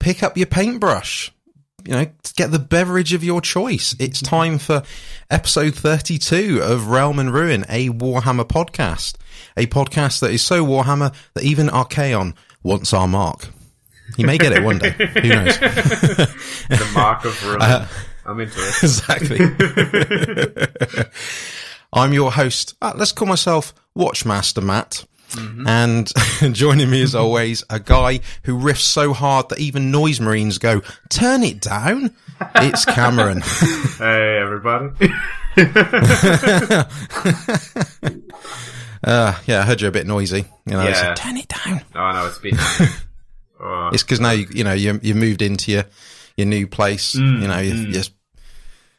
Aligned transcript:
Pick 0.00 0.22
up 0.24 0.36
your 0.36 0.46
paintbrush. 0.46 1.32
You 1.84 1.92
know, 1.92 2.06
get 2.34 2.50
the 2.50 2.58
beverage 2.58 3.12
of 3.12 3.22
your 3.22 3.40
choice. 3.40 3.94
It's 4.00 4.20
time 4.20 4.58
for 4.58 4.82
episode 5.30 5.76
32 5.76 6.58
of 6.60 6.88
Realm 6.88 7.20
and 7.20 7.32
Ruin, 7.32 7.64
a 7.68 7.88
Warhammer 7.90 8.44
podcast. 8.44 9.14
A 9.56 9.66
podcast 9.66 10.18
that 10.20 10.32
is 10.32 10.42
so 10.42 10.66
Warhammer 10.66 11.14
that 11.34 11.44
even 11.44 11.68
Archaon 11.68 12.34
wants 12.64 12.92
our 12.92 13.06
mark. 13.06 13.46
He 14.16 14.24
may 14.24 14.38
get 14.38 14.50
it 14.50 14.64
one 14.64 14.78
day. 14.78 14.90
Who 14.98 15.28
knows? 15.28 15.56
the 15.60 16.90
mark 16.92 17.24
of 17.24 17.44
ruin. 17.46 17.62
Uh, 17.62 17.86
I'm 18.24 18.40
into 18.40 18.58
it. 18.58 18.74
Exactly. 18.82 19.38
I'm 21.92 22.12
your 22.12 22.32
host. 22.32 22.74
Uh, 22.82 22.92
let's 22.96 23.12
call 23.12 23.28
myself 23.28 23.72
Watchmaster 23.96 24.64
Matt. 24.64 25.04
Mm-hmm. 25.30 25.66
And 25.66 26.12
joining 26.54 26.90
me 26.90 27.02
as 27.02 27.14
always, 27.16 27.64
a 27.70 27.80
guy 27.80 28.20
who 28.44 28.58
riffs 28.58 28.82
so 28.82 29.12
hard 29.12 29.48
that 29.50 29.58
even 29.58 29.90
noise 29.90 30.20
marines 30.20 30.58
go, 30.58 30.82
turn 31.08 31.42
it 31.42 31.60
down. 31.60 32.14
It's 32.56 32.84
Cameron. 32.84 33.40
hey, 33.98 34.38
everybody. 34.38 35.12
uh, 39.04 39.38
yeah, 39.46 39.60
I 39.60 39.62
heard 39.62 39.80
you're 39.80 39.88
a 39.88 39.92
bit 39.92 40.06
noisy. 40.06 40.44
You 40.66 40.72
know, 40.72 40.84
yeah. 40.84 41.14
turn 41.14 41.36
it 41.36 41.48
down. 41.48 41.82
Oh, 41.94 42.12
no, 42.12 42.26
it's 42.26 42.38
been. 42.38 42.56
Uh, 43.58 43.90
it's 43.92 44.02
because 44.02 44.20
now 44.20 44.32
you, 44.32 44.46
you 44.50 44.64
know, 44.64 44.74
you, 44.74 45.00
you 45.02 45.14
moved 45.14 45.40
into 45.40 45.72
your, 45.72 45.84
your 46.36 46.46
new 46.46 46.66
place. 46.66 47.14
Mm, 47.14 47.40
you 47.40 47.48
know, 47.48 47.58
you're, 47.58 47.74
mm. 47.74 47.94
you're 47.94 48.04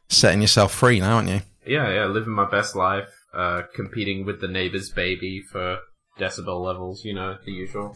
setting 0.10 0.42
yourself 0.42 0.74
free 0.74 1.00
now, 1.00 1.16
aren't 1.18 1.30
you? 1.30 1.42
Yeah, 1.66 1.94
yeah, 1.94 2.06
living 2.06 2.34
my 2.34 2.50
best 2.50 2.76
life, 2.76 3.10
uh, 3.34 3.64
competing 3.76 4.26
with 4.26 4.42
the 4.42 4.48
neighbor's 4.48 4.90
baby 4.90 5.42
for 5.42 5.80
decibel 6.18 6.64
levels, 6.64 7.06
you 7.06 7.14
know, 7.14 7.38
the 7.46 7.52
usual. 7.52 7.96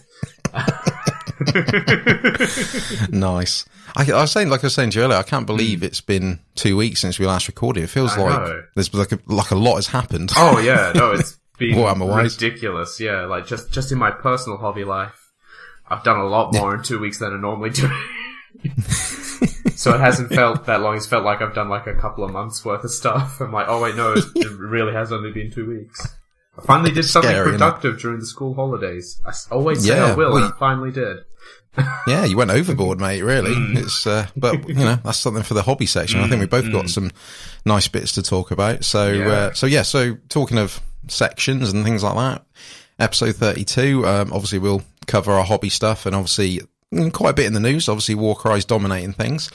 nice. 3.10 3.66
I, 3.96 4.12
I, 4.12 4.22
was 4.22 4.32
saying, 4.32 4.50
like 4.50 4.64
I 4.64 4.68
was 4.68 4.74
saying 4.74 4.92
to 4.92 5.00
you 5.00 5.06
earlier, 5.06 5.18
I 5.18 5.24
can't 5.24 5.46
believe 5.46 5.84
it's 5.84 6.02
been 6.02 6.40
two 6.56 6.78
weeks 6.78 7.00
since 7.00 7.20
we 7.20 7.26
last 7.26 7.48
recorded. 7.48 7.84
It 7.84 7.88
feels 7.88 8.14
I 8.14 8.22
like 8.22 8.48
know. 8.48 8.64
there's 8.76 8.94
like 8.94 9.12
a, 9.12 9.20
like 9.28 9.52
a 9.52 9.56
lot 9.56 9.76
has 9.76 9.88
happened. 9.88 10.32
Oh 10.36 10.60
yeah, 10.60 10.92
no, 10.96 11.12
it's 11.12 11.38
been 11.58 12.00
ridiculous. 12.00 13.00
Yeah, 13.00 13.26
like 13.26 13.48
just 13.48 13.72
just 13.72 13.92
in 13.92 13.98
my 13.98 14.12
personal 14.12 14.58
hobby 14.58 14.84
life, 14.84 15.32
I've 15.88 16.04
done 16.04 16.20
a 16.20 16.28
lot 16.28 16.54
more 16.54 16.72
yeah. 16.72 16.78
in 16.78 16.84
two 16.84 17.00
weeks 17.00 17.20
than 17.20 17.34
I 17.34 17.38
normally 17.38 17.72
do. 17.72 17.90
so 19.76 19.96
it 19.96 20.00
hasn't 20.00 20.30
felt 20.34 20.66
that 20.68 20.82
long. 20.82 20.96
It's 20.96 21.08
felt 21.08 21.26
like 21.26 21.42
I've 21.42 21.56
done 21.56 21.70
like 21.70 21.88
a 21.88 21.96
couple 21.96 22.24
of 22.24 22.32
months 22.32 22.64
worth 22.64 22.84
of 22.84 22.92
stuff. 22.92 23.42
I'm 23.42 23.52
like, 23.52 23.66
oh 23.68 23.82
wait, 23.82 23.96
no, 23.96 24.14
it 24.14 24.60
really 24.60 24.94
has 24.94 25.12
only 25.12 25.32
been 25.32 25.52
two 25.52 25.68
weeks. 25.68 26.08
I 26.58 26.62
finally 26.64 26.92
did 26.92 27.04
something 27.04 27.32
Scary, 27.32 27.52
productive 27.52 28.00
during 28.00 28.20
the 28.20 28.26
school 28.26 28.54
holidays. 28.54 29.22
I 29.26 29.32
always 29.54 29.86
say 29.86 29.96
yeah, 29.96 30.08
I 30.08 30.16
will, 30.16 30.34
well, 30.34 30.44
and 30.44 30.54
I 30.54 30.58
finally 30.58 30.92
did. 30.92 31.20
yeah, 32.08 32.26
you 32.26 32.36
went 32.36 32.52
overboard, 32.52 33.00
mate. 33.00 33.22
Really, 33.22 33.56
mm. 33.56 33.78
it's 33.78 34.06
uh, 34.06 34.28
but 34.36 34.68
you 34.68 34.76
know 34.76 34.98
that's 35.04 35.20
something 35.20 35.44
for 35.44 35.54
the 35.54 35.62
hobby 35.62 35.86
section. 35.86 36.20
Mm, 36.20 36.24
I 36.24 36.30
think 36.30 36.42
we 36.42 36.48
both 36.48 36.66
mm. 36.66 36.74
got 36.74 36.90
some 36.90 37.12
nice 37.66 37.88
bits 37.88 38.14
to 38.14 38.24
talk 38.24 38.52
about. 38.52 38.84
So, 38.84 39.12
yeah. 39.12 39.28
Uh, 39.28 39.54
so 39.54 39.68
yeah. 39.68 39.84
So 39.84 40.18
talking 40.28 40.58
of 40.58 40.82
sections 41.08 41.72
and 41.72 41.86
things 41.86 42.04
like 42.04 42.16
that, 42.16 42.46
episode 43.00 43.38
thirty-two. 43.38 44.06
Um, 44.06 44.34
obviously, 44.34 44.60
we'll 44.60 44.84
cover 45.08 45.32
our 45.32 45.46
hobby 45.46 45.70
stuff, 45.70 46.06
and 46.06 46.14
obviously 46.14 46.60
quite 47.14 47.30
a 47.30 47.34
bit 47.34 47.46
in 47.46 47.54
the 47.54 47.60
news. 47.60 47.88
Obviously, 47.88 48.16
Warcry's 48.16 48.66
dominating 48.66 49.14
things. 49.14 49.50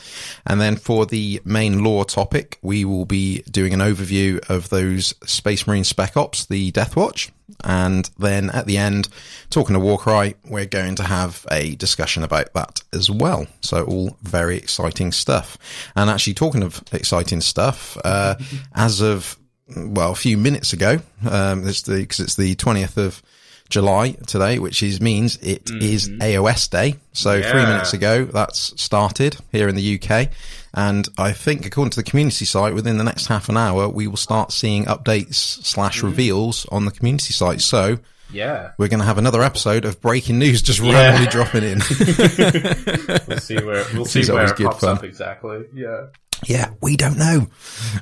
And 0.46 0.60
then 0.60 0.76
for 0.76 1.04
the 1.04 1.40
main 1.44 1.84
lore 1.84 2.04
topic, 2.04 2.58
we 2.62 2.84
will 2.84 3.04
be 3.04 3.42
doing 3.50 3.74
an 3.74 3.80
overview 3.80 4.38
of 4.48 4.70
those 4.70 5.14
Space 5.24 5.66
Marine 5.66 5.84
Spec 5.84 6.16
Ops, 6.16 6.46
the 6.46 6.70
Death 6.70 6.96
Watch. 6.96 7.30
And 7.62 8.08
then 8.18 8.50
at 8.50 8.66
the 8.66 8.78
end, 8.78 9.08
talking 9.50 9.74
to 9.74 9.80
Warcry, 9.80 10.34
we're 10.48 10.66
going 10.66 10.96
to 10.96 11.02
have 11.02 11.46
a 11.50 11.74
discussion 11.76 12.22
about 12.22 12.52
that 12.54 12.80
as 12.92 13.10
well. 13.10 13.46
So 13.60 13.84
all 13.84 14.16
very 14.22 14.56
exciting 14.56 15.12
stuff. 15.12 15.58
And 15.94 16.08
actually 16.08 16.34
talking 16.34 16.62
of 16.62 16.82
exciting 16.92 17.40
stuff, 17.42 17.98
uh, 18.04 18.36
as 18.74 19.00
of, 19.00 19.36
well, 19.76 20.12
a 20.12 20.16
few 20.16 20.38
minutes 20.38 20.72
ago, 20.72 21.00
um, 21.28 21.66
it's 21.68 21.82
the, 21.82 22.04
cause 22.06 22.20
it's 22.20 22.36
the 22.36 22.54
20th 22.56 22.96
of 22.96 23.22
July 23.68 24.12
today, 24.26 24.58
which 24.58 24.82
is 24.82 25.00
means 25.00 25.36
it 25.36 25.64
mm-hmm. 25.64 25.82
is 25.82 26.08
AOS 26.08 26.70
Day. 26.70 26.96
So 27.12 27.34
yeah. 27.34 27.50
three 27.50 27.62
minutes 27.62 27.92
ago, 27.92 28.24
that's 28.24 28.80
started 28.80 29.36
here 29.52 29.68
in 29.68 29.74
the 29.74 30.00
UK. 30.00 30.30
And 30.74 31.08
I 31.16 31.32
think 31.32 31.64
according 31.64 31.90
to 31.90 31.96
the 31.96 32.08
community 32.08 32.44
site, 32.44 32.74
within 32.74 32.98
the 32.98 33.04
next 33.04 33.26
half 33.26 33.48
an 33.48 33.56
hour, 33.56 33.88
we 33.88 34.06
will 34.06 34.16
start 34.16 34.52
seeing 34.52 34.84
updates 34.84 35.34
slash 35.34 35.98
mm-hmm. 35.98 36.06
reveals 36.06 36.66
on 36.66 36.84
the 36.84 36.90
community 36.90 37.32
site. 37.32 37.60
So 37.60 37.98
yeah, 38.30 38.72
we're 38.76 38.88
going 38.88 39.00
to 39.00 39.06
have 39.06 39.18
another 39.18 39.42
episode 39.42 39.84
of 39.84 40.00
breaking 40.00 40.38
news 40.38 40.62
just 40.62 40.80
yeah. 40.80 40.92
randomly 40.92 41.28
dropping 41.28 41.64
in. 41.64 41.78
we'll 43.28 43.38
see 43.38 43.56
where 43.56 43.84
we'll 43.94 44.04
see 44.04 44.30
where 44.30 44.44
it 44.44 44.56
pops 44.56 44.80
fun. 44.80 44.96
up 44.96 45.04
exactly. 45.04 45.64
Yeah. 45.74 46.06
Yeah, 46.44 46.70
we 46.82 46.96
don't 46.96 47.16
know. 47.16 47.46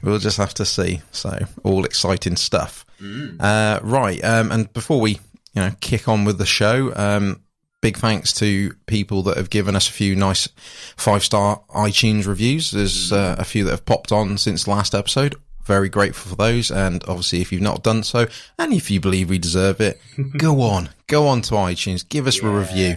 We'll 0.03 0.19
just 0.19 0.39
have 0.39 0.55
to 0.55 0.65
see. 0.65 1.03
So 1.13 1.47
all 1.63 1.85
exciting 1.85 2.35
stuff. 2.35 2.85
Mm. 3.01 3.37
Uh, 3.41 3.79
right. 3.85 4.23
Um, 4.25 4.51
and 4.51 4.73
before 4.73 5.01
we 5.01 5.21
you 5.55 5.63
know, 5.63 5.73
kick 5.81 6.09
on 6.09 6.25
with 6.25 6.39
the 6.39 6.47
show. 6.47 6.93
Um, 6.95 7.41
big 7.81 7.97
thanks 7.99 8.33
to 8.33 8.73
people 8.87 9.23
that 9.23 9.37
have 9.37 9.51
given 9.51 9.77
us 9.77 9.89
a 9.91 9.93
few 9.93 10.17
nice 10.17 10.49
five 10.97 11.23
star 11.23 11.63
iTunes 11.75 12.27
reviews. 12.27 12.71
There's 12.71 13.13
uh, 13.13 13.37
a 13.39 13.45
few 13.45 13.65
that 13.65 13.71
have 13.71 13.85
popped 13.85 14.11
on 14.11 14.39
since 14.39 14.67
last 14.67 14.95
episode. 14.95 15.37
Very 15.65 15.89
grateful 15.89 16.31
for 16.31 16.37
those. 16.37 16.71
And 16.71 17.05
obviously, 17.07 17.41
if 17.41 17.53
you've 17.53 17.63
not 17.63 17.83
done 17.83 18.03
so, 18.03 18.27
and 18.59 18.73
if 18.73 18.91
you 18.91 19.01
believe 19.01 19.31
we 19.31 19.39
deserve 19.39 19.81
it, 19.81 20.01
go 20.37 20.63
on, 20.63 20.91
go 21.07 21.29
on 21.29 21.43
to 21.43 21.55
iTunes, 21.55 22.09
give 22.09 22.27
us 22.27 22.43
yeah. 22.43 22.49
a 22.49 22.53
review. 22.53 22.97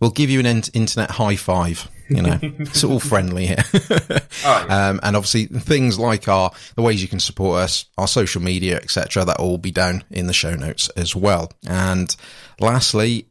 We'll 0.00 0.10
give 0.10 0.30
you 0.30 0.40
an 0.40 0.46
internet 0.46 1.12
high 1.12 1.36
five. 1.36 1.88
You 2.16 2.22
know, 2.22 2.38
it's 2.42 2.84
all 2.84 3.00
friendly 3.00 3.46
here. 3.46 3.64
oh, 3.74 4.20
yeah. 4.44 4.88
um, 4.88 5.00
and 5.02 5.16
obviously 5.16 5.46
things 5.46 5.98
like 5.98 6.28
our, 6.28 6.50
the 6.76 6.82
ways 6.82 7.02
you 7.02 7.08
can 7.08 7.20
support 7.20 7.60
us, 7.60 7.86
our 7.98 8.08
social 8.08 8.42
media, 8.42 8.76
etc. 8.76 9.24
That 9.24 9.38
will 9.38 9.46
all 9.46 9.58
be 9.58 9.70
down 9.70 10.04
in 10.10 10.26
the 10.26 10.32
show 10.32 10.54
notes 10.54 10.88
as 10.90 11.16
well. 11.16 11.52
And 11.66 12.14
lastly, 12.60 13.26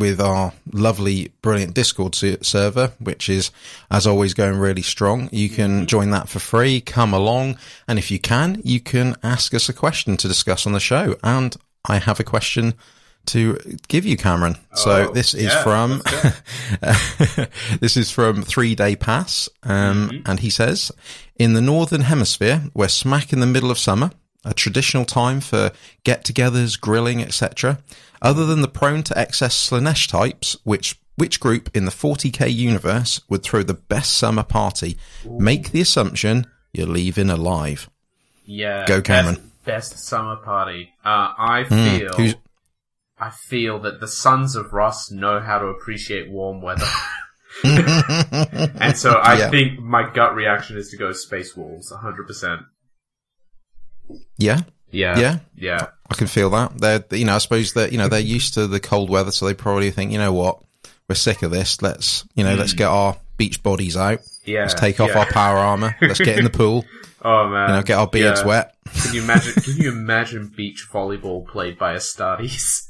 with 0.00 0.20
our 0.20 0.52
lovely, 0.72 1.30
brilliant 1.42 1.74
Discord 1.74 2.14
server, 2.14 2.92
which 2.98 3.28
is, 3.28 3.50
as 3.90 4.06
always, 4.06 4.32
going 4.32 4.58
really 4.58 4.82
strong. 4.82 5.28
You 5.30 5.50
can 5.50 5.70
mm-hmm. 5.70 5.86
join 5.86 6.10
that 6.10 6.28
for 6.28 6.38
free, 6.38 6.80
come 6.80 7.12
along, 7.12 7.58
and 7.86 7.98
if 7.98 8.10
you 8.10 8.18
can, 8.18 8.62
you 8.64 8.80
can 8.80 9.14
ask 9.22 9.52
us 9.52 9.68
a 9.68 9.74
question 9.74 10.16
to 10.16 10.26
discuss 10.26 10.66
on 10.66 10.72
the 10.72 10.80
show. 10.80 11.16
And 11.22 11.54
I 11.84 11.98
have 11.98 12.18
a 12.18 12.24
question 12.24 12.74
to 13.26 13.58
give 13.88 14.04
you, 14.04 14.16
Cameron. 14.16 14.56
So 14.74 15.08
oh, 15.08 15.12
this 15.12 15.34
is 15.34 15.44
yeah, 15.44 15.62
from 15.62 16.02
this 17.80 17.96
is 17.96 18.10
from 18.10 18.42
Three 18.42 18.74
Day 18.74 18.96
Pass, 18.96 19.48
um, 19.62 20.10
mm-hmm. 20.10 20.30
and 20.30 20.40
he 20.40 20.50
says, 20.50 20.92
in 21.36 21.52
the 21.52 21.60
northern 21.60 22.02
hemisphere, 22.02 22.64
we're 22.74 22.88
smack 22.88 23.32
in 23.32 23.40
the 23.40 23.46
middle 23.46 23.70
of 23.70 23.78
summer, 23.78 24.10
a 24.44 24.54
traditional 24.54 25.04
time 25.04 25.40
for 25.40 25.70
get-togethers, 26.04 26.80
grilling, 26.80 27.22
etc. 27.22 27.78
Other 28.22 28.44
than 28.46 28.60
the 28.60 28.68
prone 28.68 29.02
to 29.04 29.18
excess 29.18 29.70
Slaanesh 29.70 30.08
types, 30.08 30.56
which 30.64 30.98
which 31.16 31.38
group 31.38 31.70
in 31.76 31.84
the 31.84 31.90
40k 31.90 32.52
universe 32.52 33.20
would 33.28 33.42
throw 33.42 33.62
the 33.62 33.74
best 33.74 34.16
summer 34.16 34.42
party? 34.42 34.96
Ooh. 35.26 35.38
Make 35.38 35.70
the 35.70 35.82
assumption 35.82 36.46
you're 36.72 36.86
leaving 36.86 37.28
alive. 37.28 37.90
Yeah, 38.46 38.86
go 38.86 39.02
Cameron. 39.02 39.36
Best, 39.64 39.92
best 39.92 39.98
summer 40.06 40.36
party. 40.36 40.90
Uh, 41.04 41.32
I 41.36 41.64
hmm. 41.68 41.74
feel. 41.74 42.10
Mm, 42.10 42.34
I 43.20 43.30
feel 43.30 43.80
that 43.80 44.00
the 44.00 44.08
sons 44.08 44.56
of 44.56 44.72
Russ 44.72 45.10
know 45.10 45.40
how 45.40 45.58
to 45.58 45.66
appreciate 45.66 46.30
warm 46.30 46.62
weather. 46.62 46.86
and 47.64 48.96
so 48.96 49.10
I 49.10 49.38
yeah. 49.38 49.50
think 49.50 49.78
my 49.78 50.10
gut 50.10 50.34
reaction 50.34 50.78
is 50.78 50.90
to 50.90 50.96
go 50.96 51.12
Space 51.12 51.54
Wolves, 51.54 51.92
100%. 51.92 52.64
Yeah. 54.38 54.60
Yeah. 54.90 55.18
Yeah. 55.18 55.38
Yeah. 55.54 55.86
I 56.10 56.14
can 56.14 56.28
feel 56.28 56.48
that. 56.50 56.78
They're, 56.78 57.04
you 57.10 57.26
know, 57.26 57.34
I 57.34 57.38
suppose 57.38 57.74
that, 57.74 57.92
you 57.92 57.98
know, 57.98 58.08
they're 58.08 58.20
used 58.20 58.54
to 58.54 58.66
the 58.66 58.80
cold 58.80 59.10
weather, 59.10 59.32
so 59.32 59.46
they 59.46 59.54
probably 59.54 59.90
think, 59.90 60.12
you 60.12 60.18
know 60.18 60.32
what, 60.32 60.62
we're 61.06 61.14
sick 61.14 61.42
of 61.42 61.50
this. 61.50 61.82
Let's, 61.82 62.26
you 62.34 62.44
know, 62.44 62.54
mm. 62.54 62.58
let's 62.58 62.72
get 62.72 62.88
our 62.88 63.18
beach 63.36 63.62
bodies 63.62 63.98
out. 63.98 64.20
Yeah. 64.46 64.62
Let's 64.62 64.74
take 64.74 64.98
off 64.98 65.10
yeah. 65.10 65.18
our 65.18 65.26
power 65.26 65.58
armor. 65.58 65.94
Let's 66.00 66.20
get 66.20 66.38
in 66.38 66.44
the 66.44 66.50
pool. 66.58 66.86
oh 67.22 67.48
man. 67.48 67.68
You 67.68 67.76
know, 67.76 67.82
get 67.82 67.98
our 67.98 68.08
beards 68.08 68.40
yeah. 68.40 68.46
wet. 68.46 68.76
Can 69.02 69.14
you 69.14 69.22
imagine, 69.22 69.52
can 69.62 69.76
you 69.76 69.90
imagine 69.90 70.52
beach 70.56 70.88
volleyball 70.90 71.46
played 71.46 71.78
by 71.78 71.94
Astartes? 71.94 72.86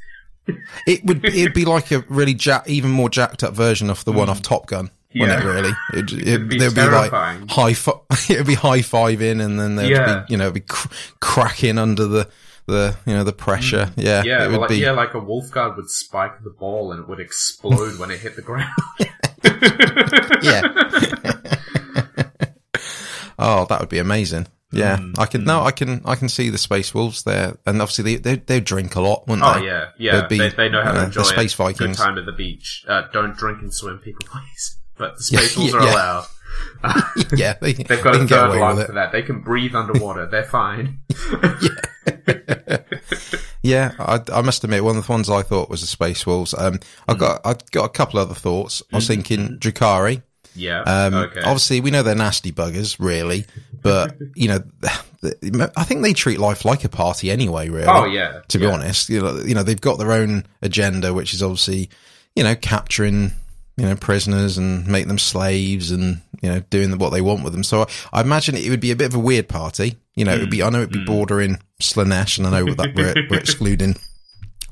It 0.87 1.05
would 1.05 1.25
it'd 1.25 1.55
be 1.55 1.65
like 1.65 1.91
a 1.91 2.05
really 2.09 2.35
jack, 2.35 2.69
even 2.69 2.91
more 2.91 3.09
jacked 3.09 3.43
up 3.43 3.55
version 3.55 3.91
of 3.91 4.05
the 4.05 4.13
one 4.13 4.29
off 4.29 4.43
Top 4.43 4.67
Gun. 4.67 4.91
Yeah. 5.13 5.41
It 5.41 5.45
really, 5.45 5.73
it, 5.95 6.13
it, 6.13 6.29
it'd 6.29 6.49
be, 6.49 6.59
there'd 6.59 6.75
be 6.75 6.83
like 6.83 7.11
high, 7.51 7.75
fi- 7.75 8.01
it'd 8.33 8.47
be 8.47 8.55
high 8.55 8.79
fiving, 8.79 9.45
and 9.45 9.59
then 9.59 9.77
there'd 9.77 9.91
yeah. 9.91 10.25
be, 10.27 10.33
you 10.33 10.37
know, 10.37 10.51
be 10.51 10.61
cr- 10.61 10.89
cracking 11.21 11.79
under 11.79 12.07
the, 12.07 12.29
the, 12.67 12.97
you 13.07 13.15
know, 13.15 13.25
the 13.25 13.33
pressure. 13.33 13.87
Mm. 13.87 13.93
Yeah, 13.97 14.23
yeah, 14.25 14.47
well, 14.47 14.61
like, 14.61 14.69
be... 14.71 14.77
yeah, 14.79 14.93
like 14.93 15.15
a 15.15 15.19
wolf 15.19 15.51
guard 15.51 15.77
would 15.77 15.91
spike 15.91 16.43
the 16.45 16.51
ball 16.51 16.93
and 16.93 17.01
it 17.01 17.09
would 17.09 17.21
explode 17.21 17.99
when 17.99 18.11
it 18.11 18.21
hit 18.21 18.37
the 18.37 18.43
ground. 18.43 18.71
yeah. 20.43 20.63
oh, 23.39 23.67
that 23.67 23.81
would 23.81 23.89
be 23.89 23.99
amazing. 23.99 24.47
Yeah, 24.73 24.99
mm, 24.99 25.19
I 25.19 25.27
can. 25.27 25.43
Mm. 25.43 25.47
No, 25.47 25.63
I 25.63 25.73
can. 25.73 26.01
I 26.05 26.15
can 26.15 26.29
see 26.29 26.49
the 26.49 26.59
space 26.59 26.95
wolves 26.95 27.25
there, 27.25 27.57
and 27.67 27.83
obviously 27.83 28.17
they 28.17 28.17
they, 28.17 28.37
they 28.37 28.61
drink 28.61 28.95
a 28.95 29.01
lot, 29.01 29.27
wouldn't 29.27 29.47
oh, 29.47 29.55
they? 29.55 29.61
Oh 29.61 29.65
yeah, 29.65 29.89
yeah. 29.99 30.27
Be, 30.29 30.39
they, 30.39 30.49
they, 30.51 30.69
know 30.69 30.83
how 30.83 30.93
to 30.93 31.05
enjoy 31.05 31.23
the 31.23 31.27
space 31.27 31.55
Vikings. 31.55 31.97
Good 31.97 32.03
time 32.03 32.19
at 32.19 32.27
the 32.27 32.33
beach. 32.33 32.85
Uh, 32.87 33.03
don't 33.13 33.37
drink 33.37 33.63
and 33.63 33.75
swim, 33.75 33.99
people, 33.99 34.27
please. 34.31 34.79
But 34.97 35.17
the 35.17 35.25
space 35.25 35.57
wolves 35.57 35.73
yeah, 35.73 35.79
are 35.81 35.83
allowed. 35.83 36.27
yeah, 37.37 37.55
they, 37.61 37.73
they've 37.73 38.03
got 38.03 38.13
they 38.13 38.25
a 38.25 38.29
third 38.29 38.61
life 38.61 38.87
for 38.87 38.93
that. 38.93 39.11
They 39.11 39.23
can 39.23 39.41
breathe 39.41 39.75
underwater. 39.75 40.27
They're 40.27 40.45
fine. 40.45 41.01
yeah, 41.43 42.79
yeah. 43.63 43.93
I, 43.99 44.21
I, 44.33 44.43
must 44.43 44.63
admit, 44.63 44.85
one 44.85 44.97
of 44.97 45.05
the 45.05 45.13
ones 45.13 45.29
I 45.29 45.43
thought 45.43 45.69
was 45.69 45.81
the 45.81 45.89
space 45.89 46.25
wolves. 46.27 46.55
Um, 46.55 46.79
I 47.09 47.15
got 47.15 47.41
I 47.45 47.57
got 47.73 47.87
a 47.87 47.89
couple 47.89 48.21
other 48.21 48.35
thoughts. 48.35 48.85
I 48.93 48.97
was 48.97 49.05
mm-hmm. 49.09 49.23
thinking 49.23 49.59
Drukhari. 49.59 50.23
Yeah. 50.55 50.83
Um, 50.83 51.15
okay. 51.15 51.41
Obviously, 51.41 51.81
we 51.81 51.91
know 51.91 52.03
they're 52.03 52.15
nasty 52.15 52.53
buggers, 52.53 52.97
really, 52.99 53.47
but 53.83 54.17
you 54.35 54.49
know, 54.49 54.63
I 55.77 55.85
think 55.85 56.03
they 56.03 56.13
treat 56.13 56.39
life 56.39 56.65
like 56.65 56.85
a 56.85 56.89
party 56.89 57.31
anyway. 57.31 57.69
Really. 57.69 57.87
Oh 57.87 58.05
yeah. 58.05 58.41
To 58.49 58.59
be 58.59 58.65
yeah. 58.65 58.73
honest, 58.73 59.09
you 59.09 59.21
know, 59.21 59.41
you 59.41 59.55
know, 59.55 59.63
they've 59.63 59.81
got 59.81 59.99
their 59.99 60.13
own 60.13 60.45
agenda, 60.63 61.13
which 61.15 61.35
is 61.35 61.43
obviously, 61.43 61.91
you 62.35 62.43
know, 62.43 62.55
capturing 62.55 63.33
you 63.77 63.87
know 63.87 63.97
prisoners 63.97 64.59
and 64.59 64.87
make 64.87 65.07
them 65.07 65.19
slaves 65.19 65.91
and 65.91 66.21
you 66.43 66.51
know 66.51 66.61
doing 66.71 66.97
what 66.99 67.11
they 67.11 67.21
want 67.21 67.45
with 67.45 67.53
them. 67.53 67.63
So 67.63 67.83
I, 67.83 67.87
I 68.13 68.21
imagine 68.21 68.57
it 68.57 68.69
would 68.71 68.81
be 68.81 68.91
a 68.91 68.97
bit 68.97 69.09
of 69.09 69.15
a 69.15 69.21
weird 69.21 69.49
party. 69.49 69.97
You 70.15 70.25
know, 70.25 70.33
mm. 70.33 70.37
it 70.37 70.41
would 70.41 70.51
be. 70.51 70.63
I 70.63 70.71
know 70.71 70.79
it'd 70.79 70.93
be 70.93 70.99
mm. 70.99 71.07
bordering 71.07 71.59
Slaanesh, 71.81 72.39
and 72.39 72.47
I 72.47 72.61
know 72.61 72.75
that 72.75 72.95
we're, 72.95 73.15
we're 73.31 73.39
excluding 73.39 73.97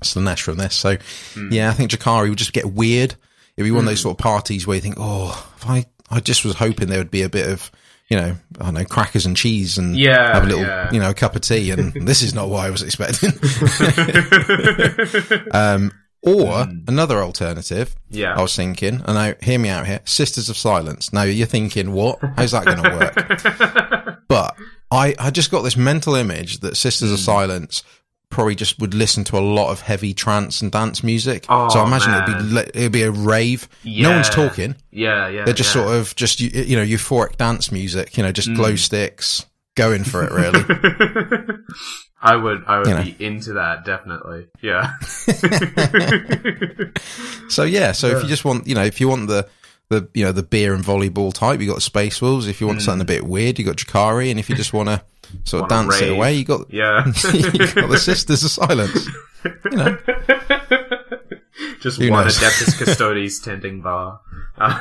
Slaanesh 0.02 0.40
from 0.40 0.56
this. 0.56 0.74
So 0.74 0.96
mm. 0.96 1.52
yeah, 1.52 1.70
I 1.70 1.72
think 1.72 1.90
Drukhari 1.90 2.28
would 2.28 2.38
just 2.38 2.52
get 2.52 2.66
weird 2.66 3.14
it'd 3.58 3.66
be 3.66 3.72
one 3.72 3.80
of 3.80 3.86
those 3.86 3.98
hmm. 3.98 4.04
sort 4.04 4.20
of 4.20 4.22
parties 4.22 4.66
where 4.68 4.76
you 4.76 4.80
think, 4.80 4.94
oh, 4.98 5.30
if 5.56 5.68
I, 5.68 5.84
I 6.12 6.20
just 6.20 6.44
was 6.44 6.54
hoping 6.54 6.86
there 6.86 6.98
would 6.98 7.10
be 7.10 7.22
a 7.22 7.28
bit 7.28 7.48
of, 7.48 7.72
you 8.08 8.16
know, 8.16 8.36
I 8.58 8.64
don't 8.64 8.74
know, 8.74 8.84
crackers 8.84 9.26
and 9.26 9.36
cheese 9.36 9.78
and 9.78 9.96
yeah, 9.96 10.34
have 10.34 10.44
a 10.44 10.46
little, 10.46 10.62
yeah. 10.62 10.90
you 10.90 10.98
know, 10.98 11.10
a 11.10 11.14
cup 11.14 11.36
of 11.36 11.42
tea. 11.42 11.70
And 11.70 11.92
this 12.08 12.22
is 12.22 12.34
not 12.34 12.48
what 12.48 12.64
I 12.64 12.70
was 12.70 12.82
expecting. 12.82 13.30
um, 15.52 15.92
or 16.22 16.64
mm. 16.64 16.88
another 16.88 17.22
alternative. 17.22 17.94
Yeah. 18.10 18.34
I 18.34 18.42
was 18.42 18.56
thinking, 18.56 19.02
and 19.04 19.06
now 19.06 19.34
hear 19.40 19.58
me 19.58 19.68
out 19.68 19.86
here, 19.86 20.00
Sisters 20.04 20.48
of 20.48 20.56
Silence. 20.56 21.12
Now 21.12 21.22
you're 21.22 21.46
thinking, 21.46 21.92
what? 21.92 22.18
How's 22.36 22.52
that 22.52 22.64
going 22.64 22.82
to 22.82 22.90
work? 22.90 24.22
but 24.28 24.56
I, 24.90 25.14
I 25.18 25.30
just 25.30 25.50
got 25.50 25.62
this 25.62 25.76
mental 25.76 26.14
image 26.14 26.60
that 26.60 26.76
Sisters 26.76 27.10
mm. 27.10 27.14
of 27.14 27.18
hmm. 27.18 27.24
Silence 27.24 27.82
probably 28.30 28.54
just 28.54 28.78
would 28.78 28.94
listen 28.94 29.24
to 29.24 29.38
a 29.38 29.40
lot 29.40 29.70
of 29.70 29.80
heavy 29.80 30.14
trance 30.14 30.62
and 30.62 30.70
dance 30.70 31.02
music. 31.02 31.46
Oh, 31.48 31.68
so 31.68 31.80
I 31.80 31.86
imagine 31.86 32.10
man. 32.10 32.28
it'd 32.28 32.72
be 32.72 32.78
it'd 32.78 32.92
be 32.92 33.02
a 33.02 33.10
rave. 33.10 33.68
Yeah. 33.82 34.08
No 34.08 34.14
one's 34.16 34.30
talking. 34.30 34.76
Yeah, 34.90 35.28
yeah. 35.28 35.44
They're 35.44 35.54
just 35.54 35.74
yeah. 35.74 35.84
sort 35.84 35.96
of 35.96 36.14
just 36.16 36.40
you 36.40 36.76
know 36.76 36.84
euphoric 36.84 37.36
dance 37.36 37.72
music. 37.72 38.16
You 38.16 38.22
know, 38.22 38.32
just 38.32 38.48
mm. 38.48 38.56
glow 38.56 38.76
sticks 38.76 39.46
going 39.74 40.04
for 40.04 40.24
it. 40.24 40.32
Really. 40.32 40.60
I 42.20 42.34
would 42.34 42.64
I 42.66 42.78
would 42.78 42.88
you 42.88 42.94
know. 42.94 43.04
be 43.04 43.24
into 43.24 43.52
that 43.54 43.84
definitely. 43.84 44.48
Yeah. 44.60 44.98
so 47.48 47.62
yeah, 47.62 47.92
so 47.92 48.08
yeah. 48.08 48.16
if 48.16 48.24
you 48.24 48.28
just 48.28 48.44
want 48.44 48.66
you 48.66 48.74
know 48.74 48.82
if 48.82 49.00
you 49.00 49.08
want 49.08 49.28
the 49.28 49.48
the 49.88 50.08
you 50.14 50.24
know 50.24 50.32
the 50.32 50.42
beer 50.42 50.74
and 50.74 50.84
volleyball 50.84 51.32
type, 51.32 51.60
you 51.60 51.66
got 51.66 51.82
Space 51.82 52.20
Wolves. 52.20 52.46
If 52.46 52.60
you 52.60 52.66
want 52.66 52.80
mm. 52.80 52.82
something 52.82 53.02
a 53.02 53.04
bit 53.04 53.24
weird, 53.24 53.58
you 53.58 53.64
got 53.64 53.76
Drukhari, 53.76 54.30
and 54.30 54.38
if 54.38 54.48
you 54.48 54.56
just 54.56 54.72
want 54.72 54.88
to 54.88 55.02
sort 55.44 55.64
of 55.64 55.68
dance 55.68 56.00
it 56.00 56.10
away. 56.10 56.34
You 56.34 56.44
got 56.44 56.72
yeah, 56.72 57.04
you 57.32 57.52
got 57.52 57.90
the 57.90 57.98
Sisters 57.98 58.44
of 58.44 58.50
Silence. 58.50 59.06
You 59.44 59.76
know, 59.76 59.98
just 61.80 62.00
Who 62.00 62.10
one 62.10 62.24
knows? 62.24 62.38
Adeptus 62.38 62.78
Custodes 62.84 63.40
tending 63.40 63.80
bar. 63.80 64.20
yeah, 64.58 64.72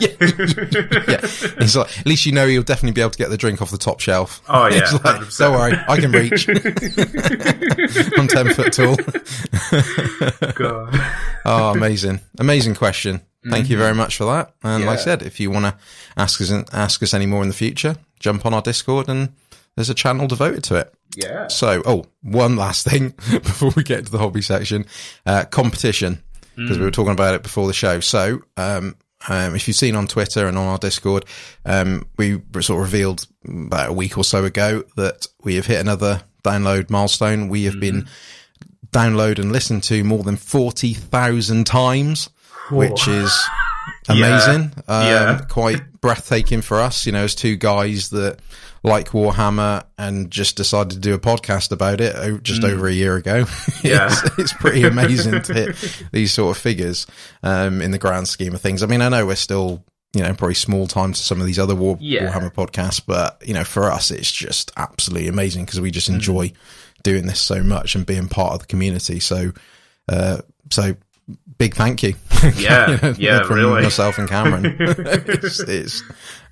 yeah. 0.00 1.20
It's 1.58 1.74
like, 1.74 1.98
at 1.98 2.06
least 2.06 2.24
you 2.24 2.32
know 2.32 2.44
you'll 2.44 2.62
definitely 2.62 2.92
be 2.92 3.00
able 3.00 3.10
to 3.10 3.18
get 3.18 3.30
the 3.30 3.36
drink 3.36 3.60
off 3.60 3.70
the 3.70 3.78
top 3.78 4.00
shelf. 4.00 4.40
Oh 4.48 4.68
yeah, 4.68 4.88
like, 5.04 5.36
don't 5.36 5.52
worry, 5.52 5.76
I 5.88 5.96
can 5.98 6.12
reach. 6.12 6.48
I'm 8.16 8.28
ten 8.28 8.54
foot 8.54 8.72
tall. 8.72 8.96
God. 10.54 11.00
Oh, 11.44 11.72
amazing, 11.74 12.20
amazing 12.38 12.74
question. 12.74 13.20
Thank 13.48 13.64
mm-hmm. 13.64 13.72
you 13.72 13.78
very 13.78 13.94
much 13.94 14.16
for 14.16 14.24
that. 14.24 14.54
And 14.62 14.82
yeah. 14.82 14.90
like 14.90 14.98
I 14.98 15.02
said, 15.02 15.22
if 15.22 15.38
you 15.38 15.50
want 15.50 15.66
to 15.66 15.76
ask 16.16 16.40
us 16.40 16.50
ask 16.72 17.02
us 17.02 17.12
any 17.12 17.26
more 17.26 17.42
in 17.42 17.48
the 17.48 17.54
future, 17.54 17.96
jump 18.18 18.46
on 18.46 18.54
our 18.54 18.62
Discord 18.62 19.08
and 19.08 19.34
there's 19.76 19.90
a 19.90 19.94
channel 19.94 20.26
devoted 20.26 20.64
to 20.64 20.76
it. 20.76 20.94
Yeah. 21.16 21.48
So, 21.48 21.82
oh, 21.84 22.06
one 22.22 22.56
last 22.56 22.86
thing 22.86 23.10
before 23.30 23.72
we 23.76 23.82
get 23.82 24.06
to 24.06 24.12
the 24.12 24.18
hobby 24.18 24.42
section, 24.42 24.86
uh, 25.26 25.44
competition, 25.44 26.22
because 26.56 26.76
mm. 26.76 26.80
we 26.80 26.86
were 26.86 26.90
talking 26.90 27.12
about 27.12 27.34
it 27.34 27.42
before 27.42 27.66
the 27.66 27.72
show. 27.72 28.00
So, 28.00 28.42
um, 28.56 28.96
um, 29.28 29.54
if 29.54 29.66
you've 29.66 29.76
seen 29.76 29.96
on 29.96 30.06
Twitter 30.06 30.46
and 30.46 30.58
on 30.58 30.66
our 30.66 30.78
Discord, 30.78 31.24
um, 31.64 32.06
we 32.16 32.40
sort 32.60 32.78
of 32.78 32.92
revealed 32.92 33.26
about 33.48 33.90
a 33.90 33.92
week 33.92 34.18
or 34.18 34.24
so 34.24 34.44
ago 34.44 34.84
that 34.96 35.26
we 35.42 35.56
have 35.56 35.66
hit 35.66 35.80
another 35.80 36.22
download 36.42 36.90
milestone. 36.90 37.48
We 37.48 37.64
have 37.64 37.74
mm. 37.74 37.80
been 37.80 38.08
downloaded 38.90 39.40
and 39.40 39.52
listened 39.52 39.82
to 39.84 40.04
more 40.04 40.22
than 40.22 40.36
40,000 40.36 41.64
times, 41.64 42.30
Whoa. 42.68 42.78
which 42.78 43.08
is 43.08 43.32
amazing. 44.08 44.72
Yeah. 44.88 44.98
Um, 44.98 45.06
yeah. 45.06 45.40
Quite 45.48 46.00
breathtaking 46.00 46.62
for 46.62 46.80
us, 46.80 47.06
you 47.06 47.12
know, 47.12 47.24
as 47.24 47.34
two 47.34 47.56
guys 47.56 48.10
that 48.10 48.40
like 48.84 49.08
Warhammer 49.10 49.82
and 49.96 50.30
just 50.30 50.56
decided 50.56 50.90
to 50.90 50.98
do 50.98 51.14
a 51.14 51.18
podcast 51.18 51.72
about 51.72 52.02
it 52.02 52.42
just 52.42 52.60
mm. 52.60 52.70
over 52.70 52.86
a 52.86 52.92
year 52.92 53.16
ago. 53.16 53.46
Yeah. 53.82 54.08
it's, 54.10 54.38
it's, 54.38 54.52
pretty 54.54 54.84
amazing 54.84 55.42
to 55.42 55.52
hit 55.52 56.02
these 56.12 56.32
sort 56.32 56.56
of 56.56 56.62
figures 56.62 57.06
um, 57.42 57.82
in 57.82 57.90
the 57.90 57.98
grand 57.98 58.28
scheme 58.28 58.54
of 58.54 58.62
things. 58.62 58.82
I 58.82 58.86
mean, 58.86 59.02
I 59.02 59.10
know 59.10 59.26
we're 59.26 59.36
still, 59.36 59.84
you 60.14 60.22
know, 60.22 60.32
probably 60.32 60.54
small 60.54 60.86
time 60.86 61.12
to 61.12 61.20
some 61.20 61.38
of 61.38 61.46
these 61.46 61.58
other 61.58 61.74
War, 61.74 61.98
yeah. 62.00 62.30
Warhammer 62.30 62.52
podcasts, 62.52 63.02
but, 63.04 63.42
you 63.46 63.52
know, 63.52 63.64
for 63.64 63.90
us, 63.90 64.10
it's 64.10 64.32
just 64.32 64.70
absolutely 64.78 65.28
amazing 65.28 65.66
because 65.66 65.82
we 65.82 65.90
just 65.90 66.10
mm. 66.10 66.14
enjoy 66.14 66.48
mm. 66.48 66.54
doing 67.02 67.26
this 67.26 67.40
so 67.40 67.62
much 67.62 67.94
and 67.94 68.06
being 68.06 68.28
part 68.28 68.54
of 68.54 68.60
the 68.60 68.66
community. 68.66 69.20
So, 69.20 69.52
uh, 70.08 70.38
so 70.70 70.94
big 71.58 71.74
thank 71.74 72.02
you. 72.02 72.14
Yeah, 72.56 72.90
you 72.90 72.96
know, 73.02 73.14
yeah, 73.18 73.42
from 73.44 73.56
really. 73.56 73.82
Myself 73.82 74.18
and 74.18 74.28
Cameron. 74.28 74.76
it's, 74.78 75.60
it's, 75.60 76.02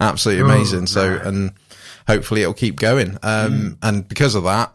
absolutely 0.00 0.42
amazing. 0.42 0.84
Oh, 0.84 0.86
so, 0.86 1.20
and 1.22 1.52
hopefully 2.06 2.40
it'll 2.40 2.54
keep 2.54 2.76
going. 2.76 3.18
Um, 3.22 3.52
mm. 3.52 3.78
and 3.82 4.08
because 4.08 4.34
of 4.34 4.44
that, 4.44 4.74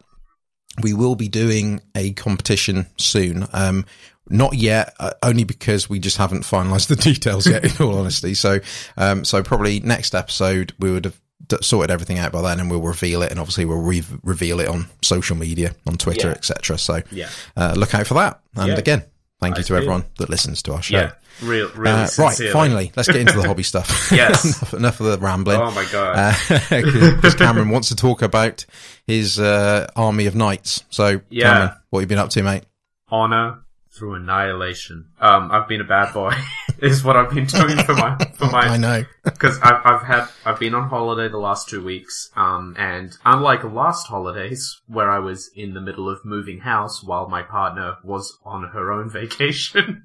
we 0.80 0.94
will 0.94 1.16
be 1.16 1.26
doing 1.26 1.80
a 1.96 2.12
competition 2.12 2.86
soon. 2.98 3.48
Um, 3.52 3.84
not 4.30 4.54
yet, 4.54 4.94
uh, 5.00 5.10
only 5.24 5.42
because 5.42 5.90
we 5.90 5.98
just 5.98 6.18
haven't 6.18 6.42
finalised 6.42 6.86
the 6.86 6.94
details 6.94 7.48
yet. 7.48 7.64
In 7.64 7.84
all 7.84 7.98
honesty, 7.98 8.34
so 8.34 8.60
um, 8.96 9.24
so 9.24 9.42
probably 9.42 9.80
next 9.80 10.14
episode 10.14 10.72
we 10.78 10.92
would 10.92 11.06
have 11.06 11.20
sorted 11.62 11.90
everything 11.90 12.18
out 12.18 12.32
by 12.32 12.42
then, 12.42 12.60
and 12.60 12.70
we'll 12.70 12.80
reveal 12.80 13.22
it, 13.22 13.30
and 13.30 13.40
obviously 13.40 13.64
we'll 13.64 13.80
re- 13.80 14.04
reveal 14.22 14.60
it 14.60 14.68
on 14.68 14.86
social 15.02 15.36
media, 15.36 15.74
on 15.86 15.96
Twitter, 15.96 16.28
yeah. 16.28 16.34
etc. 16.34 16.78
So 16.78 17.02
yeah, 17.10 17.28
uh, 17.56 17.74
look 17.76 17.94
out 17.94 18.06
for 18.06 18.14
that. 18.14 18.40
And 18.54 18.68
yeah. 18.68 18.78
again, 18.78 19.04
thank 19.40 19.58
you 19.58 19.64
to 19.64 19.76
everyone 19.76 20.04
that 20.18 20.28
listens 20.28 20.62
to 20.62 20.72
our 20.74 20.82
show. 20.82 20.98
Yeah. 20.98 21.12
Real, 21.40 21.70
really 21.76 21.92
uh, 21.92 22.08
right, 22.18 22.36
finally, 22.52 22.90
let's 22.96 23.06
get 23.06 23.20
into 23.20 23.38
the 23.40 23.46
hobby 23.46 23.62
stuff. 23.64 24.08
yes. 24.12 24.44
enough, 24.44 24.74
enough, 24.74 25.00
of 25.00 25.06
the 25.06 25.18
rambling. 25.18 25.60
Oh 25.60 25.70
my 25.70 25.86
god. 25.92 26.34
Because 26.68 27.34
uh, 27.34 27.38
Cameron 27.38 27.68
wants 27.68 27.88
to 27.88 27.96
talk 27.96 28.22
about 28.22 28.66
his 29.06 29.38
uh, 29.38 29.86
army 29.94 30.26
of 30.26 30.34
knights. 30.34 30.82
So, 30.90 31.20
yeah. 31.30 31.44
Cameron, 31.44 31.70
what 31.90 32.00
have 32.00 32.02
you 32.04 32.08
been 32.08 32.18
up 32.18 32.30
to, 32.30 32.42
mate? 32.42 32.64
Honor 33.08 33.60
through 33.98 34.14
annihilation. 34.14 35.06
Um, 35.20 35.50
I've 35.50 35.68
been 35.68 35.80
a 35.80 35.84
bad 35.84 36.14
boy. 36.14 36.32
is 36.78 37.02
what 37.02 37.16
I've 37.16 37.30
been 37.30 37.46
doing 37.46 37.76
for 37.78 37.94
my 37.94 38.16
for 38.34 38.46
my. 38.46 38.60
I 38.68 38.76
know 38.76 39.04
because 39.24 39.58
I've, 39.60 39.80
I've 39.84 40.02
had 40.02 40.28
I've 40.44 40.60
been 40.60 40.74
on 40.74 40.88
holiday 40.88 41.28
the 41.28 41.38
last 41.38 41.68
two 41.68 41.82
weeks. 41.82 42.30
Um, 42.36 42.74
and 42.78 43.16
unlike 43.24 43.64
last 43.64 44.06
holidays 44.06 44.80
where 44.86 45.10
I 45.10 45.18
was 45.18 45.50
in 45.54 45.74
the 45.74 45.80
middle 45.80 46.08
of 46.08 46.24
moving 46.24 46.60
house 46.60 47.02
while 47.02 47.28
my 47.28 47.42
partner 47.42 47.96
was 48.04 48.38
on 48.44 48.68
her 48.68 48.92
own 48.92 49.10
vacation, 49.10 50.04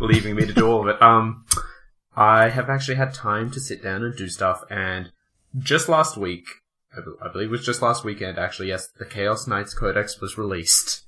leaving 0.00 0.34
me 0.34 0.46
to 0.46 0.52
do 0.52 0.66
all 0.66 0.82
of 0.82 0.88
it. 0.88 1.00
Um, 1.00 1.44
I 2.16 2.48
have 2.48 2.68
actually 2.68 2.96
had 2.96 3.14
time 3.14 3.50
to 3.52 3.60
sit 3.60 3.82
down 3.82 4.02
and 4.02 4.16
do 4.16 4.28
stuff. 4.28 4.64
And 4.68 5.12
just 5.56 5.88
last 5.88 6.16
week, 6.16 6.46
I 7.22 7.28
believe 7.28 7.48
it 7.48 7.52
was 7.52 7.64
just 7.64 7.82
last 7.82 8.04
weekend. 8.04 8.38
Actually, 8.38 8.68
yes, 8.68 8.88
the 8.98 9.04
Chaos 9.04 9.46
Knights 9.46 9.74
Codex 9.74 10.20
was 10.20 10.36
released. 10.36 11.04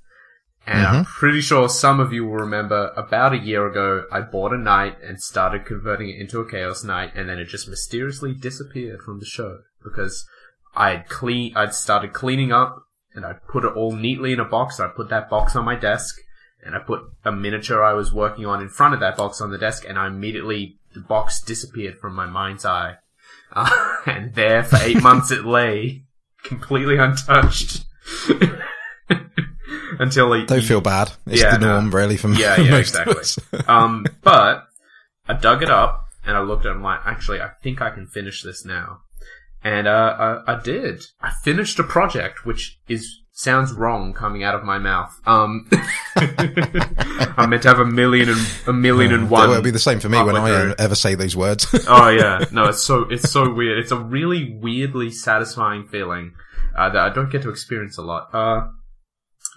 And 0.67 0.85
mm-hmm. 0.85 0.97
I'm 0.97 1.05
pretty 1.05 1.41
sure 1.41 1.69
some 1.69 2.01
of 2.01 2.13
you 2.13 2.27
will 2.27 2.35
remember 2.35 2.93
about 2.97 3.33
a 3.33 3.39
year 3.39 3.67
ago, 3.67 4.05
I 4.13 4.21
bought 4.21 4.53
a 4.53 4.59
knight 4.59 4.97
and 5.03 5.21
started 5.21 5.65
converting 5.65 6.11
it 6.11 6.21
into 6.21 6.41
a 6.41 6.51
chaos 6.51 6.85
knight, 6.85 7.13
and 7.15 7.29
then 7.29 7.39
it 7.39 7.47
just 7.47 7.69
mysteriously 7.69 8.35
disappeared 8.35 9.01
from 9.03 9.19
the 9.19 9.27
show 9.27 9.61
because 9.83 10.27
I 10.75 10.91
had 10.91 11.09
clean, 11.09 11.57
I'd 11.57 11.75
started 11.75 12.13
cleaning 12.13 12.53
up 12.53 12.85
and 13.15 13.25
I 13.25 13.33
put 13.33 13.65
it 13.65 13.75
all 13.75 13.93
neatly 13.93 14.33
in 14.33 14.41
a 14.41 14.45
box. 14.45 14.79
I 14.79 14.89
put 14.89 15.09
that 15.09 15.31
box 15.31 15.57
on 15.57 15.65
my 15.65 15.75
desk 15.75 16.17
and 16.65 16.75
I 16.75 16.79
put 16.79 17.01
a 17.25 17.33
miniature 17.33 17.83
I 17.83 17.95
was 17.95 18.13
working 18.13 18.47
on 18.47 18.61
in 18.61 18.69
front 18.69 18.95
of 18.95 19.01
that 19.01 19.17
box 19.17 19.41
on 19.41 19.51
the 19.51 19.59
desk, 19.59 19.85
and 19.89 19.99
I 19.99 20.07
immediately 20.07 20.79
the 20.93 21.01
box 21.01 21.41
disappeared 21.41 21.99
from 21.99 22.15
my 22.15 22.27
mind's 22.27 22.65
eye, 22.65 22.97
uh, 23.53 23.97
and 24.07 24.35
there 24.35 24.63
for 24.63 24.77
eight 24.77 25.03
months 25.03 25.31
it 25.31 25.45
lay, 25.45 26.05
completely 26.43 26.99
untouched. 26.99 27.85
until 30.01 30.29
like 30.29 30.47
don't 30.47 30.65
feel 30.65 30.81
bad. 30.81 31.13
It's 31.27 31.43
yeah, 31.43 31.57
the 31.57 31.67
norm, 31.67 31.91
no. 31.91 31.97
really, 31.97 32.17
for 32.17 32.29
yeah, 32.31 32.59
yeah, 32.61 32.77
exactly. 32.77 33.23
um, 33.69 34.07
but 34.23 34.67
I 35.29 35.35
dug 35.35 35.63
it 35.63 35.71
up 35.71 36.07
and 36.25 36.37
I 36.37 36.41
looked 36.41 36.65
at 36.67 36.71
it. 36.71 36.75
I'm 36.75 36.83
like, 36.83 37.01
actually, 37.05 37.41
I 37.41 37.51
think 37.63 37.81
I 37.81 37.91
can 37.91 38.07
finish 38.07 38.43
this 38.43 38.65
now. 38.65 39.03
And 39.63 39.87
uh, 39.87 40.41
I, 40.47 40.55
I 40.55 40.61
did. 40.61 41.05
I 41.21 41.31
finished 41.45 41.79
a 41.79 41.85
project, 41.85 42.47
which 42.47 42.79
is 42.89 43.21
sounds 43.33 43.73
wrong 43.73 44.15
coming 44.15 44.43
out 44.43 44.55
of 44.55 44.65
my 44.65 44.79
mouth. 44.79 45.19
Um, 45.27 45.69
I'm 46.17 47.51
meant 47.51 47.63
to 47.63 47.69
have 47.69 47.79
a 47.79 47.85
million 47.85 48.31
and 48.31 48.39
a 48.67 48.73
million 48.73 49.13
and 49.13 49.29
one. 49.29 49.51
It'll 49.51 49.63
be 49.63 49.71
the 49.71 49.79
same 49.79 50.01
for 50.01 50.09
me 50.09 50.23
when 50.23 50.35
I 50.35 50.49
through. 50.49 50.75
ever 50.79 50.95
say 50.95 51.15
these 51.15 51.37
words. 51.37 51.67
oh 51.89 52.09
yeah, 52.09 52.47
no, 52.53 52.65
it's 52.69 52.83
so 52.83 53.03
it's 53.11 53.31
so 53.31 53.53
weird. 53.53 53.79
It's 53.79 53.93
a 53.93 53.99
really 53.99 54.59
weirdly 54.59 55.11
satisfying 55.11 55.87
feeling 55.89 56.33
uh, 56.75 56.89
that 56.89 57.03
I 57.03 57.11
don't 57.11 57.31
get 57.31 57.43
to 57.43 57.51
experience 57.51 57.99
a 57.99 58.03
lot. 58.03 58.35
Uh, 58.35 58.69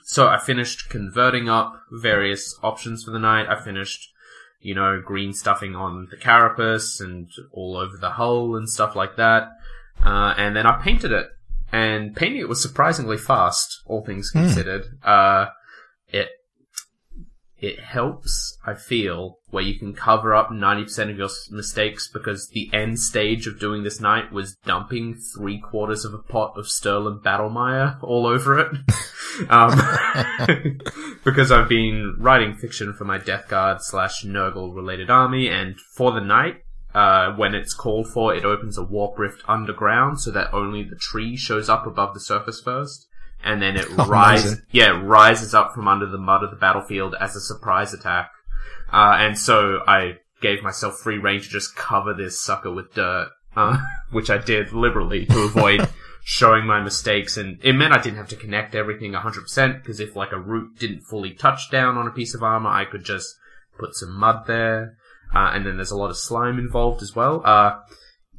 so 0.03 0.27
I 0.27 0.37
finished 0.37 0.89
converting 0.89 1.49
up 1.49 1.81
various 1.91 2.57
options 2.61 3.03
for 3.03 3.11
the 3.11 3.19
knight. 3.19 3.47
I 3.49 3.59
finished, 3.59 4.11
you 4.59 4.75
know, 4.75 5.01
green 5.03 5.33
stuffing 5.33 5.75
on 5.75 6.07
the 6.11 6.17
carapace 6.17 6.99
and 6.99 7.29
all 7.51 7.77
over 7.77 7.97
the 7.97 8.11
hull 8.11 8.55
and 8.55 8.69
stuff 8.69 8.95
like 8.95 9.15
that. 9.15 9.49
Uh, 10.03 10.33
and 10.37 10.55
then 10.55 10.65
I 10.67 10.81
painted 10.81 11.11
it 11.11 11.29
and 11.71 12.15
painting 12.15 12.39
it 12.39 12.47
was 12.47 12.61
surprisingly 12.61 13.17
fast, 13.17 13.81
all 13.85 14.05
things 14.05 14.29
hmm. 14.31 14.39
considered. 14.39 14.85
Mm. 15.03 15.09
Uh, 15.09 15.49
it 16.09 16.29
it 17.63 17.79
helps, 17.79 18.57
I 18.65 18.73
feel, 18.73 19.39
where 19.49 19.63
you 19.63 19.79
can 19.79 19.93
cover 19.93 20.35
up 20.35 20.49
90% 20.49 21.11
of 21.11 21.17
your 21.17 21.29
mistakes 21.49 22.09
because 22.09 22.49
the 22.49 22.69
end 22.73 22.99
stage 22.99 23.47
of 23.47 23.57
doing 23.57 23.83
this 23.83 24.01
knight 24.01 24.33
was 24.33 24.55
dumping 24.65 25.15
three 25.15 25.61
quarters 25.61 26.03
of 26.03 26.13
a 26.13 26.17
pot 26.17 26.57
of 26.57 26.65
Stirland 26.65 27.23
Battlemire 27.23 27.97
all 28.03 28.27
over 28.27 28.59
it. 28.59 28.67
um, 29.49 29.79
because 31.23 31.53
I've 31.53 31.69
been 31.69 32.17
writing 32.19 32.53
fiction 32.53 32.91
for 32.93 33.05
my 33.05 33.17
Death 33.17 33.47
Guard 33.47 33.77
slash 33.79 34.25
Nurgle 34.25 34.75
related 34.75 35.09
army, 35.09 35.47
and 35.47 35.79
for 35.95 36.11
the 36.11 36.19
knight, 36.19 36.65
uh, 36.93 37.31
when 37.31 37.55
it's 37.55 37.73
called 37.73 38.07
for, 38.11 38.35
it 38.35 38.43
opens 38.43 38.77
a 38.77 38.83
warp 38.83 39.17
rift 39.17 39.41
underground 39.47 40.19
so 40.19 40.31
that 40.31 40.53
only 40.53 40.83
the 40.83 40.97
tree 40.97 41.37
shows 41.37 41.69
up 41.69 41.87
above 41.87 42.13
the 42.13 42.19
surface 42.19 42.61
first. 42.61 43.07
And 43.43 43.61
then 43.61 43.75
it 43.75 43.85
oh, 43.97 44.07
rises, 44.07 44.61
yeah, 44.71 44.97
it 44.97 45.03
rises 45.03 45.53
up 45.53 45.73
from 45.73 45.87
under 45.87 46.05
the 46.05 46.17
mud 46.17 46.43
of 46.43 46.51
the 46.51 46.57
battlefield 46.57 47.15
as 47.19 47.35
a 47.35 47.41
surprise 47.41 47.93
attack. 47.93 48.31
Uh, 48.91 49.15
and 49.17 49.37
so 49.37 49.79
I 49.87 50.17
gave 50.41 50.61
myself 50.61 50.99
free 50.99 51.17
reign 51.17 51.41
to 51.41 51.49
just 51.49 51.75
cover 51.75 52.13
this 52.13 52.41
sucker 52.41 52.71
with 52.71 52.93
dirt, 52.93 53.29
uh, 53.55 53.77
which 54.11 54.29
I 54.29 54.37
did 54.37 54.73
liberally 54.73 55.25
to 55.25 55.39
avoid 55.39 55.87
showing 56.23 56.65
my 56.65 56.81
mistakes. 56.81 57.37
And 57.37 57.59
it 57.63 57.73
meant 57.73 57.93
I 57.93 58.01
didn't 58.01 58.17
have 58.17 58.29
to 58.29 58.35
connect 58.35 58.75
everything 58.75 59.13
100% 59.13 59.81
because 59.81 59.99
if 59.99 60.15
like 60.15 60.31
a 60.31 60.39
root 60.39 60.77
didn't 60.79 61.01
fully 61.01 61.33
touch 61.33 61.69
down 61.71 61.97
on 61.97 62.07
a 62.07 62.11
piece 62.11 62.35
of 62.35 62.43
armor, 62.43 62.69
I 62.69 62.85
could 62.85 63.03
just 63.03 63.35
put 63.77 63.95
some 63.95 64.13
mud 64.17 64.45
there 64.47 64.97
uh, 65.33 65.51
and 65.53 65.65
then 65.65 65.77
there's 65.77 65.91
a 65.91 65.97
lot 65.97 66.11
of 66.11 66.17
slime 66.17 66.59
involved 66.59 67.01
as 67.01 67.15
well. 67.15 67.41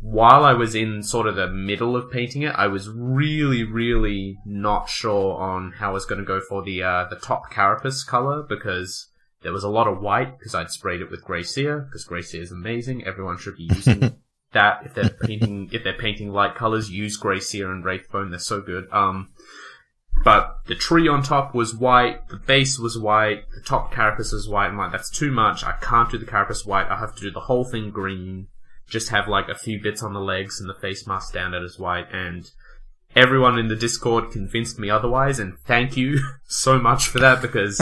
While 0.05 0.45
I 0.45 0.53
was 0.53 0.75
in 0.75 1.03
sort 1.03 1.27
of 1.27 1.35
the 1.35 1.49
middle 1.49 1.97
of 1.97 2.11
painting 2.11 2.43
it, 2.43 2.55
I 2.55 2.67
was 2.67 2.91
really, 2.91 3.65
really 3.65 4.37
not 4.45 4.91
sure 4.91 5.41
on 5.41 5.73
how 5.79 5.89
I 5.89 5.93
was 5.95 6.05
going 6.05 6.19
to 6.19 6.27
go 6.27 6.43
for 6.43 6.63
the 6.63 6.83
uh, 6.83 7.07
the 7.09 7.17
top 7.17 7.51
carapace 7.51 8.05
color 8.05 8.43
because 8.43 9.09
there 9.43 9.53
was 9.53 9.65
a 9.65 9.71
lot 9.71 9.89
of 9.89 10.03
white 10.03 10.39
because 10.39 10.55
I'd 10.55 10.71
sprayed 10.71 11.01
it 11.01 11.11
with 11.11 11.25
seer 11.47 11.89
because 11.91 12.29
seer 12.29 12.43
is 12.43 12.53
amazing. 12.53 13.07
Everyone 13.07 13.39
should 13.39 13.57
be 13.57 13.71
using 13.75 14.01
that 14.53 14.85
if 14.85 14.93
they're 14.93 15.09
painting 15.09 15.71
if 15.73 15.83
they're 15.83 15.95
painting 15.95 16.31
light 16.31 16.55
colors. 16.55 16.91
Use 16.91 17.17
seer 17.41 17.73
and 17.73 17.83
wraithbone; 17.83 18.29
they're 18.29 18.39
so 18.39 18.61
good. 18.61 18.87
Um, 18.93 19.31
but 20.23 20.59
the 20.67 20.75
tree 20.75 21.09
on 21.09 21.23
top 21.23 21.55
was 21.55 21.75
white, 21.75 22.29
the 22.29 22.37
base 22.37 22.79
was 22.79 22.99
white, 22.99 23.45
the 23.55 23.63
top 23.63 23.91
carapace 23.91 24.33
was 24.33 24.47
white. 24.47 24.67
I'm 24.67 24.77
like, 24.77 24.93
that's 24.93 25.11
too 25.11 25.31
much. 25.31 25.65
I 25.65 25.73
can't 25.81 26.11
do 26.11 26.19
the 26.19 26.27
carapace 26.27 26.67
white. 26.67 26.91
I 26.91 26.99
have 26.99 27.15
to 27.17 27.23
do 27.23 27.31
the 27.31 27.41
whole 27.41 27.65
thing 27.65 27.91
green. 27.91 28.49
Just 28.95 29.09
have 29.09 29.27
like 29.27 29.49
a 29.49 29.57
few 29.57 29.83
bits 29.83 30.05
on 30.05 30.13
the 30.13 30.21
legs 30.21 30.61
and 30.61 30.71
the 30.71 30.75
face 30.75 31.05
mask 31.05 31.35
down 31.35 31.53
at 31.53 31.63
his 31.63 31.81
white. 31.81 32.07
And 32.13 32.49
everyone 33.17 33.59
in 33.59 33.67
the 33.67 33.75
Discord 33.75 34.31
convinced 34.31 34.79
me 34.79 34.89
otherwise. 34.89 35.41
And 35.41 35.59
thank 35.67 35.97
you 35.97 36.21
so 36.47 36.79
much 36.79 37.09
for 37.09 37.19
that 37.19 37.43
because 37.43 37.81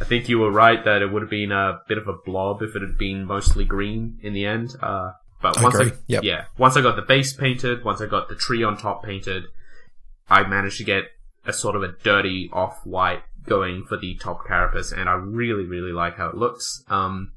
I 0.00 0.04
think 0.04 0.30
you 0.30 0.38
were 0.38 0.50
right 0.50 0.82
that 0.82 1.02
it 1.02 1.12
would 1.12 1.20
have 1.20 1.30
been 1.30 1.52
a 1.52 1.80
bit 1.86 1.98
of 1.98 2.08
a 2.08 2.14
blob 2.14 2.62
if 2.62 2.74
it 2.74 2.80
had 2.80 2.96
been 2.96 3.26
mostly 3.26 3.66
green 3.66 4.18
in 4.22 4.32
the 4.32 4.46
end. 4.46 4.74
Uh, 4.80 5.12
but 5.42 5.62
once 5.62 5.76
I, 5.76 5.84
I 5.84 5.92
yep. 6.06 6.24
yeah, 6.24 6.44
once 6.56 6.78
I 6.78 6.80
got 6.80 6.96
the 6.96 7.02
base 7.02 7.34
painted, 7.34 7.84
once 7.84 8.00
I 8.00 8.06
got 8.06 8.30
the 8.30 8.34
tree 8.34 8.64
on 8.64 8.78
top 8.78 9.04
painted, 9.04 9.44
I 10.26 10.42
managed 10.44 10.78
to 10.78 10.84
get 10.84 11.04
a 11.44 11.52
sort 11.52 11.76
of 11.76 11.82
a 11.82 11.92
dirty 12.02 12.48
off-white 12.50 13.22
going 13.44 13.84
for 13.84 13.98
the 13.98 14.16
top 14.16 14.46
carapace, 14.46 14.92
and 14.92 15.08
I 15.08 15.12
really, 15.12 15.64
really 15.64 15.92
like 15.92 16.16
how 16.16 16.28
it 16.28 16.34
looks. 16.34 16.82
Um, 16.88 17.32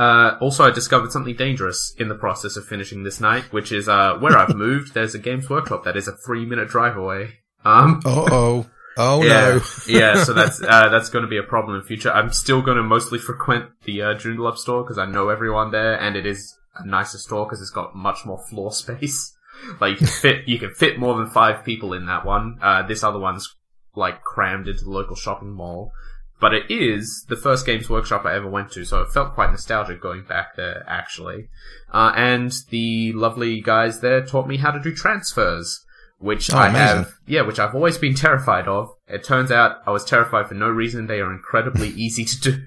uh, 0.00 0.38
also, 0.40 0.64
I 0.64 0.70
discovered 0.70 1.12
something 1.12 1.36
dangerous 1.36 1.94
in 1.98 2.08
the 2.08 2.14
process 2.14 2.56
of 2.56 2.64
finishing 2.64 3.02
this 3.02 3.20
knight, 3.20 3.52
which 3.52 3.70
is 3.70 3.86
uh, 3.86 4.16
where 4.18 4.34
I've 4.34 4.56
moved. 4.56 4.94
There's 4.94 5.14
a 5.14 5.18
Games 5.18 5.50
Workshop 5.50 5.84
that 5.84 5.94
is 5.94 6.08
a 6.08 6.16
three-minute 6.16 6.68
drive 6.68 6.96
away. 6.96 7.40
Um, 7.66 8.00
oh. 8.06 8.66
Oh 8.96 9.22
yeah, 9.22 9.58
no! 9.58 9.62
yeah, 9.86 10.24
so 10.24 10.32
that's 10.32 10.62
uh, 10.68 10.88
that's 10.88 11.10
going 11.10 11.22
to 11.22 11.28
be 11.28 11.36
a 11.36 11.42
problem 11.42 11.78
in 11.78 11.82
future. 11.86 12.10
I'm 12.10 12.32
still 12.32 12.62
going 12.62 12.78
to 12.78 12.82
mostly 12.82 13.18
frequent 13.18 13.66
the 13.84 14.02
uh, 14.02 14.14
Joondalup 14.14 14.56
store 14.56 14.82
because 14.82 14.96
I 14.96 15.04
know 15.04 15.28
everyone 15.28 15.70
there, 15.70 16.00
and 16.00 16.16
it 16.16 16.24
is 16.24 16.56
a 16.76 16.86
nicer 16.86 17.18
store 17.18 17.44
because 17.44 17.60
it's 17.60 17.70
got 17.70 17.94
much 17.94 18.24
more 18.24 18.42
floor 18.48 18.72
space. 18.72 19.36
Like 19.80 19.92
you 19.92 19.96
can 19.98 20.06
fit 20.06 20.48
you 20.48 20.58
can 20.58 20.72
fit 20.72 20.98
more 20.98 21.16
than 21.16 21.28
five 21.28 21.62
people 21.62 21.92
in 21.92 22.06
that 22.06 22.24
one. 22.24 22.58
Uh, 22.62 22.86
this 22.86 23.04
other 23.04 23.18
one's 23.18 23.54
like 23.94 24.22
crammed 24.22 24.66
into 24.66 24.84
the 24.84 24.90
local 24.90 25.14
shopping 25.14 25.52
mall. 25.52 25.92
But 26.40 26.54
it 26.54 26.70
is 26.70 27.26
the 27.28 27.36
first 27.36 27.66
Games 27.66 27.90
Workshop 27.90 28.24
I 28.24 28.34
ever 28.34 28.48
went 28.48 28.72
to, 28.72 28.84
so 28.84 29.02
it 29.02 29.12
felt 29.12 29.34
quite 29.34 29.50
nostalgic 29.50 30.00
going 30.00 30.24
back 30.24 30.56
there, 30.56 30.84
actually. 30.88 31.48
Uh, 31.92 32.12
and 32.16 32.52
the 32.70 33.12
lovely 33.12 33.60
guys 33.60 34.00
there 34.00 34.24
taught 34.24 34.48
me 34.48 34.56
how 34.56 34.70
to 34.70 34.80
do 34.80 34.94
transfers, 34.94 35.84
which 36.18 36.52
oh, 36.52 36.56
I 36.56 36.68
amazing. 36.68 36.96
have, 36.96 37.12
yeah, 37.26 37.42
which 37.42 37.58
I've 37.58 37.74
always 37.74 37.98
been 37.98 38.14
terrified 38.14 38.66
of. 38.66 38.88
It 39.06 39.22
turns 39.22 39.50
out 39.50 39.82
I 39.86 39.90
was 39.90 40.04
terrified 40.04 40.48
for 40.48 40.54
no 40.54 40.70
reason. 40.70 41.06
They 41.06 41.20
are 41.20 41.30
incredibly 41.30 41.88
easy 41.96 42.24
to 42.24 42.40
do. 42.40 42.62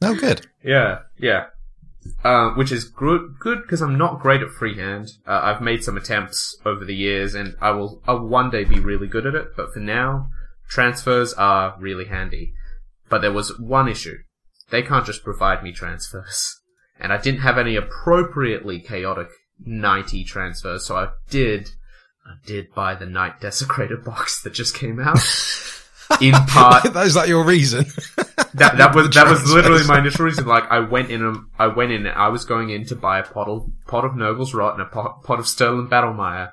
oh, 0.00 0.14
good. 0.14 0.46
Yeah, 0.64 1.00
yeah. 1.18 1.46
Uh, 2.22 2.50
which 2.50 2.70
is 2.70 2.84
good 2.84 3.34
good 3.40 3.62
because 3.62 3.82
I'm 3.82 3.98
not 3.98 4.20
great 4.20 4.40
at 4.40 4.50
freehand. 4.50 5.08
Uh, 5.26 5.40
I've 5.42 5.60
made 5.60 5.82
some 5.82 5.96
attempts 5.96 6.56
over 6.64 6.84
the 6.84 6.94
years, 6.94 7.34
and 7.34 7.56
I 7.60 7.72
will 7.72 8.00
I'll 8.06 8.24
one 8.24 8.48
day 8.48 8.62
be 8.62 8.78
really 8.78 9.08
good 9.08 9.26
at 9.26 9.34
it. 9.34 9.56
But 9.56 9.72
for 9.72 9.80
now, 9.80 10.28
transfers 10.68 11.32
are 11.34 11.74
really 11.80 12.04
handy. 12.04 12.52
But 13.08 13.22
there 13.22 13.32
was 13.32 13.58
one 13.58 13.88
issue: 13.88 14.16
they 14.70 14.82
can't 14.82 15.06
just 15.06 15.24
provide 15.24 15.62
me 15.62 15.72
transfers, 15.72 16.60
and 17.00 17.12
I 17.12 17.18
didn't 17.18 17.40
have 17.40 17.58
any 17.58 17.76
appropriately 17.76 18.80
chaotic 18.80 19.28
ninety 19.64 20.24
transfers. 20.24 20.86
So 20.86 20.96
I 20.96 21.08
did 21.30 21.70
I 22.26 22.34
did 22.46 22.74
buy 22.74 22.94
the 22.94 23.06
Knight 23.06 23.40
Desecrator 23.40 24.02
box 24.04 24.42
that 24.42 24.54
just 24.54 24.74
came 24.74 25.00
out. 25.00 25.18
in 26.20 26.32
part. 26.32 26.84
is 26.96 27.14
that 27.14 27.28
your 27.28 27.44
reason? 27.44 27.84
that 28.54 28.76
that 28.76 28.94
was 28.94 29.10
that 29.10 29.28
was 29.28 29.50
literally 29.50 29.84
my 29.86 29.98
initial 29.98 30.24
reason. 30.24 30.46
Like 30.46 30.64
I 30.70 30.80
went 30.80 31.10
in, 31.10 31.24
um, 31.24 31.50
I 31.58 31.68
went 31.68 31.92
in. 31.92 32.06
I 32.06 32.28
was 32.28 32.44
going 32.44 32.70
in 32.70 32.84
to 32.86 32.96
buy 32.96 33.18
a 33.18 33.22
pot 33.22 33.48
of 33.48 33.66
pot 33.86 34.04
of 34.04 34.16
Nurgle's 34.16 34.54
Rot 34.54 34.74
and 34.74 34.82
a 34.82 34.86
pot, 34.86 35.22
pot 35.24 35.38
of 35.38 35.46
Stirland 35.46 35.88
Battlemire, 35.88 36.50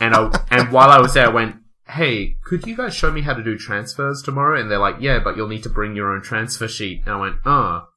and 0.00 0.14
I 0.14 0.30
and 0.50 0.72
while 0.72 0.90
I 0.90 1.00
was 1.00 1.14
there, 1.14 1.26
I 1.26 1.30
went, 1.30 1.56
"Hey, 1.88 2.36
could 2.44 2.66
you 2.66 2.76
guys 2.76 2.94
show 2.94 3.10
me 3.10 3.22
how 3.22 3.34
to 3.34 3.42
do 3.42 3.56
transfers 3.56 4.22
tomorrow?" 4.22 4.60
And 4.60 4.70
they're 4.70 4.78
like, 4.78 4.96
"Yeah, 5.00 5.18
but 5.18 5.36
you'll 5.36 5.48
need 5.48 5.62
to 5.64 5.70
bring 5.70 5.96
your 5.96 6.12
own 6.12 6.22
transfer 6.22 6.68
sheet." 6.68 7.02
And 7.06 7.14
I 7.14 7.20
went, 7.20 7.36
"Oh." 7.44 7.88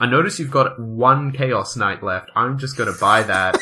I 0.00 0.06
notice 0.06 0.38
you've 0.38 0.50
got 0.50 0.78
one 0.78 1.32
Chaos 1.32 1.76
Knight 1.76 2.04
left. 2.04 2.30
I'm 2.36 2.58
just 2.58 2.76
going 2.76 2.92
to 2.92 2.98
buy 3.00 3.24
that. 3.24 3.58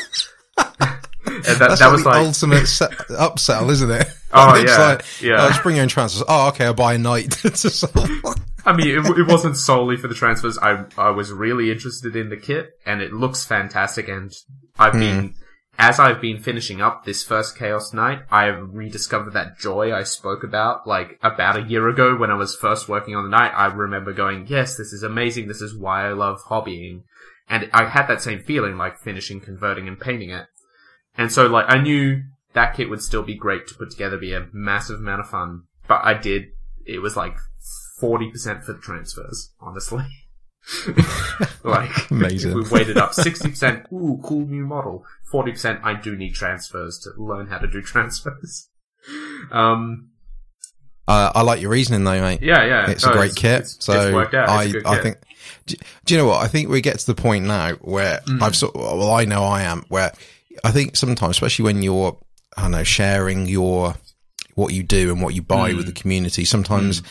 that, 0.57 1.57
That's 1.59 1.79
that 1.79 1.91
was 1.91 2.03
the 2.03 2.09
like 2.09 2.25
ultimate 2.25 2.67
set, 2.67 2.91
upsell, 3.09 3.69
isn't 3.71 3.89
it? 3.91 4.07
Oh 4.31 4.55
yeah, 4.65 4.77
like, 4.77 5.05
yeah. 5.21 5.35
Oh, 5.39 5.47
just 5.49 5.63
bring 5.63 5.75
your 5.75 5.83
own 5.83 5.89
transfers. 5.89 6.23
Oh, 6.27 6.49
okay, 6.49 6.65
I'll 6.65 6.73
buy 6.73 6.93
a 6.93 6.97
knight. 6.97 7.35
I 8.65 8.73
mean, 8.75 8.87
it, 8.87 9.17
it, 9.17 9.27
wasn't 9.27 9.55
solely 9.55 9.95
for 9.95 10.07
the 10.07 10.15
transfers. 10.15 10.57
I 10.59 10.85
I 10.97 11.09
was 11.09 11.31
really 11.31 11.71
interested 11.71 12.15
in 12.15 12.29
the 12.29 12.37
kit, 12.37 12.71
and 12.85 13.01
it 13.01 13.13
looks 13.13 13.45
fantastic. 13.45 14.07
And 14.07 14.31
I've 14.77 14.93
mm. 14.93 14.99
been 14.99 15.35
as 15.77 15.99
I've 15.99 16.19
been 16.19 16.39
finishing 16.39 16.81
up 16.81 17.05
this 17.05 17.23
first 17.23 17.57
Chaos 17.57 17.93
Knight, 17.93 18.23
I've 18.31 18.73
rediscovered 18.73 19.33
that 19.33 19.59
joy 19.59 19.93
I 19.93 20.03
spoke 20.03 20.43
about 20.43 20.87
like 20.87 21.19
about 21.21 21.57
a 21.57 21.67
year 21.67 21.87
ago 21.87 22.15
when 22.15 22.31
I 22.31 22.35
was 22.35 22.55
first 22.55 22.89
working 22.89 23.15
on 23.15 23.23
the 23.23 23.29
knight. 23.29 23.51
I 23.55 23.67
remember 23.67 24.11
going, 24.11 24.47
"Yes, 24.47 24.75
this 24.75 24.91
is 24.91 25.03
amazing. 25.03 25.47
This 25.47 25.61
is 25.61 25.75
why 25.75 26.07
I 26.07 26.13
love 26.13 26.41
hobbying." 26.49 27.03
And 27.47 27.69
I 27.73 27.85
had 27.85 28.07
that 28.07 28.21
same 28.21 28.39
feeling 28.39 28.77
like 28.77 28.97
finishing, 28.99 29.39
converting, 29.39 29.87
and 29.87 29.99
painting 29.99 30.31
it. 30.31 30.47
And 31.17 31.31
so 31.31 31.47
like 31.47 31.65
I 31.69 31.77
knew 31.77 32.23
that 32.53 32.75
kit 32.75 32.89
would 32.89 33.03
still 33.03 33.23
be 33.23 33.35
great 33.35 33.67
to 33.67 33.75
put 33.75 33.91
together, 33.91 34.17
be 34.17 34.33
a 34.33 34.47
massive 34.51 34.99
amount 34.99 35.21
of 35.21 35.29
fun. 35.29 35.63
But 35.87 36.01
I 36.03 36.15
did, 36.15 36.47
it 36.85 36.99
was 36.99 37.15
like 37.15 37.35
40% 38.01 38.63
for 38.63 38.73
the 38.73 38.79
transfers, 38.79 39.53
honestly. 39.59 40.05
like, 41.63 41.91
Amazing. 42.11 42.55
we 42.55 42.63
weighted 42.69 42.97
up 42.97 43.11
60%, 43.11 43.91
ooh, 43.91 44.19
cool 44.23 44.45
new 44.45 44.65
model. 44.65 45.05
40%, 45.31 45.81
I 45.83 45.93
do 45.93 46.15
need 46.15 46.33
transfers 46.33 46.99
to 46.99 47.21
learn 47.21 47.47
how 47.47 47.57
to 47.59 47.67
do 47.67 47.81
transfers. 47.83 48.69
Um, 49.51 50.09
uh, 51.07 51.31
I 51.33 51.41
like 51.41 51.61
your 51.61 51.71
reasoning 51.71 52.03
though, 52.03 52.19
mate. 52.21 52.41
Yeah, 52.41 52.65
yeah. 52.65 52.91
It's 52.91 53.05
no, 53.05 53.11
a 53.11 53.15
great 53.15 53.31
it's, 53.31 53.39
kit. 53.39 53.59
It's, 53.61 53.85
so 53.85 54.19
it's 54.19 54.33
I, 54.33 54.73
I 54.85 54.97
think, 54.97 55.17
do, 55.65 55.75
do, 56.03 56.13
you 56.13 56.19
know 56.19 56.27
what? 56.27 56.43
I 56.43 56.47
think 56.47 56.67
we 56.69 56.81
get 56.81 56.99
to 56.99 57.05
the 57.05 57.15
point 57.15 57.45
now 57.45 57.73
where 57.75 58.19
mm. 58.25 58.41
I've 58.41 58.55
sort 58.55 58.75
well, 58.75 59.11
I 59.11 59.23
know 59.23 59.43
I 59.43 59.61
am 59.61 59.85
where 59.87 60.11
I 60.65 60.71
think 60.71 60.97
sometimes, 60.97 61.31
especially 61.31 61.63
when 61.63 61.81
you're, 61.81 62.17
I 62.57 62.63
don't 62.63 62.71
know, 62.71 62.83
sharing 62.83 63.47
your 63.47 63.95
what 64.55 64.73
you 64.73 64.83
do 64.83 65.11
and 65.11 65.21
what 65.21 65.33
you 65.33 65.41
buy 65.41 65.71
mm. 65.71 65.77
with 65.77 65.85
the 65.85 65.93
community, 65.93 66.43
sometimes. 66.43 67.01
Mm. 67.01 67.07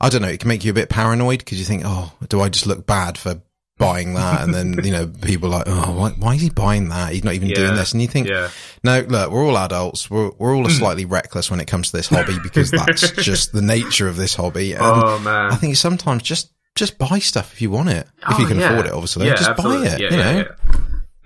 I 0.00 0.08
don't 0.08 0.22
know, 0.22 0.28
it 0.28 0.40
can 0.40 0.48
make 0.48 0.64
you 0.64 0.70
a 0.70 0.74
bit 0.74 0.88
paranoid 0.88 1.40
because 1.40 1.58
you 1.58 1.64
think, 1.64 1.82
oh, 1.84 2.12
do 2.28 2.40
I 2.40 2.48
just 2.48 2.66
look 2.66 2.86
bad 2.86 3.18
for 3.18 3.42
buying 3.78 4.14
that, 4.14 4.42
and 4.42 4.52
then 4.52 4.84
you 4.84 4.92
know 4.92 5.06
people 5.06 5.48
are 5.48 5.58
like, 5.58 5.68
oh, 5.68 5.92
why, 5.92 6.10
why, 6.10 6.34
is 6.34 6.42
he 6.42 6.50
buying 6.50 6.88
that? 6.88 7.12
He's 7.12 7.24
not 7.24 7.34
even 7.34 7.48
yeah. 7.48 7.54
doing 7.54 7.74
this, 7.76 7.92
and 7.92 8.02
you 8.02 8.08
think, 8.08 8.28
yeah. 8.28 8.50
no, 8.84 9.00
look, 9.00 9.30
we're 9.30 9.44
all 9.46 9.56
adults. 9.56 10.10
We're 10.10 10.30
we're 10.38 10.54
all 10.54 10.68
slightly 10.68 11.04
reckless 11.04 11.50
when 11.50 11.60
it 11.60 11.66
comes 11.66 11.90
to 11.90 11.96
this 11.96 12.08
hobby 12.08 12.38
because 12.42 12.70
that's 12.70 13.10
just 13.22 13.52
the 13.52 13.62
nature 13.62 14.08
of 14.08 14.16
this 14.16 14.34
hobby. 14.34 14.72
And 14.72 14.82
oh 14.82 15.18
man, 15.20 15.52
I 15.52 15.56
think 15.56 15.76
sometimes 15.76 16.22
just 16.22 16.52
just 16.74 16.98
buy 16.98 17.18
stuff 17.20 17.52
if 17.52 17.62
you 17.62 17.70
want 17.70 17.88
it, 17.88 18.06
if 18.18 18.34
oh, 18.34 18.38
you 18.38 18.46
can 18.46 18.58
yeah. 18.58 18.70
afford 18.70 18.86
it. 18.86 18.92
Obviously, 18.92 19.26
just 19.26 19.48
absolutely. 19.48 19.88
buy 19.88 19.94
it. 19.94 20.00
you 20.00 20.10
know. 20.10 20.44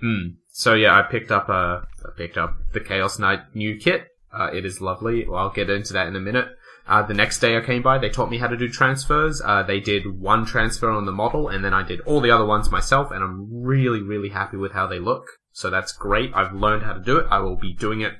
Mm. 0.03 0.35
So 0.51 0.73
yeah, 0.75 0.97
I 0.97 1.01
picked 1.03 1.31
up 1.31 1.49
uh, 1.49 1.81
I 2.05 2.09
picked 2.15 2.37
up 2.37 2.55
the 2.73 2.79
Chaos 2.79 3.19
Knight 3.19 3.55
new 3.55 3.77
kit. 3.77 4.07
Uh, 4.31 4.49
it 4.51 4.65
is 4.65 4.81
lovely. 4.81 5.27
Well, 5.27 5.39
I'll 5.39 5.51
get 5.51 5.69
into 5.69 5.93
that 5.93 6.07
in 6.07 6.15
a 6.15 6.19
minute. 6.19 6.47
Uh, 6.85 7.01
the 7.01 7.13
next 7.13 7.39
day 7.39 7.55
I 7.55 7.61
came 7.61 7.81
by, 7.81 7.97
they 7.97 8.09
taught 8.09 8.29
me 8.29 8.37
how 8.37 8.47
to 8.47 8.57
do 8.57 8.67
transfers. 8.67 9.41
Uh, 9.43 9.63
they 9.63 9.79
did 9.79 10.19
one 10.19 10.45
transfer 10.45 10.89
on 10.89 11.05
the 11.05 11.11
model, 11.11 11.47
and 11.47 11.63
then 11.63 11.73
I 11.73 11.83
did 11.83 12.01
all 12.01 12.19
the 12.19 12.31
other 12.31 12.45
ones 12.45 12.69
myself, 12.69 13.11
and 13.11 13.23
I'm 13.23 13.47
really, 13.63 14.01
really 14.01 14.29
happy 14.29 14.57
with 14.57 14.73
how 14.73 14.87
they 14.87 14.99
look. 14.99 15.25
So 15.53 15.69
that's 15.69 15.93
great. 15.93 16.31
I've 16.33 16.53
learned 16.53 16.83
how 16.83 16.93
to 16.93 16.99
do 16.99 17.17
it. 17.17 17.27
I 17.29 17.39
will 17.39 17.55
be 17.55 17.73
doing 17.73 18.01
it 18.01 18.15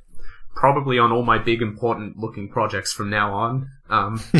probably 0.56 1.00
on 1.00 1.12
all 1.12 1.24
my 1.24 1.40
big 1.40 1.62
important 1.62 2.18
looking 2.18 2.48
projects 2.48 2.94
from 2.94 3.10
now 3.10 3.34
on. 3.34 3.68
Um, 3.90 4.24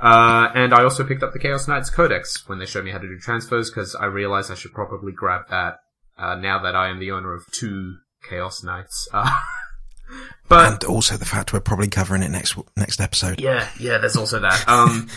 uh, 0.00 0.48
and 0.54 0.74
I 0.74 0.82
also 0.82 1.04
picked 1.04 1.22
up 1.22 1.32
the 1.32 1.38
Chaos 1.38 1.68
Knights 1.68 1.90
Codex 1.90 2.46
when 2.48 2.58
they 2.58 2.66
showed 2.66 2.84
me 2.84 2.90
how 2.90 2.98
to 2.98 3.08
do 3.08 3.18
transfers, 3.18 3.70
because 3.70 3.94
I 3.94 4.06
realized 4.06 4.50
I 4.50 4.56
should 4.56 4.72
probably 4.72 5.12
grab 5.12 5.48
that 5.48 5.78
uh, 6.18 6.34
now 6.34 6.62
that 6.62 6.76
I 6.76 6.88
am 6.88 6.98
the 6.98 7.12
owner 7.12 7.32
of 7.32 7.46
two 7.50 7.96
Chaos 8.28 8.62
Knights. 8.62 9.08
But 10.48 10.72
and 10.72 10.84
also 10.84 11.16
the 11.16 11.24
fact 11.24 11.52
we're 11.52 11.60
probably 11.60 11.88
covering 11.88 12.22
it 12.22 12.30
next 12.30 12.56
next 12.76 13.00
episode. 13.00 13.40
Yeah, 13.40 13.68
yeah. 13.78 13.98
There's 13.98 14.16
also 14.16 14.40
that. 14.40 14.64
Um, 14.68 15.08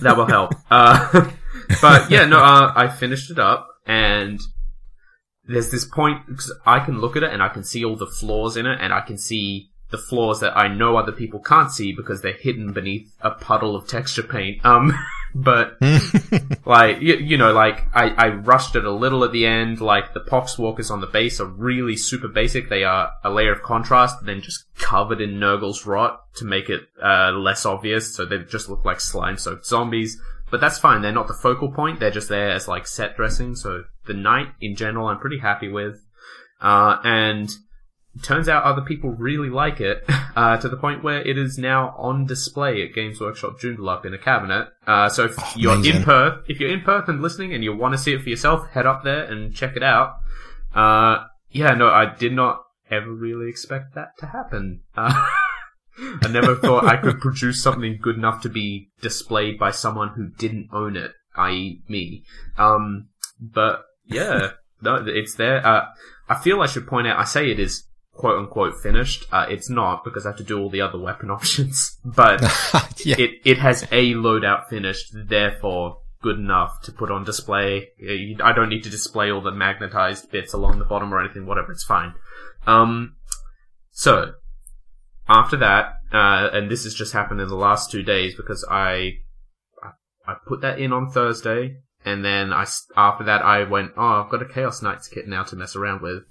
that 0.00 0.14
will 0.16 0.26
help. 0.26 0.54
Uh, 0.70 1.30
but 1.82 2.10
yeah, 2.10 2.24
no. 2.26 2.38
Uh, 2.38 2.72
I 2.74 2.88
finished 2.88 3.30
it 3.30 3.38
up, 3.38 3.68
and 3.86 4.40
there's 5.44 5.70
this 5.70 5.84
point 5.84 6.26
because 6.26 6.52
I 6.64 6.80
can 6.80 7.00
look 7.00 7.16
at 7.16 7.22
it 7.22 7.32
and 7.32 7.42
I 7.42 7.48
can 7.48 7.64
see 7.64 7.84
all 7.84 7.96
the 7.96 8.06
flaws 8.06 8.56
in 8.56 8.66
it, 8.66 8.78
and 8.80 8.92
I 8.92 9.00
can 9.00 9.18
see 9.18 9.70
the 9.90 9.98
flaws 9.98 10.40
that 10.40 10.56
I 10.56 10.68
know 10.68 10.96
other 10.96 11.12
people 11.12 11.40
can't 11.40 11.70
see 11.70 11.92
because 11.92 12.22
they're 12.22 12.32
hidden 12.32 12.72
beneath 12.72 13.12
a 13.20 13.30
puddle 13.30 13.76
of 13.76 13.86
texture 13.86 14.22
paint. 14.22 14.64
Um, 14.64 14.92
but 15.36 15.76
like 16.64 17.02
you, 17.02 17.16
you, 17.16 17.36
know, 17.36 17.52
like 17.52 17.84
I, 17.94 18.08
I 18.08 18.28
rushed 18.28 18.74
it 18.74 18.86
a 18.86 18.90
little 18.90 19.22
at 19.22 19.32
the 19.32 19.44
end. 19.46 19.82
Like 19.82 20.14
the 20.14 20.20
pox 20.20 20.58
walkers 20.58 20.90
on 20.90 21.02
the 21.02 21.06
base 21.06 21.40
are 21.40 21.46
really 21.46 21.94
super 21.94 22.28
basic. 22.28 22.70
They 22.70 22.84
are 22.84 23.10
a 23.22 23.30
layer 23.30 23.52
of 23.52 23.62
contrast, 23.62 24.24
then 24.24 24.40
just 24.40 24.64
covered 24.76 25.20
in 25.20 25.38
Nurgle's 25.38 25.84
rot 25.84 26.22
to 26.36 26.46
make 26.46 26.70
it 26.70 26.88
uh, 27.02 27.32
less 27.32 27.66
obvious. 27.66 28.14
So 28.14 28.24
they 28.24 28.38
just 28.44 28.70
look 28.70 28.86
like 28.86 28.98
slime-soaked 28.98 29.66
zombies. 29.66 30.18
But 30.50 30.60
that's 30.60 30.78
fine. 30.78 31.02
They're 31.02 31.12
not 31.12 31.28
the 31.28 31.34
focal 31.34 31.70
point. 31.70 32.00
They're 32.00 32.10
just 32.10 32.30
there 32.30 32.50
as 32.50 32.66
like 32.66 32.86
set 32.86 33.16
dressing. 33.16 33.56
So 33.56 33.84
the 34.06 34.14
knight 34.14 34.48
in 34.60 34.74
general, 34.74 35.08
I'm 35.08 35.18
pretty 35.18 35.38
happy 35.38 35.68
with. 35.68 36.02
Uh, 36.62 36.96
and 37.04 37.50
turns 38.22 38.48
out 38.48 38.64
other 38.64 38.82
people 38.82 39.10
really 39.10 39.48
like 39.50 39.80
it 39.80 40.04
uh, 40.36 40.56
to 40.58 40.68
the 40.68 40.76
point 40.76 41.02
where 41.02 41.20
it 41.20 41.38
is 41.38 41.58
now 41.58 41.94
on 41.98 42.26
display 42.26 42.82
at 42.82 42.94
Games 42.94 43.20
Workshop 43.20 43.58
Joondalup 43.60 44.04
in 44.04 44.14
a 44.14 44.18
cabinet. 44.18 44.68
Uh, 44.86 45.08
so 45.08 45.24
if 45.24 45.34
oh, 45.38 45.52
you're 45.56 45.74
amazing. 45.74 45.96
in 45.96 46.02
Perth, 46.02 46.44
if 46.48 46.60
you're 46.60 46.70
in 46.70 46.82
Perth 46.82 47.08
and 47.08 47.20
listening 47.20 47.54
and 47.54 47.62
you 47.64 47.74
want 47.74 47.94
to 47.94 47.98
see 47.98 48.12
it 48.12 48.22
for 48.22 48.28
yourself, 48.28 48.68
head 48.70 48.86
up 48.86 49.04
there 49.04 49.24
and 49.24 49.54
check 49.54 49.76
it 49.76 49.82
out. 49.82 50.14
Uh, 50.74 51.24
yeah, 51.50 51.74
no, 51.74 51.88
I 51.88 52.14
did 52.14 52.32
not 52.32 52.62
ever 52.90 53.10
really 53.12 53.48
expect 53.48 53.94
that 53.94 54.16
to 54.18 54.26
happen. 54.26 54.82
Uh, 54.96 55.26
I 55.98 56.28
never 56.28 56.54
thought 56.54 56.84
I 56.84 56.96
could 56.96 57.20
produce 57.20 57.62
something 57.62 57.98
good 58.00 58.16
enough 58.16 58.42
to 58.42 58.48
be 58.48 58.90
displayed 59.00 59.58
by 59.58 59.70
someone 59.70 60.10
who 60.10 60.28
didn't 60.28 60.68
own 60.72 60.96
it, 60.96 61.12
i.e., 61.36 61.82
me. 61.88 62.24
Um, 62.58 63.08
but 63.40 63.84
yeah, 64.04 64.50
no, 64.82 65.02
it's 65.06 65.34
there. 65.34 65.66
Uh, 65.66 65.86
I 66.28 66.36
feel 66.36 66.60
I 66.60 66.66
should 66.66 66.86
point 66.86 67.06
out. 67.06 67.18
I 67.18 67.24
say 67.24 67.50
it 67.50 67.58
is 67.58 67.84
quote 68.16 68.38
unquote 68.38 68.80
finished. 68.80 69.26
Uh, 69.32 69.46
it's 69.48 69.70
not 69.70 70.04
because 70.04 70.26
I 70.26 70.30
have 70.30 70.38
to 70.38 70.44
do 70.44 70.58
all 70.58 70.70
the 70.70 70.80
other 70.80 70.98
weapon 70.98 71.30
options, 71.30 71.98
but 72.04 72.40
yeah. 73.04 73.16
it, 73.18 73.40
it 73.44 73.58
has 73.58 73.84
a 73.84 74.14
loadout 74.14 74.68
finished, 74.68 75.12
therefore 75.12 75.98
good 76.22 76.38
enough 76.38 76.82
to 76.82 76.92
put 76.92 77.10
on 77.10 77.24
display. 77.24 77.88
I 78.42 78.52
don't 78.52 78.68
need 78.68 78.82
to 78.84 78.90
display 78.90 79.30
all 79.30 79.42
the 79.42 79.52
magnetized 79.52 80.30
bits 80.30 80.52
along 80.52 80.78
the 80.78 80.84
bottom 80.84 81.12
or 81.12 81.20
anything, 81.20 81.46
whatever, 81.46 81.70
it's 81.70 81.84
fine. 81.84 82.14
Um, 82.66 83.16
so, 83.92 84.32
after 85.28 85.56
that, 85.58 85.92
uh, 86.12 86.48
and 86.52 86.70
this 86.70 86.84
has 86.84 86.94
just 86.94 87.12
happened 87.12 87.40
in 87.40 87.48
the 87.48 87.54
last 87.54 87.90
two 87.90 88.02
days 88.02 88.34
because 88.34 88.66
I, 88.68 89.18
I 90.26 90.34
put 90.46 90.62
that 90.62 90.80
in 90.80 90.92
on 90.92 91.10
Thursday, 91.10 91.76
and 92.04 92.24
then 92.24 92.52
I, 92.52 92.66
after 92.96 93.24
that 93.24 93.42
I 93.42 93.64
went, 93.64 93.92
oh, 93.96 94.22
I've 94.24 94.30
got 94.30 94.42
a 94.42 94.48
Chaos 94.48 94.82
Knights 94.82 95.08
kit 95.08 95.28
now 95.28 95.44
to 95.44 95.56
mess 95.56 95.76
around 95.76 96.02
with. 96.02 96.24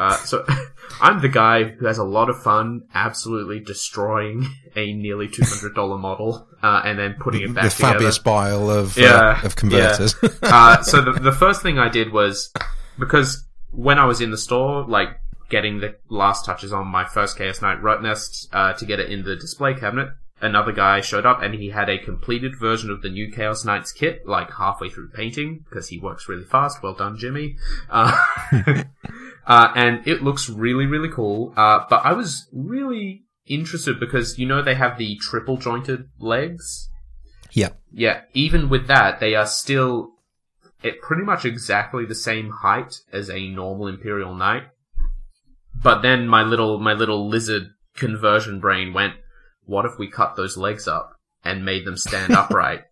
Uh, 0.00 0.16
so 0.16 0.46
I'm 1.02 1.20
the 1.20 1.28
guy 1.28 1.64
who 1.64 1.84
has 1.84 1.98
a 1.98 2.04
lot 2.04 2.30
of 2.30 2.42
fun 2.42 2.84
absolutely 2.94 3.60
destroying 3.60 4.46
a 4.74 4.94
nearly 4.94 5.28
two 5.28 5.42
hundred 5.44 5.74
dollar 5.74 5.98
model 6.08 6.48
uh, 6.62 6.80
and 6.84 6.98
then 6.98 7.16
putting 7.20 7.42
it 7.42 7.54
back 7.54 7.64
the 7.64 7.70
together. 7.70 7.98
Fabius 7.98 8.18
bile 8.18 8.70
of 8.70 8.96
uh, 8.96 9.00
yeah, 9.02 9.44
of 9.44 9.56
converters. 9.56 10.14
Yeah. 10.22 10.28
Uh, 10.42 10.82
so 10.82 11.02
the 11.02 11.12
the 11.12 11.32
first 11.32 11.62
thing 11.62 11.78
I 11.78 11.88
did 11.88 12.12
was 12.12 12.52
because 12.98 13.44
when 13.72 13.98
I 13.98 14.06
was 14.06 14.20
in 14.20 14.30
the 14.30 14.38
store, 14.38 14.84
like 14.86 15.20
getting 15.50 15.80
the 15.80 15.96
last 16.08 16.46
touches 16.46 16.72
on 16.72 16.86
my 16.86 17.04
first 17.04 17.36
Chaos 17.36 17.60
Knight 17.60 17.82
Rotnest 17.82 18.48
uh, 18.52 18.72
to 18.72 18.86
get 18.86 19.00
it 19.00 19.12
in 19.12 19.22
the 19.22 19.36
display 19.36 19.74
cabinet, 19.74 20.08
another 20.40 20.72
guy 20.72 21.00
showed 21.02 21.26
up 21.26 21.42
and 21.42 21.54
he 21.54 21.70
had 21.70 21.88
a 21.88 21.98
completed 21.98 22.58
version 22.58 22.90
of 22.90 23.02
the 23.02 23.10
new 23.10 23.30
Chaos 23.30 23.64
Knights 23.64 23.92
kit, 23.92 24.26
like 24.26 24.50
halfway 24.52 24.88
through 24.88 25.10
painting, 25.10 25.64
because 25.68 25.88
he 25.88 25.98
works 25.98 26.28
really 26.28 26.44
fast. 26.44 26.82
Well 26.82 26.94
done, 26.94 27.16
Jimmy. 27.16 27.56
Uh, 27.90 28.18
uh, 29.50 29.72
and 29.74 30.06
it 30.06 30.22
looks 30.22 30.48
really, 30.48 30.86
really 30.86 31.08
cool. 31.08 31.52
Uh, 31.56 31.80
but 31.90 32.06
I 32.06 32.12
was 32.12 32.46
really 32.52 33.24
interested 33.46 33.98
because, 33.98 34.38
you 34.38 34.46
know, 34.46 34.62
they 34.62 34.76
have 34.76 34.96
the 34.96 35.16
triple 35.16 35.56
jointed 35.56 36.04
legs. 36.20 36.88
Yeah. 37.50 37.70
Yeah. 37.90 38.20
Even 38.32 38.68
with 38.68 38.86
that, 38.86 39.18
they 39.18 39.34
are 39.34 39.46
still 39.46 40.10
at 40.84 41.00
pretty 41.00 41.24
much 41.24 41.44
exactly 41.44 42.04
the 42.06 42.14
same 42.14 42.50
height 42.62 43.00
as 43.12 43.28
a 43.28 43.48
normal 43.48 43.88
Imperial 43.88 44.36
Knight. 44.36 44.68
But 45.74 46.02
then 46.02 46.28
my 46.28 46.44
little, 46.44 46.78
my 46.78 46.92
little 46.92 47.28
lizard 47.28 47.70
conversion 47.96 48.60
brain 48.60 48.92
went, 48.92 49.14
what 49.64 49.84
if 49.84 49.98
we 49.98 50.08
cut 50.08 50.36
those 50.36 50.56
legs 50.56 50.86
up 50.86 51.16
and 51.44 51.64
made 51.64 51.84
them 51.84 51.96
stand 51.96 52.32
upright? 52.36 52.84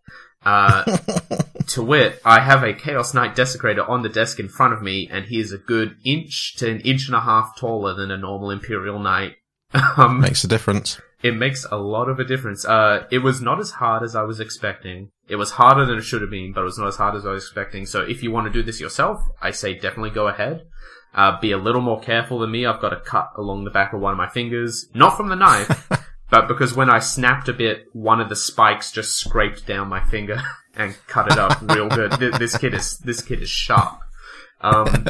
Uh, 0.44 0.98
to 1.68 1.82
wit, 1.82 2.20
I 2.24 2.40
have 2.40 2.62
a 2.62 2.72
Chaos 2.72 3.14
Knight 3.14 3.36
Desecrator 3.36 3.88
on 3.88 4.02
the 4.02 4.08
desk 4.08 4.40
in 4.40 4.48
front 4.48 4.74
of 4.74 4.82
me, 4.82 5.08
and 5.10 5.26
he 5.26 5.40
is 5.40 5.52
a 5.52 5.58
good 5.58 5.96
inch 6.04 6.54
to 6.56 6.70
an 6.70 6.80
inch 6.80 7.06
and 7.06 7.14
a 7.14 7.20
half 7.20 7.56
taller 7.56 7.94
than 7.94 8.10
a 8.10 8.16
normal 8.16 8.50
Imperial 8.50 8.98
Knight. 8.98 9.36
um, 9.96 10.20
makes 10.20 10.44
a 10.44 10.48
difference. 10.48 11.00
It 11.22 11.36
makes 11.36 11.66
a 11.70 11.76
lot 11.76 12.08
of 12.08 12.20
a 12.20 12.24
difference. 12.24 12.64
Uh, 12.64 13.06
it 13.10 13.18
was 13.18 13.40
not 13.40 13.58
as 13.58 13.72
hard 13.72 14.02
as 14.02 14.14
I 14.14 14.22
was 14.22 14.40
expecting. 14.40 15.10
It 15.28 15.36
was 15.36 15.52
harder 15.52 15.84
than 15.84 15.98
it 15.98 16.02
should 16.02 16.22
have 16.22 16.30
been, 16.30 16.52
but 16.52 16.60
it 16.60 16.64
was 16.64 16.78
not 16.78 16.88
as 16.88 16.96
hard 16.96 17.16
as 17.16 17.26
I 17.26 17.32
was 17.32 17.44
expecting. 17.44 17.86
So 17.86 18.02
if 18.02 18.22
you 18.22 18.30
want 18.30 18.46
to 18.46 18.52
do 18.52 18.62
this 18.62 18.80
yourself, 18.80 19.20
I 19.42 19.50
say 19.50 19.74
definitely 19.74 20.10
go 20.10 20.28
ahead. 20.28 20.62
Uh, 21.14 21.38
be 21.40 21.52
a 21.52 21.58
little 21.58 21.80
more 21.80 22.00
careful 22.00 22.38
than 22.38 22.52
me. 22.52 22.66
I've 22.66 22.80
got 22.80 22.92
a 22.92 23.00
cut 23.00 23.30
along 23.36 23.64
the 23.64 23.70
back 23.70 23.92
of 23.92 24.00
one 24.00 24.12
of 24.12 24.18
my 24.18 24.28
fingers, 24.28 24.88
not 24.94 25.16
from 25.16 25.28
the 25.28 25.36
knife, 25.36 25.90
but 26.30 26.46
because 26.46 26.74
when 26.74 26.90
I 26.90 27.00
snapped 27.00 27.48
a 27.48 27.52
bit, 27.52 27.86
one 27.92 28.20
of 28.20 28.28
the 28.28 28.36
spikes 28.36 28.92
just 28.92 29.16
scraped 29.16 29.66
down 29.66 29.88
my 29.88 30.04
finger 30.04 30.40
and 30.78 30.96
cut 31.06 31.30
it 31.30 31.38
up 31.38 31.60
real 31.62 31.88
good. 31.88 32.12
This 32.12 32.56
kid 32.56 32.72
is 32.72 32.98
this 32.98 33.20
kid 33.20 33.42
is 33.42 33.50
sharp. 33.50 34.00
Um, 34.60 34.86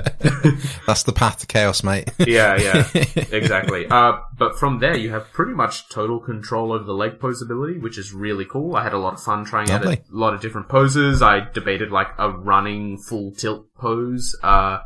That's 0.86 1.04
the 1.04 1.12
path 1.14 1.38
to 1.38 1.46
chaos, 1.46 1.82
mate. 1.82 2.10
yeah, 2.18 2.56
yeah, 2.56 2.88
exactly. 2.94 3.86
Uh, 3.86 4.18
but 4.36 4.58
from 4.58 4.78
there, 4.80 4.96
you 4.96 5.10
have 5.10 5.30
pretty 5.32 5.52
much 5.52 5.88
total 5.88 6.20
control 6.20 6.72
over 6.72 6.84
the 6.84 6.92
leg 6.92 7.18
posability, 7.18 7.80
which 7.80 7.96
is 7.96 8.12
really 8.12 8.44
cool. 8.44 8.76
I 8.76 8.82
had 8.82 8.92
a 8.92 8.98
lot 8.98 9.14
of 9.14 9.22
fun 9.22 9.44
trying 9.44 9.68
Lovely. 9.68 9.92
out 9.92 9.98
a 10.12 10.16
lot 10.16 10.34
of 10.34 10.42
different 10.42 10.68
poses. 10.68 11.22
I 11.22 11.48
debated 11.50 11.90
like 11.90 12.08
a 12.18 12.30
running 12.30 12.98
full 12.98 13.30
tilt 13.32 13.74
pose, 13.74 14.36
uh, 14.42 14.80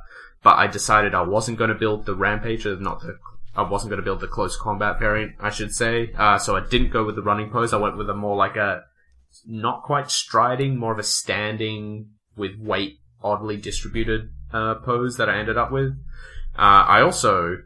but 0.44 0.56
I 0.56 0.68
decided 0.68 1.12
I 1.14 1.22
wasn't 1.22 1.58
going 1.58 1.70
to 1.70 1.74
build 1.76 2.06
the 2.06 2.14
rampager, 2.14 2.78
not 2.80 3.00
the 3.00 3.18
I 3.54 3.62
wasn't 3.62 3.90
going 3.90 4.00
to 4.00 4.04
build 4.04 4.20
the 4.20 4.28
close 4.28 4.56
combat 4.56 4.98
variant, 4.98 5.34
I 5.38 5.50
should 5.50 5.74
say. 5.74 6.12
Uh, 6.16 6.38
so 6.38 6.56
I 6.56 6.60
didn't 6.60 6.90
go 6.90 7.04
with 7.04 7.16
the 7.16 7.22
running 7.22 7.50
pose. 7.50 7.74
I 7.74 7.76
went 7.76 7.98
with 7.98 8.08
a 8.08 8.14
more 8.14 8.36
like 8.36 8.56
a, 8.56 8.84
not 9.46 9.82
quite 9.82 10.10
striding, 10.10 10.76
more 10.76 10.92
of 10.92 10.98
a 10.98 11.04
standing 11.04 12.10
with 12.36 12.52
weight 12.58 12.98
oddly 13.22 13.56
distributed, 13.56 14.30
uh, 14.52 14.74
pose 14.76 15.16
that 15.16 15.28
I 15.28 15.38
ended 15.38 15.56
up 15.56 15.70
with. 15.70 15.92
Uh, 16.56 16.84
I 16.86 17.00
also, 17.02 17.58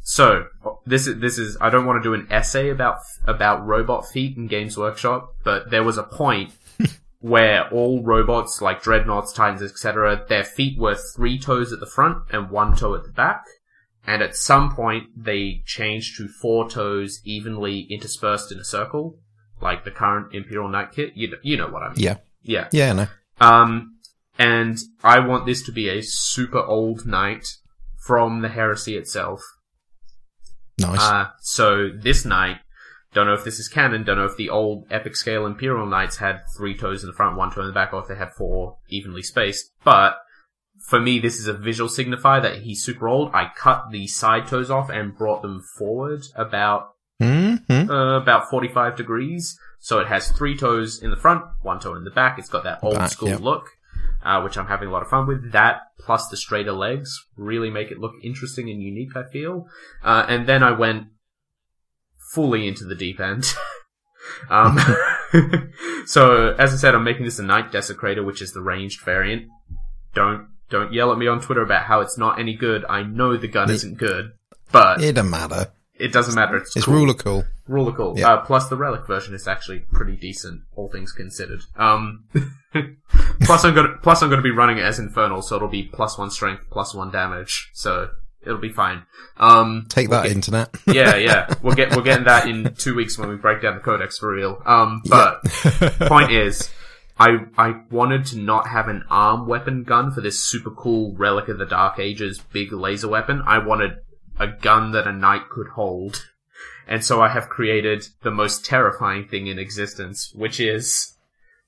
so 0.00 0.46
this 0.86 1.06
is, 1.06 1.20
this 1.20 1.38
is, 1.38 1.56
I 1.60 1.70
don't 1.70 1.86
want 1.86 2.02
to 2.02 2.08
do 2.08 2.14
an 2.14 2.26
essay 2.30 2.70
about, 2.70 2.98
about 3.26 3.66
robot 3.66 4.08
feet 4.08 4.36
in 4.36 4.46
Games 4.46 4.76
Workshop, 4.76 5.34
but 5.44 5.70
there 5.70 5.84
was 5.84 5.98
a 5.98 6.02
point 6.02 6.52
where 7.20 7.68
all 7.68 8.02
robots 8.02 8.62
like 8.62 8.82
dreadnoughts, 8.82 9.32
titans, 9.32 9.62
etc., 9.62 10.24
their 10.28 10.44
feet 10.44 10.78
were 10.78 10.96
three 11.14 11.38
toes 11.38 11.72
at 11.72 11.80
the 11.80 11.86
front 11.86 12.18
and 12.30 12.50
one 12.50 12.74
toe 12.74 12.94
at 12.94 13.04
the 13.04 13.12
back 13.12 13.44
and 14.06 14.22
at 14.22 14.36
some 14.36 14.74
point 14.74 15.08
they 15.16 15.62
changed 15.64 16.16
to 16.16 16.28
four 16.28 16.68
toes 16.68 17.20
evenly 17.24 17.86
interspersed 17.90 18.50
in 18.50 18.58
a 18.58 18.64
circle, 18.64 19.18
like 19.62 19.84
the 19.84 19.90
current 19.90 20.34
Imperial 20.34 20.68
Knight 20.68 20.92
kit. 20.92 21.12
You 21.14 21.36
you 21.42 21.56
know 21.56 21.68
what 21.68 21.82
I 21.82 21.88
mean? 21.88 21.98
Yeah. 21.98 22.16
Yeah. 22.42 22.68
Yeah, 22.72 22.92
no. 22.92 23.06
Um, 23.40 23.96
and 24.38 24.78
I 25.02 25.20
want 25.20 25.46
this 25.46 25.62
to 25.64 25.72
be 25.72 25.88
a 25.88 26.02
super 26.02 26.60
old 26.60 27.06
knight 27.06 27.46
from 28.04 28.42
the 28.42 28.48
heresy 28.48 28.96
itself. 28.96 29.42
Nice. 30.78 31.00
Uh, 31.00 31.30
so 31.40 31.90
this 31.94 32.24
knight, 32.24 32.58
don't 33.14 33.26
know 33.26 33.34
if 33.34 33.44
this 33.44 33.58
is 33.58 33.68
canon, 33.68 34.04
don't 34.04 34.16
know 34.16 34.24
if 34.24 34.36
the 34.36 34.50
old 34.50 34.86
epic 34.90 35.16
scale 35.16 35.46
Imperial 35.46 35.86
Knights 35.86 36.16
had 36.16 36.42
three 36.56 36.76
toes 36.76 37.02
in 37.02 37.08
the 37.08 37.14
front, 37.14 37.36
one 37.36 37.50
toe 37.50 37.60
in 37.60 37.66
the 37.68 37.72
back, 37.72 37.92
or 37.92 38.00
if 38.00 38.08
they 38.08 38.16
had 38.16 38.32
four 38.32 38.78
evenly 38.88 39.22
spaced, 39.22 39.70
but 39.84 40.16
for 40.82 41.00
me, 41.00 41.20
this 41.20 41.38
is 41.38 41.46
a 41.46 41.52
visual 41.52 41.88
signifier 41.88 42.42
that 42.42 42.62
he's 42.62 42.82
super 42.82 43.08
old. 43.08 43.30
I 43.32 43.50
cut 43.56 43.90
the 43.90 44.06
side 44.08 44.48
toes 44.48 44.70
off 44.70 44.90
and 44.90 45.16
brought 45.16 45.42
them 45.42 45.62
forward 45.78 46.24
about 46.34 46.91
mm-hmm. 47.22 47.90
uh, 47.90 48.18
about 48.18 48.50
45 48.50 48.96
degrees. 48.96 49.58
So 49.80 49.98
it 49.98 50.06
has 50.06 50.30
three 50.30 50.56
toes 50.56 51.02
in 51.02 51.10
the 51.10 51.16
front, 51.16 51.44
one 51.62 51.80
toe 51.80 51.94
in 51.96 52.04
the 52.04 52.10
back. 52.10 52.38
It's 52.38 52.48
got 52.48 52.64
that 52.64 52.78
old 52.82 52.94
Back, 52.94 53.10
school 53.10 53.30
yep. 53.30 53.40
look, 53.40 53.66
uh, 54.22 54.40
which 54.42 54.56
I'm 54.56 54.66
having 54.66 54.88
a 54.88 54.92
lot 54.92 55.02
of 55.02 55.08
fun 55.08 55.26
with. 55.26 55.52
That 55.52 55.80
plus 55.98 56.28
the 56.28 56.36
straighter 56.36 56.72
legs 56.72 57.18
really 57.36 57.70
make 57.70 57.90
it 57.90 57.98
look 57.98 58.12
interesting 58.22 58.70
and 58.70 58.80
unique, 58.80 59.16
I 59.16 59.24
feel. 59.24 59.66
Uh, 60.02 60.24
and 60.28 60.46
then 60.46 60.62
I 60.62 60.70
went 60.70 61.08
fully 62.32 62.68
into 62.68 62.84
the 62.84 62.94
deep 62.94 63.18
end. 63.20 63.52
um, 64.50 64.78
so 66.06 66.54
as 66.58 66.72
I 66.72 66.76
said, 66.76 66.94
I'm 66.94 67.04
making 67.04 67.24
this 67.24 67.38
a 67.38 67.42
Knight 67.42 67.72
Desecrator, 67.72 68.24
which 68.24 68.40
is 68.40 68.52
the 68.52 68.62
ranged 68.62 69.00
variant. 69.00 69.48
Don't 70.14 70.48
don't 70.70 70.92
yell 70.92 71.12
at 71.12 71.18
me 71.18 71.26
on 71.26 71.40
Twitter 71.40 71.62
about 71.62 71.84
how 71.84 72.00
it's 72.00 72.16
not 72.16 72.38
any 72.38 72.54
good. 72.54 72.84
I 72.88 73.02
know 73.02 73.36
the 73.36 73.48
gun 73.48 73.68
It- 73.68 73.74
isn't 73.74 73.98
good, 73.98 74.32
but 74.70 75.02
It 75.02 75.14
doesn't 75.14 75.30
matter. 75.30 75.72
It 76.02 76.12
doesn't 76.12 76.34
matter. 76.34 76.56
It's, 76.56 76.76
It's 76.76 76.84
cool. 76.86 76.94
ruler 76.94 77.14
cool. 77.14 77.44
Ruler 77.68 77.92
cool. 77.92 78.18
Yeah. 78.18 78.32
Uh, 78.34 78.44
plus 78.44 78.68
the 78.68 78.76
relic 78.76 79.06
version 79.06 79.34
is 79.34 79.46
actually 79.48 79.80
pretty 79.92 80.16
decent, 80.16 80.62
all 80.74 80.88
things 80.90 81.12
considered. 81.12 81.60
Um, 81.76 82.24
plus 83.42 83.64
I'm 83.64 83.74
gonna 83.74 83.96
plus 84.02 84.22
I'm 84.22 84.30
gonna 84.30 84.42
be 84.42 84.50
running 84.50 84.78
it 84.78 84.84
as 84.84 84.98
infernal, 84.98 85.42
so 85.42 85.56
it'll 85.56 85.68
be 85.68 85.84
plus 85.84 86.18
one 86.18 86.30
strength, 86.30 86.64
plus 86.70 86.94
one 86.94 87.10
damage, 87.10 87.70
so 87.74 88.08
it'll 88.44 88.58
be 88.58 88.70
fine. 88.72 89.02
Um, 89.36 89.86
Take 89.88 90.08
we'll 90.08 90.20
that, 90.22 90.28
get- 90.28 90.36
internet. 90.36 90.74
yeah, 90.86 91.16
yeah. 91.16 91.54
We'll 91.62 91.74
get 91.76 91.94
we're 91.94 92.02
getting 92.02 92.24
that 92.24 92.48
in 92.48 92.74
two 92.74 92.94
weeks 92.94 93.16
when 93.18 93.28
we 93.28 93.36
break 93.36 93.62
down 93.62 93.74
the 93.76 93.80
codex 93.80 94.18
for 94.18 94.32
real. 94.34 94.60
Um, 94.66 95.02
but 95.08 95.42
point 96.08 96.32
is, 96.32 96.68
I 97.18 97.36
I 97.56 97.74
wanted 97.90 98.26
to 98.26 98.38
not 98.38 98.66
have 98.68 98.88
an 98.88 99.04
arm 99.08 99.46
weapon 99.46 99.84
gun 99.84 100.10
for 100.10 100.20
this 100.20 100.42
super 100.42 100.70
cool 100.70 101.14
relic 101.16 101.48
of 101.48 101.58
the 101.58 101.66
Dark 101.66 101.98
Ages 102.00 102.40
big 102.52 102.72
laser 102.72 103.08
weapon. 103.08 103.42
I 103.46 103.58
wanted 103.58 103.92
a 104.42 104.48
gun 104.48 104.90
that 104.92 105.06
a 105.06 105.12
knight 105.12 105.48
could 105.50 105.68
hold. 105.68 106.28
And 106.86 107.04
so 107.04 107.22
I 107.22 107.28
have 107.28 107.48
created 107.48 108.04
the 108.22 108.30
most 108.30 108.64
terrifying 108.64 109.28
thing 109.28 109.46
in 109.46 109.58
existence, 109.58 110.32
which 110.34 110.58
is 110.60 111.14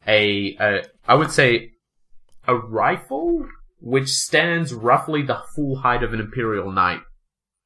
a, 0.06 0.56
a 0.60 0.82
I 1.06 1.14
would 1.14 1.30
say 1.30 1.70
a 2.46 2.54
rifle 2.56 3.46
which 3.80 4.08
stands 4.08 4.74
roughly 4.74 5.22
the 5.22 5.40
full 5.54 5.76
height 5.76 6.02
of 6.02 6.12
an 6.12 6.20
imperial 6.20 6.70
knight. 6.72 7.00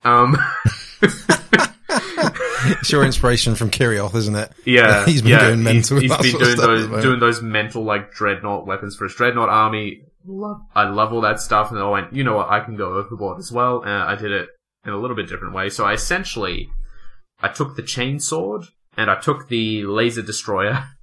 Um 0.05 0.37
it's 2.71 2.93
your 2.93 3.05
inspiration 3.05 3.55
from 3.55 3.71
Kirioth, 3.71 4.15
isn't 4.15 4.37
it? 4.37 4.53
Yeah, 4.65 5.07
He's 5.07 5.23
been 5.23 5.31
yeah, 5.33 5.47
doing 5.49 5.63
mental. 5.63 5.99
he's, 5.99 6.15
he's 6.17 6.33
been 6.35 6.43
doing 6.43 6.57
those 6.57 7.03
doing 7.03 7.21
those 7.21 7.43
mental 7.43 7.83
like 7.83 8.13
dreadnought 8.13 8.67
weapons 8.67 8.95
for 8.97 9.05
his 9.05 9.15
dreadnought 9.15 9.49
army. 9.49 10.03
Love, 10.27 10.61
I 10.75 10.89
love 10.89 11.13
all 11.15 11.23
that 11.23 11.41
stuff, 11.41 11.71
and 11.71 11.81
I 11.81 11.89
went, 11.89 12.13
you 12.13 12.23
know 12.23 12.37
what, 12.37 12.51
I 12.51 12.61
can 12.61 12.77
go 12.77 12.95
overboard 12.95 13.39
as 13.39 13.51
well. 13.51 13.81
And 13.83 13.91
I 13.91 14.15
did 14.15 14.31
it 14.31 14.49
in 14.89 14.95
a 14.95 14.99
little 14.99 15.15
bit 15.17 15.29
different 15.29 15.55
way. 15.55 15.69
So 15.69 15.85
I 15.85 15.93
essentially, 15.93 16.69
I 17.41 17.49
took 17.49 17.77
the 17.77 17.83
chainsword 17.83 18.65
and 18.97 19.11
I 19.11 19.21
took 19.21 19.49
the 19.49 19.85
laser 19.85 20.23
destroyer. 20.23 20.85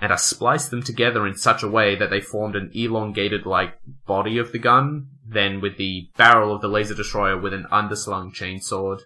And 0.00 0.12
I 0.12 0.16
spliced 0.16 0.70
them 0.70 0.80
together 0.80 1.26
in 1.26 1.34
such 1.34 1.64
a 1.64 1.68
way 1.68 1.96
that 1.96 2.08
they 2.08 2.20
formed 2.20 2.54
an 2.54 2.70
elongated, 2.72 3.46
like, 3.46 3.80
body 4.06 4.38
of 4.38 4.52
the 4.52 4.58
gun, 4.60 5.08
then 5.26 5.60
with 5.60 5.76
the 5.76 6.08
barrel 6.16 6.54
of 6.54 6.60
the 6.60 6.68
laser 6.68 6.94
destroyer 6.94 7.36
with 7.36 7.52
an 7.52 7.66
underslung 7.72 8.32
chainsword. 8.32 9.00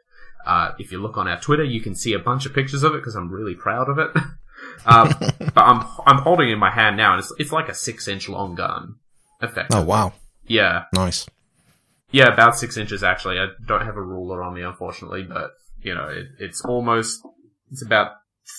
Uh, 0.44 0.72
if 0.78 0.92
you 0.92 1.00
look 1.00 1.16
on 1.16 1.26
our 1.26 1.40
Twitter, 1.40 1.64
you 1.64 1.80
can 1.80 1.94
see 1.94 2.12
a 2.12 2.18
bunch 2.18 2.44
of 2.44 2.52
pictures 2.52 2.82
of 2.82 2.92
it 2.94 2.98
because 2.98 3.14
I'm 3.14 3.30
really 3.32 3.54
proud 3.54 3.88
of 3.88 3.98
it. 3.98 4.10
um, 4.84 5.14
but 5.54 5.62
I'm 5.64 5.86
I'm 6.04 6.18
holding 6.18 6.50
it 6.50 6.52
in 6.52 6.58
my 6.58 6.70
hand 6.70 6.98
now, 6.98 7.12
and 7.14 7.20
it's 7.20 7.32
it's 7.38 7.52
like 7.52 7.70
a 7.70 7.74
six 7.74 8.06
inch 8.06 8.28
long 8.28 8.54
gun. 8.54 8.96
Effectively, 9.40 9.82
Oh, 9.82 9.86
wow. 9.86 10.12
yeah, 10.46 10.82
Nice. 10.94 11.26
Yeah, 12.12 12.32
about 12.32 12.56
six 12.56 12.76
inches 12.76 13.02
actually. 13.02 13.38
I 13.38 13.46
don't 13.66 13.84
have 13.84 13.96
a 13.96 14.02
ruler 14.02 14.42
on 14.42 14.54
me, 14.54 14.62
unfortunately, 14.62 15.24
but 15.24 15.52
you 15.82 15.94
know, 15.94 16.08
it, 16.08 16.26
it's 16.38 16.64
almost 16.64 17.22
it's 17.70 17.84
about 17.84 18.12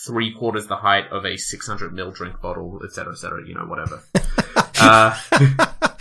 three 0.06 0.34
quarters 0.34 0.68
the 0.68 0.76
height 0.76 1.06
of 1.12 1.26
a 1.26 1.38
600 1.38 1.94
ml 1.94 2.14
drink 2.16 2.42
bottle, 2.42 2.82
etc., 2.84 3.14
etc. 3.14 3.48
You 3.48 3.56
know, 3.56 3.66
whatever. 3.66 4.02
uh, 4.82 5.18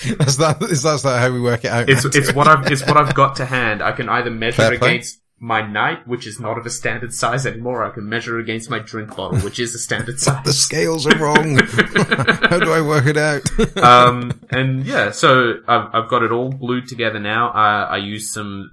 Is 0.04 0.38
that, 0.38 0.60
is 0.62 0.82
that 0.82 1.00
how 1.04 1.30
we 1.32 1.40
work 1.40 1.64
it 1.64 1.68
out? 1.70 1.88
it's 1.88 2.04
it's 2.04 2.32
what 2.32 2.48
I've 2.48 2.66
it's 2.72 2.84
what 2.84 2.96
I've 2.96 3.14
got 3.14 3.36
to 3.36 3.44
hand. 3.44 3.80
I 3.82 3.92
can 3.92 4.08
either 4.08 4.30
measure 4.30 4.62
Fair 4.62 4.72
it 4.72 4.80
play. 4.80 4.90
against 4.96 5.20
my 5.42 5.61
knight, 5.61 6.07
which 6.07 6.24
is 6.24 6.38
not 6.38 6.57
of 6.57 6.64
a 6.64 6.70
standard 6.70 7.12
size 7.12 7.44
anymore. 7.46 7.85
I 7.85 7.90
can 7.90 8.09
measure 8.09 8.38
against 8.38 8.70
my 8.70 8.78
drink 8.78 9.16
bottle, 9.16 9.40
which 9.40 9.59
is 9.59 9.74
a 9.74 9.78
standard 9.78 10.20
size. 10.20 10.44
the 10.44 10.52
scales 10.52 11.05
are 11.05 11.18
wrong. 11.18 11.57
how 12.48 12.61
do 12.61 12.70
I 12.70 12.81
work 12.81 13.07
it 13.07 13.16
out? 13.16 13.42
um, 13.76 14.40
and 14.50 14.87
yeah, 14.87 15.11
so 15.11 15.55
I've, 15.66 15.88
I've 15.92 16.09
got 16.09 16.22
it 16.22 16.31
all 16.31 16.52
glued 16.52 16.87
together 16.87 17.18
now. 17.18 17.48
Uh, 17.48 17.88
I 17.90 17.96
use 17.96 18.33
some 18.33 18.70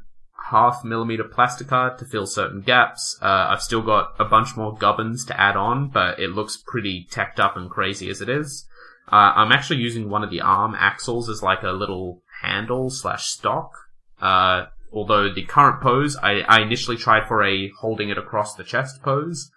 half 0.52 0.84
millimeter 0.84 1.24
plasticard 1.24 1.98
to 1.98 2.06
fill 2.06 2.28
certain 2.28 2.62
gaps. 2.62 3.18
Uh, 3.20 3.48
I've 3.50 3.64
still 3.64 3.82
got 3.82 4.14
a 4.20 4.26
bunch 4.26 4.56
more 4.56 4.78
gubbins 4.78 5.26
to 5.26 5.42
add 5.42 5.58
on, 5.58 5.88
but 5.90 6.20
it 6.20 6.30
looks 6.30 6.56
pretty 6.56 7.08
tacked 7.10 7.40
up 7.40 7.58
and 7.58 7.68
crazy 7.68 8.12
as 8.12 8.22
it 8.22 8.30
is. 8.30 8.68
Uh, 9.12 9.34
I'm 9.36 9.52
actually 9.52 9.80
using 9.80 10.08
one 10.08 10.24
of 10.24 10.30
the 10.30 10.42
arm 10.42 10.76
axles 10.78 11.30
as 11.30 11.42
like 11.42 11.64
a 11.64 11.72
little 11.72 12.22
handle 12.44 12.92
slash 12.92 13.26
stock. 13.26 13.72
Uh, 14.22 14.68
although 14.92 15.32
the 15.34 15.46
current 15.46 15.82
pose, 15.82 16.16
I, 16.18 16.42
I 16.42 16.62
initially 16.62 16.98
tried 16.98 17.28
for 17.28 17.44
a 17.44 17.70
holding 17.80 18.10
it 18.10 18.18
across 18.18 18.56
the 18.56 18.64
chest 18.64 19.02
pose. 19.02 19.52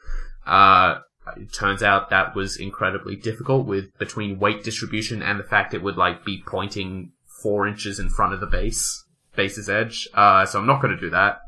Uh, 0.46 0.98
it 1.36 1.52
turns 1.52 1.82
out 1.82 2.10
that 2.10 2.34
was 2.34 2.56
incredibly 2.56 3.16
difficult 3.16 3.66
with 3.66 3.96
between 3.98 4.38
weight 4.38 4.64
distribution 4.64 5.22
and 5.22 5.38
the 5.38 5.44
fact 5.44 5.74
it 5.74 5.82
would 5.82 5.96
like 5.96 6.24
be 6.24 6.42
pointing 6.46 7.12
four 7.42 7.66
inches 7.66 7.98
in 7.98 8.08
front 8.08 8.34
of 8.34 8.40
the 8.40 8.46
base, 8.46 9.04
base's 9.36 9.68
edge. 9.68 10.08
Uh, 10.14 10.44
so 10.44 10.58
I'm 10.58 10.66
not 10.66 10.82
going 10.82 10.94
to 10.94 11.00
do 11.00 11.10
that. 11.10 11.40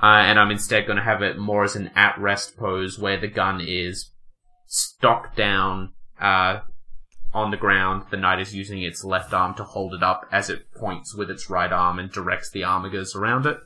Uh, 0.00 0.22
and 0.22 0.38
I'm 0.38 0.52
instead 0.52 0.86
going 0.86 0.98
to 0.98 1.02
have 1.02 1.22
it 1.22 1.38
more 1.38 1.64
as 1.64 1.74
an 1.74 1.90
at 1.96 2.16
rest 2.18 2.56
pose 2.56 2.98
where 2.98 3.20
the 3.20 3.26
gun 3.26 3.60
is 3.60 4.12
stock 4.66 5.34
down, 5.34 5.92
uh, 6.20 6.60
on 7.32 7.50
the 7.50 7.56
ground. 7.56 8.04
The 8.10 8.16
knight 8.16 8.40
is 8.40 8.54
using 8.54 8.82
its 8.82 9.04
left 9.04 9.32
arm 9.32 9.54
to 9.54 9.64
hold 9.64 9.94
it 9.94 10.02
up 10.02 10.26
as 10.32 10.48
it 10.50 10.72
points 10.74 11.14
with 11.14 11.30
its 11.30 11.50
right 11.50 11.72
arm 11.72 11.98
and 11.98 12.10
directs 12.10 12.50
the 12.50 12.62
armigers 12.62 13.14
around 13.14 13.46
it. 13.46 13.58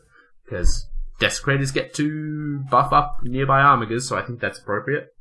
Because 0.45 0.89
desecrators 1.21 1.73
get 1.73 1.95
to 1.95 2.65
buff 2.71 2.93
up 2.93 3.19
nearby 3.23 3.61
armigers, 3.61 4.03
so 4.03 4.17
I 4.19 4.23
think 4.23 4.41
that's 4.41 4.59
appropriate. 4.59 5.15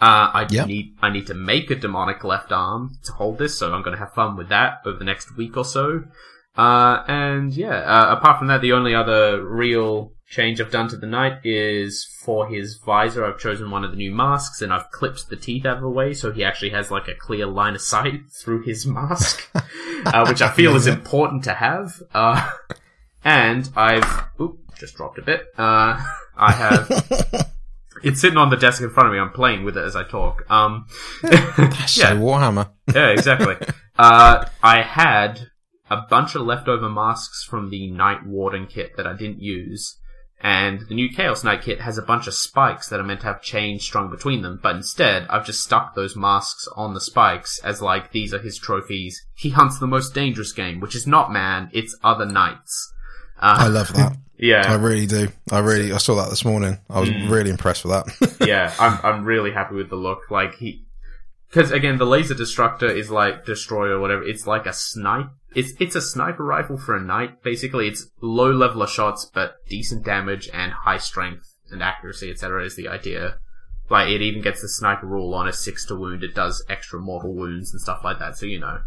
Uh, 0.00 0.28
I 0.34 0.46
Yep. 0.50 0.66
need 0.66 0.96
I 1.00 1.10
need 1.10 1.28
to 1.28 1.34
make 1.34 1.70
a 1.70 1.76
demonic 1.76 2.24
left 2.24 2.50
arm 2.50 2.98
to 3.04 3.12
hold 3.12 3.38
this, 3.38 3.56
so 3.56 3.72
I'm 3.72 3.82
going 3.82 3.96
to 3.96 4.02
have 4.04 4.12
fun 4.12 4.36
with 4.36 4.48
that 4.48 4.80
over 4.84 4.98
the 4.98 5.04
next 5.04 5.36
week 5.36 5.56
or 5.56 5.64
so. 5.64 6.04
Uh, 6.56 7.04
and 7.06 7.54
yeah, 7.54 7.76
uh, 7.78 8.16
apart 8.16 8.38
from 8.38 8.48
that, 8.48 8.60
the 8.60 8.72
only 8.72 8.94
other 8.94 9.44
real 9.44 10.12
change 10.28 10.60
I've 10.60 10.70
done 10.70 10.88
to 10.88 10.96
the 10.96 11.06
knight 11.06 11.44
is 11.44 12.04
for 12.24 12.48
his 12.48 12.76
visor. 12.84 13.24
I've 13.24 13.38
chosen 13.38 13.70
one 13.70 13.84
of 13.84 13.90
the 13.90 13.96
new 13.96 14.14
masks 14.14 14.62
and 14.62 14.72
I've 14.72 14.90
clipped 14.90 15.28
the 15.28 15.36
teeth 15.36 15.64
out 15.66 15.76
of 15.76 15.82
the 15.82 15.88
way, 15.88 16.12
so 16.14 16.32
he 16.32 16.42
actually 16.44 16.70
has 16.70 16.90
like 16.90 17.08
a 17.08 17.14
clear 17.14 17.46
line 17.46 17.74
of 17.74 17.80
sight 17.82 18.20
through 18.42 18.62
his 18.62 18.86
mask, 18.86 19.48
uh, 20.06 20.24
which 20.26 20.42
I 20.42 20.50
feel 20.50 20.74
is 20.76 20.86
important 20.86 21.44
to 21.44 21.54
have. 21.54 22.02
Uh, 22.12 22.48
and 23.24 23.68
I've 23.76 24.24
oop, 24.40 24.58
just 24.78 24.96
dropped 24.96 25.18
a 25.18 25.22
bit. 25.22 25.42
Uh, 25.56 26.02
I 26.36 26.52
have. 26.52 27.50
It's 28.02 28.20
sitting 28.20 28.36
on 28.36 28.50
the 28.50 28.56
desk 28.56 28.82
in 28.82 28.90
front 28.90 29.06
of 29.06 29.14
me. 29.14 29.18
I'm 29.18 29.30
playing 29.30 29.64
with 29.64 29.78
it 29.78 29.80
as 29.84 29.96
I 29.96 30.02
talk. 30.04 30.44
Um, 30.50 30.84
So 31.22 31.28
Warhammer. 32.18 32.68
yeah, 32.94 33.08
exactly. 33.08 33.56
uh, 33.98 34.44
I 34.62 34.82
had 34.82 35.48
a 35.88 36.02
bunch 36.10 36.34
of 36.34 36.42
leftover 36.42 36.90
masks 36.90 37.44
from 37.44 37.70
the 37.70 37.90
Knight 37.90 38.26
Warden 38.26 38.66
kit 38.66 38.96
that 38.98 39.06
I 39.06 39.14
didn't 39.14 39.40
use, 39.40 39.96
and 40.44 40.82
the 40.88 40.94
new 40.94 41.08
Chaos 41.08 41.42
Knight 41.42 41.62
kit 41.62 41.80
has 41.80 41.96
a 41.98 42.02
bunch 42.02 42.26
of 42.28 42.34
spikes 42.34 42.88
that 42.90 43.00
are 43.00 43.04
meant 43.04 43.20
to 43.22 43.26
have 43.26 43.40
chains 43.42 43.82
strung 43.82 44.10
between 44.10 44.42
them, 44.42 44.60
but 44.62 44.76
instead 44.76 45.26
I've 45.30 45.46
just 45.46 45.64
stuck 45.64 45.94
those 45.94 46.14
masks 46.14 46.68
on 46.76 46.92
the 46.94 47.00
spikes 47.00 47.58
as 47.64 47.80
like, 47.82 48.12
these 48.12 48.32
are 48.34 48.38
his 48.38 48.58
trophies. 48.58 49.24
He 49.34 49.48
hunts 49.50 49.78
the 49.78 49.86
most 49.86 50.14
dangerous 50.14 50.52
game, 50.52 50.78
which 50.80 50.94
is 50.94 51.06
not 51.06 51.32
man, 51.32 51.70
it's 51.72 51.96
other 52.04 52.26
knights. 52.26 52.92
I 53.40 53.66
Uh, 53.66 53.70
love 53.70 53.92
that. 53.94 54.16
Yeah. 54.36 54.64
I 54.66 54.74
really 54.74 55.06
do. 55.06 55.28
I 55.52 55.60
really, 55.60 55.92
I 55.92 55.98
saw 55.98 56.16
that 56.16 56.28
this 56.28 56.44
morning. 56.44 56.76
I 56.90 56.98
was 57.00 57.08
Mm. 57.08 57.30
really 57.30 57.50
impressed 57.50 57.84
with 57.84 57.92
that. 57.92 58.36
yeah, 58.46 58.74
I'm, 58.80 58.98
I'm 59.04 59.24
really 59.24 59.52
happy 59.52 59.76
with 59.76 59.88
the 59.90 59.96
look. 59.96 60.28
Like, 60.28 60.56
he, 60.56 60.84
because 61.54 61.70
again, 61.70 61.98
the 61.98 62.04
laser 62.04 62.34
destructor 62.34 62.88
is 62.88 63.10
like 63.10 63.44
destroyer 63.44 63.96
or 63.96 64.00
whatever. 64.00 64.24
It's 64.24 64.44
like 64.44 64.66
a 64.66 64.72
snipe. 64.72 65.28
It's 65.54 65.72
it's 65.78 65.94
a 65.94 66.00
sniper 66.00 66.44
rifle 66.44 66.76
for 66.76 66.96
a 66.96 67.00
knight. 67.00 67.44
Basically, 67.44 67.86
it's 67.86 68.10
low 68.20 68.50
level 68.50 68.82
of 68.82 68.90
shots 68.90 69.30
but 69.32 69.64
decent 69.68 70.04
damage 70.04 70.50
and 70.52 70.72
high 70.72 70.98
strength 70.98 71.54
and 71.70 71.80
accuracy, 71.80 72.28
etc. 72.28 72.64
Is 72.64 72.74
the 72.74 72.88
idea. 72.88 73.38
Like 73.88 74.08
it 74.08 74.20
even 74.20 74.42
gets 74.42 74.62
the 74.62 74.68
sniper 74.68 75.06
rule 75.06 75.32
on 75.32 75.46
a 75.46 75.52
six 75.52 75.86
to 75.86 75.94
wound. 75.94 76.24
It 76.24 76.34
does 76.34 76.64
extra 76.68 76.98
mortal 76.98 77.32
wounds 77.32 77.70
and 77.72 77.80
stuff 77.80 78.00
like 78.02 78.18
that. 78.18 78.36
So 78.36 78.46
you 78.46 78.58
know. 78.58 78.80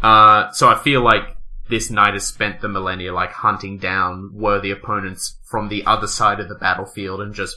Uh, 0.00 0.52
so 0.52 0.68
I 0.68 0.76
feel 0.76 1.00
like 1.00 1.36
this 1.68 1.90
knight 1.90 2.14
has 2.14 2.24
spent 2.24 2.60
the 2.60 2.68
millennia 2.68 3.12
like 3.12 3.32
hunting 3.32 3.78
down 3.78 4.30
worthy 4.32 4.70
opponents 4.70 5.40
from 5.42 5.70
the 5.70 5.84
other 5.84 6.06
side 6.06 6.38
of 6.38 6.48
the 6.48 6.54
battlefield 6.54 7.20
and 7.20 7.34
just 7.34 7.56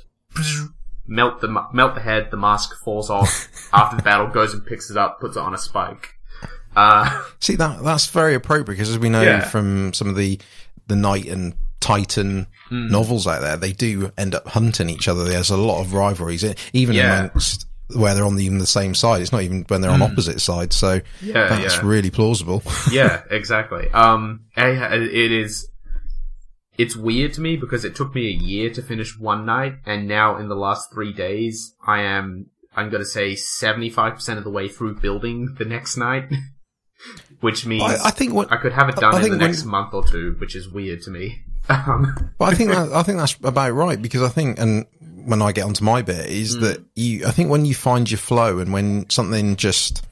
melt 1.09 1.41
the 1.41 1.47
melt 1.73 1.95
the 1.95 2.01
head. 2.01 2.29
The 2.31 2.37
mask 2.37 2.75
falls 2.83 3.09
off 3.09 3.47
after 3.73 3.97
the 3.97 4.03
battle. 4.03 4.27
Goes 4.27 4.53
and 4.53 4.65
picks 4.65 4.89
it 4.89 4.95
up, 4.97 5.19
puts 5.19 5.35
it 5.35 5.41
on 5.41 5.53
a 5.53 5.57
spike. 5.57 6.15
Uh, 6.75 7.23
See 7.39 7.55
that 7.55 7.83
that's 7.83 8.07
very 8.07 8.35
appropriate 8.35 8.77
because 8.77 8.89
as 8.89 8.99
we 8.99 9.09
know 9.09 9.21
Yeah. 9.23 9.41
from 9.41 9.91
some 9.93 10.07
of 10.07 10.15
the 10.15 10.39
the 10.87 10.95
knight 10.95 11.25
and 11.27 11.53
titan 11.81 12.47
Hmm. 12.69 12.87
novels 12.89 13.25
out 13.25 13.41
there, 13.41 13.57
they 13.57 13.71
do 13.71 14.11
end 14.17 14.35
up 14.35 14.47
hunting 14.47 14.89
each 14.89 15.07
other. 15.07 15.23
There's 15.23 15.49
a 15.49 15.57
lot 15.57 15.81
of 15.81 15.93
rivalries, 15.93 16.45
even 16.73 16.95
Yeah. 16.95 17.19
amongst 17.25 17.65
where 17.95 18.13
they're 18.13 18.25
on 18.25 18.35
the, 18.35 18.45
even 18.45 18.59
the 18.59 18.67
same 18.67 18.93
side. 18.93 19.19
It's 19.23 19.31
not 19.31 19.41
even 19.41 19.65
when 19.67 19.81
they're 19.81 19.89
on 19.89 20.03
opposite 20.03 20.39
sides. 20.41 20.75
So 20.75 20.99
Hmm. 20.99 21.27
Yeah, 21.27 21.47
that's 21.47 21.77
yeah. 21.77 21.81
really 21.83 22.11
plausible. 22.11 22.61
yeah, 22.91 23.23
exactly. 23.31 23.89
Um, 23.91 24.41
it 24.55 25.31
is. 25.31 25.67
It's 26.81 26.95
weird 26.95 27.33
to 27.33 27.41
me 27.41 27.57
because 27.57 27.83
it 27.83 27.93
took 27.95 28.15
me 28.15 28.27
a 28.27 28.31
year 28.31 28.69
to 28.71 28.81
finish 28.81 29.19
one 29.19 29.45
knight, 29.45 29.73
and 29.85 30.07
now 30.07 30.37
in 30.37 30.47
the 30.47 30.55
last 30.55 30.83
three 30.93 31.13
days, 31.13 31.75
I 31.85 32.01
am. 32.01 32.47
I'm 32.75 32.89
going 32.89 33.01
to 33.03 33.09
say 33.09 33.33
75% 33.33 34.37
of 34.37 34.43
the 34.43 34.49
way 34.49 34.67
through 34.69 34.95
building 35.01 35.55
the 35.57 35.65
next 35.65 35.97
knight, 35.97 36.31
which 37.41 37.65
means 37.65 37.83
I, 37.83 38.07
I 38.07 38.11
think 38.11 38.33
what 38.33 38.51
I 38.51 38.57
could 38.57 38.73
have 38.73 38.89
it 38.89 38.95
done 38.95 39.13
I 39.13 39.17
in 39.17 39.23
the 39.23 39.29
think 39.29 39.41
when- 39.41 39.49
next 39.51 39.65
month 39.65 39.93
or 39.93 40.05
two, 40.05 40.35
which 40.39 40.55
is 40.55 40.69
weird 40.69 41.01
to 41.03 41.11
me. 41.11 41.43
Um, 41.71 42.31
But 42.39 42.45
I 42.51 42.55
think 42.55 42.71
that, 42.71 42.91
I 42.93 43.03
think 43.03 43.19
that's 43.19 43.35
about 43.43 43.73
right 43.73 44.01
because 44.01 44.23
I 44.23 44.29
think, 44.29 44.57
and 44.57 44.87
when 45.25 45.39
I 45.43 45.51
get 45.51 45.65
onto 45.65 45.83
my 45.83 46.01
bit, 46.01 46.25
is 46.25 46.55
Hmm. 46.55 46.61
that 46.61 46.83
you. 46.95 47.27
I 47.27 47.31
think 47.31 47.51
when 47.51 47.63
you 47.65 47.75
find 47.75 48.09
your 48.09 48.17
flow 48.17 48.57
and 48.57 48.73
when 48.73 49.07
something 49.11 49.55
just 49.55 50.03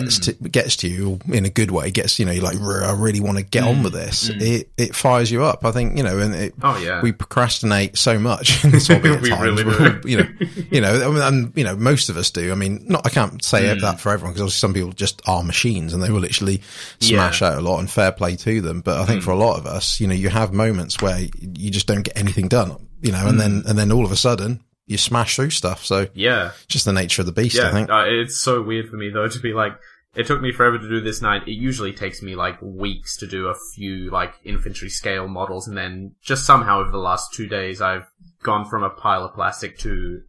gets 0.00 0.16
Hmm. 0.16 0.22
to 0.42 0.48
gets 0.48 0.76
to 0.78 0.88
you 0.88 1.18
in 1.32 1.44
a 1.44 1.50
good 1.50 1.70
way, 1.70 1.90
gets 1.90 2.18
you 2.18 2.24
know, 2.26 2.32
you're 2.32 2.42
like 2.44 2.60
"R- 2.60 2.84
I 2.84 2.92
really 2.92 3.20
want 3.20 3.38
to 3.38 3.44
get 3.44 3.64
on 3.64 3.82
with 3.82 3.92
this. 3.92 4.28
It 4.30 4.70
it 4.76 4.96
fires 4.96 5.30
you 5.30 5.44
up. 5.44 5.64
I 5.64 5.70
think 5.72 5.96
you 5.96 6.02
know, 6.02 6.18
and 6.18 6.34
it, 6.34 6.54
Hmm. 6.54 6.66
Oh, 6.66 6.76
yeah. 6.78 7.00
we 7.02 7.12
procrastinate 7.12 7.96
so 7.98 8.18
much 8.18 8.64
in 8.64 8.70
this 8.72 8.88
hobby. 8.88 9.10
We 9.22 9.28
times. 9.30 9.42
really 9.42 9.64
do. 9.64 10.00
You 10.08 10.16
know, 10.18 10.28
you 10.70 10.80
know, 10.80 10.92
I 11.06 11.08
mean, 11.12 11.22
and 11.22 11.52
you 11.54 11.64
know, 11.64 11.76
most 11.76 12.08
of 12.08 12.16
us 12.16 12.30
do. 12.30 12.50
I 12.52 12.54
mean, 12.54 12.84
not 12.88 13.06
I 13.06 13.10
can't 13.10 13.42
say 13.44 13.72
Hmm. 13.72 13.80
that 13.80 14.00
for 14.00 14.10
everyone 14.12 14.32
because 14.32 14.42
obviously 14.42 14.58
some 14.60 14.74
people 14.74 14.92
just 14.92 15.22
are 15.26 15.42
machines 15.42 15.92
and 15.94 16.02
they 16.02 16.10
will 16.10 16.20
literally 16.20 16.60
smash 17.00 17.42
out 17.42 17.58
a 17.58 17.60
lot 17.60 17.78
and 17.78 17.90
fair 17.90 18.12
play 18.12 18.36
to 18.36 18.60
them. 18.60 18.80
But 18.80 18.96
I 18.98 19.00
Hmm. 19.04 19.06
think 19.10 19.22
for 19.22 19.30
a 19.32 19.36
lot 19.36 19.58
of 19.58 19.66
us, 19.66 20.00
you 20.00 20.06
know, 20.06 20.14
you 20.14 20.28
have 20.30 20.52
moments 20.52 21.00
where 21.00 21.18
you 21.20 21.70
just 21.70 21.86
don't 21.86 22.02
get 22.02 22.16
anything 22.16 22.48
done, 22.48 22.76
you 23.02 23.12
know, 23.12 23.18
and 23.26 23.32
Hmm. 23.32 23.38
then, 23.38 23.62
and 23.66 23.78
then 23.78 23.92
all 23.92 24.04
of 24.04 24.12
a 24.12 24.16
sudden 24.16 24.60
you 24.86 24.98
smash 24.98 25.36
through 25.36 25.50
stuff. 25.50 25.84
So 25.84 26.08
yeah, 26.14 26.52
just 26.68 26.84
the 26.84 26.92
nature 26.92 27.22
of 27.22 27.26
the 27.26 27.32
beast, 27.32 27.56
yeah. 27.56 27.68
I 27.68 27.72
think. 27.72 27.90
Uh, 27.90 28.04
it's 28.06 28.38
so 28.38 28.62
weird 28.62 28.88
for 28.88 28.96
me 28.96 29.10
though 29.10 29.28
to 29.28 29.38
be 29.38 29.52
like. 29.52 29.72
It 30.14 30.26
took 30.26 30.42
me 30.42 30.52
forever 30.52 30.78
to 30.78 30.88
do 30.90 31.00
this 31.00 31.22
knight. 31.22 31.48
It 31.48 31.52
usually 31.52 31.94
takes 31.94 32.20
me 32.20 32.34
like 32.36 32.60
weeks 32.60 33.16
to 33.16 33.26
do 33.26 33.46
a 33.46 33.54
few 33.74 34.10
like 34.10 34.34
infantry 34.44 34.90
scale 34.90 35.26
models, 35.26 35.66
and 35.66 35.76
then 35.76 36.16
just 36.20 36.44
somehow 36.44 36.80
over 36.80 36.90
the 36.90 36.98
last 36.98 37.32
two 37.32 37.46
days, 37.46 37.80
I've 37.80 38.06
gone 38.42 38.68
from 38.68 38.82
a 38.82 38.90
pile 38.90 39.24
of 39.24 39.34
plastic 39.34 39.78
to 39.78 40.20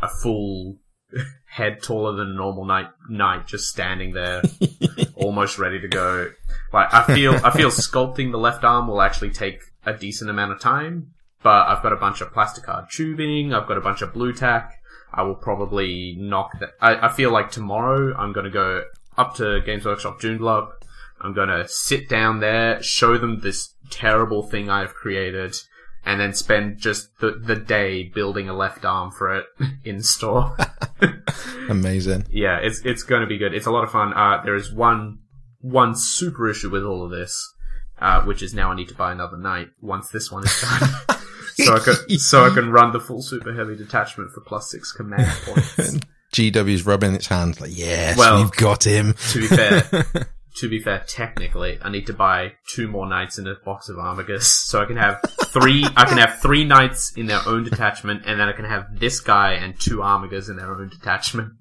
a 0.00 0.08
full 0.08 0.76
head 1.46 1.82
taller 1.82 2.16
than 2.16 2.30
a 2.30 2.34
normal 2.34 2.64
knight, 2.64 2.86
knight 3.08 3.46
just 3.46 3.68
standing 3.68 4.12
there, 4.12 4.42
almost 5.14 5.58
ready 5.58 5.80
to 5.80 5.88
go. 5.88 6.30
Like 6.72 6.92
I 6.92 7.02
feel, 7.14 7.34
I 7.44 7.50
feel 7.50 7.70
sculpting 7.70 8.30
the 8.30 8.38
left 8.38 8.64
arm 8.64 8.88
will 8.88 9.02
actually 9.02 9.30
take 9.30 9.60
a 9.84 9.92
decent 9.92 10.30
amount 10.30 10.52
of 10.52 10.60
time, 10.60 11.14
but 11.42 11.68
I've 11.68 11.82
got 11.82 11.92
a 11.92 11.96
bunch 11.96 12.20
of 12.20 12.32
plasticard 12.32 12.90
tubing. 12.90 13.52
I've 13.52 13.66
got 13.66 13.78
a 13.78 13.80
bunch 13.80 14.02
of 14.02 14.12
blue 14.12 14.32
tack. 14.32 14.80
I 15.12 15.22
will 15.22 15.34
probably 15.34 16.16
knock 16.18 16.58
that. 16.60 16.70
I, 16.80 17.06
I 17.06 17.08
feel 17.12 17.30
like 17.30 17.50
tomorrow 17.50 18.14
I'm 18.16 18.32
going 18.32 18.44
to 18.44 18.50
go 18.50 18.84
up 19.18 19.34
to 19.36 19.60
Games 19.60 19.84
Workshop 19.84 20.20
Joondalup. 20.20 20.70
I'm 21.20 21.34
going 21.34 21.48
to 21.48 21.68
sit 21.68 22.08
down 22.08 22.40
there, 22.40 22.82
show 22.82 23.18
them 23.18 23.40
this 23.40 23.74
terrible 23.90 24.42
thing 24.42 24.70
I've 24.70 24.94
created, 24.94 25.54
and 26.04 26.20
then 26.20 26.32
spend 26.34 26.78
just 26.78 27.16
the, 27.20 27.32
the 27.32 27.54
day 27.54 28.04
building 28.04 28.48
a 28.48 28.54
left 28.54 28.84
arm 28.84 29.10
for 29.12 29.36
it 29.36 29.46
in 29.84 30.02
store. 30.02 30.56
Amazing. 31.68 32.26
yeah, 32.30 32.58
it's 32.58 32.80
it's 32.84 33.02
going 33.04 33.20
to 33.20 33.26
be 33.26 33.38
good. 33.38 33.54
It's 33.54 33.66
a 33.66 33.70
lot 33.70 33.84
of 33.84 33.92
fun. 33.92 34.12
Uh, 34.14 34.42
there 34.44 34.56
is 34.56 34.72
one 34.72 35.18
one 35.60 35.94
super 35.94 36.50
issue 36.50 36.70
with 36.70 36.84
all 36.84 37.04
of 37.04 37.10
this, 37.10 37.54
uh, 38.00 38.22
which 38.22 38.42
is 38.42 38.52
now 38.52 38.72
I 38.72 38.76
need 38.76 38.88
to 38.88 38.94
buy 38.94 39.12
another 39.12 39.36
knight 39.36 39.68
once 39.80 40.10
this 40.10 40.30
one 40.32 40.44
is 40.44 40.60
done. 40.60 40.88
so 41.62 41.74
I 41.74 41.78
can 41.78 41.94
so 42.18 42.44
I 42.44 42.50
can 42.54 42.70
run 42.70 42.92
the 42.92 43.00
full 43.00 43.22
super 43.22 43.54
heavy 43.54 43.76
detachment 43.76 44.30
for 44.32 44.40
plus 44.40 44.70
six 44.70 44.92
command 44.92 45.26
points. 45.44 45.98
GW's 46.32 46.86
rubbing 46.86 47.14
its 47.14 47.26
hands 47.26 47.60
like, 47.60 47.70
yes, 47.76 48.16
Well- 48.16 48.42
we've 48.42 48.52
got 48.52 48.84
him. 48.86 49.14
to 49.30 49.40
be 49.40 49.46
fair, 49.48 49.82
to 50.56 50.68
be 50.68 50.78
fair, 50.80 51.04
technically, 51.06 51.78
I 51.82 51.90
need 51.90 52.06
to 52.06 52.14
buy 52.14 52.52
two 52.68 52.88
more 52.88 53.06
knights 53.06 53.38
in 53.38 53.46
a 53.46 53.54
box 53.64 53.88
of 53.90 53.96
Armigers, 53.96 54.42
so 54.44 54.80
I 54.80 54.86
can 54.86 54.96
have 54.96 55.20
three. 55.46 55.84
I 55.96 56.04
can 56.06 56.16
have 56.18 56.40
three 56.40 56.64
knights 56.64 57.12
in 57.16 57.26
their 57.26 57.40
own 57.46 57.64
detachment, 57.64 58.22
and 58.26 58.40
then 58.40 58.48
I 58.48 58.52
can 58.52 58.64
have 58.64 58.98
this 58.98 59.20
guy 59.20 59.52
and 59.54 59.78
two 59.78 59.98
Armigers 59.98 60.48
in 60.48 60.56
their 60.56 60.70
own 60.74 60.88
detachment 60.88 61.52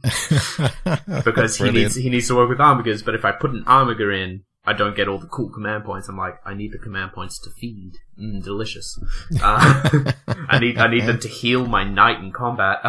because 1.24 1.58
he 1.58 1.70
needs 1.72 1.96
he 1.96 2.10
needs 2.10 2.28
to 2.28 2.36
work 2.36 2.50
with 2.50 2.60
Armigers. 2.60 3.04
But 3.04 3.16
if 3.16 3.26
I 3.26 3.32
put 3.32 3.52
an 3.52 3.64
Armiger 3.68 4.12
in, 4.12 4.44
I 4.64 4.74
don't 4.74 4.96
get 4.96 5.08
all 5.08 5.18
the 5.18 5.28
cool 5.28 5.50
command 5.50 5.86
points. 5.86 6.08
I'm 6.08 6.18
like, 6.18 6.36
I 6.46 6.54
need 6.54 6.72
the 6.72 6.78
command 6.78 7.14
points 7.14 7.40
to 7.40 7.50
feed. 7.50 7.94
Mm, 8.20 8.44
delicious. 8.44 9.00
Uh, 9.44 10.12
I 10.28 10.60
need 10.60 10.78
I 10.78 10.88
need 10.88 11.06
them 11.06 11.20
to 11.20 11.28
heal 11.28 11.66
my 11.66 11.84
knight 11.84 12.20
in 12.20 12.32
combat 12.32 12.80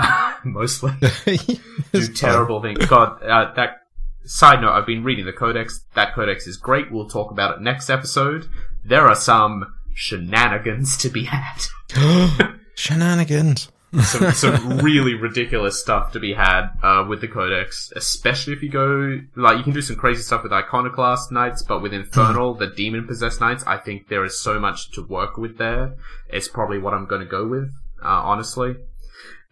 mostly 0.45 0.93
do 1.93 2.07
terrible 2.09 2.61
things. 2.61 2.85
God, 2.87 3.23
uh, 3.23 3.53
that 3.55 3.83
side 4.25 4.61
note, 4.61 4.73
I've 4.73 4.87
been 4.87 5.03
reading 5.03 5.25
the 5.25 5.33
codex. 5.33 5.85
That 5.95 6.15
codex 6.15 6.47
is 6.47 6.57
great. 6.57 6.93
We'll 6.93 7.09
talk 7.09 7.31
about 7.31 7.57
it 7.57 7.63
next 7.63 7.89
episode. 7.89 8.49
There 8.85 9.07
are 9.09 9.15
some 9.15 9.73
shenanigans 9.95 10.97
to 10.99 11.09
be 11.09 11.25
had. 11.25 11.63
Shenanigans. 12.75 13.72
Some, 14.01 14.33
some 14.33 14.79
really 14.79 15.15
ridiculous 15.15 15.81
stuff 15.81 16.13
to 16.13 16.21
be 16.21 16.33
had 16.33 16.71
uh, 16.83 17.05
with 17.09 17.21
the 17.21 17.29
codex, 17.29 17.93
especially 17.95 18.55
if 18.55 18.63
you 18.63 18.71
go 18.71 19.21
like 19.37 19.59
you 19.59 19.63
can 19.63 19.73
do 19.73 19.83
some 19.83 19.97
crazy 19.97 20.23
stuff 20.23 20.43
with 20.43 20.53
iconoclast 20.53 21.31
knights, 21.31 21.63
but 21.63 21.83
with 21.83 21.93
infernal, 21.93 22.55
the 22.55 22.69
demon 22.69 23.07
possessed 23.07 23.41
knights, 23.41 23.65
I 23.67 23.77
think 23.77 24.09
there 24.09 24.25
is 24.25 24.41
so 24.41 24.59
much 24.59 24.91
to 24.93 25.03
work 25.03 25.37
with 25.37 25.59
there. 25.59 25.95
It's 26.29 26.49
probably 26.49 26.79
what 26.79 26.95
I'm 26.95 27.07
going 27.07 27.23
to 27.23 27.29
go 27.29 27.47
with, 27.47 27.71
uh, 28.03 28.09
honestly. 28.09 28.77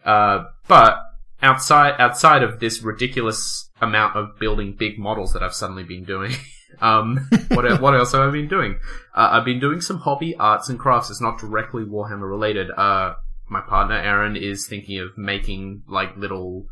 Uh, 0.03 0.45
but 0.67 0.97
outside 1.43 1.95
outside 1.99 2.41
of 2.41 2.59
this 2.59 2.81
ridiculous 2.81 3.69
amount 3.79 4.15
of 4.15 4.39
building 4.39 4.73
big 4.73 4.97
models 4.97 5.33
that 5.33 5.43
I've 5.43 5.53
suddenly 5.53 5.83
been 5.83 6.03
doing. 6.03 6.33
Um, 6.79 7.27
what 7.49 7.81
what 7.81 7.93
else 7.93 8.13
have 8.13 8.21
I 8.21 8.31
been 8.31 8.47
doing? 8.47 8.79
Uh, 9.13 9.29
I've 9.33 9.45
been 9.45 9.59
doing 9.59 9.81
some 9.81 9.97
hobby 9.97 10.35
arts 10.35 10.69
and 10.69 10.79
crafts. 10.79 11.09
It's 11.09 11.21
not 11.21 11.37
directly 11.37 11.83
Warhammer 11.83 12.29
related. 12.29 12.71
Uh, 12.71 13.15
my 13.51 13.61
partner 13.61 13.95
Erin 13.95 14.35
is 14.35 14.65
thinking 14.67 14.97
of 14.99 15.17
making 15.17 15.83
like 15.87 16.15
little 16.17 16.65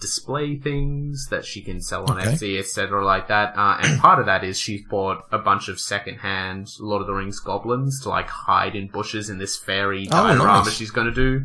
display 0.00 0.58
things 0.58 1.28
that 1.30 1.44
she 1.44 1.62
can 1.62 1.80
sell 1.80 2.10
on 2.10 2.18
Okay. 2.18 2.32
Etsy, 2.32 2.58
etc., 2.58 3.04
like 3.04 3.28
that. 3.28 3.56
Uh, 3.56 3.78
and 3.80 4.00
part 4.00 4.18
of 4.18 4.26
that 4.26 4.42
is 4.42 4.58
she's 4.58 4.82
bought 4.90 5.22
a 5.30 5.38
bunch 5.38 5.68
of 5.68 5.78
secondhand 5.80 6.66
Lord 6.80 7.00
of 7.00 7.06
the 7.06 7.14
Rings 7.14 7.38
goblins 7.38 8.00
to 8.02 8.08
like 8.08 8.28
hide 8.28 8.74
in 8.74 8.88
bushes 8.88 9.30
in 9.30 9.38
this 9.38 9.56
fairy 9.56 10.08
Oh, 10.10 10.16
diorama 10.26 10.64
nice. 10.64 10.74
she's 10.74 10.90
going 10.90 11.06
to 11.06 11.12
do. 11.14 11.44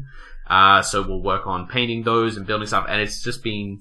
Uh, 0.50 0.82
so 0.82 1.04
we'll 1.08 1.22
work 1.22 1.46
on 1.46 1.68
painting 1.68 2.02
those 2.04 2.36
and 2.36 2.48
building 2.48 2.68
stuff, 2.68 2.88
and 2.90 3.00
it's 3.00 3.22
just 3.22 3.44
been. 3.44 3.80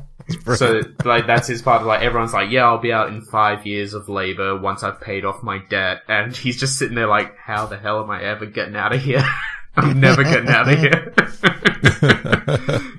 so 0.57 0.81
like 1.05 1.27
that's 1.27 1.49
his 1.49 1.62
part 1.62 1.81
of 1.81 1.87
like 1.87 2.03
everyone's 2.03 2.33
like, 2.33 2.51
yeah, 2.51 2.64
I'll 2.64 2.79
be 2.79 2.93
out 2.93 3.09
in 3.09 3.23
five 3.23 3.66
years 3.66 3.95
of 3.95 4.09
labor 4.09 4.59
once 4.59 4.83
I've 4.83 5.01
paid 5.01 5.25
off 5.25 5.43
my 5.43 5.59
debt, 5.69 6.03
and 6.09 6.37
he's 6.37 6.59
just 6.59 6.79
sitting 6.79 6.95
there 6.95 7.07
like, 7.07 7.37
how 7.37 7.66
the 7.66 7.79
hell 7.79 8.03
am 8.03 8.11
I 8.11 8.23
ever 8.23 8.47
getting 8.47 8.77
out 8.77 8.95
of 8.95 9.03
here? 9.03 9.25
I'm 9.77 10.01
never 10.01 10.25
getting 10.25 10.49
out 10.49 10.69
of 10.69 10.79
here. 10.79 11.12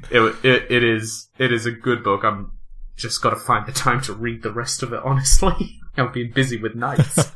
it, 0.09 0.45
it, 0.45 0.71
it 0.71 0.83
is 0.83 1.29
it 1.37 1.51
is 1.51 1.65
a 1.65 1.71
good 1.71 2.03
book. 2.03 2.23
I'm 2.23 2.51
just 2.95 3.21
got 3.21 3.31
to 3.31 3.35
find 3.35 3.65
the 3.65 3.71
time 3.71 4.01
to 4.01 4.13
read 4.13 4.43
the 4.43 4.51
rest 4.51 4.83
of 4.83 4.93
it. 4.93 5.01
Honestly, 5.03 5.79
I've 5.97 6.13
been 6.13 6.31
busy 6.31 6.57
with 6.57 6.75
knights. 6.75 7.31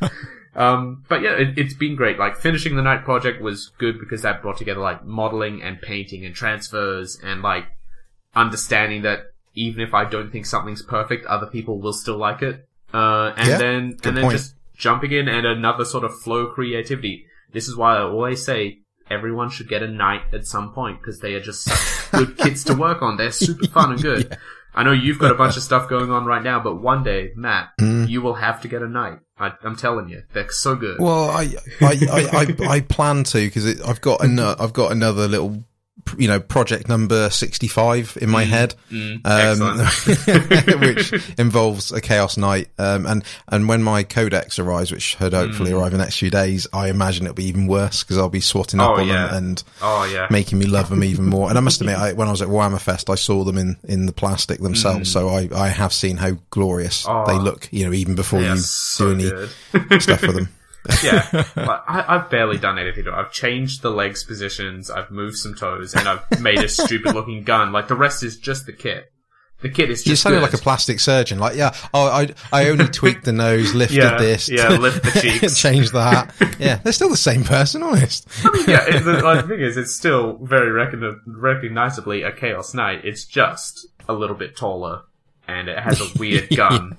um, 0.56 1.04
but 1.10 1.22
yeah, 1.22 1.34
it, 1.34 1.58
it's 1.58 1.74
been 1.74 1.96
great. 1.96 2.18
Like 2.18 2.38
finishing 2.38 2.76
the 2.76 2.82
knight 2.82 3.04
project 3.04 3.42
was 3.42 3.72
good 3.78 4.00
because 4.00 4.22
that 4.22 4.42
brought 4.42 4.58
together 4.58 4.80
like 4.80 5.04
modeling 5.04 5.62
and 5.62 5.82
painting 5.82 6.26
and 6.26 6.34
transfers 6.34 7.20
and 7.22 7.42
like 7.42 7.66
understanding 8.36 9.02
that 9.04 9.32
even 9.56 9.82
if 9.82 9.94
I 9.94 10.06
don't 10.06 10.32
think 10.32 10.46
something's 10.46 10.82
perfect, 10.82 11.26
other 11.26 11.48
people 11.48 11.80
will 11.80 11.94
still 11.94 12.18
like 12.18 12.41
it. 12.41 12.68
Uh, 12.94 13.34
and 13.36 13.48
yeah, 13.48 13.58
then 13.58 13.98
and 14.04 14.18
then 14.18 14.24
point. 14.24 14.38
just 14.38 14.56
jumping 14.76 15.12
in 15.12 15.28
and 15.28 15.46
another 15.46 15.86
sort 15.86 16.04
of 16.04 16.18
flow 16.20 16.48
creativity. 16.48 17.26
This 17.52 17.68
is 17.68 17.76
why 17.76 17.98
I 17.98 18.02
always 18.02 18.44
say 18.44 18.80
everyone 19.10 19.50
should 19.50 19.70
get 19.70 19.84
a 19.84 19.88
knight 19.88 20.22
at 20.34 20.46
some 20.46 20.74
point 20.74 21.00
because 21.00 21.20
they 21.20 21.34
are 21.36 21.41
just 21.41 21.63
such 21.63 22.12
good 22.12 22.38
kids 22.44 22.63
to 22.65 22.74
work 22.74 23.02
on. 23.02 23.18
They're 23.18 23.32
super 23.32 23.68
fun 23.68 23.94
and 23.94 24.02
good. 24.02 24.28
Yeah. 24.30 24.38
I 24.74 24.84
know 24.84 24.91
you've 24.91 25.20
got 25.20 25.32
a 25.32 25.36
bunch 25.36 25.56
of 25.56 25.63
stuff 25.63 25.88
going 25.88 26.12
on 26.12 26.26
right 26.26 26.44
now, 26.44 26.60
but 26.60 26.82
one 26.82 27.02
day, 27.02 27.32
Matt, 27.36 27.70
mm. 27.80 28.10
you 28.10 28.22
will 28.22 28.34
have 28.34 28.62
to 28.62 28.68
get 28.68 28.82
a 28.82 28.89
knight. 28.89 29.20
I, 29.39 29.54
am 29.63 29.78
telling 29.78 30.10
you, 30.10 30.24
they're 30.34 30.52
so 30.52 30.76
good. 30.76 31.00
Well, 31.00 31.30
I 31.30 31.56
I, 31.82 31.98
I, 32.12 32.30
I, 32.34 32.68
I 32.68 32.82
plan 32.82 33.24
to 33.26 33.39
because 33.39 33.82
I've 33.82 34.02
got 34.02 34.22
an, 34.24 34.38
I've 34.38 34.74
got 34.74 34.91
another 34.91 35.30
little 35.30 35.63
you 36.18 36.28
know, 36.28 36.39
project 36.39 36.88
number 36.88 37.30
65 37.30 38.18
in 38.22 38.30
my 38.30 38.46
mm, 38.46 38.48
head, 38.48 38.76
mm, 38.91 39.20
um, 39.26 40.80
which 40.80 41.13
involves 41.38 41.91
a 41.91 42.02
Chaos 42.02 42.38
Knight. 42.38 42.70
Um, 42.78 43.06
and, 43.06 43.24
and 43.48 43.68
when 43.68 43.84
my 43.84 44.04
codex 44.04 44.60
arrives, 44.60 44.91
which 44.91 45.02
should 45.02 45.34
hopefully 45.34 45.72
mm. 45.72 45.80
arrive 45.80 45.94
in 45.94 45.98
the 45.98 46.04
next 46.04 46.18
few 46.18 46.30
days, 46.30 46.68
I 46.74 46.89
imagine 46.89 47.26
it'll 47.26 47.36
be 47.36 47.46
even 47.46 47.68
worse 47.68 48.04
because 48.04 48.18
I'll 48.18 48.30
be 48.30 48.39
swatting 48.39 48.80
up 48.80 48.91
oh, 48.91 49.02
on 49.02 49.08
yeah. 49.08 49.28
them 49.28 49.36
and 49.36 49.63
oh, 49.82 50.06
yeah. 50.06 50.28
making 50.30 50.60
me 50.60 50.65
love 50.65 50.89
them 50.89 51.04
even 51.04 51.26
more. 51.26 51.50
And 51.50 51.58
I 51.58 51.62
must 51.62 51.82
admit, 51.82 51.98
I, 51.98 52.13
when 52.13 52.28
I 52.28 52.32
was 52.32 52.41
at 52.41 52.48
Warhammer 52.48 52.80
Fest, 52.80 53.10
I 53.10 53.15
saw 53.15 53.44
them 53.44 53.58
in, 53.58 53.78
in 53.84 54.06
the 54.06 54.13
plastic 54.13 54.60
themselves. 54.60 55.10
Mm. 55.10 55.13
So 55.13 55.30
I, 55.30 55.50
I 55.56 55.70
have 55.70 55.94
seen 55.94 56.18
how 56.18 56.38
glorious 56.50 57.06
oh, 57.08 57.26
they 57.26 57.38
look, 57.38 57.68
you 57.72 57.86
know, 57.86 57.94
even 57.94 58.15
before 58.15 58.41
you 58.41 58.58
so 58.58 59.15
do 59.15 59.50
any 59.74 60.00
stuff 60.00 60.22
with 60.22 60.36
them 60.36 60.50
yeah, 61.04 61.43
I, 61.88 62.17
have 62.19 62.30
barely 62.30 62.58
done 62.58 62.78
anything. 62.78 63.08
I've 63.08 63.32
changed 63.32 63.82
the 63.82 63.91
legs 63.91 64.24
positions, 64.24 64.89
I've 64.89 65.12
moved 65.12 65.38
some 65.38 65.56
toes, 65.56 65.93
and 65.93 66.08
I've 66.08 66.41
made 66.41 66.60
a 66.60 66.69
stupid 66.69 67.13
looking 67.13 67.43
gun. 67.43 67.71
Like 67.71 67.88
the 67.88 67.95
rest 67.95 68.24
is 68.24 68.38
just 68.38 68.65
the 68.65 68.74
kit. 68.74 69.12
The 69.62 69.69
kit 69.69 69.89
is 69.89 70.00
just. 70.00 70.08
You 70.08 70.15
sounded 70.15 70.41
like 70.41 70.54
a 70.54 70.58
plastic 70.58 71.00
surgeon. 71.00 71.39
Like, 71.39 71.56
yeah, 71.56 71.74
oh, 71.93 72.08
I 72.08 72.34
I 72.52 72.69
only 72.69 72.88
tweaked 72.88 73.24
the 73.26 73.32
nose, 73.32 73.74
lifted 73.76 73.98
yeah, 73.98 74.17
this, 74.17 74.50
yeah, 74.50 74.69
lift 74.69 75.04
the 75.04 75.19
cheeks, 75.21 75.60
changed 75.60 75.93
the 75.93 76.04
hat. 76.04 76.36
Yeah, 76.60 76.76
they're 76.76 76.93
still 76.93 77.10
the 77.10 77.17
same 77.17 77.43
person, 77.43 77.82
honest. 77.82 78.28
I 78.43 78.52
mean, 78.52 78.65
yeah, 78.67 78.86
it, 78.88 79.04
the, 79.04 79.13
like, 79.21 79.41
the 79.41 79.48
thing 79.48 79.62
is, 79.62 79.78
it's 79.78 79.95
still 79.95 80.38
very 80.43 80.69
recogn- 80.69 81.19
recognizably 81.26 82.24
a 82.24 82.32
Chaos 82.32 82.74
Knight. 82.74 83.06
It's 83.06 83.24
just 83.24 83.88
a 84.10 84.13
little 84.13 84.36
bit 84.36 84.58
taller, 84.58 85.04
and 85.48 85.69
it 85.69 85.80
has 85.80 86.02
a 86.02 86.19
weird 86.19 86.50
gun. 86.56 86.98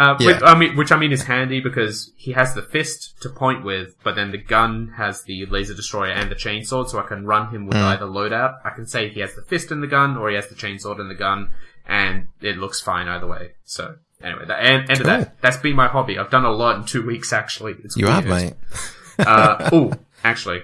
Uh, 0.00 0.16
yeah. 0.18 0.26
which, 0.26 0.42
I 0.42 0.58
mean, 0.58 0.76
which 0.76 0.92
I 0.92 0.96
mean 0.96 1.12
is 1.12 1.24
handy 1.24 1.60
because 1.60 2.10
he 2.16 2.32
has 2.32 2.54
the 2.54 2.62
fist 2.62 3.20
to 3.20 3.28
point 3.28 3.66
with, 3.66 3.96
but 4.02 4.14
then 4.14 4.30
the 4.30 4.38
gun 4.38 4.94
has 4.96 5.24
the 5.24 5.44
laser 5.44 5.74
destroyer 5.74 6.10
and 6.10 6.30
the 6.30 6.34
chainsaw, 6.34 6.88
so 6.88 6.98
I 6.98 7.02
can 7.02 7.26
run 7.26 7.50
him 7.50 7.66
with 7.66 7.76
mm. 7.76 7.82
either 7.82 8.06
loadout. 8.06 8.60
I 8.64 8.70
can 8.70 8.86
say 8.86 9.10
he 9.10 9.20
has 9.20 9.34
the 9.34 9.42
fist 9.42 9.70
in 9.70 9.82
the 9.82 9.86
gun 9.86 10.16
or 10.16 10.30
he 10.30 10.36
has 10.36 10.48
the 10.48 10.54
chainsaw 10.54 10.98
in 10.98 11.08
the 11.08 11.14
gun, 11.14 11.50
and 11.86 12.28
it 12.40 12.56
looks 12.56 12.80
fine 12.80 13.08
either 13.08 13.26
way. 13.26 13.50
So 13.64 13.96
anyway, 14.22 14.46
the 14.46 14.58
end, 14.58 14.88
end 14.88 15.00
cool. 15.00 15.10
of 15.10 15.20
that. 15.20 15.42
That's 15.42 15.58
been 15.58 15.76
my 15.76 15.88
hobby. 15.88 16.18
I've 16.18 16.30
done 16.30 16.46
a 16.46 16.50
lot 16.50 16.76
in 16.76 16.84
two 16.84 17.04
weeks 17.04 17.30
actually. 17.34 17.74
It's 17.84 17.94
you 17.94 18.06
weird. 18.06 18.24
have, 18.24 18.26
mate. 18.26 18.54
uh, 19.18 19.68
oh, 19.72 19.92
actually, 20.24 20.62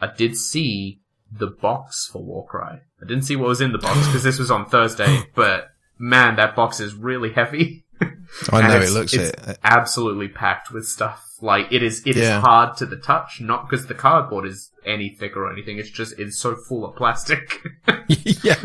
I 0.00 0.06
did 0.06 0.36
see 0.36 1.00
the 1.32 1.48
box 1.48 2.08
for 2.12 2.22
Warcry. 2.22 2.78
I 3.02 3.06
didn't 3.06 3.24
see 3.24 3.34
what 3.34 3.48
was 3.48 3.60
in 3.60 3.72
the 3.72 3.78
box 3.78 4.06
because 4.06 4.22
this 4.22 4.38
was 4.38 4.52
on 4.52 4.66
Thursday, 4.66 5.24
but 5.34 5.70
man, 5.98 6.36
that 6.36 6.54
box 6.54 6.78
is 6.78 6.94
really 6.94 7.32
heavy. 7.32 7.84
I 8.52 8.66
know 8.68 8.80
it 8.80 8.90
looks 8.90 9.14
it's 9.14 9.30
it. 9.30 9.58
absolutely 9.64 10.28
packed 10.28 10.70
with 10.70 10.86
stuff. 10.86 11.24
Like 11.40 11.68
it 11.70 11.84
is, 11.84 12.02
it 12.04 12.16
yeah. 12.16 12.38
is 12.38 12.44
hard 12.44 12.76
to 12.78 12.86
the 12.86 12.96
touch, 12.96 13.40
not 13.40 13.68
because 13.68 13.86
the 13.86 13.94
cardboard 13.94 14.44
is 14.44 14.72
any 14.84 15.10
thicker 15.10 15.44
or 15.44 15.52
anything. 15.52 15.78
It's 15.78 15.88
just 15.88 16.18
it's 16.18 16.36
so 16.36 16.56
full 16.56 16.84
of 16.84 16.96
plastic. 16.96 17.64
yeah, 18.08 18.56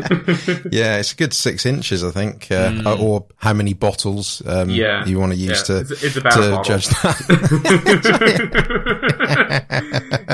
yeah, 0.72 0.98
it's 0.98 1.14
a 1.14 1.16
good 1.16 1.34
six 1.34 1.68
inches, 1.68 2.04
I 2.04 2.10
think, 2.10 2.52
uh, 2.52 2.72
mm. 2.72 3.00
or 3.00 3.28
how 3.38 3.54
many 3.54 3.74
bottles 3.74 4.42
um, 4.48 4.72
yeah. 4.72 5.06
you 5.06 5.20
want 5.20 5.34
to 5.34 5.38
use 5.38 5.70
yeah. 5.70 5.76
to 5.76 5.82
it's, 5.82 6.04
it's 6.04 6.16
to 6.16 6.62
judge 6.66 6.88
that. 6.88 7.20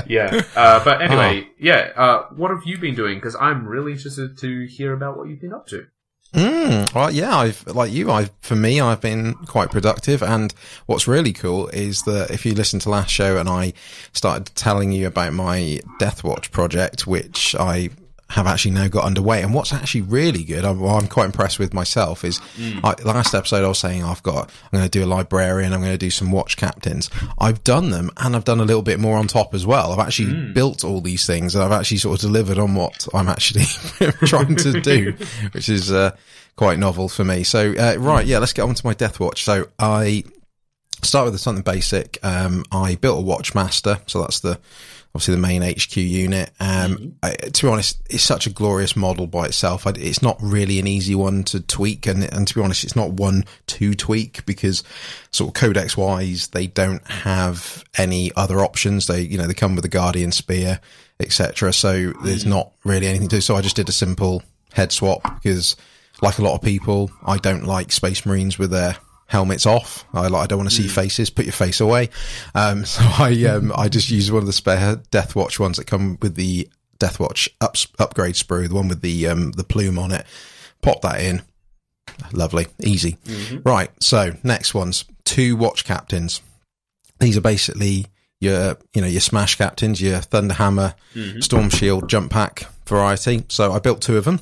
yeah, 0.07 0.41
uh, 0.55 0.81
but 0.83 1.01
anyway, 1.01 1.43
oh. 1.45 1.53
yeah. 1.59 1.91
Uh, 1.95 2.27
what 2.35 2.51
have 2.51 2.63
you 2.65 2.77
been 2.77 2.95
doing? 2.95 3.15
Because 3.15 3.35
I'm 3.35 3.67
really 3.67 3.91
interested 3.91 4.37
to 4.37 4.65
hear 4.65 4.93
about 4.93 5.17
what 5.17 5.27
you've 5.27 5.41
been 5.41 5.53
up 5.53 5.67
to. 5.67 5.87
Mm, 6.33 6.93
well, 6.93 7.09
yeah, 7.09 7.35
I've, 7.35 7.65
like 7.65 7.91
you, 7.91 8.11
I've 8.11 8.29
for 8.41 8.55
me, 8.55 8.79
I've 8.79 9.01
been 9.01 9.33
quite 9.33 9.71
productive. 9.71 10.21
And 10.21 10.53
what's 10.85 11.07
really 11.07 11.33
cool 11.33 11.67
is 11.69 12.03
that 12.03 12.29
if 12.29 12.45
you 12.45 12.53
listen 12.53 12.79
to 12.81 12.89
last 12.89 13.09
show 13.09 13.37
and 13.37 13.49
I 13.49 13.73
started 14.13 14.53
telling 14.55 14.91
you 14.91 15.07
about 15.07 15.33
my 15.33 15.79
Death 15.97 16.23
Watch 16.23 16.51
project, 16.51 17.07
which 17.07 17.55
I 17.55 17.89
have 18.29 18.45
actually 18.45 18.71
now 18.71 18.87
got 18.87 19.05
underway. 19.05 19.41
And 19.41 19.53
what's 19.53 19.73
actually 19.73 20.01
really 20.01 20.43
good, 20.43 20.63
I'm, 20.63 20.79
well, 20.79 20.95
I'm 20.95 21.07
quite 21.07 21.25
impressed 21.25 21.57
with 21.57 21.73
myself, 21.73 22.23
is 22.23 22.39
mm. 22.57 22.79
I, 22.83 23.01
last 23.03 23.33
episode 23.33 23.63
I 23.63 23.67
was 23.67 23.79
saying 23.79 24.03
I've 24.03 24.21
got, 24.21 24.51
I'm 24.71 24.79
going 24.79 24.83
to 24.83 24.89
do 24.89 25.03
a 25.03 25.07
librarian, 25.07 25.73
I'm 25.73 25.79
going 25.79 25.91
to 25.91 25.97
do 25.97 26.11
some 26.11 26.31
watch 26.31 26.55
captains. 26.55 27.09
I've 27.39 27.63
done 27.63 27.89
them 27.89 28.11
and 28.17 28.35
I've 28.35 28.45
done 28.45 28.59
a 28.59 28.65
little 28.65 28.83
bit 28.83 28.99
more 28.99 29.17
on 29.17 29.27
top 29.27 29.55
as 29.55 29.65
well. 29.65 29.91
I've 29.91 30.05
actually 30.05 30.33
mm. 30.33 30.53
built 30.53 30.83
all 30.83 31.01
these 31.01 31.25
things 31.25 31.55
and 31.55 31.63
I've 31.63 31.71
actually 31.71 31.97
sort 31.97 32.19
of 32.19 32.21
delivered 32.21 32.59
on 32.59 32.75
what 32.75 33.07
I'm 33.13 33.29
actually 33.29 33.65
trying 34.25 34.55
to 34.57 34.79
do, 34.79 35.15
which 35.51 35.67
is 35.67 35.91
uh, 35.91 36.15
quite 36.55 36.77
novel 36.77 37.09
for 37.09 37.23
me. 37.23 37.43
So, 37.43 37.73
uh, 37.73 37.95
right, 37.97 38.25
yeah, 38.25 38.37
let's 38.37 38.53
get 38.53 38.61
on 38.61 38.75
to 38.75 38.85
my 38.85 38.93
death 38.93 39.19
watch. 39.19 39.43
So 39.43 39.69
I 39.79 40.23
start 41.01 41.31
with 41.31 41.39
something 41.39 41.63
basic. 41.63 42.19
Um, 42.23 42.63
I 42.71 42.95
built 42.95 43.19
a 43.19 43.25
watchmaster. 43.25 44.01
So 44.07 44.21
that's 44.21 44.41
the, 44.41 44.59
obviously 45.15 45.35
the 45.35 45.41
main 45.41 45.61
HQ 45.61 45.97
unit. 45.97 46.51
Um, 46.59 46.95
mm-hmm. 46.95 47.09
I, 47.23 47.31
to 47.31 47.65
be 47.65 47.71
honest, 47.71 48.01
it's 48.09 48.23
such 48.23 48.45
a 48.45 48.51
glorious 48.51 48.95
model 48.95 49.27
by 49.27 49.45
itself. 49.47 49.87
I, 49.87 49.91
it's 49.95 50.21
not 50.21 50.37
really 50.41 50.79
an 50.79 50.87
easy 50.87 51.15
one 51.15 51.43
to 51.45 51.59
tweak, 51.59 52.05
and, 52.05 52.23
and 52.23 52.47
to 52.47 52.55
be 52.55 52.61
honest, 52.61 52.83
it's 52.83 52.95
not 52.95 53.11
one 53.11 53.45
to 53.67 53.93
tweak 53.95 54.45
because 54.45 54.83
sort 55.31 55.49
of 55.49 55.53
codex 55.55 55.97
wise, 55.97 56.47
they 56.47 56.67
don't 56.67 57.05
have 57.07 57.83
any 57.97 58.31
other 58.35 58.59
options. 58.59 59.07
They, 59.07 59.21
you 59.21 59.37
know, 59.37 59.47
they 59.47 59.53
come 59.53 59.75
with 59.75 59.85
a 59.85 59.89
guardian 59.89 60.31
spear, 60.31 60.79
etc. 61.19 61.73
So 61.73 62.13
there's 62.23 62.41
mm-hmm. 62.41 62.49
not 62.49 62.71
really 62.83 63.07
anything 63.07 63.29
to 63.29 63.37
do. 63.37 63.41
So 63.41 63.55
I 63.55 63.61
just 63.61 63.75
did 63.75 63.89
a 63.89 63.93
simple 63.93 64.43
head 64.73 64.91
swap 64.91 65.23
because, 65.41 65.75
like 66.21 66.37
a 66.37 66.43
lot 66.43 66.53
of 66.53 66.61
people, 66.61 67.09
I 67.25 67.37
don't 67.37 67.65
like 67.65 67.91
Space 67.91 68.25
Marines 68.25 68.59
with 68.59 68.71
their 68.71 68.97
helmets 69.29 69.67
off. 69.67 70.05
I 70.11 70.27
like, 70.27 70.43
I 70.43 70.47
don't 70.47 70.57
want 70.57 70.69
to 70.71 70.75
see 70.75 70.87
mm. 70.87 70.91
faces. 70.91 71.29
Put 71.29 71.45
your 71.45 71.53
face 71.53 71.79
away. 71.79 72.09
Um, 72.55 72.83
so 72.85 73.01
I, 73.03 73.45
um, 73.45 73.71
I 73.75 73.87
just 73.87 74.09
use 74.09 74.31
one 74.31 74.41
of 74.41 74.47
the 74.47 74.53
spare 74.53 74.97
Deathwatch 75.11 75.59
ones 75.59 75.77
that 75.77 75.85
come 75.85 76.17
with 76.21 76.35
the 76.35 76.67
Deathwatch 76.99 77.47
up, 77.61 77.75
upgrade 77.99 78.35
sprue, 78.35 78.67
the 78.67 78.75
one 78.75 78.89
with 78.89 79.01
the, 79.01 79.27
um, 79.27 79.51
the 79.51 79.63
plume 79.63 79.97
on 79.97 80.11
it. 80.11 80.25
Pop 80.81 81.01
that 81.01 81.21
in. 81.21 81.43
Lovely. 82.33 82.67
Easy. 82.81 83.17
Mm-hmm. 83.25 83.61
Right. 83.63 83.91
So 84.01 84.33
next 84.43 84.73
one's 84.73 85.05
two 85.25 85.55
watch 85.55 85.85
captains. 85.85 86.41
These 87.19 87.37
are 87.37 87.41
basically 87.41 88.07
your, 88.41 88.77
you 88.93 89.01
know, 89.01 89.07
your 89.07 89.21
smash 89.21 89.55
captains, 89.55 90.01
your 90.01 90.19
Thunderhammer, 90.19 90.95
mm-hmm. 91.13 91.39
Storm 91.41 91.69
Shield, 91.69 92.09
Jump 92.09 92.31
Pack 92.31 92.65
variety. 92.87 93.43
So 93.47 93.71
I 93.71 93.79
built 93.79 94.01
two 94.01 94.17
of 94.17 94.25
them 94.25 94.39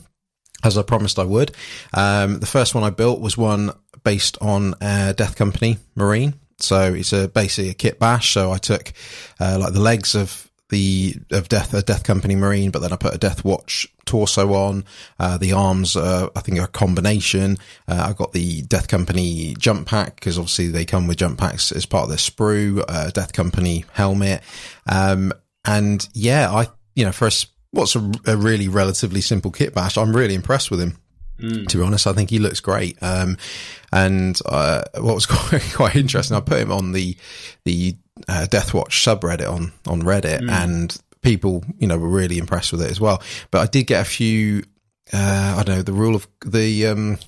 as 0.64 0.78
I 0.78 0.82
promised 0.84 1.20
I 1.20 1.24
would. 1.24 1.52
Um, 1.94 2.40
the 2.40 2.46
first 2.46 2.74
one 2.74 2.84
I 2.84 2.90
built 2.90 3.20
was 3.20 3.38
one 3.38 3.72
based 4.08 4.38
on 4.40 4.74
a 4.80 5.14
Death 5.14 5.36
Company 5.36 5.80
Marine. 5.94 6.34
So 6.60 6.94
it's 6.94 7.12
a 7.12 7.28
basically 7.28 7.72
a 7.72 7.74
kit 7.74 8.00
bash. 8.00 8.32
So 8.32 8.54
I 8.54 8.58
took 8.58 8.94
uh, 9.38 9.58
like 9.60 9.74
the 9.74 9.82
legs 9.82 10.16
of 10.16 10.50
the 10.70 11.16
of 11.30 11.50
Death 11.50 11.74
a 11.74 11.82
Death 11.82 12.06
Company 12.06 12.34
Marine, 12.34 12.72
but 12.72 12.80
then 12.80 12.94
I 12.94 12.96
put 12.96 13.14
a 13.14 13.18
Death 13.18 13.44
Watch 13.44 13.86
torso 14.06 14.54
on. 14.54 14.86
Uh, 15.20 15.38
the 15.38 15.52
arms, 15.52 15.98
uh, 15.98 16.30
I 16.38 16.40
think, 16.40 16.58
are 16.58 16.64
a 16.64 16.68
combination. 16.70 17.58
Uh, 17.86 18.08
I 18.10 18.14
got 18.14 18.32
the 18.32 18.62
Death 18.62 18.88
Company 18.88 19.56
jump 19.60 19.90
pack 19.90 20.16
because 20.16 20.38
obviously 20.38 20.70
they 20.70 20.86
come 20.86 21.08
with 21.08 21.18
jump 21.18 21.38
packs 21.38 21.74
as 21.74 21.86
part 21.86 22.04
of 22.04 22.10
their 22.10 22.18
sprue. 22.18 22.82
Uh, 22.88 23.10
Death 23.10 23.34
Company 23.34 23.84
helmet, 23.92 24.42
um, 24.90 25.34
and 25.66 26.08
yeah, 26.14 26.50
I 26.50 26.68
you 26.96 27.04
know 27.04 27.12
for 27.12 27.28
a, 27.28 27.32
what's 27.72 27.98
a, 27.98 28.12
a 28.26 28.38
really 28.38 28.70
relatively 28.70 29.20
simple 29.20 29.52
kit 29.52 29.76
bash, 29.76 29.98
I'm 29.98 30.16
really 30.16 30.34
impressed 30.34 30.72
with 30.72 30.80
him. 30.80 30.98
Mm. 31.40 31.68
To 31.68 31.78
be 31.78 31.84
honest, 31.84 32.08
I 32.08 32.14
think 32.14 32.30
he 32.30 32.40
looks 32.40 32.60
great. 32.60 32.98
Um, 33.02 33.38
and 33.92 34.40
uh, 34.46 34.84
what 34.96 35.16
was 35.16 35.26
quite, 35.28 35.64
quite 35.74 35.96
interesting, 35.96 36.36
I 36.36 36.42
put 36.42 36.60
him 36.60 36.72
on 36.72 36.92
the 36.92 37.16
the 37.64 37.96
uh, 38.28 38.48
Deathwatch 38.50 38.90
subreddit 38.90 39.52
on 39.52 39.72
on 39.86 40.02
Reddit, 40.02 40.42
mm. 40.42 40.50
and 40.50 40.98
people, 41.22 41.64
you 41.78 41.88
know, 41.88 41.98
were 41.98 42.08
really 42.08 42.38
impressed 42.38 42.72
with 42.72 42.82
it 42.82 42.92
as 42.92 43.02
well. 43.02 43.22
But 43.52 43.62
I 43.62 43.66
did 43.68 43.88
get 43.88 44.02
a 44.02 44.10
few, 44.10 44.64
uh, 45.14 45.56
I 45.60 45.64
don't 45.64 45.78
know, 45.78 45.82
the 45.84 45.94
rule 45.94 46.16
of 46.16 46.28
the. 46.46 46.88
Um, 46.88 47.20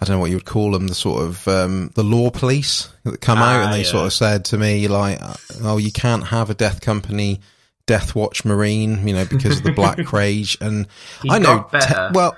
I 0.00 0.04
don't 0.04 0.14
know 0.14 0.20
what 0.20 0.30
you 0.30 0.36
would 0.36 0.44
call 0.44 0.70
them, 0.70 0.86
the 0.86 0.94
sort 0.94 1.22
of 1.22 1.48
um, 1.48 1.90
the 1.96 2.04
law 2.04 2.30
police 2.30 2.88
that 3.02 3.20
come 3.20 3.38
ah, 3.38 3.50
out 3.50 3.64
and 3.64 3.72
they 3.72 3.82
yeah. 3.82 3.90
sort 3.90 4.06
of 4.06 4.12
said 4.12 4.44
to 4.46 4.58
me 4.58 4.86
like, 4.86 5.18
"Oh, 5.62 5.76
you 5.76 5.90
can't 5.90 6.24
have 6.24 6.50
a 6.50 6.54
death 6.54 6.80
company, 6.80 7.40
Death 7.86 8.14
Watch 8.14 8.44
Marine, 8.44 9.08
you 9.08 9.14
know, 9.14 9.24
because 9.24 9.58
of 9.58 9.64
the 9.64 9.72
Black 9.76 10.12
Rage." 10.12 10.56
And 10.60 10.86
he 11.24 11.30
I 11.30 11.38
know, 11.38 11.68
te- 11.72 12.12
well, 12.12 12.36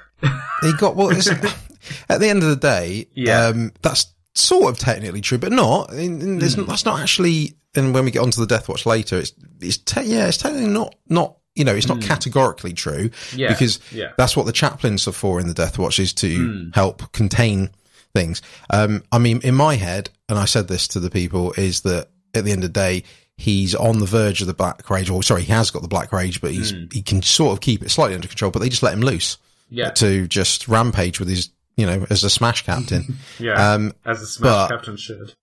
he 0.62 0.72
got 0.78 0.96
well. 0.96 1.10
at 2.08 2.20
the 2.20 2.28
end 2.28 2.42
of 2.42 2.48
the 2.48 2.56
day, 2.56 3.06
yeah. 3.14 3.46
um, 3.46 3.72
that's 3.82 4.12
sort 4.34 4.70
of 4.70 4.78
technically 4.78 5.20
true, 5.20 5.38
but 5.38 5.52
not. 5.52 5.90
Mm. 5.90 6.40
That's 6.66 6.84
not 6.84 7.00
actually. 7.00 7.54
And 7.76 7.94
when 7.94 8.04
we 8.04 8.10
get 8.10 8.20
onto 8.20 8.40
the 8.40 8.46
Death 8.46 8.68
Watch 8.68 8.84
later, 8.84 9.18
it's 9.18 9.32
it's 9.60 9.78
te- 9.78 10.02
yeah, 10.02 10.26
it's 10.26 10.38
technically 10.38 10.68
not 10.68 10.94
not 11.08 11.36
you 11.54 11.64
know, 11.64 11.74
it's 11.74 11.88
not 11.88 11.98
mm. 11.98 12.06
categorically 12.06 12.72
true 12.72 13.10
yeah, 13.34 13.48
because 13.48 13.80
yeah. 13.92 14.12
that's 14.16 14.36
what 14.36 14.46
the 14.46 14.52
chaplains 14.52 15.06
are 15.08 15.12
for 15.12 15.40
in 15.40 15.48
the 15.48 15.54
Death 15.54 15.78
Watch 15.78 15.98
is 15.98 16.14
to 16.14 16.38
mm. 16.38 16.74
help 16.74 17.10
contain 17.12 17.70
things. 18.14 18.40
Um, 18.70 19.02
I 19.10 19.18
mean, 19.18 19.40
in 19.42 19.54
my 19.54 19.76
head, 19.76 20.10
and 20.28 20.38
I 20.38 20.44
said 20.44 20.68
this 20.68 20.88
to 20.88 21.00
the 21.00 21.10
people, 21.10 21.52
is 21.52 21.82
that 21.82 22.08
at 22.34 22.44
the 22.44 22.52
end 22.52 22.64
of 22.64 22.72
the 22.72 22.80
day, 22.80 23.02
he's 23.36 23.74
on 23.74 23.98
the 23.98 24.06
verge 24.06 24.40
of 24.40 24.46
the 24.46 24.54
Black 24.54 24.88
Rage, 24.88 25.10
or 25.10 25.22
sorry, 25.22 25.42
he 25.42 25.52
has 25.52 25.70
got 25.70 25.82
the 25.82 25.88
Black 25.88 26.12
Rage, 26.12 26.40
but 26.40 26.52
he's 26.52 26.72
mm. 26.72 26.92
he 26.92 27.02
can 27.02 27.20
sort 27.20 27.52
of 27.52 27.60
keep 27.60 27.82
it 27.82 27.90
slightly 27.90 28.14
under 28.14 28.28
control, 28.28 28.50
but 28.50 28.60
they 28.60 28.68
just 28.68 28.82
let 28.82 28.94
him 28.94 29.00
loose 29.00 29.36
yeah. 29.70 29.90
to 29.90 30.28
just 30.28 30.68
rampage 30.68 31.18
with 31.18 31.28
his, 31.28 31.50
you 31.76 31.86
know, 31.86 32.06
as 32.10 32.24
a 32.24 32.30
smash 32.30 32.64
captain. 32.64 33.16
yeah, 33.38 33.72
um, 33.72 33.92
as 34.04 34.20
a 34.22 34.26
smash 34.26 34.68
but, 34.68 34.68
captain 34.68 34.96
should. 34.96 35.34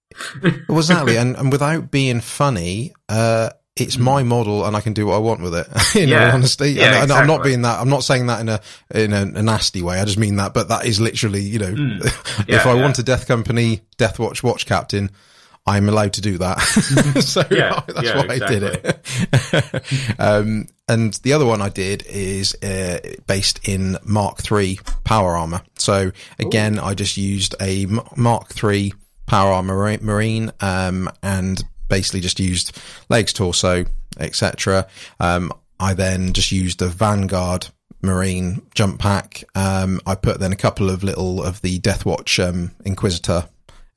well, 0.67 0.77
exactly, 0.77 1.17
and, 1.17 1.35
and 1.35 1.51
without 1.51 1.89
being 1.89 2.21
funny, 2.21 2.93
uh, 3.09 3.49
it's 3.75 3.95
mm. 3.95 4.01
my 4.01 4.23
model 4.23 4.65
and 4.65 4.75
I 4.75 4.81
can 4.81 4.93
do 4.93 5.07
what 5.07 5.15
I 5.15 5.19
want 5.19 5.41
with 5.41 5.55
it. 5.55 5.67
in 5.95 6.09
yeah. 6.09 6.27
all 6.27 6.35
honesty, 6.35 6.71
yeah, 6.71 6.85
and, 6.85 7.03
exactly. 7.03 7.15
I'm 7.15 7.27
not 7.27 7.43
being 7.43 7.61
that. 7.63 7.79
I'm 7.79 7.89
not 7.89 8.03
saying 8.03 8.27
that 8.27 8.41
in 8.41 8.49
a 8.49 8.61
in 8.93 9.13
a, 9.13 9.39
a 9.39 9.43
nasty 9.43 9.81
way. 9.81 9.99
I 9.99 10.05
just 10.05 10.17
mean 10.17 10.35
that. 10.37 10.53
But 10.53 10.69
that 10.69 10.85
is 10.85 10.99
literally, 10.99 11.41
you 11.41 11.59
know, 11.59 11.73
mm. 11.73 12.47
yeah, 12.47 12.57
if 12.57 12.65
I 12.65 12.73
want 12.73 12.99
a 12.99 13.03
Death 13.03 13.27
Company 13.27 13.81
Death 13.97 14.19
Watch 14.19 14.43
watch 14.43 14.65
captain, 14.65 15.11
I'm 15.67 15.89
allowed 15.89 16.13
to 16.13 16.21
do 16.21 16.37
that. 16.37 16.59
so 17.21 17.43
yeah, 17.51 17.81
that's 17.87 18.03
yeah, 18.03 18.15
why 18.15 18.33
exactly. 18.33 18.57
I 18.57 18.59
did 18.59 18.63
it. 18.63 20.15
um, 20.19 20.67
and 20.87 21.13
the 21.15 21.33
other 21.33 21.45
one 21.45 21.61
I 21.61 21.67
did 21.67 22.05
is 22.07 22.55
uh, 22.63 22.99
based 23.27 23.67
in 23.67 23.97
Mark 24.05 24.49
III 24.49 24.79
power 25.03 25.35
armor. 25.35 25.61
So 25.77 26.11
again, 26.39 26.79
Ooh. 26.79 26.83
I 26.83 26.93
just 26.93 27.17
used 27.17 27.53
a 27.59 27.85
Mark 28.15 28.63
III 28.63 28.93
power 29.25 29.51
armor 29.51 29.97
marine, 30.01 30.51
um, 30.61 31.11
and 31.21 31.61
basically 31.89 32.21
just 32.21 32.39
used 32.39 32.77
legs, 33.09 33.33
torso, 33.33 33.85
etc. 34.19 34.87
Um, 35.19 35.51
I 35.79 35.93
then 35.93 36.31
just 36.31 36.51
used 36.51 36.81
a 36.81 36.87
Vanguard 36.87 37.67
Marine 38.01 38.61
jump 38.73 38.99
pack. 38.99 39.43
Um, 39.53 39.99
I 40.05 40.15
put 40.15 40.39
then 40.39 40.53
a 40.53 40.57
couple 40.57 40.89
of 40.89 41.03
little 41.03 41.43
of 41.43 41.61
the 41.61 41.79
Deathwatch 41.79 42.41
um, 42.43 42.71
Inquisitor 42.85 43.49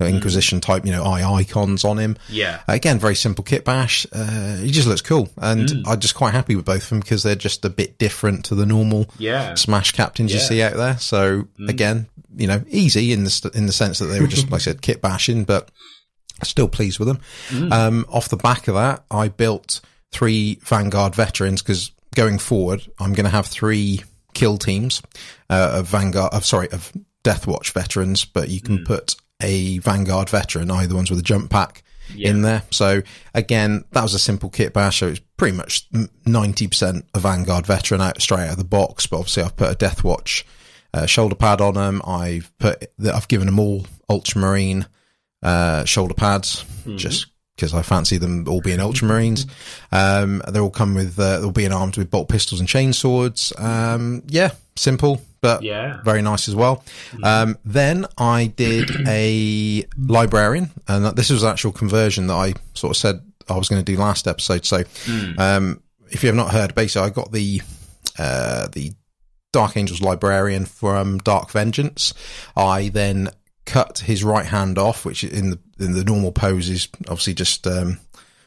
Inquisition 0.08 0.60
type, 0.60 0.86
you 0.86 0.92
know, 0.92 1.04
eye 1.04 1.22
icons 1.22 1.84
on 1.84 1.98
him. 1.98 2.16
Yeah. 2.28 2.60
again, 2.68 2.98
very 2.98 3.14
simple 3.14 3.44
kit 3.44 3.64
bash. 3.64 4.06
Uh, 4.12 4.56
he 4.56 4.70
just 4.70 4.86
looks 4.86 5.02
cool. 5.02 5.28
And 5.36 5.68
mm. 5.68 5.82
I'm 5.86 6.00
just 6.00 6.14
quite 6.14 6.32
happy 6.32 6.56
with 6.56 6.64
both 6.64 6.84
of 6.84 6.88
them 6.88 7.00
because 7.00 7.22
they're 7.22 7.34
just 7.34 7.64
a 7.64 7.70
bit 7.70 7.98
different 7.98 8.44
to 8.46 8.54
the 8.54 8.66
normal 8.66 9.06
yeah. 9.18 9.54
Smash 9.54 9.92
captains 9.92 10.32
yeah. 10.32 10.40
you 10.40 10.44
see 10.44 10.62
out 10.62 10.74
there. 10.74 10.98
So 10.98 11.42
mm. 11.58 11.68
again, 11.68 12.06
you 12.36 12.46
know, 12.46 12.62
easy 12.68 13.12
in 13.12 13.24
the, 13.24 13.50
in 13.54 13.66
the 13.66 13.72
sense 13.72 13.98
that 13.98 14.06
they 14.06 14.20
were 14.20 14.26
just, 14.26 14.50
like 14.50 14.60
I 14.60 14.64
said, 14.64 14.82
kit 14.82 15.00
bashing, 15.02 15.44
but 15.44 15.70
still 16.42 16.68
pleased 16.68 16.98
with 16.98 17.08
them. 17.08 17.20
Mm. 17.48 17.72
Um, 17.72 18.06
off 18.08 18.28
the 18.28 18.36
back 18.36 18.68
of 18.68 18.74
that, 18.74 19.04
I 19.10 19.28
built 19.28 19.80
three 20.12 20.58
Vanguard 20.62 21.14
veterans 21.14 21.62
because 21.62 21.92
going 22.14 22.38
forward, 22.38 22.82
I'm 22.98 23.12
going 23.12 23.24
to 23.24 23.30
have 23.30 23.46
three 23.46 24.02
kill 24.34 24.58
teams 24.58 25.02
uh, 25.48 25.78
of 25.78 25.86
Vanguard, 25.86 26.32
of 26.32 26.44
sorry, 26.44 26.70
of 26.70 26.92
Deathwatch 27.24 27.72
veterans, 27.72 28.24
but 28.24 28.48
you 28.48 28.60
can 28.60 28.78
mm. 28.78 28.86
put 28.86 29.16
a 29.40 29.78
Vanguard 29.78 30.28
veteran, 30.28 30.70
either 30.70 30.94
ones 30.94 31.10
with 31.10 31.18
a 31.18 31.22
jump 31.22 31.50
pack 31.50 31.82
yeah. 32.14 32.30
in 32.30 32.42
there. 32.42 32.62
So 32.70 33.02
again, 33.34 33.84
that 33.92 34.02
was 34.02 34.14
a 34.14 34.18
simple 34.18 34.50
kit 34.50 34.72
bash. 34.72 35.00
So 35.00 35.08
it's 35.08 35.20
pretty 35.36 35.56
much 35.56 35.90
90% 35.90 37.04
a 37.14 37.20
Vanguard 37.20 37.66
veteran 37.66 38.00
out 38.00 38.20
straight 38.20 38.46
out 38.46 38.52
of 38.52 38.58
the 38.58 38.64
box. 38.64 39.06
But 39.06 39.18
obviously 39.18 39.42
I've 39.42 39.56
put 39.56 39.72
a 39.72 39.76
Deathwatch 39.76 40.44
uh, 40.92 41.06
shoulder 41.06 41.34
pad 41.34 41.60
on 41.60 41.74
them. 41.74 42.02
I've 42.06 42.52
put, 42.58 42.92
I've 43.12 43.28
given 43.28 43.46
them 43.46 43.58
all 43.58 43.86
Ultramarine, 44.08 44.86
uh, 45.42 45.84
shoulder 45.84 46.14
pads 46.14 46.64
mm-hmm. 46.64 46.96
just 46.96 47.26
because 47.60 47.74
I 47.74 47.82
fancy 47.82 48.16
them 48.16 48.48
all 48.48 48.62
being 48.62 48.78
Ultramarines. 48.78 49.46
Um, 49.92 50.42
they 50.48 50.58
all 50.58 50.70
come 50.70 50.94
with, 50.94 51.18
uh, 51.18 51.40
they'll 51.40 51.52
be 51.52 51.68
armed 51.68 51.98
with 51.98 52.10
bolt 52.10 52.30
pistols 52.30 52.58
and 52.58 52.68
chain 52.68 52.94
swords. 52.94 53.52
Um, 53.58 54.22
yeah, 54.28 54.52
simple 54.76 55.20
but 55.42 55.62
yeah. 55.62 56.00
very 56.02 56.22
nice 56.22 56.48
as 56.48 56.54
well. 56.54 56.84
Um, 57.22 57.56
then 57.64 58.06
I 58.18 58.46
did 58.46 58.90
a 59.06 59.86
librarian, 59.96 60.70
and 60.86 61.16
this 61.16 61.30
was 61.30 61.42
an 61.42 61.50
actual 61.50 61.72
conversion 61.72 62.26
that 62.26 62.34
I 62.34 62.54
sort 62.74 62.90
of 62.90 62.96
said 62.96 63.20
I 63.48 63.56
was 63.56 63.68
going 63.68 63.82
to 63.82 63.92
do 63.92 63.98
last 63.98 64.26
episode. 64.28 64.66
So, 64.66 64.82
mm. 64.82 65.38
um, 65.38 65.82
if 66.10 66.22
you 66.22 66.28
have 66.28 66.36
not 66.36 66.50
heard, 66.50 66.74
basically, 66.74 67.08
I 67.08 67.10
got 67.10 67.32
the 67.32 67.62
uh, 68.18 68.68
the 68.68 68.92
Dark 69.52 69.76
Angels 69.76 70.02
librarian 70.02 70.64
from 70.64 71.18
Dark 71.18 71.50
Vengeance. 71.50 72.14
I 72.56 72.88
then 72.90 73.30
cut 73.70 73.98
his 74.00 74.24
right 74.24 74.46
hand 74.46 74.78
off, 74.78 75.04
which 75.04 75.22
in 75.22 75.50
the 75.50 75.58
in 75.78 75.92
the 75.92 76.04
normal 76.04 76.32
pose 76.32 76.68
is 76.68 76.88
obviously 77.02 77.34
just 77.34 77.66
um, 77.66 78.00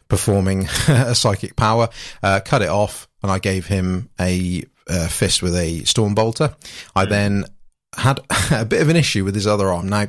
performing 0.10 0.68
a 0.88 1.16
psychic 1.16 1.56
power. 1.56 1.90
Uh, 2.22 2.42
cut 2.44 2.62
it 2.62 2.70
off, 2.70 3.08
and 3.22 3.32
I 3.32 3.40
gave 3.40 3.66
him 3.66 4.10
a 4.20 4.64
uh, 4.90 5.08
fist 5.08 5.42
with 5.42 5.56
a 5.56 5.84
storm 5.86 6.14
bolter. 6.14 6.56
I 6.96 7.06
hmm. 7.06 7.10
then 7.10 7.46
had 7.96 8.20
a 8.52 8.66
bit 8.66 8.82
of 8.82 8.90
an 8.90 8.98
issue 8.98 9.24
with 9.24 9.36
his 9.36 9.48
other 9.48 9.72
arm. 9.72 9.88
Now, 9.88 10.08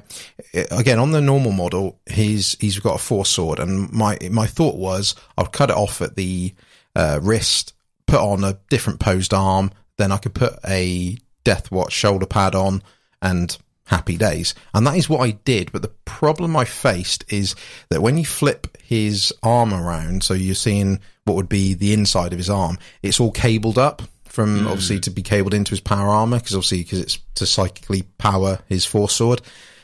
again, 0.71 0.99
on 0.99 1.13
the 1.13 1.21
normal 1.21 1.53
model, 1.53 2.01
he's 2.11 2.57
he's 2.61 2.79
got 2.81 2.97
a 2.97 3.03
force 3.03 3.31
sword, 3.31 3.61
and 3.61 3.93
my 3.93 4.19
my 4.31 4.47
thought 4.47 4.77
was 4.77 5.15
I'll 5.39 5.47
cut 5.47 5.71
it 5.71 5.77
off 5.77 6.03
at 6.03 6.17
the 6.17 6.55
uh, 6.97 7.21
wrist, 7.23 7.73
put 8.07 8.21
on 8.21 8.43
a 8.43 8.59
different 8.69 8.99
posed 8.99 9.33
arm, 9.33 9.71
then 9.97 10.11
I 10.11 10.17
could 10.17 10.35
put 10.35 10.59
a 10.67 11.17
Death 11.45 11.71
Watch 11.71 11.93
shoulder 11.93 12.27
pad 12.27 12.55
on, 12.55 12.83
and 13.23 13.57
happy 13.87 14.17
days. 14.17 14.55
And 14.73 14.87
that 14.87 14.97
is 14.97 15.09
what 15.09 15.21
I 15.21 15.33
did. 15.33 15.73
But 15.73 15.83
the 15.83 15.93
problem 16.05 16.57
I 16.57 16.65
faced 16.65 17.25
is 17.33 17.55
that 17.91 18.03
when 18.03 18.17
you 18.19 18.25
flip 18.25 18.77
his 18.83 19.33
arm 19.43 19.73
around, 19.75 20.25
so 20.25 20.35
you're 20.35 20.55
seeing 20.55 21.01
what 21.25 21.35
would 21.35 21.49
be 21.49 21.75
the 21.75 21.93
inside 21.93 22.33
of 22.33 22.39
his 22.39 22.51
arm, 22.51 22.79
it's 23.03 23.21
all 23.21 23.31
cabled 23.31 23.79
up 23.79 24.03
from 24.25 24.61
mm. 24.61 24.67
obviously 24.67 24.99
to 24.99 25.11
be 25.11 25.23
cabled 25.23 25.55
into 25.55 25.71
his 25.71 25.81
power 25.81 26.09
armor 26.09 26.39
because 26.39 26.55
obviously 26.55 26.83
because 26.83 27.01
it's 27.01 27.19
to 27.37 27.47
psychically 27.47 28.03
power 28.19 28.59
his 28.69 28.85
force 28.85 29.15
sword. 29.15 29.41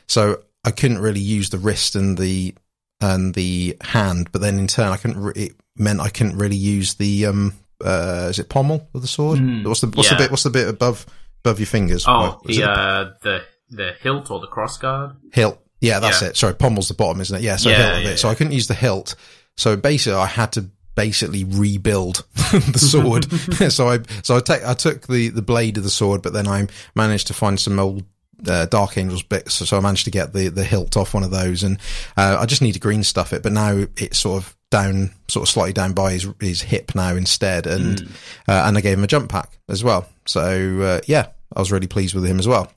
So 0.07 0.43
I 0.65 0.73
couldn't 0.73 0.99
really 0.99 1.21
use 1.21 1.51
the 1.51 1.59
wrist 1.59 1.95
and 1.95 2.19
the 2.19 2.55
and 3.01 3.33
the 3.35 3.77
hand, 3.81 4.31
but 4.33 4.43
then 4.43 4.59
in 4.59 4.67
turn 4.67 4.89
I 4.89 4.97
couldn't. 4.97 5.23
Re- 5.23 5.33
it 5.37 5.53
meant 5.77 6.01
I 6.01 6.11
couldn't 6.11 6.37
really 6.37 6.57
use 6.57 6.95
the 6.95 7.27
um 7.27 7.55
uh 7.83 8.27
is 8.29 8.39
it 8.39 8.49
pommel 8.49 8.89
of 8.93 9.03
the 9.03 9.09
sword? 9.09 9.39
Mm. 9.39 9.67
What's 9.67 9.81
the 9.81 9.87
what's 9.87 10.11
yeah. 10.11 10.17
the 10.17 10.25
bit 10.25 10.31
what's 10.31 10.43
the 10.43 10.51
bit 10.51 10.69
above 10.69 11.07
above 11.45 11.61
your 11.61 11.67
fingers? 11.67 12.05
Oh, 12.07 12.41
the 12.45 12.65
uh 12.65 13.13
the 13.23 13.43
the 13.71 13.95
hilt 14.01 14.31
or 14.31 14.41
the 14.41 14.49
crossguard. 14.49 15.17
Hilt. 15.33 15.59
Yeah, 15.81 15.99
that's 15.99 16.23
yeah. 16.23 16.29
it. 16.29 16.37
Sorry, 16.37 16.55
pommel's 16.55 16.89
the 16.89 16.95
bottom, 16.95 17.21
isn't 17.21 17.37
it? 17.37 17.43
Yeah, 17.43 17.57
so 17.57 17.71
yeah, 17.71 17.95
hilt 17.95 18.07
of 18.07 18.13
it. 18.13 18.19
So 18.19 18.29
I 18.29 18.35
couldn't 18.35 18.53
use 18.53 18.67
the 18.67 18.75
hilt. 18.75 19.15
So 19.57 19.77
basically, 19.77 20.19
I 20.19 20.27
had 20.27 20.53
to 20.53 20.71
basically 20.95 21.45
rebuild 21.45 22.27
the 22.35 22.79
sword. 22.79 23.31
so 23.73 23.89
I 23.89 24.01
so 24.23 24.37
I 24.37 24.41
take 24.41 24.65
I 24.65 24.75
took 24.75 25.07
the 25.07 25.29
the 25.29 25.43
blade 25.43 25.79
of 25.79 25.85
the 25.85 25.91
sword, 25.91 26.23
but 26.23 26.33
then 26.33 26.47
I 26.47 26.67
managed 26.95 27.29
to 27.29 27.35
find 27.35 27.59
some 27.59 27.79
old 27.79 28.05
uh, 28.47 28.67
Dark 28.67 28.97
Angels 28.99 29.23
bits, 29.23 29.55
so 29.55 29.77
I 29.77 29.81
managed 29.81 30.05
to 30.05 30.11
get 30.11 30.33
the 30.33 30.49
the 30.49 30.65
hilt 30.65 30.97
off 30.97 31.15
one 31.15 31.23
of 31.23 31.31
those, 31.31 31.63
and 31.63 31.79
uh, 32.17 32.37
I 32.39 32.47
just 32.47 32.63
need 32.63 32.73
to 32.73 32.81
green 32.81 33.03
stuff 33.03 33.33
it. 33.33 33.43
But 33.43 33.53
now 33.53 33.87
it's 33.97 34.19
sort 34.19 34.43
of 34.43 34.57
down, 34.71 35.11
sort 35.29 35.43
of 35.43 35.49
slightly 35.49 35.73
down 35.73 35.93
by 35.93 36.13
his 36.13 36.29
his 36.41 36.63
hip 36.63 36.95
now 36.95 37.15
instead, 37.15 37.67
and 37.67 38.03
mm. 38.03 38.11
uh, 38.49 38.65
and 38.67 38.77
I 38.77 38.81
gave 38.81 38.99
him 38.99 39.05
a 39.05 39.09
jump 39.09 39.31
pack 39.31 39.59
as 39.69 39.85
well. 39.85 40.09
So 40.27 40.81
uh, 40.81 41.01
yeah, 41.07 41.29
I 41.55 41.61
was 41.61 41.73
really 41.73 41.87
pleased 41.87 42.15
with 42.15 42.25
him 42.25 42.39
as 42.39 42.49
well. 42.49 42.73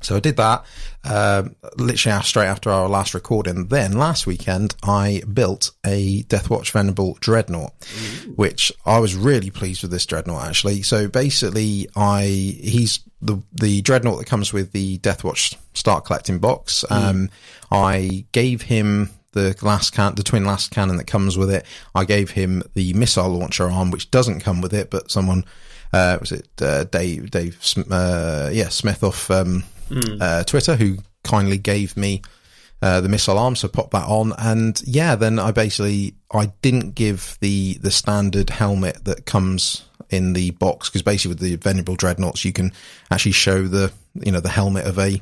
So 0.00 0.16
I 0.16 0.20
did 0.20 0.36
that 0.36 0.64
uh, 1.04 1.44
literally 1.76 2.22
straight 2.22 2.46
after 2.46 2.70
our 2.70 2.88
last 2.88 3.14
recording. 3.14 3.66
Then 3.66 3.92
last 3.92 4.26
weekend, 4.26 4.74
I 4.82 5.22
built 5.32 5.72
a 5.84 6.22
Deathwatch 6.24 6.70
Venerable 6.70 7.16
Dreadnought, 7.20 7.78
mm. 7.80 8.36
which 8.36 8.72
I 8.86 8.98
was 8.98 9.14
really 9.14 9.50
pleased 9.50 9.82
with 9.82 9.90
this 9.90 10.06
Dreadnought 10.06 10.46
actually. 10.46 10.82
So 10.82 11.08
basically, 11.08 11.88
I 11.96 12.22
he's 12.22 13.00
the 13.22 13.42
the 13.52 13.82
Dreadnought 13.82 14.18
that 14.18 14.26
comes 14.26 14.52
with 14.52 14.72
the 14.72 14.98
Deathwatch 14.98 15.56
Start 15.74 16.04
Collecting 16.04 16.38
box. 16.38 16.84
Mm. 16.90 16.96
Um, 16.96 17.30
I 17.70 18.24
gave 18.32 18.62
him 18.62 19.10
the 19.32 19.56
last 19.62 19.92
can, 19.92 20.14
the 20.14 20.22
twin 20.22 20.44
lascannon 20.44 20.96
that 20.96 21.06
comes 21.06 21.38
with 21.38 21.50
it. 21.50 21.64
I 21.94 22.04
gave 22.04 22.30
him 22.30 22.62
the 22.74 22.92
missile 22.94 23.28
launcher 23.28 23.70
arm, 23.70 23.90
which 23.90 24.10
doesn't 24.10 24.40
come 24.40 24.60
with 24.60 24.74
it, 24.74 24.90
but 24.90 25.10
someone, 25.10 25.44
uh, 25.92 26.18
was 26.20 26.32
it, 26.32 26.48
uh, 26.60 26.84
Dave, 26.84 27.30
Dave, 27.30 27.58
uh, 27.90 28.50
yeah, 28.52 28.68
Smith 28.68 29.04
off, 29.04 29.30
um, 29.30 29.64
mm. 29.90 30.20
uh, 30.20 30.44
Twitter 30.44 30.76
who 30.76 30.98
kindly 31.22 31.58
gave 31.58 31.96
me 31.96 32.22
uh, 32.82 33.00
the 33.00 33.08
missile 33.08 33.38
arm, 33.38 33.56
so 33.56 33.68
pop 33.68 33.90
that 33.90 34.06
on, 34.08 34.32
and 34.38 34.80
yeah, 34.86 35.14
then 35.14 35.38
I 35.38 35.50
basically 35.50 36.14
I 36.32 36.52
didn't 36.62 36.94
give 36.94 37.36
the 37.40 37.74
the 37.74 37.90
standard 37.90 38.48
helmet 38.48 39.04
that 39.04 39.26
comes 39.26 39.84
in 40.08 40.32
the 40.32 40.50
box 40.52 40.88
because 40.88 41.02
basically 41.02 41.30
with 41.30 41.40
the 41.40 41.56
venerable 41.56 41.94
dreadnoughts 41.94 42.44
you 42.44 42.52
can 42.52 42.72
actually 43.10 43.32
show 43.32 43.68
the 43.68 43.92
you 44.14 44.32
know 44.32 44.40
the 44.40 44.48
helmet 44.48 44.86
of 44.86 44.98
a 44.98 45.20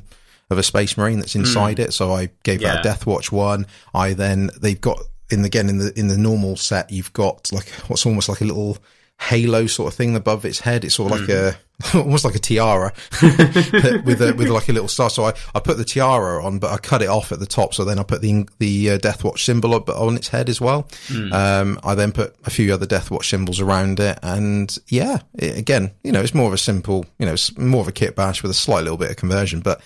of 0.49 0.57
a 0.57 0.63
space 0.63 0.97
marine 0.97 1.19
that's 1.19 1.35
inside 1.35 1.77
mm. 1.77 1.85
it. 1.85 1.93
So 1.93 2.13
I 2.13 2.29
gave 2.43 2.61
yeah. 2.61 2.73
that 2.73 2.79
a 2.79 2.83
Death 2.83 3.05
Watch 3.05 3.31
one. 3.31 3.67
I 3.93 4.13
then 4.13 4.49
they've 4.59 4.79
got 4.79 4.99
in 5.29 5.41
the, 5.41 5.47
again 5.47 5.69
in 5.69 5.77
the 5.77 5.97
in 5.99 6.07
the 6.07 6.17
normal 6.17 6.55
set 6.55 6.91
you've 6.91 7.13
got 7.13 7.51
like 7.51 7.69
what's 7.87 8.05
almost 8.05 8.29
like 8.29 8.41
a 8.41 8.45
little 8.45 8.77
halo 9.19 9.67
sort 9.67 9.91
of 9.91 9.97
thing 9.97 10.15
above 10.15 10.45
its 10.45 10.59
head. 10.59 10.83
It's 10.83 10.95
sort 10.95 11.11
of 11.11 11.19
mm. 11.19 11.21
like 11.21 11.29
a 11.29 11.57
almost 11.97 12.25
like 12.25 12.35
a 12.35 12.39
tiara 12.39 12.93
with 13.21 14.21
a, 14.21 14.33
with 14.37 14.49
like 14.49 14.67
a 14.67 14.73
little 14.73 14.87
star. 14.87 15.09
So 15.09 15.25
I, 15.25 15.33
I 15.55 15.59
put 15.59 15.77
the 15.77 15.85
tiara 15.85 16.43
on, 16.43 16.59
but 16.59 16.71
I 16.71 16.77
cut 16.77 17.01
it 17.01 17.07
off 17.07 17.31
at 17.31 17.39
the 17.39 17.45
top. 17.45 17.73
So 17.73 17.85
then 17.85 17.99
I 17.99 18.03
put 18.03 18.21
the 18.21 18.47
the 18.59 18.91
uh, 18.91 18.97
Death 18.97 19.23
Watch 19.23 19.45
symbol 19.45 19.73
up 19.73 19.87
on 19.89 20.15
its 20.15 20.27
head 20.27 20.49
as 20.49 20.59
well. 20.59 20.83
Mm. 21.07 21.31
Um, 21.31 21.79
I 21.83 21.95
then 21.95 22.11
put 22.11 22.35
a 22.45 22.49
few 22.49 22.73
other 22.73 22.85
Death 22.85 23.11
Watch 23.11 23.29
symbols 23.29 23.59
around 23.59 23.99
it, 23.99 24.19
and 24.23 24.75
yeah, 24.87 25.19
it, 25.35 25.57
again, 25.57 25.91
you 26.03 26.11
know, 26.11 26.21
it's 26.21 26.33
more 26.33 26.47
of 26.47 26.53
a 26.53 26.57
simple, 26.57 27.05
you 27.17 27.25
know, 27.25 27.33
it's 27.33 27.57
more 27.57 27.81
of 27.81 27.87
a 27.87 27.93
kit 27.93 28.15
bash 28.15 28.41
with 28.41 28.51
a 28.51 28.55
slight 28.55 28.83
little 28.83 28.97
bit 28.97 29.11
of 29.11 29.17
conversion, 29.17 29.61
but 29.61 29.81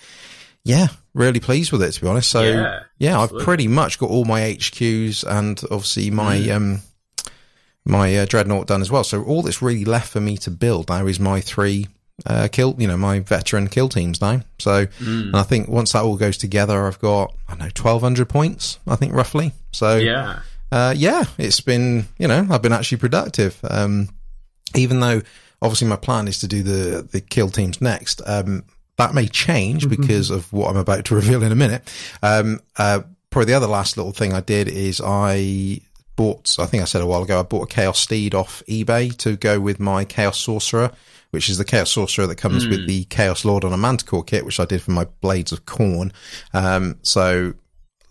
yeah, 0.64 0.88
really 1.12 1.40
pleased 1.40 1.70
with 1.70 1.82
it 1.82 1.92
to 1.92 2.00
be 2.00 2.08
honest. 2.08 2.30
So 2.30 2.42
yeah, 2.42 2.80
yeah 2.98 3.20
I've 3.20 3.38
pretty 3.38 3.68
much 3.68 3.98
got 3.98 4.10
all 4.10 4.24
my 4.24 4.40
HQs 4.40 5.24
and 5.24 5.60
obviously 5.70 6.10
my 6.10 6.38
mm. 6.38 6.56
um 6.56 6.80
my 7.84 8.16
uh, 8.16 8.26
dreadnought 8.26 8.66
done 8.66 8.80
as 8.80 8.90
well. 8.90 9.04
So 9.04 9.22
all 9.22 9.42
that's 9.42 9.62
really 9.62 9.84
left 9.84 10.10
for 10.10 10.20
me 10.20 10.36
to 10.38 10.50
build 10.50 10.88
now 10.88 11.06
is 11.06 11.20
my 11.20 11.40
three 11.40 11.88
uh, 12.26 12.48
kill, 12.50 12.76
you 12.78 12.86
know, 12.86 12.96
my 12.96 13.20
veteran 13.20 13.68
kill 13.68 13.88
teams 13.88 14.20
now. 14.20 14.40
So, 14.58 14.86
mm. 14.86 15.26
and 15.26 15.36
I 15.36 15.42
think 15.42 15.68
once 15.68 15.92
that 15.92 16.04
all 16.04 16.16
goes 16.16 16.36
together, 16.36 16.86
I've 16.86 17.00
got 17.00 17.34
I 17.48 17.52
don't 17.52 17.60
know 17.60 17.70
twelve 17.74 18.02
hundred 18.02 18.28
points. 18.28 18.78
I 18.86 18.96
think 18.96 19.12
roughly. 19.12 19.52
So 19.72 19.96
yeah, 19.96 20.40
uh, 20.70 20.94
yeah, 20.96 21.24
it's 21.38 21.60
been 21.60 22.06
you 22.18 22.28
know 22.28 22.46
I've 22.50 22.62
been 22.62 22.72
actually 22.72 22.98
productive. 22.98 23.58
Um, 23.68 24.08
even 24.74 25.00
though 25.00 25.22
obviously 25.60 25.88
my 25.88 25.96
plan 25.96 26.28
is 26.28 26.38
to 26.40 26.48
do 26.48 26.62
the 26.62 27.02
the 27.02 27.20
kill 27.20 27.50
teams 27.50 27.80
next. 27.80 28.22
Um, 28.24 28.64
that 28.96 29.12
may 29.12 29.26
change 29.26 29.86
mm-hmm. 29.86 30.00
because 30.00 30.30
of 30.30 30.52
what 30.52 30.70
I'm 30.70 30.76
about 30.76 31.06
to 31.06 31.14
reveal 31.16 31.42
in 31.42 31.52
a 31.52 31.56
minute. 31.56 31.82
Um, 32.22 32.60
uh, 32.76 33.00
probably 33.30 33.46
the 33.46 33.56
other 33.56 33.66
last 33.66 33.96
little 33.96 34.12
thing 34.12 34.32
I 34.32 34.40
did 34.40 34.68
is 34.68 35.00
I 35.04 35.80
bought, 36.16 36.58
I 36.58 36.66
think 36.66 36.82
I 36.82 36.86
said 36.86 37.02
a 37.02 37.06
while 37.06 37.22
ago, 37.22 37.40
I 37.40 37.42
bought 37.42 37.70
a 37.70 37.74
Chaos 37.74 37.98
Steed 37.98 38.34
off 38.34 38.62
eBay 38.68 39.16
to 39.18 39.36
go 39.36 39.60
with 39.60 39.80
my 39.80 40.04
Chaos 40.04 40.38
Sorcerer, 40.38 40.92
which 41.30 41.48
is 41.48 41.58
the 41.58 41.64
Chaos 41.64 41.90
Sorcerer 41.90 42.26
that 42.26 42.36
comes 42.36 42.66
mm. 42.66 42.70
with 42.70 42.80
hmm. 42.80 42.86
the 42.86 43.04
Chaos 43.04 43.44
Lord 43.44 43.64
on 43.64 43.72
a 43.72 43.76
Manticore 43.76 44.24
kit, 44.24 44.44
which 44.44 44.60
I 44.60 44.64
did 44.64 44.82
for 44.82 44.92
my 44.92 45.06
Blades 45.20 45.52
of 45.52 45.66
Khorne. 45.66 46.12
Um, 46.52 46.98
so 47.02 47.54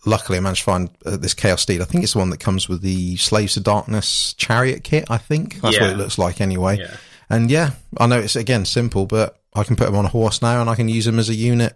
luckily 0.06 0.38
I 0.38 0.41
managed 0.41 0.62
to 0.62 0.66
find 0.66 0.89
uh, 1.06 1.18
this 1.18 1.34
Chaos 1.34 1.62
Steed. 1.62 1.82
I 1.82 1.86
think 1.86 2.04
it's 2.04 2.14
the 2.14 2.20
one 2.20 2.30
that 2.32 2.39
comes 2.39 2.68
with 2.68 2.82
the 2.82 3.16
Slaves 3.18 3.54
to 3.54 3.60
Darkness 3.60 4.34
Chariot 4.34 4.84
kit, 4.84 5.06
I 5.10 5.18
think. 5.18 5.62
That's 5.62 5.76
yeah. 5.76 5.84
what 5.84 5.91
it 5.91 5.97
looks 5.97 6.18
like 6.18 6.41
anyway. 6.41 6.80
Yeah. 6.80 6.95
And 7.30 7.49
yeah, 7.49 7.72
I 7.97 8.08
know 8.08 8.20
it's 8.20 8.36
again 8.36 8.66
simple, 8.66 9.06
but 9.06 9.39
I 9.56 9.64
can 9.64 9.76
put 9.76 9.88
him 9.88 9.95
on 9.95 10.06
a 10.06 10.10
horse 10.10 10.41
now 10.41 10.62
and 10.62 10.70
I 10.70 10.76
can 10.76 10.89
use 10.89 11.08
him 11.08 11.20
as 11.20 11.30
a 11.30 11.36
unit 11.36 11.76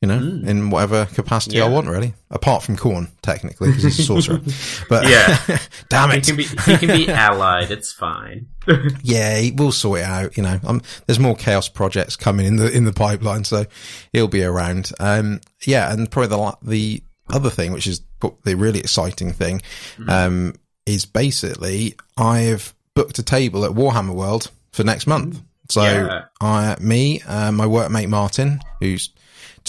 you 0.00 0.06
know, 0.06 0.18
mm. 0.18 0.46
in 0.46 0.70
whatever 0.70 1.06
capacity 1.06 1.56
yeah. 1.56 1.64
I 1.64 1.68
want, 1.68 1.88
really. 1.88 2.14
Apart 2.30 2.62
from 2.62 2.76
Khorne, 2.76 3.10
technically, 3.20 3.70
because 3.70 3.82
he's 3.82 3.98
a 3.98 4.02
sorcerer. 4.04 4.40
But 4.88 5.08
yeah, 5.08 5.58
damn 5.88 6.10
it, 6.12 6.24
he 6.24 6.32
can 6.32 6.36
be 6.36 6.44
he 6.44 6.76
can 6.78 6.96
be 6.96 7.08
allied. 7.08 7.70
It's 7.72 7.92
fine. 7.92 8.46
yeah, 9.02 9.50
we'll 9.54 9.72
sort 9.72 10.00
it 10.00 10.04
out. 10.04 10.36
You 10.36 10.44
know, 10.44 10.60
um, 10.64 10.82
there's 11.06 11.18
more 11.18 11.34
chaos 11.34 11.68
projects 11.68 12.14
coming 12.14 12.46
in 12.46 12.56
the 12.56 12.70
in 12.70 12.84
the 12.84 12.92
pipeline, 12.92 13.42
so 13.42 13.64
he'll 14.12 14.28
be 14.28 14.44
around. 14.44 14.92
Um, 15.00 15.40
yeah, 15.66 15.92
and 15.92 16.08
probably 16.08 16.28
the 16.28 16.56
the 16.62 17.02
other 17.30 17.50
thing, 17.50 17.72
which 17.72 17.88
is 17.88 18.02
the 18.44 18.54
really 18.54 18.78
exciting 18.78 19.32
thing, 19.32 19.62
mm. 19.96 20.08
um, 20.08 20.54
is 20.86 21.06
basically 21.06 21.96
I've 22.16 22.72
booked 22.94 23.18
a 23.18 23.24
table 23.24 23.64
at 23.64 23.72
Warhammer 23.72 24.14
World 24.14 24.52
for 24.70 24.84
next 24.84 25.08
month. 25.08 25.42
So 25.70 25.82
yeah. 25.82 26.24
I, 26.40 26.76
me, 26.80 27.20
uh, 27.22 27.52
my 27.52 27.66
workmate 27.66 28.08
Martin, 28.08 28.60
who's 28.80 29.10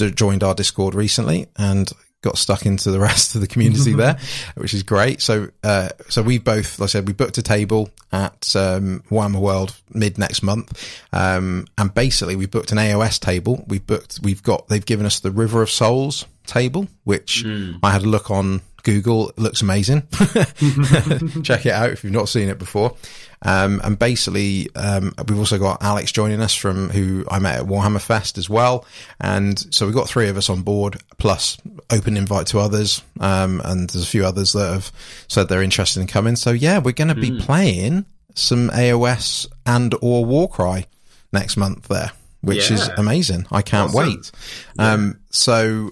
joined 0.08 0.44
our 0.44 0.56
Discord 0.56 0.96
recently 0.96 1.48
and 1.58 1.92
got 2.22 2.38
stuck 2.38 2.66
into 2.66 2.92
the 2.92 3.00
rest 3.10 3.36
of 3.36 3.42
the 3.42 3.48
community 3.48 3.94
there, 3.94 4.18
which 4.56 4.74
is 4.74 4.84
great. 4.84 5.22
So, 5.22 5.50
uh, 5.64 5.90
so 6.10 6.22
we 6.22 6.38
both, 6.38 6.80
like 6.80 6.88
I 6.88 6.90
said, 6.90 7.08
we 7.08 7.14
booked 7.14 7.38
a 7.38 7.42
table 7.42 7.90
at, 8.12 8.56
um, 8.56 9.04
Warhammer 9.10 9.40
World 9.40 9.76
mid 9.94 10.18
next 10.18 10.44
month. 10.44 11.04
Um, 11.14 11.68
and 11.78 11.94
basically 11.94 12.36
we 12.36 12.46
booked 12.46 12.72
an 12.72 12.78
AOS 12.78 13.20
table. 13.20 13.64
We 13.68 13.80
booked, 13.80 14.20
we've 14.22 14.44
got, 14.44 14.68
they've 14.68 14.86
given 14.86 15.06
us 15.06 15.20
the 15.20 15.32
River 15.32 15.62
of 15.62 15.70
Souls 15.70 16.26
table, 16.46 16.88
which 17.04 17.44
mm. 17.46 17.80
I 17.84 17.92
had 17.92 18.04
a 18.04 18.08
look 18.08 18.32
on 18.32 18.62
Google. 18.84 19.30
It 19.30 19.40
looks 19.40 19.62
amazing. 19.62 20.08
Check 21.44 21.66
it 21.66 21.72
out 21.72 21.90
if 21.92 22.04
you've 22.04 22.14
not 22.14 22.30
seen 22.30 22.50
it 22.50 22.60
before. 22.60 22.96
Um, 23.42 23.80
and 23.84 23.98
basically, 23.98 24.68
um, 24.76 25.14
we've 25.28 25.38
also 25.38 25.58
got 25.58 25.82
Alex 25.82 26.12
joining 26.12 26.42
us 26.42 26.54
from 26.54 26.90
who 26.90 27.26
I 27.30 27.40
met 27.40 27.60
at 27.60 27.66
Warhammer 27.66 28.02
Fest 28.02 28.38
as 28.38 28.50
well. 28.50 28.86
And 29.20 29.58
so 29.74 29.86
we've 29.86 29.96
got 29.96 30.10
three 30.10 30.28
of 30.28 30.38
us 30.38 30.50
on 30.50 30.62
board, 30.62 31.02
plus 31.18 31.58
open 31.90 32.18
invite 32.18 32.48
to 32.48 32.60
others. 32.60 33.02
Um, 33.20 33.62
and 33.64 33.90
there's 33.90 34.04
a 34.04 34.08
few 34.08 34.26
others 34.26 34.54
that 34.54 34.74
have 34.74 34.92
said 35.28 35.48
they're 35.48 35.64
interested 35.64 36.02
in 36.02 36.08
coming. 36.08 36.36
So 36.36 36.52
yeah, 36.52 36.80
we're 36.80 36.92
going 36.92 37.08
to 37.10 37.16
be 37.16 37.32
mm. 37.32 37.42
playing 37.42 38.06
some 38.36 38.70
AOS 38.70 39.48
and 39.66 39.96
or 40.02 40.26
Warcry 40.26 40.86
next 41.32 41.58
month 41.58 41.88
there, 41.88 42.12
which 42.42 42.70
yeah. 42.70 42.78
is 42.78 42.88
amazing. 42.90 43.46
I 43.52 43.62
can't 43.62 43.94
awesome. 43.94 44.10
wait. 44.10 44.32
Yeah. 44.78 44.94
Um, 44.94 45.20
so 45.30 45.92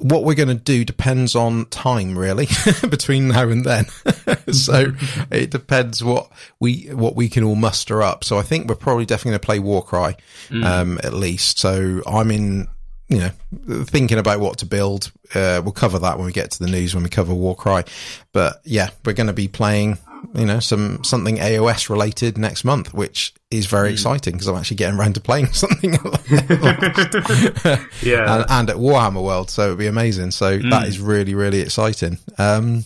what 0.00 0.24
we're 0.24 0.34
going 0.34 0.48
to 0.48 0.54
do 0.54 0.84
depends 0.84 1.34
on 1.34 1.66
time 1.66 2.16
really 2.16 2.46
between 2.88 3.28
now 3.28 3.48
and 3.48 3.64
then. 3.64 3.86
so 4.52 4.92
it 5.30 5.50
depends 5.50 6.04
what 6.04 6.30
we, 6.60 6.88
what 6.92 7.16
we 7.16 7.28
can 7.28 7.42
all 7.42 7.54
muster 7.54 8.02
up. 8.02 8.24
So 8.24 8.38
I 8.38 8.42
think 8.42 8.68
we're 8.68 8.76
probably 8.76 9.06
definitely 9.06 9.30
going 9.30 9.40
to 9.40 9.46
play 9.46 9.58
Warcry, 9.58 10.16
mm. 10.48 10.64
um, 10.64 10.98
at 11.02 11.14
least. 11.14 11.58
So 11.58 12.02
I'm 12.06 12.30
in, 12.30 12.68
you 13.08 13.18
know, 13.18 13.30
thinking 13.84 14.18
about 14.18 14.40
what 14.40 14.58
to 14.58 14.66
build. 14.66 15.10
Uh, 15.34 15.62
we'll 15.64 15.72
cover 15.72 15.98
that 15.98 16.18
when 16.18 16.26
we 16.26 16.32
get 16.32 16.50
to 16.52 16.58
the 16.58 16.70
news 16.70 16.94
when 16.94 17.02
we 17.02 17.10
cover 17.10 17.34
Warcry. 17.34 17.84
But 18.32 18.60
yeah, 18.64 18.90
we're 19.04 19.14
going 19.14 19.28
to 19.28 19.32
be 19.32 19.48
playing 19.48 19.98
you 20.34 20.44
know, 20.44 20.60
some 20.60 21.02
something 21.04 21.36
AOS 21.36 21.88
related 21.88 22.36
next 22.38 22.64
month, 22.64 22.92
which 22.92 23.34
is 23.50 23.66
very 23.66 23.90
mm. 23.90 23.92
exciting 23.92 24.34
because 24.34 24.46
I'm 24.46 24.56
actually 24.56 24.76
getting 24.76 24.98
around 24.98 25.14
to 25.14 25.20
playing 25.20 25.46
something. 25.52 25.92
yeah, 28.02 28.34
and, 28.34 28.44
and, 28.48 28.70
at 28.70 28.76
Warhammer 28.76 29.22
World, 29.22 29.50
so 29.50 29.66
it'd 29.66 29.78
be 29.78 29.86
amazing. 29.86 30.30
So 30.30 30.58
mm. 30.58 30.70
that 30.70 30.86
is 30.86 31.00
really 31.00 31.34
really 31.34 31.60
exciting. 31.60 32.18
Um, 32.36 32.84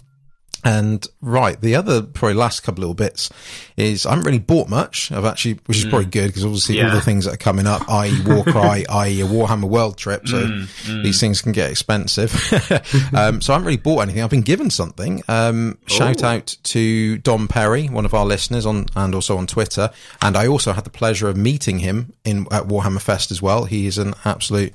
and 0.64 1.04
right, 1.20 1.60
the 1.60 1.74
other 1.74 2.02
probably 2.02 2.34
last 2.34 2.60
couple 2.60 2.82
little 2.82 2.94
bits 2.94 3.30
is 3.76 4.06
I 4.06 4.10
haven't 4.10 4.26
really 4.26 4.38
bought 4.38 4.68
much. 4.68 5.10
I've 5.10 5.24
actually, 5.24 5.58
which 5.66 5.78
is 5.78 5.86
mm. 5.86 5.90
probably 5.90 6.06
good 6.06 6.28
because 6.28 6.44
obviously 6.44 6.76
yeah. 6.76 6.88
all 6.88 6.94
the 6.94 7.00
things 7.00 7.24
that 7.24 7.34
are 7.34 7.38
coming 7.38 7.66
up, 7.66 7.88
i.e. 7.88 8.16
Warcry, 8.24 8.86
i.e. 8.88 9.20
a 9.20 9.26
Warhammer 9.26 9.68
World 9.68 9.98
trip, 9.98 10.28
so 10.28 10.36
mm, 10.36 10.62
mm. 10.62 11.02
these 11.02 11.18
things 11.18 11.42
can 11.42 11.50
get 11.50 11.70
expensive. 11.70 12.32
um, 13.14 13.40
so 13.40 13.52
I 13.52 13.54
haven't 13.54 13.66
really 13.66 13.76
bought 13.76 14.02
anything. 14.02 14.22
I've 14.22 14.30
been 14.30 14.42
given 14.42 14.70
something. 14.70 15.22
Um, 15.28 15.78
shout 15.86 16.22
out 16.22 16.56
to 16.64 17.18
Dom 17.18 17.48
Perry, 17.48 17.88
one 17.88 18.04
of 18.04 18.14
our 18.14 18.24
listeners 18.24 18.64
on, 18.64 18.86
and 18.94 19.14
also 19.14 19.38
on 19.38 19.48
Twitter. 19.48 19.90
And 20.20 20.36
I 20.36 20.46
also 20.46 20.72
had 20.72 20.84
the 20.84 20.90
pleasure 20.90 21.28
of 21.28 21.36
meeting 21.36 21.80
him 21.80 22.12
in 22.24 22.46
at 22.52 22.64
Warhammer 22.64 23.00
Fest 23.00 23.32
as 23.32 23.42
well. 23.42 23.64
He 23.64 23.86
is 23.86 23.98
an 23.98 24.14
absolute 24.24 24.72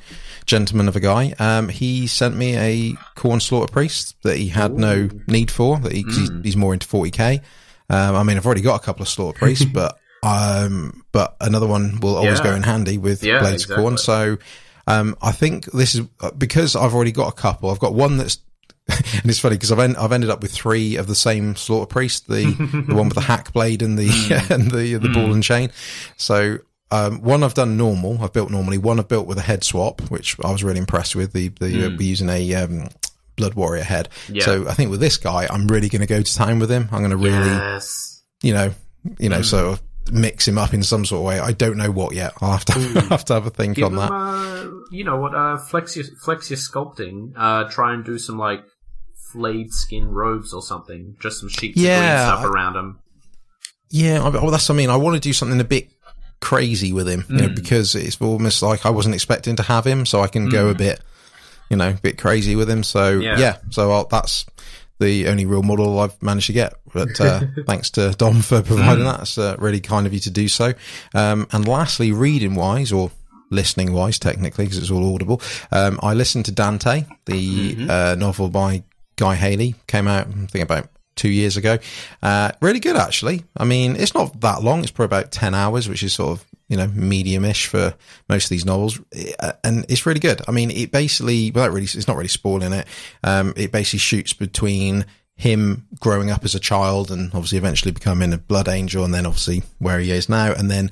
gentleman 0.48 0.88
of 0.88 0.96
a 0.96 1.00
guy. 1.00 1.36
Um, 1.38 1.70
he 1.70 2.08
sent 2.08 2.36
me 2.36 2.58
a 2.58 2.94
Khorne 3.16 3.42
slaughter 3.42 3.72
priest 3.72 4.16
that 4.24 4.38
he 4.38 4.48
had 4.48 4.72
Ooh. 4.72 4.78
no 4.78 5.10
need 5.28 5.52
for. 5.52 5.78
That 5.80 5.92
he, 5.92 6.04
mm. 6.04 6.44
he's, 6.44 6.58
more 6.58 6.74
into 6.74 6.88
40k. 6.88 7.42
Um, 7.90 8.16
I 8.16 8.24
mean, 8.24 8.38
I've 8.38 8.46
already 8.46 8.62
got 8.62 8.82
a 8.82 8.84
couple 8.84 9.04
of 9.04 9.10
slaughter 9.10 9.38
priests, 9.38 9.66
but 9.74 10.00
um, 10.24 11.04
but 11.12 11.36
another 11.40 11.68
one 11.68 12.00
will 12.00 12.16
always 12.16 12.40
yeah. 12.40 12.46
go 12.46 12.56
in 12.56 12.64
handy 12.64 12.98
with 12.98 13.24
yeah, 13.24 13.40
blades 13.40 13.64
exactly. 13.64 13.86
of 13.86 13.94
Khorne. 13.94 14.00
So 14.00 14.38
um, 14.88 15.16
I 15.22 15.32
think 15.32 15.66
this 15.66 15.96
is 15.96 16.08
uh, 16.22 16.32
because 16.32 16.76
I've 16.76 16.96
already 16.96 17.12
got 17.12 17.28
a 17.28 17.36
couple. 17.36 17.70
I've 17.70 17.80
got 17.80 17.94
one 17.94 18.18
that's 18.18 18.40
and 18.90 19.26
it's 19.26 19.40
funny 19.40 19.56
because 19.56 19.72
I've 19.72 19.80
en- 19.80 19.98
I've 19.98 20.14
ended 20.14 20.30
up 20.30 20.42
with 20.42 20.52
three 20.52 20.96
of 20.96 21.08
the 21.08 21.16
same 21.16 21.58
slaughter 21.58 21.88
priest, 21.88 22.30
the 22.30 22.46
the 22.88 22.96
one 22.96 23.10
with 23.10 23.16
the 23.16 23.22
hack 23.34 23.52
blade 23.52 23.82
and 23.82 23.98
the 23.98 24.08
mm. 24.08 24.50
and 24.50 24.72
the 24.72 24.94
the 24.96 25.10
mm. 25.10 25.14
ball 25.14 25.34
and 25.34 25.44
chain. 25.44 25.72
So 26.16 26.60
um, 26.92 27.22
one 27.22 27.44
I've 27.44 27.54
done 27.54 27.78
normal. 27.78 28.24
I've 28.24 28.34
built 28.34 28.50
normally. 28.50 28.78
One 28.78 29.00
I've 29.00 29.08
built 29.08 29.28
with 29.28 29.38
a 29.38 29.42
head 29.42 29.64
swap, 29.64 30.02
which 30.10 30.38
I 30.44 30.52
was 30.52 30.64
really 30.64 30.80
impressed 30.80 31.16
with. 31.16 31.34
The 31.34 31.50
the 31.50 31.68
mm. 31.68 31.86
uh, 31.86 31.96
we're 31.98 32.08
using 32.08 32.30
a 32.30 32.54
um, 32.56 32.90
Blood 33.36 33.56
Warrior 33.56 33.84
head. 33.84 34.10
Yeah. 34.30 34.46
So 34.46 34.68
I 34.68 34.74
think 34.74 34.92
with 34.92 35.00
this 35.00 35.18
guy, 35.18 35.48
I'm 35.50 35.68
really 35.68 35.90
going 35.90 36.02
to 36.02 36.08
go 36.08 36.22
to 36.22 36.36
town 36.36 36.60
with 36.60 36.72
him. 36.72 36.90
I'm 36.92 37.00
going 37.00 37.12
to 37.12 37.18
really, 37.18 37.50
yes. 37.50 38.24
you 38.42 38.54
know, 38.54 38.74
you 39.20 39.30
know, 39.30 39.40
mm. 39.40 39.46
sort 39.46 39.66
of 39.66 39.82
mix 40.12 40.48
him 40.48 40.58
up 40.58 40.74
in 40.74 40.84
some 40.84 41.06
sort 41.06 41.20
of 41.20 41.26
way. 41.26 41.40
I 41.40 41.52
don't 41.52 41.78
know 41.78 41.92
what 41.92 42.16
yet. 42.16 42.34
I'll 42.42 42.52
have 42.52 42.66
to 42.66 42.74
have 43.10 43.26
to 43.26 43.34
have 43.34 43.46
a 43.46 43.50
think 43.50 43.76
Give 43.76 43.86
on 43.86 43.94
him, 43.94 44.00
that. 44.00 44.12
Uh, 44.12 44.72
you 44.92 45.04
know 45.04 45.18
what? 45.18 45.36
Uh, 45.36 45.58
flex 45.58 45.96
your 45.96 46.06
flex 46.24 46.50
your 46.50 46.58
sculpting. 46.58 47.34
Uh, 47.36 47.70
try 47.70 47.94
and 47.94 48.06
do 48.06 48.18
some 48.18 48.38
like 48.38 48.64
flayed 49.32 49.74
skin 49.74 50.10
robes 50.10 50.54
or 50.54 50.62
something. 50.62 51.16
Just 51.20 51.40
some 51.42 51.50
sheets 51.50 51.78
yeah, 51.78 51.98
of 51.98 52.00
green 52.00 52.18
stuff 52.18 52.46
I, 52.46 52.48
around 52.48 52.76
him. 52.76 53.00
Yeah, 53.90 54.28
well, 54.28 54.52
that's 54.52 54.68
what 54.68 54.76
I 54.76 54.78
mean. 54.78 54.90
I 54.90 54.98
want 54.98 55.16
to 55.16 55.22
do 55.22 55.32
something 55.32 55.62
a 55.62 55.64
bit 55.64 55.90
crazy 56.40 56.94
with 56.94 57.08
him, 57.08 57.26
you 57.30 57.38
know, 57.38 57.50
mm. 57.50 57.56
because 57.56 57.96
it's 57.96 58.20
almost 58.22 58.62
like 58.62 58.86
I 58.86 58.90
wasn't 58.90 59.16
expecting 59.16 59.56
to 59.58 59.64
have 59.64 59.86
him, 59.86 60.06
so 60.06 60.22
I 60.22 60.28
can 60.28 60.48
mm. 60.48 60.52
go 60.52 60.70
a 60.70 60.74
mm. 60.74 60.78
bit, 60.78 61.02
you 61.70 61.78
know, 61.78 61.90
a 61.90 61.94
bit 61.94 62.18
crazy 62.18 62.56
with 62.56 62.70
him. 62.70 62.84
So 62.84 63.20
yeah, 63.20 63.40
yeah 63.40 63.58
so 63.70 63.92
I'll, 63.92 64.06
that's 64.06 64.46
the 65.00 65.28
only 65.28 65.46
real 65.46 65.64
model 65.64 66.00
I've 66.00 66.22
managed 66.22 66.48
to 66.48 66.54
get. 66.54 66.74
But 66.94 67.20
uh, 67.20 67.42
thanks 67.68 67.90
to 67.92 68.12
Dom 68.12 68.42
for 68.42 68.62
providing 68.62 69.06
mm. 69.06 69.12
that. 69.12 69.22
It's 69.22 69.38
uh, 69.38 69.56
really 69.60 69.80
kind 69.80 70.08
of 70.08 70.14
you 70.14 70.20
to 70.22 70.32
do 70.32 70.48
so. 70.48 70.74
Um, 71.14 71.48
and 71.52 71.68
lastly, 71.68 72.12
reading 72.12 72.56
wise 72.56 72.92
or 72.92 73.12
listening 73.50 73.94
wise, 73.94 74.20
technically, 74.20 74.66
because 74.66 74.78
it's 74.78 74.92
all 74.92 75.14
audible, 75.14 75.42
um, 75.72 76.00
I 76.04 76.14
listened 76.14 76.46
to 76.46 76.52
Dante, 76.52 77.06
the 77.26 77.76
mm-hmm. 77.76 77.90
uh, 77.90 78.16
novel 78.16 78.50
by 78.50 78.84
Guy 79.16 79.36
Haley, 79.36 79.76
came 79.88 80.08
out, 80.08 80.28
I 80.28 80.46
think 80.48 80.64
about 80.64 80.90
two 81.18 81.30
years 81.30 81.58
ago. 81.58 81.78
Uh, 82.22 82.52
really 82.62 82.80
good, 82.80 82.96
actually. 82.96 83.44
I 83.56 83.66
mean, 83.66 83.96
it's 83.96 84.14
not 84.14 84.40
that 84.42 84.64
long. 84.64 84.82
It's 84.82 84.92
probably 84.92 85.18
about 85.18 85.32
10 85.32 85.54
hours, 85.54 85.90
which 85.90 86.04
is 86.04 86.14
sort 86.14 86.40
of, 86.40 86.46
you 86.70 86.78
know, 86.78 86.88
medium-ish 86.88 87.68
for 87.68 87.94
most 88.30 88.46
of 88.46 88.50
these 88.50 88.66
novels. 88.66 89.00
Uh, 89.40 89.54
and 89.64 89.86
it's 89.90 90.06
really 90.06 90.20
good. 90.20 90.42
I 90.48 90.52
mean, 90.52 90.72
it 90.72 90.92
basically, 90.92 91.52
without 91.52 91.72
really, 91.72 91.86
it's 91.86 92.08
not 92.08 92.18
really 92.18 92.28
spoiling 92.30 92.74
it. 92.74 92.88
Um, 93.24 93.54
it 93.58 93.72
basically 93.72 94.00
shoots 94.00 94.34
between 94.34 95.06
him 95.36 95.86
growing 96.00 96.32
up 96.32 96.44
as 96.44 96.56
a 96.56 96.60
child 96.60 97.12
and 97.12 97.28
obviously 97.28 97.60
eventually 97.60 97.92
becoming 97.92 98.34
a 98.34 98.38
blood 98.38 98.68
angel 98.68 99.06
and 99.06 99.14
then 99.14 99.26
obviously 99.26 99.62
where 99.78 100.00
he 100.00 100.12
is 100.12 100.30
now. 100.30 100.52
And 100.52 100.70
then, 100.70 100.92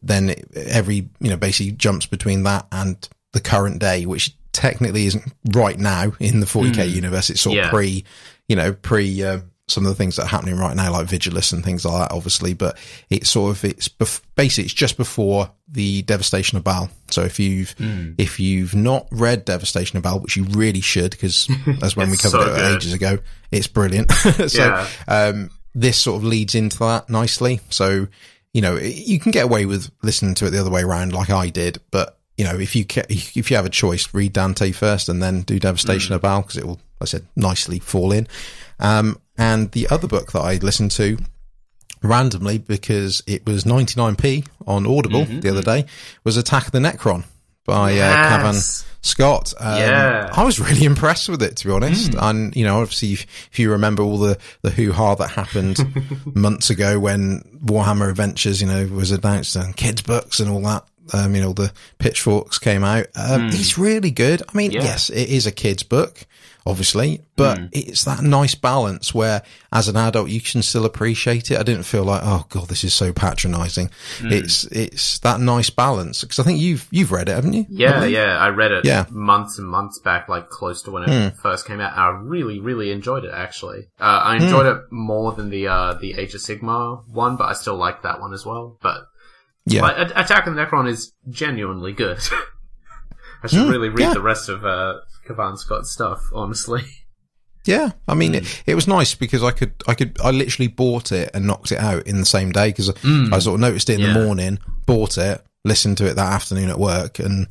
then 0.00 0.34
every, 0.54 1.08
you 1.18 1.30
know, 1.30 1.36
basically 1.36 1.72
jumps 1.72 2.06
between 2.06 2.44
that 2.44 2.66
and 2.70 2.96
the 3.32 3.40
current 3.40 3.80
day, 3.80 4.06
which 4.06 4.34
technically 4.52 5.06
isn't 5.06 5.32
right 5.54 5.78
now 5.78 6.12
in 6.20 6.40
the 6.40 6.46
40k 6.46 6.74
mm. 6.74 6.90
universe. 6.90 7.30
It's 7.30 7.40
sort 7.40 7.56
yeah. 7.56 7.66
of 7.66 7.70
pre, 7.70 8.04
you 8.48 8.56
know, 8.56 8.72
pre, 8.72 9.22
uh, 9.22 9.40
some 9.70 9.84
of 9.84 9.90
the 9.90 9.94
things 9.94 10.16
that 10.16 10.24
are 10.24 10.28
happening 10.28 10.56
right 10.56 10.74
now, 10.74 10.92
like 10.92 11.06
Vigilus 11.06 11.52
and 11.52 11.64
things 11.64 11.84
like 11.84 12.08
that, 12.08 12.14
obviously. 12.14 12.54
But 12.54 12.76
it's 13.08 13.30
sort 13.30 13.56
of 13.56 13.64
it's 13.64 13.88
bef- 13.88 14.22
basically 14.34 14.64
it's 14.64 14.74
just 14.74 14.96
before 14.96 15.50
the 15.68 16.02
Devastation 16.02 16.58
of 16.58 16.64
Baal. 16.64 16.90
So 17.10 17.22
if 17.22 17.38
you've 17.38 17.74
mm. 17.76 18.14
if 18.18 18.40
you've 18.40 18.74
not 18.74 19.06
read 19.10 19.44
Devastation 19.44 19.96
of 19.96 20.02
Baal, 20.02 20.20
which 20.20 20.36
you 20.36 20.44
really 20.44 20.80
should, 20.80 21.12
because 21.12 21.48
that's 21.80 21.96
when 21.96 22.10
we 22.10 22.16
covered 22.16 22.42
so 22.42 22.54
it 22.54 22.76
ages 22.76 22.92
ago, 22.92 23.18
it's 23.50 23.66
brilliant. 23.66 24.10
so 24.46 24.46
yeah. 24.58 24.88
um, 25.08 25.50
this 25.74 25.98
sort 25.98 26.16
of 26.16 26.24
leads 26.24 26.54
into 26.54 26.78
that 26.78 27.08
nicely. 27.08 27.60
So 27.70 28.08
you 28.52 28.60
know 28.60 28.76
you 28.76 29.18
can 29.20 29.30
get 29.30 29.44
away 29.44 29.66
with 29.66 29.90
listening 30.02 30.34
to 30.36 30.46
it 30.46 30.50
the 30.50 30.60
other 30.60 30.70
way 30.70 30.82
around, 30.82 31.12
like 31.12 31.30
I 31.30 31.48
did, 31.48 31.80
but 31.90 32.20
you 32.40 32.46
know, 32.46 32.58
if 32.58 32.74
you 32.74 32.86
if 33.10 33.50
you 33.50 33.56
have 33.56 33.66
a 33.66 33.70
choice, 33.70 34.14
read 34.14 34.32
Dante 34.32 34.72
first 34.72 35.10
and 35.10 35.22
then 35.22 35.42
do 35.42 35.58
Devastation 35.58 36.12
mm. 36.12 36.16
of 36.16 36.22
Baal 36.22 36.40
because 36.40 36.56
it 36.56 36.64
will, 36.64 36.80
I 36.98 37.04
said, 37.04 37.26
nicely 37.36 37.80
fall 37.80 38.12
in. 38.12 38.26
Um, 38.80 39.20
and 39.38 39.70
the 39.72 39.88
other 39.88 40.08
book 40.08 40.32
that 40.32 40.40
I 40.40 40.56
listened 40.56 40.90
to 40.92 41.18
randomly 42.02 42.58
because 42.58 43.22
it 43.26 43.46
was 43.46 43.64
99p 43.64 44.46
on 44.66 44.86
Audible 44.86 45.22
mm-hmm. 45.22 45.40
the 45.40 45.50
other 45.50 45.62
day 45.62 45.86
was 46.24 46.36
Attack 46.36 46.66
of 46.66 46.72
the 46.72 46.78
Necron 46.78 47.24
by 47.64 47.92
yes. 47.92 48.12
uh, 48.12 48.28
Cavan 48.28 48.60
Scott. 49.02 49.54
Um, 49.58 49.78
yeah. 49.78 50.30
I 50.32 50.44
was 50.44 50.58
really 50.58 50.84
impressed 50.86 51.28
with 51.28 51.42
it, 51.42 51.56
to 51.56 51.66
be 51.66 51.72
honest. 51.72 52.12
Mm. 52.12 52.30
And, 52.30 52.56
you 52.56 52.64
know, 52.64 52.80
obviously, 52.80 53.12
if, 53.12 53.26
if, 53.52 53.58
you 53.58 53.70
remember 53.70 54.02
all 54.02 54.18
the, 54.18 54.38
the 54.62 54.70
hoo 54.70 54.92
ha 54.92 55.14
that 55.14 55.28
happened 55.28 55.78
months 56.34 56.70
ago 56.70 56.98
when 56.98 57.42
Warhammer 57.64 58.10
Adventures, 58.10 58.60
you 58.60 58.66
know, 58.66 58.86
was 58.86 59.10
announced 59.10 59.56
and 59.56 59.76
kids' 59.76 60.02
books 60.02 60.40
and 60.40 60.50
all 60.50 60.62
that. 60.62 60.84
Um, 61.12 61.34
you 61.34 61.40
know, 61.40 61.52
the 61.52 61.72
pitchforks 61.98 62.58
came 62.58 62.84
out. 62.84 63.06
Um, 63.16 63.50
mm. 63.50 63.54
It's 63.54 63.76
really 63.76 64.12
good. 64.12 64.42
I 64.48 64.56
mean, 64.56 64.70
yeah. 64.70 64.82
yes, 64.82 65.10
it 65.10 65.28
is 65.28 65.46
a 65.46 65.50
kid's 65.50 65.82
book 65.82 66.24
obviously, 66.66 67.22
but 67.36 67.58
mm. 67.58 67.68
it's 67.72 68.04
that 68.04 68.22
nice 68.22 68.54
balance 68.54 69.14
where 69.14 69.42
as 69.72 69.88
an 69.88 69.96
adult 69.96 70.28
you 70.28 70.40
can 70.40 70.62
still 70.62 70.84
appreciate 70.84 71.50
it. 71.50 71.58
I 71.58 71.62
didn't 71.62 71.84
feel 71.84 72.04
like, 72.04 72.22
oh 72.24 72.46
god, 72.48 72.68
this 72.68 72.84
is 72.84 72.94
so 72.94 73.12
patronizing. 73.12 73.90
Mm. 74.18 74.32
It's, 74.32 74.64
it's 74.66 75.18
that 75.20 75.40
nice 75.40 75.70
balance 75.70 76.22
because 76.22 76.38
I 76.38 76.42
think 76.42 76.60
you've, 76.60 76.86
you've 76.90 77.12
read 77.12 77.28
it, 77.28 77.32
haven't 77.32 77.52
you? 77.52 77.66
Yeah, 77.68 78.04
yeah. 78.04 78.38
I 78.38 78.48
read 78.48 78.72
it 78.72 78.84
yeah. 78.84 79.06
months 79.10 79.58
and 79.58 79.68
months 79.68 79.98
back, 79.98 80.28
like 80.28 80.48
close 80.48 80.82
to 80.82 80.90
when 80.90 81.04
it 81.04 81.08
mm. 81.08 81.36
first 81.38 81.66
came 81.66 81.80
out. 81.80 81.96
I 81.96 82.08
really, 82.10 82.60
really 82.60 82.90
enjoyed 82.90 83.24
it 83.24 83.32
actually. 83.34 83.88
Uh, 83.98 84.22
I 84.24 84.36
enjoyed 84.36 84.66
hmm. 84.66 84.78
it 84.78 84.82
more 84.90 85.32
than 85.32 85.50
the, 85.50 85.68
uh, 85.68 85.94
the 85.94 86.14
Age 86.14 86.34
of 86.34 86.40
Sigmar 86.40 87.06
one, 87.08 87.36
but 87.36 87.44
I 87.44 87.52
still 87.54 87.76
like 87.76 88.02
that 88.02 88.20
one 88.20 88.32
as 88.32 88.44
well. 88.44 88.78
But 88.80 89.02
yeah, 89.66 89.82
like, 89.82 90.10
Attack 90.16 90.46
of 90.46 90.54
the 90.54 90.60
Necron 90.60 90.88
is 90.88 91.12
genuinely 91.28 91.92
good. 91.92 92.18
I 93.42 93.46
should 93.46 93.60
mm, 93.60 93.70
really 93.70 93.88
read 93.88 94.00
yeah. 94.00 94.14
the 94.14 94.20
rest 94.20 94.48
of 94.48 94.64
uh, 94.64 94.94
Cavan 95.30 95.56
Scott's 95.56 95.90
stuff, 95.90 96.30
honestly. 96.34 96.82
Yeah, 97.66 97.90
I 98.08 98.14
mean, 98.14 98.32
mm. 98.32 98.36
it, 98.36 98.62
it, 98.64 98.74
was 98.74 98.88
nice 98.88 99.14
because 99.14 99.42
I 99.44 99.50
could, 99.50 99.74
I 99.86 99.92
could, 99.92 100.18
I 100.24 100.30
literally 100.30 100.66
bought 100.66 101.12
it 101.12 101.30
and 101.34 101.46
knocked 101.46 101.70
it 101.70 101.78
out 101.78 102.06
in 102.06 102.18
the 102.18 102.24
same 102.24 102.52
day 102.52 102.70
because 102.70 102.88
mm. 102.88 103.30
I 103.34 103.38
sort 103.38 103.56
of 103.56 103.60
noticed 103.60 103.90
it 103.90 104.00
in 104.00 104.00
yeah. 104.00 104.14
the 104.14 104.24
morning, 104.24 104.58
bought 104.86 105.18
it, 105.18 105.44
listened 105.62 105.98
to 105.98 106.06
it 106.06 106.14
that 106.14 106.32
afternoon 106.32 106.70
at 106.70 106.78
work, 106.78 107.18
and 107.18 107.48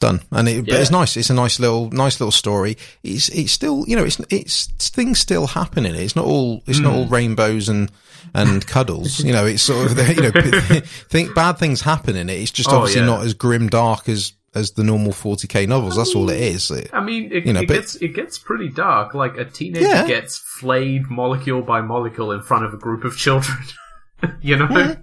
done. 0.00 0.22
And 0.32 0.48
it, 0.48 0.66
yeah. 0.66 0.76
it's 0.76 0.90
nice. 0.90 1.18
It's 1.18 1.28
a 1.28 1.34
nice 1.34 1.60
little, 1.60 1.90
nice 1.90 2.18
little 2.18 2.32
story. 2.32 2.78
It's, 3.02 3.28
it's 3.28 3.52
still, 3.52 3.84
you 3.86 3.94
know, 3.94 4.04
it's, 4.04 4.18
it's 4.30 4.68
things 4.88 5.18
still 5.18 5.46
happening. 5.46 5.94
It's 5.94 6.16
not 6.16 6.24
all, 6.24 6.62
it's 6.66 6.78
mm. 6.78 6.84
not 6.84 6.94
all 6.94 7.06
mm. 7.06 7.10
rainbows 7.10 7.68
and 7.68 7.92
and 8.34 8.66
cuddles. 8.66 9.20
you 9.20 9.32
know, 9.32 9.46
it's 9.46 9.62
sort 9.62 9.90
of, 9.90 10.08
you 10.16 10.22
know, 10.22 10.30
think 11.10 11.34
bad 11.34 11.58
things 11.58 11.80
happen 11.80 12.16
in 12.16 12.28
it. 12.28 12.40
It's 12.40 12.50
just 12.50 12.70
oh, 12.70 12.76
obviously 12.76 13.02
yeah. 13.02 13.06
not 13.06 13.24
as 13.24 13.34
grim 13.34 13.68
dark 13.68 14.08
as 14.08 14.32
as 14.56 14.72
the 14.72 14.82
normal 14.82 15.12
40k 15.12 15.68
novels. 15.68 15.96
I 15.96 16.00
That's 16.00 16.14
mean, 16.14 16.24
all 16.24 16.30
it 16.30 16.40
is. 16.40 16.70
It, 16.70 16.90
I 16.92 17.00
mean, 17.00 17.30
it, 17.30 17.46
you 17.46 17.52
know, 17.52 17.60
it 17.60 17.68
but, 17.68 17.74
gets 17.74 17.96
it 17.96 18.08
gets 18.14 18.38
pretty 18.38 18.68
dark. 18.68 19.14
Like 19.14 19.36
a 19.36 19.44
teenager 19.44 19.86
yeah. 19.86 20.06
gets 20.06 20.38
flayed 20.38 21.10
molecule 21.10 21.62
by 21.62 21.82
molecule 21.82 22.32
in 22.32 22.42
front 22.42 22.64
of 22.64 22.72
a 22.72 22.78
group 22.78 23.04
of 23.04 23.16
children. 23.16 23.58
you 24.40 24.56
know, 24.56 24.68
yeah. 24.70 24.96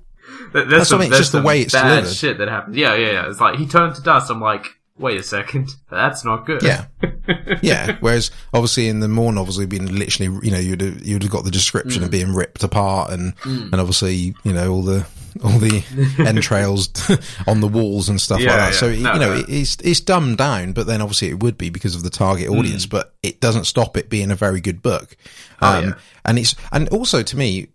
there's 0.52 0.70
That's 0.70 0.90
some, 0.90 1.02
It's 1.02 1.18
just 1.18 1.32
the 1.32 1.44
way 1.44 1.62
it's 1.62 1.74
bad 1.74 1.90
delivered. 1.90 2.14
shit 2.14 2.38
that 2.40 2.48
happens. 2.48 2.76
Yeah, 2.76 2.96
yeah, 2.96 3.12
yeah. 3.12 3.30
It's 3.30 3.40
like 3.40 3.60
he 3.60 3.68
turned 3.68 3.96
to 3.96 4.02
dust. 4.02 4.32
I'm 4.32 4.42
like, 4.42 4.66
wait 4.98 5.20
a 5.20 5.24
second, 5.24 5.70
that's 5.90 6.24
not 6.24 6.46
good. 6.46 6.62
Yeah, 6.62 6.86
yeah. 7.62 7.98
Whereas 8.00 8.32
obviously 8.54 8.88
in 8.88 9.00
the 9.00 9.08
more 9.08 9.32
novels, 9.32 9.58
we've 9.58 9.70
been 9.70 9.98
literally, 9.98 10.46
you 10.46 10.52
know, 10.52 10.60
you'd 10.60 10.82
have, 10.82 11.06
you'd 11.06 11.24
have 11.24 11.32
got 11.32 11.44
the 11.44 11.52
description 11.52 12.02
mm. 12.02 12.06
of 12.06 12.12
being 12.12 12.34
ripped 12.34 12.64
apart, 12.64 13.12
and 13.12 13.36
mm. 13.38 13.72
and 13.72 13.76
obviously, 13.76 14.36
you 14.44 14.54
know, 14.54 14.72
all 14.72 14.84
the 14.84 15.06
all 15.44 15.58
the 15.58 15.84
entrails 16.28 16.90
on 17.48 17.60
the 17.60 17.68
walls 17.68 18.10
and 18.10 18.22
stuff 18.22 18.40
yeah, 18.40 18.50
like 18.50 18.58
that. 18.58 18.72
Yeah. 18.74 18.80
So 18.80 18.88
no, 18.88 19.14
you 19.14 19.20
know, 19.20 19.36
no. 19.36 19.46
it's 19.48 19.78
it's 19.84 20.00
dumbed 20.00 20.38
down, 20.38 20.74
but 20.74 20.88
then 20.88 21.02
obviously 21.02 21.30
it 21.30 21.42
would 21.42 21.58
be 21.58 21.70
because 21.70 21.96
of 21.96 22.04
the 22.04 22.10
target 22.10 22.50
audience. 22.50 22.86
Mm. 22.86 22.92
But 22.92 23.14
it 23.24 23.40
doesn't 23.40 23.66
stop 23.66 23.98
it 23.98 24.10
being 24.10 24.32
a 24.32 24.36
very 24.36 24.62
good 24.62 24.82
book. 24.82 25.16
Oh, 25.62 25.78
um, 25.78 25.84
yeah. 25.86 25.94
and 26.26 26.40
it's 26.40 26.56
and 26.72 26.90
also 26.90 27.24
to 27.24 27.38
me, 27.38 27.68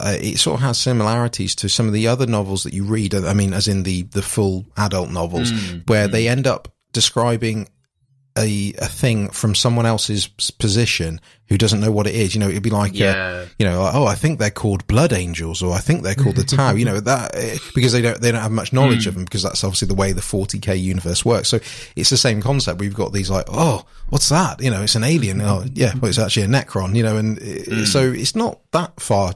it 0.00 0.38
sort 0.38 0.60
of 0.60 0.60
has 0.62 0.78
similarities 0.78 1.54
to 1.56 1.68
some 1.68 1.86
of 1.86 1.92
the 1.92 2.08
other 2.08 2.26
novels 2.26 2.64
that 2.64 2.74
you 2.74 2.84
read. 2.84 3.14
I 3.14 3.34
mean, 3.34 3.52
as 3.52 3.68
in 3.68 3.82
the 3.82 4.02
the 4.02 4.22
full 4.22 4.64
adult 4.76 5.10
novels, 5.10 5.52
mm, 5.52 5.88
where 5.88 6.08
mm. 6.08 6.12
they 6.12 6.28
end 6.28 6.46
up 6.46 6.72
describing 6.92 7.68
a, 8.38 8.72
a 8.78 8.86
thing 8.86 9.28
from 9.28 9.54
someone 9.54 9.84
else's 9.84 10.26
position 10.26 11.20
who 11.48 11.58
doesn't 11.58 11.80
know 11.80 11.92
what 11.92 12.06
it 12.06 12.14
is. 12.14 12.34
You 12.34 12.40
know, 12.40 12.48
it'd 12.48 12.62
be 12.62 12.70
like, 12.70 12.92
uh, 12.92 12.94
yeah. 12.94 13.12
uh, 13.12 13.46
you 13.58 13.66
know, 13.66 13.82
like, 13.82 13.94
oh, 13.94 14.06
I 14.06 14.14
think 14.14 14.38
they're 14.38 14.50
called 14.50 14.86
blood 14.86 15.12
angels, 15.12 15.62
or 15.62 15.74
I 15.74 15.80
think 15.80 16.02
they're 16.02 16.14
called 16.14 16.36
the 16.36 16.44
Tau. 16.44 16.72
you 16.72 16.84
know 16.84 16.98
that 17.00 17.34
eh, 17.34 17.58
because 17.74 17.92
they 17.92 18.00
don't 18.00 18.20
they 18.20 18.32
don't 18.32 18.40
have 18.40 18.52
much 18.52 18.72
knowledge 18.72 19.04
mm. 19.04 19.08
of 19.08 19.14
them 19.14 19.24
because 19.24 19.42
that's 19.42 19.62
obviously 19.64 19.88
the 19.88 19.94
way 19.94 20.12
the 20.12 20.22
40k 20.22 20.80
universe 20.80 21.24
works. 21.24 21.48
So 21.48 21.60
it's 21.94 22.10
the 22.10 22.16
same 22.16 22.40
concept. 22.40 22.80
We've 22.80 22.94
got 22.94 23.12
these 23.12 23.30
like, 23.30 23.46
oh, 23.48 23.84
what's 24.08 24.30
that? 24.30 24.62
You 24.62 24.70
know, 24.70 24.82
it's 24.82 24.94
an 24.94 25.04
alien. 25.04 25.40
Oh, 25.42 25.64
yeah, 25.74 25.92
well, 26.00 26.08
it's 26.08 26.18
actually 26.18 26.44
a 26.44 26.48
Necron. 26.48 26.96
You 26.96 27.02
know, 27.02 27.16
and 27.18 27.38
mm. 27.38 27.86
so 27.86 28.10
it's 28.10 28.34
not 28.34 28.60
that 28.72 28.98
far 28.98 29.34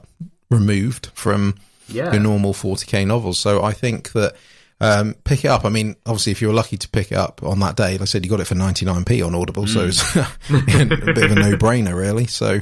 removed 0.49 1.07
from 1.13 1.55
yeah. 1.87 2.11
your 2.11 2.21
normal 2.21 2.53
40k 2.53 3.05
novels. 3.05 3.39
So 3.39 3.63
I 3.63 3.73
think 3.73 4.11
that 4.13 4.35
um, 4.79 5.15
pick 5.23 5.43
it 5.45 5.47
up. 5.47 5.65
I 5.65 5.69
mean, 5.69 5.95
obviously, 6.05 6.31
if 6.31 6.41
you 6.41 6.47
were 6.47 6.53
lucky 6.53 6.77
to 6.77 6.89
pick 6.89 7.11
it 7.11 7.17
up 7.17 7.41
on 7.43 7.59
that 7.61 7.75
day, 7.75 7.93
like 7.93 8.01
I 8.01 8.05
said, 8.05 8.23
you 8.23 8.29
got 8.29 8.39
it 8.39 8.45
for 8.45 8.55
99p 8.55 9.25
on 9.25 9.33
Audible, 9.33 9.65
mm. 9.65 9.69
so 9.69 9.85
it's 9.85 10.15
a 10.51 11.13
bit 11.13 11.31
of 11.31 11.31
a 11.31 11.35
no-brainer, 11.35 11.95
really. 11.95 12.27
So, 12.27 12.61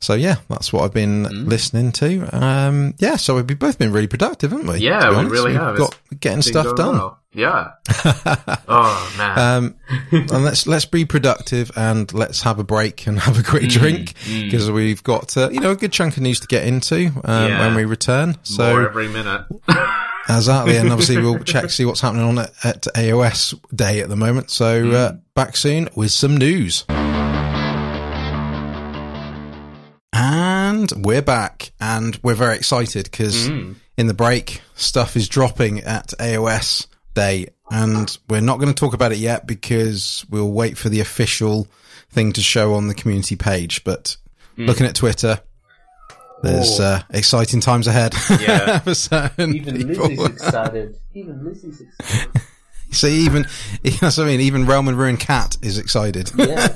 so 0.00 0.14
yeah, 0.14 0.36
that's 0.48 0.72
what 0.72 0.84
I've 0.84 0.94
been 0.94 1.24
mm. 1.24 1.46
listening 1.46 1.92
to. 1.92 2.28
Um, 2.32 2.94
yeah, 2.98 3.16
so 3.16 3.34
we've 3.34 3.58
both 3.58 3.78
been 3.78 3.92
really 3.92 4.06
productive, 4.06 4.52
haven't 4.52 4.66
we? 4.66 4.78
Yeah, 4.78 5.10
we 5.10 5.28
really 5.28 5.52
We've 5.52 5.60
have. 5.60 5.76
Got 5.76 5.98
getting 6.18 6.42
stuff 6.42 6.74
done. 6.74 6.96
Well. 6.96 7.18
Yeah. 7.32 7.72
oh 8.68 9.14
man. 9.18 9.38
Um, 9.38 9.74
and 10.10 10.44
let's 10.44 10.66
let's 10.66 10.86
be 10.86 11.04
productive 11.04 11.70
and 11.76 12.12
let's 12.12 12.42
have 12.42 12.58
a 12.58 12.64
break 12.64 13.06
and 13.06 13.20
have 13.20 13.38
a 13.38 13.42
quick 13.42 13.64
mm, 13.64 13.70
drink 13.70 14.14
because 14.24 14.68
mm. 14.68 14.74
we've 14.74 15.02
got 15.02 15.36
uh, 15.36 15.50
you 15.50 15.60
know 15.60 15.72
a 15.72 15.76
good 15.76 15.92
chunk 15.92 16.16
of 16.16 16.22
news 16.22 16.40
to 16.40 16.46
get 16.48 16.66
into 16.66 17.12
um, 17.24 17.50
yeah. 17.50 17.66
when 17.66 17.76
we 17.76 17.84
return. 17.84 18.36
So 18.42 18.70
More 18.72 18.88
every 18.88 19.08
minute. 19.08 19.46
Exactly, 20.28 20.76
and 20.76 20.90
obviously 20.92 21.16
we'll 21.16 21.40
check 21.40 21.64
to 21.64 21.68
see 21.70 21.84
what's 21.84 22.00
happening 22.00 22.24
on 22.24 22.38
at, 22.38 22.52
at 22.64 22.82
AOS 22.94 23.58
Day 23.74 24.00
at 24.00 24.08
the 24.08 24.14
moment. 24.14 24.48
So 24.50 24.84
mm. 24.84 24.94
uh, 24.94 25.12
back 25.34 25.56
soon 25.56 25.88
with 25.96 26.12
some 26.12 26.36
news. 26.36 26.84
And 30.80 31.04
we're 31.04 31.20
back, 31.20 31.72
and 31.78 32.18
we're 32.22 32.34
very 32.34 32.56
excited 32.56 33.04
because 33.04 33.50
mm. 33.50 33.74
in 33.98 34.06
the 34.06 34.14
break, 34.14 34.62
stuff 34.76 35.14
is 35.14 35.28
dropping 35.28 35.80
at 35.80 36.14
AOS 36.18 36.86
Day, 37.12 37.48
and 37.70 38.16
we're 38.30 38.40
not 38.40 38.58
going 38.58 38.72
to 38.72 38.74
talk 38.74 38.94
about 38.94 39.12
it 39.12 39.18
yet 39.18 39.46
because 39.46 40.24
we'll 40.30 40.50
wait 40.50 40.78
for 40.78 40.88
the 40.88 41.00
official 41.00 41.68
thing 42.08 42.32
to 42.32 42.40
show 42.40 42.72
on 42.72 42.88
the 42.88 42.94
community 42.94 43.36
page. 43.36 43.84
But 43.84 44.16
mm. 44.56 44.66
looking 44.66 44.86
at 44.86 44.94
Twitter, 44.94 45.40
there's 46.42 46.80
uh, 46.80 47.02
exciting 47.10 47.60
times 47.60 47.86
ahead. 47.86 48.14
Yeah. 48.40 48.80
even 49.38 49.86
people. 49.86 50.06
Lizzie's 50.06 50.28
excited. 50.30 50.98
Even 51.12 51.44
Lizzie's 51.44 51.82
excited. 51.82 52.40
See, 52.90 53.26
even 53.26 53.46
that's 54.00 54.16
what 54.16 54.20
I 54.20 54.24
mean. 54.24 54.40
Even 54.40 54.64
Realm 54.64 54.88
and 54.88 54.96
Ruin 54.96 55.18
Cat 55.18 55.58
is 55.60 55.76
excited. 55.76 56.32
Yeah. 56.34 56.68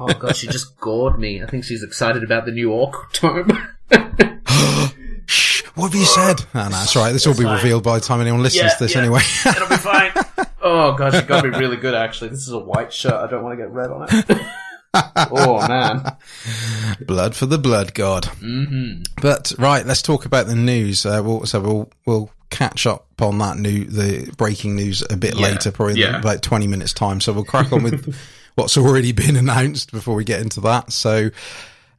Oh 0.00 0.14
god, 0.14 0.34
she 0.34 0.46
just 0.46 0.78
gored 0.80 1.18
me. 1.18 1.42
I 1.42 1.46
think 1.46 1.64
she's 1.64 1.82
excited 1.82 2.24
about 2.24 2.46
the 2.46 2.52
new 2.52 2.72
orc 2.72 3.12
tome. 3.12 3.50
Shh! 5.26 5.62
What 5.74 5.92
have 5.92 5.94
you 5.94 6.06
said? 6.06 6.40
Oh, 6.54 6.64
no, 6.64 6.68
that's 6.70 6.96
right. 6.96 7.12
This 7.12 7.26
will 7.26 7.34
be 7.34 7.44
fine. 7.44 7.56
revealed 7.56 7.84
by 7.84 7.98
the 7.98 8.04
time 8.04 8.20
anyone 8.20 8.42
listens 8.42 8.64
yeah, 8.64 8.74
to 8.76 8.84
this, 8.84 8.94
yeah. 8.94 9.00
anyway. 9.02 9.20
It'll 9.46 9.68
be 9.68 9.76
fine. 9.76 10.12
Oh 10.62 10.92
god, 10.92 11.14
she 11.14 11.22
got 11.22 11.42
me 11.42 11.50
really 11.58 11.78
good. 11.78 11.94
Actually, 11.94 12.30
this 12.30 12.40
is 12.40 12.52
a 12.52 12.58
white 12.58 12.92
shirt. 12.92 13.14
I 13.14 13.26
don't 13.26 13.42
want 13.42 13.58
to 13.58 13.64
get 13.64 13.72
red 13.72 13.90
on 13.90 14.06
it 14.10 14.46
oh 15.30 15.66
man, 15.66 16.16
blood 17.06 17.34
for 17.34 17.46
the 17.46 17.58
blood 17.58 17.94
god. 17.94 18.24
Mm-hmm. 18.24 19.02
But 19.22 19.52
right, 19.58 19.86
let's 19.86 20.02
talk 20.02 20.26
about 20.26 20.48
the 20.48 20.54
news. 20.54 21.06
Uh, 21.06 21.22
we'll, 21.24 21.46
so 21.46 21.60
we'll 21.60 21.90
we'll 22.04 22.30
catch 22.50 22.86
up 22.86 23.06
on 23.20 23.38
that 23.38 23.56
new 23.56 23.84
the 23.84 24.30
breaking 24.36 24.76
news 24.76 25.02
a 25.08 25.16
bit 25.16 25.36
yeah. 25.36 25.42
later, 25.42 25.70
probably 25.70 26.00
yeah. 26.00 26.10
in 26.10 26.14
about 26.16 26.42
twenty 26.42 26.66
minutes 26.66 26.92
time. 26.92 27.20
So 27.20 27.32
we'll 27.32 27.44
crack 27.44 27.72
on 27.72 27.84
with 27.84 28.14
what's 28.60 28.76
already 28.76 29.12
been 29.24 29.36
announced 29.36 29.92
before 29.92 30.14
we 30.14 30.24
get 30.24 30.40
into 30.40 30.60
that. 30.62 30.92
So 30.92 31.30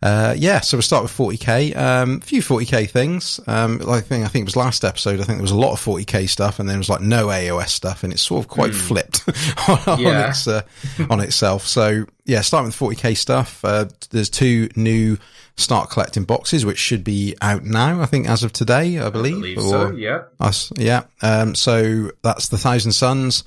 uh, 0.04 0.34
yeah, 0.36 0.62
so 0.62 0.78
we'll 0.78 0.82
start 0.82 1.04
with 1.04 1.12
40k. 1.12 1.76
Um, 1.76 2.18
a 2.18 2.26
few 2.26 2.42
40k 2.42 2.90
things. 2.90 3.40
Um, 3.46 3.78
like 3.78 4.04
I 4.04 4.08
think 4.08 4.26
I 4.26 4.30
think 4.30 4.44
it 4.44 4.46
was 4.48 4.56
last 4.56 4.84
episode. 4.84 5.20
I 5.20 5.24
think 5.24 5.38
there 5.38 5.44
was 5.44 5.52
a 5.52 5.58
lot 5.58 5.74
of 5.74 5.80
40k 5.80 6.28
stuff, 6.28 6.60
and 6.60 6.68
then 6.68 6.76
it 6.76 6.80
was 6.80 6.90
like 6.90 7.02
no 7.02 7.28
AOS 7.28 7.70
stuff, 7.70 8.04
and 8.04 8.12
it's 8.12 8.24
sort 8.24 8.44
of 8.44 8.50
quite 8.50 8.72
mm. 8.72 8.76
flipped 8.76 9.28
on, 9.88 10.00
yeah. 10.00 10.10
on, 10.10 10.30
its 10.30 10.48
uh, 10.48 10.62
on 11.10 11.20
itself. 11.20 11.68
So 11.68 12.06
yeah, 12.26 12.42
starting 12.42 12.68
with 12.68 12.76
40k 12.76 13.16
stuff. 13.16 13.64
Uh, 13.64 13.86
there's 14.10 14.32
two 14.32 14.70
new 14.76 15.20
start 15.56 15.92
collecting 15.92 16.24
boxes, 16.24 16.66
which 16.66 16.80
should 16.80 17.04
be 17.04 17.36
out 17.40 17.64
now. 17.64 18.02
I 18.02 18.08
think 18.08 18.28
as 18.28 18.44
of 18.44 18.54
today, 18.54 18.98
I 18.98 19.10
believe. 19.12 19.38
I 19.38 19.40
believe 19.40 19.58
or, 19.60 19.62
so. 19.62 19.92
Yeah. 19.92 20.24
Us, 20.40 20.72
yeah. 20.78 21.04
Um, 21.22 21.54
so 21.54 22.10
that's 22.24 22.48
the 22.48 22.58
Thousand 22.58 22.94
Sons 22.94 23.44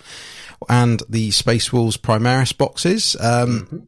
and 0.69 1.03
the 1.09 1.31
Space 1.31 1.73
Wolves 1.73 1.97
Primaris 1.97 2.57
boxes. 2.57 3.17
Um, 3.21 3.61
mm-hmm. 3.61 3.79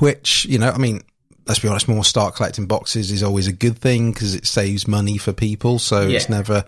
Which 0.00 0.44
you 0.44 0.58
know, 0.58 0.70
I 0.70 0.78
mean, 0.78 1.02
let's 1.48 1.60
be 1.60 1.68
honest, 1.68 1.88
more 1.88 2.04
start 2.04 2.36
collecting 2.36 2.66
boxes 2.66 3.10
is 3.10 3.22
always 3.22 3.48
a 3.48 3.52
good 3.52 3.78
thing 3.78 4.12
because 4.12 4.34
it 4.34 4.46
saves 4.46 4.86
money 4.86 5.18
for 5.18 5.32
people. 5.32 5.78
So 5.78 6.02
yeah. 6.02 6.16
it's 6.16 6.28
never, 6.28 6.64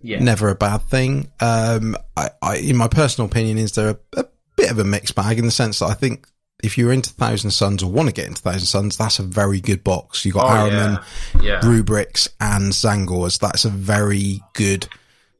yeah. 0.00 0.22
never 0.22 0.48
a 0.48 0.54
bad 0.54 0.82
thing. 0.82 1.30
Um, 1.40 1.96
I, 2.16 2.30
I, 2.40 2.56
in 2.58 2.76
my 2.76 2.88
personal 2.88 3.28
opinion, 3.28 3.58
is 3.58 3.72
there 3.72 3.90
a, 3.90 4.20
a, 4.20 4.24
bit 4.56 4.70
of 4.70 4.78
a 4.78 4.84
mixed 4.84 5.14
bag 5.14 5.38
in 5.38 5.46
the 5.46 5.50
sense 5.50 5.80
that 5.80 5.86
I 5.86 5.94
think 5.94 6.26
if 6.62 6.78
you're 6.78 6.92
into 6.92 7.10
Thousand 7.10 7.50
Sons 7.50 7.82
or 7.82 7.90
want 7.90 8.08
to 8.08 8.14
get 8.14 8.26
into 8.26 8.42
Thousand 8.42 8.66
Sons, 8.66 8.96
that's 8.96 9.18
a 9.18 9.22
very 9.22 9.60
good 9.60 9.82
box. 9.82 10.24
You 10.24 10.32
got 10.32 10.44
oh, 10.44 10.70
Ahriman, 10.70 11.04
yeah. 11.42 11.66
Rubrics, 11.66 12.28
and 12.40 12.72
Tzaangors. 12.72 13.38
That's 13.38 13.64
a 13.64 13.70
very 13.70 14.42
good 14.54 14.86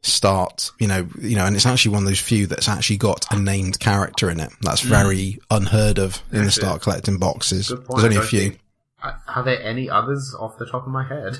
start, 0.02 0.70
you 0.78 0.86
know, 0.86 1.06
you 1.20 1.36
know, 1.36 1.44
and 1.44 1.54
it's 1.54 1.66
actually 1.66 1.92
one 1.92 2.02
of 2.02 2.08
those 2.08 2.20
few 2.20 2.46
that's 2.46 2.68
actually 2.68 2.96
got 2.96 3.26
a 3.30 3.38
named 3.38 3.78
character 3.80 4.30
in 4.30 4.40
it. 4.40 4.50
That's 4.62 4.82
mm. 4.82 4.88
very 4.88 5.16
mm. 5.16 5.38
unheard 5.50 5.98
of 5.98 6.22
in 6.32 6.44
the 6.44 6.50
start 6.50 6.82
collecting 6.82 7.18
boxes. 7.18 7.68
There's 7.68 8.04
only 8.04 8.16
a 8.16 8.22
few. 8.22 8.56
Are 9.02 9.42
there 9.44 9.62
any 9.62 9.88
others 9.88 10.34
off 10.38 10.58
the 10.58 10.66
top 10.66 10.86
of 10.86 10.92
my 10.92 11.06
head? 11.06 11.38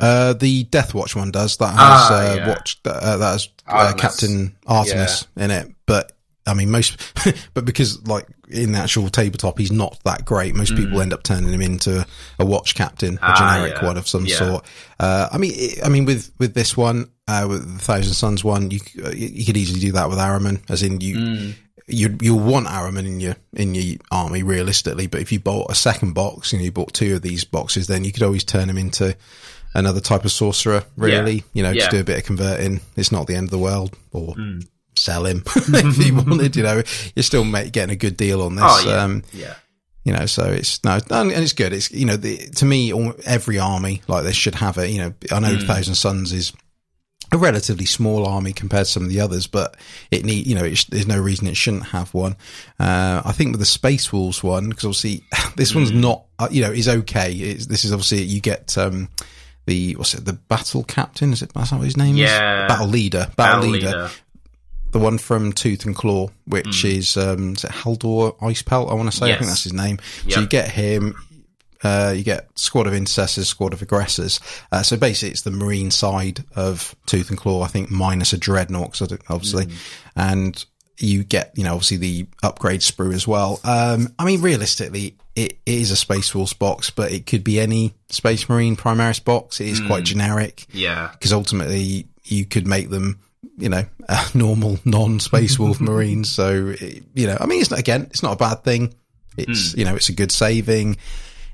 Uh, 0.00 0.32
the 0.32 0.64
Death 0.64 0.92
Watch 0.92 1.14
one 1.14 1.30
does 1.30 1.56
that 1.58 1.68
has 1.68 1.78
ah, 1.78 2.32
uh, 2.32 2.34
yeah. 2.34 2.48
watched 2.48 2.84
uh, 2.86 3.16
that 3.16 3.32
has 3.32 3.48
uh, 3.66 3.92
Captain 3.96 4.56
Artemis 4.66 5.26
yeah. 5.36 5.44
in 5.44 5.50
it, 5.52 5.74
but 5.86 6.12
I 6.46 6.54
mean 6.54 6.70
most, 6.70 7.00
but 7.54 7.64
because 7.64 8.06
like 8.06 8.26
in 8.48 8.72
the 8.72 8.78
actual 8.78 9.08
tabletop 9.08 9.58
he's 9.58 9.72
not 9.72 9.98
that 10.04 10.24
great. 10.24 10.54
Most 10.54 10.74
mm. 10.74 10.76
people 10.76 11.00
end 11.00 11.12
up 11.12 11.22
turning 11.22 11.52
him 11.52 11.62
into 11.62 12.06
a 12.38 12.44
watch 12.44 12.74
captain, 12.74 13.16
a 13.16 13.20
ah, 13.22 13.34
generic 13.36 13.80
yeah. 13.80 13.86
one 13.86 13.96
of 13.96 14.06
some 14.06 14.26
sort. 14.28 14.64
Uh, 15.00 15.28
I 15.32 15.38
mean, 15.38 15.52
I 15.84 15.88
mean 15.88 16.04
with 16.04 16.32
with 16.38 16.54
this 16.54 16.76
one, 16.76 17.10
uh, 17.28 17.46
with 17.48 17.72
the 17.72 17.78
Thousand 17.78 18.14
Sons 18.14 18.44
one, 18.44 18.70
you 18.70 18.80
you 19.14 19.44
could 19.44 19.56
easily 19.56 19.80
do 19.80 19.92
that 19.92 20.08
with 20.08 20.18
Ahriman, 20.18 20.60
as 20.70 20.82
in 20.82 21.00
you. 21.00 21.16
Mm 21.16 21.54
you 21.86 22.16
you'll 22.20 22.40
want 22.40 22.66
Ahriman 22.66 23.06
in 23.06 23.20
your 23.20 23.36
in 23.52 23.74
your 23.74 23.98
army 24.10 24.42
realistically, 24.42 25.06
but 25.06 25.20
if 25.20 25.32
you 25.32 25.40
bought 25.40 25.70
a 25.70 25.74
second 25.74 26.14
box 26.14 26.52
and 26.52 26.62
you 26.62 26.72
bought 26.72 26.94
two 26.94 27.14
of 27.14 27.22
these 27.22 27.44
boxes, 27.44 27.86
then 27.86 28.04
you 28.04 28.12
could 28.12 28.22
always 28.22 28.44
turn 28.44 28.68
them 28.68 28.78
into 28.78 29.16
another 29.74 30.00
type 30.00 30.24
of 30.24 30.32
sorcerer. 30.32 30.84
Really, 30.96 31.36
yeah. 31.36 31.42
you 31.52 31.62
know, 31.62 31.70
yeah. 31.70 31.80
just 31.80 31.90
do 31.90 32.00
a 32.00 32.04
bit 32.04 32.18
of 32.18 32.24
converting. 32.24 32.80
It's 32.96 33.12
not 33.12 33.26
the 33.26 33.34
end 33.34 33.48
of 33.48 33.50
the 33.50 33.58
world, 33.58 33.96
or 34.12 34.34
mm. 34.34 34.66
Sell 34.96 35.26
him 35.26 35.42
if 35.56 35.98
you 35.98 36.14
wanted. 36.14 36.56
You 36.56 36.62
know, 36.62 36.82
you're 37.14 37.22
still 37.22 37.44
make, 37.44 37.72
getting 37.72 37.92
a 37.92 37.96
good 37.96 38.16
deal 38.16 38.42
on 38.42 38.56
this. 38.56 38.64
Oh, 38.66 38.84
yeah. 38.86 39.02
Um, 39.02 39.22
yeah. 39.32 39.54
You 40.04 40.12
know, 40.12 40.26
so 40.26 40.44
it's 40.44 40.84
no, 40.84 40.98
and 41.10 41.32
it's 41.32 41.54
good. 41.54 41.72
It's 41.72 41.90
you 41.90 42.04
know, 42.04 42.16
the, 42.16 42.36
to 42.36 42.64
me, 42.66 42.92
every 43.24 43.58
army 43.58 44.02
like 44.06 44.24
this 44.24 44.36
should 44.36 44.54
have 44.56 44.76
it. 44.76 44.90
You 44.90 44.98
know, 44.98 45.14
I 45.32 45.40
know 45.40 45.56
mm. 45.56 45.66
Thousand 45.66 45.94
Sons 45.94 46.32
is 46.32 46.52
a 47.32 47.38
relatively 47.38 47.86
small 47.86 48.26
army 48.26 48.52
compared 48.52 48.86
to 48.86 48.92
some 48.92 49.04
of 49.04 49.08
the 49.08 49.20
others, 49.20 49.46
but 49.46 49.76
it 50.10 50.24
need 50.24 50.46
you 50.46 50.54
know 50.54 50.64
it, 50.64 50.86
there's 50.90 51.06
no 51.06 51.20
reason 51.20 51.46
it 51.46 51.56
shouldn't 51.56 51.86
have 51.86 52.12
one. 52.14 52.36
Uh, 52.78 53.22
I 53.24 53.32
think 53.32 53.52
with 53.52 53.60
the 53.60 53.66
Space 53.66 54.12
Wolves 54.12 54.42
one 54.42 54.68
because 54.68 54.84
obviously 54.84 55.22
this 55.56 55.72
mm. 55.72 55.76
one's 55.76 55.92
not 55.92 56.24
uh, 56.38 56.48
you 56.50 56.62
know 56.62 56.70
is 56.70 56.88
okay. 56.88 57.32
It's, 57.32 57.66
this 57.66 57.84
is 57.84 57.92
obviously 57.92 58.22
you 58.22 58.40
get 58.40 58.76
um, 58.78 59.08
the 59.66 59.96
what's 59.96 60.14
it 60.14 60.24
the 60.24 60.34
battle 60.34 60.84
captain 60.84 61.32
is 61.32 61.42
it 61.42 61.52
that's 61.54 61.72
what 61.72 61.80
his 61.80 61.96
name 61.96 62.16
yeah. 62.16 62.64
is 62.64 62.68
battle 62.68 62.88
leader 62.88 63.30
battle, 63.36 63.60
battle 63.60 63.70
leader. 63.70 63.86
leader. 63.86 64.10
The 64.94 65.00
one 65.00 65.18
from 65.18 65.52
Tooth 65.52 65.86
and 65.86 65.96
Claw, 65.96 66.28
which 66.46 66.66
mm. 66.66 66.98
is, 66.98 67.16
um, 67.16 67.54
is 67.54 67.64
it 67.64 67.72
Haldor 67.72 68.38
Icepelt? 68.38 68.92
I 68.92 68.94
want 68.94 69.10
to 69.10 69.16
say. 69.16 69.26
Yes. 69.26 69.34
I 69.34 69.38
think 69.40 69.48
that's 69.48 69.64
his 69.64 69.72
name. 69.72 69.98
Yep. 70.24 70.32
So 70.32 70.40
you 70.42 70.46
get 70.46 70.70
him. 70.70 71.16
Uh, 71.82 72.14
you 72.16 72.22
get 72.22 72.48
squad 72.56 72.86
of 72.86 72.94
intercessors, 72.94 73.48
squad 73.48 73.72
of 73.72 73.82
aggressors. 73.82 74.38
Uh, 74.70 74.84
so 74.84 74.96
basically, 74.96 75.32
it's 75.32 75.42
the 75.42 75.50
marine 75.50 75.90
side 75.90 76.44
of 76.54 76.94
Tooth 77.06 77.28
and 77.28 77.36
Claw. 77.36 77.62
I 77.62 77.66
think 77.66 77.90
minus 77.90 78.32
a 78.32 78.38
dreadnought, 78.38 79.02
obviously, 79.28 79.66
mm. 79.66 79.76
and 80.14 80.64
you 80.98 81.24
get 81.24 81.50
you 81.56 81.64
know 81.64 81.72
obviously 81.72 81.96
the 81.96 82.28
upgrade 82.44 82.80
sprue 82.80 83.14
as 83.14 83.26
well. 83.26 83.58
Um, 83.64 84.14
I 84.16 84.24
mean, 84.24 84.42
realistically, 84.42 85.16
it 85.34 85.58
is 85.66 85.90
a 85.90 85.96
Space 85.96 86.32
Wolves 86.36 86.52
box, 86.52 86.90
but 86.90 87.10
it 87.10 87.26
could 87.26 87.42
be 87.42 87.58
any 87.58 87.94
Space 88.10 88.48
Marine 88.48 88.76
Primaris 88.76 89.24
box. 89.24 89.60
It 89.60 89.66
is 89.66 89.80
mm. 89.80 89.88
quite 89.88 90.04
generic. 90.04 90.66
Yeah, 90.72 91.10
because 91.10 91.32
ultimately 91.32 92.06
you 92.22 92.44
could 92.44 92.68
make 92.68 92.90
them 92.90 93.18
you 93.58 93.68
know, 93.68 93.84
normal 94.34 94.78
non-space 94.84 95.58
wolf 95.58 95.80
marines. 95.82 96.28
So, 96.30 96.74
you 97.14 97.26
know, 97.26 97.36
I 97.40 97.46
mean, 97.46 97.60
it's 97.60 97.70
not, 97.70 97.80
again, 97.80 98.02
it's 98.10 98.22
not 98.22 98.32
a 98.32 98.36
bad 98.36 98.64
thing. 98.64 98.94
It's, 99.36 99.72
mm. 99.72 99.78
you 99.78 99.84
know, 99.84 99.96
it's 99.96 100.08
a 100.08 100.14
good 100.14 100.32
saving. 100.32 100.96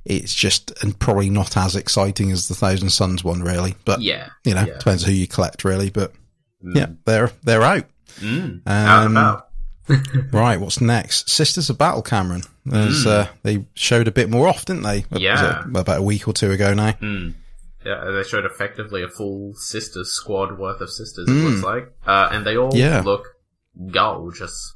It's 0.05 0.35
just 0.35 0.73
and 0.83 0.99
probably 0.99 1.31
not 1.31 1.57
as 1.57 1.77
exciting 1.77 2.31
as 2.31 2.49
the 2.49 2.55
Thousand 2.55 2.91
Sons 2.91 3.23
one, 3.23 3.43
really. 3.43 3.75
But 3.85 4.01
yeah, 4.01 4.29
you 4.45 4.55
know, 4.55 4.65
yeah. 4.65 4.79
depends 4.79 5.05
who 5.05 5.13
you 5.13 5.27
collect, 5.27 5.63
really. 5.63 5.91
But 5.91 6.13
mm. 6.65 6.75
yeah, 6.75 6.87
they're 7.05 7.31
they're 7.43 7.63
out. 7.63 7.85
Mm. 8.21 8.63
Um, 8.67 9.17
out 9.17 9.51
right, 10.33 10.61
what's 10.61 10.81
next? 10.81 11.31
Sisters 11.31 11.71
of 11.71 11.79
Battle, 11.79 12.03
Cameron. 12.03 12.43
As, 12.71 13.05
mm. 13.05 13.07
uh, 13.07 13.27
they 13.43 13.65
showed 13.75 14.09
a 14.09 14.13
bit 14.13 14.31
more 14.31 14.47
off, 14.47 14.65
didn't 14.65 14.83
they? 14.83 15.05
Yeah, 15.11 15.65
about 15.65 15.99
a 15.99 16.03
week 16.03 16.29
or 16.29 16.33
two 16.33 16.51
ago 16.51 16.75
now. 16.75 16.93
Mm. 16.93 17.35
Yeah, 17.85 18.11
they 18.11 18.23
showed 18.23 18.45
effectively 18.45 19.03
a 19.03 19.09
full 19.09 19.55
sisters 19.55 20.13
squad 20.13 20.59
worth 20.59 20.81
of 20.81 20.91
sisters. 20.91 21.29
It 21.29 21.33
looks 21.33 21.61
mm. 21.61 21.65
like, 21.65 21.93
uh, 22.07 22.29
and 22.31 22.45
they 22.45 22.57
all 22.57 22.75
yeah. 22.75 23.01
look 23.01 23.37
gorgeous. 23.91 24.75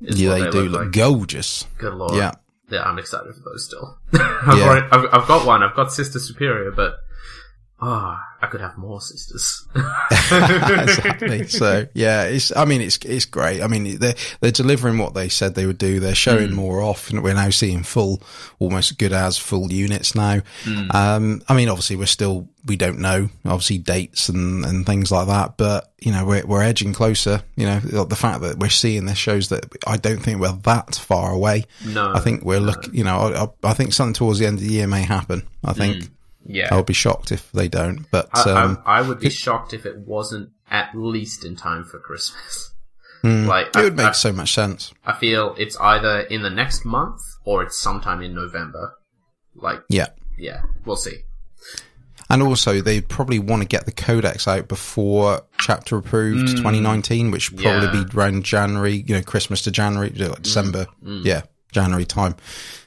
Yeah, 0.00 0.30
they, 0.30 0.44
they, 0.44 0.50
do 0.50 0.62
look, 0.62 0.72
look 0.72 0.80
like. 0.82 0.92
gorgeous. 0.92 1.66
Good 1.78 1.94
lord. 1.94 2.16
Yeah 2.16 2.32
yeah, 2.72 2.82
I'm 2.82 2.98
excited 2.98 3.34
for 3.34 3.40
those 3.40 3.66
still. 3.66 3.98
I've, 4.14 4.58
yeah. 4.58 4.64
already, 4.64 4.86
I've, 4.90 5.04
I've, 5.12 5.28
got 5.28 5.46
one. 5.46 5.62
I've 5.62 5.76
got 5.76 5.92
Sister 5.92 6.18
Superior, 6.18 6.70
but 6.70 6.96
ah, 7.82 8.16
oh, 8.16 8.44
I 8.44 8.46
could 8.46 8.60
have 8.60 8.78
more 8.78 9.00
sisters. 9.00 9.66
exactly. 9.74 11.46
So 11.48 11.86
yeah, 11.94 12.24
it's. 12.24 12.54
I 12.56 12.64
mean, 12.64 12.80
it's 12.80 12.96
it's 13.04 13.24
great. 13.24 13.60
I 13.60 13.66
mean, 13.66 13.98
they're 13.98 14.14
they're 14.40 14.52
delivering 14.52 14.98
what 14.98 15.14
they 15.14 15.28
said 15.28 15.54
they 15.54 15.66
would 15.66 15.78
do. 15.78 15.98
They're 15.98 16.14
showing 16.14 16.50
mm. 16.50 16.54
more 16.54 16.80
off, 16.80 17.10
and 17.10 17.22
we're 17.22 17.34
now 17.34 17.50
seeing 17.50 17.82
full, 17.82 18.22
almost 18.60 18.98
good 18.98 19.12
as 19.12 19.36
full 19.36 19.72
units 19.72 20.14
now. 20.14 20.40
Mm. 20.62 20.94
Um, 20.94 21.42
I 21.48 21.54
mean, 21.54 21.68
obviously, 21.68 21.96
we're 21.96 22.06
still 22.06 22.48
we 22.64 22.76
don't 22.76 23.00
know 23.00 23.28
obviously 23.44 23.78
dates 23.78 24.28
and 24.28 24.64
and 24.64 24.86
things 24.86 25.10
like 25.10 25.26
that, 25.26 25.56
but 25.56 25.92
you 25.98 26.12
know, 26.12 26.24
we're 26.24 26.46
we're 26.46 26.62
edging 26.62 26.92
closer. 26.92 27.42
You 27.56 27.66
know, 27.66 27.80
the 27.80 28.16
fact 28.16 28.42
that 28.42 28.58
we're 28.58 28.70
seeing 28.70 29.06
this 29.06 29.18
shows 29.18 29.48
that 29.48 29.66
I 29.86 29.96
don't 29.96 30.18
think 30.18 30.40
we're 30.40 30.52
that 30.52 30.94
far 30.94 31.32
away. 31.32 31.64
No, 31.84 32.12
I 32.14 32.20
think 32.20 32.44
we're 32.44 32.60
no. 32.60 32.66
look. 32.66 32.88
You 32.92 33.02
know, 33.02 33.52
I, 33.62 33.68
I, 33.70 33.74
think 33.74 33.92
something 33.92 34.14
towards 34.14 34.38
the 34.38 34.46
end 34.46 34.58
of 34.58 34.64
the 34.64 34.72
year 34.72 34.86
may 34.86 35.02
happen. 35.02 35.42
I 35.64 35.72
think. 35.72 35.96
Mm 35.96 36.10
Yeah. 36.46 36.68
I 36.70 36.76
would 36.76 36.86
be 36.86 36.92
shocked 36.94 37.32
if 37.32 37.50
they 37.52 37.68
don't. 37.68 38.10
But 38.10 38.28
I, 38.34 38.50
um, 38.50 38.82
I, 38.84 38.98
I 38.98 39.02
would 39.02 39.20
be 39.20 39.30
shocked 39.30 39.72
if 39.72 39.86
it 39.86 39.98
wasn't 39.98 40.50
at 40.70 40.94
least 40.94 41.44
in 41.44 41.56
time 41.56 41.84
for 41.84 41.98
Christmas. 41.98 42.72
mm, 43.22 43.46
Like 43.46 43.66
it 43.68 43.76
I, 43.76 43.82
would 43.84 43.96
make 43.96 44.14
so 44.14 44.32
much 44.32 44.52
sense. 44.54 44.92
I 45.04 45.12
feel 45.14 45.54
it's 45.58 45.76
either 45.76 46.20
in 46.20 46.42
the 46.42 46.50
next 46.50 46.84
month 46.84 47.20
or 47.44 47.62
it's 47.62 47.78
sometime 47.78 48.22
in 48.22 48.34
November. 48.34 48.94
Like 49.54 49.82
Yeah. 49.88 50.08
yeah, 50.38 50.62
we'll 50.84 50.96
see. 50.96 51.18
And 52.30 52.42
also, 52.42 52.80
they 52.80 53.02
probably 53.02 53.38
want 53.38 53.60
to 53.60 53.68
get 53.68 53.84
the 53.84 53.92
codex 53.92 54.48
out 54.48 54.66
before 54.66 55.42
chapter 55.58 55.98
approved 55.98 56.56
2019, 56.56 57.30
which 57.30 57.50
would 57.52 57.60
probably 57.60 57.88
Mm. 57.88 57.94
Yeah. 57.94 58.04
be 58.04 58.16
around 58.16 58.44
January, 58.44 59.04
you 59.06 59.14
know, 59.14 59.22
Christmas 59.22 59.60
to 59.62 59.70
January, 59.70 60.08
like 60.10 60.40
December. 60.40 60.86
Mm. 61.04 61.24
Yeah, 61.26 61.42
January 61.72 62.06
time. 62.06 62.34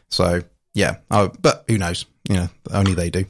So, 0.10 0.41
yeah. 0.74 0.95
Oh, 1.12 1.32
but 1.41 1.64
who 1.68 1.78
knows? 1.78 2.06
You 2.30 2.36
know, 2.36 2.49
only 2.71 2.93
they 2.95 3.09
do. 3.09 3.19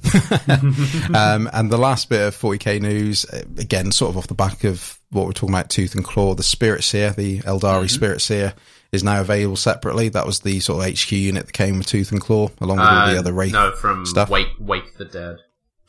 um, 1.13 1.49
and 1.53 1.71
the 1.71 1.77
last 1.77 2.09
bit 2.09 2.21
of 2.27 2.35
40k 2.35 2.81
news, 2.81 3.25
uh, 3.25 3.43
again, 3.57 3.91
sort 3.91 4.09
of 4.11 4.17
off 4.17 4.27
the 4.27 4.33
back 4.33 4.63
of 4.63 4.99
what 5.11 5.25
we're 5.25 5.33
talking 5.33 5.53
about, 5.53 5.69
Tooth 5.69 5.95
and 5.95 6.03
Claw, 6.03 6.33
the 6.33 6.43
Spirit 6.43 6.83
Seer, 6.83 7.11
the 7.11 7.39
Aeldari 7.39 7.59
Mm-hmm. 7.85 7.87
Spirit 7.87 8.21
Seer, 8.21 8.53
is 8.91 9.03
now 9.03 9.19
available 9.21 9.57
separately. 9.57 10.09
That 10.09 10.25
was 10.25 10.39
the 10.41 10.59
sort 10.61 10.85
of 10.87 10.93
HQ 10.93 11.11
unit 11.11 11.45
that 11.47 11.51
came 11.53 11.77
with 11.77 11.87
Tooth 11.87 12.11
and 12.11 12.21
Claw, 12.21 12.49
along 12.61 12.77
with 12.77 12.87
all 12.87 13.07
the 13.09 13.15
Uh, 13.17 13.19
other 13.19 13.33
Wraith. 13.33 13.51
No, 13.53 13.71
from 13.73 14.05
stuff. 14.05 14.29
Wake 14.29 14.47
Wake 14.59 14.97
the 14.97 15.05
Dead. 15.05 15.37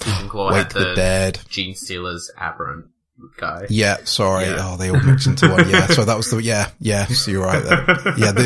Tooth 0.01 0.21
and 0.21 0.31
Claw 0.31 0.49
Wake 0.53 0.57
had 0.57 0.71
the 0.73 0.95
Dead. 0.97 1.39
Gene 1.49 1.75
Stealer's 1.77 2.31
aberrant 2.37 2.87
guy. 3.39 3.67
Yeah, 3.71 3.97
sorry. 4.05 4.45
Yeah. 4.47 4.57
Oh, 4.61 4.77
they 4.77 4.91
all 4.91 5.01
mix 5.01 5.27
into 5.27 5.49
one. 5.51 5.69
Yeah, 5.69 5.87
so 5.87 6.05
that 6.05 6.17
was 6.17 6.31
the 6.31 6.43
yeah, 6.43 6.71
yeah. 6.81 7.07
So 7.07 7.31
you're 7.31 7.45
right 7.45 7.63
there. 7.63 7.85
Yeah, 8.17 8.33
the 8.33 8.43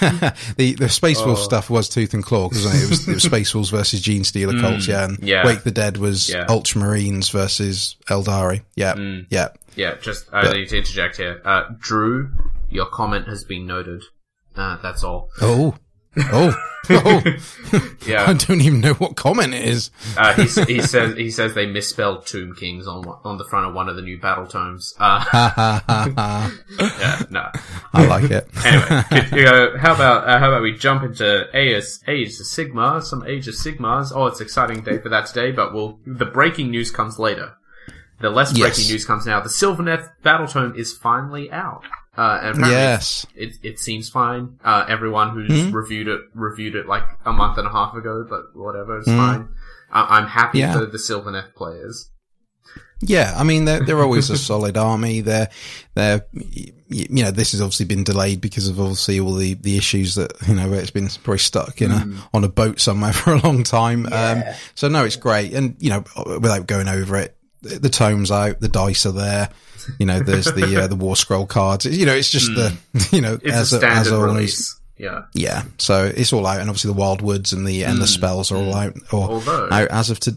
the 0.00 0.34
the, 0.56 0.74
the 0.74 0.88
Space 0.88 1.18
Oh. 1.20 1.34
Stuff 1.34 1.70
was 1.70 1.88
Tooth 1.88 2.14
and 2.14 2.24
Claw 2.24 2.48
because 2.48 2.64
it? 2.66 2.84
it 2.84 2.90
was 2.90 3.08
it 3.08 3.14
was 3.14 3.22
Space 3.22 3.54
Wolves 3.54 3.70
versus 3.70 4.00
Gene 4.00 4.24
Stealer 4.24 4.58
cults. 4.60 4.86
Yeah, 4.88 5.04
and 5.04 5.18
Mm, 5.18 5.26
yeah. 5.26 5.44
Wake 5.46 5.62
the 5.62 5.70
Dead 5.70 5.96
was 5.98 6.28
Yeah. 6.30 6.46
Ultramarines 6.46 7.30
versus 7.30 7.96
Aeldari. 8.08 8.62
Yeah, 8.74 8.94
Mm. 8.94 9.26
yeah. 9.30 9.48
Yeah, 9.76 9.94
just 10.00 10.26
I 10.32 10.42
But- 10.42 10.54
need 10.54 10.68
to 10.70 10.78
interject 10.78 11.16
here. 11.18 11.40
Uh, 11.44 11.64
Drew, 11.78 12.30
your 12.70 12.86
comment 12.86 13.28
has 13.28 13.44
been 13.44 13.66
noted. 13.66 14.02
Uh, 14.56 14.76
that's 14.82 15.04
all. 15.04 15.28
Oh, 15.42 15.74
oh, 16.18 16.54
oh. 16.90 17.22
I 18.08 18.32
don't 18.34 18.60
even 18.60 18.80
know 18.80 18.94
what 18.94 19.16
comment 19.16 19.52
it 19.54 19.64
is. 19.64 19.90
uh, 20.16 20.32
he, 20.34 20.74
he 20.74 20.80
says 20.80 21.16
he 21.16 21.30
says 21.30 21.54
they 21.54 21.66
misspelled 21.66 22.26
Tomb 22.26 22.54
Kings 22.54 22.86
on 22.86 23.04
on 23.24 23.38
the 23.38 23.44
front 23.44 23.66
of 23.66 23.74
one 23.74 23.88
of 23.88 23.96
the 23.96 24.02
new 24.02 24.18
battle 24.18 24.46
tomes. 24.46 24.94
Uh, 24.98 25.24
yeah, 26.78 27.22
no. 27.30 27.50
I 27.92 28.06
like 28.06 28.30
it. 28.30 28.48
Anyway, 28.64 29.02
could 29.10 29.32
you 29.38 29.44
go, 29.44 29.76
how 29.78 29.94
about 29.94 30.28
uh, 30.28 30.38
how 30.38 30.48
about 30.48 30.62
we 30.62 30.72
jump 30.76 31.02
into 31.02 31.46
AS 31.54 32.00
Age 32.08 32.28
of 32.40 32.46
Sigmar, 32.46 33.02
some 33.02 33.24
Age 33.26 33.48
of 33.48 33.54
Sigmars. 33.54 34.12
Oh, 34.14 34.26
it's 34.26 34.40
an 34.40 34.46
exciting 34.46 34.82
day 34.82 34.98
for 34.98 35.08
that 35.08 35.26
today, 35.26 35.52
but 35.52 35.72
we'll 35.74 35.98
the 36.06 36.24
breaking 36.26 36.70
news 36.70 36.90
comes 36.90 37.18
later. 37.18 37.54
The 38.20 38.30
less 38.30 38.50
breaking 38.52 38.84
Yes. 38.84 38.90
news 38.90 39.04
comes 39.04 39.26
now. 39.26 39.40
The 39.40 39.50
Sylvaneth 39.50 40.10
Battle 40.22 40.46
Tome 40.46 40.74
is 40.76 40.92
finally 40.96 41.50
out, 41.52 41.82
uh, 42.16 42.40
and 42.42 42.58
Yes. 42.60 43.26
it 43.34 43.54
it 43.62 43.78
seems 43.78 44.08
fine. 44.08 44.58
Uh, 44.64 44.84
everyone 44.88 45.30
who's 45.30 45.66
Hmm? 45.68 45.72
reviewed 45.74 46.08
it 46.08 46.20
reviewed 46.34 46.74
it 46.74 46.86
like 46.86 47.04
a 47.24 47.32
month 47.32 47.58
and 47.58 47.66
a 47.66 47.70
half 47.70 47.94
ago, 47.94 48.26
but 48.28 48.54
whatever, 48.54 48.98
it's 48.98 49.08
Hmm. 49.08 49.16
fine. 49.16 49.48
I 49.92 50.18
I'm 50.18 50.26
happy 50.26 50.58
Yeah. 50.60 50.72
for 50.72 50.86
the 50.86 50.98
Sylvaneth 50.98 51.54
players. 51.54 52.10
Yeah, 53.02 53.34
I 53.36 53.44
mean 53.44 53.66
they're 53.66 53.84
they're 53.84 54.02
always 54.02 54.30
a 54.30 54.38
solid 54.50 54.76
army. 54.78 55.20
They're 55.20 55.50
they're 55.94 56.24
you 56.88 57.24
know 57.24 57.30
this 57.30 57.52
has 57.52 57.60
obviously 57.60 57.84
been 57.86 58.04
delayed 58.04 58.40
because 58.40 58.68
of 58.68 58.80
obviously 58.80 59.20
all 59.20 59.34
the 59.34 59.52
the 59.54 59.76
issues 59.76 60.14
that 60.14 60.32
you 60.48 60.54
know 60.54 60.70
where 60.70 60.80
it's 60.80 60.90
been 60.90 61.08
probably 61.22 61.38
stuck 61.38 61.82
in 61.82 61.90
a 61.92 62.08
on 62.32 62.42
a 62.44 62.48
boat 62.48 62.80
somewhere 62.80 63.12
for 63.20 63.34
a 63.34 63.40
long 63.42 63.62
time. 63.64 64.06
Um, 64.10 64.42
so 64.74 64.88
no, 64.88 65.04
it's 65.04 65.16
great, 65.16 65.52
and 65.52 65.76
you 65.78 65.90
know 65.90 66.04
without 66.40 66.66
going 66.66 66.88
over 66.88 67.16
it, 67.16 67.36
the, 67.60 67.78
the 67.78 67.90
tomes 67.90 68.30
out, 68.30 68.60
the 68.60 68.68
dice 68.68 69.04
are 69.04 69.12
there. 69.12 69.50
You 69.98 70.06
know, 70.06 70.20
there's 70.20 70.46
the 70.52 70.82
uh, 70.82 70.86
the 70.86 70.96
war 70.96 71.16
scroll 71.16 71.46
cards. 71.46 71.84
You 71.86 72.06
know, 72.06 72.14
it's 72.14 72.30
just 72.30 72.46
the 72.54 72.76
you 73.12 73.20
know 73.20 73.34
It's 73.42 73.54
as 73.54 73.72
a 73.72 73.78
standard 73.78 74.00
as 74.00 74.12
always. 74.12 74.34
release. 74.34 74.80
Yeah. 74.98 75.22
Yeah, 75.34 75.64
so 75.78 76.06
it's 76.06 76.32
all 76.32 76.46
out, 76.46 76.60
and 76.60 76.70
obviously 76.70 76.90
the 76.92 76.98
wild 76.98 77.20
woods 77.20 77.52
and 77.52 77.66
the 77.66 77.84
and 77.84 77.98
the 78.00 78.06
spells 78.06 78.50
are 78.50 78.56
all 78.56 78.74
out 78.74 78.94
or 79.12 79.28
Although 79.30 79.68
out 79.70 79.88
as 79.88 80.08
of 80.10 80.20
to 80.20 80.36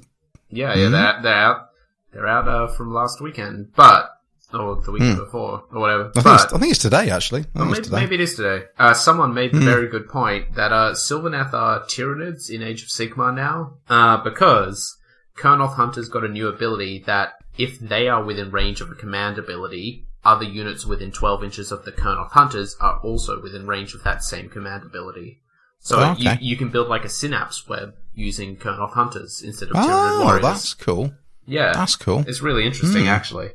Yeah, 0.50 0.74
Hmm? 0.74 0.80
yeah, 0.80 0.90
they're, 0.90 1.22
they're 1.24 1.34
out. 1.34 1.70
They're 2.12 2.28
out 2.28 2.48
uh, 2.50 2.68
from 2.68 2.94
last 2.94 3.22
weekend, 3.22 3.72
but 3.76 4.10
or 4.52 4.82
the 4.82 4.92
week 4.92 5.16
before, 5.16 5.64
or 5.72 5.80
whatever. 5.80 6.04
Hmm. 6.06 6.10
I 6.10 6.12
think, 6.12 6.24
but 6.26 6.44
it's, 6.44 6.54
I 6.54 6.58
think 6.58 6.72
it's 6.72 6.82
today 6.82 7.10
actually. 7.10 7.44
Think 7.44 7.56
it's 7.56 7.66
maybe, 7.66 7.76
today. 7.84 7.90
Hmm. 7.98 8.04
maybe 8.04 8.16
it 8.16 8.22
is 8.22 8.36
today. 8.36 8.66
Uh, 8.78 8.94
someone 8.94 9.34
made 9.34 9.54
the 9.54 9.60
very 9.60 9.88
good 9.88 10.10
point 10.10 10.56
that 10.56 10.74
uh, 10.74 10.92
Sylvaneth 10.94 11.54
are 11.54 11.82
Tyranids 11.86 12.50
in 12.50 12.62
Age 12.62 12.82
of 12.84 12.90
Sigmar 12.90 13.34
now, 13.34 13.76
uh, 13.90 14.18
because 14.24 14.98
Kurnoth 15.38 15.76
Hunter's 15.76 16.10
got 16.10 16.26
a 16.26 16.28
new 16.28 16.48
ability 16.50 17.04
that 17.06 17.34
if 17.60 17.78
they 17.80 18.08
are 18.08 18.24
within 18.24 18.50
range 18.52 18.80
of 18.82 18.90
a 18.90 18.96
command 18.96 19.38
ability, 19.38 20.08
other 20.24 20.46
units 20.46 20.86
within 20.86 21.12
12 21.12 21.44
inches 21.44 21.72
of 21.72 21.86
the 21.86 21.92
Kurnoth 21.92 22.32
Hunters 22.32 22.76
are 22.80 23.00
also 23.02 23.42
within 23.42 23.68
range 23.68 23.94
of 23.94 24.04
that 24.04 24.24
same 24.24 24.50
command 24.50 24.84
ability. 24.84 25.42
So 25.82 26.00
Oh, 26.00 26.12
okay. 26.12 26.34
you, 26.42 26.50
you 26.52 26.58
can 26.58 26.70
build 26.70 26.88
like 26.90 27.06
a 27.06 27.10
synapse 27.10 27.68
web 27.68 27.94
using 28.14 28.58
Kurnoth 28.58 28.94
Hunters 28.94 29.42
instead 29.44 29.70
of 29.70 29.76
Tyranid 29.76 30.20
Oh, 30.20 30.24
Warriors. 30.24 30.42
that's 30.44 30.74
cool. 30.74 31.14
yeah, 31.46 31.72
That's 31.74 31.96
cool. 31.96 32.24
it's 32.28 32.42
really 32.42 32.66
interesting, 32.66 33.04
Hmm. 33.04 33.10
actually. 33.10 33.50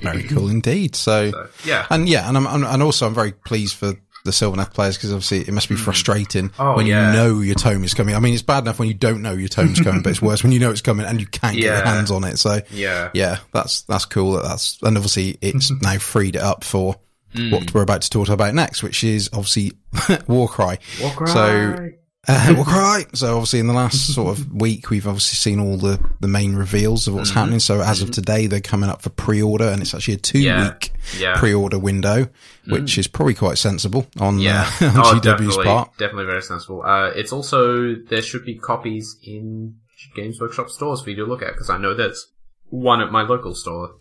Very 0.00 0.24
cool 0.24 0.48
indeed. 0.48 0.94
So, 0.94 1.30
So, 1.30 1.48
yeah. 1.64 1.86
and 1.90 2.08
yeah, 2.08 2.28
and 2.28 2.36
I'm, 2.36 2.46
I'm 2.46 2.64
and 2.64 2.82
also 2.82 3.06
I'm 3.06 3.14
very 3.14 3.32
pleased 3.32 3.74
for 3.76 3.94
the 4.24 4.30
Sylvaneth 4.30 4.72
players 4.72 4.96
because 4.96 5.12
obviously 5.12 5.40
it 5.40 5.52
must 5.52 5.68
be 5.68 5.74
frustrating 5.74 6.50
Oh, 6.58 6.76
when 6.76 6.86
yeah. 6.86 7.10
you 7.10 7.16
know 7.16 7.40
your 7.40 7.54
tome 7.56 7.82
is 7.84 7.92
coming. 7.94 8.14
I 8.14 8.20
mean, 8.20 8.34
it's 8.34 8.42
bad 8.42 8.64
enough 8.64 8.78
when 8.78 8.88
you 8.88 8.94
don't 8.94 9.20
know 9.22 9.32
your 9.32 9.48
tome's 9.48 9.80
coming, 9.80 10.02
but 10.02 10.10
it's 10.10 10.22
worse 10.22 10.42
when 10.42 10.52
you 10.52 10.60
know 10.60 10.70
it's 10.70 10.80
coming 10.80 11.06
and 11.06 11.20
you 11.20 11.26
can't 11.26 11.54
get 11.56 11.64
your 11.64 11.84
hands 11.84 12.10
on 12.10 12.22
it. 12.24 12.38
So, 12.38 12.60
Yeah. 12.70 13.10
yeah, 13.14 13.38
that's 13.52 13.82
that's 13.82 14.04
cool. 14.04 14.32
That 14.32 14.44
that's 14.44 14.78
and 14.82 14.96
obviously 14.96 15.38
it's 15.40 15.70
now 15.82 15.98
freed 15.98 16.36
it 16.36 16.42
up 16.42 16.64
for 16.64 16.96
Hmm. 17.34 17.50
what 17.50 17.72
we're 17.72 17.80
about 17.80 18.02
to 18.02 18.10
talk 18.10 18.28
about 18.28 18.54
next, 18.54 18.82
which 18.82 19.02
is 19.02 19.30
obviously 19.32 19.72
Warcry. 20.26 20.78
Warcry. 21.00 21.26
So 21.28 21.88
uh, 22.28 22.54
Warcry. 22.56 23.06
So 23.14 23.34
obviously 23.34 23.58
in 23.58 23.66
the 23.66 23.72
last 23.72 24.14
sort 24.14 24.38
of 24.38 24.52
week, 24.52 24.90
we've 24.90 25.06
obviously 25.08 25.36
seen 25.36 25.58
all 25.58 25.76
the, 25.76 25.98
the 26.20 26.28
main 26.28 26.54
reveals 26.54 27.08
of 27.08 27.14
what's 27.14 27.30
Mm-hmm. 27.30 27.38
happening. 27.38 27.58
So 27.60 27.80
as 27.80 28.00
of 28.02 28.10
today, 28.12 28.46
they're 28.46 28.60
coming 28.60 28.88
up 28.90 29.02
for 29.02 29.10
pre-order 29.10 29.64
and 29.64 29.82
it's 29.82 29.92
actually 29.94 30.14
a 30.14 30.18
two 30.18 30.38
week 30.38 30.92
Yeah. 31.18 31.34
Mm. 31.34 31.36
pre-order 31.36 31.78
window, 31.80 32.28
which 32.68 32.96
is 32.98 33.08
probably 33.08 33.34
quite 33.34 33.58
sensible 33.58 34.06
on, 34.20 34.38
Yeah. 34.38 34.70
uh, 34.80 34.84
on 34.86 34.96
oh, 34.98 35.02
GW's 35.14 35.20
definitely, 35.22 35.64
part. 35.64 35.90
definitely 35.98 36.26
very 36.26 36.42
sensible. 36.42 36.82
Uh, 36.82 37.08
it's 37.08 37.32
also 37.32 37.94
there 37.96 38.22
should 38.22 38.44
be 38.44 38.54
copies 38.56 39.16
in 39.24 39.76
Games 40.14 40.40
Workshop 40.40 40.68
stores 40.70 41.00
for 41.02 41.10
you 41.10 41.16
to 41.16 41.24
look 41.24 41.42
at 41.42 41.52
because 41.54 41.70
I 41.70 41.78
know 41.78 41.94
there's 41.94 42.28
one 42.68 43.00
at 43.00 43.10
my 43.10 43.22
local 43.22 43.54
store. 43.54 43.96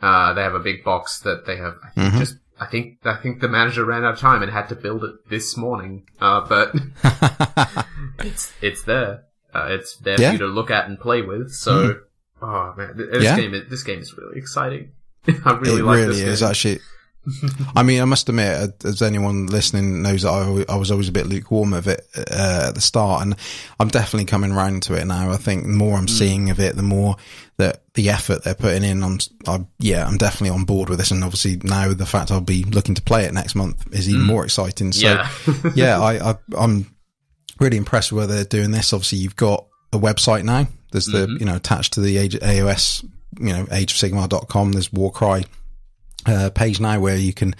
Uh, 0.00 0.34
they 0.34 0.42
have 0.42 0.54
a 0.54 0.60
big 0.60 0.84
box 0.84 1.20
that 1.20 1.46
they 1.46 1.56
have. 1.56 1.74
I 1.82 1.88
think 1.90 2.06
Mm-hmm. 2.10 2.18
just 2.18 2.36
I 2.58 2.66
think 2.66 2.98
I 3.04 3.16
think 3.16 3.40
the 3.40 3.48
manager 3.48 3.84
ran 3.84 4.04
out 4.04 4.14
of 4.14 4.18
time 4.20 4.42
and 4.42 4.50
had 4.50 4.68
to 4.70 4.74
build 4.76 5.04
it 5.04 5.28
this 5.28 5.56
morning. 5.56 6.06
Uh, 6.20 6.40
but 6.48 6.74
it's 8.20 8.52
it's 8.62 8.82
there. 8.84 9.24
Uh, 9.54 9.66
it's 9.70 9.96
there 9.98 10.16
Yeah. 10.20 10.28
for 10.28 10.32
you 10.34 10.38
to 10.40 10.46
look 10.46 10.70
at 10.70 10.88
and 10.88 10.98
play 10.98 11.22
with. 11.22 11.50
So, 11.52 12.00
oh 12.42 12.74
man, 12.76 12.96
this 12.96 13.22
Yeah. 13.24 13.36
game 13.36 13.54
is- 13.54 13.68
this 13.70 13.82
game 13.82 14.00
is 14.00 14.14
really 14.16 14.38
exciting. 14.38 14.92
I 15.44 15.52
really 15.58 15.80
it 15.80 15.84
like 15.84 15.96
really 15.98 16.08
this 16.20 16.20
is 16.20 16.40
game. 16.40 16.48
actually. 16.50 16.80
I 17.76 17.82
mean, 17.82 18.00
I 18.00 18.04
must 18.04 18.28
admit, 18.28 18.56
uh, 18.56 18.88
as 18.88 19.02
anyone 19.02 19.46
listening 19.46 20.02
knows, 20.02 20.22
that 20.22 20.30
I, 20.30 20.72
I 20.72 20.76
was 20.76 20.90
always 20.90 21.08
a 21.08 21.12
bit 21.12 21.26
lukewarm 21.26 21.72
of 21.72 21.88
it 21.88 22.06
uh, 22.16 22.66
at 22.68 22.74
the 22.74 22.80
start, 22.80 23.22
and 23.22 23.34
I'm 23.80 23.88
definitely 23.88 24.26
coming 24.26 24.52
round 24.52 24.84
to 24.84 24.94
it 24.94 25.04
now. 25.04 25.30
I 25.30 25.36
think 25.36 25.64
the 25.64 25.68
more. 25.70 25.96
I'm 25.96 26.08
seeing 26.08 26.50
of 26.50 26.60
it, 26.60 26.76
the 26.76 26.82
more 26.82 27.16
that 27.58 27.82
the 27.94 28.10
effort 28.10 28.44
they're 28.44 28.54
putting 28.54 28.84
in. 28.84 29.02
I'm, 29.02 29.18
I, 29.46 29.64
yeah, 29.78 30.06
I'm 30.06 30.18
definitely 30.18 30.50
on 30.56 30.64
board 30.64 30.88
with 30.88 30.98
this, 30.98 31.10
and 31.10 31.24
obviously 31.24 31.58
now 31.62 31.92
the 31.92 32.06
fact 32.06 32.30
I'll 32.30 32.40
be 32.40 32.64
looking 32.64 32.94
to 32.94 33.02
play 33.02 33.24
it 33.24 33.32
next 33.34 33.54
month 33.54 33.86
is 33.92 34.08
even 34.08 34.22
more 34.22 34.44
exciting. 34.44 34.92
So. 34.92 35.06
Yeah. 35.06 35.30
yeah, 35.74 36.00
I, 36.00 36.30
I, 36.30 36.34
I'm 36.56 36.94
really 37.58 37.76
impressed 37.78 38.12
with 38.12 38.18
where 38.18 38.36
they're 38.36 38.44
doing 38.44 38.70
this. 38.70 38.92
Obviously, 38.92 39.18
you've 39.18 39.36
got 39.36 39.66
a 39.92 39.98
website 39.98 40.44
now. 40.44 40.66
There's 40.92 41.06
the, 41.06 41.26
Mm-hmm. 41.26 41.36
you 41.38 41.46
know, 41.46 41.56
attached 41.56 41.94
to 41.94 42.00
the 42.00 42.16
AOS, 42.16 43.02
you 43.40 43.52
know, 43.52 43.64
ageofsigmar.com. 43.64 44.72
There's 44.72 44.92
Warcry 44.92 45.44
uh, 46.26 46.50
page 46.50 46.80
now 46.80 47.00
where 47.00 47.16
you 47.16 47.32
can 47.32 47.54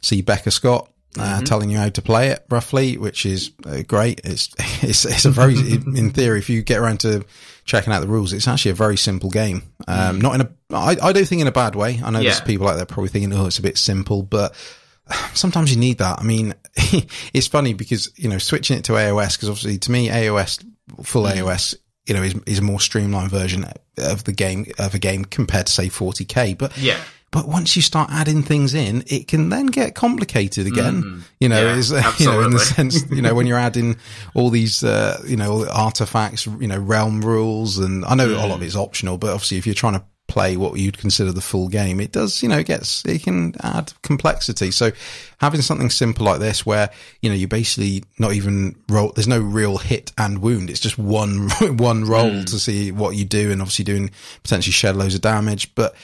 see 0.00 0.22
Becca 0.22 0.50
Scott 0.50 0.88
uh, 1.18 1.42
telling 1.42 1.70
you 1.70 1.76
how 1.76 1.88
to 1.88 2.02
play 2.02 2.28
it 2.28 2.44
roughly, 2.48 2.96
which 2.96 3.26
is 3.26 3.52
uh, 3.66 3.82
great. 3.86 4.20
It's, 4.24 4.48
it's, 4.82 5.04
it's 5.04 5.24
a 5.24 5.30
very, 5.30 5.54
in 5.58 6.10
theory, 6.10 6.38
if 6.38 6.48
you 6.48 6.62
get 6.62 6.78
around 6.78 7.00
to 7.00 7.24
checking 7.64 7.92
out 7.92 8.00
the 8.00 8.08
rules, 8.08 8.32
it's 8.32 8.48
actually 8.48 8.70
a 8.72 8.74
very 8.74 8.96
simple 8.96 9.30
game. 9.30 9.62
Um, 9.86 10.20
not 10.20 10.34
in 10.34 10.40
a, 10.40 10.50
I, 10.70 10.96
I 11.02 11.12
don't 11.12 11.26
think 11.26 11.42
in 11.42 11.46
a 11.46 11.52
bad 11.52 11.74
way. 11.74 12.00
I 12.02 12.10
know 12.10 12.22
there's 12.22 12.40
people 12.40 12.68
out 12.68 12.76
there 12.76 12.86
probably 12.86 13.08
thinking, 13.08 13.32
oh, 13.32 13.46
it's 13.46 13.58
a 13.58 13.62
bit 13.62 13.76
simple, 13.78 14.22
but 14.22 14.54
sometimes 15.34 15.72
you 15.72 15.78
need 15.78 15.98
that. 15.98 16.18
I 16.18 16.24
mean, 16.24 16.54
it's 16.76 17.46
funny 17.46 17.74
because, 17.74 18.10
you 18.16 18.28
know, 18.28 18.38
switching 18.38 18.78
it 18.78 18.84
to 18.84 18.92
AOS, 18.92 19.36
because 19.36 19.48
obviously 19.48 19.78
to 19.78 19.92
me, 19.92 20.08
AOS, 20.08 20.64
full 21.02 21.24
AOS, 21.24 21.74
you 22.06 22.14
know, 22.14 22.22
is, 22.22 22.34
is 22.46 22.58
a 22.58 22.62
more 22.62 22.80
streamlined 22.80 23.30
version 23.30 23.66
of 23.98 24.24
the 24.24 24.32
game, 24.32 24.66
of 24.78 24.94
a 24.94 24.98
game 24.98 25.24
compared 25.24 25.66
to 25.66 25.72
say 25.72 25.88
40k. 25.88 26.56
But 26.56 26.76
yeah. 26.78 26.98
But 27.32 27.48
once 27.48 27.74
you 27.74 27.82
start 27.82 28.10
adding 28.12 28.42
things 28.42 28.74
in, 28.74 29.02
it 29.08 29.26
can 29.26 29.48
then 29.48 29.66
get 29.66 29.96
complicated 29.96 30.66
again. 30.66 31.02
Mm, 31.02 31.22
you 31.40 31.48
know, 31.48 31.60
yeah, 31.60 31.76
is 31.76 31.90
you 32.20 32.26
know 32.26 32.42
in 32.42 32.52
the 32.52 32.60
sense 32.60 33.04
you 33.10 33.22
know 33.22 33.34
when 33.34 33.48
you're 33.48 33.58
adding 33.68 33.96
all 34.34 34.50
these 34.50 34.84
uh, 34.84 35.20
you 35.26 35.36
know 35.36 35.66
artifacts, 35.68 36.46
you 36.46 36.68
know 36.68 36.78
realm 36.78 37.22
rules, 37.22 37.78
and 37.78 38.04
I 38.04 38.14
know 38.14 38.28
mm. 38.28 38.34
a 38.34 38.46
lot 38.46 38.52
of 38.52 38.60
mm. 38.60 38.64
it's 38.66 38.76
optional, 38.76 39.18
but 39.18 39.30
obviously 39.30 39.58
if 39.58 39.66
you're 39.66 39.74
trying 39.74 39.94
to 39.94 40.04
play 40.28 40.56
what 40.56 40.78
you'd 40.78 40.96
consider 40.96 41.30
the 41.30 41.42
full 41.42 41.68
game, 41.68 42.00
it 42.00 42.10
does, 42.10 42.42
you 42.42 42.48
know, 42.48 42.58
it 42.58 42.66
gets, 42.66 43.04
it 43.04 43.22
can 43.22 43.54
add 43.60 43.92
complexity. 44.02 44.70
So 44.70 44.92
having 45.38 45.60
something 45.60 45.90
simple 45.90 46.24
like 46.24 46.40
this 46.40 46.64
where, 46.64 46.88
you 47.20 47.28
know, 47.28 47.36
you 47.36 47.46
basically 47.46 48.04
not 48.18 48.32
even 48.32 48.74
roll, 48.88 49.12
there's 49.12 49.28
no 49.28 49.40
real 49.40 49.76
hit 49.76 50.10
and 50.16 50.38
wound. 50.38 50.70
It's 50.70 50.80
just 50.80 50.96
one, 50.96 51.50
one 51.76 52.06
roll 52.06 52.30
mm. 52.30 52.46
to 52.46 52.58
see 52.58 52.92
what 52.92 53.14
you 53.14 53.26
do 53.26 53.50
and 53.50 53.60
obviously 53.60 53.84
doing 53.84 54.10
potentially 54.42 54.72
shed 54.72 54.96
loads 54.96 55.14
of 55.14 55.20
damage. 55.20 55.74
But 55.74 55.94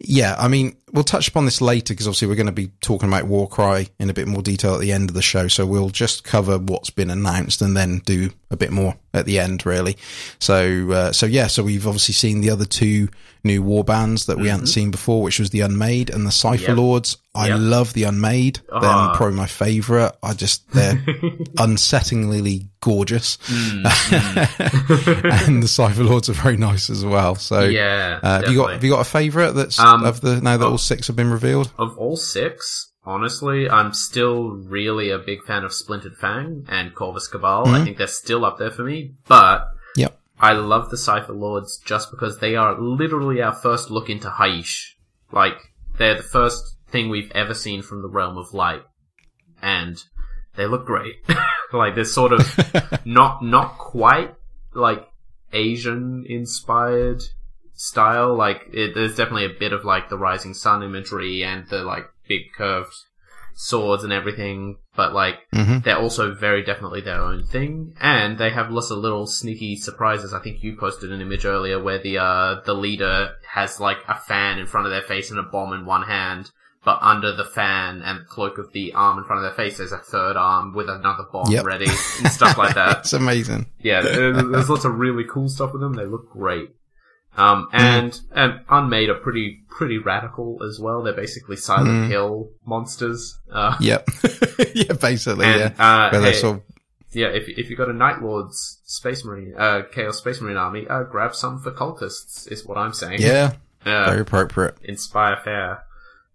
yeah, 0.00 0.36
I 0.38 0.46
mean, 0.46 0.76
we'll 0.92 1.02
touch 1.02 1.26
upon 1.26 1.44
this 1.44 1.60
later 1.60 1.92
because 1.92 2.06
obviously 2.06 2.28
we're 2.28 2.36
going 2.36 2.46
to 2.46 2.52
be 2.52 2.68
talking 2.80 3.08
about 3.08 3.24
Warcry 3.24 3.88
in 3.98 4.10
a 4.10 4.14
bit 4.14 4.28
more 4.28 4.42
detail 4.42 4.74
at 4.74 4.80
the 4.80 4.92
end 4.92 5.10
of 5.10 5.14
the 5.14 5.22
show. 5.22 5.48
So 5.48 5.66
we'll 5.66 5.90
just 5.90 6.22
cover 6.22 6.56
what's 6.56 6.90
been 6.90 7.10
announced 7.10 7.60
and 7.62 7.76
then 7.76 7.98
do 8.04 8.30
a 8.50 8.56
bit 8.56 8.70
more 8.70 8.94
at 9.12 9.26
the 9.26 9.40
end, 9.40 9.66
really. 9.66 9.96
So, 10.38 10.92
uh, 10.92 11.12
so 11.12 11.26
yeah, 11.26 11.48
so 11.48 11.64
we've 11.64 11.86
obviously 11.86 12.14
seen 12.14 12.42
the 12.42 12.50
other 12.50 12.64
two 12.64 13.08
new 13.42 13.60
war 13.60 13.82
bands 13.82 14.26
that 14.26 14.36
we 14.36 14.44
mm-hmm. 14.44 14.52
hadn't 14.52 14.66
seen 14.68 14.92
before, 14.92 15.20
which 15.20 15.40
was 15.40 15.50
the 15.50 15.60
Unmade 15.60 16.10
and 16.10 16.24
the 16.24 16.32
Cypher 16.32 16.62
yep. 16.62 16.76
Lords. 16.76 17.16
I 17.38 17.48
yep. 17.48 17.58
love 17.60 17.92
the 17.92 18.02
Unmade. 18.02 18.58
Uh-huh. 18.68 18.80
They're 18.80 19.16
probably 19.16 19.36
my 19.36 19.46
favorite. 19.46 20.12
I 20.24 20.34
just, 20.34 20.68
they're 20.72 20.94
unsettlingly 21.56 22.66
gorgeous. 22.80 23.36
Mm-hmm. 23.36 23.86
and 25.46 25.62
the 25.62 25.68
Cypher 25.68 26.02
Lords 26.02 26.28
are 26.28 26.32
very 26.32 26.56
nice 26.56 26.90
as 26.90 27.04
well. 27.04 27.36
So, 27.36 27.60
yeah, 27.60 28.18
uh, 28.20 28.40
have 28.42 28.50
you 28.50 28.56
got, 28.56 28.72
have 28.72 28.82
you 28.82 28.90
got 28.90 29.02
a 29.02 29.08
favorite 29.08 29.52
that's 29.52 29.78
um, 29.78 30.04
of 30.04 30.20
the, 30.20 30.40
now 30.40 30.56
that 30.56 30.66
all 30.66 30.78
six 30.78 31.06
have 31.06 31.14
been 31.14 31.30
revealed? 31.30 31.70
Of 31.78 31.96
all 31.96 32.16
six, 32.16 32.92
honestly, 33.04 33.70
I'm 33.70 33.92
still 33.92 34.50
really 34.50 35.10
a 35.10 35.18
big 35.18 35.44
fan 35.44 35.62
of 35.62 35.72
Splintered 35.72 36.16
Fang 36.16 36.66
and 36.68 36.92
Corvus 36.92 37.28
Cabal. 37.28 37.66
Mm-hmm. 37.66 37.74
I 37.74 37.84
think 37.84 37.98
they're 37.98 38.08
still 38.08 38.44
up 38.44 38.58
there 38.58 38.72
for 38.72 38.82
me, 38.82 39.14
but 39.28 39.68
yep. 39.94 40.18
I 40.40 40.54
love 40.54 40.90
the 40.90 40.98
Cypher 40.98 41.34
Lords 41.34 41.80
just 41.84 42.10
because 42.10 42.40
they 42.40 42.56
are 42.56 42.76
literally 42.80 43.40
our 43.42 43.54
first 43.54 43.92
look 43.92 44.10
into 44.10 44.28
Hysh. 44.28 44.96
Like, 45.30 45.56
they're 45.98 46.16
the 46.16 46.22
first 46.24 46.77
thing 46.90 47.08
we've 47.08 47.32
ever 47.32 47.54
seen 47.54 47.82
from 47.82 48.02
the 48.02 48.08
realm 48.08 48.38
of 48.38 48.54
light. 48.54 48.82
And 49.62 50.02
they 50.56 50.66
look 50.66 50.86
great. 50.86 51.16
like, 51.72 51.94
they're 51.94 52.04
sort 52.04 52.32
of 52.32 53.00
not, 53.04 53.42
not 53.42 53.78
quite 53.78 54.34
like 54.74 55.06
Asian 55.52 56.24
inspired 56.28 57.22
style. 57.74 58.36
Like, 58.36 58.68
it, 58.72 58.94
there's 58.94 59.16
definitely 59.16 59.46
a 59.46 59.58
bit 59.58 59.72
of 59.72 59.84
like 59.84 60.08
the 60.08 60.18
rising 60.18 60.54
sun 60.54 60.82
imagery 60.82 61.44
and 61.44 61.66
the 61.68 61.82
like 61.82 62.06
big 62.26 62.52
curved 62.56 62.94
swords 63.60 64.04
and 64.04 64.12
everything, 64.12 64.76
but 64.94 65.12
like 65.12 65.34
mm-hmm. 65.52 65.80
they're 65.80 65.98
also 65.98 66.32
very 66.32 66.62
definitely 66.62 67.00
their 67.00 67.20
own 67.20 67.44
thing, 67.44 67.92
and 68.00 68.38
they 68.38 68.50
have 68.50 68.70
lots 68.70 68.92
of 68.92 68.98
little 68.98 69.26
sneaky 69.26 69.74
surprises. 69.74 70.32
I 70.32 70.38
think 70.38 70.62
you 70.62 70.76
posted 70.76 71.10
an 71.10 71.20
image 71.20 71.44
earlier 71.44 71.82
where 71.82 71.98
the 71.98 72.18
uh, 72.18 72.60
the 72.64 72.74
leader 72.74 73.34
has 73.52 73.80
like 73.80 73.98
a 74.06 74.14
fan 74.14 74.60
in 74.60 74.66
front 74.66 74.86
of 74.86 74.92
their 74.92 75.02
face 75.02 75.30
and 75.30 75.40
a 75.40 75.42
bomb 75.42 75.72
in 75.72 75.84
one 75.84 76.02
hand, 76.02 76.52
but 76.88 77.02
under 77.02 77.36
the 77.36 77.44
fan 77.44 78.00
and 78.00 78.26
cloak 78.28 78.56
of 78.56 78.72
the 78.72 78.94
arm 78.94 79.18
in 79.18 79.24
front 79.24 79.44
of 79.44 79.54
their 79.54 79.66
face, 79.66 79.76
there's 79.76 79.92
a 79.92 79.98
third 79.98 80.38
arm 80.38 80.72
with 80.72 80.88
another 80.88 81.24
bomb 81.30 81.52
yep. 81.52 81.66
ready 81.66 81.84
and 81.84 82.32
stuff 82.32 82.56
like 82.56 82.76
that. 82.76 82.98
it's 83.00 83.12
amazing. 83.12 83.66
Yeah, 83.82 84.00
there's 84.00 84.70
lots 84.70 84.86
of 84.86 84.94
really 84.94 85.24
cool 85.24 85.50
stuff 85.50 85.74
with 85.74 85.82
them. 85.82 85.92
They 85.92 86.06
look 86.06 86.30
great. 86.30 86.70
Um, 87.36 87.68
and, 87.74 88.12
mm. 88.12 88.22
and 88.32 88.60
Unmade 88.70 89.10
are 89.10 89.16
pretty, 89.16 89.58
pretty 89.68 89.98
radical 89.98 90.62
as 90.66 90.80
well. 90.80 91.02
They're 91.02 91.12
basically 91.12 91.56
Silent 91.56 92.06
mm. 92.06 92.08
Hill 92.08 92.52
monsters. 92.64 93.38
Uh, 93.52 93.76
yep. 93.80 94.08
yeah, 94.74 94.94
basically, 94.94 95.44
and, 95.44 95.74
yeah. 95.78 96.08
Uh, 96.10 96.22
hey, 96.22 96.32
sort 96.32 96.56
of... 96.56 96.62
Yeah, 97.12 97.26
if, 97.26 97.50
if 97.50 97.68
you've 97.68 97.78
got 97.78 97.90
a 97.90 97.92
Night 97.92 98.22
Lord's 98.22 98.80
Space 98.86 99.26
Marine, 99.26 99.54
uh, 99.58 99.82
Chaos 99.92 100.16
Space 100.16 100.40
Marine 100.40 100.56
army, 100.56 100.86
uh, 100.88 101.02
grab 101.02 101.34
some 101.34 101.60
for 101.60 101.70
cultists, 101.70 102.50
is 102.50 102.64
what 102.64 102.78
I'm 102.78 102.94
saying. 102.94 103.20
Yeah. 103.20 103.56
very 103.84 104.20
appropriate. 104.20 104.78
Inspire 104.82 105.36
fair. 105.44 105.84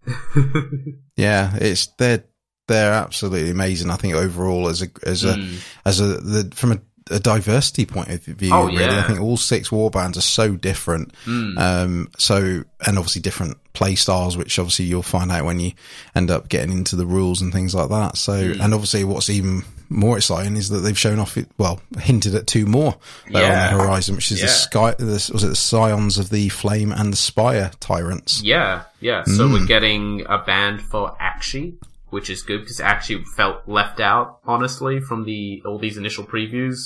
yeah, 1.16 1.56
it's, 1.60 1.86
they're, 1.98 2.24
they're 2.68 2.92
absolutely 2.92 3.50
amazing. 3.50 3.90
I 3.90 3.96
think 3.96 4.14
overall 4.14 4.68
as 4.68 4.82
a, 4.82 4.88
as 5.04 5.24
a, 5.24 5.34
mm. 5.34 5.66
as 5.84 6.00
a, 6.00 6.06
the, 6.18 6.50
from 6.54 6.72
a 6.72 6.80
a 7.10 7.20
diversity 7.20 7.84
point 7.84 8.08
of 8.08 8.22
view. 8.22 8.50
Oh, 8.52 8.66
really, 8.66 8.80
yeah. 8.80 9.00
I 9.00 9.02
think 9.02 9.20
all 9.20 9.36
six 9.36 9.70
war 9.70 9.90
bands 9.90 10.16
are 10.16 10.22
so 10.22 10.56
different. 10.56 11.12
Mm. 11.24 11.58
Um, 11.58 12.10
so 12.18 12.64
and 12.86 12.98
obviously 12.98 13.22
different 13.22 13.58
play 13.74 13.94
styles, 13.94 14.36
which 14.36 14.58
obviously 14.58 14.86
you'll 14.86 15.02
find 15.02 15.30
out 15.30 15.44
when 15.44 15.60
you 15.60 15.72
end 16.14 16.30
up 16.30 16.48
getting 16.48 16.72
into 16.72 16.96
the 16.96 17.06
rules 17.06 17.42
and 17.42 17.52
things 17.52 17.74
like 17.74 17.90
that. 17.90 18.16
So 18.16 18.32
mm. 18.32 18.60
and 18.60 18.72
obviously 18.72 19.04
what's 19.04 19.28
even 19.28 19.64
more 19.90 20.16
exciting 20.16 20.56
is 20.56 20.70
that 20.70 20.78
they've 20.78 20.98
shown 20.98 21.18
off, 21.18 21.36
well, 21.58 21.80
hinted 21.98 22.34
at 22.34 22.46
two 22.46 22.66
more 22.66 22.96
that 23.30 23.40
yeah. 23.40 23.68
on 23.68 23.76
the 23.76 23.84
horizon, 23.84 24.16
which 24.16 24.32
is 24.32 24.40
yeah. 24.40 24.46
the 24.46 24.52
sky. 24.52 24.94
The, 24.98 25.30
was 25.32 25.44
it 25.44 25.48
the 25.48 25.56
scions 25.56 26.18
of 26.18 26.30
the 26.30 26.48
flame 26.48 26.92
and 26.92 27.12
the 27.12 27.16
spire 27.16 27.70
tyrants? 27.80 28.42
Yeah, 28.42 28.84
yeah. 29.00 29.24
So 29.24 29.46
mm. 29.46 29.52
we're 29.52 29.66
getting 29.66 30.24
a 30.26 30.38
band 30.38 30.80
for 30.82 31.14
Aqshy 31.20 31.76
which 32.14 32.30
is 32.30 32.42
good 32.42 32.60
because 32.60 32.78
it 32.78 32.84
actually 32.84 33.24
felt 33.36 33.68
left 33.68 33.98
out, 33.98 34.38
honestly, 34.44 35.00
from 35.00 35.24
the 35.24 35.60
all 35.66 35.80
these 35.80 35.96
initial 35.96 36.24
previews 36.24 36.78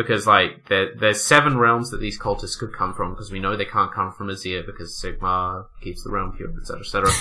because 0.00 0.26
like 0.26 0.66
there, 0.68 0.94
there's 0.94 1.22
seven 1.22 1.58
realms 1.58 1.90
that 1.90 2.00
these 2.00 2.18
cultists 2.18 2.58
could 2.58 2.72
come 2.72 2.94
from 2.94 3.12
because 3.12 3.30
we 3.30 3.38
know 3.38 3.54
they 3.54 3.66
can't 3.66 3.92
come 3.92 4.12
from 4.12 4.28
Azyr 4.28 4.64
because 4.64 4.98
Sigmar 4.98 5.66
keeps 5.82 6.02
the 6.04 6.10
realm 6.10 6.32
pure, 6.36 6.50
etc., 6.58 6.80
etc. 6.80 7.10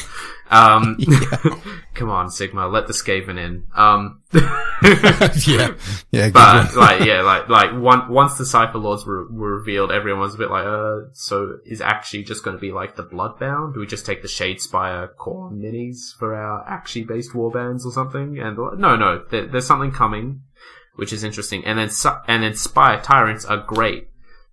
Um, 0.51 0.97
come 1.93 2.09
on, 2.09 2.29
Sigmar, 2.29 2.71
let 2.71 2.87
the 2.87 2.93
Skaven 2.93 3.37
in. 3.37 3.65
Um, 3.75 4.23
yeah, 4.33 5.75
yeah, 6.11 6.31
but 6.31 6.75
like, 6.75 7.01
yeah, 7.01 7.21
like, 7.21 7.49
like 7.49 7.71
one, 7.71 8.09
once 8.09 8.35
the 8.39 8.47
Cypher 8.47 8.79
Lords 8.79 9.05
were, 9.05 9.31
were 9.31 9.57
revealed, 9.57 9.91
everyone 9.91 10.21
was 10.21 10.33
a 10.33 10.39
bit 10.39 10.49
like, 10.49 10.65
uh, 10.65 11.01
so 11.13 11.59
is 11.67 11.81
Aqshy 11.81 12.25
just 12.25 12.43
going 12.43 12.57
to 12.57 12.59
be 12.59 12.71
like 12.71 12.95
the 12.95 13.03
Bloodbound? 13.03 13.75
Do 13.75 13.79
we 13.79 13.85
just 13.85 14.07
take 14.07 14.23
the 14.23 14.27
Shadespire 14.27 15.15
core 15.17 15.51
minis 15.51 16.15
for 16.17 16.33
our 16.33 16.65
Aqshy 16.65 17.05
based 17.07 17.33
warbands 17.33 17.85
or 17.85 17.91
something? 17.91 18.39
And 18.39 18.57
no, 18.57 18.95
no, 18.95 19.23
there, 19.29 19.45
there's 19.45 19.67
something 19.67 19.91
coming 19.91 20.41
which 20.99 21.13
is 21.13 21.23
interesting. 21.23 21.63
And 21.65 21.79
then 21.79 21.89
and 22.27 22.43
then 22.43 22.53
Spire 22.55 22.99
Tyrants 23.01 23.45
are 23.45 23.57
great 23.57 24.09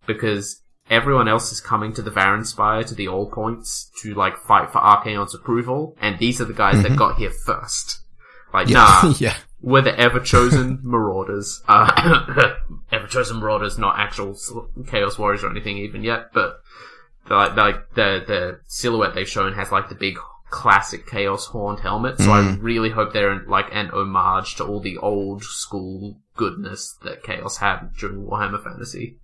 because 0.07 0.62
everyone 0.88 1.26
else 1.26 1.51
is 1.51 1.61
coming 1.61 1.92
to 1.94 2.03
the 2.03 2.11
Varanspire 2.11 2.86
to 2.86 2.94
the 2.94 3.09
All 3.09 3.28
Points 3.28 3.90
to 4.03 4.14
like 4.14 4.36
fight 4.38 4.70
for 4.70 4.78
Archaon's 4.78 5.34
approval, 5.34 5.97
and 6.01 6.18
these 6.18 6.40
are 6.40 6.44
the 6.44 6.55
guys 6.55 6.76
mm-hmm. 6.76 6.84
that 6.84 6.97
got 6.97 7.18
here 7.18 7.32
first. 7.44 8.01
Like, 8.55 8.68
yeah. 8.68 8.74
nah, 9.03 9.14
yeah. 9.18 9.34
we're 9.61 9.82
the 9.82 9.99
ever 9.99 10.20
chosen 10.20 10.78
Marauders. 10.84 11.62
Uh, 11.66 12.55
ever 12.92 13.09
chosen 13.09 13.40
Marauders, 13.40 13.76
not 13.76 13.99
actual 13.99 14.36
Chaos 14.86 15.18
Warriors 15.18 15.42
or 15.42 15.51
anything 15.51 15.78
even 15.78 16.05
yet, 16.05 16.32
but 16.32 16.61
like 17.28 17.57
like 17.57 17.94
the 17.94 18.22
the 18.24 18.61
silhouette 18.68 19.16
they've 19.16 19.28
shown 19.28 19.53
has 19.55 19.72
like 19.72 19.88
the 19.88 19.97
big 19.97 20.16
classic 20.49 21.09
Chaos 21.09 21.47
horned 21.47 21.80
helmet. 21.80 22.18
So 22.18 22.26
mm. 22.26 22.55
I 22.55 22.57
really 22.59 22.90
hope 22.90 23.12
they're 23.12 23.44
like 23.47 23.66
an 23.72 23.90
homage 23.90 24.55
to 24.57 24.64
all 24.64 24.78
the 24.78 24.99
old 24.99 25.42
school 25.42 26.20
goodness 26.37 26.97
that 27.03 27.22
Chaos 27.22 27.59
had 27.59 27.95
during 27.99 28.26
Warhammer 28.26 28.62
Fantasy. 28.62 29.16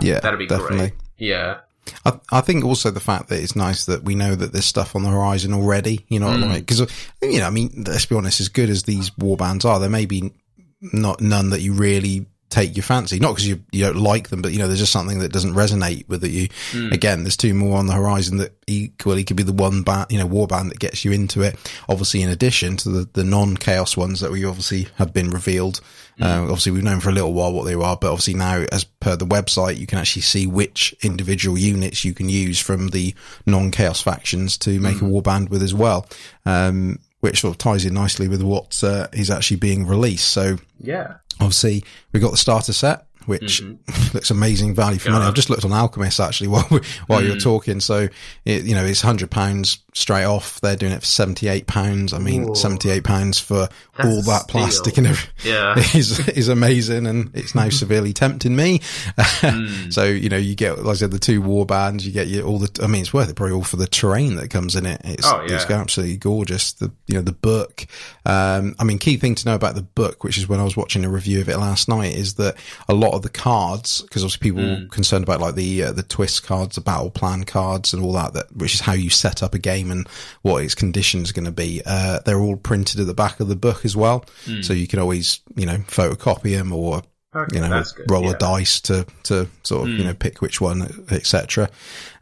Yeah, 0.00 0.20
that'd 0.20 0.38
be 0.38 0.46
definitely. 0.46 0.78
great. 0.78 0.92
Yeah. 1.18 1.60
I, 2.04 2.20
I, 2.30 2.40
think 2.40 2.64
also 2.64 2.90
the 2.90 3.00
fact 3.00 3.28
that 3.28 3.40
it's 3.40 3.56
nice 3.56 3.86
that 3.86 4.04
we 4.04 4.14
know 4.14 4.34
that 4.34 4.52
there's 4.52 4.64
stuff 4.66 4.94
on 4.94 5.02
the 5.02 5.08
horizon 5.08 5.52
already, 5.52 6.04
you 6.08 6.20
know, 6.20 6.28
mm. 6.28 6.54
because, 6.54 6.80
you 7.22 7.40
know, 7.40 7.46
I 7.46 7.50
mean, 7.50 7.84
let's 7.86 8.06
be 8.06 8.14
honest, 8.14 8.40
as 8.40 8.48
good 8.48 8.70
as 8.70 8.84
these 8.84 9.16
war 9.18 9.36
bands 9.36 9.64
are, 9.64 9.80
there 9.80 9.90
may 9.90 10.06
be 10.06 10.32
not 10.80 11.20
none 11.20 11.50
that 11.50 11.60
you 11.60 11.72
really 11.72 12.26
take 12.50 12.76
your 12.76 12.82
fancy. 12.82 13.18
Not 13.18 13.32
because 13.32 13.48
you, 13.48 13.62
you 13.70 13.84
don't 13.84 13.96
like 13.96 14.28
them, 14.28 14.42
but 14.42 14.52
you 14.52 14.58
know, 14.58 14.66
there's 14.66 14.80
just 14.80 14.92
something 14.92 15.20
that 15.20 15.32
doesn't 15.32 15.54
resonate 15.54 16.08
with 16.08 16.24
you. 16.24 16.48
Mm. 16.72 16.92
Again, 16.92 17.22
there's 17.22 17.36
two 17.36 17.54
more 17.54 17.78
on 17.78 17.86
the 17.86 17.94
horizon 17.94 18.38
that 18.38 18.52
equally 18.66 19.24
could 19.24 19.36
be 19.36 19.44
the 19.44 19.52
one 19.52 19.82
band, 19.82 20.06
you 20.10 20.18
know, 20.18 20.26
war 20.26 20.46
band 20.46 20.70
that 20.70 20.80
gets 20.80 21.04
you 21.04 21.12
into 21.12 21.42
it. 21.42 21.56
Obviously, 21.88 22.22
in 22.22 22.28
addition 22.28 22.76
to 22.78 22.90
the, 22.90 23.08
the 23.12 23.24
non 23.24 23.56
chaos 23.56 23.96
ones 23.96 24.20
that 24.20 24.32
we 24.32 24.44
obviously 24.44 24.88
have 24.96 25.14
been 25.14 25.30
revealed. 25.30 25.80
Mm. 26.20 26.26
Uh, 26.26 26.42
obviously, 26.42 26.72
we've 26.72 26.84
known 26.84 27.00
for 27.00 27.08
a 27.08 27.12
little 27.12 27.32
while 27.32 27.52
what 27.52 27.64
they 27.64 27.74
are, 27.74 27.96
but 27.96 28.10
obviously 28.10 28.34
now, 28.34 28.64
as 28.70 28.84
per 28.84 29.16
the 29.16 29.26
website, 29.26 29.78
you 29.78 29.86
can 29.86 29.98
actually 29.98 30.22
see 30.22 30.46
which 30.46 30.94
individual 31.02 31.56
units 31.56 32.04
you 32.04 32.12
can 32.12 32.28
use 32.28 32.60
from 32.60 32.88
the 32.88 33.14
non 33.46 33.70
chaos 33.70 34.00
factions 34.00 34.58
to 34.58 34.78
make 34.80 34.98
mm. 34.98 35.02
a 35.02 35.04
war 35.06 35.22
band 35.22 35.48
with 35.48 35.62
as 35.62 35.74
well. 35.74 36.06
Um, 36.44 36.98
which 37.20 37.40
sort 37.40 37.52
of 37.54 37.58
ties 37.58 37.84
in 37.84 37.94
nicely 37.94 38.28
with 38.28 38.42
what 38.42 38.82
uh, 38.82 39.06
is 39.12 39.30
actually 39.30 39.58
being 39.58 39.86
released. 39.86 40.30
So 40.30 40.56
yeah, 40.78 41.16
obviously 41.38 41.84
we've 42.12 42.22
got 42.22 42.30
the 42.30 42.38
starter 42.38 42.72
set, 42.72 43.06
which 43.26 43.62
mm-hmm. 43.62 44.12
looks 44.14 44.30
amazing 44.30 44.74
value 44.74 44.98
for 44.98 45.10
money. 45.10 45.24
I've 45.24 45.34
just 45.34 45.50
looked 45.50 45.64
on 45.64 45.72
Alchemist 45.72 46.18
actually 46.18 46.48
while 46.48 46.68
while 47.06 47.20
mm. 47.20 47.26
you're 47.26 47.36
talking. 47.36 47.80
So 47.80 48.08
it, 48.44 48.64
you 48.64 48.74
know, 48.74 48.84
it's 48.84 49.02
hundred 49.02 49.30
pounds 49.30 49.78
straight 49.94 50.24
off. 50.24 50.60
They're 50.60 50.76
doing 50.76 50.92
it 50.92 51.00
for 51.00 51.06
seventy 51.06 51.48
eight 51.48 51.66
pounds. 51.66 52.12
I 52.12 52.18
mean, 52.18 52.54
seventy 52.54 52.90
eight 52.90 53.04
pounds 53.04 53.38
for 53.38 53.68
That's 53.96 54.08
all 54.08 54.22
that 54.22 54.46
plastic 54.48 54.98
and 54.98 55.06
everything 55.06 55.52
yeah. 55.52 55.74
is 55.94 56.28
is 56.28 56.48
amazing, 56.48 57.06
and 57.06 57.30
it's 57.34 57.54
now 57.54 57.68
severely 57.70 58.12
tempting 58.12 58.54
me. 58.54 58.78
mm. 58.78 59.92
So 60.00 60.04
you 60.04 60.28
know, 60.28 60.36
you 60.36 60.54
get 60.54 60.78
like 60.78 60.94
I 60.94 60.98
said, 60.98 61.10
the 61.10 61.18
two 61.18 61.42
war 61.42 61.66
bands. 61.66 62.06
You 62.06 62.12
get 62.12 62.28
your, 62.28 62.44
all 62.44 62.58
the. 62.58 62.82
I 62.82 62.86
mean, 62.86 63.02
it's 63.02 63.12
worth 63.12 63.28
it 63.28 63.36
probably 63.36 63.54
all 63.54 63.64
for 63.64 63.76
the 63.76 63.86
terrain 63.86 64.36
that 64.36 64.50
comes 64.50 64.76
in 64.76 64.86
it. 64.86 65.00
It's, 65.04 65.26
oh, 65.26 65.44
yeah. 65.46 65.56
it's 65.56 65.70
absolutely 65.70 66.16
gorgeous. 66.16 66.72
The 66.72 66.92
you 67.06 67.14
know 67.14 67.22
the 67.22 67.32
book. 67.32 67.86
Um, 68.24 68.74
I 68.78 68.84
mean, 68.84 68.98
key 68.98 69.16
thing 69.16 69.34
to 69.34 69.46
know 69.46 69.54
about 69.54 69.74
the 69.74 69.82
book, 69.82 70.22
which 70.24 70.38
is 70.38 70.48
when 70.48 70.60
I 70.60 70.64
was 70.64 70.76
watching 70.76 71.04
a 71.04 71.10
review 71.10 71.40
of 71.40 71.48
it 71.48 71.56
last 71.56 71.88
night, 71.88 72.14
is 72.14 72.34
that 72.34 72.56
a 72.88 72.94
lot 72.94 73.14
of 73.14 73.22
the 73.22 73.28
cards, 73.28 74.02
because 74.02 74.22
obviously 74.22 74.50
people 74.50 74.62
mm. 74.62 74.90
concerned 74.90 75.24
about 75.24 75.40
like 75.40 75.54
the 75.54 75.84
uh, 75.84 75.92
the 75.92 76.02
twist 76.02 76.44
cards, 76.44 76.76
the 76.76 76.80
battle 76.80 77.10
plan 77.10 77.44
cards, 77.44 77.92
and 77.92 78.02
all 78.02 78.12
that, 78.12 78.34
that 78.34 78.56
which 78.56 78.74
is 78.74 78.80
how 78.80 78.92
you 78.92 79.10
set 79.10 79.42
up 79.42 79.54
a 79.54 79.58
game 79.58 79.79
and 79.88 80.08
what 80.42 80.64
its 80.64 80.74
conditions 80.74 81.30
are 81.30 81.34
going 81.34 81.44
to 81.44 81.52
be. 81.52 81.80
Uh, 81.86 82.18
they're 82.26 82.40
all 82.40 82.56
printed 82.56 82.98
at 82.98 83.06
the 83.06 83.14
back 83.14 83.38
of 83.38 83.46
the 83.46 83.54
book 83.54 83.84
as 83.84 83.96
well, 83.96 84.24
mm. 84.46 84.64
so 84.64 84.72
you 84.72 84.88
can 84.88 84.98
always 84.98 85.40
you 85.54 85.66
know 85.66 85.76
photocopy 85.76 86.56
them 86.56 86.72
or 86.72 87.02
Okay, 87.32 87.58
you 87.58 87.62
know, 87.62 87.84
roll 88.08 88.24
yeah. 88.24 88.32
a 88.32 88.38
dice 88.38 88.80
to, 88.80 89.06
to 89.22 89.46
sort 89.62 89.82
of, 89.82 89.94
mm. 89.94 89.98
you 89.98 90.04
know, 90.04 90.14
pick 90.14 90.42
which 90.42 90.60
one, 90.60 91.06
etc. 91.12 91.70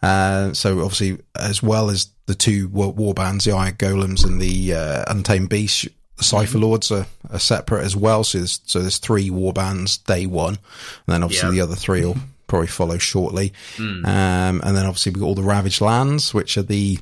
Uh, 0.02 0.52
so 0.52 0.80
obviously, 0.80 1.18
as 1.34 1.62
well 1.62 1.88
as 1.88 2.10
the 2.26 2.34
two 2.34 2.68
war, 2.68 2.92
war 2.92 3.14
bands, 3.14 3.46
the 3.46 3.52
Iron 3.52 3.72
Golems 3.76 4.22
and 4.26 4.38
the, 4.38 4.74
uh, 4.74 5.04
Untamed 5.06 5.48
Beasts, 5.48 5.88
the 6.18 6.24
Cypher 6.24 6.58
hmm. 6.58 6.64
Lords 6.64 6.92
are, 6.92 7.06
are, 7.30 7.38
separate 7.38 7.84
as 7.84 7.96
well. 7.96 8.22
So 8.22 8.38
there's, 8.38 8.60
so 8.66 8.80
there's 8.80 8.98
three 8.98 9.30
war 9.30 9.54
bands 9.54 9.96
day 9.96 10.26
one. 10.26 10.54
And 10.56 10.58
then 11.06 11.22
obviously 11.22 11.52
the 11.52 11.62
other 11.62 11.76
three 11.76 12.04
will 12.04 12.18
probably 12.46 12.66
follow 12.66 12.98
shortly. 12.98 13.52
Mm. 13.76 14.04
Um, 14.04 14.60
and 14.64 14.76
then 14.76 14.84
obviously 14.84 15.12
we've 15.12 15.20
got 15.20 15.26
all 15.26 15.34
the 15.36 15.42
Ravaged 15.42 15.80
Lands, 15.80 16.34
which 16.34 16.58
are 16.58 16.62
the, 16.62 16.98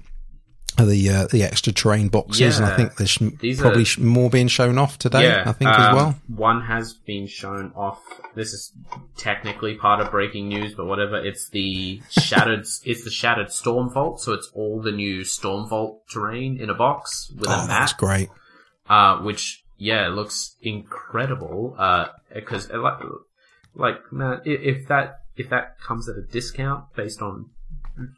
the 0.85 1.11
uh, 1.11 1.27
the 1.27 1.43
extra 1.43 1.73
terrain 1.73 2.09
boxes, 2.09 2.41
yeah. 2.41 2.57
and 2.57 2.73
I 2.73 2.77
think 2.77 2.97
there's 2.97 3.17
These 3.41 3.61
probably 3.61 3.85
are, 3.85 4.01
more 4.01 4.29
being 4.29 4.49
shown 4.49 4.79
off 4.79 4.99
today. 4.99 5.25
Yeah, 5.25 5.45
I 5.47 5.53
think 5.53 5.71
um, 5.71 5.81
as 5.81 5.95
well. 5.95 6.19
One 6.29 6.63
has 6.63 6.93
been 6.93 7.27
shown 7.27 7.73
off. 7.75 8.03
This 8.35 8.53
is 8.53 8.73
technically 9.17 9.77
part 9.77 10.01
of 10.01 10.11
breaking 10.11 10.49
news, 10.49 10.75
but 10.75 10.87
whatever. 10.87 11.17
It's 11.17 11.49
the 11.49 12.03
shattered. 12.11 12.61
it's 12.85 13.05
the 13.05 13.11
shattered 13.11 13.51
storm 13.51 13.91
vault. 13.91 14.21
so 14.21 14.33
it's 14.33 14.51
all 14.55 14.81
the 14.81 14.93
new 14.93 15.25
storm 15.25 15.69
vault 15.69 16.03
terrain 16.09 16.61
in 16.61 16.69
a 16.69 16.75
box 16.75 17.33
with 17.35 17.49
oh, 17.49 17.53
a 17.53 17.57
map. 17.59 17.69
That's 17.69 17.93
great. 17.95 18.29
Uh, 18.89 19.19
which 19.19 19.65
yeah, 19.79 20.09
looks 20.09 20.57
incredible. 20.61 21.75
Uh, 21.79 22.07
because 22.35 22.71
uh, 22.71 22.81
like, 22.81 22.99
like 23.75 24.13
man, 24.13 24.41
if 24.45 24.89
that 24.89 25.21
if 25.37 25.51
that 25.51 25.79
comes 25.81 26.09
at 26.09 26.17
a 26.17 26.23
discount 26.23 26.85
based 26.95 27.23
on 27.23 27.51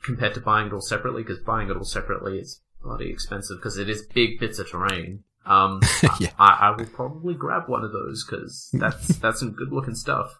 compared 0.05 0.35
to 0.35 0.41
buying 0.41 0.69
it 0.69 0.73
all 0.73 0.81
separately, 0.81 1.23
because 1.23 1.39
buying 1.39 1.71
it 1.71 1.77
all 1.77 1.85
separately 1.85 2.39
is 2.39 2.61
bloody 2.83 3.11
expensive 3.11 3.59
because 3.59 3.77
it 3.77 3.89
is 3.89 4.03
big 4.03 4.39
bits 4.39 4.59
of 4.59 4.71
terrain. 4.71 5.25
Um, 5.47 5.81
yeah. 6.21 6.31
I, 6.39 6.59
I, 6.61 6.71
will 6.77 6.87
probably 6.87 7.35
grab 7.35 7.69
one 7.69 7.83
of 7.83 7.93
those 7.93 8.25
because 8.25 8.69
that's 8.73 9.07
that's 9.19 9.41
some 9.41 9.53
good 9.53 9.73
looking 9.73 9.95
stuff. 9.95 10.39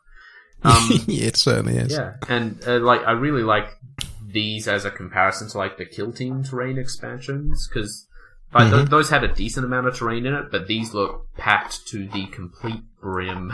Um, 0.63 0.89
yeah, 1.07 1.27
it 1.27 1.37
certainly 1.37 1.77
is. 1.77 1.93
Yeah, 1.93 2.15
and 2.29 2.63
uh, 2.67 2.81
like 2.81 3.03
I 3.03 3.13
really 3.13 3.43
like 3.43 3.71
these 4.23 4.69
as 4.69 4.85
a 4.85 4.91
comparison 4.91 5.49
to 5.49 5.59
like 5.59 5.79
the 5.79 5.87
Kill 5.87 6.13
Team 6.13 6.45
terrain 6.45 6.79
expansions 6.79 7.69
because 7.69 8.07
like 8.53 8.67
mm-hmm. 8.67 8.77
th- 8.77 8.89
those 8.89 9.11
had 9.11 9.25
a 9.25 9.33
decent 9.33 9.65
amount 9.65 9.87
of 9.87 9.97
terrain 9.97 10.27
in 10.27 10.35
it, 10.35 10.51
but 10.51 10.67
these 10.67 10.93
look 10.93 11.33
packed 11.37 11.87
to 11.89 12.07
the 12.09 12.27
complete 12.27 12.83
brim 13.01 13.53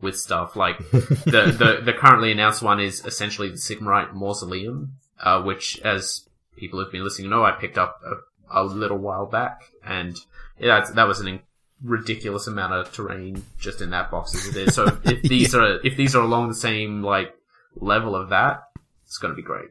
with 0.00 0.16
stuff. 0.16 0.56
Like 0.56 0.78
the 0.90 1.54
the 1.56 1.82
the 1.84 1.92
currently 1.92 2.32
announced 2.32 2.62
one 2.62 2.80
is 2.80 3.04
essentially 3.04 3.48
the 3.48 3.56
Sigmarite 3.56 4.14
Mausoleum, 4.14 4.98
uh, 5.20 5.42
which, 5.42 5.80
as 5.80 6.28
people 6.56 6.82
who've 6.82 6.92
been 6.92 7.04
listening 7.04 7.30
know, 7.30 7.44
I 7.44 7.52
picked 7.52 7.78
up 7.78 8.00
a, 8.04 8.62
a 8.62 8.64
little 8.64 8.98
while 8.98 9.26
back, 9.26 9.62
and 9.84 10.16
yeah, 10.58 10.84
that 10.94 11.08
was 11.08 11.20
an 11.20 11.28
in- 11.28 11.40
ridiculous 11.82 12.46
amount 12.46 12.72
of 12.72 12.92
terrain 12.92 13.42
just 13.58 13.80
in 13.80 13.90
that 13.90 14.10
box 14.10 14.34
as 14.34 14.48
it 14.48 14.68
is. 14.68 14.74
So 14.74 14.98
if 15.04 15.22
these 15.22 15.54
yeah. 15.54 15.60
are 15.60 15.80
if 15.84 15.96
these 15.96 16.14
are 16.14 16.22
along 16.22 16.48
the 16.48 16.54
same 16.54 17.02
like 17.02 17.34
level 17.76 18.14
of 18.14 18.30
that, 18.30 18.62
it's 19.04 19.18
going 19.18 19.32
to 19.32 19.36
be 19.36 19.42
great. 19.42 19.68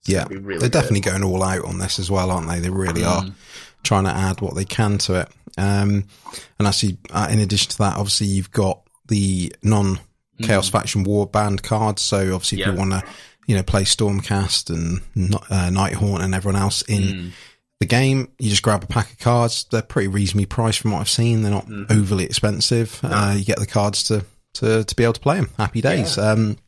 It's 0.00 0.08
yeah, 0.08 0.26
really 0.28 0.58
they're 0.58 0.58
good. 0.60 0.72
definitely 0.72 1.00
going 1.00 1.24
all 1.24 1.42
out 1.42 1.64
on 1.64 1.78
this 1.78 1.98
as 1.98 2.10
well, 2.10 2.30
aren't 2.30 2.48
they? 2.48 2.60
They 2.60 2.70
really 2.70 3.02
mm. 3.02 3.06
are 3.06 3.24
trying 3.82 4.04
to 4.04 4.10
add 4.10 4.40
what 4.40 4.54
they 4.54 4.64
can 4.64 4.98
to 4.98 5.20
it. 5.20 5.28
Um, 5.58 6.04
and 6.58 6.68
actually, 6.68 6.98
uh, 7.10 7.28
in 7.30 7.38
addition 7.38 7.70
to 7.72 7.78
that, 7.78 7.96
obviously 7.96 8.28
you've 8.28 8.52
got 8.52 8.82
the 9.08 9.54
non 9.62 9.98
Chaos 10.42 10.68
mm. 10.68 10.72
Faction 10.72 11.04
War 11.04 11.26
band 11.26 11.62
cards. 11.62 12.02
So 12.02 12.34
obviously, 12.34 12.62
if 12.62 12.68
you 12.68 12.74
want 12.74 12.92
to 12.92 13.04
you 13.50 13.56
know, 13.56 13.64
play 13.64 13.82
Stormcast 13.82 14.70
and 14.70 15.00
uh, 15.34 15.70
Nighthaunt 15.72 16.20
and 16.20 16.36
everyone 16.36 16.60
else 16.62 16.82
in 16.82 17.02
mm. 17.02 17.30
the 17.80 17.86
game. 17.86 18.28
You 18.38 18.48
just 18.48 18.62
grab 18.62 18.84
a 18.84 18.86
pack 18.86 19.10
of 19.10 19.18
cards. 19.18 19.66
They're 19.72 19.82
pretty 19.82 20.06
reasonably 20.06 20.46
priced 20.46 20.78
from 20.78 20.92
what 20.92 21.00
I've 21.00 21.08
seen. 21.08 21.42
They're 21.42 21.50
not 21.50 21.66
mm. 21.66 21.90
overly 21.90 22.22
expensive. 22.22 23.00
No. 23.02 23.08
Uh, 23.08 23.34
you 23.34 23.44
get 23.44 23.58
the 23.58 23.66
cards 23.66 24.04
to, 24.04 24.24
to, 24.54 24.84
to 24.84 24.94
be 24.94 25.02
able 25.02 25.14
to 25.14 25.20
play 25.20 25.34
them. 25.34 25.50
Happy 25.58 25.80
days. 25.80 26.16
Yeah. 26.16 26.30
Um, 26.30 26.58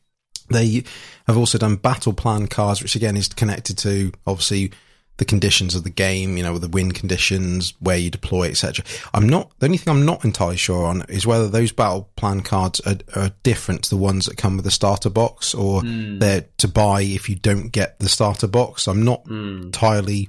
they 0.50 0.82
have 1.28 1.36
also 1.36 1.56
done 1.56 1.76
battle 1.76 2.14
plan 2.14 2.48
cards, 2.48 2.82
which 2.82 2.96
again 2.96 3.16
is 3.16 3.28
connected 3.28 3.78
to 3.78 4.10
obviously 4.26 4.72
the 5.18 5.24
conditions 5.24 5.74
of 5.74 5.84
the 5.84 5.90
game, 5.90 6.36
you 6.36 6.42
know, 6.42 6.58
the 6.58 6.68
win 6.68 6.92
conditions, 6.92 7.74
where 7.80 7.96
you 7.96 8.10
deploy, 8.10 8.48
etc. 8.48 8.84
I'm 9.12 9.28
not 9.28 9.52
the 9.58 9.66
only 9.66 9.78
thing 9.78 9.94
I'm 9.94 10.06
not 10.06 10.24
entirely 10.24 10.56
sure 10.56 10.86
on 10.86 11.02
is 11.08 11.26
whether 11.26 11.48
those 11.48 11.70
battle 11.70 12.10
plan 12.16 12.40
cards 12.40 12.80
are, 12.80 12.96
are 13.14 13.30
different 13.42 13.84
to 13.84 13.90
the 13.90 13.96
ones 13.96 14.26
that 14.26 14.36
come 14.36 14.56
with 14.56 14.64
the 14.64 14.70
starter 14.70 15.10
box, 15.10 15.54
or 15.54 15.82
mm. 15.82 16.18
they're 16.18 16.46
to 16.58 16.68
buy 16.68 17.02
if 17.02 17.28
you 17.28 17.36
don't 17.36 17.68
get 17.68 17.98
the 17.98 18.08
starter 18.08 18.46
box. 18.46 18.88
I'm 18.88 19.04
not 19.04 19.24
mm. 19.24 19.64
entirely. 19.64 20.28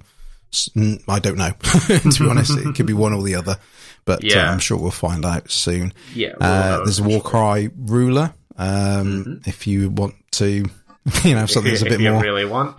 I 1.08 1.18
don't 1.18 1.38
know. 1.38 1.50
to 1.88 2.20
be 2.20 2.30
honest, 2.30 2.56
it 2.56 2.76
could 2.76 2.86
be 2.86 2.94
one 2.94 3.14
or 3.14 3.24
the 3.24 3.36
other, 3.36 3.58
but 4.06 4.24
uh, 4.24 4.28
yeah. 4.28 4.50
uh, 4.50 4.52
I'm 4.52 4.60
sure 4.60 4.78
we'll 4.78 4.92
find 4.92 5.26
out 5.26 5.50
soon. 5.50 5.94
Yeah, 6.14 6.34
uh, 6.40 6.84
there's 6.84 7.00
a 7.00 7.04
Warcry 7.04 7.72
ruler. 7.76 8.34
Um, 8.58 8.68
mm-hmm. 9.08 9.50
If 9.50 9.66
you 9.66 9.90
want 9.90 10.14
to, 10.34 10.46
you 11.24 11.36
know, 11.36 11.48
something 11.48 11.72
that's 11.72 11.82
a 11.82 11.86
bit 11.90 12.02
more 12.02 12.22
really 12.22 12.46
want. 12.46 12.76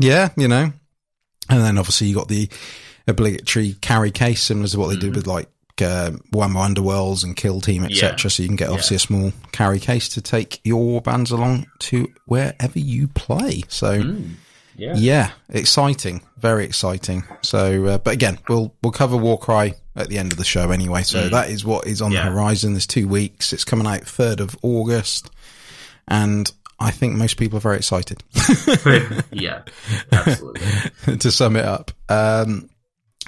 yeah, 0.00 0.28
you 0.36 0.48
know, 0.48 0.72
and 1.52 1.64
then 1.64 1.78
obviously 1.78 2.08
you 2.08 2.14
got 2.14 2.28
the 2.28 2.48
obligatory 3.06 3.74
carry 3.80 4.10
case, 4.10 4.42
similar 4.42 4.68
to 4.68 4.78
what 4.78 4.88
they 4.88 4.94
mm-hmm. 4.94 5.12
did 5.12 5.16
with 5.16 5.26
like 5.26 5.48
uh, 5.80 6.12
Warhammer 6.32 6.74
Underworlds 6.74 7.24
and 7.24 7.36
Kill 7.36 7.60
Team, 7.60 7.84
etc. 7.84 8.10
Yeah. 8.10 8.28
So 8.28 8.42
you 8.42 8.48
can 8.48 8.56
get 8.56 8.68
obviously 8.68 8.94
yeah. 8.94 8.98
a 8.98 9.00
small 9.00 9.32
carry 9.52 9.80
case 9.80 10.08
to 10.10 10.20
take 10.20 10.60
your 10.64 11.00
bands 11.00 11.30
along 11.30 11.66
to 11.80 12.08
wherever 12.26 12.78
you 12.78 13.08
play. 13.08 13.62
So. 13.68 14.02
Mm. 14.02 14.30
Yeah. 14.74 14.94
yeah. 14.96 15.30
exciting, 15.50 16.22
very 16.38 16.64
exciting. 16.64 17.24
So, 17.42 17.84
uh, 17.84 17.98
but 17.98 18.14
again, 18.14 18.38
we'll 18.48 18.74
we'll 18.82 18.90
cover 18.90 19.18
Warcry 19.18 19.74
at 19.94 20.08
the 20.08 20.16
end 20.16 20.32
of 20.32 20.38
the 20.38 20.44
show 20.44 20.70
anyway. 20.70 21.02
So 21.02 21.28
mm. 21.28 21.30
that 21.30 21.50
is 21.50 21.62
what 21.62 21.86
is 21.86 22.00
on 22.00 22.10
yeah. 22.10 22.24
the 22.24 22.30
horizon. 22.30 22.72
There's 22.72 22.86
two 22.86 23.06
weeks. 23.06 23.52
It's 23.52 23.64
coming 23.64 23.86
out 23.86 24.00
third 24.00 24.40
of 24.40 24.56
August, 24.62 25.30
and 26.08 26.50
I 26.82 26.90
think 26.90 27.14
most 27.14 27.36
people 27.36 27.56
are 27.58 27.60
very 27.60 27.76
excited. 27.76 28.22
yeah, 29.32 29.62
absolutely. 30.10 31.16
to 31.18 31.30
sum 31.30 31.56
it 31.56 31.64
up. 31.64 31.90
Um, 32.08 32.68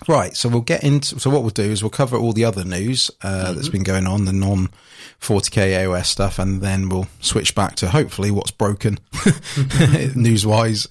right. 0.08 0.36
So 0.36 0.48
we'll 0.48 0.60
get 0.60 0.84
into, 0.84 1.18
so 1.20 1.30
what 1.30 1.42
we'll 1.42 1.50
do 1.50 1.62
is 1.62 1.82
we'll 1.82 1.90
cover 1.90 2.16
all 2.16 2.32
the 2.32 2.44
other 2.44 2.64
news, 2.64 3.10
uh, 3.22 3.28
mm-hmm. 3.28 3.54
that's 3.54 3.68
been 3.68 3.84
going 3.84 4.06
on, 4.06 4.24
the 4.24 4.32
non 4.32 4.68
40k 5.20 5.84
AOS 5.84 6.06
stuff, 6.06 6.38
and 6.38 6.60
then 6.60 6.88
we'll 6.88 7.06
switch 7.20 7.54
back 7.54 7.76
to 7.76 7.88
hopefully 7.88 8.30
what's 8.30 8.50
broken 8.50 8.98
news 10.14 10.44
wise 10.44 10.88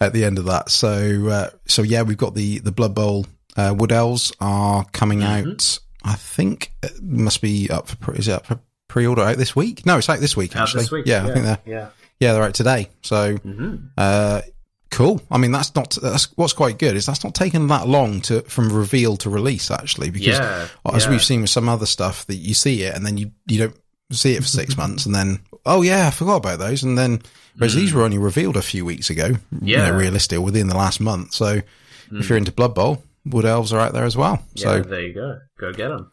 at 0.00 0.12
the 0.12 0.24
end 0.24 0.38
of 0.38 0.46
that. 0.46 0.70
So, 0.70 1.28
uh, 1.28 1.50
so 1.66 1.82
yeah, 1.82 2.02
we've 2.02 2.16
got 2.16 2.34
the, 2.34 2.58
the 2.58 2.72
Blood 2.72 2.94
Bowl, 2.94 3.26
uh, 3.56 3.74
Wood 3.76 3.92
Elves 3.92 4.32
are 4.40 4.84
coming 4.92 5.20
mm-hmm. 5.20 5.50
out. 5.50 5.78
I 6.02 6.14
think 6.14 6.72
it 6.82 7.02
must 7.02 7.42
be 7.42 7.70
up 7.70 7.88
for, 7.88 8.14
is 8.14 8.28
it 8.28 8.32
up 8.32 8.46
for 8.46 8.60
pre-order 8.88 9.22
out 9.22 9.36
this 9.36 9.54
week? 9.54 9.84
No, 9.86 9.98
it's 9.98 10.08
out 10.08 10.20
this 10.20 10.36
week 10.36 10.56
actually. 10.56 10.82
This 10.82 10.90
week. 10.90 11.06
Yeah, 11.06 11.24
yeah, 11.24 11.30
I 11.30 11.32
think 11.32 11.44
they're 11.44 11.58
yeah. 11.64 11.88
Yeah 12.20 12.32
they're 12.32 12.42
out 12.42 12.54
today. 12.54 12.88
So 13.02 13.36
mm-hmm. 13.36 13.76
uh, 13.98 14.42
cool. 14.90 15.22
I 15.30 15.38
mean, 15.38 15.52
that's 15.52 15.74
not 15.74 15.96
that's 16.02 16.26
what's 16.36 16.52
quite 16.52 16.78
good 16.78 16.96
is 16.96 17.06
that's 17.06 17.24
not 17.24 17.34
taken 17.34 17.66
that 17.68 17.88
long 17.88 18.20
to 18.22 18.42
from 18.42 18.72
reveal 18.72 19.16
to 19.18 19.30
release 19.30 19.70
actually 19.70 20.10
because 20.10 20.38
yeah, 20.38 20.68
as 20.92 21.04
yeah. 21.04 21.10
we've 21.10 21.22
seen 21.22 21.40
with 21.40 21.50
some 21.50 21.68
other 21.68 21.86
stuff 21.86 22.26
that 22.26 22.36
you 22.36 22.54
see 22.54 22.82
it 22.82 22.94
and 22.94 23.06
then 23.06 23.16
you 23.16 23.32
you 23.46 23.58
don't 23.58 23.76
see 24.12 24.34
it 24.34 24.42
for 24.42 24.48
six 24.48 24.76
months 24.76 25.06
and 25.06 25.14
then 25.14 25.40
oh 25.66 25.82
yeah 25.82 26.08
I 26.08 26.10
forgot 26.10 26.36
about 26.36 26.58
those 26.58 26.82
and 26.82 26.98
then 26.98 27.22
whereas 27.56 27.74
mm. 27.74 27.78
these 27.78 27.92
were 27.92 28.02
only 28.02 28.18
revealed 28.18 28.56
a 28.56 28.62
few 28.62 28.84
weeks 28.84 29.10
ago. 29.10 29.30
Yeah, 29.60 29.86
you 29.86 29.92
know, 29.92 29.98
realistic 29.98 30.40
within 30.40 30.68
the 30.68 30.76
last 30.76 31.00
month. 31.00 31.34
So 31.34 31.56
mm. 31.56 32.20
if 32.20 32.28
you're 32.28 32.38
into 32.38 32.52
Blood 32.52 32.74
Bowl, 32.74 33.02
Wood 33.24 33.44
Elves 33.44 33.72
are 33.72 33.80
out 33.80 33.92
there 33.92 34.04
as 34.04 34.16
well. 34.16 34.42
Yeah, 34.54 34.62
so 34.62 34.82
there 34.82 35.02
you 35.02 35.14
go. 35.14 35.38
Go 35.58 35.72
get 35.72 35.88
them. 35.88 36.12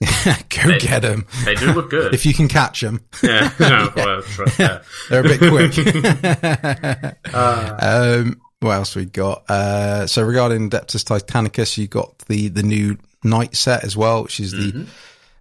Go 0.24 0.68
they, 0.68 0.78
get 0.78 1.02
them. 1.02 1.26
They 1.44 1.54
do 1.54 1.72
look 1.72 1.90
good. 1.90 2.12
if 2.14 2.26
you 2.26 2.34
can 2.34 2.48
catch 2.48 2.80
them. 2.80 3.00
yeah, 3.22 3.50
no, 3.60 3.90
well, 3.96 4.22
yeah. 4.58 4.82
They're 5.08 5.20
a 5.20 5.22
bit 5.22 5.38
quick. 5.38 7.34
uh, 7.34 7.76
um, 8.22 8.40
what 8.60 8.72
else 8.72 8.94
we 8.94 9.06
got? 9.06 9.48
Uh, 9.48 10.06
so 10.06 10.22
regarding 10.22 10.70
Adeptus 10.70 11.04
Titanicus, 11.04 11.78
you 11.78 11.86
got 11.86 12.18
the, 12.28 12.48
the 12.48 12.62
new 12.62 12.98
night 13.24 13.56
set 13.56 13.84
as 13.84 13.96
well, 13.96 14.24
which 14.24 14.40
is 14.40 14.54
mm-hmm. 14.54 14.80
the 14.80 14.86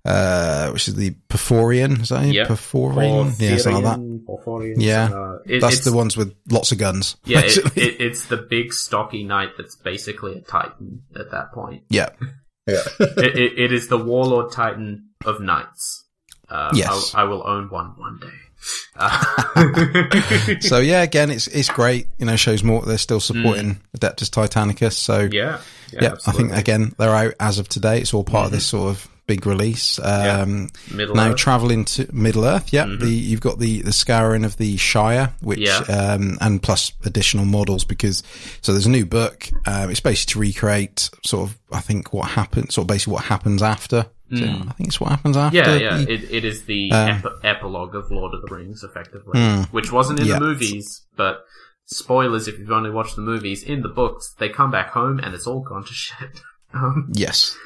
uh, 0.06 0.70
which 0.70 0.88
is 0.88 0.96
the 0.96 1.12
Porphyrion, 1.30 2.02
is 2.02 2.10
that 2.10 2.26
it? 2.26 2.36
Yep. 2.36 2.48
Porphyrion? 2.50 3.34
Yeah, 3.40 3.58
something 3.58 3.84
like 3.84 3.96
that. 3.96 4.26
Porphyrian, 4.28 4.76
Yeah. 4.78 5.10
uh, 5.12 5.40
it- 5.46 5.62
That's 5.62 5.84
the 5.84 5.94
ones 5.94 6.16
with 6.16 6.36
lots 6.50 6.72
of 6.72 6.78
guns. 6.78 7.18
Yeah, 7.26 7.42
it, 7.44 7.58
it, 7.76 8.02
it's 8.02 8.28
the 8.28 8.38
big 8.38 8.72
stocky 8.72 9.24
knight 9.24 9.54
that's 9.58 9.76
basically 9.76 10.38
a 10.38 10.42
titan 10.42 11.02
at 11.20 11.32
that 11.32 11.52
point. 11.54 11.84
yeah. 11.90 12.10
It, 12.68 13.38
it, 13.38 13.60
it 13.60 13.72
is 13.74 13.88
the 13.88 13.98
warlord 13.98 14.52
titan 14.52 15.10
of 15.26 15.40
knights. 15.40 16.04
Uh, 16.50 16.72
Yes. 16.74 17.14
I, 17.16 17.22
I 17.22 17.24
will 17.26 17.46
own 17.48 17.70
one 17.70 17.94
one 17.98 18.20
day. 18.22 18.28
Uh, 18.98 20.60
So 20.62 20.80
yeah, 20.80 21.02
again, 21.04 21.30
it's 21.30 21.48
it's 21.48 21.70
great. 21.70 22.08
You 22.18 22.26
know, 22.26 22.36
shows 22.36 22.64
more 22.64 22.82
they're 22.82 22.98
still 22.98 23.20
supporting 23.20 23.80
Adeptus 23.98 24.30
Titanicus. 24.30 24.94
So 24.94 25.28
Mm. 25.28 25.34
yeah, 25.34 25.60
yeah, 25.94 26.00
yeah, 26.02 26.16
I 26.26 26.32
think. 26.32 26.50
Mm-hmm. 26.50 26.58
again 26.60 26.96
they're 26.98 27.14
out 27.16 27.34
as 27.40 27.60
of 27.60 27.68
today. 27.70 28.00
It's 28.00 28.14
all 28.14 28.24
part 28.24 28.46
of 28.48 28.52
this 28.52 28.66
sort 28.66 28.90
of 28.92 29.08
big 29.28 29.46
release. 29.48 30.00
Um, 30.00 30.70
Middle 30.94 31.16
now 31.16 31.30
Earth. 31.32 31.38
traveling 31.38 31.86
to 31.86 32.08
Middle 32.14 32.46
Earth, 32.46 32.72
yeah, 32.72 32.86
the 32.86 33.10
you've 33.10 33.42
got 33.42 33.60
the 33.60 33.82
the 33.82 33.92
scouring 33.94 34.44
of 34.46 34.58
the 34.58 34.78
Shire, 34.78 35.34
which 35.42 35.60
Yeah. 35.60 35.80
um, 35.80 36.38
and 36.42 36.62
plus 36.62 36.92
additional 37.06 37.46
models 37.46 37.84
because 37.86 38.22
so 38.62 38.72
there's 38.72 38.86
a 38.86 38.90
new 38.92 39.06
book. 39.06 39.50
Um, 39.66 39.90
it's 39.90 40.00
basically 40.00 40.34
to 40.34 40.40
recreate 40.40 41.10
sort 41.26 41.50
of 41.50 41.58
I 41.72 41.80
think 41.82 42.14
what 42.14 42.30
happens, 42.30 42.76
sort 42.76 42.84
of 42.84 42.88
basically 42.88 43.14
what 43.14 43.24
happens 43.26 43.62
after. 43.62 44.06
So 44.34 44.44
I 44.44 44.74
think 44.74 44.88
it's 44.90 45.00
what 45.00 45.12
happens 45.12 45.38
after. 45.38 45.62
Mm. 45.62 45.80
Yeah, 45.80 45.98
yeah. 45.98 45.98
the- 46.04 46.12
It, 46.12 46.32
it 46.32 46.46
is 46.46 46.66
the 46.66 46.92
Um, 46.92 47.10
ep- 47.10 47.26
epilogue 47.44 47.94
of 47.96 48.10
Lord 48.10 48.34
of 48.34 48.42
the 48.42 48.54
Rings, 48.54 48.84
effectively, 48.84 49.40
Mm. 49.40 49.68
which 49.68 49.92
wasn't 49.92 50.20
in 50.20 50.26
Yeah. 50.26 50.40
the 50.40 50.46
movies. 50.46 51.04
But 51.16 51.46
spoilers, 51.86 52.48
if 52.48 52.58
you've 52.58 52.72
only 52.72 52.90
watched 52.90 53.16
the 53.16 53.22
movies, 53.22 53.62
in 53.62 53.82
the 53.84 53.88
books, 53.88 54.34
they 54.40 54.50
come 54.50 54.72
back 54.72 54.90
home 54.90 55.20
and 55.20 55.36
it's 55.36 55.46
all 55.46 55.62
gone 55.62 55.84
to 55.86 55.94
shit. 56.06 56.42
Um, 56.76 57.12
yes, 57.14 57.58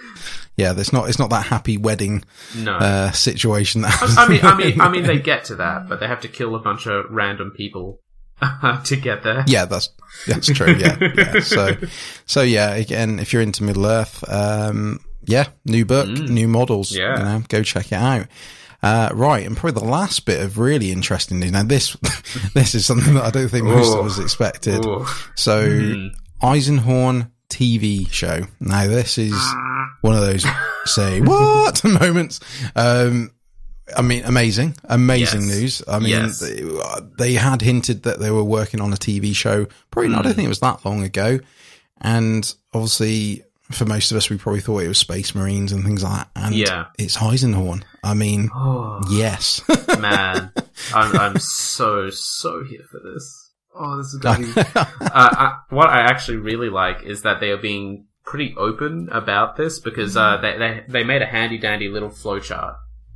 yeah. 0.55 0.73
There's 0.73 0.93
not 0.93 1.09
it's 1.09 1.19
not 1.19 1.31
that 1.31 1.45
happy 1.45 1.77
wedding 1.77 2.23
no, 2.55 2.75
uh, 2.75 3.11
situation 3.11 3.81
that 3.81 3.89
happens 3.89 4.17
I 4.17 4.27
mean, 4.27 4.41
I 4.43 4.55
mean, 4.55 4.81
I 4.81 4.89
mean, 4.89 5.03
they 5.03 5.19
get 5.31 5.45
to 5.45 5.55
that, 5.55 5.89
but 5.89 5.99
they 5.99 6.07
have 6.07 6.21
to 6.21 6.27
kill 6.27 6.55
a 6.55 6.59
bunch 6.59 6.85
of 6.85 7.05
random 7.09 7.51
people 7.51 7.99
to 8.85 8.95
get 8.95 9.23
there. 9.23 9.43
Yeah, 9.47 9.65
that's 9.65 9.89
that's 10.27 10.47
true. 10.47 10.73
Yeah, 10.75 10.97
yeah. 11.15 11.39
So, 11.39 11.75
so 12.25 12.41
yeah. 12.41 12.73
Again, 12.75 13.19
if 13.19 13.33
you're 13.33 13.41
into 13.41 13.63
Middle 13.63 13.85
Earth, 13.85 14.23
um, 14.29 14.99
yeah, 15.25 15.47
new 15.65 15.85
book, 15.85 16.07
new 16.09 16.47
models. 16.47 16.91
Mm. 16.91 16.97
Yeah. 16.97 17.17
you 17.17 17.25
know, 17.25 17.43
go 17.49 17.63
check 17.63 17.87
it 17.87 17.95
out. 17.95 18.27
Uh, 18.81 19.09
right, 19.13 19.45
and 19.45 19.57
probably 19.57 19.81
the 19.81 19.85
last 19.85 20.25
bit 20.25 20.41
of 20.41 20.57
really 20.57 20.91
interesting 20.91 21.39
news. 21.39 21.51
Now, 21.51 21.63
this 21.63 21.97
this 22.53 22.75
is 22.75 22.85
something 22.85 23.13
that 23.15 23.25
I 23.25 23.29
don't 23.29 23.49
think 23.49 23.65
most 23.65 23.93
Ooh. 23.93 23.99
of 23.99 24.05
us 24.05 24.19
expected. 24.19 24.85
Ooh. 24.85 25.05
So, 25.35 25.67
Mm-hmm. 25.67 26.45
Eisenhorn 26.45 27.31
TV 27.49 28.09
show. 28.11 28.41
Now, 28.59 28.87
this 28.87 29.17
is 29.17 29.33
one 30.01 30.15
of 30.15 30.21
those 30.21 30.45
say 30.85 31.21
what 31.21 31.83
moments. 32.01 32.39
Um, 32.75 33.31
I 33.97 34.01
mean, 34.03 34.23
amazing, 34.25 34.75
amazing 34.85 35.41
Yes. 35.41 35.49
news. 35.49 35.83
I 35.87 35.99
mean, 35.99 36.09
Yes. 36.09 36.39
they, 36.39 36.63
they 37.17 37.33
had 37.33 37.61
hinted 37.61 38.03
that 38.03 38.19
they 38.19 38.29
were 38.31 38.43
working 38.43 38.81
on 38.81 38.93
a 38.93 38.97
TV 38.97 39.35
show. 39.35 39.65
Probably 39.91 40.09
not. 40.11 40.19
I 40.19 40.21
don't 40.23 40.33
think 40.35 40.45
it 40.45 40.49
was 40.49 40.59
that 40.59 40.85
long 40.85 41.03
ago. 41.03 41.39
And 42.01 42.53
obviously, 42.73 43.43
for 43.71 43.85
most 43.85 44.11
of 44.11 44.17
us, 44.17 44.29
we 44.29 44.37
probably 44.37 44.61
thought 44.61 44.83
it 44.83 44.87
was 44.87 44.99
Space 44.99 45.33
Marines 45.35 45.71
and 45.71 45.83
things 45.83 46.03
like 46.03 46.13
that. 46.17 46.29
And 46.35 46.55
Yeah. 46.55 46.85
it's 46.99 47.17
Eisenhorn. 47.17 47.83
I 48.03 48.13
mean, 48.13 48.49
Oh 48.53 49.01
yes. 49.11 49.61
man, 49.99 50.51
I'm, 50.93 51.17
I'm 51.19 51.39
so 51.39 52.09
so 52.11 52.63
here 52.63 52.83
for 52.89 52.99
this. 53.03 53.48
Oh, 53.75 53.97
this 53.97 54.13
is 54.13 54.19
gonna 54.21 54.45
be. 54.45 54.51
uh, 54.55 54.85
I, 55.01 55.59
what 55.69 55.89
I 55.89 56.01
actually 56.01 56.37
really 56.37 56.69
like 56.69 57.03
is 57.03 57.21
that 57.23 57.39
they 57.39 57.51
are 57.51 57.57
being 57.57 58.05
pretty 58.23 58.53
open 58.57 59.09
about 59.11 59.57
this 59.57 59.79
because 59.79 60.15
uh, 60.15 60.37
they, 60.37 60.57
they 60.57 60.83
they 60.87 61.03
made 61.03 61.21
a 61.21 61.25
handy 61.25 61.57
dandy 61.57 61.87
little 61.87 62.09
flowchart 62.09 62.75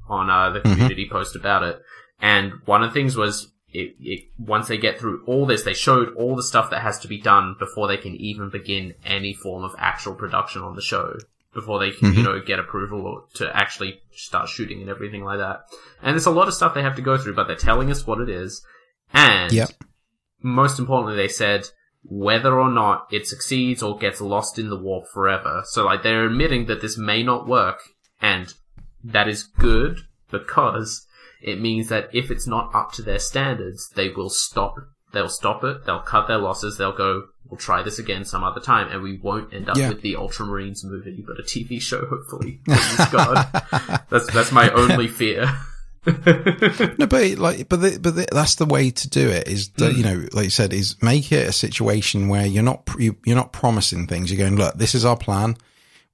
on 0.09 0.29
uh, 0.29 0.49
the 0.51 0.61
community 0.61 1.07
post 1.09 1.35
about 1.35 1.63
it, 1.63 1.81
and 2.19 2.53
one 2.65 2.83
of 2.83 2.89
the 2.89 2.93
things 2.93 3.15
was. 3.15 3.49
It, 3.75 3.95
it, 3.99 4.25
once 4.37 4.67
they 4.67 4.77
get 4.77 4.99
through 4.99 5.23
all 5.25 5.47
this, 5.47 5.63
they 5.63 5.73
showed 5.73 6.13
all 6.13 6.35
the 6.35 6.43
stuff 6.43 6.69
that 6.69 6.83
has 6.83 6.99
to 6.99 7.07
be 7.07 7.19
done 7.19 7.55
before 7.57 7.87
they 7.87 7.97
can 7.97 8.15
even 8.17 8.51
begin 8.51 8.93
any 9.03 9.33
form 9.33 9.63
of 9.63 9.73
actual 9.79 10.13
production 10.13 10.61
on 10.61 10.75
the 10.75 10.81
show. 10.83 11.15
Before 11.55 11.79
they 11.79 11.89
can, 11.89 12.13
you 12.13 12.21
know, 12.21 12.39
get 12.39 12.59
approval 12.59 13.01
or 13.01 13.23
to 13.37 13.49
actually 13.57 13.99
start 14.11 14.47
shooting 14.47 14.81
and 14.81 14.91
everything 14.91 15.23
like 15.23 15.39
that. 15.39 15.61
And 16.03 16.13
there's 16.13 16.27
a 16.27 16.29
lot 16.31 16.47
of 16.47 16.53
stuff 16.53 16.75
they 16.75 16.83
have 16.83 16.97
to 16.97 17.01
go 17.01 17.17
through, 17.17 17.33
but 17.33 17.47
they're 17.47 17.55
telling 17.55 17.89
us 17.89 18.05
what 18.05 18.21
it 18.21 18.29
is. 18.29 18.63
And 19.11 19.51
Yep. 19.51 19.71
Most 20.43 20.77
importantly, 20.79 21.15
they 21.15 21.27
said 21.27 21.67
whether 22.03 22.59
or 22.59 22.69
not 22.69 23.07
it 23.11 23.25
succeeds 23.25 23.81
or 23.81 23.97
gets 23.97 24.19
lost 24.19 24.59
in 24.59 24.69
the 24.69 24.77
warp 24.77 25.05
forever. 25.13 25.63
So 25.65 25.85
like 25.85 26.03
they're 26.03 26.25
admitting 26.25 26.65
that 26.65 26.81
this 26.81 26.97
may 26.97 27.23
not 27.23 27.47
work, 27.47 27.79
and 28.21 28.53
that 29.03 29.27
is 29.27 29.43
good 29.43 29.99
because 30.29 31.07
it 31.41 31.61
means 31.61 31.89
that 31.89 32.09
if 32.13 32.29
it's 32.29 32.47
not 32.47 32.73
up 32.75 32.91
to 32.93 33.01
their 33.01 33.19
standards, 33.19 33.89
they 33.95 34.09
will 34.09 34.29
stop. 34.29 34.75
They'll 35.13 35.29
stop 35.29 35.63
it. 35.63 35.85
They'll 35.85 36.01
cut 36.01 36.27
their 36.27 36.39
losses. 36.39 36.77
They'll 36.77 36.91
go. 36.95 37.27
We'll 37.49 37.57
try 37.59 37.83
this 37.83 37.99
again 37.99 38.25
some 38.25 38.43
other 38.43 38.61
time, 38.61 38.87
and 38.91 39.03
we 39.03 39.19
won't 39.19 39.53
end 39.53 39.69
up 39.69 39.77
Yeah. 39.77 39.89
with 39.89 40.01
the 40.01 40.15
Ultramarines 40.15 40.83
movie, 40.83 41.23
but 41.25 41.39
a 41.39 41.43
TV 41.43 41.79
show, 41.81 42.05
hopefully. 42.07 42.59
Please 42.65 43.09
God, 43.11 43.45
that's 44.09 44.25
that's 44.33 44.51
my 44.51 44.69
only 44.71 45.07
fear. 45.07 45.53
No, 46.97 47.07
but 47.07 47.21
it, 47.23 47.39
like, 47.39 47.69
but 47.69 47.81
the, 47.81 47.97
but 48.01 48.15
the, 48.15 48.27
that's 48.31 48.55
the 48.55 48.65
way 48.65 48.91
to 48.91 49.09
do 49.09 49.29
it. 49.29 49.47
Is 49.47 49.69
that 49.77 49.93
Mm. 49.93 49.97
you 49.97 50.03
know, 50.03 50.27
like 50.33 50.45
you 50.45 50.49
said, 50.49 50.73
is 50.73 51.01
make 51.01 51.31
it 51.31 51.47
a 51.47 51.51
situation 51.51 52.27
where 52.27 52.45
you're 52.45 52.63
not 52.63 52.85
pr- 52.85 53.01
you, 53.01 53.15
you're 53.25 53.35
not 53.35 53.53
promising 53.53 54.07
things. 54.07 54.31
You're 54.31 54.39
going, 54.45 54.57
look, 54.57 54.75
this 54.75 54.95
is 54.95 55.05
our 55.05 55.17
plan. 55.17 55.55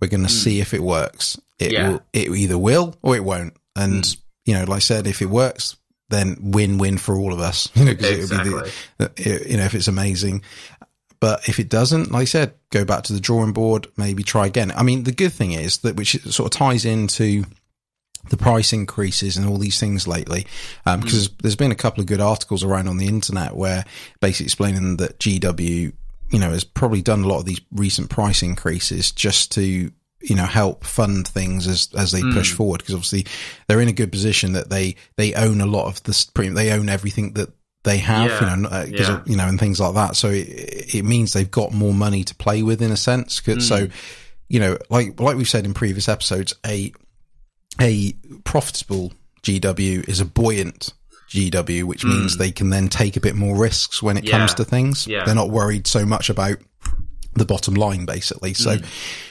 We're 0.01 0.07
going 0.07 0.23
to 0.23 0.29
see 0.29 0.59
if 0.61 0.73
it 0.73 0.81
works. 0.83 1.39
It 1.59 1.69
Mm. 1.69 1.73
Yeah. 1.73 1.79
Mm. 1.87 1.91
will. 1.91 2.01
It 2.13 2.29
either 2.37 2.57
will 2.57 2.95
or 3.01 3.15
it 3.15 3.23
won't. 3.23 3.53
And 3.75 4.15
you 4.45 4.53
know, 4.53 4.61
like 4.65 4.77
I 4.77 4.79
said, 4.79 5.07
if 5.07 5.21
it 5.21 5.29
works, 5.29 5.75
then 6.09 6.37
win-win 6.41 6.97
for 6.97 7.15
all 7.15 7.33
of 7.33 7.39
us. 7.39 7.69
You 7.75 7.85
know, 7.85 7.95
'cause 7.95 8.05
it 8.05 8.19
would 8.31 8.43
be 8.43 8.49
Exactly. 8.49 8.71
the- 8.97 9.45
you 9.49 9.57
know, 9.57 9.65
if 9.65 9.75
it's 9.75 9.87
amazing. 9.87 10.41
But 11.19 11.49
if 11.49 11.59
it 11.59 11.67
doesn't, 11.67 12.11
like 12.11 12.21
I 12.21 12.25
said, 12.25 12.53
go 12.69 12.85
back 12.85 13.03
to 13.03 13.13
the 13.13 13.19
drawing 13.19 13.51
board, 13.51 13.87
maybe 13.97 14.23
try 14.23 14.45
again. 14.47 14.71
I 14.73 14.83
mean, 14.83 15.03
the 15.03 15.11
good 15.11 15.33
thing 15.33 15.51
is 15.51 15.79
that, 15.79 15.97
which 15.97 16.17
sort 16.23 16.53
of 16.53 16.57
ties 16.57 16.85
into 16.85 17.43
the 18.29 18.37
price 18.37 18.73
increases 18.73 19.37
and 19.37 19.47
all 19.47 19.57
these 19.57 19.79
things 19.79 20.07
lately, 20.07 20.45
um, 20.85 20.99
because 20.99 21.13
there's, 21.13 21.29
there's 21.41 21.55
been 21.55 21.71
a 21.71 21.75
couple 21.75 22.01
of 22.01 22.07
good 22.07 22.21
articles 22.21 22.63
around 22.63 22.87
on 22.87 22.97
the 22.97 23.07
internet 23.07 23.55
where 23.55 23.85
basically 24.19 24.45
explaining 24.47 24.97
that 24.97 25.17
GW, 25.19 25.93
you 26.31 26.39
know, 26.39 26.51
has 26.51 26.63
probably 26.63 27.01
done 27.01 27.23
a 27.23 27.27
lot 27.27 27.39
of 27.39 27.45
these 27.45 27.61
recent 27.71 28.09
price 28.09 28.43
increases 28.43 29.11
just 29.11 29.51
to, 29.53 29.61
you 30.21 30.35
know, 30.35 30.45
help 30.45 30.83
fund 30.83 31.27
things 31.27 31.65
as, 31.65 31.89
as 31.97 32.11
they 32.11 32.21
push 32.21 32.53
forward. 32.53 32.79
Because 32.79 32.93
obviously 32.95 33.25
they're 33.67 33.81
in 33.81 33.87
a 33.87 33.93
good 33.93 34.11
position 34.11 34.51
that 34.53 34.69
they, 34.69 34.95
they 35.15 35.33
own 35.33 35.61
a 35.61 35.65
lot 35.65 35.87
of 35.87 36.03
this, 36.03 36.25
they 36.25 36.71
own 36.71 36.89
everything 36.89 37.33
that 37.33 37.49
they 37.83 37.97
have, 37.99 38.29
Yeah. 38.29 38.55
you 38.55 38.61
know, 38.61 38.69
uh 38.69 38.85
Yeah. 38.89 39.13
of, 39.21 39.27
you 39.29 39.37
know, 39.37 39.47
and 39.47 39.57
things 39.57 39.79
like 39.79 39.93
that. 39.95 40.17
So 40.17 40.29
it, 40.29 40.93
it 40.95 41.05
means 41.05 41.31
they've 41.33 41.49
got 41.49 41.71
more 41.73 41.93
money 41.93 42.25
to 42.25 42.35
play 42.35 42.61
with 42.61 42.81
in 42.81 42.91
a 42.91 42.97
sense. 42.97 43.39
'Cause- 43.39 43.65
So, 43.67 43.87
you 44.49 44.59
know, 44.59 44.77
like, 44.89 45.19
like 45.19 45.37
we've 45.37 45.47
said 45.49 45.63
in 45.65 45.73
previous 45.73 46.09
episodes, 46.09 46.53
a, 46.65 46.91
a 47.81 48.13
profitable 48.43 49.13
GW 49.43 50.07
is 50.07 50.19
a 50.19 50.25
buoyant 50.25 50.93
GW, 51.29 51.83
which 51.83 52.03
means 52.03 52.37
they 52.37 52.51
can 52.51 52.69
then 52.71 52.87
take 52.89 53.15
a 53.15 53.19
bit 53.19 53.35
more 53.35 53.55
risks 53.55 54.01
when 54.01 54.17
it 54.17 54.23
Yeah. 54.23 54.37
comes 54.37 54.53
to 54.55 54.65
things. 54.65 55.05
Yeah. 55.07 55.25
They're 55.25 55.35
not 55.35 55.49
worried 55.51 55.85
so 55.87 56.05
much 56.05 56.29
about 56.29 56.57
the 57.35 57.45
bottom 57.45 57.75
line, 57.75 58.05
basically. 58.05 58.53
So 58.55 58.77
Mm. 58.77 58.85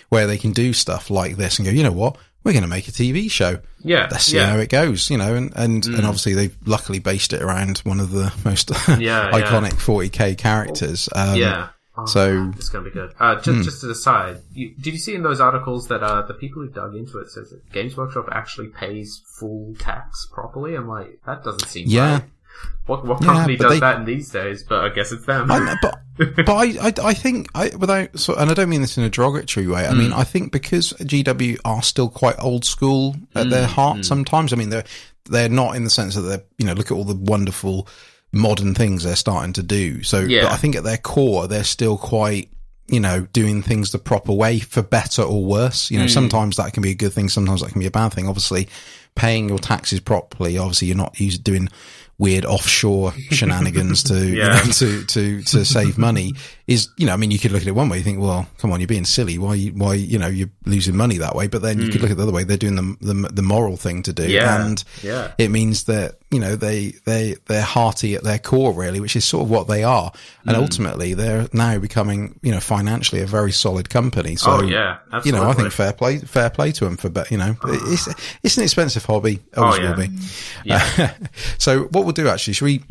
where 0.08 0.26
they 0.26 0.38
can 0.38 0.52
do 0.52 0.72
stuff 0.72 1.10
like 1.10 1.36
this 1.36 1.58
and 1.58 1.66
go, 1.66 1.72
you 1.72 1.82
know 1.82 1.90
what? 1.92 2.16
We're 2.44 2.52
going 2.52 2.62
to 2.62 2.68
make 2.68 2.86
a 2.88 2.92
TV 2.92 3.28
show. 3.28 3.58
Yeah, 3.82 4.06
Let's 4.10 4.24
see 4.26 4.36
yeah. 4.36 4.46
Mm. 4.46 4.50
how 4.52 4.58
it 4.58 4.68
goes, 4.70 5.10
you 5.10 5.18
know, 5.18 5.34
and, 5.34 5.52
and, 5.56 5.84
and 5.86 6.06
obviously 6.06 6.34
they've 6.34 6.56
luckily 6.64 7.00
based 7.00 7.32
it 7.32 7.42
around 7.42 7.78
one 7.78 7.98
of 8.00 8.12
the 8.12 8.32
most 8.44 8.70
yeah. 8.98 9.30
iconic 9.32 9.72
40k 9.74 10.38
characters. 10.38 11.08
Um, 11.14 11.34
yeah. 11.36 11.68
Oh, 11.98 12.06
so- 12.06 12.52
it's 12.56 12.68
gonna 12.68 12.84
be 12.84 12.90
good. 12.90 13.12
Uh, 13.18 13.40
just, 13.40 13.64
just 13.64 13.80
to 13.80 13.86
the 13.86 13.94
side, 13.94 14.38
you, 14.52 14.74
did 14.76 14.92
you 14.94 14.98
see 14.98 15.14
in 15.14 15.22
those 15.22 15.40
articles 15.40 15.88
that 15.88 16.02
uh, 16.02 16.22
the 16.22 16.34
people 16.34 16.62
who 16.62 16.68
dug 16.68 16.94
into 16.94 17.18
it 17.18 17.30
says 17.30 17.50
that 17.50 17.70
Games 17.72 17.96
Workshop 17.96 18.28
actually 18.30 18.68
pays 18.68 19.22
full 19.38 19.74
tax 19.78 20.28
properly? 20.32 20.74
I'm 20.76 20.86
like, 20.88 21.20
that 21.26 21.42
doesn't 21.44 21.66
seem 21.68 21.84
Yeah. 21.88 22.12
right. 22.14 22.24
What 22.86 23.04
what 23.06 23.22
company 23.22 23.56
but 23.56 23.64
does 23.64 23.72
they- 23.74 23.80
that 23.80 23.98
in 24.00 24.04
these 24.04 24.30
days? 24.30 24.64
But 24.64 24.84
I 24.84 24.88
guess 24.88 25.12
it's 25.12 25.24
them. 25.26 25.48
I 25.50 25.76
but 25.80 25.94
but 26.36 26.48
I, 26.48 26.88
I 26.88 26.92
I 27.04 27.14
think 27.14 27.48
I 27.54 27.70
without 27.76 28.18
so 28.18 28.34
and 28.34 28.50
I 28.50 28.54
don't 28.54 28.68
mean 28.68 28.80
this 28.80 28.96
in 28.98 29.04
a 29.04 29.10
derogatory 29.10 29.68
way. 29.68 29.86
I 29.86 29.94
mean 29.94 30.12
I 30.12 30.24
think 30.24 30.50
because 30.50 30.92
GW 30.94 31.58
are 31.64 31.82
still 31.82 32.08
quite 32.08 32.34
old 32.40 32.64
school 32.64 33.14
at 33.36 33.50
their 33.50 33.66
heart. 33.68 34.04
Sometimes 34.04 34.52
I 34.52 34.56
mean 34.56 34.70
they're 34.70 34.84
they're 35.26 35.48
not 35.48 35.76
in 35.76 35.84
the 35.84 35.90
sense 35.90 36.16
that 36.16 36.22
they're 36.22 36.42
you 36.58 36.66
know 36.66 36.72
look 36.72 36.90
at 36.90 36.94
all 36.96 37.04
the 37.04 37.14
wonderful 37.14 37.86
modern 38.32 38.74
things 38.74 39.04
they're 39.04 39.16
starting 39.16 39.52
to 39.54 39.62
do. 39.62 40.02
So 40.02 40.20
Yeah. 40.20 40.42
but 40.44 40.52
I 40.52 40.56
think 40.56 40.76
at 40.76 40.84
their 40.84 40.98
core 40.98 41.46
they're 41.48 41.64
still 41.64 41.96
quite 41.98 42.50
you 42.86 43.00
know 43.00 43.26
doing 43.32 43.62
things 43.62 43.92
the 43.92 43.98
proper 43.98 44.32
way 44.32 44.58
for 44.60 44.82
better 44.82 45.22
or 45.22 45.44
worse. 45.44 45.90
You 45.90 45.98
know 45.98 46.06
sometimes 46.06 46.56
that 46.56 46.72
can 46.72 46.82
be 46.82 46.90
a 46.90 46.94
good 46.94 47.12
thing. 47.12 47.28
Sometimes 47.28 47.60
that 47.62 47.70
can 47.72 47.80
be 47.80 47.86
a 47.86 47.90
bad 47.90 48.12
thing. 48.12 48.28
Obviously 48.28 48.68
paying 49.14 49.48
your 49.48 49.58
taxes 49.58 50.00
properly. 50.00 50.58
Obviously 50.58 50.88
you're 50.88 50.96
not 50.96 51.18
used 51.18 51.42
doing 51.42 51.68
weird 52.18 52.44
offshore 52.44 53.12
shenanigans 53.30 54.02
to, 54.04 54.14
Yeah. 54.26 54.60
you 54.60 54.66
know, 54.66 54.72
to, 54.72 55.04
to, 55.06 55.42
to 55.42 55.64
save 55.64 55.98
money 55.98 56.34
is, 56.66 56.88
you 56.96 57.06
know, 57.06 57.12
I 57.12 57.16
mean, 57.16 57.30
you 57.30 57.38
could 57.38 57.52
look 57.52 57.62
at 57.62 57.68
it 57.68 57.74
one 57.76 57.88
way. 57.88 57.98
You 57.98 58.02
think, 58.04 58.20
well, 58.20 58.48
come 58.58 58.72
on, 58.72 58.80
you're 58.80 58.88
being 58.88 59.04
silly. 59.04 59.38
Why, 59.38 59.54
you- 59.54 59.70
why, 59.72 59.94
you 59.94 60.18
know, 60.18 60.26
you're 60.26 60.50
losing 60.66 60.96
money 60.96 61.18
that 61.18 61.36
way. 61.36 61.46
But 61.46 61.62
then 61.62 61.80
you 61.80 61.88
could 61.90 62.00
look 62.00 62.10
at 62.10 62.16
the 62.16 62.22
other 62.24 62.32
way. 62.32 62.42
They're 62.42 62.56
doing 62.56 62.74
the, 62.74 62.96
the, 63.00 63.14
the 63.32 63.42
moral 63.42 63.76
thing 63.76 64.02
to 64.04 64.12
do. 64.12 64.24
Hmm. 64.24 64.30
Yeah. 64.30 64.64
And 64.66 64.84
Yeah. 65.02 65.32
it 65.38 65.50
means 65.52 65.84
that, 65.84 66.17
you 66.30 66.38
know, 66.40 66.56
they, 66.56 66.92
they, 67.06 67.36
they're 67.46 67.62
hearty 67.62 68.14
at 68.14 68.22
their 68.22 68.38
core, 68.38 68.74
really, 68.74 69.00
which 69.00 69.16
is 69.16 69.24
sort 69.24 69.44
of 69.44 69.50
what 69.50 69.66
they 69.66 69.82
are. 69.82 70.12
And 70.46 70.56
Hmm. 70.56 70.62
ultimately 70.62 71.14
they're 71.14 71.48
now 71.54 71.78
becoming, 71.78 72.38
you 72.42 72.52
know, 72.52 72.60
financially 72.60 73.22
a 73.22 73.26
very 73.26 73.50
solid 73.52 73.88
company. 73.88 74.36
So, 74.36 74.50
Oh, 74.58 74.62
yeah, 74.62 74.98
you 75.24 75.32
know, 75.32 75.48
I 75.48 75.54
think 75.54 75.72
fair 75.72 75.94
play, 75.94 76.18
fair 76.18 76.50
play 76.50 76.72
to 76.72 76.84
them 76.84 76.98
for, 76.98 77.08
but 77.08 77.30
you 77.30 77.38
know, 77.38 77.56
it's, 77.64 78.08
it's 78.42 78.58
an 78.58 78.64
expensive 78.64 79.06
hobby. 79.06 79.40
Always 79.56 79.78
Oh, 79.78 79.82
yeah. 79.82 79.90
will 79.90 79.96
be. 79.96 80.10
Yeah. 80.64 81.14
so 81.58 81.84
what 81.84 82.04
we'll 82.04 82.12
do 82.12 82.28
actually, 82.28 82.52
should 82.52 82.64
we, 82.66 82.82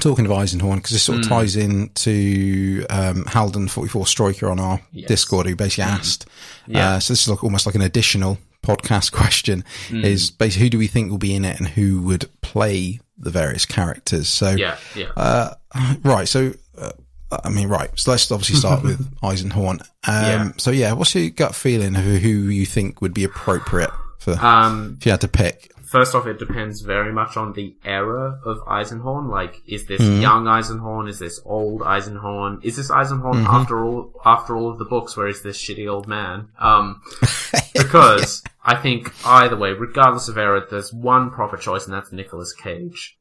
talking 0.00 0.26
of 0.26 0.30
Eisenhorn, 0.30 0.76
because 0.76 0.90
this 0.92 1.02
sort 1.02 1.20
of 1.20 1.26
ties 1.28 1.56
into, 1.56 2.84
um, 2.90 3.24
Halden44 3.24 4.06
Striker 4.06 4.50
on 4.50 4.60
our 4.60 4.80
Discord, 5.06 5.46
who 5.46 5.56
basically 5.56 5.84
asked, 5.84 6.26
Hmm. 6.66 6.76
Yeah. 6.76 6.90
uh, 6.96 7.00
so 7.00 7.12
this 7.14 7.22
is 7.22 7.28
like 7.28 7.42
almost 7.42 7.64
like 7.66 7.74
an 7.76 7.80
additional 7.82 8.36
podcast 8.62 9.12
question 9.20 9.64
Hmm. 9.88 10.04
is 10.04 10.30
basically 10.30 10.64
who 10.64 10.70
do 10.70 10.78
we 10.78 10.86
think 10.86 11.10
will 11.10 11.18
be 11.18 11.34
in 11.34 11.44
it 11.44 11.58
and 11.58 11.68
who 11.68 12.02
would 12.02 12.28
play 12.40 13.00
the 13.16 13.30
various 13.30 13.66
characters? 13.66 14.28
So, 14.28 14.50
Yeah, 14.50 14.76
yeah. 14.94 15.06
uh, 15.16 15.54
right. 16.02 16.28
So, 16.28 16.52
uh, 16.76 16.92
I 17.30 17.48
mean, 17.50 17.68
right. 17.68 17.90
So 17.96 18.10
let's 18.12 18.30
obviously 18.30 18.56
start 18.60 18.82
with 18.82 19.10
Eisenhorn. 19.22 19.80
Um, 19.80 19.84
Yeah. 20.06 20.50
so 20.56 20.70
yeah, 20.70 20.92
what's 20.92 21.14
your 21.14 21.28
gut 21.30 21.54
feeling 21.54 21.94
of 21.96 22.04
who 22.04 22.28
you 22.28 22.64
think 22.66 23.00
would 23.02 23.12
be 23.14 23.24
appropriate 23.24 23.90
for, 24.18 24.32
um, 24.44 24.96
if 25.00 25.06
you 25.06 25.12
had 25.12 25.20
to 25.22 25.28
pick? 25.28 25.70
First 25.90 26.14
off, 26.14 26.26
it 26.26 26.38
depends 26.38 26.80
very 26.82 27.12
much 27.12 27.36
on 27.36 27.52
the 27.52 27.74
era 27.84 28.38
of 28.44 28.58
Eisenhorn. 28.66 29.28
Like, 29.30 29.60
is 29.66 29.86
this 29.86 30.00
Mm-hmm. 30.00 30.20
young 30.20 30.44
Eisenhorn? 30.44 31.08
Is 31.08 31.18
this 31.18 31.40
old 31.44 31.80
Eisenhorn? 31.82 32.64
Is 32.64 32.76
this 32.76 32.90
Eisenhorn 32.90 33.34
Mm-hmm. 33.42 33.46
after 33.46 33.84
all, 33.84 34.12
after 34.24 34.56
all 34.56 34.70
of 34.70 34.78
the 34.78 34.84
books, 34.84 35.16
where 35.16 35.28
is 35.28 35.42
this 35.42 35.58
shitty 35.60 35.88
old 35.90 36.06
man? 36.06 36.48
Um, 36.58 37.00
because 37.74 38.42
I 38.64 38.74
think 38.76 39.12
either 39.26 39.56
way, 39.56 39.70
regardless 39.72 40.28
of 40.28 40.36
era, 40.38 40.64
there's 40.70 40.92
one 40.92 41.30
proper 41.30 41.56
choice, 41.56 41.84
and 41.86 41.94
that's 41.94 42.12
Nicolas 42.12 42.52
Cage. 42.52 43.16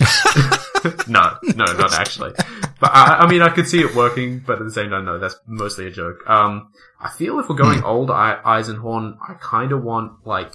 no, 1.08 1.36
no, 1.56 1.64
not 1.64 1.92
actually. 1.94 2.32
But 2.80 2.90
I, 2.94 3.18
I 3.20 3.28
mean, 3.28 3.42
I 3.42 3.48
could 3.48 3.66
see 3.66 3.80
it 3.80 3.94
working, 3.96 4.38
but 4.46 4.58
at 4.60 4.64
the 4.64 4.70
same 4.70 4.90
time, 4.90 5.04
no, 5.04 5.18
that's 5.18 5.36
mostly 5.46 5.86
a 5.88 5.90
joke. 5.90 6.18
Um, 6.28 6.70
I 7.00 7.10
feel 7.10 7.38
if 7.40 7.48
we're 7.48 7.56
going 7.56 7.82
old 7.82 8.10
I- 8.10 8.38
Eisenhorn, 8.44 9.16
I 9.28 9.34
kind 9.34 9.72
of 9.72 9.82
want 9.82 10.24
like 10.26 10.52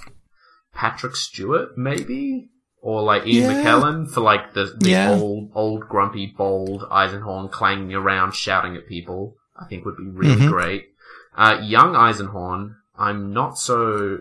Patrick 0.74 1.16
Stewart, 1.16 1.76
maybe, 1.78 2.48
or 2.80 3.02
like 3.02 3.26
Ian 3.26 3.50
Yeah. 3.50 3.62
McKellen 3.62 4.10
for 4.10 4.20
like 4.20 4.54
the, 4.54 4.74
the 4.78 4.90
Yeah. 4.90 5.10
old, 5.10 5.50
old, 5.54 5.88
grumpy, 5.88 6.34
bold 6.36 6.82
Eisenhorn 6.90 7.50
clanging 7.50 7.94
around, 7.94 8.34
shouting 8.34 8.76
at 8.76 8.86
people. 8.86 9.36
I 9.56 9.66
think 9.66 9.84
would 9.84 9.96
be 9.96 10.04
really 10.08 10.34
Mhm. 10.42 10.48
great. 10.50 10.88
Uh, 11.36 11.58
young 11.62 11.94
Eisenhorn, 11.94 12.74
I'm 12.98 13.32
not 13.32 13.56
so 13.58 14.18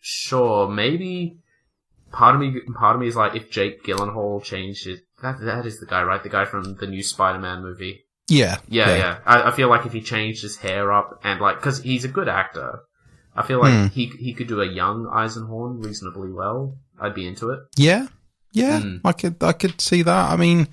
sure. 0.00 0.68
Maybe 0.68 1.38
part 2.12 2.34
of 2.34 2.40
me, 2.40 2.60
part 2.74 2.94
of 2.96 3.00
me 3.00 3.08
is 3.08 3.16
like 3.16 3.34
if 3.34 3.50
Jake 3.50 3.84
Gyllenhaal 3.84 4.42
changed 4.42 4.84
his. 4.84 5.00
That 5.22 5.40
that 5.40 5.64
is 5.64 5.80
the 5.80 5.86
guy, 5.86 6.02
right? 6.02 6.22
The 6.22 6.28
guy 6.28 6.44
from 6.44 6.76
the 6.76 6.86
new 6.86 7.02
Spider-Man 7.02 7.62
movie. 7.62 8.04
Yeah. 8.28 8.58
Yeah, 8.68 8.96
yeah. 8.96 9.18
I, 9.24 9.48
I 9.48 9.50
feel 9.52 9.68
like 9.68 9.86
if 9.86 9.92
he 9.92 10.00
changed 10.02 10.42
his 10.42 10.56
hair 10.56 10.92
up 10.92 11.20
and 11.24 11.40
like, 11.40 11.56
because 11.56 11.80
he's 11.82 12.04
a 12.04 12.08
good 12.08 12.28
actor, 12.28 12.80
I 13.36 13.42
feel 13.46 13.60
like 13.60 13.72
Hmm. 13.72 13.86
he 13.88 14.06
he 14.18 14.32
could 14.34 14.48
do 14.48 14.60
a 14.60 14.66
young 14.66 15.04
Eisenhorn 15.06 15.84
reasonably 15.84 16.30
well. 16.32 16.76
I'd 17.00 17.14
be 17.14 17.26
into 17.26 17.50
it. 17.50 17.60
Yeah. 17.76 18.06
Yeah. 18.52 18.80
Mm. 18.80 19.00
I 19.04 19.12
could, 19.12 19.42
I 19.42 19.52
could 19.52 19.80
see 19.80 20.00
that. 20.02 20.30
I 20.30 20.36
mean, 20.36 20.68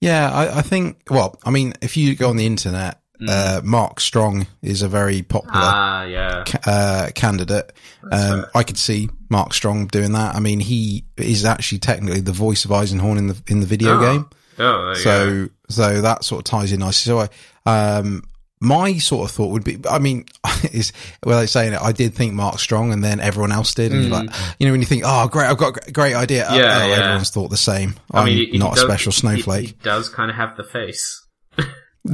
yeah, 0.00 0.30
I, 0.30 0.58
I 0.58 0.62
think, 0.62 1.02
well, 1.08 1.38
I 1.44 1.50
mean, 1.50 1.72
if 1.80 1.96
you 1.96 2.14
go 2.14 2.28
on 2.28 2.36
the 2.36 2.44
internet, 2.44 3.00
uh, 3.26 3.62
Mark 3.64 3.98
Strong 4.00 4.46
is 4.60 4.82
a 4.82 4.88
very 4.88 5.22
popular 5.22 5.54
Ah, 5.64 6.04
yeah. 6.04 6.44
ca- 6.46 6.70
uh, 6.70 7.10
candidate. 7.14 7.72
Um, 8.12 8.44
I 8.54 8.62
could 8.62 8.76
see 8.76 9.08
Mark 9.30 9.54
Strong 9.54 9.86
doing 9.86 10.12
that. 10.12 10.34
I 10.34 10.40
mean, 10.40 10.60
he 10.60 11.06
is 11.16 11.46
actually 11.46 11.78
technically 11.78 12.20
the 12.20 12.32
voice 12.32 12.66
of 12.66 12.70
Eisenhorn 12.72 13.16
in 13.16 13.28
the 13.28 13.42
in 13.46 13.60
the 13.60 13.66
video 13.66 13.96
Oh, 13.96 14.00
game. 14.00 14.28
Oh, 14.58 14.88
you 14.90 14.94
go. 14.94 15.00
So 15.00 15.48
so 15.70 16.00
that 16.02 16.24
sort 16.24 16.40
of 16.40 16.44
ties 16.44 16.72
in 16.72 16.80
nicely. 16.80 17.10
So 17.10 17.26
I, 17.64 17.96
um, 17.96 18.22
my 18.60 18.94
sort 18.98 19.28
of 19.28 19.36
thought 19.36 19.48
would 19.50 19.64
be, 19.64 19.78
I 19.88 19.98
mean, 19.98 20.24
is 20.72 20.92
well, 21.24 21.46
saying 21.46 21.74
it, 21.74 21.80
I 21.80 21.92
did 21.92 22.14
think 22.14 22.32
Mark 22.34 22.58
Strong, 22.58 22.92
and 22.92 23.04
then 23.04 23.20
everyone 23.20 23.52
else 23.52 23.74
did, 23.74 23.92
and 23.92 24.02
you're 24.04 24.10
like, 24.12 24.30
you 24.58 24.66
know, 24.66 24.72
when 24.72 24.80
you 24.80 24.86
think, 24.86 25.02
oh, 25.04 25.28
great, 25.28 25.46
I've 25.46 25.58
got 25.58 25.86
a 25.88 25.92
great 25.92 26.14
idea. 26.14 26.44
Mm. 26.46 26.56
Yeah, 26.58 26.82
oh, 26.82 26.86
yeah. 26.88 26.94
everyone's 26.96 27.30
thought 27.30 27.48
the 27.50 27.56
same. 27.56 27.94
I 28.10 28.20
I'm 28.20 28.24
mean, 28.26 28.36
he- 28.38 28.46
he 28.52 28.58
not 28.58 28.72
a 28.72 28.74
does- 28.76 28.84
special 28.84 29.12
he- 29.12 29.20
snowflake. 29.20 29.66
He, 29.66 29.72
does 29.82 30.08
kind 30.08 30.30
of 30.30 30.36
have 30.36 30.56
the 30.56 30.64
face. 30.64 31.22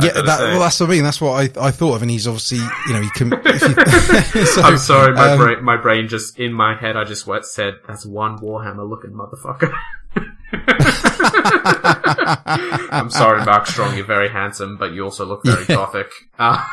Yeah, 0.01 0.13
that, 0.23 0.41
well, 0.41 0.61
that's 0.61 0.81
what 0.81 0.89
I 0.89 0.93
mean. 0.93 1.03
That's 1.03 1.21
what 1.21 1.59
I, 1.59 1.67
I 1.67 1.71
thought 1.71 1.97
of, 1.97 2.03
and 2.03 2.11
he's 2.11 2.27
obviously, 2.27 2.59
you 2.59 2.93
know, 2.95 3.03
he 3.03 3.11
can. 3.11 3.33
if 3.45 4.35
you- 4.35 4.47
so, 4.47 4.63
I'm 4.63 4.79
sorry, 4.79 5.13
my 5.15 5.33
um, 5.33 5.39
brain, 5.39 5.65
my 5.65 5.77
brain 5.77 6.09
just 6.09 6.39
in 6.39 6.53
my 6.53 6.75
head, 6.75 6.97
I 6.97 7.05
just 7.05 7.27
went 7.27 7.45
said 7.45 7.75
that's 7.87 8.07
one 8.07 8.39
Warhammer 8.39 8.89
looking 8.89 9.11
motherfucker. 9.13 9.73
I'm 12.91 13.11
sorry, 13.11 13.45
Mark 13.45 13.67
Strong. 13.67 13.97
You're 13.97 14.07
very 14.07 14.29
handsome, 14.29 14.77
but 14.77 14.93
you 14.93 15.05
also 15.05 15.25
look 15.25 15.43
very 15.45 15.65
gothic. 15.67 16.11
Uh, 16.39 16.65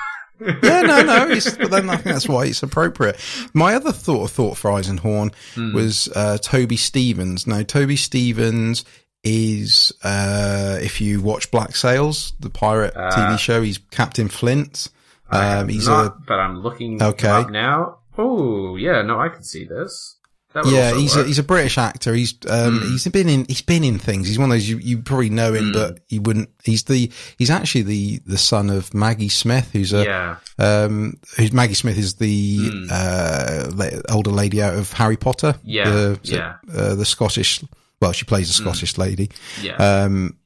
yeah, 0.42 0.82
no, 0.82 1.02
no. 1.04 1.28
But 1.60 1.72
then 1.72 1.90
I 1.90 1.96
think 1.96 2.16
that's 2.16 2.28
why 2.30 2.46
it's 2.46 2.64
appropriate. 2.64 3.20
My 3.54 3.76
other 3.76 3.92
thought 3.92 4.30
thought 4.30 4.58
for 4.58 4.72
Eisenhorn 4.72 5.34
Hmm. 5.56 5.74
was 5.74 6.08
uh, 6.16 6.38
Toby 6.42 6.78
Stephens. 6.78 7.48
Now, 7.48 7.64
Toby 7.64 7.96
Stephens 7.96 8.86
is, 9.24 9.92
uh, 10.04 10.78
if 10.82 11.02
you 11.02 11.22
watch 11.22 11.52
Black 11.52 11.76
Sails, 11.76 12.34
the 12.40 12.50
pirate 12.50 12.94
TV 12.96 13.38
show, 13.40 13.62
he's 13.62 13.78
Captain 13.92 14.28
Flint. 14.30 14.88
Um, 15.32 15.68
he's 15.70 15.88
not, 15.88 16.26
but 16.26 16.40
I'm 16.40 16.62
looking 16.62 17.02
Okay. 17.02 17.28
up 17.28 17.50
now. 17.52 17.98
Oh, 18.18 18.76
yeah, 18.76 19.02
no, 19.04 19.20
I 19.20 19.30
can 19.30 19.44
see 19.44 19.66
this. 19.66 20.16
A 20.56 20.68
yeah, 20.68 20.96
he's 20.96 21.16
a, 21.16 21.24
he's 21.26 21.38
a 21.38 21.44
British 21.44 21.78
actor. 21.78 22.12
He's 22.12 22.34
um, 22.50 22.80
Hmm. 22.80 22.88
he's 22.94 23.08
been 23.08 23.30
in 23.30 23.46
he's 23.48 23.62
been 23.62 23.84
in 23.84 24.00
things. 24.00 24.28
He's 24.28 24.40
one 24.40 24.50
of 24.50 24.56
those 24.56 24.68
you, 24.68 24.80
you 24.80 24.98
probably 25.04 25.30
know 25.30 25.54
him, 25.54 25.72
but 25.72 26.00
you 26.10 26.22
wouldn't. 26.24 26.50
He's 26.64 26.82
the 26.86 27.12
he's 27.38 27.52
actually 27.52 27.84
the 27.84 28.20
the 28.26 28.40
son 28.40 28.72
of 28.72 28.92
Maggie 28.96 29.30
Smith, 29.30 29.70
who's 29.72 29.94
a 29.94 30.04
yeah, 30.04 30.36
Um, 30.58 31.20
who's 31.38 31.54
Maggie 31.54 31.76
Smith 31.76 32.00
is 32.00 32.16
the 32.16 32.68
Hmm. 32.72 32.88
uh, 32.90 34.02
older 34.10 34.32
lady 34.32 34.60
out 34.64 34.74
of 34.74 34.92
Harry 34.94 35.18
Potter. 35.18 35.54
Yeah, 35.64 35.88
the, 35.92 36.20
yeah. 36.24 36.56
Uh, 36.76 36.96
the 36.96 37.06
Scottish. 37.06 37.64
Well, 38.02 38.12
she 38.14 38.26
plays 38.26 38.50
a 38.50 38.54
Scottish 38.54 38.98
lady. 38.98 39.30
yeah. 39.62 39.76
Um, 39.76 40.38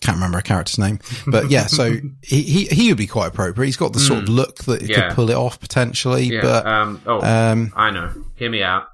can't 0.00 0.16
remember 0.16 0.38
her 0.38 0.42
character's 0.42 0.78
name, 0.78 0.98
but 1.28 1.48
yeah. 1.50 1.66
So 1.66 1.92
he, 2.22 2.42
he 2.42 2.64
he 2.66 2.88
would 2.88 2.98
be 2.98 3.06
quite 3.06 3.28
appropriate. 3.28 3.66
He's 3.66 3.76
got 3.76 3.92
the 3.92 4.00
sort 4.00 4.24
of 4.24 4.28
look 4.28 4.64
that. 4.64 4.82
Yeah. 4.82 5.08
could 5.08 5.14
pull 5.14 5.30
it 5.30 5.36
off 5.36 5.60
potentially. 5.60 6.24
yeah. 6.24 6.40
But 6.42 6.66
um, 6.66 7.00
oh, 7.06 7.20
um, 7.22 7.72
I 7.76 7.90
know. 7.90 8.10
Hear 8.34 8.50
me 8.50 8.62
out. 8.64 8.88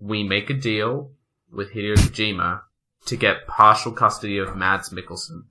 We 0.00 0.22
make 0.24 0.48
a 0.48 0.54
deal 0.54 1.10
with 1.52 1.72
Hideo 1.72 1.96
Kojima 1.96 2.62
to 3.06 3.16
get 3.16 3.46
partial 3.46 3.92
custody 3.92 4.38
of 4.38 4.56
Mads 4.56 4.88
Mikkelsen. 4.90 5.44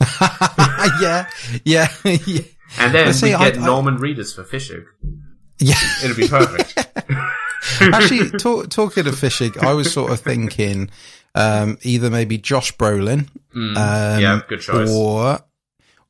yeah, 1.00 1.28
yeah, 1.64 1.88
yeah, 2.04 2.40
And 2.78 2.94
then 2.94 3.12
see, 3.12 3.28
we 3.30 3.34
I- 3.34 3.50
get 3.50 3.60
I- 3.62 3.66
Norman 3.66 3.98
Reedus 3.98 4.34
for 4.34 4.44
Fischig. 4.44 4.84
yeah. 5.58 5.74
It'll 6.04 6.16
be 6.16 6.28
perfect. 6.28 6.86
Actually, 7.80 8.30
talk, 8.38 8.68
talking 8.70 9.06
of 9.06 9.14
Fischig, 9.14 9.56
I 9.62 9.74
was 9.74 9.92
sort 9.92 10.12
of 10.12 10.20
thinking 10.20 10.90
um, 11.34 11.78
either 11.82 12.10
maybe 12.10 12.38
Josh 12.38 12.76
Brolin, 12.76 13.28
um, 13.54 13.74
yeah, 13.76 14.40
good 14.48 14.60
choice. 14.60 14.90
or 14.90 15.38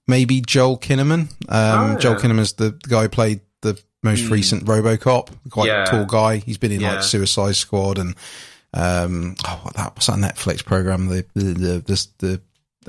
maybe 0.07 0.41
Joel 0.41 0.79
Kinnaman. 0.79 1.29
Um, 1.49 1.97
Oh, 1.97 1.99
Joel 1.99 2.15
yeah. 2.15 2.19
Kinnaman's 2.21 2.53
the 2.55 2.73
guy 2.89 3.03
who 3.03 3.09
played 3.09 3.41
the 3.63 3.81
most 4.03 4.29
recent 4.31 4.65
RoboCop, 4.65 5.31
quite 5.51 5.67
Yeah. 5.69 5.85
tall 5.85 6.05
guy. 6.05 6.37
He's 6.39 6.59
been 6.59 6.73
in 6.73 6.81
Yeah. 6.81 6.95
like 6.95 7.03
Suicide 7.03 7.57
Squad 7.57 7.99
and 7.99 8.15
um, 8.75 9.35
oh, 9.47 9.61
what 9.63 9.75
that 9.75 9.95
what's 9.97 10.07
that 10.09 10.17
Netflix 10.19 10.65
program? 10.65 11.09
The 11.09 11.25
the 11.35 11.43
the 11.43 11.83
the, 11.87 12.09
the 12.19 12.41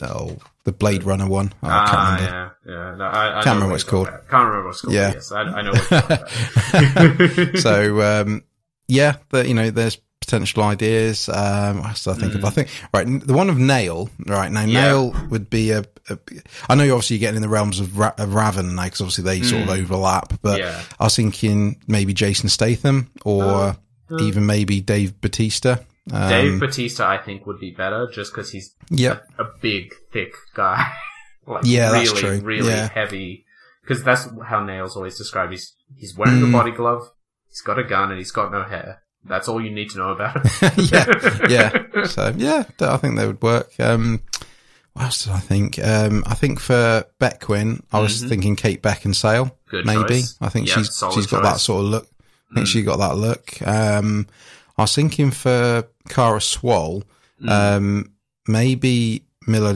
oh 0.05 0.37
the 0.65 0.71
Blade 0.73 1.03
Runner 1.03 1.27
one. 1.27 1.53
Oh, 1.63 1.67
I 1.67 1.85
can't 1.85 1.89
Ah, 1.97 2.15
remember. 2.15 2.55
yeah, 2.65 2.73
yeah. 2.73 2.95
No, 2.95 3.03
I, 3.05 3.27
I 3.39 3.43
Can't 3.43 3.55
remember 3.55 3.67
what 3.67 3.75
it's 3.75 3.83
called. 3.85 4.07
Can't 4.07 4.23
remember 4.31 4.63
what 4.65 4.69
it's 4.71 4.81
called. 4.81 4.93
Yeah. 4.93 5.11
Yes, 5.13 5.31
I, 5.31 5.41
I 5.41 5.61
know 5.61 5.71
what 5.71 5.89
you're 5.89 7.39
about. 7.49 7.57
so 7.59 8.21
um, 8.21 8.43
yeah, 8.89 9.15
the, 9.29 9.47
you 9.47 9.53
know, 9.53 9.69
there's 9.71 9.97
potential 10.19 10.63
ideas. 10.63 11.29
Um, 11.29 11.77
what 11.79 11.89
else 11.89 12.07
I 12.07 12.13
think 12.15 12.35
of? 12.35 12.43
I 12.43 12.49
think 12.49 12.67
right, 12.93 13.05
the 13.07 13.33
one 13.33 13.49
of 13.49 13.55
Nayl. 13.55 14.09
Right 14.27 14.51
now, 14.51 14.65
Mm. 14.65 14.71
Yeah. 14.73 14.85
Nayl 14.91 15.29
would 15.29 15.49
be 15.49 15.71
a, 15.71 15.85
a. 16.09 16.17
I 16.67 16.75
know 16.75 16.83
you're 16.83 16.95
obviously 16.95 17.17
getting 17.19 17.37
in 17.37 17.41
the 17.41 17.49
realms 17.49 17.79
of, 17.79 17.97
Ra- 17.97 18.13
of 18.17 18.33
Ravenor 18.33 18.73
now 18.73 18.83
because 18.83 19.01
obviously 19.01 19.23
they 19.23 19.41
sort 19.43 19.63
of 19.63 19.69
overlap. 19.69 20.33
But 20.41 20.59
Mm. 20.59 20.63
Yeah. 20.63 20.81
I 20.99 21.03
was 21.05 21.15
thinking 21.15 21.81
maybe 21.87 22.13
Jason 22.13 22.49
Statham 22.49 23.09
or 23.23 23.77
Oh, 24.11 24.19
even 24.21 24.45
maybe 24.47 24.81
Dave 24.81 25.21
Bautista. 25.21 25.85
Um, 26.11 26.29
Dave 26.29 26.59
Bautista, 26.59 27.05
I 27.05 27.19
think, 27.19 27.45
would 27.45 27.59
be 27.59 27.69
better 27.71 28.09
just 28.11 28.33
because 28.33 28.51
he's 28.51 28.73
Yep. 28.89 29.23
a 29.37 29.43
big, 29.61 29.61
big, 29.61 29.93
thick 30.11 30.33
guy. 30.55 30.91
like, 31.47 31.63
Yeah, 31.65 31.91
really, 31.91 32.05
that's 32.07 32.19
true. 32.19 32.39
Really 32.39 32.69
Yeah. 32.69 32.89
heavy. 32.89 33.45
Because 33.83 34.03
that's 34.03 34.27
how 34.45 34.63
Nayl's 34.63 34.95
always 34.95 35.17
described. 35.17 35.51
He's 35.51 35.73
he's 35.95 36.15
wearing 36.17 36.41
Mm. 36.41 36.49
a 36.49 36.51
body 36.51 36.71
glove. 36.71 37.09
He's 37.59 37.65
got 37.65 37.77
a 37.77 37.83
gun 37.83 38.09
and 38.09 38.17
he's 38.17 38.31
got 38.31 38.53
no 38.53 38.63
hair. 38.63 39.01
That's 39.25 39.49
all 39.49 39.59
you 39.59 39.69
need 39.69 39.89
to 39.89 39.97
know 39.97 40.11
about 40.11 40.37
it. 40.45 40.91
yeah, 41.49 41.49
yeah. 41.49 42.05
So 42.05 42.33
yeah, 42.37 42.63
I 42.79 42.95
think 42.95 43.17
they 43.17 43.27
would 43.27 43.41
work. 43.41 43.77
Um, 43.81 44.21
what 44.93 45.03
else 45.03 45.25
did 45.25 45.33
I 45.33 45.39
think? 45.39 45.77
Um, 45.77 46.23
I 46.25 46.35
think 46.35 46.61
for 46.61 47.03
Bequin, 47.19 47.83
I 47.91 47.99
was 47.99 48.19
mm-hmm. 48.19 48.29
thinking 48.29 48.55
Kate 48.55 48.81
Beckinsale. 48.81 49.51
Good 49.69 49.85
maybe. 49.85 50.21
Choice. 50.21 50.37
I 50.39 50.47
think 50.47 50.69
she's 50.69 51.03
she's 51.13 51.27
got 51.27 51.41
choice. 51.41 51.51
that 51.51 51.59
sort 51.59 51.83
of 51.83 51.91
look. 51.91 52.07
I 52.49 52.55
think 52.55 52.67
mm. 52.67 52.71
she 52.71 52.81
got 52.81 52.99
that 52.99 53.17
look. 53.17 53.61
Um, 53.67 54.25
I 54.77 54.83
was 54.83 54.95
thinking 54.95 55.31
for 55.31 55.83
Kara 56.07 56.39
Swole, 56.39 57.03
mm. 57.41 57.49
um, 57.49 58.13
maybe 58.47 59.25
Milla 59.47 59.73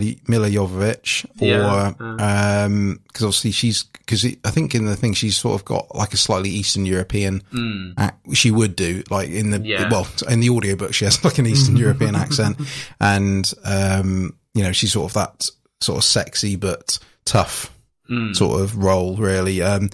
Jovovich 0.49 1.25
or, 1.41 1.45
yeah. 1.47 2.63
um, 2.65 2.99
cause 3.13 3.23
obviously 3.23 3.51
she's, 3.51 3.83
cause 4.05 4.25
I 4.43 4.51
think 4.51 4.75
in 4.75 4.85
the 4.85 4.95
thing 4.95 5.13
she's 5.13 5.37
sort 5.37 5.59
of 5.59 5.65
got 5.65 5.95
like 5.95 6.13
a 6.13 6.17
slightly 6.17 6.49
Eastern 6.49 6.85
European, 6.85 7.41
mm. 7.53 7.93
act, 7.97 8.35
she 8.35 8.51
would 8.51 8.75
do 8.75 9.03
like 9.09 9.29
in 9.29 9.51
the, 9.51 9.59
yeah. 9.59 9.89
well, 9.89 10.07
in 10.29 10.41
the 10.41 10.49
audiobook, 10.49 10.93
she 10.93 11.05
has 11.05 11.23
like 11.25 11.37
an 11.37 11.47
Eastern 11.47 11.77
European 11.77 12.15
accent 12.15 12.57
and, 12.99 13.53
um, 13.63 14.35
you 14.53 14.63
know, 14.63 14.71
she's 14.71 14.93
sort 14.93 15.09
of 15.09 15.13
that 15.13 15.49
sort 15.81 15.97
of 15.97 16.03
sexy 16.03 16.55
but 16.55 16.99
tough 17.25 17.73
mm. 18.09 18.35
sort 18.35 18.61
of 18.61 18.77
role 18.77 19.15
really. 19.15 19.61
Um, 19.61 19.89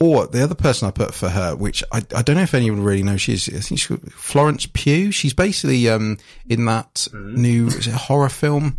or 0.00 0.26
the 0.26 0.42
other 0.42 0.54
person 0.54 0.88
I 0.88 0.90
put 0.90 1.14
for 1.14 1.28
her, 1.28 1.54
which 1.54 1.84
I, 1.92 1.98
I 2.14 2.22
don't 2.22 2.36
know 2.36 2.42
if 2.42 2.54
anyone 2.54 2.82
really 2.82 3.02
knows, 3.02 3.20
she's 3.20 3.48
I 3.48 3.60
think 3.60 3.80
she's 3.80 3.98
Florence 4.10 4.66
Pugh. 4.72 5.10
She's 5.10 5.32
basically 5.32 5.88
um, 5.88 6.18
in 6.48 6.64
that 6.66 7.08
mm. 7.12 7.36
new 7.36 7.68
is 7.68 7.86
it 7.86 7.94
horror 7.94 8.28
film. 8.28 8.78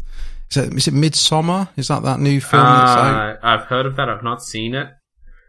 Is 0.52 0.58
it, 0.58 0.74
is 0.74 0.88
it 0.88 0.94
Midsommar? 0.94 1.70
Is 1.76 1.88
that 1.88 2.04
that 2.04 2.20
new 2.20 2.40
film? 2.40 2.64
Uh, 2.64 3.36
I've 3.42 3.66
heard 3.66 3.86
of 3.86 3.96
that. 3.96 4.10
I've 4.10 4.24
not 4.24 4.44
seen 4.44 4.76
it. 4.76 4.90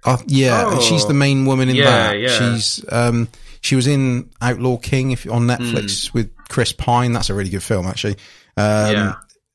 Uh, 0.04 0.18
yeah, 0.26 0.64
oh. 0.66 0.80
she's 0.80 1.06
the 1.06 1.14
main 1.14 1.46
woman 1.46 1.68
in 1.68 1.76
yeah, 1.76 1.84
that. 1.84 2.18
Yeah. 2.18 2.28
She's 2.28 2.84
um, 2.90 3.28
she 3.60 3.74
was 3.74 3.86
in 3.86 4.30
Outlaw 4.40 4.76
King 4.76 5.10
if 5.10 5.28
on 5.30 5.46
Netflix 5.46 6.08
mm. 6.08 6.14
with 6.14 6.30
Chris 6.48 6.72
Pine. 6.72 7.12
That's 7.12 7.30
a 7.30 7.34
really 7.34 7.50
good 7.50 7.62
film, 7.62 7.86
actually. 7.86 8.14
Um, 8.56 8.92
yeah. 8.92 9.14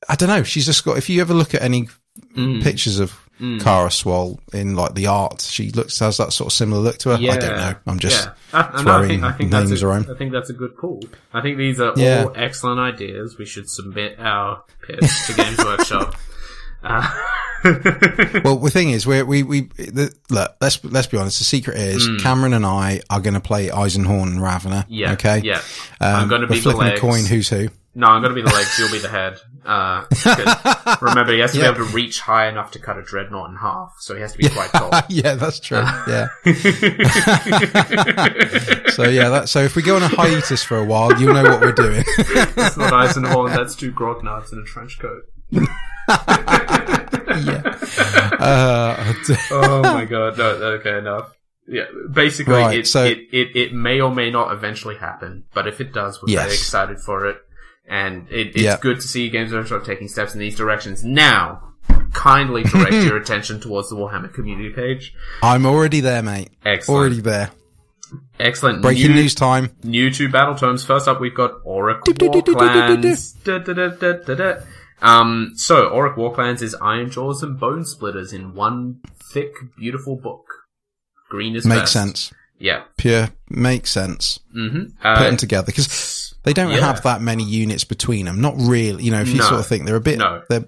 I 0.09 0.15
don't 0.15 0.30
know. 0.30 0.43
She's 0.43 0.65
just 0.65 0.84
got. 0.84 0.97
If 0.97 1.09
you 1.09 1.22
ever 1.22 1.34
look 1.34 1.55
at 1.55 1.61
any 1.61 1.88
mm. 2.35 2.61
pictures 2.61 2.99
of 2.99 3.18
mm. 3.41 3.91
Swole 3.91 4.39
in 4.53 4.76
like 4.76 4.93
the 4.93 5.07
art. 5.07 5.41
She 5.41 5.72
looks 5.72 5.99
has 5.99 6.18
that 6.18 6.31
sort 6.34 6.47
of 6.47 6.53
similar 6.53 6.81
look 6.81 6.97
to 6.99 7.09
her. 7.09 7.18
Yeah. 7.18 7.34
I 7.34 7.38
don't 7.38 7.57
know. 7.57 7.73
I'm 7.88 7.99
just 7.99 8.26
yeah. 8.26 8.34
I, 8.53 8.81
throwing 8.81 9.03
I 9.03 9.07
think, 9.07 9.23
I 9.23 9.31
think 9.34 9.51
names 9.51 9.81
a, 9.81 9.88
around. 9.88 10.09
I 10.09 10.15
think 10.15 10.31
that's 10.31 10.49
a 10.49 10.53
good 10.53 10.76
call. 10.77 11.01
I 11.34 11.41
think 11.41 11.57
these 11.57 11.80
are 11.80 11.93
yeah. 11.95 12.26
all 12.26 12.34
excellent 12.35 12.80
ideas. 12.80 13.38
We 13.38 13.45
should 13.45 13.69
submit 13.69 14.19
our 14.19 14.63
pitch 14.81 15.09
to 15.27 15.34
Games 15.34 15.57
Workshop. 15.63 16.15
Uh, 16.84 17.01
well, 18.43 18.57
the 18.57 18.69
thing 18.72 18.89
is, 18.89 19.05
we 19.05 19.22
we 19.23 19.43
we 19.43 19.61
the, 19.61 20.13
look. 20.30 20.55
Let's 20.61 20.84
let's 20.84 21.07
be 21.07 21.18
honest. 21.18 21.38
The 21.39 21.43
secret 21.43 21.77
is 21.77 22.07
mm. 22.07 22.19
Cameron 22.22 22.53
and 22.53 22.65
I 22.65 23.01
are 23.09 23.19
going 23.19 23.35
to 23.35 23.39
play 23.39 23.68
Eisenhorn 23.68 24.27
and 24.27 24.41
Ravenor. 24.41 24.85
Yeah. 24.89 25.13
Okay. 25.13 25.41
Yeah. 25.43 25.61
Um, 25.99 26.15
I'm 26.15 26.27
going 26.27 26.41
to 26.41 26.47
be 26.47 26.59
flipping 26.59 26.88
a 26.88 26.97
coin. 26.97 27.26
Who's 27.26 27.49
who? 27.49 27.69
No, 27.93 28.07
I'm 28.07 28.22
going 28.22 28.34
to 28.34 28.41
be 28.41 28.41
the 28.41 28.55
legs. 28.55 28.80
You'll 28.80 28.89
be 28.89 28.99
the 28.99 29.09
head. 29.09 29.38
Uh, 29.65 30.05
remember, 31.01 31.34
he 31.34 31.39
has 31.39 31.51
to 31.51 31.57
yeah. 31.57 31.72
be 31.72 31.76
able 31.76 31.85
to 31.88 31.93
reach 31.93 32.22
high 32.22 32.47
enough 32.47 32.72
to 32.72 32.80
cut 32.80 32.97
a 32.97 33.01
dreadnought 33.01 33.49
in 33.49 33.57
half, 33.57 33.95
so 33.99 34.15
he 34.15 34.22
has 34.22 34.31
to 34.31 34.38
be 34.38 34.47
quite 34.47 34.69
tall. 34.69 34.91
yeah, 35.09 35.35
that's 35.35 35.59
true. 35.59 35.80
yeah. 36.07 36.30
so 38.93 39.03
yeah, 39.03 39.27
that, 39.27 39.43
so 39.47 39.59
if 39.59 39.76
we 39.76 39.81
go 39.81 39.97
on 39.97 40.03
a 40.03 40.07
hiatus 40.07 40.63
for 40.63 40.77
a 40.77 40.85
while, 40.85 41.19
you'll 41.19 41.34
know 41.34 41.43
what 41.43 41.59
we're 41.59 41.73
doing. 41.73 42.03
it's 42.07 42.77
not 42.77 42.93
Eisenhorn. 42.93 43.53
That's 43.53 43.76
two 43.76 43.91
grognards 43.91 44.53
in 44.53 44.59
a 44.59 44.63
trench 44.63 44.97
coat. 44.97 45.23
yeah. 45.51 45.68
Uh, 48.39 49.13
oh 49.51 49.81
my 49.84 50.05
god. 50.05 50.38
No, 50.38 50.45
okay, 50.45 50.97
enough. 50.97 51.35
Yeah, 51.68 51.85
basically, 52.11 52.55
right, 52.55 52.80
it, 52.80 52.88
so, 52.88 53.03
it, 53.03 53.19
it, 53.31 53.55
it 53.55 53.73
may 53.73 53.99
or 54.01 54.13
may 54.13 54.31
not 54.31 54.51
eventually 54.51 54.95
happen, 54.95 55.43
but 55.53 55.68
if 55.68 55.80
it 55.80 55.93
does, 55.93 56.22
we're 56.22 56.34
yes. 56.34 56.41
very 56.41 56.53
excited 56.53 56.99
for 56.99 57.27
it 57.27 57.38
and 57.91 58.27
it, 58.31 58.47
it's 58.47 58.61
yep. 58.61 58.81
good 58.81 59.01
to 59.01 59.07
see 59.07 59.30
Games 59.30 59.51
Workshop 59.51 59.84
taking 59.84 60.07
steps 60.07 60.34
in 60.34 60.39
these 60.39 60.55
directions. 60.55 61.03
Now, 61.03 61.73
kindly 62.13 62.63
direct 62.63 62.93
your 63.05 63.18
attention 63.18 63.59
towards 63.59 63.89
the 63.89 63.97
Warhammer 63.97 64.34
community 64.34 64.69
page. 64.69 65.13
I'm 65.43 65.65
already 65.65 65.99
there, 65.99 66.23
mate. 66.23 66.51
Excellent. 66.65 66.99
Already 66.99 67.19
there. 67.19 67.51
Excellent. 68.39 68.81
Breaking 68.81 69.09
new, 69.09 69.15
news 69.15 69.35
time. 69.35 69.76
New 69.84 70.09
two 70.09 70.30
battle 70.30 70.55
tomes. 70.55 70.85
First 70.85 71.09
up, 71.09 71.19
we've 71.19 71.35
got 71.35 71.63
Orruk 71.65 72.03
Warclans. 72.03 73.35
Um, 75.01 75.51
so, 75.55 75.89
Orruk 75.89 76.15
Warclans 76.15 76.61
is 76.61 76.76
Ironjawz 76.76 77.43
and 77.43 77.59
Bonesplitterz 77.59 78.34
in 78.34 78.55
one 78.55 79.01
thick, 79.34 79.51
beautiful 79.77 80.15
book. 80.15 80.45
Green 81.30 81.57
is 81.57 81.65
Makes 81.65 81.81
best. 81.81 81.93
sense. 81.93 82.34
Yeah. 82.57 82.84
Pure 82.95 83.30
makes 83.49 83.89
sense. 83.89 84.39
Mm-hmm. 84.55 84.95
Uh, 85.05 85.18
Put 85.18 85.23
them 85.23 85.38
together. 85.38 85.65
Because 85.65 85.88
they 86.43 86.53
don't 86.53 86.72
yeah. 86.72 86.80
have 86.80 87.03
that 87.03 87.22
many 87.22 87.43
units 87.43 87.84
between 87.84 88.26
them. 88.26 88.41
Not 88.41 88.55
really. 88.57 89.03
You 89.03 89.11
know, 89.11 89.22
if 89.22 89.30
you 89.30 89.38
no. 89.38 89.43
sort 89.43 89.59
of 89.59 89.68
think 89.68 89.85
they're 89.85 89.95
a 89.95 90.01
bit, 90.01 90.19
no. 90.19 90.41
they're 90.49 90.65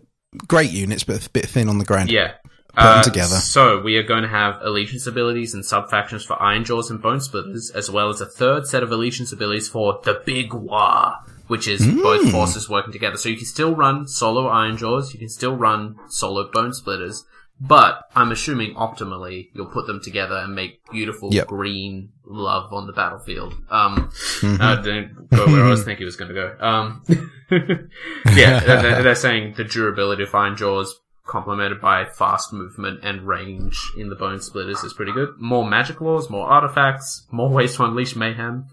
great 0.47 0.71
units, 0.71 1.03
but 1.03 1.25
a 1.25 1.29
bit 1.29 1.47
thin 1.47 1.69
on 1.69 1.77
the 1.77 1.85
ground. 1.85 2.11
Yeah. 2.11 2.33
Put 2.75 2.83
uh, 2.83 2.93
them 2.95 3.03
together. 3.03 3.35
So 3.35 3.81
we 3.81 3.97
are 3.97 4.03
going 4.03 4.23
to 4.23 4.27
have 4.27 4.57
allegiance 4.61 5.05
abilities 5.05 5.53
and 5.53 5.63
sub 5.63 5.91
factions 5.91 6.23
for 6.23 6.35
Ironjawz 6.37 6.89
and 6.89 7.01
Bonesplitterz, 7.01 7.73
as 7.75 7.91
well 7.91 8.09
as 8.09 8.19
a 8.19 8.25
third 8.25 8.65
set 8.65 8.81
of 8.81 8.91
allegiance 8.91 9.31
abilities 9.31 9.69
for 9.69 9.99
the 10.03 10.21
Big 10.25 10.49
Waaagh, 10.49 11.15
which 11.47 11.67
is 11.67 11.81
mm. 11.81 12.01
both 12.01 12.31
forces 12.31 12.67
working 12.67 12.91
together. 12.91 13.17
So 13.17 13.29
you 13.29 13.37
can 13.37 13.45
still 13.45 13.75
run 13.75 14.07
solo 14.07 14.49
Ironjawz, 14.49 15.13
you 15.13 15.19
can 15.19 15.29
still 15.29 15.55
run 15.55 15.97
solo 16.09 16.49
Bonesplitterz, 16.49 17.23
but 17.59 18.09
I'm 18.15 18.31
assuming 18.31 18.75
optimally 18.75 19.49
you'll 19.53 19.67
put 19.67 19.87
them 19.87 20.01
together 20.01 20.35
and 20.35 20.53
make 20.53 20.81
beautiful 20.91 21.33
yep. 21.33 21.47
green 21.47 22.09
love 22.25 22.73
on 22.73 22.87
the 22.87 22.93
battlefield. 22.93 23.53
Um, 23.69 24.09
mm-hmm. 24.41 24.61
uh, 24.61 24.75
didn't 24.77 25.29
go 25.29 25.45
where 25.45 25.63
I 25.63 25.69
was 25.69 25.83
thinking 25.83 26.03
it 26.03 26.05
was 26.05 26.15
going 26.15 26.33
to 26.33 26.35
go. 26.35 26.57
Um, 26.59 27.03
yeah, 28.35 28.59
they're, 28.59 29.03
they're, 29.03 29.15
saying 29.15 29.53
the 29.55 29.63
durability 29.63 30.23
of 30.23 30.31
Ironjawz 30.31 30.89
complemented 31.25 31.79
by 31.79 32.05
fast 32.05 32.51
movement 32.51 32.99
and 33.03 33.25
range 33.25 33.79
in 33.97 34.09
the 34.09 34.15
Bonesplitterz 34.15 34.83
is 34.83 34.93
pretty 34.93 35.13
good. 35.13 35.29
More 35.37 35.65
magic 35.65 35.97
lores, 35.97 36.29
more 36.29 36.47
artifacts, 36.47 37.25
more 37.31 37.49
ways 37.49 37.77
to 37.77 37.83
unleash 37.83 38.15
mayhem. 38.15 38.67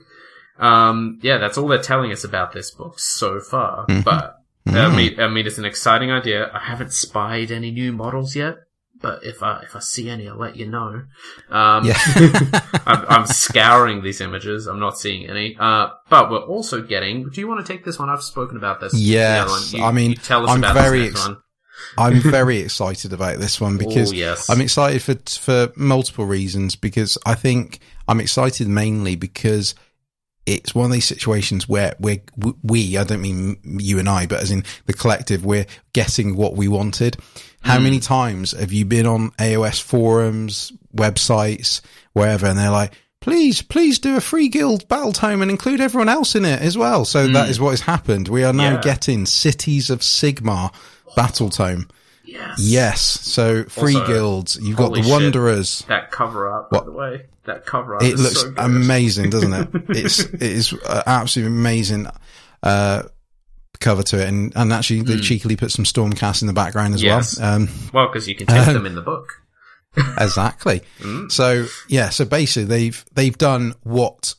Um, 0.59 1.21
yeah, 1.23 1.39
that's 1.39 1.57
all 1.57 1.69
they're 1.69 1.81
telling 1.81 2.11
us 2.11 2.25
about 2.25 2.53
this 2.53 2.73
book 2.73 2.99
so 2.99 3.39
far. 3.41 3.87
Mm-hmm. 3.87 4.03
But 4.03 4.37
I 4.67 4.71
mm-hmm. 4.71 4.97
mean, 4.97 5.21
I 5.21 5.29
mean, 5.29 5.47
it's 5.47 5.59
an 5.59 5.65
exciting 5.65 6.11
idea. 6.11 6.51
I 6.53 6.59
haven't 6.59 6.93
spied 6.93 7.53
any 7.53 7.71
new 7.71 7.93
models 7.93 8.35
yet 8.35 8.57
but 9.01 9.25
if 9.25 9.43
I 9.43 9.61
if 9.63 9.75
I 9.75 9.81
see 9.81 10.11
any, 10.11 10.29
I'll 10.29 10.37
let 10.37 10.57
you 10.57 10.67
know. 10.67 11.05
Um, 11.51 11.85
yeah. 11.87 11.99
I'm, 12.87 13.05
I'm, 13.09 13.27
scouring 13.27 14.03
these 14.03 14.21
images. 14.21 14.67
I'm 14.67 14.81
not 14.81 14.99
seeing 14.99 15.29
any. 15.29 15.57
Uh, 15.59 15.89
but 16.09 16.31
we're 16.31 16.39
also 16.39 16.83
getting. 16.83 17.31
Do 17.31 17.41
you 17.41 17.49
want 17.49 17.65
to 17.65 17.73
take 17.73 17.85
this 17.85 17.99
one? 17.99 18.11
I've 18.11 18.23
spoken 18.23 18.57
about 18.57 18.81
this. 18.81 18.95
Yes, 18.95 19.73
you, 19.73 19.83
I 19.83 19.93
mean, 19.93 20.15
tell 20.17 20.45
us 20.45 20.51
I'm 20.51 20.59
about 20.59 20.75
very 20.75 21.09
ex- 21.09 21.27
one. 21.27 21.39
I'm 21.97 22.21
very 22.21 22.59
excited 22.59 23.13
about 23.13 23.39
this 23.39 23.61
one 23.61 23.79
because 23.79 24.13
Ooh, 24.13 24.17
yes. 24.17 24.51
I'm 24.51 24.61
excited 24.61 25.03
for 25.03 25.15
for 25.39 25.73
multiple 25.77 26.27
reasons. 26.27 26.77
Because 26.77 27.17
I 27.25 27.35
think 27.35 27.81
I'm 28.07 28.21
excited 28.21 28.69
mainly 28.69 29.17
because 29.17 29.75
it's 30.51 30.75
one 30.75 30.87
of 30.87 30.93
these 30.93 31.05
situations 31.05 31.69
where 31.69 31.95
we're, 32.01 32.21
we, 32.63 32.97
I 32.97 33.05
don't 33.05 33.21
mean 33.21 33.59
you 33.65 33.99
and 33.99 34.09
I, 34.09 34.27
but 34.27 34.41
as 34.41 34.51
in 34.51 34.65
the 34.87 34.93
collective, 34.93 35.45
we're 35.45 35.67
getting 35.93 36.37
what 36.37 36.57
we 36.57 36.67
wanted. 36.69 37.17
How 37.63 37.79
mm. 37.79 37.85
many 37.85 38.01
times 38.01 38.53
have 38.53 38.73
you 38.73 38.85
been 38.85 39.07
on 39.07 39.31
AOS 39.33 39.81
forums, 39.81 40.73
websites, 40.95 41.81
wherever, 42.13 42.47
and 42.47 42.59
they're 42.59 42.71
like, 42.71 42.95
please, 43.21 43.63
please 43.63 43.99
do 43.99 44.17
a 44.17 44.21
free 44.21 44.49
guild 44.49 44.89
battle 44.89 45.13
tome 45.13 45.43
and 45.43 45.51
include 45.51 45.81
everyone 45.81 46.09
else 46.09 46.35
in 46.35 46.45
it 46.45 46.61
as 46.61 46.77
well. 46.77 47.05
So 47.05 47.29
mm. 47.29 47.33
that 47.35 47.49
is 47.49 47.61
what 47.61 47.71
has 47.71 47.83
happened. 47.83 48.29
We 48.29 48.43
are 48.43 48.53
now 48.53 48.75
yeah. 48.75 48.81
getting 48.81 49.27
Cities 49.27 49.89
of 49.89 50.01
Sigmar 50.01 50.75
battle 51.15 51.51
tome. 51.51 51.89
Yes. 52.31 52.61
Yes. 52.61 53.01
So 53.01 53.65
free 53.65 53.97
also, 53.97 54.07
guilds. 54.07 54.59
You've 54.61 54.77
got 54.77 54.93
the 54.93 55.03
Wanderers. 55.03 55.79
Shit, 55.79 55.89
that 55.89 56.11
cover 56.11 56.53
up, 56.53 56.71
by 56.71 56.85
the 56.85 56.93
way. 56.93 57.27
That 57.45 57.67
cover 57.67 57.97
up. 57.97 58.03
It 58.03 58.17
looks 58.17 58.43
so 58.43 58.55
amazing, 58.57 59.31
doesn't 59.31 59.53
it? 59.53 59.69
it's 59.91 60.21
it 60.21 60.43
is 60.43 60.73
uh, 60.73 61.03
absolutely 61.07 61.57
amazing. 61.57 62.07
Uh, 62.63 63.03
cover 63.81 64.03
to 64.03 64.21
it, 64.21 64.29
and, 64.29 64.53
and 64.55 64.73
actually 64.73 65.03
they 65.03 65.15
mm. 65.15 65.23
cheekily 65.23 65.57
put 65.57 65.73
some 65.73 65.85
Stormcast 65.85 66.43
in 66.43 66.47
the 66.47 66.53
background 66.53 66.95
as 66.95 67.03
yes. 67.03 67.39
well. 67.39 67.55
Um, 67.55 67.69
well, 67.93 68.07
because 68.07 68.29
you 68.29 68.37
can 68.37 68.47
take 68.47 68.69
um, 68.69 68.75
them 68.75 68.87
in 68.87 68.95
the 68.95 69.03
book. 69.03 69.29
exactly. 70.19 70.83
Mm. 71.01 71.33
So 71.33 71.67
yeah, 71.89 72.11
so 72.11 72.25
basically 72.25 72.65
they've 72.65 73.05
they've 73.13 73.37
done 73.37 73.75
what 73.83 74.35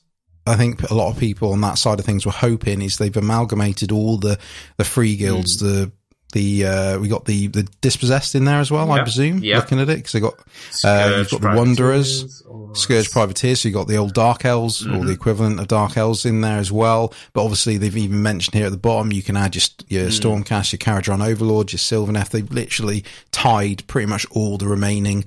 I 0.46 0.56
think 0.56 0.90
a 0.90 0.94
lot 0.94 1.12
of 1.12 1.20
people 1.20 1.52
on 1.52 1.62
that 1.62 1.78
side 1.78 2.00
of 2.00 2.06
things 2.06 2.26
were 2.26 2.32
hoping 2.32 2.82
is 2.82 2.98
they've 2.98 3.18
amalgamated 3.18 3.92
all 3.92 4.18
the 4.18 4.40
the 4.78 4.86
free 4.86 5.18
guilds, 5.18 5.58
mm. 5.58 5.60
the 5.60 5.92
the 6.32 6.66
uh, 6.66 7.00
we 7.00 7.08
got 7.08 7.26
the 7.26 7.48
the 7.48 7.64
dispossessed 7.82 8.36
in 8.36 8.46
there 8.46 8.60
as 8.60 8.72
well. 8.72 8.92
I 8.92 9.02
presume. 9.02 9.42
Looking 9.42 9.80
at 9.80 9.90
it, 9.90 9.98
because 9.98 10.12
they 10.12 10.20
got 10.20 10.36
uh, 10.84 11.16
you've 11.18 11.30
got 11.30 11.42
the 11.42 11.56
wanderers, 11.56 12.42
or... 12.42 12.76
scourge 12.76 13.12
privateers. 13.12 13.62
So 13.62 13.70
you 13.70 13.74
got 13.74 13.88
the 13.88 13.98
old 13.98 14.14
dark 14.14 14.46
elves 14.46 14.84
mm-hmm. 14.84 14.98
or 14.98 15.06
the 15.06 15.14
equivalent 15.14 15.60
of 15.60 15.68
dark 15.68 15.98
elves 15.98 16.26
in 16.26 16.42
there 16.42 16.60
as 16.60 16.72
well. 16.72 17.14
But 17.34 17.44
obviously, 17.44 17.78
they've 17.78 17.96
even 17.96 18.22
mentioned 18.22 18.56
here 18.56 18.66
at 18.66 18.72
the 18.72 18.78
bottom 18.78 19.12
you 19.12 19.24
can 19.24 19.38
add 19.38 19.54
just 19.54 19.84
your 19.90 20.08
mm. 20.08 20.20
stormcast, 20.44 20.72
your 20.72 20.80
Kharadron 20.80 21.26
overlord, 21.26 21.72
your 21.72 21.80
sylvaneth. 21.80 22.30
They've 22.30 22.52
literally 22.52 23.04
tied 23.32 23.86
pretty 23.88 24.08
much 24.08 24.26
all 24.32 24.58
the 24.58 24.68
remaining 24.68 25.26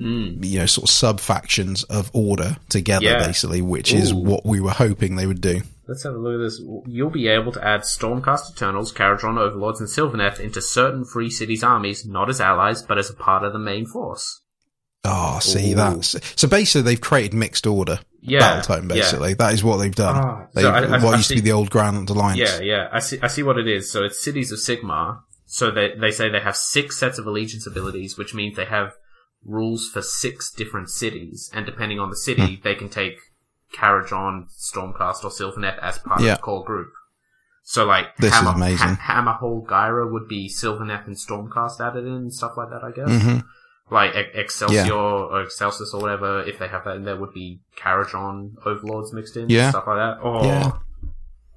Mm. 0.00 0.44
you 0.44 0.58
know, 0.58 0.66
sort 0.66 0.90
of 0.90 0.92
sub 0.92 1.20
factions 1.20 1.82
of 1.84 2.10
order 2.12 2.58
together, 2.68 3.06
Yeah. 3.06 3.26
basically, 3.26 3.62
which 3.62 3.94
is 3.94 4.12
what 4.12 4.44
we 4.44 4.60
were 4.60 4.72
hoping 4.72 5.16
they 5.16 5.26
would 5.26 5.40
do. 5.40 5.62
Let's 5.88 6.02
have 6.02 6.14
a 6.14 6.18
look 6.18 6.34
at 6.34 6.42
this. 6.44 6.60
You'll 6.86 7.10
be 7.10 7.28
able 7.28 7.52
to 7.52 7.64
add 7.64 7.82
Stormcast 7.82 8.50
Eternals, 8.52 8.92
Kharadron 8.92 9.38
Overlords, 9.38 9.78
and 9.80 9.88
Sylvaneth 9.88 10.40
into 10.40 10.60
certain 10.60 11.04
Free 11.04 11.30
Cities 11.30 11.62
armies, 11.62 12.04
not 12.04 12.28
as 12.28 12.40
allies, 12.40 12.82
but 12.82 12.98
as 12.98 13.08
a 13.08 13.14
part 13.14 13.44
of 13.44 13.52
the 13.52 13.58
main 13.60 13.86
force. 13.86 14.42
Oh, 15.04 15.38
see, 15.40 15.72
Ooh. 15.72 15.76
that's 15.76 16.16
so 16.40 16.48
basically 16.48 16.82
they've 16.82 17.00
created 17.00 17.32
mixed 17.34 17.64
order 17.68 18.00
Yeah, 18.22 18.40
battle 18.40 18.76
tome. 18.80 18.88
yeah. 18.90 18.96
Basically, 18.96 19.34
that 19.34 19.54
is 19.54 19.62
what 19.62 19.76
they've 19.76 19.94
done. 19.94 20.16
Ah, 20.16 20.46
they, 20.52 20.62
so 20.62 20.70
I- 20.70 20.78
I- 20.96 21.04
what 21.04 21.14
I 21.14 21.18
used 21.18 21.28
to 21.28 21.36
be 21.36 21.40
the 21.40 21.52
old 21.52 21.70
Grand 21.70 22.10
Alliance. 22.10 22.38
Yeah, 22.40 22.60
yeah. 22.60 22.88
I 22.92 22.98
see. 22.98 23.18
I 23.22 23.28
see 23.28 23.44
what 23.44 23.56
it 23.56 23.68
is. 23.68 23.88
So 23.88 24.02
it's 24.02 24.20
cities 24.20 24.50
of 24.50 24.58
Sigmar. 24.58 25.20
So 25.44 25.70
they 25.70 25.92
they 25.94 26.10
say 26.10 26.28
they 26.28 26.40
have 26.40 26.56
six 26.56 26.98
sets 26.98 27.18
of 27.20 27.26
allegiance 27.28 27.68
abilities, 27.68 28.18
which 28.18 28.34
means 28.34 28.56
they 28.56 28.64
have 28.64 28.94
rules 29.44 29.88
for 29.88 30.02
six 30.02 30.50
different 30.50 30.90
cities, 30.90 31.48
and 31.54 31.64
depending 31.64 32.00
on 32.00 32.10
the 32.10 32.16
Hmm. 32.16 32.42
city, 32.42 32.60
they 32.64 32.74
can 32.74 32.88
take 32.88 33.18
Kharadron, 33.76 34.46
Stormcast, 34.50 35.24
or 35.24 35.30
Sylvaneth 35.30 35.78
as 35.82 35.98
part 35.98 36.20
Yeah. 36.20 36.32
of 36.32 36.38
the 36.38 36.42
core 36.42 36.64
group. 36.64 36.88
So 37.64 37.84
like 37.84 38.16
This 38.16 38.34
is 38.34 38.46
amazing. 38.46 38.94
Ha- 38.94 39.22
Hammerhal 39.40 39.66
Ghyra 39.66 40.10
would 40.10 40.28
be 40.28 40.48
Sylvaneth 40.48 41.06
and 41.06 41.16
Stormcast 41.16 41.80
added 41.80 42.04
in 42.06 42.12
and 42.12 42.32
stuff 42.32 42.52
like 42.56 42.70
that. 42.70 42.82
I 42.84 42.90
guess. 42.92 43.22
hmm 43.22 43.38
Like 43.90 44.14
E- 44.14 44.38
Excelsior 44.40 44.92
or 44.94 45.42
Excelsis 45.42 45.92
or 45.92 46.00
whatever, 46.00 46.42
if 46.42 46.58
they 46.58 46.68
have 46.68 46.84
that 46.84 46.96
in 46.96 47.04
there, 47.04 47.16
would 47.16 47.32
be 47.34 47.60
Caradron 47.76 48.52
Overlords 48.64 49.12
mixed 49.12 49.36
in, 49.36 49.48
Yeah. 49.48 49.70
stuff 49.70 49.86
like 49.86 49.96
that. 49.98 50.18
Oh, 50.22 50.44
Yeah. 50.44 50.72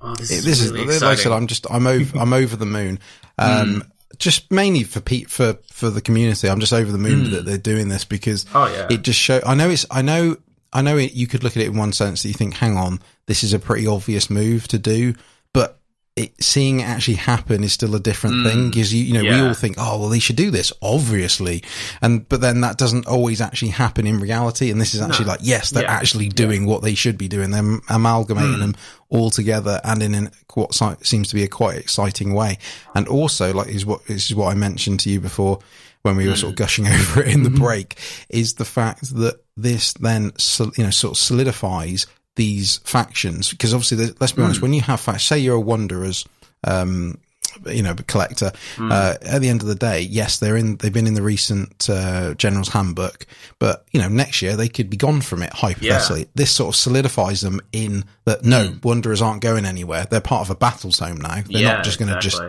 oh 0.01 0.15
this, 0.15 0.31
It- 0.31 0.37
is 0.39 0.45
this 0.45 0.71
really 0.71 0.93
is 0.95 1.01
like 1.01 1.19
I 1.19 1.21
said. 1.21 1.31
I'm 1.31 1.47
just 1.47 1.65
I'm 1.69 1.85
over 1.87 2.17
I'm 2.19 2.33
over 2.33 2.55
the 2.55 2.65
moon. 2.65 2.99
Um, 3.39 3.85
Just 4.17 4.51
mainly 4.51 4.83
for 4.83 4.99
Pete 4.99 5.29
for 5.29 5.57
for 5.71 5.89
the 5.89 6.01
community. 6.01 6.49
I'm 6.49 6.59
just 6.59 6.73
over 6.73 6.91
the 6.91 6.97
moon 6.97 7.31
that 7.31 7.45
they're 7.45 7.57
doing 7.57 7.87
this 7.87 8.03
because 8.03 8.45
Oh 8.53 8.67
yeah, 8.67 8.87
it 8.89 9.01
just 9.03 9.17
show. 9.19 9.39
I 9.45 9.53
know 9.55 9.69
it's. 9.69 9.85
I 9.89 10.01
know. 10.01 10.35
I 10.71 10.81
know 10.81 10.97
it, 10.97 11.13
you 11.13 11.27
could 11.27 11.43
look 11.43 11.57
at 11.57 11.63
it 11.63 11.67
in 11.67 11.77
one 11.77 11.93
sense 11.93 12.21
that 12.23 12.27
you 12.27 12.33
think, 12.33 12.55
hang 12.55 12.77
on, 12.77 12.99
this 13.25 13.43
is 13.43 13.53
a 13.53 13.59
pretty 13.59 13.87
obvious 13.87 14.29
move 14.29 14.67
to 14.69 14.79
do, 14.79 15.15
but 15.53 15.79
it, 16.15 16.43
seeing 16.43 16.81
it 16.81 16.83
actually 16.83 17.15
happen 17.15 17.63
is 17.63 17.71
still 17.71 17.95
a 17.95 17.99
different 17.99 18.37
mm. 18.37 18.43
thing 18.43 18.69
because 18.69 18.93
you, 18.93 19.03
you 19.03 19.13
know, 19.13 19.23
we 19.23 19.39
all 19.39 19.53
think, 19.53 19.77
oh, 19.79 19.99
well, 19.99 20.09
they 20.09 20.19
should 20.19 20.35
do 20.35 20.51
this, 20.51 20.73
obviously. 20.81 21.63
And, 22.01 22.27
but 22.27 22.41
then 22.41 22.61
that 22.61 22.77
doesn't 22.77 23.07
always 23.07 23.39
actually 23.39 23.69
happen 23.69 24.05
in 24.05 24.19
reality. 24.19 24.69
And 24.69 24.81
this 24.81 24.93
is 24.93 25.01
actually 25.01 25.25
No. 25.25 25.31
like, 25.31 25.39
yes, 25.43 25.69
they're 25.69 25.83
Yeah. 25.83 25.93
actually 25.93 26.27
doing 26.27 26.65
what 26.65 26.81
they 26.81 26.93
should 26.93 27.17
be 27.17 27.29
doing. 27.29 27.51
They're 27.51 27.79
amalgamating 27.89 28.55
mm. 28.55 28.59
them 28.59 28.75
all 29.07 29.29
together 29.29 29.79
and 29.83 30.03
in 30.03 30.13
an, 30.13 30.31
what 30.53 30.73
seems 31.03 31.29
to 31.29 31.35
be 31.35 31.43
a 31.43 31.47
quite 31.47 31.77
exciting 31.77 32.33
way. 32.33 32.57
And 32.93 33.07
also, 33.07 33.53
like, 33.53 33.69
is 33.69 33.85
what, 33.85 34.05
this 34.07 34.29
is 34.29 34.35
what 34.35 34.51
I 34.51 34.55
mentioned 34.55 34.99
to 35.01 35.09
you 35.09 35.21
before 35.21 35.59
when 36.01 36.15
we 36.15 36.27
were 36.27 36.35
sort 36.35 36.51
of 36.51 36.57
gushing 36.57 36.87
over 36.87 37.21
it 37.21 37.33
in 37.33 37.43
the 37.43 37.49
break 37.49 37.97
is 38.29 38.55
the 38.55 38.65
fact 38.65 39.13
that 39.15 39.43
this 39.57 39.93
then, 39.93 40.31
you 40.77 40.83
know, 40.83 40.89
sort 40.89 41.11
of 41.11 41.17
solidifies 41.17 42.07
these 42.35 42.77
factions 42.77 43.49
because 43.49 43.73
obviously, 43.73 44.13
let's 44.19 44.31
be 44.31 44.41
honest, 44.41 44.61
when 44.61 44.73
you 44.73 44.81
have 44.81 44.99
factions, 44.99 45.23
say 45.23 45.39
you're 45.39 45.55
a 45.55 45.59
Wanderers, 45.59 46.25
um, 46.63 47.19
you 47.65 47.83
know, 47.83 47.95
collector. 48.07 48.51
Uh, 48.79 49.15
at 49.21 49.41
the 49.41 49.49
end 49.49 49.61
of 49.61 49.67
the 49.67 49.75
day, 49.75 50.01
yes, 50.01 50.39
they're 50.39 50.55
in. 50.55 50.77
They've 50.77 50.93
been 50.93 51.07
in 51.07 51.15
the 51.15 51.21
recent 51.21 51.89
uh, 51.89 52.33
General's 52.35 52.69
Handbook, 52.69 53.25
but 53.57 53.85
you 53.91 53.99
know, 53.99 54.07
next 54.07 54.41
year 54.41 54.55
they 54.55 54.69
could 54.69 54.89
be 54.89 54.97
gone 54.97 55.21
from 55.21 55.43
it. 55.43 55.51
Hypothetically, 55.51 56.29
this 56.35 56.51
sort 56.51 56.69
of 56.69 56.75
solidifies 56.75 57.41
them 57.41 57.59
in 57.71 58.05
that. 58.25 58.43
No, 58.43 58.75
Wanderers 58.83 59.21
aren't 59.21 59.41
going 59.41 59.65
anywhere. 59.65 60.05
They're 60.09 60.21
part 60.21 60.41
of 60.41 60.49
a 60.49 60.55
battle 60.55 60.91
zone 60.91 61.17
now. 61.17 61.41
They're 61.41 61.61
yeah, 61.61 61.73
not 61.73 61.83
just 61.83 61.99
going 61.99 62.13
to 62.13 62.19
just 62.19 62.41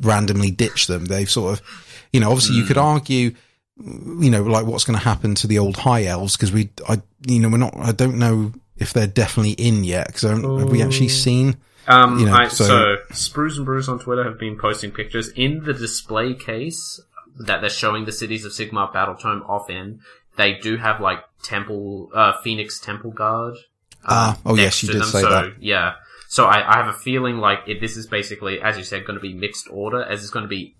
randomly 0.00 0.50
ditch 0.50 0.86
them. 0.86 1.04
They've 1.04 1.30
sort 1.30 1.60
of, 1.60 1.66
you 2.12 2.20
know, 2.20 2.30
obviously 2.30 2.56
you 2.56 2.64
could 2.64 2.78
argue, 2.78 3.34
you 3.78 4.30
know, 4.30 4.42
like 4.42 4.66
what's 4.66 4.84
going 4.84 4.98
to 4.98 5.04
happen 5.04 5.34
to 5.36 5.46
the 5.46 5.58
old 5.58 5.76
high 5.76 6.04
elves 6.04 6.36
because 6.36 6.52
we, 6.52 6.70
I, 6.88 7.00
you 7.26 7.40
know, 7.40 7.48
we're 7.48 7.58
not. 7.58 7.76
I 7.76 7.92
don't 7.92 8.18
know 8.18 8.52
if 8.76 8.92
they're 8.92 9.06
definitely 9.06 9.52
in 9.52 9.84
yet 9.84 10.08
because 10.08 10.22
have 10.22 10.70
we 10.70 10.82
actually 10.82 11.08
seen? 11.08 11.56
Um, 11.86 12.18
you 12.18 12.26
know, 12.26 12.34
I, 12.34 12.48
so- 12.48 12.64
so, 12.64 12.96
Spruce 13.12 13.56
and 13.56 13.66
Bruce 13.66 13.88
on 13.88 13.98
Twitter 13.98 14.24
have 14.24 14.38
been 14.38 14.58
posting 14.58 14.90
pictures 14.90 15.30
in 15.30 15.64
the 15.64 15.72
display 15.72 16.34
case 16.34 17.00
that 17.38 17.60
they're 17.60 17.70
showing 17.70 18.04
the 18.04 18.12
cities 18.12 18.44
of 18.44 18.52
Sigmar 18.52 18.92
Battle 18.92 19.14
Tome 19.14 19.42
off 19.48 19.70
in. 19.70 20.00
They 20.36 20.54
do 20.54 20.76
have 20.76 21.00
like 21.00 21.20
Temple, 21.42 22.10
uh, 22.14 22.34
Phoenix 22.42 22.78
Temple 22.78 23.10
Guard. 23.10 23.56
Ah, 24.04 24.38
oh, 24.46 24.54
yes, 24.54 24.82
you 24.82 24.92
did 24.92 25.02
them, 25.02 25.08
say 25.08 25.22
so, 25.22 25.28
that. 25.28 25.62
Yeah. 25.62 25.94
So 26.28 26.46
I, 26.46 26.74
I 26.74 26.76
have 26.76 26.94
a 26.94 26.96
feeling 26.96 27.38
like 27.38 27.60
it, 27.66 27.80
this 27.80 27.96
is 27.96 28.06
basically, 28.06 28.60
as 28.60 28.78
you 28.78 28.84
said, 28.84 29.04
going 29.04 29.18
to 29.18 29.20
be 29.20 29.34
mixed 29.34 29.68
order, 29.70 30.02
as 30.02 30.22
it's 30.22 30.30
going 30.30 30.44
to 30.44 30.48
be. 30.48 30.76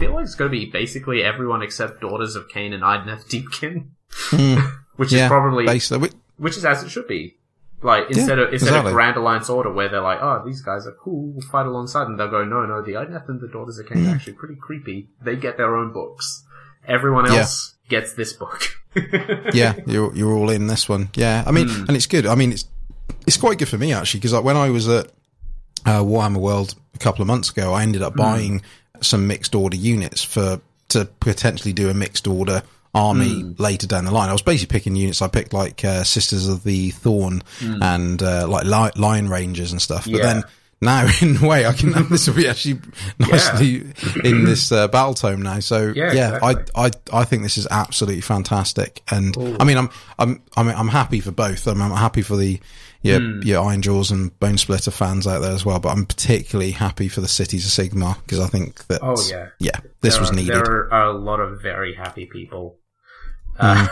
I 0.00 0.04
feel 0.04 0.14
like 0.14 0.24
it's 0.24 0.34
going 0.34 0.50
to 0.50 0.56
be 0.58 0.66
basically 0.66 1.22
everyone 1.22 1.60
except 1.62 2.00
Daughters 2.00 2.34
of 2.36 2.48
Khaine 2.48 2.72
and 2.72 2.82
Idoneth 2.82 3.26
Deepkin, 3.28 3.88
which 4.96 5.10
Hmm. 5.10 5.14
Yeah, 5.16 5.24
is 5.24 5.28
probably 5.28 5.66
basically, 5.66 6.10
which 6.38 6.56
is 6.56 6.64
as 6.64 6.82
it 6.82 6.88
should 6.90 7.06
be. 7.06 7.36
Like 7.82 8.06
instead 8.10 8.38
of 8.38 8.52
instead 8.52 8.68
exactly. 8.68 8.90
of 8.90 8.94
Grand 8.94 9.16
Alliance 9.16 9.48
Order, 9.48 9.72
where 9.72 9.88
they're 9.88 10.02
like, 10.02 10.18
"Oh, 10.20 10.42
these 10.44 10.60
guys 10.62 10.86
are 10.86 10.92
cool, 10.92 11.32
we'll 11.32 11.46
fight 11.48 11.64
alongside," 11.66 12.08
and 12.08 12.18
they'll 12.20 12.28
go, 12.30 12.44
"No, 12.44 12.66
no, 12.66 12.82
the 12.82 12.92
Idoneth 12.92 13.28
and 13.28 13.40
the 13.40 13.48
Daughters 13.48 13.78
of 13.78 13.86
Khaine 13.86 14.06
are 14.10 14.14
actually 14.14 14.34
pretty 14.34 14.54
creepy. 14.56 15.08
They 15.22 15.36
get 15.36 15.56
their 15.56 15.74
own 15.76 15.90
books. 15.92 16.44
Everyone 16.86 17.24
Yeah. 17.26 17.38
else 17.40 17.74
gets 17.88 18.12
this 18.14 18.32
book." 18.34 18.62
yeah, 19.54 19.74
you're 19.86 20.14
you're 20.14 20.32
all 20.32 20.50
in 20.50 20.66
this 20.66 20.88
one. 20.90 21.08
Yeah, 21.14 21.42
I 21.46 21.52
mean, 21.52 21.68
Hmm. 21.68 21.84
and 21.88 21.96
it's 21.96 22.06
good. 22.06 22.26
I 22.26 22.34
mean, 22.34 22.52
it's 22.52 22.66
it's 23.26 23.36
quite 23.38 23.58
good 23.58 23.68
for 23.68 23.78
me 23.78 23.92
actually 23.94 24.20
because 24.20 24.32
like 24.34 24.44
when 24.44 24.56
I 24.58 24.68
was 24.70 24.86
at 24.88 25.06
uh, 25.86 26.00
Warhammer 26.02 26.36
World 26.38 26.74
a 26.94 26.98
couple 26.98 27.22
of 27.22 27.28
months 27.28 27.48
ago, 27.50 27.72
I 27.72 27.82
ended 27.82 28.02
up 28.02 28.12
Hmm. 28.12 28.18
buying 28.18 28.62
some 29.00 29.26
mixed 29.26 29.54
order 29.54 29.76
units 29.76 30.22
for 30.22 30.60
to 30.88 31.04
potentially 31.20 31.72
do 31.72 31.88
a 31.88 31.94
mixed 31.94 32.26
order 32.26 32.62
army 32.94 33.40
Hmm. 33.42 33.52
later 33.62 33.86
down 33.86 34.04
the 34.04 34.10
line. 34.10 34.28
I 34.28 34.32
was 34.32 34.42
basically 34.42 34.72
picking 34.76 34.96
units. 34.96 35.22
I 35.22 35.28
picked 35.28 35.52
like 35.52 35.84
uh, 35.84 36.02
Sisters 36.04 36.48
of 36.48 36.64
the 36.64 36.90
Thorn 36.90 37.42
and 37.60 38.20
uh, 38.22 38.48
like 38.48 38.64
Li- 38.64 39.00
Lion 39.00 39.28
Rangers 39.28 39.70
and 39.72 39.80
stuff. 39.80 40.04
But. 40.06 40.14
Yeah. 40.14 40.22
then. 40.22 40.44
Now, 40.82 41.06
in 41.20 41.36
a 41.36 41.46
way, 41.46 41.66
I 41.66 41.74
can. 41.74 41.92
This 42.08 42.26
will 42.26 42.34
be 42.36 42.48
actually 42.48 42.80
nicely 43.18 43.92
in 44.24 44.44
this 44.44 44.72
uh, 44.72 44.88
battle 44.88 45.12
tome 45.14 45.42
now. 45.42 45.60
So 45.60 45.92
Yeah, 45.94 46.12
yeah, 46.12 46.36
exactly. 46.36 46.62
I 46.74 46.86
I 46.86 46.90
I 47.20 47.24
think 47.24 47.42
this 47.42 47.58
is 47.58 47.66
absolutely 47.70 48.22
fantastic, 48.22 49.02
and 49.10 49.36
I 49.60 49.64
mean 49.64 49.76
I'm 49.76 49.90
I'm 50.18 50.42
I'm 50.56 50.68
I'm 50.70 50.88
happy 50.88 51.20
for 51.20 51.32
both. 51.32 51.66
I'm, 51.68 51.82
I'm 51.82 51.90
happy 51.92 52.22
for 52.22 52.34
the 52.36 52.58
yeah 53.02 53.18
Hmm. 53.18 53.40
yeah 53.44 53.56
Ironjawz 53.56 54.10
and 54.12 54.38
Bonesplitterz 54.40 54.92
fans 54.92 55.26
out 55.26 55.40
there 55.40 55.52
as 55.52 55.64
well, 55.64 55.78
but 55.80 55.90
I'm 55.90 56.06
particularly 56.06 56.72
happy 56.72 57.08
for 57.08 57.20
the 57.20 57.28
Cities 57.28 57.64
of 57.66 57.72
Sigmar 57.84 58.16
because 58.22 58.40
I 58.40 58.46
think 58.48 58.86
that 58.88 59.00
Oh, 59.02 59.16
yeah. 59.30 59.48
yeah 59.58 59.78
this 60.00 60.14
there 60.14 60.20
was 60.20 60.30
are, 60.30 60.34
needed. 60.34 60.54
There 60.54 60.92
are 60.92 61.04
a 61.06 61.12
lot 61.12 61.40
of 61.40 61.60
very 61.62 61.94
happy 61.94 62.26
people. 62.26 62.76
Uh, 63.58 63.88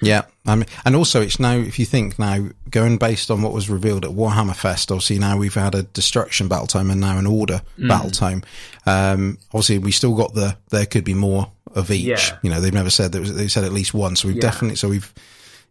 Yeah, 0.00 0.22
I 0.46 0.54
mean, 0.54 0.66
and 0.84 0.94
also 0.94 1.20
it's 1.20 1.40
now 1.40 1.54
if 1.56 1.76
you 1.80 1.84
think 1.84 2.20
now 2.20 2.50
going 2.70 2.98
based 2.98 3.32
on 3.32 3.42
what 3.42 3.52
was 3.52 3.68
revealed 3.68 4.04
at 4.04 4.12
Warhammer 4.12 4.54
Fest, 4.54 4.92
obviously 4.92 5.18
now 5.18 5.36
we've 5.36 5.54
had 5.54 5.74
a 5.74 5.82
destruction 5.82 6.46
battle 6.46 6.68
tome 6.68 6.90
and 6.92 7.00
now 7.00 7.18
an 7.18 7.26
order 7.26 7.62
Mm. 7.76 7.88
battle 7.88 8.10
tome. 8.12 8.42
Um, 8.86 9.38
obviously 9.48 9.78
we 9.78 9.90
still 9.90 10.14
got 10.14 10.34
the 10.34 10.56
there 10.70 10.86
could 10.86 11.02
be 11.04 11.14
more 11.14 11.50
of 11.74 11.90
each. 11.90 12.06
Yeah. 12.06 12.38
You 12.42 12.50
know, 12.50 12.60
they've 12.60 12.72
never 12.72 12.90
said 12.90 13.10
that 13.10 13.18
they 13.22 13.48
said 13.48 13.64
at 13.64 13.72
least 13.72 13.92
one, 13.92 14.14
so 14.14 14.28
we've 14.28 14.36
Yeah. 14.36 14.42
definitely 14.42 14.76
so 14.76 14.88
we've 14.88 15.12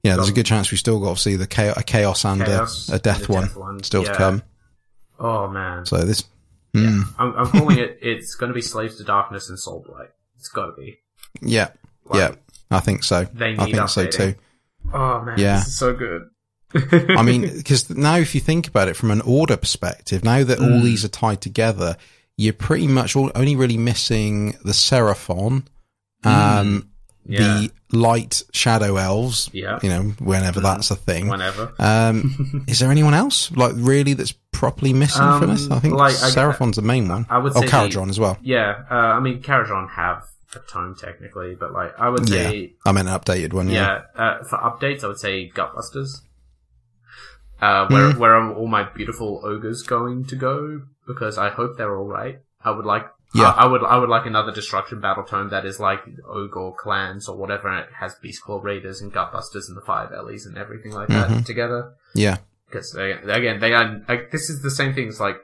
yeah, 0.04 0.16
there's 0.16 0.30
a 0.30 0.34
good 0.34 0.46
chance 0.46 0.72
we've 0.72 0.80
still 0.80 1.00
got 1.00 1.18
to 1.18 1.22
see 1.22 1.36
the 1.36 1.48
chaos, 1.48 1.78
a 1.78 1.84
chaos 1.84 2.24
and 2.26 2.44
Chaos 2.44 2.90
a, 2.90 2.96
a 2.96 3.00
death 3.00 3.20
and 3.26 3.30
one, 3.30 3.44
death 3.44 3.56
one, 3.58 3.84
still 3.84 4.04
yeah. 4.04 4.12
to 4.12 4.16
come. 4.18 4.44
oh 5.20 5.48
man, 5.48 5.86
So 5.86 5.98
this, 5.98 6.24
mm, 6.76 7.04
I'm, 7.18 7.34
I'm 7.36 7.48
calling 7.48 7.78
it. 7.80 8.00
It's 8.02 8.36
going 8.36 8.50
to 8.50 8.54
be 8.54 8.62
Slaves 8.62 8.98
to 8.98 9.04
Darkness 9.04 9.50
and 9.50 9.58
Soulblight. 9.58 10.10
It's 10.38 10.50
got 10.50 10.68
to 10.68 10.74
be. 10.74 11.00
yeah, 11.42 11.70
yeah, 12.14 12.36
I 12.72 12.80
think 12.80 13.04
so. 13.04 13.26
They 13.26 13.56
I 13.58 13.66
need 13.66 13.76
think 13.76 13.90
so 13.90 14.06
too. 14.08 14.36
Oh 14.94 15.22
man, 15.22 15.38
Yeah. 15.40 15.58
this 15.58 15.68
is 15.68 15.78
so 15.78 15.94
good. 15.94 16.24
I 17.18 17.22
mean, 17.24 17.42
because 17.58 17.90
now 17.90 18.18
if 18.18 18.36
you 18.36 18.42
think 18.42 18.68
about 18.68 18.88
it 18.88 18.96
from 18.96 19.12
an 19.12 19.22
order 19.22 19.58
perspective, 19.58 20.24
now 20.24 20.44
that 20.44 20.60
Mm. 20.60 20.74
all 20.76 20.82
these 20.82 21.04
are 21.04 21.10
tied 21.10 21.42
together, 21.42 21.98
you're 22.38 22.54
pretty 22.54 22.88
much 22.88 23.16
all, 23.16 23.32
only 23.36 23.56
really 23.56 23.78
missing 23.78 24.52
the 24.64 24.74
Seraphon, 24.74 25.66
um, 26.24 26.84
Mm. 26.84 26.88
Yeah, 27.30 27.40
the 27.92 27.98
light 27.98 28.44
shadow 28.54 28.98
elves, 28.98 29.50
Yeah. 29.54 29.80
you 29.84 29.90
know, 29.90 30.02
whenever 30.20 30.60
that's 30.62 30.92
a 30.92 30.96
thing. 30.96 31.28
whenever. 31.28 31.74
Um, 31.80 32.64
is 32.68 32.80
there 32.80 32.90
anyone 32.92 33.14
else 33.14 33.52
like 33.52 33.74
really 33.76 34.14
that's 34.14 34.34
properly 34.52 34.94
missing 34.94 35.22
from 35.22 35.44
Um, 35.44 35.50
this? 35.50 35.70
I 35.70 35.80
think 35.80 35.94
like, 35.96 36.14
I- 36.14 36.30
Seraphon's 36.30 36.78
the 36.78 36.82
main 36.82 37.08
one. 37.08 37.26
I 37.30 37.38
would 37.38 37.52
oh, 37.56 37.60
say 37.62 37.66
the- 37.66 37.72
Kharadron 37.72 38.10
as 38.10 38.20
well. 38.20 38.38
Yeah, 38.42 38.84
uh, 38.90 38.94
I 38.96 39.20
mean, 39.20 39.42
Kharadron 39.42 39.90
have 39.92 40.24
a 40.56 40.60
tome 40.72 40.96
technically, 41.00 41.56
but 41.60 41.74
like 41.74 41.94
I 42.00 42.10
would 42.10 42.30
Yeah, 42.30 42.50
say, 42.50 42.74
I 42.86 42.92
meant 42.94 43.10
an 43.10 43.20
updated 43.20 43.54
one. 43.54 43.70
Yeah, 43.70 44.04
yeah, 44.16 44.22
uh, 44.22 44.44
for 44.44 44.58
updates, 44.58 45.04
I 45.04 45.08
would 45.08 45.20
say 45.20 45.50
Gutbusters. 45.54 46.22
Uh, 47.62 47.88
where 47.88 48.12
Hmm. 48.12 48.20
where 48.20 48.36
are 48.36 48.54
all 48.54 48.68
my 48.68 48.84
beautiful 48.84 49.42
ogres 49.44 49.82
going 49.84 50.26
to 50.26 50.36
go? 50.36 50.82
Because 51.08 51.38
I 51.38 51.50
hope 51.50 51.78
they're 51.78 51.98
all 51.98 52.08
right. 52.08 52.40
I 52.64 52.72
would 52.72 52.86
like, 52.86 53.06
Yeah. 53.38 53.50
I, 53.52 53.64
I 53.64 53.66
would, 53.68 53.84
I 53.84 53.98
would 53.98 54.10
like 54.10 54.26
another 54.26 54.52
destruction 54.52 55.00
battle 55.02 55.24
tome 55.24 55.50
that 55.50 55.66
is 55.66 55.80
like 55.80 56.00
ogre 56.28 56.72
clans 56.78 57.28
or 57.30 57.38
whatever, 57.38 57.68
and 57.70 57.80
it 57.80 57.90
has 58.00 58.16
Beast 58.22 58.42
Claw 58.44 58.60
Raiders 58.62 59.02
and 59.02 59.14
Gutbusters 59.14 59.68
and 59.68 59.78
the 59.78 59.84
Five 59.86 60.10
Bellies 60.12 60.46
and 60.46 60.58
everything 60.58 60.92
like 60.94 61.08
that 61.10 61.30
Mm-hmm. 61.30 61.44
together. 61.44 61.94
yeah, 62.14 62.38
Because 62.68 62.94
again, 62.96 63.60
they 63.60 63.74
are 63.74 64.02
like 64.10 64.32
this 64.32 64.50
is 64.50 64.62
the 64.62 64.72
same 64.72 64.94
things 64.94 65.20
like 65.20 65.38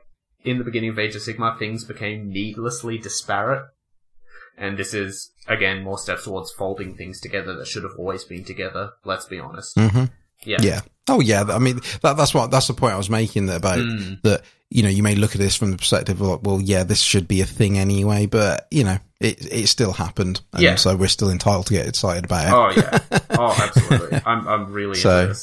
in 0.43 0.57
the 0.57 0.63
beginning 0.63 0.89
of 0.89 0.99
Age 0.99 1.15
of 1.15 1.21
Sigmar, 1.21 1.57
things 1.57 1.85
became 1.85 2.29
needlessly 2.29 2.97
disparate. 2.97 3.63
And 4.57 4.77
this 4.77 4.93
is 4.93 5.31
again 5.47 5.83
more 5.83 5.97
steps 5.97 6.25
towards 6.25 6.51
folding 6.51 6.95
things 6.95 7.19
together 7.19 7.55
that 7.55 7.67
should 7.67 7.83
have 7.83 7.93
always 7.97 8.23
been 8.23 8.43
together. 8.43 8.91
Let's 9.03 9.25
be 9.25 9.39
honest. 9.39 9.75
Mm-hmm. 9.77 10.05
Yeah. 10.45 10.57
Yeah. 10.61 10.81
Oh 11.07 11.21
yeah. 11.21 11.43
I 11.49 11.57
mean, 11.59 11.79
that, 12.01 12.17
that's 12.17 12.33
what, 12.33 12.51
that's 12.51 12.67
the 12.67 12.73
point 12.73 12.93
I 12.93 12.97
was 12.97 13.09
making 13.09 13.49
about 13.49 13.79
Mm. 13.79 14.21
that, 14.23 14.41
you 14.73 14.81
know, 14.81 14.89
you 14.89 15.03
may 15.03 15.13
look 15.15 15.35
at 15.35 15.39
this 15.39 15.55
from 15.55 15.69
the 15.71 15.77
perspective 15.77 16.19
of, 16.19 16.27
like, 16.27 16.39
well, 16.41 16.59
yeah, 16.59 16.83
this 16.83 16.99
should 16.99 17.27
be 17.27 17.41
a 17.41 17.45
thing 17.45 17.77
anyway, 17.77 18.25
but 18.25 18.67
you 18.71 18.83
know, 18.83 18.97
it, 19.19 19.45
it 19.53 19.67
still 19.67 19.93
happened. 19.93 20.41
And 20.51 20.61
Yeah. 20.63 20.75
so 20.75 20.95
we're 20.95 21.07
still 21.09 21.29
entitled 21.29 21.67
to 21.67 21.73
get 21.73 21.87
excited 21.87 22.25
about 22.25 22.47
it. 22.47 22.79
Oh 22.79 22.81
yeah. 22.81 23.19
Oh, 23.39 23.55
absolutely. 23.61 24.19
I'm 24.25 24.47
I'm 24.47 24.73
really 24.73 24.95
So. 24.95 25.33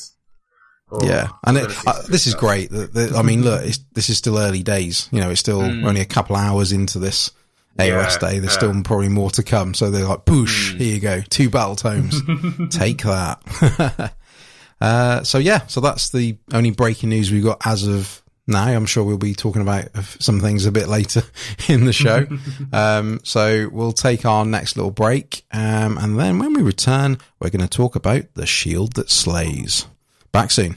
Oh, 0.92 0.98
yeah. 1.06 1.28
And 1.46 1.56
it, 1.58 1.70
uh, 1.86 2.02
this 2.08 2.26
is 2.26 2.34
great. 2.34 2.70
That, 2.70 2.92
that- 2.94 3.14
I 3.14 3.22
mean, 3.22 3.42
look, 3.44 3.64
it's, 3.64 3.78
this 3.94 4.10
is 4.10 4.18
still 4.18 4.36
early 4.38 4.64
days. 4.64 5.08
You 5.12 5.20
know, 5.20 5.30
it's 5.30 5.38
still 5.40 5.60
Mm. 5.62 5.86
only 5.86 6.00
a 6.00 6.04
couple 6.04 6.34
hours 6.34 6.72
into 6.72 6.98
this 6.98 7.30
AOS 7.78 7.86
Yeah, 8.14 8.18
day. 8.18 8.38
There's 8.40 8.52
yeah. 8.54 8.58
still 8.58 8.82
probably 8.82 9.08
more 9.08 9.30
to 9.32 9.44
come. 9.44 9.74
So 9.74 9.90
they're 9.92 10.04
like, 10.06 10.24
boosh, 10.24 10.72
Mm. 10.74 10.78
here 10.78 10.94
you 10.94 11.00
go. 11.00 11.20
Two 11.30 11.48
battle 11.50 11.76
tomes. 11.76 12.20
Take 12.70 13.02
that. 13.02 14.12
uh, 14.80 15.22
so 15.22 15.38
yeah, 15.38 15.66
so 15.68 15.80
that's 15.80 16.10
the 16.10 16.36
only 16.52 16.70
breaking 16.72 17.10
news 17.10 17.30
we've 17.30 17.44
got 17.44 17.64
as 17.64 17.86
of 17.86 18.20
now. 18.50 18.66
I'm 18.66 18.86
sure 18.86 19.04
we'll 19.04 19.16
be 19.18 19.34
talking 19.34 19.62
about 19.62 19.88
some 20.18 20.40
things 20.40 20.66
a 20.66 20.72
bit 20.72 20.88
later 20.88 21.22
in 21.68 21.84
the 21.84 21.92
show. 21.92 22.26
um, 22.72 23.20
so 23.24 23.68
we'll 23.72 23.92
take 23.92 24.24
our 24.24 24.44
next 24.44 24.76
little 24.76 24.90
break. 24.90 25.44
Um, 25.52 25.96
and 25.98 26.18
then 26.18 26.38
when 26.38 26.52
we 26.52 26.62
return, 26.62 27.18
we're 27.38 27.50
going 27.50 27.66
to 27.66 27.68
talk 27.68 27.96
about 27.96 28.24
the 28.34 28.46
shield 28.46 28.94
that 28.94 29.10
slays. 29.10 29.86
Back 30.32 30.50
soon. 30.50 30.76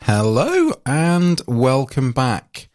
Hello 0.00 0.74
and 0.84 1.40
welcome 1.46 2.12
back. 2.12 2.68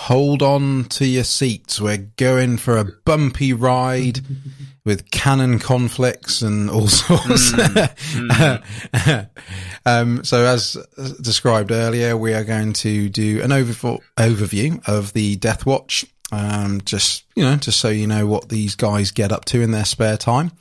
Hold 0.00 0.42
on 0.42 0.84
to 0.90 1.06
your 1.06 1.24
seats. 1.24 1.80
We're 1.80 1.96
going 2.16 2.58
for 2.58 2.76
a 2.76 2.84
bumpy 2.84 3.54
ride 3.54 4.20
with 4.84 5.10
canon 5.10 5.58
conflicts 5.58 6.42
and 6.42 6.68
all 6.68 6.86
sorts. 6.88 7.54
um, 9.86 10.22
so 10.22 10.44
as 10.44 10.76
described 11.22 11.72
earlier, 11.72 12.14
we 12.14 12.34
are 12.34 12.44
going 12.44 12.74
to 12.74 13.08
do 13.08 13.42
an 13.42 13.52
over- 13.52 13.98
overview 14.18 14.86
of 14.86 15.14
the 15.14 15.36
Death 15.36 15.64
Watch. 15.64 16.04
Um, 16.30 16.82
just, 16.84 17.24
you 17.34 17.44
know, 17.44 17.56
just 17.56 17.80
so 17.80 17.88
you 17.88 18.06
know 18.06 18.26
what 18.26 18.50
these 18.50 18.74
guys 18.74 19.12
get 19.12 19.32
up 19.32 19.46
to 19.46 19.62
in 19.62 19.70
their 19.70 19.86
spare 19.86 20.18
time 20.18 20.52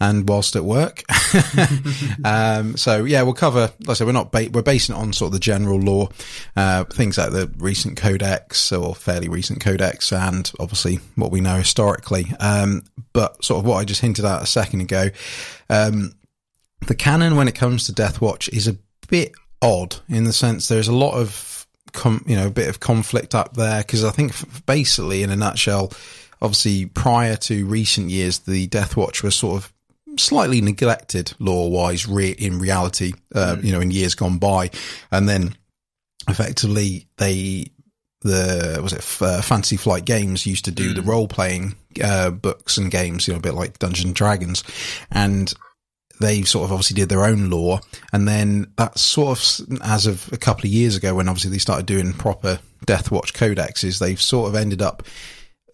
and 0.00 0.28
whilst 0.28 0.56
at 0.56 0.64
work. 0.64 1.02
um, 2.24 2.76
so 2.76 3.04
yeah, 3.04 3.22
we'll 3.22 3.34
cover, 3.34 3.72
like 3.80 3.88
I 3.90 3.92
said, 3.94 4.06
we're 4.06 4.12
not, 4.12 4.32
ba- 4.32 4.50
we're 4.52 4.62
basing 4.62 4.94
it 4.94 4.98
on 4.98 5.12
sort 5.12 5.28
of 5.28 5.32
the 5.32 5.38
general 5.38 5.78
lore, 5.78 6.08
uh, 6.56 6.84
things 6.84 7.18
like 7.18 7.30
the 7.30 7.50
recent 7.58 7.96
codex 7.96 8.72
or 8.72 8.94
fairly 8.94 9.28
recent 9.28 9.60
codex 9.60 10.12
and 10.12 10.50
obviously 10.58 11.00
what 11.16 11.30
we 11.30 11.40
know 11.40 11.56
historically. 11.56 12.26
Um, 12.40 12.82
but 13.12 13.44
sort 13.44 13.60
of 13.60 13.66
what 13.66 13.76
I 13.76 13.84
just 13.84 14.00
hinted 14.00 14.24
at 14.24 14.42
a 14.42 14.46
second 14.46 14.80
ago, 14.80 15.10
um, 15.70 16.12
the 16.86 16.94
canon 16.94 17.36
when 17.36 17.48
it 17.48 17.54
comes 17.54 17.84
to 17.86 17.92
Death 17.92 18.20
Watch 18.20 18.48
is 18.48 18.68
a 18.68 18.76
bit 19.08 19.32
odd 19.62 19.96
in 20.08 20.24
the 20.24 20.32
sense 20.32 20.68
there's 20.68 20.88
a 20.88 20.94
lot 20.94 21.14
of, 21.14 21.66
com- 21.92 22.24
you 22.26 22.36
know, 22.36 22.48
a 22.48 22.50
bit 22.50 22.68
of 22.68 22.80
conflict 22.80 23.34
up 23.34 23.54
there 23.54 23.82
because 23.82 24.04
I 24.04 24.10
think 24.10 24.32
f- 24.32 24.62
basically 24.66 25.22
in 25.22 25.30
a 25.30 25.36
nutshell, 25.36 25.92
obviously 26.42 26.86
prior 26.86 27.36
to 27.36 27.66
recent 27.66 28.10
years, 28.10 28.40
the 28.40 28.66
Death 28.66 28.96
Watch 28.96 29.22
was 29.22 29.34
sort 29.34 29.62
of 29.62 29.72
slightly 30.18 30.60
neglected 30.60 31.32
lore 31.38 31.70
wise 31.70 32.06
re- 32.06 32.30
in 32.30 32.58
reality, 32.58 33.12
uh, 33.34 33.56
you 33.62 33.72
know, 33.72 33.80
in 33.80 33.90
years 33.90 34.14
gone 34.14 34.38
by. 34.38 34.70
And 35.10 35.28
then 35.28 35.56
effectively 36.28 37.06
they, 37.16 37.66
the, 38.22 38.80
was 38.82 38.92
it, 38.92 38.98
F- 38.98 39.22
uh, 39.22 39.42
Fantasy 39.42 39.76
Flight 39.76 40.04
Games 40.04 40.46
used 40.46 40.64
to 40.66 40.70
do 40.70 40.94
the 40.94 41.02
role 41.02 41.28
playing, 41.28 41.74
uh, 42.02 42.30
books 42.30 42.76
and 42.76 42.90
games, 42.90 43.26
you 43.26 43.34
know, 43.34 43.38
a 43.38 43.42
bit 43.42 43.54
like 43.54 43.78
Dungeons 43.78 44.06
and 44.06 44.14
Dragons. 44.14 44.64
And 45.10 45.52
they 46.20 46.42
sort 46.42 46.64
of 46.64 46.72
obviously 46.72 46.94
did 46.94 47.08
their 47.08 47.24
own 47.24 47.50
lore. 47.50 47.80
And 48.12 48.26
then 48.26 48.72
that 48.76 48.98
sort 48.98 49.38
of 49.38 49.80
as 49.82 50.06
of 50.06 50.32
a 50.32 50.36
couple 50.36 50.64
of 50.64 50.72
years 50.72 50.96
ago 50.96 51.14
when 51.14 51.28
obviously 51.28 51.50
they 51.50 51.58
started 51.58 51.86
doing 51.86 52.12
proper 52.12 52.60
Death 52.86 53.10
Watch 53.10 53.34
codexes, 53.34 53.98
they've 53.98 54.20
sort 54.20 54.48
of 54.48 54.54
ended 54.54 54.82
up 54.82 55.02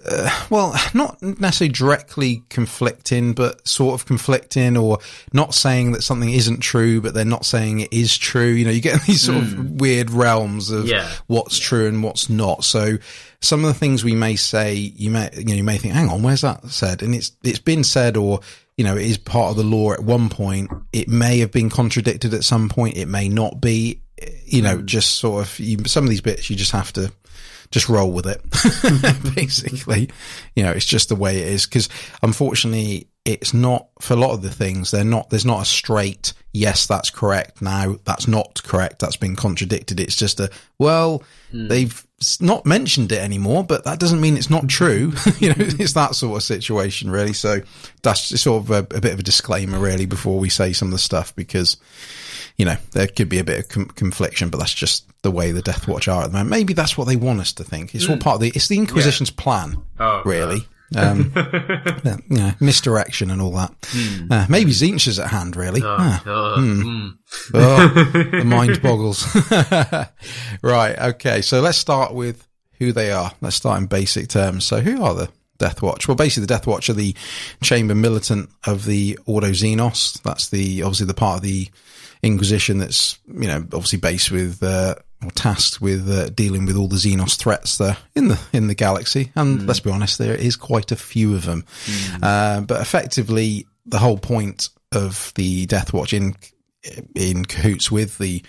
Uh, 0.04 0.46
well, 0.48 0.74
not 0.94 1.20
necessarily 1.22 1.72
directly 1.72 2.42
conflicting, 2.48 3.34
but 3.34 3.66
sort 3.68 4.00
of 4.00 4.06
conflicting 4.06 4.76
or 4.76 4.98
not 5.32 5.52
saying 5.52 5.92
that 5.92 6.02
something 6.02 6.30
isn't 6.30 6.60
true, 6.60 7.00
but 7.00 7.12
they're 7.12 7.24
not 7.24 7.44
saying 7.44 7.80
it 7.80 7.92
is 7.92 8.16
true. 8.16 8.48
You 8.48 8.64
know, 8.64 8.70
you 8.70 8.80
get 8.80 9.02
these 9.06 9.22
sort 9.22 9.38
of 9.38 9.52
hmm. 9.52 9.76
weird 9.76 10.10
realms 10.10 10.70
of 10.70 10.86
Yeah. 10.86 11.10
what's 11.26 11.58
true 11.58 11.86
and 11.86 12.02
what's 12.02 12.30
not. 12.30 12.64
So 12.64 12.98
some 13.40 13.64
of 13.64 13.72
the 13.72 13.78
things 13.78 14.02
we 14.02 14.14
may 14.14 14.36
say, 14.36 14.74
you 14.74 15.10
may, 15.10 15.30
you 15.36 15.44
know, 15.44 15.54
you 15.54 15.64
may 15.64 15.76
think, 15.76 15.94
hang 15.94 16.08
on, 16.08 16.22
where's 16.22 16.42
that 16.42 16.64
said? 16.70 17.02
And 17.02 17.14
it's, 17.14 17.32
it's 17.42 17.58
been 17.58 17.84
said 17.84 18.16
or, 18.16 18.40
you 18.78 18.84
know, 18.84 18.96
it 18.96 19.04
is 19.04 19.18
part 19.18 19.50
of 19.50 19.56
the 19.56 19.64
lore 19.64 19.92
at 19.92 20.02
one 20.02 20.30
point. 20.30 20.70
It 20.92 21.08
may 21.08 21.40
have 21.40 21.52
been 21.52 21.68
contradicted 21.68 22.32
at 22.32 22.44
some 22.44 22.70
point. 22.70 22.96
It 22.96 23.06
may 23.06 23.28
not 23.28 23.60
be, 23.60 24.00
you 24.46 24.62
know, 24.62 24.78
hmm. 24.78 24.86
just 24.86 25.16
sort 25.16 25.44
of, 25.44 25.58
you, 25.58 25.76
some 25.84 26.04
of 26.04 26.10
these 26.10 26.22
bits 26.22 26.48
you 26.48 26.56
just 26.56 26.72
have 26.72 26.90
to, 26.94 27.12
just 27.70 27.88
roll 27.88 28.10
with 28.10 28.26
it. 28.26 28.42
Basically, 29.34 30.10
you 30.54 30.62
know, 30.62 30.72
it's 30.72 30.86
just 30.86 31.08
the 31.08 31.16
way 31.16 31.38
it 31.38 31.48
is. 31.48 31.66
Because 31.66 31.88
unfortunately, 32.22 33.08
it's 33.24 33.54
not 33.54 33.88
for 34.00 34.14
a 34.14 34.16
lot 34.16 34.32
of 34.32 34.42
the 34.42 34.50
things. 34.50 34.90
They're 34.90 35.04
not. 35.04 35.30
There's 35.30 35.46
not 35.46 35.62
a 35.62 35.66
straight 35.66 36.32
yes, 36.52 36.86
that's 36.86 37.10
correct. 37.10 37.62
Now 37.62 37.96
that's 38.04 38.26
not 38.26 38.62
correct. 38.62 38.98
That's 38.98 39.16
been 39.16 39.36
contradicted. 39.36 40.00
It's 40.00 40.16
just 40.16 40.40
a 40.40 40.50
well, 40.78 41.22
hmm. 41.50 41.68
they've 41.68 42.06
not 42.40 42.66
mentioned 42.66 43.12
it 43.12 43.20
anymore, 43.20 43.64
but 43.64 43.84
that 43.84 43.98
doesn't 43.98 44.20
mean 44.20 44.36
it's 44.36 44.50
not 44.50 44.68
true. 44.68 45.12
you 45.38 45.48
know, 45.48 45.54
it's 45.58 45.94
that 45.94 46.14
sort 46.14 46.36
of 46.36 46.42
situation, 46.42 47.10
really. 47.10 47.32
So 47.32 47.60
that's 48.02 48.28
just 48.28 48.44
sort 48.44 48.64
of 48.64 48.70
a, 48.70 48.96
a 48.96 49.00
bit 49.00 49.12
of 49.12 49.20
a 49.20 49.24
disclaimer, 49.24 49.78
really, 49.78 50.06
before 50.06 50.38
we 50.38 50.48
say 50.48 50.72
some 50.72 50.88
of 50.88 50.92
the 50.92 50.98
stuff 50.98 51.34
because 51.34 51.76
you 52.60 52.66
know, 52.66 52.76
there 52.92 53.06
could 53.06 53.30
be 53.30 53.38
a 53.38 53.44
bit 53.44 53.58
of 53.60 53.68
com- 53.70 53.86
confliction, 53.86 54.50
but 54.50 54.58
that's 54.58 54.74
just 54.74 55.06
the 55.22 55.30
way 55.30 55.50
the 55.50 55.62
Death 55.62 55.88
Watch 55.88 56.08
are 56.08 56.24
at 56.24 56.26
the 56.26 56.32
moment. 56.34 56.50
Maybe 56.50 56.74
that's 56.74 56.98
what 56.98 57.06
they 57.06 57.16
want 57.16 57.40
us 57.40 57.54
to 57.54 57.64
think. 57.64 57.94
It's 57.94 58.06
all 58.06 58.18
part 58.18 58.34
of 58.34 58.40
the, 58.42 58.48
it's 58.54 58.68
the 58.68 58.76
Inquisition's 58.76 59.30
plan, 59.30 59.82
Oh, 59.98 60.20
really. 60.26 60.66
Um, 60.96 61.30
yeah, 61.36 62.16
you 62.28 62.36
know, 62.36 62.52
misdirection 62.58 63.30
and 63.30 63.40
all 63.40 63.52
that. 63.52 63.72
Uh, 64.28 64.46
maybe 64.48 64.72
Tzeentch 64.72 65.06
is 65.06 65.20
at 65.20 65.28
hand, 65.30 65.54
really. 65.54 65.80
Ah, 65.84 66.20
Uh, 66.26 66.58
mm. 66.58 67.16
oh, 67.54 67.88
the 68.32 68.42
mind 68.44 68.82
boggles. 68.82 69.24
right. 70.62 70.98
Okay. 70.98 71.42
So 71.42 71.60
let's 71.60 71.78
start 71.78 72.12
with 72.12 72.44
who 72.80 72.90
they 72.92 73.12
are. 73.12 73.30
Let's 73.40 73.54
start 73.54 73.80
in 73.80 73.86
basic 73.86 74.26
terms. 74.28 74.66
So 74.66 74.80
who 74.80 75.00
are 75.04 75.14
the 75.14 75.28
Death 75.58 75.80
Watch? 75.80 76.08
Well, 76.08 76.16
basically 76.16 76.42
the 76.46 76.54
Death 76.54 76.66
Watch 76.66 76.88
are 76.90 76.94
the 76.94 77.14
chamber 77.62 77.94
militant 77.94 78.50
of 78.66 78.84
the 78.84 79.16
Ordo 79.26 79.50
Xenos. 79.50 80.20
That's 80.22 80.48
the, 80.48 80.82
obviously 80.82 81.06
the 81.06 81.14
part 81.14 81.36
of 81.36 81.42
the 81.42 81.68
Inquisition 82.22 82.78
that's, 82.78 83.18
you 83.26 83.46
know, 83.46 83.58
obviously 83.72 83.98
based 83.98 84.30
with, 84.30 84.62
uh, 84.62 84.94
or 85.24 85.30
tasked 85.30 85.80
with 85.80 86.08
uh, 86.10 86.28
dealing 86.30 86.66
with 86.66 86.76
all 86.76 86.88
the 86.88 86.96
Xenos 86.96 87.36
threats 87.36 87.78
there 87.78 87.96
in 88.14 88.28
the 88.28 88.40
in 88.52 88.66
the 88.66 88.74
galaxy, 88.74 89.32
and 89.34 89.66
let's 89.66 89.80
be 89.80 89.90
honest, 89.90 90.18
there 90.18 90.34
is 90.34 90.56
quite 90.56 90.92
a 90.92 90.96
few 90.96 91.34
of 91.34 91.44
them. 91.44 91.64
Uh, 92.22 92.60
but 92.62 92.80
effectively, 92.80 93.66
the 93.86 93.98
whole 93.98 94.18
point 94.18 94.68
of 94.92 95.32
the 95.34 95.66
Death 95.66 95.92
Watch 95.92 96.12
in 96.12 96.34
in 97.14 97.44
cahoots 97.44 97.90
with 97.90 98.18
the 98.18 98.42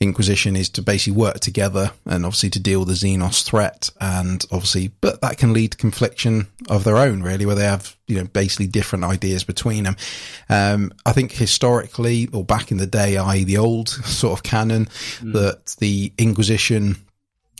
Inquisition 0.00 0.56
is 0.56 0.70
to 0.70 0.82
basically 0.82 1.18
work 1.18 1.40
together 1.40 1.92
and 2.06 2.24
obviously 2.24 2.50
to 2.50 2.60
deal 2.60 2.80
with 2.80 2.88
the 2.88 2.94
Xenos 2.94 3.44
threat 3.44 3.90
and 4.00 4.44
obviously, 4.50 4.88
but 5.00 5.20
that 5.20 5.38
can 5.38 5.52
lead 5.52 5.72
to 5.72 5.76
confliction 5.76 6.46
of 6.68 6.84
their 6.84 6.96
own 6.96 7.22
really, 7.22 7.46
where 7.46 7.54
they 7.54 7.64
have, 7.64 7.96
you 8.06 8.16
know, 8.16 8.24
basically 8.24 8.66
different 8.66 9.04
ideas 9.04 9.44
between 9.44 9.84
them. 9.84 9.96
Um, 10.48 10.92
I 11.04 11.12
think 11.12 11.32
historically 11.32 12.28
or 12.32 12.44
back 12.44 12.70
in 12.70 12.78
the 12.78 12.86
day, 12.86 13.16
i.e. 13.16 13.44
the 13.44 13.58
old 13.58 13.88
sort 13.88 14.38
of 14.38 14.42
canon 14.42 14.88
that 15.22 15.76
the 15.78 16.12
Inquisition 16.18 16.96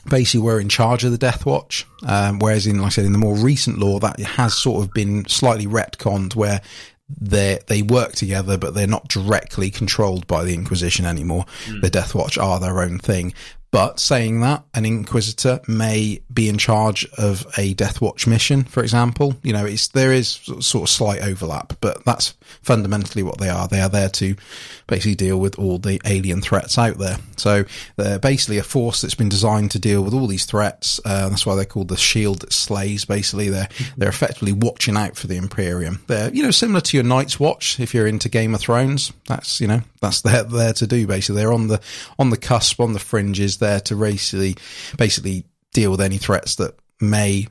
basically 0.09 0.41
were 0.41 0.59
in 0.59 0.69
charge 0.69 1.03
of 1.03 1.11
the 1.11 1.17
Death 1.17 1.45
Watch. 1.45 1.85
Um, 2.05 2.39
whereas 2.39 2.67
in, 2.67 2.77
like 2.79 2.87
I 2.87 2.89
said, 2.89 3.05
in 3.05 3.11
the 3.11 3.17
more 3.17 3.35
recent 3.35 3.79
lore, 3.79 3.99
that 4.01 4.19
has 4.19 4.55
sort 4.55 4.83
of 4.83 4.93
been 4.93 5.27
slightly 5.27 5.65
retconned 5.65 6.35
where 6.35 6.61
they 7.09 7.59
they 7.67 7.81
work 7.81 8.13
together, 8.13 8.57
but 8.57 8.73
they're 8.73 8.87
not 8.87 9.07
directly 9.07 9.69
controlled 9.69 10.27
by 10.27 10.43
the 10.43 10.53
Inquisition 10.53 11.05
anymore. 11.05 11.45
Hmm. 11.65 11.81
The 11.81 11.89
Death 11.89 12.15
Watch 12.15 12.37
are 12.37 12.59
their 12.59 12.81
own 12.81 12.99
thing. 12.99 13.33
But 13.75 13.99
saying 13.99 14.39
that, 14.39 14.63
an 14.73 14.85
Inquisitor 14.85 15.59
may 15.67 16.21
be 16.33 16.47
in 16.47 16.57
charge 16.57 17.05
of 17.17 17.45
a 17.57 17.73
Death 17.73 17.99
Watch 17.99 18.25
mission, 18.25 18.63
for 18.63 18.81
example. 18.81 19.35
You 19.43 19.51
know, 19.51 19.65
it's 19.65 19.89
there 19.89 20.13
is 20.13 20.39
sort 20.61 20.83
of 20.83 20.89
slight 20.89 21.21
overlap, 21.21 21.73
but 21.81 22.05
that's 22.05 22.35
fundamentally 22.61 23.21
what 23.21 23.37
they 23.37 23.49
are. 23.49 23.67
They 23.67 23.81
are 23.81 23.89
there 23.89 24.07
to 24.07 24.37
basically 24.87 25.15
deal 25.15 25.41
with 25.41 25.59
all 25.59 25.77
the 25.77 25.99
alien 26.05 26.39
threats 26.39 26.77
out 26.77 26.97
there. 26.99 27.17
So 27.35 27.65
they're 27.97 28.17
basically 28.17 28.59
a 28.59 28.63
force 28.63 29.01
that's 29.01 29.13
been 29.13 29.27
designed 29.27 29.71
to 29.71 29.79
deal 29.79 30.03
with 30.05 30.13
all 30.13 30.27
these 30.27 30.45
threats. 30.45 31.01
Uh, 31.03 31.27
that's 31.27 31.45
why 31.45 31.55
they're 31.55 31.65
called 31.65 31.89
the 31.89 31.97
shield 31.97 32.39
that 32.39 32.53
slays. 32.53 33.03
Basically, 33.03 33.49
they're 33.49 33.67
they're 33.97 34.07
effectively 34.07 34.53
watching 34.53 34.95
out 34.95 35.17
for 35.17 35.27
the 35.27 35.35
Imperium. 35.35 36.01
They're 36.07 36.33
you 36.33 36.43
know 36.43 36.51
similar 36.51 36.79
to 36.79 36.95
your 36.95 37.03
Night's 37.03 37.41
Watch 37.41 37.77
if 37.81 37.93
you're 37.93 38.07
into 38.07 38.29
Game 38.29 38.55
of 38.55 38.61
Thrones. 38.61 39.11
That's 39.27 39.59
you 39.59 39.67
know 39.67 39.81
that's 39.99 40.21
there 40.21 40.43
there 40.43 40.73
to 40.73 40.87
do. 40.87 41.07
Basically, 41.07 41.41
they're 41.41 41.51
on 41.51 41.67
the 41.67 41.81
on 42.17 42.29
the 42.29 42.37
cusp, 42.37 42.79
on 42.79 42.93
the 42.93 42.99
fringes, 42.99 43.57
there 43.65 43.79
to 43.81 43.95
basically 43.95 44.55
basically 44.97 45.45
deal 45.73 45.91
with 45.91 46.01
any 46.01 46.17
threats 46.17 46.55
that 46.55 46.75
may 47.01 47.47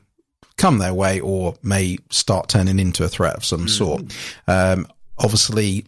come 0.57 0.77
their 0.77 0.93
way 0.93 1.19
or 1.19 1.55
may 1.61 1.97
start 2.09 2.49
turning 2.49 2.79
into 2.79 3.03
a 3.03 3.09
threat 3.09 3.35
of 3.35 3.45
some 3.45 3.65
mm. 3.65 3.69
sort. 3.69 4.03
Um, 4.47 4.87
obviously, 5.17 5.85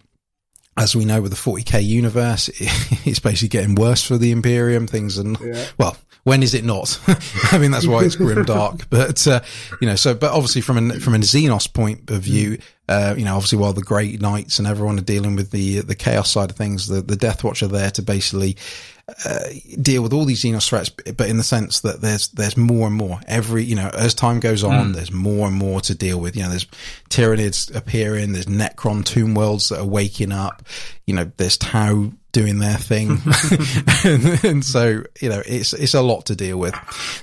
as 0.76 0.96
we 0.96 1.06
know 1.06 1.22
with 1.22 1.32
the 1.32 1.38
40k 1.38 1.84
universe, 1.84 2.50
it's 3.06 3.20
basically 3.20 3.48
getting 3.50 3.76
worse 3.76 4.04
for 4.04 4.18
the 4.18 4.32
Imperium. 4.32 4.88
Things 4.88 5.18
and 5.18 5.38
yeah. 5.40 5.66
well, 5.78 5.98
when 6.24 6.44
is 6.44 6.54
it 6.54 6.66
not? 6.66 7.00
I 7.52 7.58
mean, 7.58 7.72
that's 7.72 7.88
why 7.88 8.04
it's 8.04 8.16
grim 8.16 8.44
dark. 8.44 8.86
But 8.90 9.26
uh, 9.28 9.42
you 9.82 9.88
know, 9.88 9.96
so 9.96 10.14
but 10.14 10.32
obviously 10.32 10.62
from 10.62 10.92
a 10.92 11.00
from 11.00 11.16
a 11.16 11.20
Xenos 11.20 11.72
point 11.72 12.10
of 12.10 12.22
view, 12.22 12.60
uh, 12.90 13.16
you 13.18 13.26
know, 13.26 13.36
obviously 13.36 13.58
while 13.58 13.74
the 13.74 13.82
Grey 13.82 14.18
Knights 14.18 14.60
and 14.60 14.68
everyone 14.68 14.98
are 15.00 15.04
dealing 15.04 15.36
with 15.36 15.52
the 15.52 15.80
the 15.80 15.96
chaos 15.96 16.30
side 16.30 16.52
of 16.52 16.58
things, 16.58 16.88
the 16.88 17.02
the 17.02 17.16
Death 17.16 17.44
Watch 17.44 17.64
are 17.64 17.68
there 17.68 17.92
to 17.92 18.02
basically 18.02 18.58
uh, 19.26 19.40
deal 19.82 20.04
with 20.04 20.12
all 20.12 20.26
these 20.26 20.44
Xenos 20.44 20.68
threats, 20.68 20.90
but 20.90 21.30
in 21.30 21.38
the 21.38 21.44
sense 21.44 21.80
that 21.82 22.02
there's 22.02 22.28
there's 22.30 22.58
more 22.58 22.88
and 22.88 22.96
more 22.96 23.22
every 23.26 23.64
you 23.64 23.76
know 23.76 23.90
as 23.94 24.14
time 24.14 24.42
goes 24.42 24.66
on, 24.66 24.92
mm. 24.92 24.94
there's 24.96 25.14
more 25.14 25.48
and 25.48 25.56
more 25.56 25.80
to 25.82 25.96
deal 25.96 26.20
with. 26.20 26.36
You 26.36 26.44
know, 26.44 26.50
there's 26.50 26.68
Tyranids 27.10 27.74
appearing, 27.74 28.34
there's 28.34 28.48
Necron 28.48 29.06
tomb 29.06 29.34
worlds 29.34 29.70
that 29.70 29.80
are 29.80 29.86
waking 29.86 30.34
up. 30.34 30.62
You 31.06 31.16
know, 31.16 31.32
there's 31.38 31.56
Tau 31.56 32.12
doing 32.34 32.60
their 32.60 32.76
thing, 32.76 33.22
and, 34.04 34.44
and, 34.44 34.66
so 34.66 35.04
you 35.22 35.30
know 35.30 35.42
it's 35.46 35.72
it's 35.72 35.94
a 35.94 36.02
lot 36.02 36.26
to 36.26 36.36
deal 36.36 36.58
with. 36.58 36.76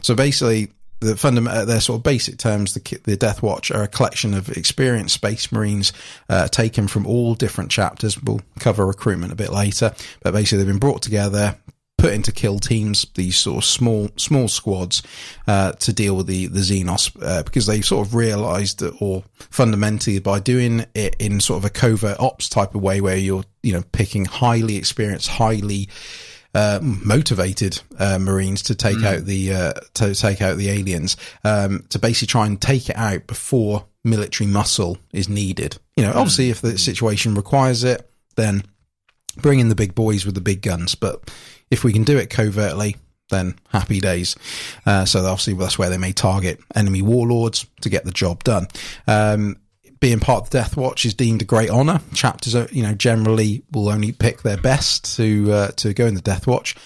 So 0.02 0.14
basically. 0.14 0.70
The 1.00 1.16
fundamental, 1.16 1.66
their 1.66 1.80
sort 1.82 1.98
of 1.98 2.02
basic 2.02 2.38
terms, 2.38 2.72
the, 2.72 2.98
the 3.02 3.14
Death 3.14 3.42
Watch 3.42 3.70
are 3.70 3.82
a 3.82 3.88
collection 3.88 4.32
of 4.32 4.48
experienced 4.48 5.14
space 5.14 5.52
marines 5.52 5.92
uh, 6.30 6.48
taken 6.48 6.88
from 6.88 7.06
all 7.06 7.34
different 7.34 7.70
chapters. 7.70 8.22
We'll 8.22 8.40
cover 8.58 8.86
recruitment 8.86 9.30
a 9.30 9.36
bit 9.36 9.52
later, 9.52 9.92
but 10.22 10.32
basically 10.32 10.58
they've 10.58 10.72
been 10.72 10.78
brought 10.78 11.02
together, 11.02 11.58
put 12.04 12.12
into 12.12 12.32
kill 12.32 12.58
teams, 12.58 13.06
these 13.14 13.34
sort 13.34 13.56
of 13.56 13.64
small 13.64 14.10
small 14.16 14.46
squads 14.46 15.02
uh, 15.46 15.72
to 15.72 15.90
deal 15.90 16.16
with 16.16 16.26
the 16.26 16.48
the 16.48 16.60
Xenos 16.60 17.10
uh, 17.22 17.42
because 17.44 17.64
they 17.64 17.80
sort 17.80 18.06
of 18.06 18.14
realised 18.14 18.80
that, 18.80 18.94
or 19.00 19.24
fundamentally 19.38 20.18
by 20.18 20.38
doing 20.38 20.84
it 20.94 21.16
in 21.18 21.40
sort 21.40 21.56
of 21.56 21.64
a 21.64 21.70
covert 21.70 22.20
ops 22.20 22.50
type 22.50 22.74
of 22.74 22.82
way, 22.82 23.00
where 23.00 23.16
you're 23.16 23.44
you 23.62 23.72
know 23.72 23.82
picking 23.92 24.26
highly 24.26 24.76
experienced, 24.76 25.28
highly 25.28 25.88
uh, 26.54 26.78
motivated 26.82 27.80
uh, 27.98 28.18
Marines 28.18 28.60
to 28.64 28.74
take 28.74 28.98
mm. 28.98 29.06
out 29.06 29.24
the 29.24 29.54
uh, 29.54 29.72
to 29.94 30.14
take 30.14 30.42
out 30.42 30.58
the 30.58 30.68
aliens 30.68 31.16
um, 31.42 31.86
to 31.88 31.98
basically 31.98 32.26
try 32.26 32.44
and 32.44 32.60
take 32.60 32.90
it 32.90 32.96
out 32.96 33.26
before 33.26 33.86
military 34.04 34.46
muscle 34.46 34.98
is 35.14 35.30
needed. 35.30 35.78
You 35.96 36.04
know, 36.04 36.12
mm. 36.12 36.16
obviously, 36.16 36.50
if 36.50 36.60
the 36.60 36.76
situation 36.76 37.34
requires 37.34 37.82
it, 37.82 38.10
then 38.36 38.62
bring 39.36 39.58
in 39.58 39.68
the 39.68 39.74
big 39.74 39.94
boys 39.94 40.26
with 40.26 40.34
the 40.34 40.40
big 40.40 40.60
guns. 40.60 40.94
But 40.94 41.30
if 41.70 41.84
we 41.84 41.92
can 41.92 42.04
do 42.04 42.18
it 42.18 42.30
covertly, 42.30 42.96
then 43.30 43.54
happy 43.68 44.00
days. 44.00 44.36
Uh, 44.86 45.04
so 45.04 45.20
obviously 45.20 45.54
that's 45.54 45.78
where 45.78 45.90
they 45.90 45.98
may 45.98 46.12
target 46.12 46.60
enemy 46.74 47.02
warlords 47.02 47.66
to 47.80 47.88
get 47.88 48.04
the 48.04 48.12
job 48.12 48.44
done. 48.44 48.66
Um, 49.06 49.56
being 50.00 50.20
part 50.20 50.42
of 50.42 50.50
the 50.50 50.58
Death 50.58 50.76
Watch 50.76 51.06
is 51.06 51.14
deemed 51.14 51.40
a 51.40 51.46
great 51.46 51.70
honor. 51.70 52.00
Chapters, 52.12 52.54
are, 52.54 52.68
you 52.70 52.82
know, 52.82 52.94
generally 52.94 53.62
will 53.72 53.88
only 53.88 54.12
pick 54.12 54.42
their 54.42 54.58
best 54.58 55.16
to 55.16 55.50
uh, 55.50 55.68
to 55.76 55.94
go 55.94 56.06
in 56.06 56.14
the 56.14 56.20
Death 56.20 56.46
Watch 56.46 56.76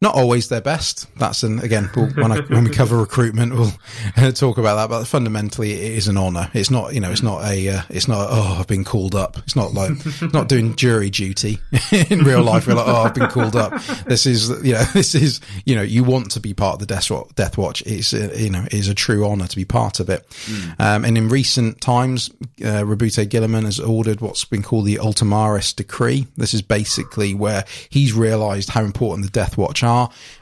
not 0.00 0.14
always 0.14 0.48
their 0.48 0.60
best. 0.60 1.06
That's 1.18 1.42
an 1.42 1.58
again 1.58 1.90
we'll, 1.96 2.08
when 2.10 2.30
I, 2.30 2.40
when 2.42 2.64
we 2.64 2.70
cover 2.70 2.96
recruitment, 2.96 3.52
we'll 3.52 3.72
uh, 4.16 4.30
talk 4.30 4.56
about 4.56 4.76
that. 4.76 4.88
But 4.88 5.04
fundamentally, 5.06 5.72
it 5.72 5.92
is 5.98 6.06
an 6.06 6.16
honour. 6.16 6.50
It's 6.54 6.70
not 6.70 6.94
you 6.94 7.00
know 7.00 7.10
it's 7.10 7.22
not 7.22 7.44
a 7.44 7.68
uh, 7.68 7.82
it's 7.88 8.06
not 8.06 8.28
oh 8.30 8.58
I've 8.60 8.68
been 8.68 8.84
called 8.84 9.16
up. 9.16 9.38
It's 9.38 9.56
not 9.56 9.74
like 9.74 9.90
not 10.32 10.48
doing 10.48 10.76
jury 10.76 11.10
duty 11.10 11.58
in 12.10 12.20
real 12.20 12.42
life. 12.42 12.68
We're 12.68 12.74
like 12.74 12.86
oh 12.86 13.02
I've 13.02 13.14
been 13.14 13.28
called 13.28 13.56
up. 13.56 13.82
This 14.06 14.24
is 14.24 14.50
you 14.64 14.74
know 14.74 14.84
this 14.94 15.16
is 15.16 15.40
you 15.64 15.74
know 15.74 15.82
you 15.82 16.04
want 16.04 16.30
to 16.32 16.40
be 16.40 16.54
part 16.54 16.74
of 16.74 16.80
the 16.80 16.86
Death 16.86 17.10
Watch. 17.10 17.34
Death 17.34 17.58
Watch. 17.58 17.82
It's 17.82 18.14
uh, 18.14 18.32
you 18.36 18.50
know 18.50 18.64
it 18.66 18.74
is 18.74 18.86
a 18.86 18.94
true 18.94 19.26
honour 19.26 19.48
to 19.48 19.56
be 19.56 19.64
part 19.64 19.98
of 19.98 20.08
it. 20.10 20.28
Mm. 20.46 20.80
Um, 20.80 21.04
and 21.04 21.18
in 21.18 21.28
recent 21.28 21.80
times, 21.80 22.30
uh, 22.64 22.84
Roboute 22.84 23.28
Guilliman 23.28 23.64
has 23.64 23.80
ordered 23.80 24.20
what's 24.20 24.44
been 24.44 24.62
called 24.62 24.86
the 24.86 24.96
Ultimaris 24.96 25.74
Decree. 25.74 26.28
This 26.36 26.54
is 26.54 26.62
basically 26.62 27.34
where 27.34 27.64
he's 27.88 28.12
realised 28.12 28.70
how 28.70 28.84
important 28.84 29.26
the 29.26 29.32
Death 29.32 29.58
Watch 29.58 29.82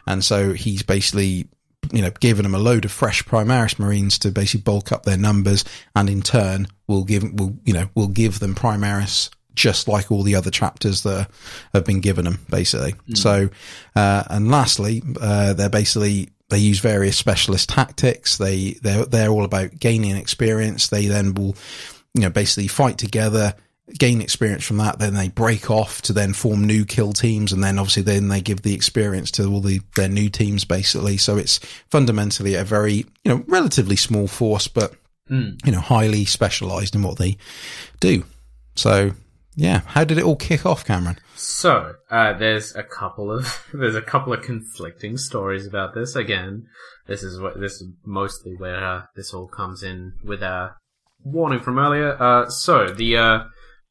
And 0.06 0.24
so 0.24 0.52
he's 0.52 0.82
basically 0.82 1.48
you 1.93 2.02
know, 2.02 2.10
given 2.10 2.43
them 2.43 2.55
a 2.55 2.59
load 2.59 2.85
of 2.85 2.93
fresh 2.93 3.23
Primaris 3.23 3.78
Marines 3.78 4.18
to 4.20 4.31
basically 4.31 4.62
bulk 4.62 4.93
up 4.93 5.05
their 5.05 5.16
numbers, 5.16 5.64
and 5.94 6.09
in 6.10 6.23
turn, 6.23 6.66
will 6.86 7.05
give 7.05 7.23
will 7.32 7.56
you 7.64 7.73
know 7.73 7.89
will 7.94 8.09
give 8.09 8.39
them 8.39 8.55
Primaris 8.55 9.31
just 9.55 9.89
like 9.89 10.10
all 10.12 10.23
the 10.23 10.35
other 10.35 10.51
chapters 10.51 11.02
that 11.02 11.31
have 11.73 11.85
been 11.85 12.01
given 12.01 12.27
them, 12.27 12.39
basically. 12.51 12.93
Mm. 13.09 13.16
So, 13.16 13.48
uh, 13.94 14.24
and 14.28 14.51
lastly, 14.51 15.02
uh, 15.20 15.55
they're 15.55 15.70
basically 15.70 16.31
they 16.51 16.59
use 16.59 16.78
various 16.78 17.16
specialist 17.16 17.68
tactics. 17.68 18.39
They 18.39 18.73
they're 18.82 19.06
they're 19.06 19.31
all 19.31 19.44
about 19.44 19.78
gaining 19.78 20.16
experience. 20.16 20.89
They 20.89 21.06
then 21.06 21.35
will 21.35 21.56
you 22.14 22.23
know 22.23 22.31
basically 22.31 22.68
fight 22.68 22.98
together 22.98 23.55
gain 23.98 24.20
experience 24.20 24.64
from 24.64 24.78
that. 24.78 24.98
Then 24.98 25.14
they 25.14 25.28
break 25.28 25.70
off 25.70 26.02
to 26.02 26.12
then 26.12 26.32
form 26.32 26.64
new 26.64 26.84
kill 26.84 27.12
teams, 27.12 27.52
and 27.52 27.62
then 27.62 27.78
obviously 27.78 28.02
then 28.02 28.28
they 28.28 28.40
give 28.40 28.62
the 28.62 28.74
experience 28.74 29.30
to 29.32 29.46
all 29.46 29.60
the 29.60 29.80
their 29.94 30.08
new 30.08 30.28
teams 30.28 30.64
basically. 30.64 31.16
So 31.16 31.36
it's 31.36 31.58
fundamentally 31.90 32.54
a 32.54 32.64
very 32.64 33.06
you 33.24 33.26
know 33.26 33.44
relatively 33.46 33.96
small 33.96 34.26
force, 34.26 34.68
but 34.68 34.94
mm. 35.30 35.58
you 35.64 35.72
know 35.72 35.80
highly 35.80 36.24
specialized 36.24 36.94
in 36.94 37.02
what 37.02 37.18
they 37.18 37.36
do. 38.00 38.24
So 38.74 39.12
yeah, 39.54 39.80
how 39.86 40.04
did 40.04 40.18
it 40.18 40.24
all 40.24 40.36
kick 40.36 40.66
off, 40.66 40.84
Cameron? 40.84 41.18
So 41.34 41.94
uh, 42.10 42.34
there's 42.34 42.74
a 42.74 42.82
couple 42.82 43.30
of 43.30 43.66
there's 43.72 43.94
a 43.94 44.02
couple 44.02 44.32
of 44.32 44.42
conflicting 44.42 45.16
stories 45.16 45.66
about 45.66 45.94
this. 45.94 46.16
Again, 46.16 46.66
this 47.06 47.22
is 47.22 47.40
what 47.40 47.58
this 47.60 47.80
is 47.80 47.88
mostly 48.04 48.54
where 48.56 48.84
uh, 48.84 49.02
this 49.14 49.32
all 49.32 49.46
comes 49.46 49.82
in 49.82 50.14
with 50.24 50.42
a 50.42 50.74
warning 51.24 51.60
from 51.60 51.78
earlier. 51.78 52.20
Uh, 52.20 52.48
so 52.48 52.90
the 52.90 53.16
uh, 53.16 53.44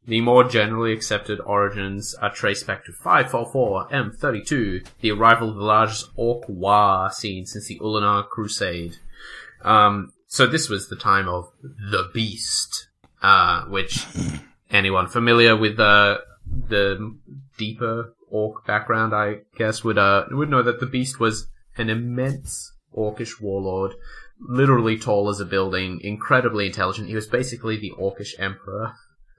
the 0.07 0.21
more 0.21 0.43
generally 0.43 0.93
accepted 0.93 1.39
origins 1.41 2.13
are 2.15 2.33
traced 2.33 2.67
back 2.67 2.85
to 2.85 2.93
544 2.93 3.89
M32, 3.89 4.85
the 5.01 5.11
arrival 5.11 5.49
of 5.49 5.55
the 5.55 5.63
largest 5.63 6.09
orc 6.15 6.47
war 6.47 7.09
seen 7.11 7.45
since 7.45 7.67
the 7.67 7.79
Ullanor 7.79 8.23
Crusade. 8.27 8.97
Um, 9.63 10.13
so 10.27 10.45
this 10.45 10.69
was 10.69 10.89
the 10.89 10.95
time 10.95 11.27
of 11.27 11.51
the 11.61 12.09
Beast, 12.13 12.87
uh, 13.21 13.63
which 13.65 14.05
anyone 14.69 15.07
familiar 15.07 15.55
with 15.55 15.79
uh, 15.79 16.19
the 16.45 17.15
deeper 17.57 18.13
orc 18.29 18.65
background, 18.67 19.15
I 19.15 19.39
guess, 19.57 19.83
would 19.83 19.97
uh, 19.97 20.25
would 20.29 20.49
know 20.49 20.61
that 20.61 20.79
the 20.79 20.85
Beast 20.85 21.19
was 21.19 21.47
an 21.77 21.89
immense 21.89 22.73
orcish 22.95 23.41
warlord, 23.41 23.93
literally 24.39 24.97
tall 24.97 25.29
as 25.29 25.39
a 25.39 25.45
building, 25.45 25.99
incredibly 26.01 26.67
intelligent. 26.67 27.07
He 27.07 27.15
was 27.15 27.27
basically 27.27 27.77
the 27.77 27.93
orcish 27.99 28.39
emperor 28.39 28.93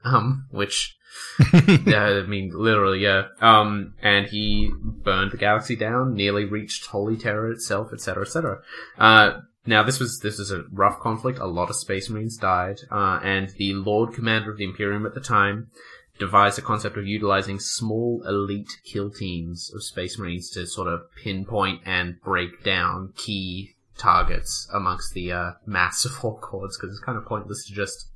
um, 0.07 0.47
which, 0.51 0.97
yeah, 1.85 2.05
I 2.05 2.27
mean, 2.27 2.53
literally, 2.55 3.01
yeah. 3.01 3.29
Um, 3.41 3.95
and 4.03 4.27
he 4.27 4.71
burned 4.83 5.33
the 5.33 5.37
galaxy 5.37 5.77
down, 5.77 6.15
nearly 6.15 6.45
reached 6.45 6.87
Holy 6.87 7.17
Terra 7.17 7.51
itself, 7.53 7.93
etc., 7.93 8.25
etc. 8.25 8.59
Uh, 8.99 9.41
now 9.67 9.83
this 9.83 9.99
was 9.99 10.21
this 10.21 10.39
was 10.39 10.53
a 10.53 10.65
rough 10.73 11.01
conflict. 11.01 11.39
A 11.39 11.47
lot 11.47 11.71
of 11.71 11.77
Space 11.77 12.09
Marines 12.09 12.37
died, 12.37 12.81
uh, 12.91 13.21
and 13.23 13.51
the 13.51 13.75
Lord 13.75 14.15
Commander 14.15 14.51
of 14.51 14.59
the 14.59 14.65
Imperium 14.65 15.07
at 15.07 15.15
the 15.15 15.21
time 15.21 15.71
devised 16.19 16.57
the 16.57 16.63
concept 16.63 16.97
of 16.97 17.07
utilizing 17.07 17.59
small 17.59 18.23
elite 18.27 18.81
kill 18.85 19.11
teams 19.11 19.71
of 19.75 19.85
Space 19.85 20.19
Marines 20.19 20.51
to 20.51 20.67
sort 20.67 20.89
of 20.89 21.03
pinpoint 21.23 21.83
and 21.85 22.21
break 22.23 22.63
down 22.65 23.13
key 23.17 23.75
targets 23.99 24.69
amongst 24.73 25.15
the 25.15 25.33
uh, 25.33 25.53
mass 25.67 26.05
of 26.07 26.25
orc 26.25 26.43
hordes 26.45 26.79
because 26.79 26.95
it's 26.95 27.05
kind 27.05 27.19
of 27.19 27.25
pointless 27.27 27.67
to 27.67 27.75
just 27.75 28.11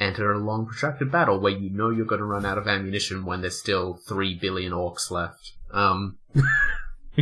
enter 0.00 0.32
a 0.32 0.38
long 0.38 0.66
protracted 0.66 1.12
battle 1.12 1.38
where 1.38 1.52
you 1.52 1.70
know 1.70 1.90
you're 1.90 2.06
going 2.06 2.20
to 2.20 2.24
run 2.24 2.44
out 2.46 2.58
of 2.58 2.66
ammunition 2.66 3.24
when 3.24 3.40
there's 3.40 3.58
still 3.58 3.94
three 3.94 4.34
billion 4.34 4.72
orcs 4.72 5.10
left. 5.10 5.52
Um, 5.72 6.18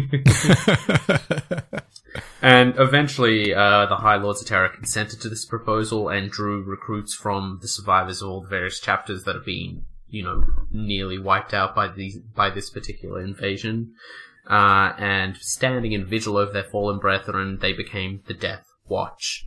and 2.42 2.74
eventually, 2.78 3.54
uh, 3.54 3.86
the 3.86 3.96
High 3.96 4.16
Lords 4.16 4.40
of 4.40 4.48
Terra 4.48 4.70
consented 4.70 5.20
to 5.20 5.28
this 5.28 5.44
proposal 5.44 6.08
and 6.08 6.30
drew 6.30 6.62
recruits 6.62 7.14
from 7.14 7.58
the 7.60 7.68
survivors 7.68 8.22
of 8.22 8.28
all 8.28 8.40
the 8.40 8.48
various 8.48 8.80
chapters 8.80 9.24
that 9.24 9.34
have 9.34 9.44
been, 9.44 9.84
you 10.08 10.22
know, 10.22 10.44
nearly 10.70 11.18
wiped 11.18 11.52
out 11.54 11.74
by 11.74 11.88
these 11.88 12.18
by 12.18 12.50
this 12.50 12.70
particular 12.70 13.20
invasion. 13.20 13.94
Uh, 14.48 14.94
and 14.98 15.36
standing 15.36 15.92
in 15.92 16.04
vigil 16.06 16.36
over 16.36 16.52
their 16.52 16.64
fallen 16.64 16.98
brethren, 16.98 17.58
they 17.60 17.72
became 17.72 18.22
the 18.26 18.34
Death 18.34 18.64
Watch. 18.88 19.46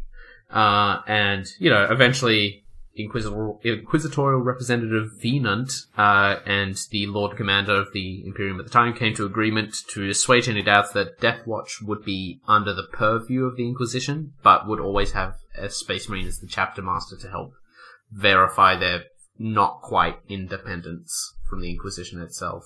Uh, 0.49 1.01
and 1.07 1.47
you 1.59 1.69
know, 1.69 1.87
eventually 1.89 2.62
Inquisitor, 2.95 3.53
Inquisitorial 3.63 4.41
Representative 4.41 5.13
Wienand 5.23 5.87
uh, 5.97 6.39
and 6.45 6.79
the 6.91 7.07
Lord 7.07 7.35
Commander 7.35 7.75
of 7.75 7.91
the 7.91 8.23
Imperium 8.25 8.59
at 8.59 8.65
the 8.65 8.71
time 8.71 8.93
came 8.93 9.15
to 9.15 9.25
agreement 9.25 9.75
to 9.89 10.09
assuage 10.09 10.47
any 10.47 10.61
doubts 10.61 10.91
that 10.91 11.19
Death 11.19 11.47
Watch 11.47 11.81
would 11.81 12.05
be 12.05 12.39
under 12.47 12.73
the 12.73 12.87
purview 12.91 13.45
of 13.45 13.57
the 13.57 13.67
Inquisition, 13.67 14.33
but 14.43 14.67
would 14.67 14.79
always 14.79 15.13
have 15.13 15.37
a 15.57 15.69
Space 15.69 16.07
Marine 16.07 16.27
as 16.27 16.39
the 16.39 16.47
chapter 16.47 16.81
master 16.81 17.17
to 17.17 17.29
help 17.29 17.53
verify 18.11 18.75
their 18.75 19.05
not 19.39 19.81
quite 19.81 20.19
independence 20.29 21.33
from 21.49 21.61
the 21.61 21.71
Inquisition 21.71 22.21
itself. 22.21 22.65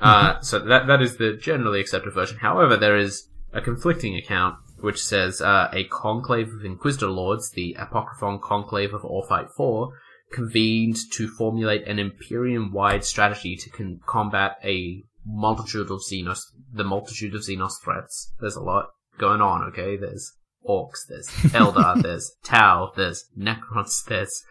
Uh, 0.00 0.28
mm-hmm. 0.28 0.38
Uh, 0.38 0.40
so 0.40 0.58
that 0.58 0.86
that 0.86 1.02
is 1.02 1.18
the 1.18 1.34
generally 1.34 1.80
accepted 1.80 2.14
version. 2.14 2.38
However, 2.38 2.76
there 2.76 2.96
is 2.96 3.28
a 3.52 3.60
conflicting 3.60 4.16
account 4.16 4.56
which 4.84 5.02
says 5.02 5.40
uh, 5.40 5.68
a 5.72 5.84
conclave 5.84 6.52
of 6.52 6.64
Inquisitor 6.64 7.08
lords, 7.08 7.50
the 7.50 7.74
Apocryphon 7.78 8.38
Conclave 8.38 8.92
of 8.92 9.02
Orphyte 9.02 9.50
Four, 9.56 9.98
convened 10.30 10.96
to 11.12 11.26
formulate 11.26 11.88
an 11.88 11.98
Imperium-wide 11.98 13.02
strategy 13.02 13.56
to 13.56 13.70
con- 13.70 14.00
combat 14.06 14.58
a 14.62 15.02
multitude 15.24 15.90
of 15.90 16.02
Xenos, 16.02 16.40
the 16.70 16.84
multitude 16.84 17.34
of 17.34 17.40
Xenos 17.40 17.72
threats. 17.82 18.34
There's 18.40 18.56
a 18.56 18.62
lot 18.62 18.88
going 19.18 19.40
on. 19.40 19.62
Okay, 19.68 19.96
there's 19.96 20.32
orcs, 20.68 21.06
there's 21.08 21.28
Eldar, 21.54 22.02
there's 22.02 22.32
Tau, 22.44 22.92
there's 22.94 23.24
Necrons, 23.38 24.04
there's 24.06 24.44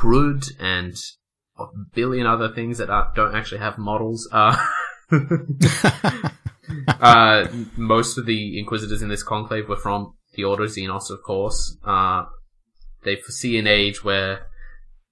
Hrud, 0.00 0.50
and 0.58 0.96
a 1.56 1.66
billion 1.94 2.26
other 2.26 2.48
things 2.48 2.78
that 2.78 2.90
are, 2.90 3.12
don't 3.14 3.36
actually 3.36 3.60
have 3.60 3.78
models. 3.78 4.28
Uh, 4.32 4.56
uh, 7.00 7.46
most 7.76 8.18
of 8.18 8.26
the 8.26 8.58
Inquisitors 8.58 9.02
in 9.02 9.08
this 9.08 9.22
conclave 9.22 9.68
were 9.68 9.76
from 9.76 10.14
the 10.34 10.44
Order 10.44 10.64
of 10.64 10.70
Xenos, 10.70 11.10
of 11.10 11.22
course. 11.22 11.76
Uh, 11.84 12.24
they 13.04 13.16
foresee 13.16 13.58
an 13.58 13.66
age 13.66 14.04
where 14.04 14.46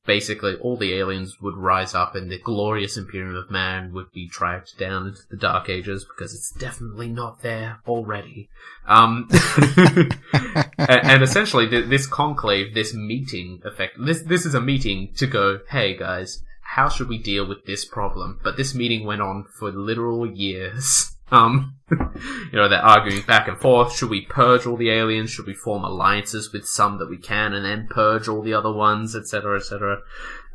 basically 0.08 0.54
all 0.56 0.76
the 0.76 0.94
aliens 0.94 1.36
would 1.40 1.56
rise 1.56 1.94
up 1.94 2.14
and 2.14 2.30
the 2.30 2.38
glorious 2.38 2.96
Imperium 2.96 3.36
of 3.36 3.50
Man 3.50 3.92
would 3.92 4.10
be 4.10 4.26
dragged 4.26 4.78
down 4.78 5.08
into 5.08 5.20
the 5.30 5.36
Dark 5.36 5.68
Ages 5.68 6.04
because 6.04 6.34
it's 6.34 6.50
definitely 6.50 7.08
not 7.08 7.42
there 7.42 7.80
already. 7.86 8.48
Um, 8.86 9.28
and 10.78 11.22
essentially 11.22 11.66
this 11.66 12.06
conclave, 12.06 12.74
this 12.74 12.94
meeting 12.94 13.60
effect, 13.64 13.96
this, 14.02 14.22
this 14.22 14.46
is 14.46 14.54
a 14.54 14.62
meeting 14.62 15.12
to 15.16 15.26
go, 15.26 15.60
hey 15.68 15.96
guys, 15.96 16.42
how 16.62 16.88
should 16.88 17.08
we 17.08 17.18
deal 17.18 17.46
with 17.46 17.66
this 17.66 17.84
problem? 17.84 18.40
But 18.42 18.56
this 18.56 18.74
meeting 18.74 19.04
went 19.06 19.20
on 19.20 19.44
for 19.58 19.70
literal 19.70 20.26
years. 20.26 21.14
Um, 21.30 21.76
you 21.90 22.52
know, 22.52 22.68
they're 22.68 22.84
arguing 22.84 23.22
back 23.22 23.48
and 23.48 23.58
forth. 23.58 23.96
Should 23.96 24.10
we 24.10 24.22
purge 24.22 24.66
all 24.66 24.76
the 24.76 24.90
aliens? 24.90 25.30
Should 25.30 25.46
we 25.46 25.54
form 25.54 25.84
alliances 25.84 26.52
with 26.52 26.66
some 26.66 26.98
that 26.98 27.08
we 27.08 27.16
can 27.16 27.54
and 27.54 27.64
then 27.64 27.88
purge 27.90 28.28
all 28.28 28.42
the 28.42 28.54
other 28.54 28.72
ones, 28.72 29.16
etc., 29.16 29.56
etc.? 29.56 30.00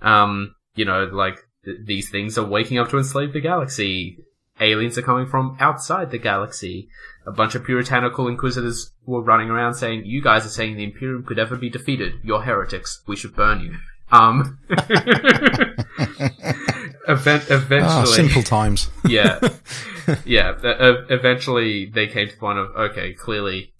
Um, 0.01 0.55
you 0.75 0.85
know, 0.85 1.05
like, 1.05 1.39
th- 1.65 1.79
these 1.85 2.09
things 2.09 2.37
are 2.37 2.45
waking 2.45 2.77
up 2.77 2.89
to 2.89 2.97
enslave 2.97 3.33
the 3.33 3.41
galaxy. 3.41 4.17
Aliens 4.59 4.97
are 4.97 5.03
coming 5.03 5.25
from 5.25 5.57
outside 5.59 6.11
the 6.11 6.19
galaxy. 6.19 6.87
A 7.25 7.31
bunch 7.31 7.55
of 7.55 7.63
puritanical 7.63 8.27
inquisitors 8.27 8.91
were 9.05 9.21
running 9.21 9.49
around 9.49 9.73
saying, 9.73 10.05
you 10.05 10.21
guys 10.21 10.45
are 10.45 10.49
saying 10.49 10.75
the 10.75 10.83
Imperium 10.83 11.23
could 11.23 11.39
ever 11.39 11.55
be 11.55 11.69
defeated. 11.69 12.19
You're 12.23 12.41
heretics. 12.41 13.01
We 13.07 13.15
should 13.15 13.35
burn 13.35 13.61
you. 13.61 13.77
Um, 14.11 14.59
event- 17.07 17.49
eventually. 17.49 18.01
Oh, 18.01 18.05
simple 18.05 18.43
times. 18.43 18.89
yeah. 19.07 19.39
yeah, 20.25 20.53
eventually 21.09 21.85
they 21.85 22.07
came 22.07 22.27
to 22.27 22.33
the 22.33 22.39
point 22.39 22.59
of 22.59 22.75
okay, 22.75 23.13
clearly 23.13 23.73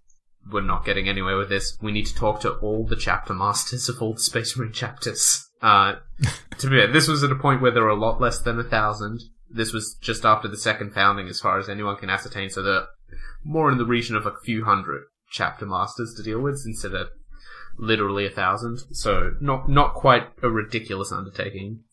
we're 0.52 0.62
not 0.62 0.86
getting 0.86 1.08
anywhere 1.08 1.38
with 1.38 1.50
this. 1.50 1.78
We 1.82 1.91
need 1.91 2.06
to 2.08 2.16
talk 2.16 2.41
to 2.41 2.54
all 2.56 2.86
the 2.86 2.95
chapter 2.95 3.34
masters 3.34 3.90
of 3.90 4.02
all 4.02 4.14
the 4.14 4.20
Space 4.20 4.58
Marine 4.58 4.74
chapters. 4.74 5.50
Uh, 5.62 5.95
to 6.58 6.70
be 6.70 6.78
fair, 6.78 6.91
this 6.91 7.08
was 7.08 7.24
at 7.24 7.32
a 7.32 7.36
point 7.36 7.62
where 7.62 7.72
there 7.72 7.84
were 7.84 7.90
a 7.90 7.95
lot 7.95 8.20
less 8.20 8.40
than 8.40 8.60
a 8.60 8.64
thousand. 8.64 9.22
This 9.50 9.72
was 9.72 9.95
just 10.02 10.26
after 10.26 10.48
the 10.48 10.58
second 10.58 10.94
founding, 10.94 11.28
as 11.28 11.40
far 11.40 11.60
as 11.60 11.70
anyone 11.70 11.98
can 11.98 12.10
ascertain. 12.10 12.50
So 12.50 12.62
they're 12.62 12.88
more 13.44 13.72
in 13.72 13.78
the 13.78 13.86
region 13.86 14.16
of 14.16 14.26
a 14.26 14.36
few 14.44 14.66
hundred 14.66 15.04
chapter 15.30 15.66
masters 15.66 16.14
to 16.16 16.24
deal 16.24 16.40
with 16.40 16.64
instead 16.66 16.94
of 16.94 17.10
literally 17.78 18.26
a 18.26 18.32
thousand. 18.32 18.80
So 18.91 19.32
not 19.40 19.70
not 19.70 19.94
quite 19.94 20.28
a 20.41 20.50
ridiculous 20.50 21.12
undertaking. 21.12 21.84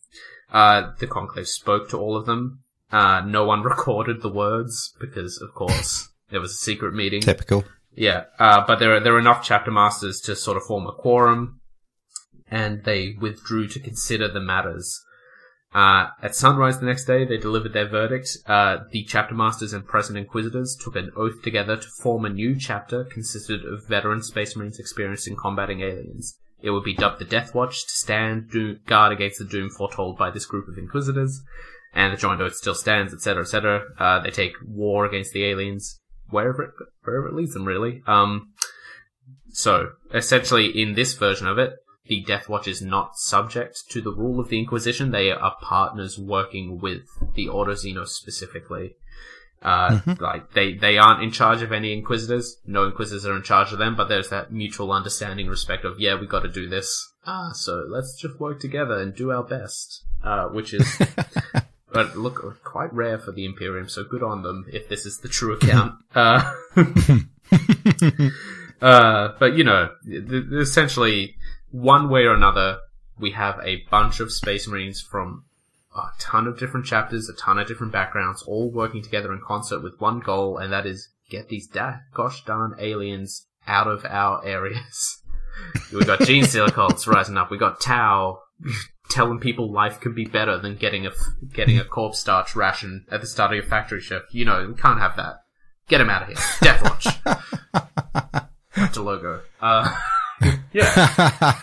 Uh, 0.53 0.93
the 0.99 1.07
conclave 1.07 1.49
spoke 1.49 1.89
to 1.91 1.99
all 1.99 2.17
of 2.17 2.27
them. 2.27 2.63
Uh, 2.91 3.23
no 3.25 3.45
one 3.45 3.63
recorded 3.65 4.23
the 4.23 4.33
words 4.33 4.95
because, 5.01 5.41
of 5.41 5.55
course, 5.55 6.09
there 6.31 6.41
was 6.41 6.53
a 6.53 6.57
secret 6.57 6.95
meeting. 6.95 7.21
Typical. 7.21 7.65
Yeah, 7.95 8.25
uh, 8.39 8.65
but 8.67 8.79
there 8.79 8.95
are 8.95 9.01
there 9.01 9.15
are 9.15 9.19
enough 9.19 9.43
chapter 9.45 9.71
masters 9.71 10.21
to 10.23 10.37
sort 10.37 10.57
of 10.57 10.63
form 10.63 10.87
a 10.87 10.93
quorum, 10.93 11.61
and 12.49 12.85
they 12.85 13.17
withdrew 13.21 13.69
to 13.69 13.81
consider 13.81 14.29
the 14.29 14.41
matters. 14.41 15.03
Uh, 15.73 16.09
at 16.21 16.35
sunrise 16.35 16.81
the 16.81 16.87
next 16.87 17.05
day, 17.05 17.25
they 17.25 17.37
delivered 17.37 17.73
their 17.73 17.89
verdict. 17.89 18.37
Uh, 18.47 18.79
the 18.91 19.05
chapter 19.05 19.35
masters 19.35 19.73
and 19.73 19.87
present 19.87 20.19
inquisitors 20.19 20.77
took 20.83 20.97
an 20.97 21.11
oath 21.17 21.43
together 21.43 21.77
to 21.77 21.87
form 22.03 22.25
a 22.25 22.29
new 22.29 22.59
chapter 22.59 23.05
consisted 23.05 23.65
of 23.65 23.87
veteran 23.87 24.23
space 24.23 24.57
marines 24.57 24.81
experienced 24.81 25.29
in 25.29 25.37
combating 25.37 25.81
aliens. 25.81 26.37
It 26.63 26.71
would 26.71 26.85
be 26.85 26.95
dubbed 26.95 27.21
the 27.21 27.25
Death 27.25 27.55
Watch 27.55 27.85
to 27.85 27.93
stand 27.93 28.51
guard 28.87 29.13
against 29.13 29.39
the 29.39 29.45
doom 29.45 29.71
foretold 29.71 30.19
by 30.19 30.31
this 30.31 30.47
group 30.47 30.69
of 30.69 30.79
inquisitors 30.79 31.43
and 31.93 32.13
the 32.13 32.17
joint 32.17 32.41
oath 32.41 32.55
still 32.55 32.75
stands, 32.75 33.13
etc., 33.13 33.43
etc. 33.43 33.83
Uh, 33.99 34.21
they 34.21 34.31
take 34.31 34.55
war 34.65 35.05
against 35.05 35.33
the 35.33 35.45
aliens 35.45 36.01
wherever 36.29 36.63
it, 36.63 36.71
wherever 37.03 37.29
it 37.29 37.35
leads 37.35 37.55
them, 37.55 37.65
really. 37.65 38.03
Um, 38.07 38.53
so 39.49 39.93
essentially, 40.15 40.67
in 40.67 40.95
this 40.95 41.15
version 41.15 41.47
of 41.47 41.59
it, 41.59 41.75
the 42.07 42.23
Death 42.23 42.49
Watch 42.49 42.69
is 42.69 42.83
not 42.83 43.17
subject 43.17 43.85
to 43.91 44.01
the 44.01 44.13
rule 44.13 44.41
of 44.41 44.49
the 44.49 44.59
Inquisition. 44.59 45.11
They 45.11 45.31
are 45.31 45.57
partners 45.61 46.19
working 46.19 46.81
with 46.81 47.03
the 47.35 47.49
Order 47.49 47.73
Xenos 47.73 48.09
specifically. 48.09 48.97
Uh, 49.63 49.91
mm-hmm. 49.91 50.23
like 50.23 50.53
they, 50.53 50.73
they 50.73 50.97
aren't 50.97 51.23
in 51.23 51.31
charge 51.31 51.63
of 51.63 51.73
any 51.73 51.93
Inquisitors. 51.93 52.57
No 52.67 52.87
Inquisitors 52.87 53.27
are 53.27 53.37
in 53.37 53.43
charge 53.43 53.73
of 53.73 53.79
them, 53.79 53.95
but 53.95 54.09
there's 54.09 54.31
that 54.31 54.53
mutual 54.53 54.93
understanding, 54.93 55.49
respect 55.49 55.85
of, 55.85 56.01
yeah, 56.01 56.19
we 56.19 56.27
gotta 56.27 56.49
do 56.49 56.69
this. 56.69 57.13
Ah, 57.27 57.53
so 57.53 57.85
let's 57.89 58.19
just 58.19 58.41
work 58.41 58.61
together 58.61 58.99
and 58.99 59.15
do 59.15 59.31
our 59.31 59.45
best. 59.45 60.05
Uh, 60.23 60.49
which 60.49 60.75
is 60.75 61.01
but 61.93 62.17
look 62.17 62.63
quite 62.63 62.93
rare 62.93 63.19
for 63.19 63.33
the 63.33 63.45
Imperium, 63.45 63.89
so 63.89 64.05
good 64.05 64.23
on 64.23 64.43
them 64.43 64.67
if 64.73 64.89
this 64.89 65.07
is 65.07 65.19
the 65.19 65.29
true 65.29 65.55
account. 65.55 65.95
uh, 66.15 66.53
uh, 68.83 69.29
but 69.39 69.55
you 69.55 69.65
know, 69.65 69.91
essentially, 70.07 71.37
one 71.71 72.11
way 72.11 72.25
or 72.25 72.35
another, 72.35 72.79
we 73.19 73.33
have 73.33 73.59
a 73.65 73.85
bunch 73.91 74.21
of 74.21 74.33
Space 74.33 74.69
Marines 74.69 75.01
from 75.01 75.45
a 75.95 76.09
ton 76.19 76.47
of 76.47 76.59
different 76.59 76.87
chapters, 76.87 77.29
a 77.29 77.35
ton 77.35 77.59
of 77.59 77.67
different 77.67 77.93
backgrounds, 77.93 78.43
all 78.43 78.71
working 78.71 79.03
together 79.03 79.33
in 79.33 79.41
concert 79.45 79.83
with 79.83 80.01
one 80.01 80.21
goal, 80.21 80.57
and 80.59 80.73
that 80.73 80.87
is 80.87 81.09
get 81.29 81.49
these 81.49 81.67
da- 81.67 81.99
gosh 82.15 82.45
darn 82.45 82.75
aliens 82.79 83.47
out 83.67 83.87
of 83.87 84.05
our 84.05 84.45
areas. 84.47 85.23
We've 85.93 86.07
got 86.07 86.21
Genestealer 86.21 86.73
cults 86.75 87.07
rising 87.07 87.37
up. 87.37 87.51
We 87.51 87.59
got 87.59 87.81
Tau 87.81 88.41
telling 89.11 89.41
people 89.41 89.73
life 89.73 90.01
can 90.01 90.15
be 90.15 90.25
better 90.25 90.59
than 90.59 90.77
getting 90.77 91.07
a 91.07 91.11
getting 91.53 91.79
a 91.79 91.85
corpse 91.85 92.19
starch 92.21 92.55
ration 92.55 93.05
at 93.11 93.21
the 93.21 93.27
start 93.27 93.51
of 93.53 93.57
your 93.57 93.67
factory 93.67 94.01
shift. 94.01 94.27
You 94.33 94.45
know, 94.45 94.67
we 94.69 94.81
can't 94.81 95.01
have 95.01 95.17
that. 95.17 95.43
Get 95.89 96.01
him 96.01 96.09
out 96.11 96.23
of 96.23 96.29
here. 96.29 96.37
Death 96.61 96.83
Watch. 96.85 97.07
A 98.97 99.03
logo. 99.03 99.41
Uh, 99.61 99.93
yeah. 100.73 101.61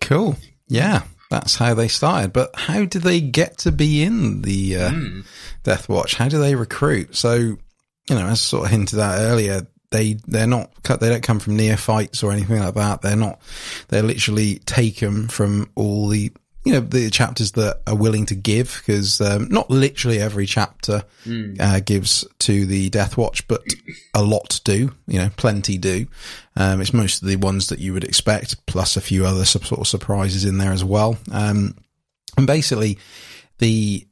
Cool. 0.00 0.36
Yeah, 0.68 1.02
that's 1.30 1.56
how 1.56 1.74
they 1.74 1.88
started. 1.88 2.32
But 2.32 2.50
how 2.54 2.84
do 2.84 2.98
they 2.98 3.20
get 3.20 3.58
to 3.58 3.72
be 3.72 4.02
in 4.02 4.42
the 4.42 4.76
uh, 4.76 4.90
mm. 4.90 5.26
Death 5.62 5.88
Watch? 5.88 6.14
How 6.14 6.28
do 6.28 6.38
they 6.38 6.54
recruit? 6.54 7.16
So, 7.16 7.34
you 7.36 7.58
know, 8.10 8.26
as 8.26 8.40
sort 8.40 8.66
of 8.66 8.70
hinted 8.70 8.98
at 8.98 9.18
earlier, 9.20 9.66
they 9.90 10.14
they're 10.26 10.46
not 10.46 10.70
they 10.84 11.08
don't 11.08 11.22
come 11.22 11.38
from 11.38 11.56
neophytes 11.56 12.22
or 12.22 12.32
anything 12.32 12.60
like 12.60 12.74
that. 12.74 13.02
They're 13.02 13.16
not. 13.16 13.40
They're 13.88 14.02
literally 14.02 14.58
taken 14.60 15.28
from 15.28 15.70
all 15.74 16.08
the 16.08 16.32
you 16.68 16.74
know 16.74 16.80
the 16.80 17.08
chapters 17.08 17.52
that 17.52 17.80
are 17.86 17.96
willing 17.96 18.26
to 18.26 18.34
give 18.34 18.82
because 18.84 19.22
um, 19.22 19.48
not 19.48 19.70
literally 19.70 20.20
every 20.20 20.44
chapter 20.44 21.02
mm. 21.24 21.58
uh, 21.58 21.80
gives 21.80 22.26
to 22.40 22.66
the 22.66 22.90
Death 22.90 23.16
Watch, 23.16 23.48
but 23.48 23.62
a 24.12 24.22
lot 24.22 24.60
do. 24.64 24.92
You 25.06 25.18
know, 25.18 25.30
plenty 25.38 25.78
do. 25.78 26.06
Um, 26.56 26.82
it's 26.82 26.92
most 26.92 27.22
of 27.22 27.28
the 27.28 27.36
ones 27.36 27.68
that 27.68 27.78
you 27.78 27.94
would 27.94 28.04
expect, 28.04 28.66
plus 28.66 28.98
a 28.98 29.00
few 29.00 29.24
other 29.24 29.46
sort 29.46 29.72
of 29.72 29.88
surprises 29.88 30.44
in 30.44 30.58
there 30.58 30.72
as 30.72 30.84
well. 30.84 31.16
Um, 31.32 31.74
and 32.36 32.46
basically, 32.46 32.98
the 33.56 34.06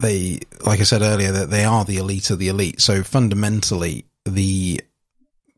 they 0.00 0.40
like 0.64 0.80
I 0.80 0.84
said 0.84 1.02
earlier 1.02 1.30
that 1.30 1.50
they 1.50 1.66
are 1.66 1.84
the 1.84 1.98
elite 1.98 2.30
of 2.30 2.38
the 2.38 2.48
elite. 2.48 2.80
So 2.80 3.02
fundamentally, 3.02 4.06
the 4.24 4.80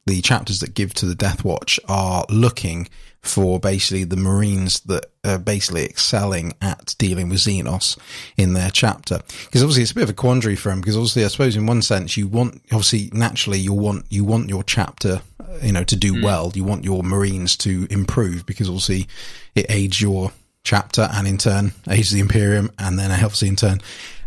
the 0.04 0.20
chapters 0.20 0.58
that 0.58 0.74
give 0.74 0.94
to 0.94 1.06
the 1.06 1.14
Death 1.14 1.44
Watch 1.44 1.78
are 1.88 2.26
looking 2.28 2.88
for 3.24 3.58
basically 3.58 4.04
the 4.04 4.16
Marines 4.16 4.80
that 4.80 5.06
are 5.24 5.38
basically 5.38 5.84
excelling 5.84 6.52
at 6.60 6.94
dealing 6.98 7.30
with 7.30 7.38
Xenos 7.38 7.98
in 8.36 8.52
their 8.52 8.70
chapter. 8.70 9.20
Because 9.44 9.62
obviously 9.62 9.82
it's 9.82 9.92
a 9.92 9.94
bit 9.94 10.04
of 10.04 10.10
a 10.10 10.14
quandary 10.14 10.56
for 10.56 10.68
them. 10.68 10.80
Because 10.80 10.96
obviously, 10.96 11.24
I 11.24 11.28
suppose 11.28 11.56
in 11.56 11.66
one 11.66 11.82
sense, 11.82 12.16
you 12.16 12.28
want 12.28 12.62
obviously 12.66 13.10
naturally 13.12 13.58
you 13.58 13.72
want 13.72 14.04
you 14.10 14.24
want 14.24 14.50
your 14.50 14.62
chapter, 14.62 15.22
you 15.62 15.72
know, 15.72 15.84
to 15.84 15.96
do 15.96 16.14
mm. 16.14 16.24
well. 16.24 16.52
You 16.54 16.64
want 16.64 16.84
your 16.84 17.02
Marines 17.02 17.56
to 17.58 17.86
improve 17.90 18.44
because 18.44 18.68
obviously 18.68 19.08
it 19.54 19.66
aids 19.70 20.00
your 20.00 20.32
chapter 20.62 21.08
and 21.12 21.26
in 21.26 21.38
turn 21.38 21.72
aids 21.88 22.10
the 22.10 22.20
Imperium, 22.20 22.70
and 22.78 22.98
then 22.98 23.10
obviously 23.10 23.48
in 23.48 23.56
turn 23.56 23.80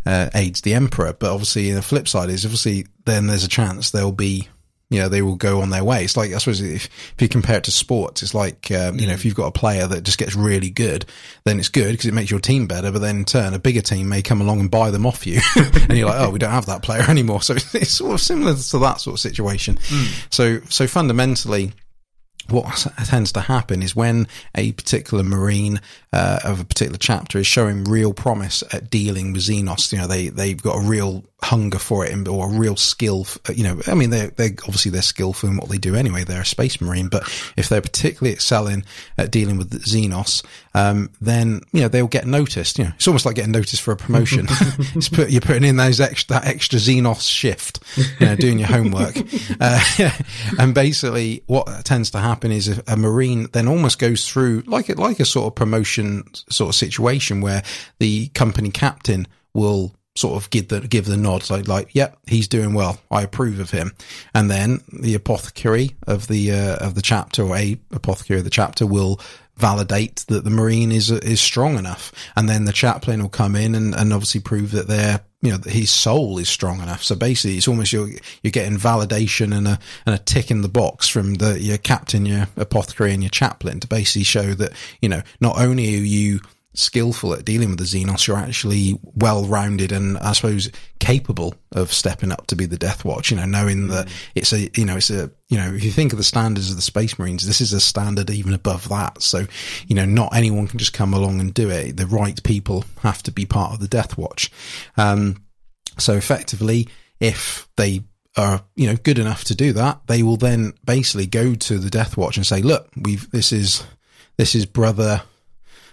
uh, 0.07 0.29
aids 0.33 0.61
the 0.61 0.73
Emperor. 0.73 1.13
But 1.13 1.31
obviously, 1.31 1.71
the 1.71 1.83
flip 1.83 2.07
side 2.07 2.29
is 2.29 2.45
obviously 2.45 2.87
then 3.05 3.27
there's 3.27 3.43
a 3.43 3.49
chance 3.49 3.91
there'll 3.91 4.11
be 4.11 4.47
you 4.89 4.99
know, 4.99 5.09
they 5.09 5.21
will 5.21 5.35
go 5.35 5.61
on 5.61 5.69
their 5.69 5.83
way. 5.83 6.03
It's 6.03 6.15
like, 6.15 6.31
I 6.31 6.37
suppose 6.37 6.61
if, 6.61 6.85
if 6.85 7.15
you 7.21 7.27
compare 7.27 7.57
it 7.57 7.65
to 7.65 7.71
sports, 7.71 8.23
it's 8.23 8.33
like, 8.33 8.71
um, 8.71 8.97
you 8.99 9.05
know, 9.05 9.13
if 9.13 9.25
you've 9.25 9.35
got 9.35 9.47
a 9.47 9.51
player 9.51 9.85
that 9.85 10.03
just 10.03 10.17
gets 10.17 10.33
really 10.33 10.69
good, 10.69 11.05
then 11.43 11.59
it's 11.59 11.67
good 11.67 11.91
because 11.91 12.05
it 12.05 12.13
makes 12.13 12.31
your 12.31 12.39
team 12.39 12.67
better. 12.67 12.91
But 12.91 12.99
then 12.99 13.17
in 13.17 13.25
turn, 13.25 13.53
a 13.53 13.59
bigger 13.59 13.81
team 13.81 14.07
may 14.07 14.21
come 14.21 14.39
along 14.39 14.61
and 14.61 14.71
buy 14.71 14.91
them 14.91 15.05
off 15.05 15.27
you. 15.27 15.41
and 15.55 15.97
you're 15.97 16.07
like, 16.07 16.21
oh, 16.21 16.29
we 16.29 16.39
don't 16.39 16.51
have 16.51 16.67
that 16.67 16.83
player 16.83 17.01
anymore. 17.09 17.41
So 17.41 17.55
it's, 17.55 17.75
it's 17.75 17.91
sort 17.91 18.13
of 18.13 18.21
similar 18.21 18.55
to 18.55 18.79
that 18.79 19.01
sort 19.01 19.15
of 19.15 19.19
situation. 19.19 19.75
Mm. 19.75 20.33
So, 20.33 20.59
so 20.69 20.87
fundamentally, 20.87 21.73
what 22.49 22.85
tends 23.05 23.31
to 23.33 23.41
happen 23.41 23.81
is 23.81 23.95
when 23.95 24.27
a 24.55 24.71
particular 24.73 25.23
marine 25.23 25.79
uh, 26.13 26.39
of 26.43 26.59
a 26.59 26.65
particular 26.65 26.97
chapter 26.97 27.37
is 27.37 27.47
showing 27.47 27.83
real 27.83 28.13
promise 28.13 28.63
at 28.73 28.89
dealing 28.89 29.33
with 29.33 29.41
Xenos, 29.41 29.91
you 29.91 29.97
know, 29.97 30.07
they 30.07 30.29
they've 30.29 30.61
got 30.61 30.77
a 30.77 30.87
real 30.87 31.23
hunger 31.43 31.77
for 31.77 32.03
it 32.03 32.27
or 32.27 32.47
a 32.47 32.57
real 32.57 32.75
skill. 32.75 33.27
You 33.53 33.63
know, 33.63 33.81
I 33.87 33.93
mean, 33.93 34.09
they're, 34.09 34.29
they 34.29 34.49
obviously 34.63 34.91
they're 34.91 35.01
skillful 35.01 35.49
in 35.49 35.57
what 35.57 35.69
they 35.69 35.77
do 35.77 35.95
anyway. 35.95 36.23
They're 36.23 36.41
a 36.41 36.45
space 36.45 36.81
marine, 36.81 37.09
but 37.09 37.23
if 37.55 37.69
they're 37.69 37.81
particularly 37.81 38.33
excelling 38.33 38.83
at 39.17 39.31
dealing 39.31 39.57
with 39.57 39.71
Xenos, 39.83 40.43
um, 40.73 41.09
then 41.21 41.61
you 41.73 41.81
know 41.81 41.87
they'll 41.87 42.07
get 42.07 42.25
noticed. 42.25 42.77
You 42.79 42.85
know, 42.85 42.91
it's 42.95 43.07
almost 43.07 43.25
like 43.25 43.35
getting 43.35 43.51
noticed 43.51 43.81
for 43.81 43.91
a 43.91 43.97
promotion. 43.97 44.47
it's 44.49 45.09
put, 45.09 45.29
you're 45.29 45.41
putting 45.41 45.63
in 45.63 45.77
those 45.77 45.99
extra 45.99 46.35
that 46.35 46.47
extra 46.47 46.79
Xenos 46.79 47.29
shift, 47.29 47.79
you 48.19 48.25
know, 48.25 48.35
doing 48.35 48.59
your 48.59 48.67
homework, 48.67 49.15
uh, 49.59 50.09
and 50.59 50.73
basically 50.73 51.43
what 51.47 51.67
tends 51.85 52.11
to 52.11 52.19
happen 52.19 52.36
is 52.43 52.67
a, 52.67 52.83
a 52.87 52.97
marine 52.97 53.47
then 53.53 53.67
almost 53.67 53.99
goes 53.99 54.27
through 54.27 54.63
like 54.67 54.89
it 54.89 54.97
like 54.97 55.19
a 55.19 55.25
sort 55.25 55.47
of 55.47 55.55
promotion 55.55 56.23
sort 56.49 56.69
of 56.69 56.75
situation 56.75 57.41
where 57.41 57.63
the 57.99 58.27
company 58.29 58.69
captain 58.69 59.27
will 59.53 59.93
sort 60.17 60.41
of 60.41 60.49
give 60.49 60.67
the 60.69 60.81
give 60.81 61.05
the 61.05 61.15
nod 61.15 61.47
like 61.49 61.67
like 61.67 61.93
yep 61.93 62.17
he's 62.25 62.47
doing 62.47 62.73
well. 62.73 62.99
I 63.11 63.21
approve 63.21 63.59
of 63.59 63.69
him. 63.69 63.93
And 64.33 64.49
then 64.49 64.81
the 64.91 65.13
apothecary 65.13 65.95
of 66.07 66.27
the 66.27 66.51
uh, 66.51 66.75
of 66.77 66.95
the 66.95 67.01
chapter 67.01 67.43
or 67.43 67.55
a 67.55 67.79
apothecary 67.91 68.39
of 68.39 68.43
the 68.43 68.49
chapter 68.49 68.85
will 68.85 69.19
validate 69.57 70.25
that 70.27 70.43
the 70.43 70.49
marine 70.49 70.91
is 70.91 71.11
is 71.11 71.41
strong 71.41 71.77
enough. 71.77 72.11
And 72.35 72.47
then 72.47 72.65
the 72.65 72.73
chaplain 72.73 73.21
will 73.21 73.29
come 73.29 73.55
in 73.55 73.75
and, 73.75 73.93
and 73.95 74.13
obviously 74.13 74.41
prove 74.41 74.71
that 74.71 74.87
their 74.87 75.21
you 75.41 75.51
know 75.51 75.59
his 75.65 75.91
soul 75.91 76.37
is 76.37 76.49
strong 76.49 76.81
enough. 76.81 77.03
So 77.03 77.15
basically 77.15 77.57
it's 77.57 77.67
almost 77.67 77.93
you're 77.93 78.09
you're 78.41 78.51
getting 78.51 78.77
validation 78.77 79.55
and 79.55 79.67
a 79.67 79.79
and 80.05 80.15
a 80.15 80.19
tick 80.19 80.51
in 80.51 80.61
the 80.61 80.69
box 80.69 81.07
from 81.07 81.35
the 81.35 81.59
your 81.59 81.77
captain 81.77 82.25
your 82.25 82.47
apothecary 82.55 83.13
and 83.13 83.23
your 83.23 83.29
chaplain 83.29 83.79
to 83.79 83.87
basically 83.87 84.23
show 84.23 84.53
that 84.53 84.73
you 85.01 85.09
know 85.09 85.21
not 85.41 85.59
only 85.59 85.95
are 85.95 85.99
you 85.99 86.39
skillful 86.77 87.33
at 87.33 87.43
dealing 87.43 87.69
with 87.69 87.79
the 87.79 87.85
Xenos, 87.85 88.27
you're 88.27 88.37
actually 88.37 88.99
well 89.01 89.45
rounded 89.45 89.91
and 89.91 90.17
I 90.19 90.33
suppose 90.33 90.69
capable 90.99 91.55
of 91.71 91.91
stepping 91.91 92.31
up 92.31 92.47
to 92.47 92.55
be 92.55 92.65
the 92.65 92.77
Death 92.77 93.03
Watch, 93.03 93.31
you 93.31 93.37
know, 93.37 93.45
knowing 93.45 93.87
that 93.87 94.07
it's 94.35 94.53
a, 94.53 94.69
you 94.75 94.85
know, 94.85 94.97
it's 94.97 95.09
a, 95.09 95.31
you 95.49 95.57
know, 95.57 95.73
if 95.73 95.83
you 95.83 95.91
think 95.91 96.13
of 96.13 96.17
the 96.17 96.23
standards 96.23 96.69
of 96.69 96.75
the 96.75 96.81
Space 96.81 97.17
Marines, 97.17 97.45
this 97.47 97.61
is 97.61 97.73
a 97.73 97.79
standard 97.79 98.29
even 98.29 98.53
above 98.53 98.89
that. 98.89 99.21
So, 99.21 99.45
you 99.87 99.95
know, 99.95 100.05
not 100.05 100.35
anyone 100.35 100.67
can 100.67 100.79
just 100.79 100.93
come 100.93 101.13
along 101.13 101.39
and 101.39 101.53
do 101.53 101.69
it. 101.69 101.97
The 101.97 102.05
right 102.05 102.41
people 102.43 102.85
have 103.01 103.23
to 103.23 103.31
be 103.31 103.45
part 103.45 103.73
of 103.73 103.79
the 103.79 103.87
Death 103.87 104.17
Watch. 104.17 104.51
Um, 104.97 105.43
so 105.97 106.13
effectively, 106.13 106.87
if 107.19 107.67
they 107.75 108.03
are, 108.35 108.61
you 108.75 108.87
know, 108.87 108.95
good 108.95 109.17
enough 109.17 109.43
to 109.45 109.55
do 109.55 109.73
that, 109.73 110.01
they 110.05 110.21
will 110.21 110.37
then 110.37 110.73
basically 110.85 111.25
go 111.25 111.55
to 111.55 111.79
the 111.79 111.89
Death 111.89 112.17
Watch 112.17 112.37
and 112.37 112.45
say, 112.45 112.61
look, 112.61 112.89
we've, 112.95 113.29
this 113.31 113.51
is, 113.51 113.83
this 114.37 114.53
is 114.53 114.67
brother 114.67 115.23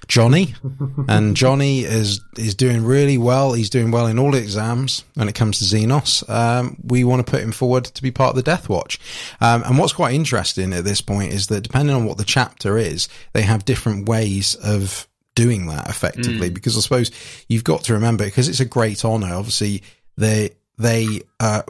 Johnny, 0.08 0.54
and 1.08 1.36
Johnny 1.36 1.80
is 1.80 2.20
is 2.36 2.54
doing 2.54 2.84
really 2.84 3.18
well. 3.18 3.52
He's 3.52 3.70
doing 3.70 3.90
well 3.90 4.06
in 4.06 4.18
all 4.18 4.30
the 4.30 4.38
exams 4.38 5.04
when 5.14 5.28
it 5.28 5.34
comes 5.34 5.58
to 5.58 5.64
Xenos. 5.64 6.28
Um, 6.28 6.76
we 6.84 7.04
want 7.04 7.24
to 7.24 7.30
put 7.30 7.42
him 7.42 7.52
forward 7.52 7.84
to 7.84 8.02
be 8.02 8.10
part 8.10 8.30
of 8.30 8.36
the 8.36 8.42
Death 8.42 8.68
Watch. 8.68 8.98
Um, 9.40 9.62
and 9.64 9.78
what's 9.78 9.92
quite 9.92 10.14
interesting 10.14 10.72
at 10.72 10.84
this 10.84 11.00
point 11.00 11.32
is 11.32 11.46
that 11.48 11.62
depending 11.62 11.94
on 11.94 12.04
what 12.04 12.18
the 12.18 12.24
chapter 12.24 12.78
is, 12.78 13.08
they 13.32 13.42
have 13.42 13.64
different 13.64 14.08
ways 14.08 14.54
of 14.56 15.08
doing 15.34 15.66
that 15.66 15.88
effectively. 15.88 16.50
Mm. 16.50 16.54
Because 16.54 16.76
I 16.76 16.80
suppose 16.80 17.10
you've 17.48 17.64
got 17.64 17.84
to 17.84 17.94
remember 17.94 18.24
because 18.24 18.48
it's 18.48 18.60
a 18.60 18.66
great 18.66 19.04
honor. 19.04 19.34
Obviously, 19.34 19.82
they 20.16 20.50
they 20.78 21.22
uh, 21.40 21.62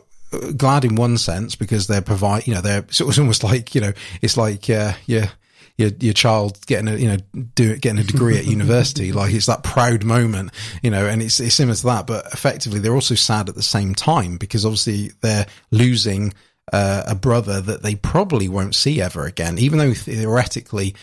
glad 0.56 0.84
in 0.84 0.94
one 0.94 1.18
sense 1.18 1.54
because 1.54 1.86
they're 1.86 2.02
provide 2.02 2.46
you 2.46 2.54
know 2.54 2.60
they're 2.60 2.84
it's 2.88 3.00
almost 3.00 3.44
like 3.44 3.74
you 3.74 3.80
know 3.80 3.92
it's 4.22 4.36
like 4.36 4.68
uh, 4.70 4.92
yeah 5.06 5.30
your 5.76 5.90
your 6.00 6.12
child 6.12 6.58
getting 6.66 6.88
a 6.88 6.96
you 6.96 7.08
know 7.08 7.16
do 7.54 7.76
getting 7.76 7.98
a 7.98 8.04
degree 8.04 8.38
at 8.38 8.46
university 8.46 9.12
like 9.12 9.34
it's 9.34 9.46
that 9.46 9.64
proud 9.64 10.04
moment 10.04 10.50
you 10.82 10.90
know 10.90 11.06
and 11.06 11.22
it's 11.22 11.40
it's 11.40 11.54
similar 11.54 11.74
to 11.74 11.84
that 11.84 12.06
but 12.06 12.26
effectively 12.32 12.78
they're 12.78 12.94
also 12.94 13.14
sad 13.14 13.48
at 13.48 13.54
the 13.54 13.62
same 13.62 13.94
time 13.94 14.36
because 14.36 14.64
obviously 14.64 15.10
they're 15.20 15.46
losing 15.70 16.32
uh, 16.72 17.02
a 17.06 17.14
brother 17.14 17.60
that 17.60 17.82
they 17.82 17.94
probably 17.94 18.48
won't 18.48 18.74
see 18.74 19.00
ever 19.00 19.26
again 19.26 19.58
even 19.58 19.78
though 19.78 19.92
theoretically 19.92 20.94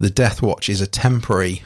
the 0.00 0.10
death 0.10 0.42
watch 0.42 0.68
is 0.68 0.80
a 0.80 0.86
temporary 0.86 1.62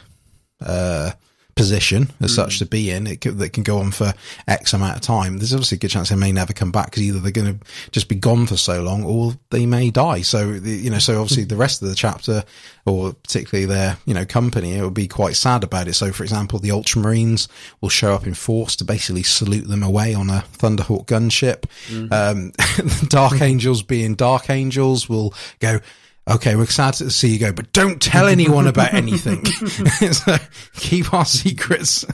uh, 0.65 1.11
position 1.55 2.11
as 2.19 2.31
mm. 2.31 2.35
such 2.35 2.59
to 2.59 2.65
be 2.65 2.89
in 2.89 3.05
it 3.05 3.21
can, 3.21 3.37
that 3.37 3.53
can 3.53 3.63
go 3.63 3.77
on 3.77 3.91
for 3.91 4.13
X 4.47 4.73
amount 4.73 4.95
of 4.95 5.01
time. 5.01 5.37
There's 5.37 5.53
obviously 5.53 5.75
a 5.75 5.79
good 5.79 5.91
chance 5.91 6.09
they 6.09 6.15
may 6.15 6.31
never 6.31 6.53
come 6.53 6.71
back 6.71 6.87
because 6.87 7.03
either 7.03 7.19
they're 7.19 7.31
going 7.31 7.59
to 7.59 7.65
just 7.91 8.09
be 8.09 8.15
gone 8.15 8.47
for 8.47 8.57
so 8.57 8.81
long 8.81 9.03
or 9.03 9.33
they 9.49 9.65
may 9.65 9.91
die. 9.91 10.21
So, 10.21 10.51
you 10.51 10.89
know, 10.89 10.99
so 10.99 11.21
obviously 11.21 11.43
the 11.43 11.55
rest 11.55 11.81
of 11.81 11.89
the 11.89 11.95
chapter 11.95 12.43
or 12.85 13.13
particularly 13.13 13.65
their, 13.65 13.97
you 14.05 14.13
know, 14.13 14.25
company, 14.25 14.73
it 14.73 14.83
would 14.83 14.93
be 14.93 15.07
quite 15.07 15.35
sad 15.35 15.63
about 15.63 15.87
it. 15.87 15.93
So, 15.93 16.11
for 16.11 16.23
example, 16.23 16.59
the 16.59 16.69
Ultramarines 16.69 17.47
will 17.81 17.89
show 17.89 18.13
up 18.13 18.25
in 18.25 18.33
force 18.33 18.75
to 18.77 18.83
basically 18.83 19.23
salute 19.23 19.67
them 19.67 19.83
away 19.83 20.13
on 20.13 20.29
a 20.29 20.43
Thunderhawk 20.57 21.05
gunship. 21.05 21.65
Mm. 21.87 22.11
Um, 22.11 23.07
Dark 23.09 23.41
Angels 23.41 23.83
being 23.83 24.15
Dark 24.15 24.49
Angels 24.49 25.07
will 25.07 25.33
go, 25.59 25.79
okay, 26.27 26.55
we're 26.55 26.63
excited 26.63 27.03
to 27.03 27.11
see 27.11 27.29
you 27.29 27.39
go, 27.39 27.51
but 27.51 27.71
don't 27.73 28.01
tell 28.01 28.27
anyone 28.27 28.67
about 28.67 28.93
anything. 28.93 29.45
so 30.13 30.37
keep 30.75 31.13
our 31.13 31.25
secrets 31.25 32.05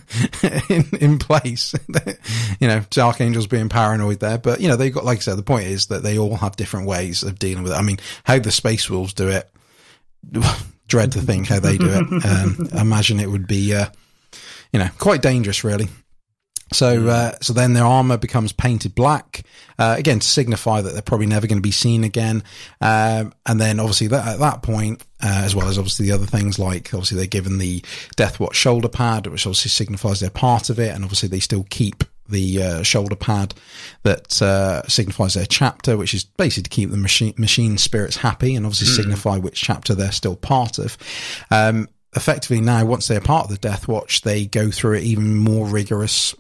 in, 0.69 0.86
in 0.99 1.19
place. 1.19 1.76
you 2.60 2.68
know, 2.68 2.81
Dark 2.90 3.22
Angels 3.22 3.48
being 3.48 3.69
paranoid 3.69 4.19
there, 4.19 4.38
but 4.38 4.61
you 4.61 4.68
know, 4.68 4.76
they've 4.76 4.94
got, 4.94 5.06
like 5.06 5.19
I 5.19 5.22
said, 5.22 5.38
the 5.38 5.44
point 5.44 5.68
is 5.68 5.88
that 5.88 6.03
they 6.03 6.18
all 6.18 6.36
have 6.38 6.56
different 6.56 6.88
ways 6.88 7.23
of 7.23 7.40
dealing 7.40 7.64
with 7.64 7.73
it. 7.73 7.76
I 7.76 7.81
mean, 7.81 7.99
how 8.23 8.40
the 8.40 8.52
Space 8.52 8.90
Wolves 8.90 9.14
do 9.14 9.30
it, 9.30 9.49
dread 10.88 11.11
to 11.14 11.22
think 11.22 11.48
how 11.48 11.60
they 11.60 11.77
do 11.77 11.90
it. 11.90 12.26
Um, 12.26 12.69
imagine 12.73 13.19
it 13.19 13.30
would 13.30 13.48
be, 13.48 13.76
uh, 13.76 13.88
you 14.73 14.80
know, 14.80 14.90
quite 14.98 15.22
dangerous, 15.22 15.64
really. 15.64 15.88
So, 16.72 17.02
hmm. 17.02 17.10
uh, 17.10 17.32
so 17.41 17.54
then 17.54 17.74
their 17.74 17.86
armor 17.86 18.18
becomes 18.18 18.52
painted 18.52 18.96
black, 18.96 19.44
uh, 19.78 19.96
again 19.98 20.20
to 20.20 20.28
signify 20.28 20.82
that 20.82 20.94
they're 20.94 21.02
probably 21.02 21.26
never 21.26 21.48
going 21.48 21.58
to 21.58 21.62
be 21.62 21.72
seen 21.72 22.04
again. 22.04 22.44
Um, 22.82 23.34
and 23.46 23.60
then 23.60 23.80
obviously 23.80 24.08
that, 24.08 24.28
at 24.28 24.40
that 24.40 24.62
point, 24.62 25.02
uh, 25.22 25.41
as 25.44 25.56
well 25.56 25.68
as 25.68 25.78
obviously 25.78 26.08
the 26.08 26.14
other 26.14 26.26
things 26.26 26.60
like 26.60 26.94
obviously 26.94 27.18
they're 27.18 27.28
given 27.28 27.58
the 27.58 27.84
Death 28.16 28.40
Watch 28.40 28.56
shoulder 28.56 28.90
pad, 28.90 29.28
which 29.28 29.46
obviously 29.46 29.70
signifies 29.70 30.20
they're 30.20 30.30
part 30.30 30.70
of 30.70 30.80
it, 30.80 30.94
and 30.94 31.04
obviously 31.04 31.30
they 31.30 31.40
still 31.40 31.66
keep 31.70 32.04
the 32.30 32.62
uh, 32.62 32.84
shoulder 32.84 33.16
pad 33.16 33.54
that 34.04 34.41
uh, 34.41 34.84
signifies 34.88 35.34
their 35.34 35.46
chapter, 35.46 35.98
which 35.98 36.14
is 36.14 36.24
basically 36.24 36.64
to 36.64 36.70
keep 36.70 36.91
the 36.91 36.98
machine 36.98 37.34
machine 37.38 37.78
spirits 37.78 38.18
happy, 38.18 38.56
and 38.56 38.66
obviously 38.66 38.88
mm. 38.88 38.96
signify 38.96 39.38
which 39.38 39.60
chapter 39.60 39.96
they're 39.96 40.12
still 40.12 40.36
part 40.36 40.78
of. 40.78 40.98
Um, 41.52 41.88
effectively, 42.16 42.62
now 42.62 42.86
once 42.86 43.08
they're 43.08 43.22
part 43.22 43.46
of 43.46 43.52
the 43.52 43.58
Death 43.58 43.88
Watch, 43.88 44.22
they 44.22 44.46
go 44.46 44.72
through 44.72 44.98
an 44.98 45.04
even 45.04 45.36
more 45.36 45.66
rigorous 45.66 46.36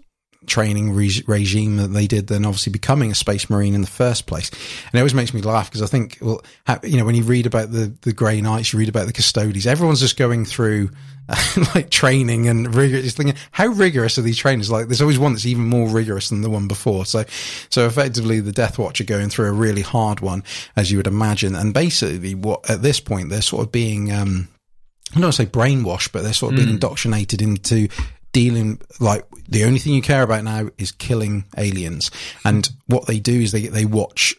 training 0.49 0.91
re- 0.91 1.23
regime 1.27 1.77
that 1.77 1.87
they 1.89 2.07
did 2.07 2.27
than 2.27 2.45
obviously 2.45 2.71
becoming 2.71 3.11
a 3.11 3.15
space 3.15 3.49
marine 3.49 3.73
in 3.73 3.81
the 3.81 3.87
first 3.87 4.25
place. 4.25 4.49
And 4.49 4.95
it 4.95 4.99
always 4.99 5.13
makes 5.13 5.33
me 5.33 5.41
laugh 5.41 5.69
because 5.69 5.81
I 5.81 5.85
think, 5.85 6.17
well, 6.21 6.41
how, 6.65 6.79
you 6.83 6.97
know, 6.97 7.05
when 7.05 7.15
you 7.15 7.23
read 7.23 7.45
about 7.45 7.71
the, 7.71 7.93
the 8.01 8.13
Grey 8.13 8.41
Knights, 8.41 8.73
you 8.73 8.79
read 8.79 8.89
about 8.89 9.07
the 9.07 9.13
Custodes, 9.13 9.67
everyone's 9.67 10.01
just 10.01 10.17
going 10.17 10.45
through 10.45 10.89
uh, 11.29 11.65
like 11.75 11.89
training 11.89 12.47
and 12.47 12.73
rigorous 12.75 13.13
thinking, 13.13 13.35
how 13.51 13.67
rigorous 13.67 14.17
are 14.17 14.21
these 14.21 14.37
trainers? 14.37 14.69
Like 14.69 14.87
there's 14.87 15.01
always 15.01 15.19
one 15.19 15.33
that's 15.33 15.45
even 15.45 15.65
more 15.65 15.87
rigorous 15.87 16.29
than 16.29 16.41
the 16.41 16.49
one 16.49 16.67
before. 16.67 17.05
So, 17.05 17.23
so 17.69 17.85
effectively 17.85 18.39
the 18.39 18.51
Death 18.51 18.79
Watch 18.79 18.99
are 18.99 19.05
going 19.05 19.29
through 19.29 19.47
a 19.47 19.53
really 19.53 19.81
hard 19.83 20.19
one, 20.19 20.43
as 20.75 20.91
you 20.91 20.97
would 20.97 21.07
imagine. 21.07 21.55
And 21.55 21.73
basically 21.73 22.35
what 22.35 22.69
at 22.69 22.81
this 22.81 22.99
point 22.99 23.29
they're 23.29 23.41
sort 23.41 23.65
of 23.65 23.71
being, 23.71 24.11
um, 24.11 24.49
I 25.11 25.15
don't 25.15 25.23
want 25.23 25.35
to 25.35 25.43
say 25.43 25.49
brainwashed, 25.49 26.11
but 26.11 26.23
they're 26.23 26.33
sort 26.33 26.53
of 26.53 26.57
being 26.57 26.69
mm. 26.69 26.73
indoctrinated 26.73 27.41
into 27.41 27.87
dealing 28.31 28.81
like 28.99 29.25
the 29.47 29.63
only 29.63 29.79
thing 29.79 29.93
you 29.93 30.01
care 30.01 30.23
about 30.23 30.43
now 30.43 30.69
is 30.77 30.91
killing 30.91 31.45
aliens. 31.57 32.11
And 32.45 32.69
what 32.87 33.07
they 33.07 33.19
do 33.19 33.39
is 33.39 33.51
they 33.51 33.67
they 33.67 33.85
watch 33.85 34.35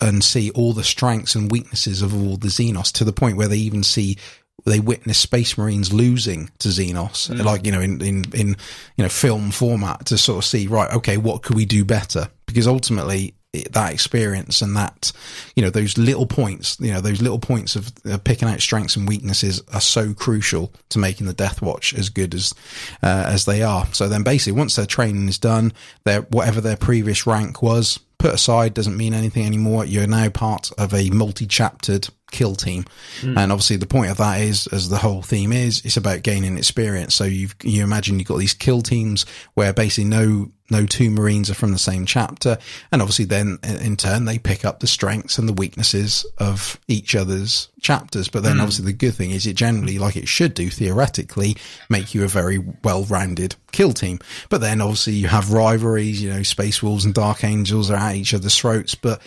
and 0.00 0.22
see 0.22 0.50
all 0.50 0.72
the 0.72 0.84
strengths 0.84 1.34
and 1.34 1.50
weaknesses 1.50 2.02
of 2.02 2.14
all 2.14 2.36
the 2.36 2.48
Xenos 2.48 2.92
to 2.92 3.04
the 3.04 3.12
point 3.12 3.36
where 3.36 3.48
they 3.48 3.58
even 3.58 3.82
see 3.82 4.18
they 4.64 4.80
witness 4.80 5.18
Space 5.18 5.58
Marines 5.58 5.92
losing 5.92 6.50
to 6.58 6.68
Xenos, 6.68 7.30
mm. 7.30 7.44
like 7.44 7.66
you 7.66 7.72
know 7.72 7.80
in, 7.80 8.00
in 8.00 8.24
in 8.32 8.48
you 8.96 9.04
know 9.04 9.08
film 9.08 9.50
format 9.50 10.06
to 10.06 10.18
sort 10.18 10.38
of 10.38 10.44
see 10.44 10.66
right, 10.66 10.92
okay, 10.92 11.16
what 11.16 11.42
could 11.42 11.56
we 11.56 11.64
do 11.64 11.84
better? 11.84 12.28
Because 12.46 12.66
ultimately 12.66 13.34
that 13.70 13.92
experience 13.92 14.62
and 14.62 14.74
that 14.76 15.12
you 15.54 15.62
know 15.62 15.68
those 15.68 15.98
little 15.98 16.26
points 16.26 16.78
you 16.80 16.90
know 16.90 17.02
those 17.02 17.20
little 17.20 17.38
points 17.38 17.76
of 17.76 17.92
uh, 18.10 18.16
picking 18.18 18.48
out 18.48 18.60
strengths 18.60 18.96
and 18.96 19.06
weaknesses 19.06 19.60
are 19.74 19.80
so 19.80 20.14
crucial 20.14 20.72
to 20.88 20.98
making 20.98 21.26
the 21.26 21.34
death 21.34 21.60
watch 21.60 21.92
as 21.92 22.08
good 22.08 22.34
as 22.34 22.54
uh, 23.02 23.24
as 23.26 23.44
they 23.44 23.62
are 23.62 23.86
so 23.92 24.08
then 24.08 24.22
basically 24.22 24.58
once 24.58 24.76
their 24.76 24.86
training 24.86 25.28
is 25.28 25.38
done 25.38 25.70
their 26.04 26.22
whatever 26.22 26.62
their 26.62 26.78
previous 26.78 27.26
rank 27.26 27.62
was 27.62 27.98
put 28.22 28.32
aside, 28.32 28.72
doesn't 28.72 28.96
mean 28.96 29.14
anything 29.14 29.44
anymore. 29.44 29.84
You're 29.84 30.06
now 30.06 30.28
part 30.28 30.70
of 30.78 30.94
a 30.94 31.10
multi-chaptered 31.10 32.08
kill 32.30 32.54
team. 32.54 32.84
Mm. 33.20 33.36
And 33.36 33.52
obviously 33.52 33.76
the 33.76 33.86
point 33.86 34.12
of 34.12 34.16
that 34.18 34.40
is, 34.40 34.68
as 34.68 34.88
the 34.88 34.96
whole 34.96 35.22
theme 35.22 35.52
is, 35.52 35.84
it's 35.84 35.96
about 35.96 36.22
gaining 36.22 36.56
experience. 36.56 37.16
So 37.16 37.24
you 37.24 37.48
you 37.64 37.82
imagine 37.82 38.18
you've 38.18 38.28
got 38.28 38.38
these 38.38 38.54
kill 38.54 38.80
teams 38.80 39.26
where 39.54 39.72
basically 39.72 40.08
no, 40.08 40.52
no 40.70 40.86
two 40.86 41.10
Marines 41.10 41.50
are 41.50 41.54
from 41.54 41.72
the 41.72 41.78
same 41.78 42.06
chapter. 42.06 42.58
And 42.90 43.02
obviously 43.02 43.24
then 43.24 43.58
in 43.62 43.96
turn, 43.96 44.24
they 44.24 44.38
pick 44.38 44.64
up 44.64 44.80
the 44.80 44.86
strengths 44.86 45.38
and 45.38 45.48
the 45.48 45.52
weaknesses 45.52 46.24
of 46.38 46.78
each 46.88 47.14
other's 47.14 47.68
chapters. 47.80 48.28
But 48.28 48.42
then 48.42 48.56
mm. 48.56 48.60
obviously 48.60 48.86
the 48.86 48.92
good 48.92 49.14
thing 49.14 49.32
is 49.32 49.46
it 49.46 49.56
generally, 49.56 49.98
like 49.98 50.16
it 50.16 50.28
should 50.28 50.54
do 50.54 50.70
theoretically, 50.70 51.56
make 51.90 52.14
you 52.14 52.24
a 52.24 52.28
very 52.28 52.58
well-rounded 52.82 53.56
kill 53.72 53.92
team. 53.92 54.18
But 54.48 54.60
then 54.60 54.80
obviously 54.80 55.14
you 55.14 55.28
have 55.28 55.52
rivalries, 55.52 56.22
you 56.22 56.30
know, 56.30 56.42
Space 56.42 56.82
Wolves 56.82 57.04
and 57.04 57.14
Dark 57.14 57.44
Angels 57.44 57.90
are 57.90 57.96
at 57.96 58.16
each 58.16 58.34
other's 58.34 58.56
throats, 58.56 58.94
but 58.94 59.20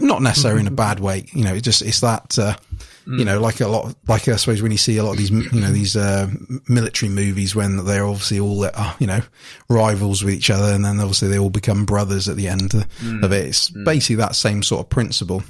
not 0.00 0.22
necessarily 0.22 0.60
in 0.60 0.66
a 0.66 0.72
bad 0.72 1.00
way. 1.00 1.24
You 1.32 1.44
know, 1.44 1.54
it 1.54 1.62
just 1.62 1.82
it's 1.82 2.00
that 2.00 2.38
uh, 2.38 2.56
you 3.06 3.24
know, 3.24 3.40
like 3.40 3.60
a 3.60 3.68
lot, 3.68 3.94
like 4.06 4.28
I 4.28 4.36
suppose 4.36 4.62
when 4.62 4.72
you 4.72 4.78
see 4.78 4.96
a 4.96 5.02
lot 5.02 5.12
of 5.12 5.18
these, 5.18 5.30
you 5.30 5.60
know, 5.60 5.72
these 5.72 5.96
uh, 5.96 6.28
military 6.68 7.10
movies 7.10 7.54
when 7.54 7.84
they're 7.84 8.06
obviously 8.06 8.38
all 8.38 8.64
uh, 8.64 8.94
you 8.98 9.06
know 9.06 9.20
rivals 9.68 10.22
with 10.22 10.34
each 10.34 10.50
other, 10.50 10.72
and 10.72 10.84
then 10.84 11.00
obviously 11.00 11.28
they 11.28 11.38
all 11.38 11.50
become 11.50 11.84
brothers 11.84 12.28
at 12.28 12.36
the 12.36 12.48
end 12.48 12.70
mm. 12.70 13.22
of 13.22 13.32
it. 13.32 13.46
It's 13.46 13.70
mm. 13.70 13.84
basically 13.84 14.16
that 14.16 14.36
same 14.36 14.62
sort 14.62 14.84
of 14.84 14.90
principle. 14.90 15.42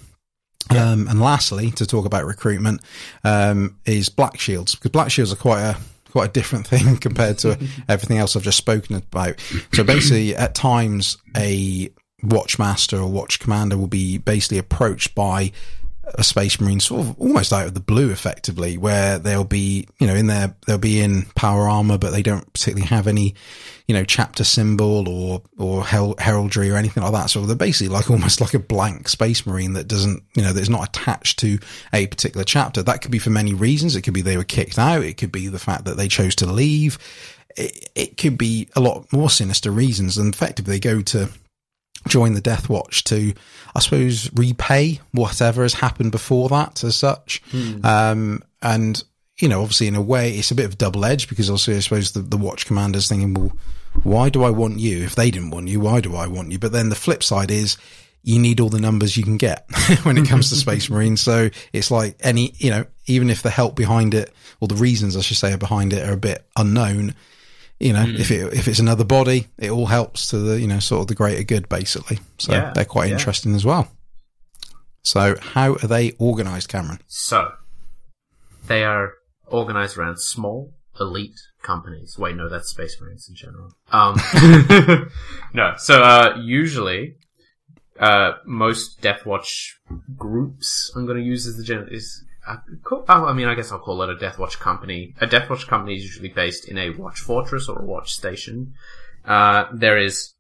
Yeah. 0.72 0.90
Um, 0.90 1.08
and 1.08 1.20
lastly, 1.20 1.70
to 1.72 1.86
talk 1.86 2.06
about 2.06 2.24
recruitment, 2.24 2.80
um, 3.24 3.76
is 3.84 4.08
Black 4.08 4.38
Shields 4.38 4.74
because 4.74 4.90
Black 4.92 5.10
Shields 5.10 5.32
are 5.32 5.36
quite 5.36 5.62
a 5.62 5.76
quite 6.10 6.30
a 6.30 6.32
different 6.32 6.66
thing 6.68 6.96
compared 6.96 7.38
to 7.38 7.58
everything 7.88 8.18
else 8.18 8.36
I've 8.36 8.42
just 8.42 8.58
spoken 8.58 8.96
about. 8.96 9.40
So 9.72 9.84
basically, 9.84 10.34
at 10.36 10.54
times, 10.54 11.18
a 11.36 11.90
watchmaster 12.22 13.00
or 13.00 13.06
watch 13.06 13.40
commander 13.40 13.76
will 13.76 13.86
be 13.86 14.18
basically 14.18 14.58
approached 14.58 15.14
by 15.14 15.52
a 16.14 16.24
space 16.24 16.60
marine 16.60 16.80
sort 16.80 17.06
of 17.06 17.20
almost 17.20 17.52
out 17.52 17.66
of 17.66 17.74
the 17.74 17.80
blue 17.80 18.10
effectively 18.10 18.76
where 18.76 19.18
they'll 19.18 19.44
be 19.44 19.86
you 19.98 20.06
know 20.06 20.14
in 20.14 20.26
their 20.26 20.54
they'll 20.66 20.78
be 20.78 21.00
in 21.00 21.22
power 21.34 21.68
armor 21.68 21.98
but 21.98 22.10
they 22.10 22.22
don't 22.22 22.52
particularly 22.52 22.86
have 22.86 23.06
any 23.06 23.34
you 23.90 23.94
know 23.96 24.04
chapter 24.04 24.44
symbol 24.44 25.08
or 25.08 25.42
or 25.58 25.84
heraldry 25.84 26.70
or 26.70 26.76
anything 26.76 27.02
like 27.02 27.12
that. 27.12 27.26
So 27.26 27.44
they're 27.44 27.56
basically 27.56 27.92
like 27.92 28.08
almost 28.12 28.40
like 28.40 28.54
a 28.54 28.60
blank 28.60 29.08
space 29.08 29.44
marine 29.44 29.72
that 29.72 29.88
doesn't 29.88 30.22
you 30.34 30.42
know 30.42 30.52
that's 30.52 30.68
not 30.68 30.88
attached 30.88 31.40
to 31.40 31.58
a 31.92 32.06
particular 32.06 32.44
chapter. 32.44 32.84
That 32.84 33.02
could 33.02 33.10
be 33.10 33.18
for 33.18 33.30
many 33.30 33.52
reasons. 33.52 33.96
It 33.96 34.02
could 34.02 34.14
be 34.14 34.22
they 34.22 34.36
were 34.36 34.44
kicked 34.44 34.78
out. 34.78 35.02
It 35.02 35.16
could 35.16 35.32
be 35.32 35.48
the 35.48 35.58
fact 35.58 35.86
that 35.86 35.96
they 35.96 36.06
chose 36.06 36.36
to 36.36 36.46
leave. 36.46 36.98
It, 37.56 37.90
it 37.96 38.16
could 38.16 38.38
be 38.38 38.68
a 38.76 38.80
lot 38.80 39.12
more 39.12 39.28
sinister 39.28 39.72
reasons 39.72 40.16
and 40.16 40.32
effectively 40.32 40.74
they 40.74 40.80
go 40.80 41.02
to 41.02 41.28
join 42.08 42.34
the 42.34 42.40
Death 42.40 42.68
Watch 42.68 43.04
to, 43.04 43.32
I 43.74 43.80
suppose, 43.80 44.30
repay 44.34 45.00
whatever 45.12 45.62
has 45.62 45.74
happened 45.74 46.12
before 46.12 46.48
that 46.48 46.82
as 46.84 46.96
such. 46.96 47.42
Hmm. 47.50 47.84
Um, 47.84 48.42
and, 48.62 49.02
you 49.38 49.48
know, 49.48 49.62
obviously 49.62 49.86
in 49.86 49.96
a 49.96 50.02
way 50.02 50.32
it's 50.32 50.50
a 50.50 50.54
bit 50.54 50.66
of 50.66 50.78
double 50.78 51.04
edge 51.04 51.28
because 51.28 51.50
also 51.50 51.74
I 51.74 51.80
suppose 51.80 52.12
the, 52.12 52.20
the 52.20 52.36
watch 52.36 52.66
commander's 52.66 53.08
thinking, 53.08 53.34
well, 53.34 53.52
why 54.02 54.28
do 54.28 54.42
I 54.42 54.50
want 54.50 54.78
you? 54.78 55.02
If 55.02 55.14
they 55.14 55.30
didn't 55.30 55.50
want 55.50 55.68
you, 55.68 55.80
why 55.80 56.00
do 56.00 56.14
I 56.14 56.26
want 56.26 56.52
you? 56.52 56.58
But 56.58 56.72
then 56.72 56.88
the 56.88 56.94
flip 56.94 57.22
side 57.22 57.50
is 57.50 57.76
you 58.22 58.38
need 58.38 58.60
all 58.60 58.68
the 58.68 58.80
numbers 58.80 59.16
you 59.16 59.24
can 59.24 59.36
get 59.36 59.66
when 60.02 60.18
it 60.18 60.28
comes 60.28 60.50
to 60.50 60.56
Space 60.56 60.90
Marines. 60.90 61.20
So 61.20 61.50
it's 61.72 61.90
like 61.90 62.16
any, 62.20 62.54
you 62.58 62.70
know, 62.70 62.86
even 63.06 63.30
if 63.30 63.42
the 63.42 63.50
help 63.50 63.76
behind 63.76 64.14
it 64.14 64.32
or 64.60 64.68
the 64.68 64.74
reasons 64.74 65.16
I 65.16 65.20
should 65.20 65.38
say 65.38 65.52
are 65.52 65.58
behind 65.58 65.92
it 65.92 66.08
are 66.08 66.12
a 66.12 66.18
bit 66.18 66.46
unknown, 66.56 67.14
you 67.80 67.94
know, 67.94 68.04
mm. 68.04 68.18
if 68.18 68.30
it 68.30 68.52
if 68.52 68.68
it's 68.68 68.78
another 68.78 69.04
body, 69.04 69.46
it 69.58 69.70
all 69.70 69.86
helps 69.86 70.28
to 70.28 70.38
the 70.38 70.60
you 70.60 70.66
know 70.66 70.78
sort 70.78 71.02
of 71.02 71.06
the 71.08 71.14
greater 71.14 71.42
good, 71.42 71.68
basically. 71.68 72.18
So 72.38 72.52
yeah, 72.52 72.72
they're 72.74 72.84
quite 72.84 73.08
yeah. 73.08 73.14
interesting 73.14 73.54
as 73.54 73.64
well. 73.64 73.88
So 75.02 75.36
how 75.40 75.72
are 75.72 75.88
they 75.88 76.12
organised, 76.20 76.68
Cameron? 76.68 77.00
So 77.06 77.52
they 78.66 78.84
are 78.84 79.14
organised 79.50 79.96
around 79.96 80.20
small 80.20 80.74
elite 81.00 81.40
companies. 81.62 82.16
Wait, 82.18 82.36
no, 82.36 82.48
that's 82.48 82.68
Space 82.68 83.00
Marines 83.00 83.26
in 83.28 83.34
general. 83.34 83.72
Um, 83.90 84.16
no, 85.54 85.74
so 85.78 86.02
uh, 86.02 86.36
usually 86.38 87.16
uh, 87.98 88.32
most 88.44 89.00
Death 89.00 89.24
Watch 89.24 89.80
groups 90.16 90.92
I'm 90.94 91.06
going 91.06 91.18
to 91.18 91.24
use 91.24 91.46
as 91.46 91.56
the 91.56 91.64
gen- 91.64 91.88
is 91.90 92.24
I 92.46 93.32
mean, 93.32 93.48
I 93.48 93.54
guess 93.54 93.70
I'll 93.70 93.78
call 93.78 94.02
it 94.02 94.10
a 94.10 94.16
Deathwatch 94.16 94.58
company. 94.58 95.14
A 95.20 95.26
Deathwatch 95.26 95.66
company 95.66 95.96
is 95.96 96.04
usually 96.04 96.30
based 96.30 96.68
in 96.68 96.78
a 96.78 96.90
watch 96.90 97.20
fortress 97.20 97.68
or 97.68 97.80
a 97.80 97.84
watch 97.84 98.12
station. 98.12 98.74
Uh, 99.24 99.66
there 99.72 99.98
is, 99.98 100.34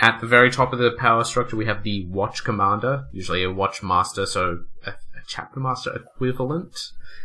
at 0.00 0.20
the 0.20 0.26
very 0.26 0.50
top 0.50 0.72
of 0.72 0.78
the 0.78 0.92
power 0.98 1.24
structure, 1.24 1.56
we 1.56 1.66
have 1.66 1.82
the 1.82 2.06
watch 2.06 2.44
commander, 2.44 3.06
usually 3.12 3.42
a 3.42 3.50
watch 3.50 3.82
master, 3.82 4.26
so 4.26 4.64
a, 4.86 4.90
a 4.90 4.94
chapter 5.26 5.60
master 5.60 5.94
equivalent 5.94 6.76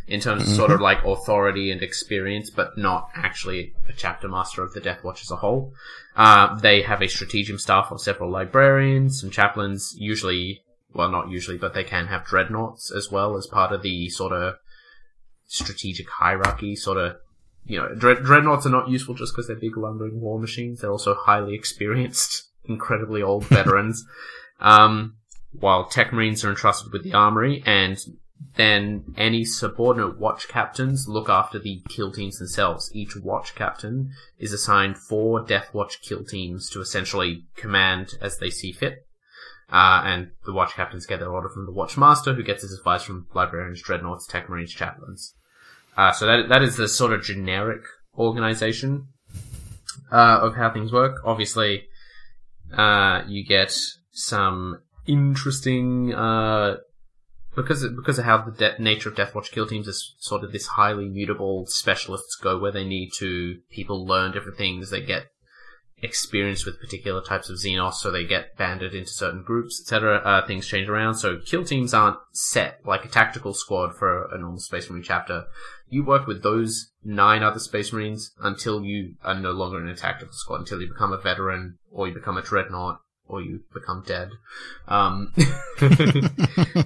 in 0.07 0.19
terms 0.19 0.43
mm-hmm. 0.43 0.51
of 0.51 0.57
sort 0.57 0.71
of 0.71 0.77
mm-hmm. 0.77 0.84
like 0.84 1.05
authority 1.05 1.71
and 1.71 1.84
experience, 1.84 2.49
but 2.49 2.77
not 2.77 3.09
actually 3.13 3.73
a 3.88 3.93
chapter 3.93 4.27
master 4.27 4.63
of 4.63 4.73
the 4.73 4.80
Death 4.80 5.03
Watch 5.03 5.21
as 5.21 5.31
a 5.31 5.35
whole. 5.35 5.73
Uh, 6.15 6.55
they 6.59 6.81
have 6.81 7.01
a 7.01 7.07
stratagem 7.07 7.59
staff 7.59 7.91
of 7.91 8.01
several 8.01 8.31
librarians, 8.31 9.21
some 9.21 9.30
chaplains, 9.30 9.93
usually 9.97 10.63
well, 10.94 11.10
not 11.10 11.30
usually, 11.30 11.57
but 11.57 11.74
they 11.74 11.84
can 11.84 12.07
have 12.07 12.26
dreadnoughts 12.26 12.91
as 12.91 13.11
well 13.11 13.38
as 13.38 13.48
part 13.48 13.72
of 13.72 13.82
the 13.82 14.10
sort 14.10 14.32
of 14.32 14.56
strategic 15.45 16.10
hierarchy. 16.10 16.76
Sort 16.76 16.98
of, 16.98 17.18
you 17.66 17.78
know, 17.78 17.94
dread- 17.95 18.24
dreadnoughts 18.24 18.66
are 18.66 18.72
not 18.72 18.90
useful 18.90 19.16
just 19.16 19.34
because 19.34 19.48
they're 19.48 19.56
big 19.56 19.78
lumbering 19.78 20.20
war 20.20 20.40
machines. 20.40 20.82
They're 20.82 20.91
also 20.91 21.16
highly 21.16 21.53
experienced, 21.53 22.49
incredibly 22.66 23.22
old 23.22 23.45
veterans. 23.48 24.06
um, 24.60 25.16
while 25.52 25.86
tech 25.86 26.14
marines 26.14 26.45
are 26.45 26.49
entrusted 26.49 26.94
with 26.94 27.03
the 27.03 27.14
armory, 27.14 27.64
and 27.66 27.98
then 28.56 29.03
any 29.18 29.44
subordinate 29.44 30.20
watch 30.20 30.48
captains 30.48 31.07
look 31.07 31.28
after 31.28 31.57
the 31.57 31.82
kill 31.90 32.11
teams 32.11 32.38
themselves. 32.38 32.91
Each 32.94 33.16
watch 33.16 33.56
captain 33.56 34.11
is 34.38 34.53
assigned 34.53 34.98
four 34.98 35.41
Death 35.41 35.74
Watch 35.74 36.02
kill 36.02 36.24
teams 36.24 36.70
to 36.70 36.82
essentially 36.82 37.45
command 37.56 38.14
as 38.22 38.38
they 38.38 38.49
see 38.49 38.72
fit. 38.72 39.07
Uh, 39.71 40.01
and 40.03 40.31
the 40.45 40.53
watch 40.53 40.73
captains 40.73 41.05
get 41.05 41.19
their 41.19 41.29
order 41.29 41.49
from 41.49 41.65
the 41.65 41.71
watch 41.71 41.95
master, 41.97 42.33
who 42.33 42.43
gets 42.43 42.63
his 42.63 42.77
advice 42.77 43.03
from 43.03 43.27
librarians, 43.35 43.81
dreadnoughts, 43.81 44.25
tech 44.25 44.49
marines, 44.49 44.73
chaplains. 44.73 45.35
Uh, 45.95 46.11
so 46.11 46.25
that 46.25 46.49
that 46.49 46.63
is 46.63 46.75
the 46.75 46.87
sort 46.87 47.13
of 47.13 47.23
generic 47.23 47.81
organization 48.17 49.07
uh, 50.11 50.39
of 50.41 50.55
how 50.55 50.71
things 50.71 50.91
work. 50.91 51.17
Obviously, 51.23 51.87
uh, 52.75 53.21
you 53.27 53.45
get 53.45 53.77
some 54.11 54.81
interesting 55.05 56.13
uh, 56.13 56.77
because 57.55 57.83
of, 57.83 57.95
because 57.95 58.19
of 58.19 58.25
how 58.25 58.37
the 58.37 58.51
de- 58.51 58.81
nature 58.81 59.09
of 59.09 59.15
Deathwatch 59.15 59.51
kill 59.51 59.67
teams 59.67 59.87
is 59.87 60.15
sort 60.19 60.43
of 60.43 60.51
this 60.51 60.67
highly 60.67 61.09
mutable. 61.09 61.65
Specialists 61.67 62.35
go 62.35 62.57
where 62.57 62.71
they 62.71 62.85
need 62.85 63.11
to. 63.17 63.59
People 63.69 64.05
learn 64.05 64.31
different 64.31 64.57
things. 64.57 64.89
They 64.89 65.01
get 65.01 65.27
experience 66.01 66.65
with 66.65 66.80
particular 66.80 67.21
types 67.21 67.49
of 67.49 67.57
Xenos, 67.57 67.95
so 67.95 68.11
they 68.11 68.26
get 68.26 68.55
banded 68.57 68.93
into 68.93 69.11
certain 69.11 69.43
groups, 69.43 69.81
etc. 69.81 70.17
Uh, 70.17 70.45
things 70.45 70.67
change 70.67 70.88
around, 70.88 71.15
so 71.15 71.39
kill 71.39 71.63
teams 71.63 71.93
aren't 71.93 72.17
set 72.31 72.80
like 72.85 73.05
a 73.05 73.09
tactical 73.09 73.53
squad 73.53 73.95
for 73.95 74.34
a 74.34 74.38
normal 74.38 74.59
Space 74.59 74.89
Marine 74.89 75.03
chapter. 75.03 75.45
You 75.89 76.03
work 76.03 76.27
with 76.27 76.43
those 76.43 76.91
nine 77.03 77.43
other 77.43 77.59
Space 77.59 77.91
Marines 77.91 78.31
until 78.41 78.84
you 78.84 79.15
are 79.23 79.39
no 79.39 79.51
longer 79.51 79.81
in 79.81 79.88
a 79.88 79.95
tactical 79.95 80.34
squad, 80.34 80.61
until 80.61 80.81
you 80.81 80.88
become 80.88 81.13
a 81.13 81.17
veteran, 81.17 81.77
or 81.91 82.07
you 82.07 82.13
become 82.13 82.38
a 82.38 82.41
dreadnought, 82.41 83.01
or 83.27 83.41
you 83.41 83.61
become 83.73 84.03
dead. 84.05 84.31
Um, 84.88 85.34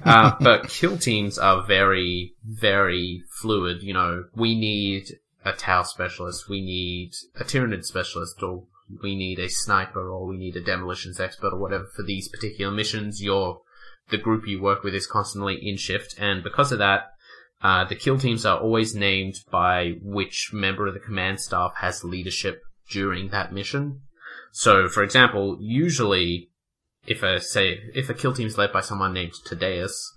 uh, 0.06 0.36
but 0.40 0.70
kill 0.70 0.98
teams 0.98 1.38
are 1.38 1.66
very, 1.66 2.36
very 2.44 3.24
fluid. 3.30 3.84
You 3.84 3.94
know, 3.94 4.26
we 4.36 4.58
need 4.58 5.20
a 5.46 5.54
Tau 5.54 5.84
specialist, 5.84 6.50
we 6.50 6.62
need 6.62 7.14
a 7.36 7.44
Tyranid 7.44 7.84
specialist, 7.84 8.42
or 8.42 8.64
we 9.02 9.16
need 9.16 9.40
a 9.40 9.50
sniper 9.50 10.10
or 10.10 10.28
we 10.28 10.38
need 10.38 10.56
a 10.56 10.62
demolitions 10.62 11.20
expert 11.20 11.54
or 11.54 11.60
whatever 11.60 11.86
for 11.86 12.04
these 12.04 12.28
particular 12.30 12.72
missions. 12.72 13.22
Your 13.22 13.62
the 14.10 14.18
group 14.18 14.48
you 14.48 14.62
work 14.62 14.84
with 14.84 14.94
is 14.94 15.08
constantly 15.08 15.56
in 15.56 15.78
shift, 15.78 16.16
and 16.20 16.44
because 16.44 16.72
of 16.72 16.80
that, 16.80 17.14
uh, 17.62 17.86
the 17.86 17.96
kill 17.96 18.20
teams 18.20 18.46
are 18.46 18.60
always 18.60 18.94
named 18.94 19.36
by 19.50 19.94
which 20.02 20.52
member 20.52 20.88
of 20.88 20.94
the 20.94 21.00
command 21.00 21.40
staff 21.40 21.74
has 21.78 22.04
leadership 22.04 22.62
during 22.90 23.30
that 23.30 23.54
mission. 23.54 24.02
So, 24.52 24.88
for 24.88 25.02
example, 25.02 25.58
usually, 25.62 26.50
if 27.08 27.24
a 27.24 27.40
say 27.40 27.80
if 27.94 28.10
a 28.10 28.14
kill 28.14 28.34
team 28.34 28.48
is 28.48 28.58
led 28.58 28.74
by 28.74 28.82
someone 28.82 29.14
named 29.14 29.34
Tadeus, 29.46 30.13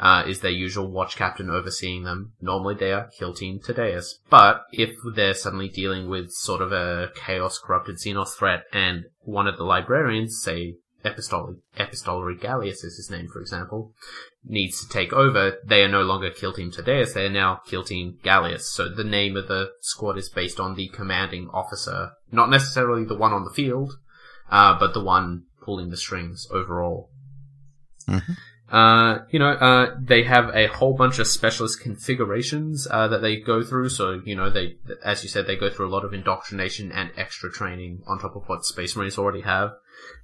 uh, 0.00 0.24
is 0.26 0.40
their 0.40 0.50
usual 0.50 0.90
watch 0.90 1.14
captain 1.14 1.50
overseeing 1.50 2.04
them. 2.04 2.32
Normally 2.40 2.74
they 2.74 2.90
are 2.90 3.10
team 3.36 3.60
Tadeus. 3.60 4.14
But 4.30 4.62
if 4.72 4.96
they're 5.14 5.34
suddenly 5.34 5.68
dealing 5.68 6.08
with 6.08 6.32
sort 6.32 6.62
of 6.62 6.72
a 6.72 7.12
chaos 7.14 7.58
corrupted 7.58 7.96
Xenos 7.96 8.34
threat 8.34 8.64
and 8.72 9.04
one 9.20 9.46
of 9.46 9.58
the 9.58 9.64
librarians, 9.64 10.40
say 10.42 10.76
Epistolary, 11.04 11.56
Epistolary 11.78 12.36
Gallius 12.36 12.82
is 12.82 12.96
his 12.96 13.10
name, 13.10 13.28
for 13.28 13.40
example, 13.40 13.92
needs 14.44 14.82
to 14.82 14.88
take 14.88 15.12
over, 15.12 15.58
they 15.64 15.82
are 15.82 15.88
no 15.88 16.02
longer 16.02 16.30
kill 16.30 16.52
team 16.52 16.70
Tadeus, 16.70 17.12
they 17.12 17.26
are 17.26 17.30
now 17.30 17.60
kill 17.66 17.84
team 17.84 18.18
Gallius. 18.22 18.62
So 18.62 18.88
the 18.88 19.04
name 19.04 19.36
of 19.36 19.48
the 19.48 19.70
squad 19.80 20.16
is 20.16 20.30
based 20.30 20.58
on 20.58 20.76
the 20.76 20.88
commanding 20.88 21.48
officer, 21.52 22.12
not 22.32 22.48
necessarily 22.48 23.04
the 23.04 23.16
one 23.16 23.32
on 23.32 23.44
the 23.44 23.52
field, 23.52 23.92
uh, 24.50 24.78
but 24.78 24.94
the 24.94 25.04
one 25.04 25.44
pulling 25.62 25.90
the 25.90 25.96
strings 25.96 26.46
overall. 26.50 27.10
Mm-hmm. 28.08 28.32
Uh, 28.70 29.18
you 29.30 29.38
know, 29.38 29.50
uh, 29.50 29.96
they 30.00 30.22
have 30.22 30.54
a 30.54 30.68
whole 30.68 30.94
bunch 30.94 31.18
of 31.18 31.26
specialist 31.26 31.80
configurations 31.80 32.86
uh, 32.90 33.08
that 33.08 33.20
they 33.20 33.36
go 33.36 33.62
through. 33.62 33.88
So, 33.88 34.20
you 34.24 34.36
know, 34.36 34.48
they, 34.48 34.76
as 35.04 35.24
you 35.24 35.28
said, 35.28 35.46
they 35.46 35.56
go 35.56 35.70
through 35.70 35.88
a 35.88 35.90
lot 35.90 36.04
of 36.04 36.14
indoctrination 36.14 36.92
and 36.92 37.10
extra 37.16 37.50
training 37.50 38.02
on 38.06 38.20
top 38.20 38.36
of 38.36 38.44
what 38.46 38.64
Space 38.64 38.94
Marines 38.94 39.18
already 39.18 39.40
have. 39.40 39.72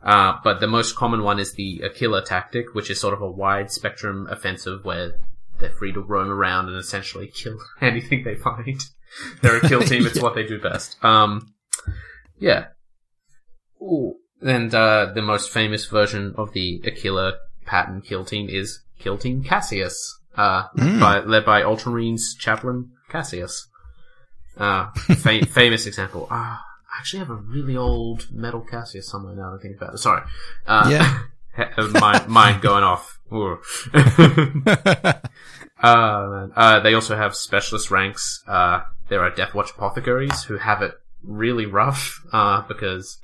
Uh, 0.02 0.34
but 0.44 0.60
the 0.60 0.68
most 0.68 0.94
common 0.94 1.22
one 1.22 1.40
is 1.40 1.54
the 1.54 1.82
Aquila 1.84 2.24
tactic, 2.24 2.72
which 2.72 2.88
is 2.88 3.00
sort 3.00 3.14
of 3.14 3.20
a 3.20 3.30
wide 3.30 3.72
spectrum 3.72 4.28
offensive 4.30 4.84
where 4.84 5.18
they're 5.58 5.72
free 5.72 5.92
to 5.92 6.00
roam 6.00 6.28
around 6.28 6.68
and 6.68 6.76
essentially 6.76 7.26
kill 7.34 7.58
anything 7.80 8.22
they 8.22 8.36
find. 8.36 8.80
they're 9.42 9.56
a 9.56 9.68
kill 9.68 9.82
team; 9.82 10.06
it's 10.06 10.16
yeah. 10.16 10.22
what 10.22 10.34
they 10.36 10.46
do 10.46 10.60
best. 10.60 11.02
Um, 11.04 11.52
yeah. 12.38 12.66
Ooh. 13.82 14.14
And 14.42 14.72
uh, 14.74 15.12
the 15.14 15.22
most 15.22 15.50
famous 15.50 15.86
version 15.86 16.34
of 16.36 16.52
the 16.52 16.82
Aquila 16.86 17.38
pattern 17.66 18.00
kill 18.00 18.24
team 18.24 18.48
is 18.48 18.80
Kill 18.98 19.18
Team 19.18 19.42
Cassius, 19.44 20.18
uh, 20.36 20.68
mm. 20.76 21.00
by, 21.00 21.20
led 21.20 21.44
by 21.44 21.62
Ultramarines 21.62 22.36
chaplain 22.38 22.92
Cassius. 23.08 23.68
Uh, 24.56 24.90
fam- 24.92 25.44
famous 25.46 25.86
example. 25.86 26.26
Ah, 26.30 26.64
I 26.92 26.98
actually 26.98 27.18
have 27.20 27.30
a 27.30 27.34
really 27.34 27.76
old 27.76 28.26
metal 28.32 28.62
Cassius 28.62 29.08
somewhere 29.08 29.34
now 29.34 29.54
I 29.54 29.58
think 29.60 29.76
about 29.76 29.94
it. 29.94 29.98
Sorry. 29.98 30.22
Uh, 30.66 30.88
yeah. 30.90 31.22
mind, 32.00 32.28
mind 32.28 32.62
going 32.62 32.84
off. 32.84 33.18
uh, 33.32 35.18
uh, 35.82 36.80
they 36.80 36.94
also 36.94 37.16
have 37.16 37.34
specialist 37.34 37.90
ranks. 37.90 38.42
Uh, 38.46 38.82
there 39.08 39.20
are 39.22 39.30
Deathwatch 39.30 39.70
apothecaries 39.70 40.44
who 40.44 40.56
have 40.56 40.82
it 40.82 40.92
really 41.22 41.66
rough, 41.66 42.24
uh, 42.32 42.62
because 42.62 43.18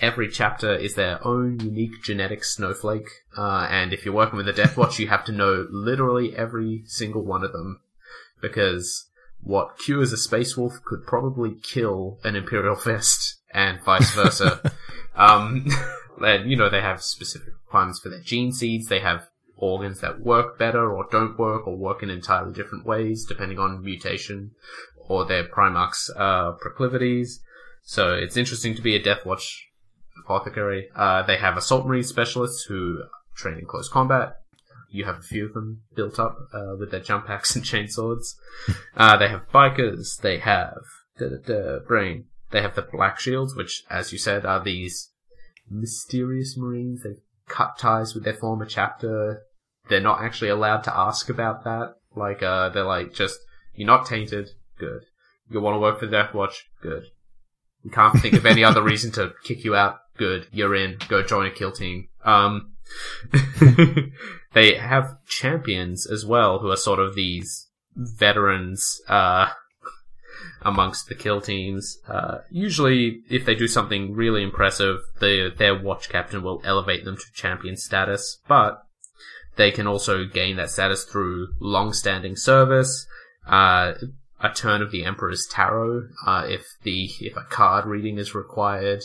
every 0.00 0.28
chapter 0.28 0.74
is 0.74 0.94
their 0.94 1.24
own 1.26 1.60
unique 1.60 2.02
genetic 2.02 2.44
snowflake. 2.44 3.08
Uh, 3.36 3.66
and 3.70 3.92
if 3.92 4.04
you're 4.04 4.14
working 4.14 4.36
with 4.36 4.48
a 4.48 4.52
Deathwatch, 4.52 4.98
you 4.98 5.08
have 5.08 5.24
to 5.26 5.32
know 5.32 5.66
literally 5.70 6.36
every 6.36 6.82
single 6.86 7.24
one 7.24 7.44
of 7.44 7.52
them. 7.52 7.80
Because 8.40 9.08
what 9.40 9.78
cures 9.78 10.12
a 10.12 10.16
Space 10.16 10.56
Wolf 10.56 10.74
could 10.84 11.06
probably 11.06 11.56
kill 11.62 12.18
an 12.24 12.36
Imperial 12.36 12.76
Fist, 12.76 13.40
and 13.52 13.80
vice 13.82 14.14
versa. 14.14 14.60
um, 15.16 15.66
and, 16.20 16.50
you 16.50 16.56
know, 16.56 16.68
they 16.68 16.80
have 16.80 17.02
specific 17.02 17.48
requirements 17.66 18.00
for 18.00 18.08
their 18.08 18.20
gene 18.20 18.52
seeds. 18.52 18.86
They 18.86 19.00
have 19.00 19.28
organs 19.56 20.00
that 20.00 20.20
work 20.20 20.58
better 20.58 20.92
or 20.92 21.06
don't 21.10 21.38
work 21.38 21.66
or 21.66 21.76
work 21.76 22.02
in 22.02 22.10
entirely 22.10 22.52
different 22.52 22.84
ways 22.84 23.24
depending 23.24 23.60
on 23.60 23.82
mutation 23.82 24.50
or 24.96 25.24
their 25.24 25.44
Primarch's 25.44 26.10
uh, 26.16 26.52
proclivities. 26.60 27.40
So 27.82 28.14
it's 28.14 28.36
interesting 28.36 28.74
to 28.74 28.82
be 28.82 28.96
a 28.96 29.02
Deathwatch 29.02 29.60
apothecary. 30.24 30.88
Uh, 30.94 31.22
they 31.22 31.36
have 31.36 31.56
assault 31.56 31.86
marine 31.86 32.02
specialists 32.02 32.64
who 32.64 33.02
train 33.34 33.58
in 33.58 33.66
close 33.66 33.88
combat. 33.88 34.36
You 34.90 35.06
have 35.06 35.18
a 35.18 35.22
few 35.22 35.46
of 35.46 35.54
them 35.54 35.82
built 35.94 36.18
up 36.18 36.36
uh, 36.52 36.76
with 36.78 36.90
their 36.90 37.00
jump 37.00 37.26
packs 37.26 37.56
and 37.56 37.64
chainswords. 37.64 38.34
uh, 38.96 39.16
they 39.16 39.28
have 39.28 39.48
bikers. 39.52 40.20
They 40.20 40.38
have 40.38 40.82
da, 41.18 41.78
brain. 41.86 42.26
They 42.50 42.60
have 42.60 42.74
the 42.74 42.82
black 42.82 43.18
shields, 43.18 43.56
which, 43.56 43.84
as 43.88 44.12
you 44.12 44.18
said, 44.18 44.44
are 44.44 44.62
these 44.62 45.10
mysterious 45.70 46.56
marines. 46.56 47.02
They've 47.02 47.22
cut 47.48 47.78
ties 47.78 48.14
with 48.14 48.24
their 48.24 48.34
former 48.34 48.66
chapter. 48.66 49.42
They're 49.88 50.00
not 50.00 50.22
actually 50.22 50.50
allowed 50.50 50.84
to 50.84 50.96
ask 50.96 51.30
about 51.30 51.64
that. 51.64 51.94
Like, 52.14 52.42
uh, 52.42 52.68
they're 52.68 52.84
like, 52.84 53.14
just, 53.14 53.38
you're 53.74 53.86
not 53.86 54.06
tainted. 54.06 54.50
Good. 54.78 55.04
You 55.50 55.60
want 55.60 55.76
to 55.76 55.80
work 55.80 55.98
for 55.98 56.06
Deathwatch? 56.06 56.54
Good. 56.82 57.04
We 57.84 57.90
can't 57.90 58.18
think 58.20 58.34
of 58.34 58.46
any 58.46 58.62
other 58.62 58.82
reason 58.82 59.10
to 59.12 59.32
kick 59.44 59.64
you 59.64 59.74
out. 59.74 59.98
Good. 60.22 60.46
You're 60.52 60.76
in. 60.76 60.98
Go 61.08 61.24
join 61.24 61.46
a 61.46 61.50
kill 61.50 61.72
team. 61.72 62.06
Um, 62.24 62.74
they 64.52 64.74
have 64.76 65.16
champions 65.26 66.06
as 66.06 66.24
well 66.24 66.60
who 66.60 66.70
are 66.70 66.76
sort 66.76 67.00
of 67.00 67.16
these 67.16 67.66
veterans, 67.96 69.00
uh, 69.08 69.48
amongst 70.60 71.08
the 71.08 71.16
kill 71.16 71.40
teams. 71.40 71.98
Uh, 72.06 72.38
usually, 72.52 73.22
if 73.28 73.44
they 73.44 73.56
do 73.56 73.66
something 73.66 74.14
really 74.14 74.44
impressive, 74.44 75.00
the, 75.18 75.52
their 75.58 75.76
watch 75.76 76.08
captain 76.08 76.44
will 76.44 76.62
elevate 76.64 77.04
them 77.04 77.16
to 77.16 77.32
champion 77.34 77.76
status, 77.76 78.38
but 78.46 78.80
they 79.56 79.72
can 79.72 79.88
also 79.88 80.24
gain 80.24 80.54
that 80.54 80.70
status 80.70 81.02
through 81.02 81.48
long-standing 81.58 82.36
service, 82.36 83.08
uh, 83.48 83.94
a 84.40 84.50
turn 84.50 84.82
of 84.82 84.92
the 84.92 85.04
Emperor's 85.04 85.48
Tarot, 85.50 86.10
uh, 86.24 86.46
if 86.46 86.64
the 86.84 87.10
if 87.20 87.36
a 87.36 87.42
card 87.50 87.86
reading 87.86 88.18
is 88.18 88.36
required, 88.36 89.02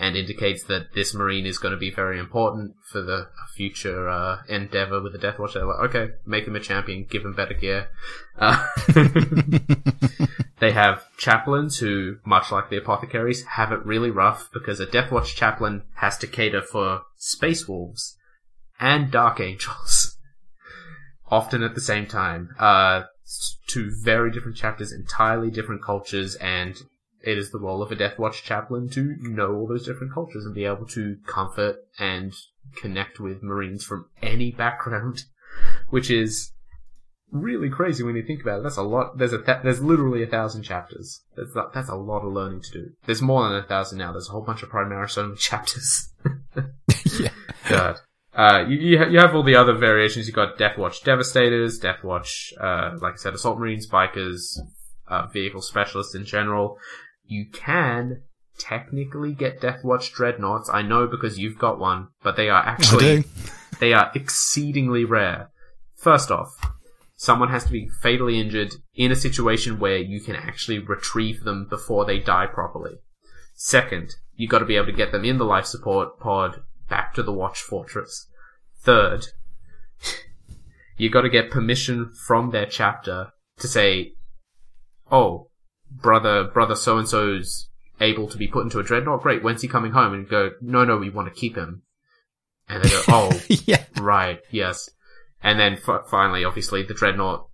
and 0.00 0.16
indicates 0.16 0.64
that 0.64 0.94
this 0.94 1.14
marine 1.14 1.44
is 1.44 1.58
going 1.58 1.72
to 1.72 1.78
be 1.78 1.90
very 1.90 2.18
important 2.18 2.74
for 2.90 3.02
the 3.02 3.28
future 3.54 4.08
uh, 4.08 4.38
endeavor 4.48 5.02
with 5.02 5.12
the 5.12 5.18
Death 5.18 5.38
Watch. 5.38 5.52
They're 5.52 5.66
like, 5.66 5.90
okay, 5.90 6.12
make 6.24 6.46
him 6.46 6.56
a 6.56 6.60
champion, 6.60 7.04
give 7.08 7.22
him 7.22 7.34
better 7.34 7.52
gear. 7.52 7.90
Uh, 8.38 8.66
they 10.58 10.72
have 10.72 11.04
chaplains 11.18 11.78
who, 11.78 12.16
much 12.24 12.50
like 12.50 12.70
the 12.70 12.78
apothecaries, 12.78 13.44
have 13.44 13.72
it 13.72 13.84
really 13.84 14.10
rough 14.10 14.48
because 14.54 14.80
a 14.80 14.86
Death 14.86 15.12
Watch 15.12 15.36
chaplain 15.36 15.82
has 15.96 16.16
to 16.16 16.26
cater 16.26 16.62
for 16.62 17.02
space 17.18 17.68
wolves 17.68 18.16
and 18.80 19.10
dark 19.10 19.38
angels, 19.38 20.16
often 21.30 21.62
at 21.62 21.74
the 21.74 21.80
same 21.82 22.06
time. 22.06 22.48
Uh, 22.58 23.02
two 23.66 23.92
very 24.02 24.30
different 24.32 24.56
chapters, 24.56 24.92
entirely 24.92 25.50
different 25.50 25.84
cultures, 25.84 26.36
and 26.36 26.78
it 27.22 27.38
is 27.38 27.50
the 27.50 27.58
role 27.58 27.82
of 27.82 27.92
a 27.92 27.94
Death 27.94 28.18
Watch 28.18 28.42
chaplain 28.42 28.88
to 28.90 29.16
know 29.20 29.54
all 29.54 29.66
those 29.66 29.86
different 29.86 30.12
cultures 30.12 30.44
and 30.44 30.54
be 30.54 30.64
able 30.64 30.86
to 30.86 31.16
comfort 31.26 31.76
and 31.98 32.32
connect 32.76 33.20
with 33.20 33.42
Marines 33.42 33.84
from 33.84 34.06
any 34.22 34.50
background, 34.50 35.24
which 35.90 36.10
is 36.10 36.52
really 37.32 37.70
crazy 37.70 38.02
when 38.02 38.16
you 38.16 38.22
think 38.22 38.42
about 38.42 38.60
it. 38.60 38.62
That's 38.62 38.76
a 38.76 38.82
lot. 38.82 39.18
There's 39.18 39.32
a 39.32 39.42
th- 39.42 39.58
there's 39.62 39.82
literally 39.82 40.22
a 40.22 40.26
thousand 40.26 40.62
chapters. 40.62 41.22
That's 41.36 41.54
a, 41.54 41.70
that's 41.72 41.88
a 41.88 41.94
lot 41.94 42.24
of 42.24 42.32
learning 42.32 42.62
to 42.62 42.72
do. 42.72 42.90
There's 43.04 43.22
more 43.22 43.48
than 43.48 43.58
a 43.58 43.66
thousand 43.66 43.98
now. 43.98 44.12
There's 44.12 44.28
a 44.28 44.32
whole 44.32 44.44
bunch 44.44 44.62
of 44.62 44.70
Primaris 44.70 45.18
only 45.22 45.36
chapters. 45.36 46.12
yeah. 47.18 47.30
God. 47.68 47.96
Uh, 48.32 48.64
you, 48.68 48.96
you, 48.96 49.18
have 49.18 49.34
all 49.34 49.42
the 49.42 49.56
other 49.56 49.74
variations. 49.74 50.26
You've 50.26 50.36
got 50.36 50.56
Deathwatch 50.56 51.02
Devastators, 51.02 51.80
Deathwatch, 51.80 52.52
uh, 52.60 52.96
like 53.00 53.14
I 53.14 53.16
said, 53.16 53.34
Assault 53.34 53.58
Marines, 53.58 53.88
Bikers, 53.90 54.56
uh, 55.08 55.26
Vehicle 55.26 55.60
Specialists 55.60 56.14
in 56.14 56.24
general. 56.24 56.78
You 57.30 57.46
can 57.46 58.22
technically 58.58 59.34
get 59.34 59.60
Deathwatch 59.60 60.12
Dreadnoughts. 60.12 60.68
I 60.68 60.82
know 60.82 61.06
because 61.06 61.38
you've 61.38 61.58
got 61.58 61.78
one, 61.78 62.08
but 62.24 62.34
they 62.34 62.48
are 62.48 62.62
actually 62.66 63.24
they 63.78 63.92
are 63.92 64.10
exceedingly 64.16 65.04
rare. 65.04 65.50
First 65.94 66.32
off, 66.32 66.50
someone 67.14 67.50
has 67.50 67.64
to 67.66 67.70
be 67.70 67.88
fatally 68.02 68.40
injured 68.40 68.74
in 68.96 69.12
a 69.12 69.16
situation 69.16 69.78
where 69.78 69.98
you 69.98 70.20
can 70.20 70.34
actually 70.34 70.80
retrieve 70.80 71.44
them 71.44 71.68
before 71.70 72.04
they 72.04 72.18
die 72.18 72.46
properly. 72.46 72.96
Second, 73.54 74.16
you've 74.34 74.50
got 74.50 74.58
to 74.58 74.64
be 74.64 74.74
able 74.74 74.86
to 74.86 74.92
get 74.92 75.12
them 75.12 75.24
in 75.24 75.38
the 75.38 75.44
life 75.44 75.66
support 75.66 76.18
pod 76.18 76.64
back 76.88 77.14
to 77.14 77.22
the 77.22 77.32
Watch 77.32 77.60
Fortress. 77.60 78.26
Third, 78.80 79.28
you've 80.96 81.12
got 81.12 81.20
to 81.20 81.30
get 81.30 81.52
permission 81.52 82.10
from 82.26 82.50
their 82.50 82.66
chapter 82.66 83.28
to 83.58 83.68
say, 83.68 84.14
"Oh, 85.12 85.49
brother, 85.90 86.44
brother 86.44 86.74
so 86.74 86.98
and 86.98 87.08
so's 87.08 87.68
able 88.00 88.28
to 88.28 88.38
be 88.38 88.48
put 88.48 88.64
into 88.64 88.78
a 88.78 88.82
dreadnought. 88.82 89.22
Great. 89.22 89.42
When's 89.42 89.62
he 89.62 89.68
coming 89.68 89.92
home? 89.92 90.14
And 90.14 90.28
go, 90.28 90.52
no, 90.60 90.84
no, 90.84 90.96
we 90.96 91.10
want 91.10 91.28
to 91.28 91.38
keep 91.38 91.56
him. 91.56 91.82
And 92.68 92.82
they 92.82 92.88
go, 92.88 93.02
oh, 93.08 93.40
yeah, 93.48 93.84
right, 94.00 94.40
yes. 94.50 94.88
And 95.42 95.58
then 95.58 95.74
f- 95.74 96.06
finally, 96.08 96.44
obviously, 96.44 96.82
the 96.82 96.94
dreadnought, 96.94 97.48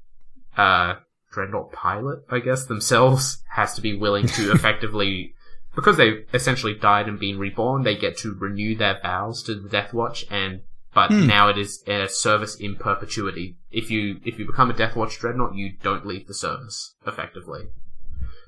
uh, 0.57 0.97
dreadnought 1.33 1.73
pilot, 1.73 2.21
I 2.31 2.41
guess, 2.41 2.67
themselves 2.67 3.43
has 3.55 3.75
to 3.75 3.81
be 3.81 3.97
willing 3.97 4.27
to 4.27 4.51
effectively, 4.53 5.35
because 5.75 5.97
they've 5.97 6.27
essentially 6.35 6.75
died 6.75 7.09
and 7.09 7.19
been 7.19 7.39
reborn, 7.39 7.83
they 7.83 7.97
get 7.97 8.19
to 8.19 8.35
renew 8.35 8.77
their 8.77 9.01
vows 9.03 9.43
to 9.45 9.55
the 9.55 9.69
Death 9.69 9.93
Watch 9.93 10.25
and 10.31 10.63
but 10.95 11.11
mm. 11.11 11.27
now 11.27 11.51
it 11.51 11.59
is 11.59 11.85
a 11.87 12.09
service 12.09 12.57
in 12.57 12.77
perpetuity. 12.77 13.59
If 13.71 13.91
you 13.91 14.19
if 14.25 14.39
you 14.39 14.47
become 14.47 14.71
a 14.71 14.73
Death 14.73 14.97
Watch 14.97 15.19
dreadnought, 15.19 15.55
you 15.55 15.75
don't 15.83 16.07
leave 16.07 16.27
the 16.27 16.33
service 16.33 16.95
effectively. 17.07 17.67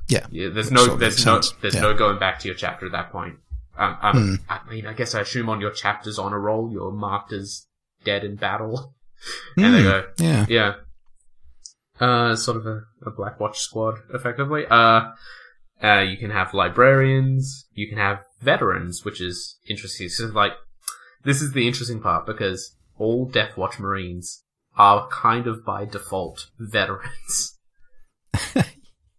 Yeah. 0.08 0.26
yeah 0.30 0.48
there's 0.48 0.70
no, 0.70 0.96
there's 0.96 1.24
no, 1.24 1.40
there's 1.60 1.74
yeah. 1.74 1.80
no 1.80 1.94
going 1.94 2.18
back 2.18 2.40
to 2.40 2.48
your 2.48 2.56
chapter 2.56 2.86
at 2.86 2.92
that 2.92 3.12
point. 3.12 3.36
Um, 3.76 3.96
um, 4.02 4.16
mm. 4.16 4.40
I 4.48 4.68
mean, 4.68 4.86
I 4.86 4.92
guess 4.92 5.14
I 5.14 5.20
assume 5.20 5.48
on 5.48 5.60
your 5.60 5.70
chapter's 5.70 6.18
honor 6.18 6.40
roll, 6.40 6.70
you're 6.72 6.90
marked 6.90 7.32
as 7.32 7.66
dead 8.04 8.24
in 8.24 8.36
battle. 8.36 8.94
and 9.56 9.66
mm. 9.66 9.72
they 9.72 9.82
hmm. 9.82 9.88
go, 9.88 10.04
yeah, 10.18 10.46
yeah. 10.48 10.74
Uh, 12.00 12.36
sort 12.36 12.56
of 12.56 12.66
a, 12.66 12.82
a 13.04 13.10
Black 13.10 13.40
Watch 13.40 13.58
squad, 13.58 13.96
effectively. 14.12 14.64
Uh, 14.68 15.10
uh, 15.82 16.00
you 16.00 16.16
can 16.16 16.30
have 16.30 16.54
librarians, 16.54 17.66
you 17.72 17.88
can 17.88 17.98
have 17.98 18.20
veterans, 18.40 19.04
which 19.04 19.20
is 19.20 19.58
interesting. 19.68 20.08
So, 20.08 20.26
like, 20.26 20.52
this 21.24 21.42
is 21.42 21.52
the 21.52 21.66
interesting 21.66 22.00
part 22.00 22.26
because 22.26 22.76
all 22.96 23.26
Death 23.26 23.56
Watch 23.56 23.78
Marines 23.78 24.42
are 24.76 25.08
kind 25.08 25.46
of 25.46 25.64
by 25.64 25.84
default 25.84 26.46
veterans. 26.58 27.58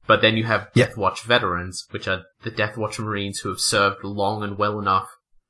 But 0.10 0.22
then 0.22 0.38
you 0.38 0.46
have 0.46 0.74
Death 0.74 0.98
Watch 0.98 1.22
veterans, 1.22 1.86
which 1.92 2.08
are 2.08 2.24
the 2.42 2.50
Death 2.50 2.76
Watch 2.76 2.98
Marines 2.98 3.42
who 3.42 3.50
have 3.50 3.60
served 3.60 4.04
long 4.04 4.42
and 4.42 4.58
well 4.58 4.80
enough 4.80 5.08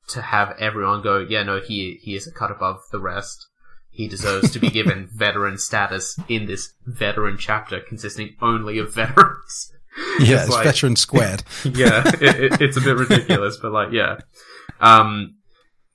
to 0.08 0.20
have 0.20 0.54
everyone 0.58 1.00
go, 1.00 1.24
yeah, 1.26 1.42
no, 1.42 1.62
he 1.62 1.98
he 2.02 2.14
is 2.14 2.26
a 2.26 2.30
cut 2.30 2.50
above 2.50 2.80
the 2.92 3.00
rest. 3.00 3.46
He 3.88 4.06
deserves 4.06 4.50
to 4.50 4.58
be 4.58 4.68
given 4.78 5.08
veteran 5.10 5.56
status 5.56 6.14
in 6.28 6.44
this 6.44 6.74
veteran 6.84 7.38
chapter 7.38 7.80
consisting 7.80 8.36
only 8.42 8.78
of 8.78 8.92
veterans. 8.92 9.72
Yeah, 10.18 10.34
it's, 10.34 10.44
it's 10.44 10.50
like, 10.50 10.64
veteran 10.64 10.96
squared. 10.96 11.42
yeah, 11.64 12.02
it, 12.20 12.52
it, 12.52 12.60
it's 12.60 12.76
a 12.76 12.82
bit 12.82 12.96
ridiculous, 13.08 13.56
but 13.56 13.72
like, 13.72 13.92
yeah. 13.92 14.18
Um, 14.78 15.36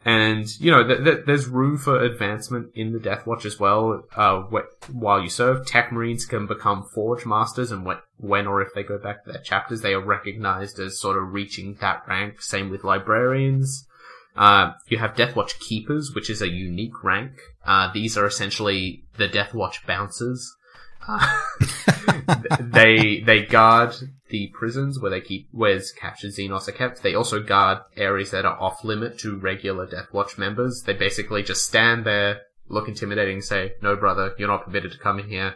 and 0.05 0.47
you 0.59 0.69
know, 0.69 0.87
th- 0.87 1.03
th- 1.03 1.25
there's 1.25 1.47
room 1.47 1.77
for 1.77 1.99
advancement 1.99 2.71
in 2.75 2.93
the 2.93 2.99
Death 2.99 3.25
Watch 3.25 3.43
as 3.43 3.59
well. 3.59 4.03
Uh, 4.15 4.43
wh- 4.43 4.95
while 4.95 5.19
you 5.19 5.29
serve, 5.29 5.65
Tech 5.65 5.91
Marines 5.91 6.25
can 6.25 6.45
become 6.45 6.83
Forge 6.93 7.25
Masters, 7.25 7.71
and 7.71 7.87
wh- 7.87 8.23
when 8.23 8.45
or 8.45 8.61
if 8.61 8.73
they 8.75 8.83
go 8.83 8.99
back 8.99 9.25
to 9.25 9.31
their 9.31 9.41
chapters, 9.41 9.81
they 9.81 9.95
are 9.95 9.99
recognized 9.99 10.79
as 10.79 10.99
sort 10.99 11.17
of 11.17 11.33
reaching 11.33 11.75
that 11.81 12.03
rank. 12.07 12.41
Same 12.41 12.69
with 12.69 12.83
Librarians. 12.83 13.87
Uh, 14.35 14.73
you 14.87 14.99
have 14.99 15.15
Death 15.15 15.35
Watch 15.35 15.59
Keepers, 15.59 16.11
which 16.13 16.29
is 16.29 16.41
a 16.41 16.49
unique 16.49 17.03
rank. 17.03 17.31
Uh, 17.65 17.91
these 17.91 18.15
are 18.15 18.27
essentially 18.27 19.03
the 19.17 19.27
Death 19.27 19.53
Watch 19.55 19.87
bouncers. 19.87 20.55
They 22.59 23.21
they 23.25 23.45
guard 23.45 23.95
the 24.29 24.47
prisons 24.47 24.99
where 24.99 25.11
they 25.11 25.21
keep 25.21 25.47
where 25.51 25.79
captured 25.99 26.31
Xenos 26.31 26.67
are 26.67 26.71
kept. 26.71 27.03
They 27.03 27.15
also 27.15 27.41
guard 27.41 27.79
areas 27.95 28.31
that 28.31 28.45
are 28.45 28.59
off 28.59 28.83
limit 28.83 29.19
to 29.19 29.37
regular 29.37 29.85
Death 29.85 30.11
Watch 30.11 30.37
members. 30.37 30.83
They 30.85 30.93
basically 30.93 31.43
just 31.43 31.65
stand 31.65 32.05
there, 32.05 32.41
look 32.67 32.87
intimidating, 32.87 33.41
say, 33.41 33.73
"No, 33.81 33.95
brother, 33.95 34.33
you're 34.37 34.47
not 34.47 34.65
permitted 34.65 34.91
to 34.93 34.97
come 34.97 35.19
in 35.19 35.29
here." 35.29 35.55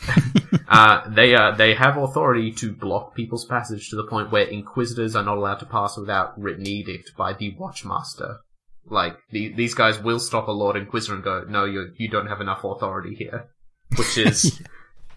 uh, 0.68 1.08
they 1.08 1.34
uh, 1.34 1.52
they 1.52 1.74
have 1.74 1.96
authority 1.96 2.52
to 2.52 2.72
block 2.72 3.14
people's 3.14 3.46
passage 3.46 3.90
to 3.90 3.96
the 3.96 4.06
point 4.06 4.30
where 4.30 4.46
inquisitors 4.46 5.16
are 5.16 5.24
not 5.24 5.38
allowed 5.38 5.58
to 5.58 5.66
pass 5.66 5.96
without 5.96 6.38
written 6.40 6.66
edict 6.66 7.12
by 7.16 7.32
the 7.32 7.54
Watchmaster. 7.54 8.38
Like 8.86 9.18
the, 9.30 9.52
these 9.52 9.74
guys 9.74 10.00
will 10.00 10.20
stop 10.20 10.48
a 10.48 10.52
Lord 10.52 10.76
Inquisitor 10.76 11.14
and 11.14 11.24
go, 11.24 11.44
"No, 11.48 11.64
you 11.64 11.92
you 11.96 12.08
don't 12.08 12.28
have 12.28 12.40
enough 12.40 12.64
authority 12.64 13.14
here," 13.14 13.48
which 13.96 14.18
is 14.18 14.60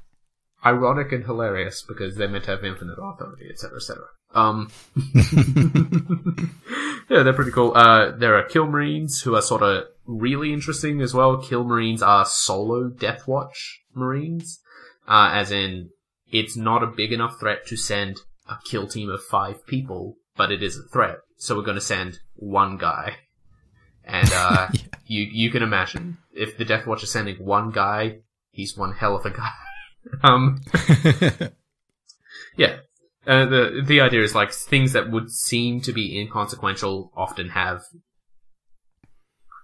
ironic 0.65 1.11
and 1.11 1.25
hilarious 1.25 1.83
because 1.87 2.15
they're 2.15 2.29
meant 2.29 2.45
to 2.45 2.51
have 2.51 2.63
infinite 2.63 2.97
authority, 3.01 3.49
etc., 3.49 3.77
etc. 3.77 4.03
Um, 4.33 4.71
yeah, 7.09 7.23
they're 7.23 7.33
pretty 7.33 7.51
cool. 7.51 7.73
Uh, 7.75 8.11
there 8.11 8.37
are 8.37 8.43
Kill 8.43 8.67
Marines 8.67 9.21
who 9.21 9.35
are 9.35 9.41
sort 9.41 9.61
of 9.61 9.85
really 10.05 10.53
interesting 10.53 11.01
as 11.01 11.13
well. 11.13 11.37
Kill 11.37 11.63
Marines 11.63 12.01
are 12.01 12.25
solo 12.25 12.87
Death 12.87 13.27
Watch 13.27 13.81
Marines, 13.93 14.61
uh, 15.07 15.31
as 15.33 15.51
in 15.51 15.89
it's 16.31 16.55
not 16.55 16.83
a 16.83 16.87
big 16.87 17.11
enough 17.11 17.39
threat 17.39 17.67
to 17.67 17.75
send 17.75 18.19
a 18.49 18.57
kill 18.65 18.87
team 18.87 19.09
of 19.09 19.23
five 19.23 19.65
people, 19.67 20.15
but 20.35 20.51
it 20.51 20.63
is 20.63 20.77
a 20.77 20.87
threat. 20.91 21.17
So 21.37 21.55
we're 21.55 21.63
going 21.63 21.75
to 21.75 21.81
send 21.81 22.19
one 22.35 22.77
guy. 22.77 23.17
And, 24.05 24.29
uh, 24.33 24.67
yeah. 24.73 24.81
you, 25.05 25.23
you 25.23 25.49
can 25.49 25.63
imagine 25.63 26.17
if 26.33 26.57
the 26.57 26.65
Death 26.65 26.87
Watch 26.87 27.03
is 27.03 27.11
sending 27.11 27.43
one 27.43 27.71
guy, 27.71 28.19
he's 28.61 28.77
one 28.77 28.93
hell 28.93 29.15
of 29.15 29.25
a 29.25 29.31
guy. 29.31 29.51
Um, 30.23 30.59
yeah. 32.57 32.77
Uh, 33.27 33.45
the 33.45 33.83
the 33.85 34.01
idea 34.01 34.23
is 34.23 34.33
like 34.33 34.51
things 34.51 34.93
that 34.93 35.11
would 35.11 35.29
seem 35.29 35.79
to 35.81 35.93
be 35.93 36.19
inconsequential 36.19 37.11
often 37.15 37.49
have 37.49 37.83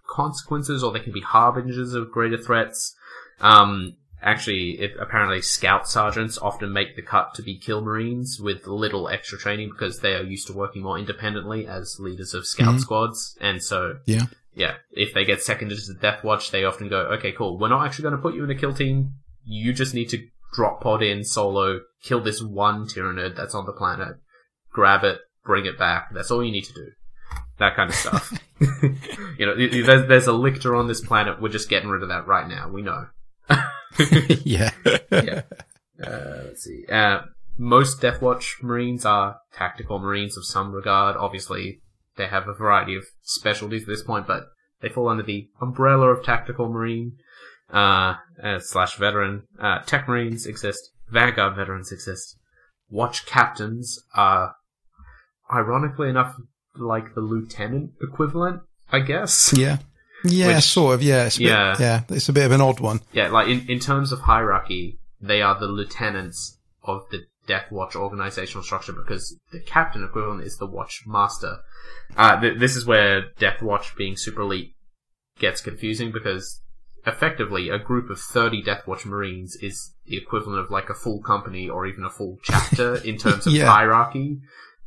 consequences, 0.07 0.83
or 0.83 0.91
they 0.91 0.99
can 0.99 1.11
be 1.11 1.21
harbingers 1.21 1.93
of 1.93 2.11
greater 2.11 2.37
threats. 2.37 2.95
Um, 3.41 3.95
actually, 4.21 4.79
it, 4.79 4.91
apparently, 4.99 5.41
scout 5.41 5.89
sergeants 5.89 6.37
often 6.37 6.71
make 6.71 6.95
the 6.95 7.01
cut 7.01 7.33
to 7.35 7.41
be 7.41 7.57
kill 7.57 7.81
marines 7.81 8.39
with 8.39 8.67
little 8.67 9.09
extra 9.09 9.37
training 9.37 9.71
because 9.71 9.99
they 9.99 10.13
are 10.13 10.23
used 10.23 10.47
to 10.47 10.53
working 10.53 10.83
more 10.83 10.99
independently 10.99 11.67
as 11.67 11.97
leaders 11.99 12.33
of 12.33 12.45
scout 12.45 12.69
mm-hmm. 12.69 12.77
squads, 12.77 13.37
and 13.41 13.63
so 13.63 13.97
yeah, 14.05 14.25
yeah, 14.57 14.75
if 14.91 15.13
they 15.13 15.23
get 15.23 15.41
seconded 15.41 15.77
to 15.77 15.93
the 15.93 15.99
Death 15.99 16.23
Watch, 16.23 16.51
they 16.51 16.63
often 16.63 16.89
go, 16.89 17.01
okay, 17.13 17.31
cool, 17.31 17.57
we're 17.57 17.69
not 17.69 17.85
actually 17.85 18.03
going 18.03 18.15
to 18.15 18.21
put 18.21 18.35
you 18.35 18.43
in 18.43 18.51
a 18.51 18.55
kill 18.55 18.73
team 18.73 19.13
you 19.47 19.73
just 19.73 19.93
need 19.93 20.09
to 20.09 20.27
drop 20.53 20.81
pod 20.81 21.01
in 21.01 21.23
solo, 21.23 21.81
kill 22.03 22.21
this 22.21 22.41
one 22.41 22.85
Tyranid 22.85 23.35
that's 23.35 23.55
on 23.55 23.65
the 23.65 23.71
planet, 23.71 24.17
grab 24.71 25.03
it, 25.03 25.19
bring 25.45 25.65
it 25.65 25.79
back. 25.79 26.13
That's 26.13 26.29
all 26.29 26.43
you 26.43 26.51
need 26.51 26.65
to 26.65 26.73
do. 26.73 26.87
That 27.59 27.75
kind 27.75 27.89
of 27.89 27.95
stuff. 27.95 28.33
you 29.39 29.45
know, 29.45 29.55
there's, 29.55 30.07
there's 30.07 30.27
a 30.27 30.33
lictor 30.33 30.75
on 30.75 30.87
this 30.87 31.01
planet. 31.01 31.41
We're 31.41 31.49
just 31.49 31.69
getting 31.69 31.89
rid 31.89 32.03
of 32.03 32.09
that 32.09 32.27
right 32.27 32.47
now. 32.47 32.69
We 32.69 32.81
know. 32.81 33.07
yeah. 34.43 34.71
yeah. 35.11 35.41
Uh, 36.03 36.43
let's 36.45 36.63
see. 36.63 36.85
Uh, 36.91 37.21
most 37.57 38.01
Deathwatch 38.01 38.61
Marines 38.61 39.05
are 39.05 39.39
tactical 39.53 39.99
Marines 39.99 40.37
of 40.37 40.45
some 40.45 40.71
regard. 40.71 41.15
Obviously, 41.15 41.81
they 42.17 42.27
have 42.27 42.47
a 42.47 42.53
variety 42.53 42.95
of 42.95 43.05
specialties 43.21 43.83
at 43.83 43.87
this 43.87 44.03
point, 44.03 44.27
but 44.27 44.47
they 44.81 44.89
fall 44.89 45.07
under 45.07 45.23
the 45.23 45.47
umbrella 45.61 46.09
of 46.09 46.23
tactical 46.23 46.69
Marine 46.69 47.13
uh, 47.73 48.15
uh, 48.43 48.59
slash 48.59 48.97
veteran. 48.97 49.43
Uh, 49.59 49.79
Tech 49.79 50.07
Marines 50.07 50.45
exist. 50.45 50.91
Vanguard 51.09 51.55
veterans 51.55 51.91
exist. 51.91 52.37
Watch 52.89 53.25
captains 53.25 53.99
are, 54.13 54.55
ironically 55.53 56.09
enough, 56.09 56.35
like 56.75 57.15
the 57.15 57.21
lieutenant 57.21 57.91
equivalent, 58.01 58.61
I 58.91 58.99
guess. 58.99 59.53
Yeah. 59.55 59.77
Yeah, 60.23 60.55
Which, 60.55 60.63
sort 60.63 60.95
of. 60.95 61.03
Yeah. 61.03 61.25
It's 61.25 61.39
yeah. 61.39 61.73
Bit, 61.73 61.79
yeah. 61.79 62.01
It's 62.09 62.29
a 62.29 62.33
bit 62.33 62.45
of 62.45 62.51
an 62.51 62.61
odd 62.61 62.79
one. 62.79 63.01
Yeah. 63.13 63.29
Like 63.29 63.47
in, 63.47 63.69
in 63.69 63.79
terms 63.79 64.11
of 64.11 64.21
hierarchy, 64.21 64.99
they 65.21 65.41
are 65.41 65.57
the 65.59 65.67
lieutenants 65.67 66.57
of 66.83 67.03
the 67.11 67.25
Death 67.47 67.71
Watch 67.71 67.95
organizational 67.95 68.63
structure 68.63 68.93
because 68.93 69.37
the 69.51 69.59
captain 69.59 70.03
equivalent 70.03 70.43
is 70.43 70.57
the 70.57 70.67
Watch 70.67 71.03
Master. 71.07 71.59
Uh, 72.15 72.39
th- 72.39 72.59
this 72.59 72.75
is 72.75 72.85
where 72.85 73.31
Death 73.39 73.61
Watch 73.61 73.95
being 73.95 74.15
super 74.15 74.41
elite 74.41 74.75
gets 75.39 75.61
confusing 75.61 76.11
because 76.11 76.61
effectively 77.05 77.69
a 77.69 77.79
group 77.79 78.09
of 78.09 78.19
30 78.19 78.63
Deathwatch 78.63 79.05
Marines 79.05 79.55
is 79.55 79.93
the 80.05 80.17
equivalent 80.17 80.59
of 80.59 80.69
like 80.69 80.89
a 80.89 80.93
full 80.93 81.21
company 81.21 81.69
or 81.69 81.87
even 81.87 82.03
a 82.03 82.09
full 82.09 82.37
chapter 82.43 82.95
in 83.05 83.17
terms 83.17 83.47
of 83.47 83.53
yeah. 83.53 83.65
hierarchy. 83.65 84.39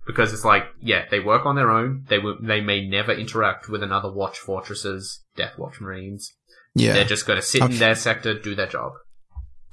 Because 0.07 0.33
it's 0.33 0.45
like, 0.45 0.65
yeah, 0.81 1.05
they 1.11 1.21
work 1.21 1.47
on 1.47 1.57
their 1.57 1.71
own. 1.71 2.05
They 2.09 2.17
w- 2.17 2.39
they 2.41 2.61
may 2.61 2.87
never 2.87 3.13
interact 3.13 3.69
with 3.69 3.83
another 3.83 4.11
Watch 4.11 4.39
Fortresses, 4.39 5.23
Deathwatch 5.37 5.81
Marines. 5.81 6.33
Yeah. 6.75 6.95
They're 6.95 7.05
just 7.05 7.27
going 7.27 7.39
to 7.39 7.47
sit 7.47 7.63
in 7.63 7.79
their 7.79 7.95
sector, 7.95 8.39
do 8.39 8.55
their 8.55 8.67
job. 8.67 8.93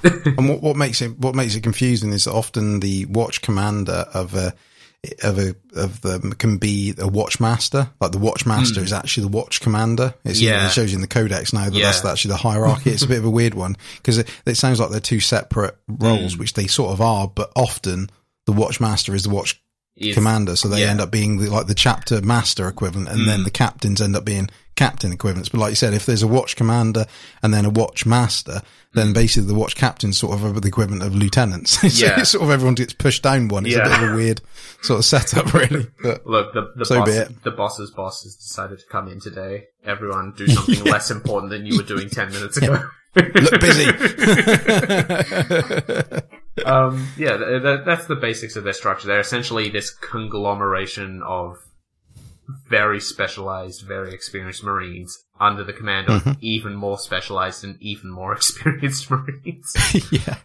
And 0.04 0.50
what, 0.50 0.62
what 0.62 0.76
makes 0.76 1.02
it 1.02 1.18
what 1.18 1.36
makes 1.36 1.56
it 1.56 1.62
confusing 1.62 2.14
is 2.14 2.28
often 2.28 2.80
the 2.80 3.06
watch 3.06 3.42
commander 3.42 4.06
of 4.14 4.36
a 4.36 4.54
of 5.24 5.40
a 5.40 5.56
of 5.76 6.02
them 6.02 6.34
can 6.34 6.58
be 6.58 6.92
a 6.92 7.08
watchmaster. 7.08 7.90
Like 8.00 8.12
the 8.12 8.20
watchmaster 8.20 8.80
mm. 8.80 8.84
is 8.84 8.94
actually 8.94 9.24
the 9.24 9.38
watch 9.38 9.62
commander. 9.62 10.14
It's, 10.24 10.42
yeah. 10.42 10.68
it 10.68 10.72
shows 10.72 10.92
you 10.92 10.98
in 10.98 11.02
the 11.02 11.08
codex 11.08 11.54
now 11.54 11.66
that 11.66 11.74
yeah. 11.74 11.86
that's 11.86 12.04
actually 12.04 12.30
the 12.30 12.38
hierarchy. 12.38 12.90
it's 12.92 13.04
a 13.04 13.08
bit 13.08 13.20
of 13.20 13.26
a 13.26 13.30
weird 13.30 13.54
one 13.54 13.78
because 13.98 14.18
it, 14.20 14.30
it, 14.46 14.56
sounds 14.56 14.80
like 14.80 14.90
they're 14.90 15.00
two 15.00 15.20
separate 15.20 15.78
roles, 15.88 16.36
mm. 16.36 16.40
which 16.40 16.54
they 16.54 16.68
sort 16.68 16.92
of 16.92 17.02
are, 17.02 17.28
but 17.28 17.52
often 17.56 18.10
the 18.46 18.54
watchmaster 18.54 19.14
is 19.14 19.24
the 19.24 19.30
watch 19.30 19.62
commander, 20.14 20.56
so 20.56 20.68
they 20.68 20.82
yeah. 20.82 20.92
end 20.92 21.02
up 21.02 21.12
being 21.12 21.38
the, 21.38 21.50
like 21.50 21.68
the 21.68 21.76
chapter 21.76 22.22
master 22.22 22.68
equivalent, 22.68 23.10
and 23.10 23.22
mm. 23.22 23.26
then 23.26 23.44
the 23.44 23.52
captains 23.52 24.02
end 24.02 24.16
up 24.16 24.26
being 24.26 24.50
captain 24.76 25.12
equivalents. 25.12 25.50
But 25.50 25.60
like 25.60 25.72
you 25.72 25.76
said, 25.76 25.94
if 25.94 26.06
there's 26.06 26.24
a 26.24 26.28
watch 26.28 26.56
commander 26.56 27.06
and 27.44 27.54
then 27.54 27.66
a 27.66 27.70
watch 27.70 28.06
master, 28.06 28.62
then 28.94 29.08
mm. 29.08 29.14
basically 29.14 29.48
the 29.48 29.56
watch 29.56 29.76
captain's 29.76 30.18
sort 30.18 30.34
of 30.34 30.46
are 30.46 30.60
the 30.60 30.68
equivalent 30.68 31.04
of 31.04 31.14
lieutenants. 31.16 31.72
so 31.82 32.06
yeah. 32.06 32.24
sort 32.24 32.44
of 32.44 32.52
everyone 32.52 32.76
gets 32.76 32.94
pushed 32.94 33.24
down 33.24 33.50
one. 33.50 33.66
It's 33.66 33.76
yeah. 33.76 33.82
a 33.82 33.90
bit 33.90 34.04
of 34.04 34.14
a 34.14 34.16
weird 34.16 34.42
sort 34.82 35.00
of 35.00 35.06
setup, 35.06 35.54
really. 35.54 35.88
But 36.02 36.26
Look, 36.26 36.54
the, 36.54 36.72
the, 36.76 36.86
so 36.86 37.04
boss, 37.04 37.28
the 37.44 37.52
boss's 37.52 37.92
boss 37.92 38.24
has 38.24 38.36
decided 38.36 38.80
to 38.80 38.86
come 38.86 39.10
in 39.10 39.20
today. 39.20 39.66
Everyone 39.84 40.34
do 40.38 40.48
something 40.48 40.76
yeah. 40.86 40.92
less 40.92 41.12
important 41.12 41.52
than 41.52 41.66
you 41.66 41.76
were 41.76 41.84
doing 41.84 42.10
10 42.10 42.32
minutes 42.32 42.58
ago. 42.58 42.90
Look 43.16 43.60
busy. 43.60 43.88
um, 46.66 47.08
yeah, 47.18 47.38
th- 47.38 47.62
th- 47.62 47.82
that's 47.86 48.06
the 48.08 48.16
basics 48.16 48.56
of 48.56 48.64
their 48.64 48.74
structure. 48.74 49.08
They're 49.08 49.20
essentially 49.20 49.70
this 49.70 49.92
conglomeration 49.92 51.22
of 51.24 51.58
very 52.70 53.00
specialized, 53.00 53.82
very 53.82 54.14
experienced 54.14 54.64
Marines 54.64 55.26
under 55.40 55.64
the 55.64 55.74
command 55.74 56.10
of 56.10 56.24
mm-hmm. 56.24 56.40
even 56.42 56.76
more 56.76 56.98
specialized 56.98 57.64
and 57.64 57.78
even 57.82 58.10
more 58.10 58.34
experienced 58.36 59.10
Marines. 59.10 59.74
yeah. 60.12 60.38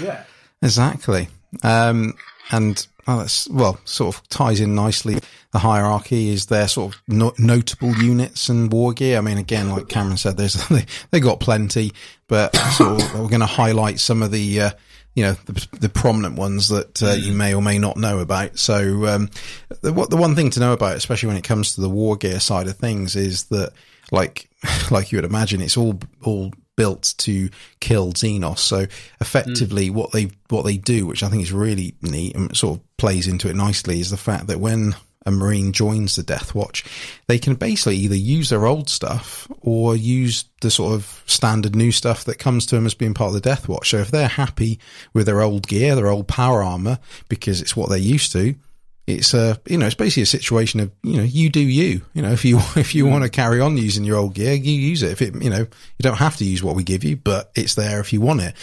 yeah. 0.00 0.24
Exactly. 0.62 1.28
Um, 1.62 2.14
and 2.50 2.86
oh, 3.06 3.18
that's, 3.18 3.48
well, 3.48 3.78
sort 3.84 4.14
of 4.14 4.28
ties 4.28 4.60
in 4.60 4.74
nicely. 4.74 5.18
The 5.52 5.58
hierarchy 5.58 6.30
is 6.30 6.46
their 6.46 6.68
sort 6.68 6.94
of 6.94 7.02
no- 7.08 7.34
notable 7.38 7.94
units 7.96 8.48
and 8.48 8.72
war 8.72 8.92
gear. 8.92 9.18
I 9.18 9.20
mean, 9.20 9.38
again, 9.38 9.70
like 9.70 9.88
Cameron 9.88 10.16
said, 10.16 10.36
there's, 10.36 10.54
they, 10.68 10.84
they 11.10 11.20
got 11.20 11.40
plenty, 11.40 11.92
but 12.28 12.54
sort 12.56 13.02
of, 13.02 13.14
we're 13.14 13.28
going 13.28 13.40
to 13.40 13.46
highlight 13.46 14.00
some 14.00 14.22
of 14.22 14.30
the, 14.30 14.60
uh, 14.60 14.70
you 15.14 15.22
know 15.22 15.32
the, 15.46 15.68
the 15.80 15.88
prominent 15.88 16.36
ones 16.36 16.68
that 16.68 17.02
uh, 17.02 17.12
you 17.12 17.32
may 17.32 17.54
or 17.54 17.62
may 17.62 17.78
not 17.78 17.96
know 17.96 18.18
about. 18.18 18.58
So 18.58 19.06
um, 19.06 19.30
the 19.80 19.90
the 19.90 20.16
one 20.16 20.34
thing 20.36 20.50
to 20.50 20.60
know 20.60 20.74
about, 20.74 20.96
especially 20.96 21.28
when 21.28 21.38
it 21.38 21.42
comes 21.42 21.74
to 21.74 21.80
the 21.80 21.88
war 21.88 22.16
gear 22.16 22.38
side 22.38 22.68
of 22.68 22.76
things, 22.76 23.16
is 23.16 23.44
that 23.44 23.72
like 24.12 24.50
like 24.90 25.10
you 25.10 25.16
would 25.16 25.24
imagine, 25.24 25.62
it's 25.62 25.78
all 25.78 25.98
all 26.22 26.52
built 26.76 27.14
to 27.18 27.48
kill 27.80 28.12
Xenos. 28.12 28.58
So 28.58 28.86
effectively, 29.20 29.90
mm. 29.90 29.94
what 29.94 30.12
they 30.12 30.30
what 30.48 30.64
they 30.64 30.76
do, 30.76 31.06
which 31.06 31.22
I 31.22 31.28
think 31.28 31.42
is 31.42 31.52
really 31.52 31.94
neat 32.02 32.36
and 32.36 32.56
sort 32.56 32.78
of 32.78 32.96
plays 32.96 33.26
into 33.26 33.48
it 33.48 33.56
nicely, 33.56 34.00
is 34.00 34.10
the 34.10 34.16
fact 34.16 34.46
that 34.46 34.60
when 34.60 34.94
a 35.26 35.30
Marine 35.32 35.72
joins 35.72 36.14
the 36.14 36.22
Death 36.22 36.54
Watch, 36.54 36.84
they 37.26 37.38
can 37.38 37.56
basically 37.56 37.96
either 37.96 38.14
use 38.14 38.48
their 38.48 38.64
old 38.64 38.88
stuff 38.88 39.48
or 39.60 39.96
use 39.96 40.44
the 40.60 40.70
sort 40.70 40.94
of 40.94 41.22
standard 41.26 41.74
new 41.74 41.90
stuff 41.90 42.24
that 42.24 42.38
comes 42.38 42.64
to 42.66 42.76
them 42.76 42.86
as 42.86 42.94
being 42.94 43.12
part 43.12 43.28
of 43.28 43.34
the 43.34 43.40
Death 43.40 43.68
Watch. 43.68 43.90
So 43.90 43.98
if 43.98 44.12
they're 44.12 44.28
happy 44.28 44.78
with 45.12 45.26
their 45.26 45.42
old 45.42 45.66
gear, 45.66 45.96
their 45.96 46.06
old 46.08 46.28
power 46.28 46.62
armor, 46.62 47.00
because 47.28 47.60
it's 47.60 47.76
what 47.76 47.88
they're 47.88 47.98
used 47.98 48.30
to, 48.32 48.54
it's 49.06 49.34
a 49.34 49.60
you 49.66 49.78
know 49.78 49.86
it's 49.86 49.94
basically 49.94 50.24
a 50.24 50.26
situation 50.26 50.80
of 50.80 50.90
you 51.02 51.16
know 51.16 51.22
you 51.22 51.48
do 51.48 51.60
you. 51.60 52.02
You 52.12 52.22
know 52.22 52.32
if 52.32 52.44
you 52.44 52.58
if 52.76 52.94
you 52.94 53.06
want 53.06 53.22
to 53.22 53.30
carry 53.30 53.60
on 53.60 53.76
using 53.76 54.04
your 54.04 54.16
old 54.16 54.34
gear 54.34 54.54
you 54.54 54.72
use 54.72 55.02
it. 55.02 55.12
If 55.12 55.22
it 55.22 55.42
you 55.42 55.50
know 55.50 55.60
you 55.60 56.00
don't 56.00 56.16
have 56.16 56.36
to 56.38 56.44
use 56.44 56.62
what 56.62 56.74
we 56.74 56.82
give 56.82 57.04
you 57.04 57.16
but 57.16 57.50
it's 57.54 57.76
there 57.76 58.00
if 58.00 58.12
you 58.12 58.20
want 58.20 58.40
it. 58.40 58.54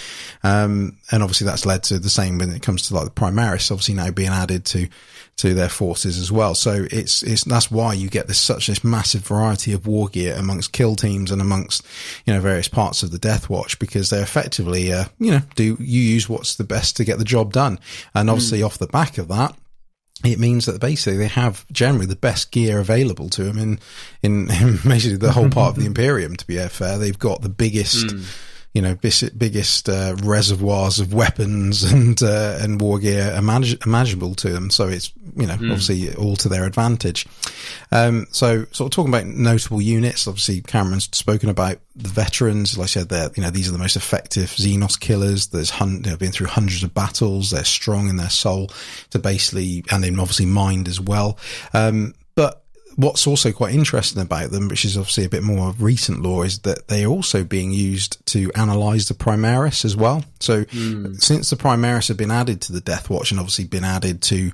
Um, 0.44 0.98
and 1.12 1.24
obviously 1.24 1.46
that's 1.46 1.66
led 1.66 1.84
to 1.84 2.00
the 2.00 2.10
same 2.10 2.38
when 2.38 2.52
it 2.52 2.62
comes 2.62 2.88
to 2.88 2.96
like 2.96 3.06
the 3.06 3.12
primaris 3.12 3.72
obviously 3.72 3.96
now 3.96 4.12
being 4.12 4.30
added 4.30 4.66
to 4.66 4.88
to 5.36 5.54
their 5.54 5.70
forces 5.70 6.20
as 6.20 6.32
well. 6.32 6.56
So 6.56 6.86
it's 6.92 7.24
it's 7.24 7.46
that's 7.46 7.72
why 7.72 7.94
you 7.94 8.10
get 8.10 8.28
this 8.28 8.40
such 8.40 8.68
this 8.68 8.84
massive 8.84 9.26
variety 9.26 9.72
of 9.72 9.88
war 9.88 10.10
gear 10.10 10.36
amongst 10.36 10.74
kill 10.74 10.96
teams 10.98 11.32
and 11.32 11.42
amongst 11.42 11.86
you 12.26 12.34
know 12.34 12.42
various 12.42 12.68
parts 12.68 13.02
of 13.02 13.12
the 13.12 13.18
death 13.18 13.50
watch 13.50 13.80
because 13.80 14.10
they 14.10 14.22
effectively 14.22 14.92
uh, 14.92 15.06
you 15.20 15.32
know 15.32 15.42
do 15.56 15.78
you 15.80 16.02
use 16.02 16.28
what's 16.28 16.56
the 16.56 16.64
best 16.66 16.98
to 16.98 17.06
get 17.06 17.18
the 17.18 17.24
job 17.24 17.54
done. 17.54 17.80
And 18.14 18.30
obviously 18.30 18.60
mm. 18.60 18.66
off 18.66 18.78
the 18.78 18.88
back 18.88 19.18
of 19.18 19.30
that 19.30 19.56
it 20.24 20.40
means 20.40 20.66
that 20.66 20.80
basically 20.80 21.18
they 21.18 21.28
have 21.28 21.66
generally 21.72 22.06
the 22.06 22.16
best 22.16 22.52
gear 22.52 22.80
available 22.80 23.30
to 23.30 23.44
them 23.44 23.58
in, 23.58 23.80
in, 24.22 24.50
in 24.62 24.78
basically 24.78 25.18
the 25.18 25.32
whole 25.32 25.50
part 25.50 25.76
of 25.76 25.82
the 25.82 25.86
Imperium, 25.88 26.36
to 26.36 26.48
be 26.48 26.58
fair. 26.68 26.98
They've 26.98 27.18
got 27.18 27.42
the 27.42 27.50
biggest, 27.50 28.08
mm 28.08 28.50
you 28.74 28.82
know, 28.82 28.96
biggest 28.96 29.88
uh, 29.88 30.16
reservoirs 30.24 31.00
of 31.00 31.14
weapons 31.14 31.84
and 31.92 32.22
uh, 32.24 32.58
and 32.60 32.82
war 32.82 32.98
gear 32.98 33.32
imag- 33.38 33.86
imaginable 33.86 34.34
to 34.36 34.50
them. 34.50 34.72
So 34.72 34.88
it's 34.88 35.14
you 35.36 35.46
know 35.46 35.54
mm. 35.54 35.72
obviously 35.72 36.14
all 36.16 36.36
to 36.38 36.50
their 36.50 36.66
advantage. 36.66 37.28
Um, 37.92 38.26
so 38.32 38.66
sort 38.72 38.88
of 38.88 38.96
talking 38.96 39.14
about 39.14 39.28
notable 39.28 39.82
units. 39.82 40.28
Obviously, 40.28 40.62
Cameron's 40.62 41.06
spoken 41.16 41.50
about 41.50 41.78
the 41.96 42.10
veterans. 42.10 42.76
Like 42.76 42.86
I 42.86 42.88
said, 42.88 43.10
they're 43.10 43.30
you 43.36 43.44
know 43.44 43.52
these 43.52 43.70
are 43.70 43.74
the 43.74 43.78
most 43.78 43.96
effective 43.96 44.50
Xenos 44.50 45.00
killers. 45.00 45.48
There's 45.48 45.70
hun- 45.70 46.02
they've 46.02 46.18
been 46.18 46.32
through 46.32 46.48
hundreds 46.48 46.84
of 46.84 46.96
battles. 46.96 47.52
They're 47.52 47.64
strong 47.64 48.10
in 48.10 48.18
their 48.18 48.32
soul 48.32 48.72
to 49.12 49.20
basically 49.20 49.84
and 49.92 50.04
then 50.04 50.20
obviously 50.20 50.48
mind 50.48 50.88
as 50.88 51.00
well. 51.00 51.38
Um, 51.74 52.16
what's 52.96 53.28
also 53.28 53.52
quite 53.52 53.74
interesting 53.74 54.22
about 54.22 54.52
them, 54.52 54.68
which 54.68 54.86
is 54.86 54.98
obviously 54.98 55.26
a 55.26 55.30
bit 55.30 55.44
more 55.44 55.74
recent 55.80 56.22
lore, 56.22 56.46
is 56.46 56.60
that 56.60 56.88
they 56.88 57.04
are 57.04 57.10
also 57.10 57.44
being 57.44 57.72
used 57.72 58.26
to 58.28 58.52
analyze 58.56 59.08
the 59.08 59.14
Primaris 59.14 59.86
as 59.86 59.96
well. 59.96 60.24
So 60.40 60.66
mm. 60.66 61.22
since 61.22 61.50
the 61.50 61.56
Primaris 61.56 62.08
have 62.08 62.18
been 62.18 62.32
added 62.32 62.62
to 62.62 62.74
the 62.74 62.82
Death 62.82 63.10
Watch 63.10 63.32
and 63.32 63.40
obviously 63.40 63.66
been 63.66 63.84
added 63.84 64.22
to, 64.24 64.52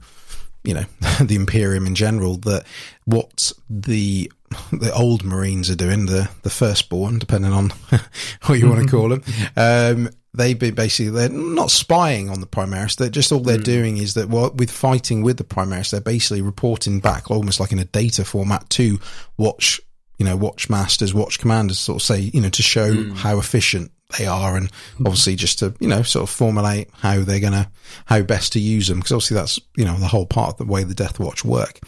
you 0.64 0.74
know, 0.74 0.86
the 1.22 1.36
Imperium 1.36 1.86
in 1.86 1.96
general, 1.96 2.38
that 2.38 2.66
what 3.06 3.52
the 3.70 4.32
the 4.72 4.94
old 4.94 5.24
Marines 5.24 5.70
are 5.70 5.76
doing, 5.76 6.06
the 6.06 6.30
the 6.44 6.50
firstborn, 6.50 7.20
depending 7.20 7.52
on 7.52 7.70
what 8.46 8.60
you 8.60 8.70
want 8.70 8.84
to 8.84 8.90
call 8.90 9.10
them, 9.10 9.24
um, 9.56 10.10
they 10.34 10.54
be 10.54 10.72
basically 10.72 11.12
they're 11.12 11.30
not 11.30 11.72
spying 11.72 12.30
on 12.30 12.40
the 12.40 12.48
Primaris. 12.48 12.96
They're 12.96 13.10
just 13.10 13.32
all 13.32 13.40
they're 13.40 13.58
mm. 13.58 13.64
doing 13.64 13.98
is 13.98 14.14
that 14.14 14.30
well, 14.30 14.52
with 14.52 14.70
fighting 14.70 15.24
with 15.24 15.38
the 15.38 15.44
Primaris, 15.44 15.92
they're 15.92 16.02
basically 16.02 16.42
reporting 16.42 17.00
back 17.00 17.32
almost 17.32 17.60
like 17.60 17.72
in 17.72 17.80
a 17.80 17.86
data 17.86 18.24
format 18.24 18.70
to 18.72 19.00
watch 19.38 19.82
you 20.18 20.26
know 20.26 20.36
watch 20.36 20.70
masters, 20.70 21.14
watch 21.14 21.40
commanders, 21.40 21.80
sort 21.80 21.98
of 21.98 22.06
say 22.06 22.20
you 22.20 22.42
know 22.42 22.50
to 22.50 22.62
show 22.62 22.94
mm. 22.94 23.16
how 23.16 23.40
efficient 23.40 23.92
they 24.18 24.26
are 24.26 24.58
and 24.58 24.72
obviously 25.00 25.36
just 25.36 25.60
to 25.60 25.74
you 25.80 25.88
know 25.88 26.02
sort 26.02 26.24
of 26.24 26.30
formulate 26.30 26.90
how 26.94 27.20
they're 27.20 27.40
gonna 27.40 27.70
how 28.06 28.22
best 28.22 28.54
to 28.54 28.60
use 28.60 28.88
them 28.88 29.00
because 29.00 29.12
obviously 29.12 29.36
that's 29.36 29.60
you 29.76 29.86
know 29.86 29.98
the 29.98 30.08
whole 30.08 30.26
part 30.26 30.50
of 30.50 30.58
the 30.58 30.72
way 30.72 30.84
the 30.84 30.96
death 30.96 31.20
watch 31.20 31.46
work. 31.46 31.80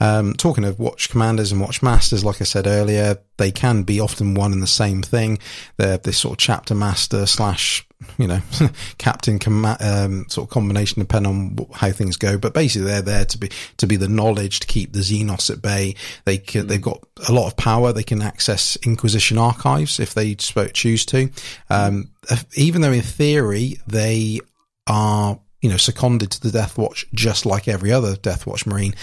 Um, 0.00 0.34
talking 0.34 0.64
of 0.64 0.78
watch 0.78 1.10
commanders 1.10 1.52
and 1.52 1.60
watch 1.60 1.82
masters 1.82 2.24
like 2.24 2.40
i 2.40 2.44
said 2.44 2.66
earlier 2.66 3.18
they 3.38 3.50
can 3.50 3.84
be 3.84 4.00
often 4.00 4.34
one 4.34 4.52
and 4.52 4.62
the 4.62 4.66
same 4.66 5.00
thing. 5.00 5.38
They're 5.78 5.96
this 5.98 6.18
sort 6.18 6.32
of 6.32 6.38
chapter 6.38 6.74
master 6.74 7.24
slash 7.24 7.86
you 8.16 8.26
know, 8.26 8.40
captain 8.98 9.38
com- 9.38 9.76
um, 9.80 10.28
sort 10.28 10.46
of 10.46 10.50
combination 10.50 11.00
depending 11.00 11.32
on 11.32 11.66
how 11.74 11.90
things 11.90 12.16
go. 12.16 12.38
But 12.38 12.54
basically, 12.54 12.86
they're 12.86 13.02
there 13.02 13.24
to 13.24 13.38
be 13.38 13.50
to 13.78 13.86
be 13.86 13.96
the 13.96 14.08
knowledge 14.08 14.60
to 14.60 14.66
keep 14.66 14.92
the 14.92 15.00
Xenos 15.00 15.50
at 15.50 15.62
bay. 15.62 15.94
They 16.24 16.38
can, 16.38 16.66
they've 16.66 16.80
got 16.80 17.02
a 17.28 17.32
lot 17.32 17.48
of 17.48 17.56
power. 17.56 17.92
They 17.92 18.02
can 18.02 18.22
access 18.22 18.76
Inquisition 18.84 19.38
archives 19.38 19.98
if 20.00 20.14
they 20.14 20.34
choose 20.34 21.04
to. 21.06 21.30
Um, 21.70 22.10
even 22.54 22.82
though 22.82 22.92
in 22.92 23.02
theory 23.02 23.78
they 23.86 24.40
are 24.86 25.38
you 25.60 25.70
know 25.70 25.76
seconded 25.76 26.30
to 26.30 26.40
the 26.40 26.50
Death 26.50 26.78
Watch 26.78 27.06
just 27.12 27.46
like 27.46 27.68
every 27.68 27.92
other 27.92 28.16
Death 28.16 28.46
Watch 28.46 28.66
Marine 28.66 28.94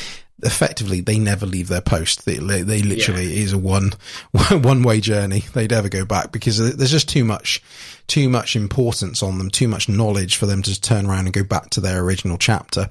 effectively 0.46 1.02
they 1.02 1.20
never 1.20 1.46
leave 1.46 1.68
their 1.68 1.82
post. 1.82 2.26
They, 2.26 2.38
they 2.38 2.82
literally 2.82 3.26
yeah. 3.26 3.44
is 3.44 3.54
a 3.54 3.58
one 3.58 3.94
one 4.52 4.84
way 4.84 5.02
journey. 5.02 5.40
They 5.54 5.68
never 5.68 5.90
go 5.90 6.06
back 6.06 6.32
because 6.32 6.58
there's 6.76 6.92
just 6.92 7.10
too 7.10 7.26
much 7.26 7.62
too 8.08 8.30
much 8.30 8.56
importance 8.56 9.24
on 9.24 9.38
them, 9.38 9.50
too 9.50 9.68
much 9.68 9.90
knowledge 9.90 10.36
for 10.36 10.46
them 10.46 10.62
to 10.62 10.80
turn 10.80 11.08
around 11.08 11.26
and 11.26 11.34
go 11.34 11.44
back 11.44 11.72
to 11.72 11.82
their 11.82 12.02
original 12.02 12.38
chapter. 12.38 12.90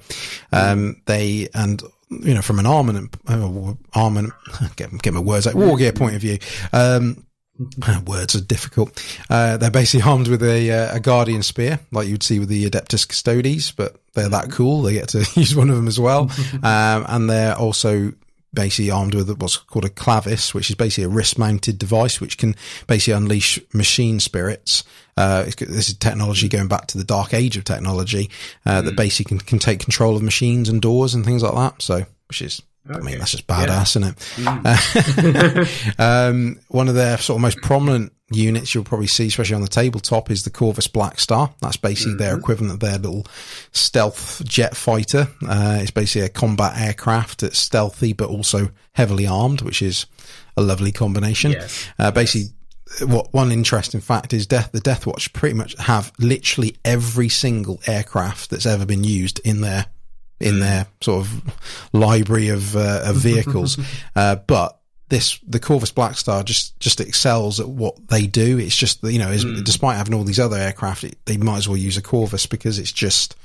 Um, 0.51 1.01
they 1.05 1.47
and 1.53 1.81
you 2.09 2.33
know 2.33 2.41
from 2.41 2.59
an 2.59 2.65
armament 2.65 3.15
uh, 3.27 3.73
armament 3.93 4.33
get 4.75 4.91
get 5.01 5.13
my 5.13 5.19
words 5.19 5.47
out 5.47 5.55
war 5.55 5.77
gear 5.77 5.93
point 5.93 6.15
of 6.15 6.21
view. 6.21 6.37
Um, 6.73 7.25
Words 8.05 8.35
are 8.35 8.41
difficult. 8.41 9.01
Uh, 9.29 9.57
they're 9.57 9.71
basically 9.71 10.09
armed 10.09 10.27
with 10.27 10.43
a, 10.43 10.71
uh, 10.71 10.95
a 10.95 10.99
guardian 10.99 11.43
spear, 11.43 11.79
like 11.91 12.07
you'd 12.07 12.23
see 12.23 12.39
with 12.39 12.49
the 12.49 12.69
Adeptus 12.69 13.07
Custodes, 13.07 13.71
but 13.71 13.95
they're 14.13 14.29
that 14.29 14.51
cool. 14.51 14.81
They 14.81 14.93
get 14.93 15.09
to 15.09 15.19
use 15.35 15.55
one 15.55 15.69
of 15.69 15.75
them 15.75 15.87
as 15.87 15.99
well. 15.99 16.31
um, 16.63 17.05
and 17.07 17.29
they're 17.29 17.55
also 17.55 18.13
basically 18.53 18.89
armed 18.89 19.13
with 19.13 19.29
what's 19.41 19.57
called 19.57 19.85
a 19.85 19.89
clavis, 19.89 20.53
which 20.53 20.69
is 20.69 20.75
basically 20.75 21.03
a 21.03 21.09
wrist 21.09 21.37
mounted 21.37 21.77
device, 21.77 22.19
which 22.19 22.37
can 22.37 22.55
basically 22.87 23.13
unleash 23.13 23.59
machine 23.73 24.19
spirits. 24.19 24.83
Uh, 25.17 25.43
this 25.43 25.89
is 25.89 25.97
technology 25.97 26.49
going 26.49 26.67
back 26.67 26.87
to 26.87 26.97
the 26.97 27.03
dark 27.03 27.33
age 27.33 27.57
of 27.57 27.63
technology, 27.63 28.29
uh, 28.65 28.81
mm. 28.81 28.85
that 28.85 28.95
basically 28.95 29.37
can, 29.37 29.45
can 29.45 29.59
take 29.59 29.79
control 29.79 30.15
of 30.15 30.21
machines 30.21 30.69
and 30.69 30.81
doors 30.81 31.13
and 31.13 31.25
things 31.25 31.43
like 31.43 31.53
that. 31.53 31.81
So, 31.81 32.05
which 32.27 32.41
is 32.41 32.61
Okay. 32.89 32.99
I 32.99 33.01
mean, 33.01 33.19
that's 33.19 33.31
just 33.31 33.47
badass, 33.47 33.67
yeah. 33.67 33.81
isn't 33.81 34.03
it? 34.03 34.15
Mm. 35.15 35.99
um, 35.99 36.59
one 36.67 36.87
of 36.87 36.95
their 36.95 37.17
sort 37.17 37.37
of 37.37 37.41
most 37.41 37.57
prominent 37.61 38.13
units 38.31 38.73
you'll 38.73 38.83
probably 38.83 39.07
see, 39.07 39.27
especially 39.27 39.55
on 39.55 39.61
the 39.61 39.67
tabletop, 39.67 40.31
is 40.31 40.43
the 40.43 40.49
Corvus 40.49 40.87
Black 40.87 41.19
Star. 41.19 41.53
That's 41.61 41.77
basically 41.77 42.13
mm-hmm. 42.13 42.23
their 42.23 42.37
equivalent 42.37 42.73
of 42.73 42.79
their 42.79 42.97
little 42.97 43.25
stealth 43.71 44.43
jet 44.45 44.75
fighter. 44.75 45.27
Uh, 45.47 45.79
it's 45.81 45.91
basically 45.91 46.25
a 46.25 46.29
combat 46.29 46.77
aircraft 46.77 47.41
that's 47.41 47.57
stealthy 47.57 48.13
but 48.13 48.29
also 48.29 48.69
heavily 48.93 49.27
armed, 49.27 49.61
which 49.61 49.81
is 49.81 50.05
a 50.57 50.61
lovely 50.61 50.91
combination. 50.91 51.51
Yes. 51.51 51.87
Uh, 51.99 52.11
basically, 52.11 52.53
yes. 52.99 53.03
what 53.09 53.33
one 53.33 53.51
interesting 53.51 54.01
fact 54.01 54.33
is 54.33 54.47
death 54.47 54.71
the 54.71 54.79
death 54.79 55.05
watch 55.05 55.33
pretty 55.33 55.55
much 55.55 55.75
have 55.77 56.11
literally 56.19 56.75
every 56.85 57.29
single 57.29 57.79
aircraft 57.87 58.49
that's 58.49 58.65
ever 58.65 58.85
been 58.85 59.03
used 59.03 59.39
in 59.39 59.61
their 59.61 59.87
in 60.39 60.59
their 60.59 60.87
sort 61.01 61.25
of 61.25 61.89
library 61.93 62.49
of, 62.49 62.75
uh, 62.75 63.03
of 63.05 63.17
vehicles. 63.17 63.77
uh, 64.15 64.35
but 64.35 64.79
this, 65.09 65.39
the 65.47 65.59
Corvus 65.59 65.91
Black 65.91 66.17
Star 66.17 66.43
just, 66.43 66.79
just 66.79 66.99
excels 66.99 67.59
at 67.59 67.69
what 67.69 68.07
they 68.09 68.27
do. 68.27 68.57
It's 68.57 68.75
just, 68.75 69.03
you 69.03 69.19
know, 69.19 69.29
mm. 69.29 69.63
despite 69.63 69.97
having 69.97 70.13
all 70.13 70.23
these 70.23 70.39
other 70.39 70.57
aircraft, 70.57 71.03
it, 71.03 71.17
they 71.25 71.37
might 71.37 71.57
as 71.57 71.67
well 71.67 71.77
use 71.77 71.97
a 71.97 72.01
Corvus 72.01 72.45
because 72.45 72.79
it's 72.79 72.91
just, 72.91 73.35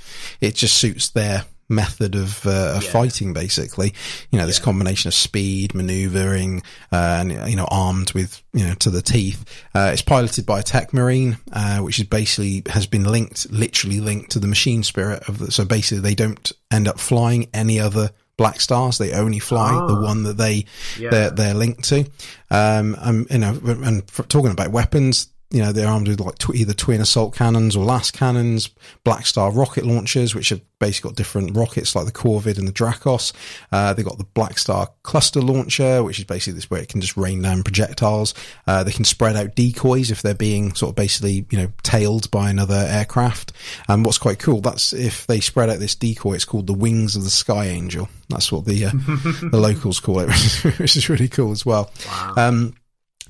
it 0.41 0.55
just 0.55 0.77
suits 0.77 1.11
their 1.11 1.45
method 1.71 2.15
of, 2.15 2.45
uh, 2.45 2.75
of 2.77 2.85
yeah. 2.85 2.91
fighting, 2.91 3.33
basically. 3.33 3.95
You 4.31 4.39
know, 4.39 4.47
this 4.47 4.59
yeah. 4.59 4.65
combination 4.65 5.09
of 5.09 5.15
speed, 5.15 5.75
maneuvering, 5.75 6.63
uh, 6.93 7.19
and, 7.21 7.51
you 7.51 7.57
know, 7.57 7.69
armed 7.71 8.13
with, 8.13 8.43
you 8.53 8.67
know, 8.67 8.75
to 8.75 8.91
the 8.91 9.01
teeth. 9.03 9.45
Uh, 9.75 9.91
it's 9.93 10.03
piloted 10.03 10.45
by 10.45 10.61
a 10.61 10.63
tech 10.63 10.93
marine, 10.93 11.39
uh, 11.53 11.79
which 11.79 11.99
is 11.99 12.05
basically 12.05 12.63
has 12.67 12.87
been 12.87 13.05
linked, 13.05 13.51
literally 13.51 14.01
linked 14.01 14.33
to 14.33 14.39
the 14.39 14.49
machine 14.49 14.83
spirit 14.83 15.27
of 15.29 15.39
the, 15.39 15.51
so 15.51 15.65
basically 15.65 16.01
they 16.01 16.15
don't 16.15 16.53
end 16.71 16.89
up 16.89 16.99
flying 16.99 17.49
any 17.55 17.79
other 17.79 18.11
black 18.37 18.61
stars. 18.61 18.99
They 18.99 19.13
only 19.13 19.39
fly 19.39 19.71
oh. 19.73 19.87
the 19.87 20.01
ah. 20.01 20.03
one 20.03 20.23
that 20.25 20.37
they, 20.37 20.65
yeah. 20.99 21.11
they're, 21.11 21.31
they're 21.31 21.55
linked 21.55 21.85
to. 21.91 22.01
Um, 22.51 22.97
and, 23.01 23.27
you 23.31 23.39
know, 23.39 23.61
and 23.65 24.07
talking 24.09 24.51
about 24.51 24.71
weapons, 24.71 25.29
you 25.51 25.61
know, 25.61 25.73
they're 25.73 25.89
armed 25.89 26.07
with 26.07 26.21
like 26.21 26.39
tw- 26.39 26.55
either 26.55 26.73
twin 26.73 27.01
assault 27.01 27.35
cannons 27.35 27.75
or 27.75 27.85
lascannons, 27.85 28.71
Black 29.03 29.27
Star 29.27 29.51
rocket 29.51 29.85
launchers, 29.85 30.33
which 30.33 30.51
have 30.51 30.61
basically 30.79 31.11
got 31.11 31.17
different 31.17 31.57
rockets 31.57 31.97
like 31.97 32.07
the 32.07 32.13
Corvid 32.13 32.57
and 32.57 32.69
the 32.69 32.73
Drakos. 32.73 33.33
Uh, 33.73 33.93
they've 33.93 34.05
got 34.05 34.19
the 34.19 34.25
Black 34.25 34.59
Star 34.59 34.89
cluster 35.03 35.41
launcher, 35.41 36.05
which 36.05 36.21
is 36.21 36.25
basically 36.25 36.55
this 36.55 36.71
where 36.71 36.81
it 36.81 36.89
can 36.89 37.01
just 37.01 37.17
rain 37.17 37.43
down 37.43 37.65
projectiles. 37.65 38.33
Uh, 38.67 38.85
they 38.85 38.93
can 38.93 39.05
spread 39.05 39.35
out 39.35 39.57
decoys 39.57 40.13
if 40.13 40.23
they're 40.23 40.35
being 40.35 40.73
sort 40.75 40.91
of 40.91 40.97
basically, 40.97 41.45
you 41.51 41.59
know, 41.59 41.73
tailed 41.83 42.31
by 42.31 42.49
another 42.49 42.87
aircraft. 42.89 43.53
And 43.89 44.07
what's 44.07 44.19
quite 44.19 44.39
cool, 44.39 44.61
that's 44.61 44.93
if 44.93 45.27
they 45.27 45.41
spread 45.41 45.69
out 45.69 45.81
this 45.81 45.97
decoy, 45.97 46.35
it's 46.35 46.45
called 46.45 46.69
the 46.69 46.75
Wings 46.75 47.17
of 47.17 47.25
the 47.25 47.31
Sky 47.31 47.67
Angel. 47.67 48.09
That's 48.29 48.53
what 48.53 48.67
the, 48.67 48.85
uh, 48.87 48.91
the 49.51 49.59
locals 49.61 49.99
call 49.99 50.21
it, 50.21 50.31
which 50.79 50.97
is 50.97 51.09
really 51.09 51.29
cool 51.29 51.51
as 51.51 51.67
well. 51.67 51.91
Wow. 52.07 52.35
Um, 52.37 52.75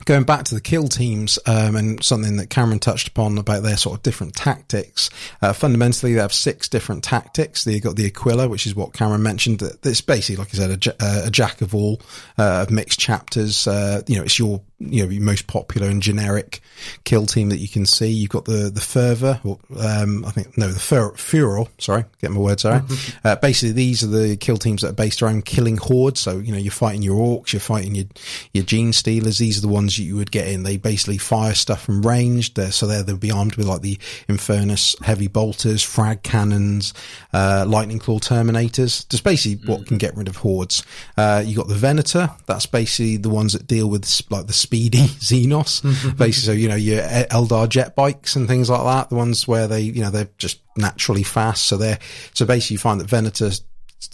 going 0.05 0.24
back 0.24 0.44
to 0.44 0.55
the 0.55 0.60
kill 0.60 0.89
teams 0.89 1.39
um, 1.47 1.77
and 1.77 2.02
something 2.02 2.36
that 2.36 2.51
Cameron 2.51 2.78
touched 2.78 3.09
upon 3.09 3.39
about 3.39 3.62
their 3.62 3.77
sort 3.77 3.98
of 3.98 4.02
different 4.02 4.35
tactics. 4.35 5.10
Uh, 5.43 5.52
fundamentally, 5.52 6.14
they 6.14 6.20
have 6.20 6.32
six 6.32 6.68
different 6.68 7.05
tactics. 7.05 7.64
They've 7.64 7.82
got 7.82 7.97
the 7.97 8.06
Aquila, 8.06 8.48
which 8.48 8.66
is 8.66 8.74
what 8.74 8.93
Cameron 8.93 9.22
mentioned. 9.22 9.60
That 9.60 9.85
it's 9.85 10.01
basically, 10.01 10.36
like 10.36 10.55
I 10.55 10.59
said, 10.59 10.86
a, 10.86 11.05
uh, 11.05 11.22
a 11.27 11.31
jack 11.31 11.60
of 11.60 11.74
all 11.74 12.01
uh, 12.39 12.66
mixed 12.70 12.98
chapters. 12.98 13.66
Uh, 13.66 14.02
you 14.06 14.16
know, 14.16 14.22
it's 14.22 14.39
your 14.39 14.60
you 14.81 15.07
know 15.07 15.20
most 15.20 15.47
popular 15.47 15.89
and 15.89 16.01
generic 16.01 16.61
kill 17.05 17.27
team 17.27 17.51
that 17.51 17.59
you 17.59 17.69
can 17.69 17.85
see. 17.85 18.11
You've 18.11 18.31
got 18.31 18.47
the 18.47 18.70
the 18.70 18.81
fervor, 18.81 19.40
or, 19.44 19.59
um, 19.78 20.24
I 20.24 20.31
think 20.31 20.57
no, 20.57 20.69
the 20.69 20.81
fur, 20.81 21.12
furor. 21.12 21.65
Sorry, 21.78 22.05
get 22.20 22.31
my 22.31 22.40
words 22.40 22.65
right. 22.65 22.82
uh, 23.24 23.36
basically, 23.36 23.73
these 23.73 24.02
are 24.02 24.07
the 24.07 24.36
kill 24.36 24.57
teams 24.57 24.82
that 24.82 24.90
are 24.90 24.94
based 24.94 25.23
around 25.23 25.44
killing 25.44 25.77
hordes. 25.77 26.20
So 26.20 26.39
you 26.39 26.52
know, 26.52 26.59
you're 26.59 26.73
fighting 26.73 27.02
your 27.02 27.16
orcs, 27.16 27.52
you're 27.52 27.61
fighting 27.61 27.94
your 27.94 28.07
your 28.52 28.65
gene 28.65 28.93
stealers. 28.93 29.39
These 29.39 29.59
are 29.59 29.62
the 29.62 29.69
ones 29.69 29.97
that 29.97 30.02
you 30.02 30.16
would 30.16 30.31
get 30.31 30.48
in. 30.48 30.62
They 30.62 30.78
basically 30.78 31.19
fire 31.19 31.55
stuff 31.55 31.82
from 31.82 32.02
range. 32.02 32.55
They're, 32.55 32.73
so 32.73 32.86
they'll 32.86 33.16
be 33.16 33.31
armed 33.31 33.57
with 33.57 33.66
like 33.66 33.82
the 33.82 33.97
Infernus 34.28 35.01
heavy 35.02 35.28
bolters, 35.28 35.82
frag 35.82 36.23
cannons, 36.23 36.94
uh, 37.32 37.65
lightning 37.69 37.98
claw 37.98 38.19
terminators. 38.19 39.09
Just 39.09 39.24
basically 39.24 39.66
what 39.66 39.86
can 39.86 39.98
get 39.98 40.16
rid 40.16 40.28
of 40.28 40.36
hordes. 40.36 40.82
Uh, 41.16 41.43
you 41.44 41.55
got 41.57 41.69
the 41.69 41.74
Venator. 41.74 42.31
That's 42.47 42.66
basically 42.66 43.19
the 43.19 43.31
ones 43.31 43.52
that 43.52 43.66
deal 43.66 43.90
with 43.90 44.09
like 44.31 44.47
the 44.47 44.52
speedy 44.70 44.98
Xenos. 45.18 45.82
basically, 46.16 46.32
so 46.32 46.52
you 46.52 46.68
know 46.68 46.76
your 46.76 47.02
Eldar 47.02 47.68
jet 47.68 47.97
bikes 47.97 48.36
and 48.36 48.47
things 48.47 48.70
like 48.70 48.84
that. 48.84 49.10
The 49.10 49.16
ones 49.16 49.48
where 49.48 49.66
they 49.66 49.80
you 49.80 50.02
know 50.02 50.10
they're 50.10 50.30
just 50.38 50.60
naturally 50.76 51.24
fast. 51.24 51.66
So 51.66 51.76
they're 51.76 51.98
so 52.34 52.47
basically 52.47 52.74
you 52.74 52.78
find 52.78 53.01
that 53.01 53.09
Venator 53.09 53.51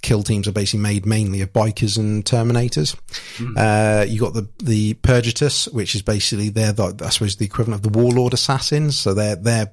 kill 0.02 0.22
teams 0.22 0.48
are 0.48 0.52
basically 0.52 0.80
made 0.80 1.06
mainly 1.06 1.42
of 1.42 1.52
bikers 1.52 1.96
and 1.96 2.24
terminators. 2.24 2.96
Mm. 3.36 3.54
Uh, 3.56 4.04
you 4.04 4.18
got 4.18 4.32
the 4.32 4.48
the 4.58 4.94
Purgatus, 4.94 5.72
which 5.72 5.94
is 5.94 6.02
basically 6.02 6.48
they're 6.48 6.72
the, 6.72 6.96
I 7.04 7.10
suppose 7.10 7.36
the 7.36 7.44
equivalent 7.44 7.84
of 7.84 7.92
the 7.92 7.98
warlord 7.98 8.32
assassins. 8.32 8.98
So 8.98 9.12
they're 9.12 9.36
they're 9.36 9.72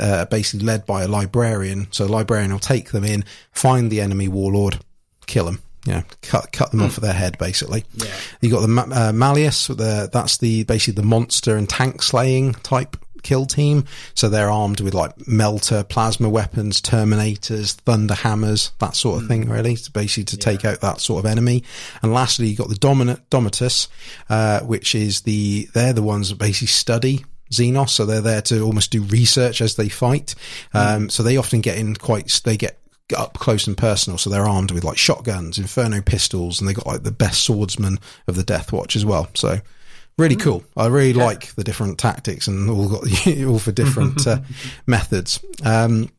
uh, 0.00 0.24
basically 0.26 0.66
led 0.66 0.84
by 0.84 1.04
a 1.04 1.08
librarian. 1.08 1.86
So 1.92 2.06
a 2.06 2.06
librarian 2.06 2.50
will 2.50 2.58
take 2.58 2.90
them 2.90 3.04
in, 3.04 3.24
find 3.52 3.90
the 3.90 4.00
enemy 4.00 4.26
warlord, 4.26 4.80
kill 5.26 5.44
them. 5.44 5.62
Yeah, 5.88 6.02
cut 6.20 6.52
cut 6.52 6.70
them 6.70 6.80
mm. 6.80 6.84
off 6.84 6.98
of 6.98 7.02
their 7.02 7.14
head, 7.14 7.38
basically. 7.38 7.84
Yeah. 7.94 8.14
You 8.42 8.50
got 8.50 8.60
the 8.60 8.68
uh, 8.68 9.12
Malleus. 9.12 9.68
The, 9.68 10.10
that's 10.12 10.36
the 10.36 10.64
basically 10.64 11.00
the 11.00 11.08
monster 11.08 11.56
and 11.56 11.68
tank 11.68 12.02
slaying 12.02 12.52
type 12.54 12.96
kill 13.22 13.46
team. 13.46 13.84
So 14.14 14.28
they're 14.28 14.50
armed 14.50 14.80
with 14.80 14.94
like 14.94 15.26
melter, 15.26 15.82
plasma 15.82 16.28
weapons, 16.28 16.80
terminators, 16.80 17.72
thunder 17.72 18.14
hammers, 18.14 18.72
that 18.80 18.96
sort 18.96 19.16
of 19.16 19.24
mm. 19.24 19.28
thing, 19.28 19.48
really, 19.48 19.76
to 19.76 19.90
basically 19.90 20.24
to 20.24 20.36
yeah. 20.36 20.56
take 20.56 20.64
out 20.64 20.80
that 20.82 21.00
sort 21.00 21.24
of 21.24 21.30
enemy. 21.30 21.64
And 22.02 22.12
lastly, 22.12 22.48
you 22.48 22.56
got 22.56 22.68
the 22.68 22.74
dominant 22.74 23.28
Domitus, 23.30 23.88
uh, 24.28 24.60
which 24.60 24.94
is 24.94 25.22
the, 25.22 25.68
they're 25.74 25.94
the 25.94 26.02
ones 26.02 26.28
that 26.28 26.38
basically 26.38 26.68
study 26.68 27.24
Xenos, 27.50 27.90
so 27.90 28.04
they're 28.04 28.20
there 28.20 28.42
to 28.42 28.60
almost 28.60 28.90
do 28.90 29.02
research 29.02 29.62
as 29.62 29.76
they 29.76 29.88
fight. 29.88 30.34
Hmm. 30.72 30.78
Um, 30.78 31.08
so 31.08 31.22
they 31.22 31.38
often 31.38 31.60
get 31.60 31.78
in 31.78 31.96
quite, 31.96 32.42
they 32.44 32.56
get 32.56 32.78
up 33.16 33.34
close 33.34 33.66
and 33.66 33.76
personal. 33.76 34.18
So 34.18 34.30
they're 34.30 34.48
armed 34.48 34.70
with 34.70 34.84
like 34.84 34.98
shotguns, 34.98 35.58
inferno 35.58 36.02
pistols, 36.02 36.60
and 36.60 36.68
they 36.68 36.74
got 36.74 36.86
like 36.86 37.02
the 37.02 37.12
best 37.12 37.42
swordsman 37.42 37.98
of 38.26 38.36
the 38.36 38.42
Death 38.42 38.72
Watch 38.72 38.96
as 38.96 39.04
well. 39.04 39.28
So 39.34 39.60
really 40.16 40.36
mm. 40.36 40.40
cool. 40.40 40.64
I 40.76 40.86
really 40.86 41.18
yeah. 41.18 41.24
like 41.24 41.54
the 41.54 41.64
different 41.64 41.98
tactics 41.98 42.48
and 42.48 42.68
all 42.68 42.88
got 42.88 43.28
all 43.46 43.58
for 43.58 43.72
different 43.72 44.26
uh, 44.26 44.40
methods. 44.86 45.40
Um, 45.64 46.10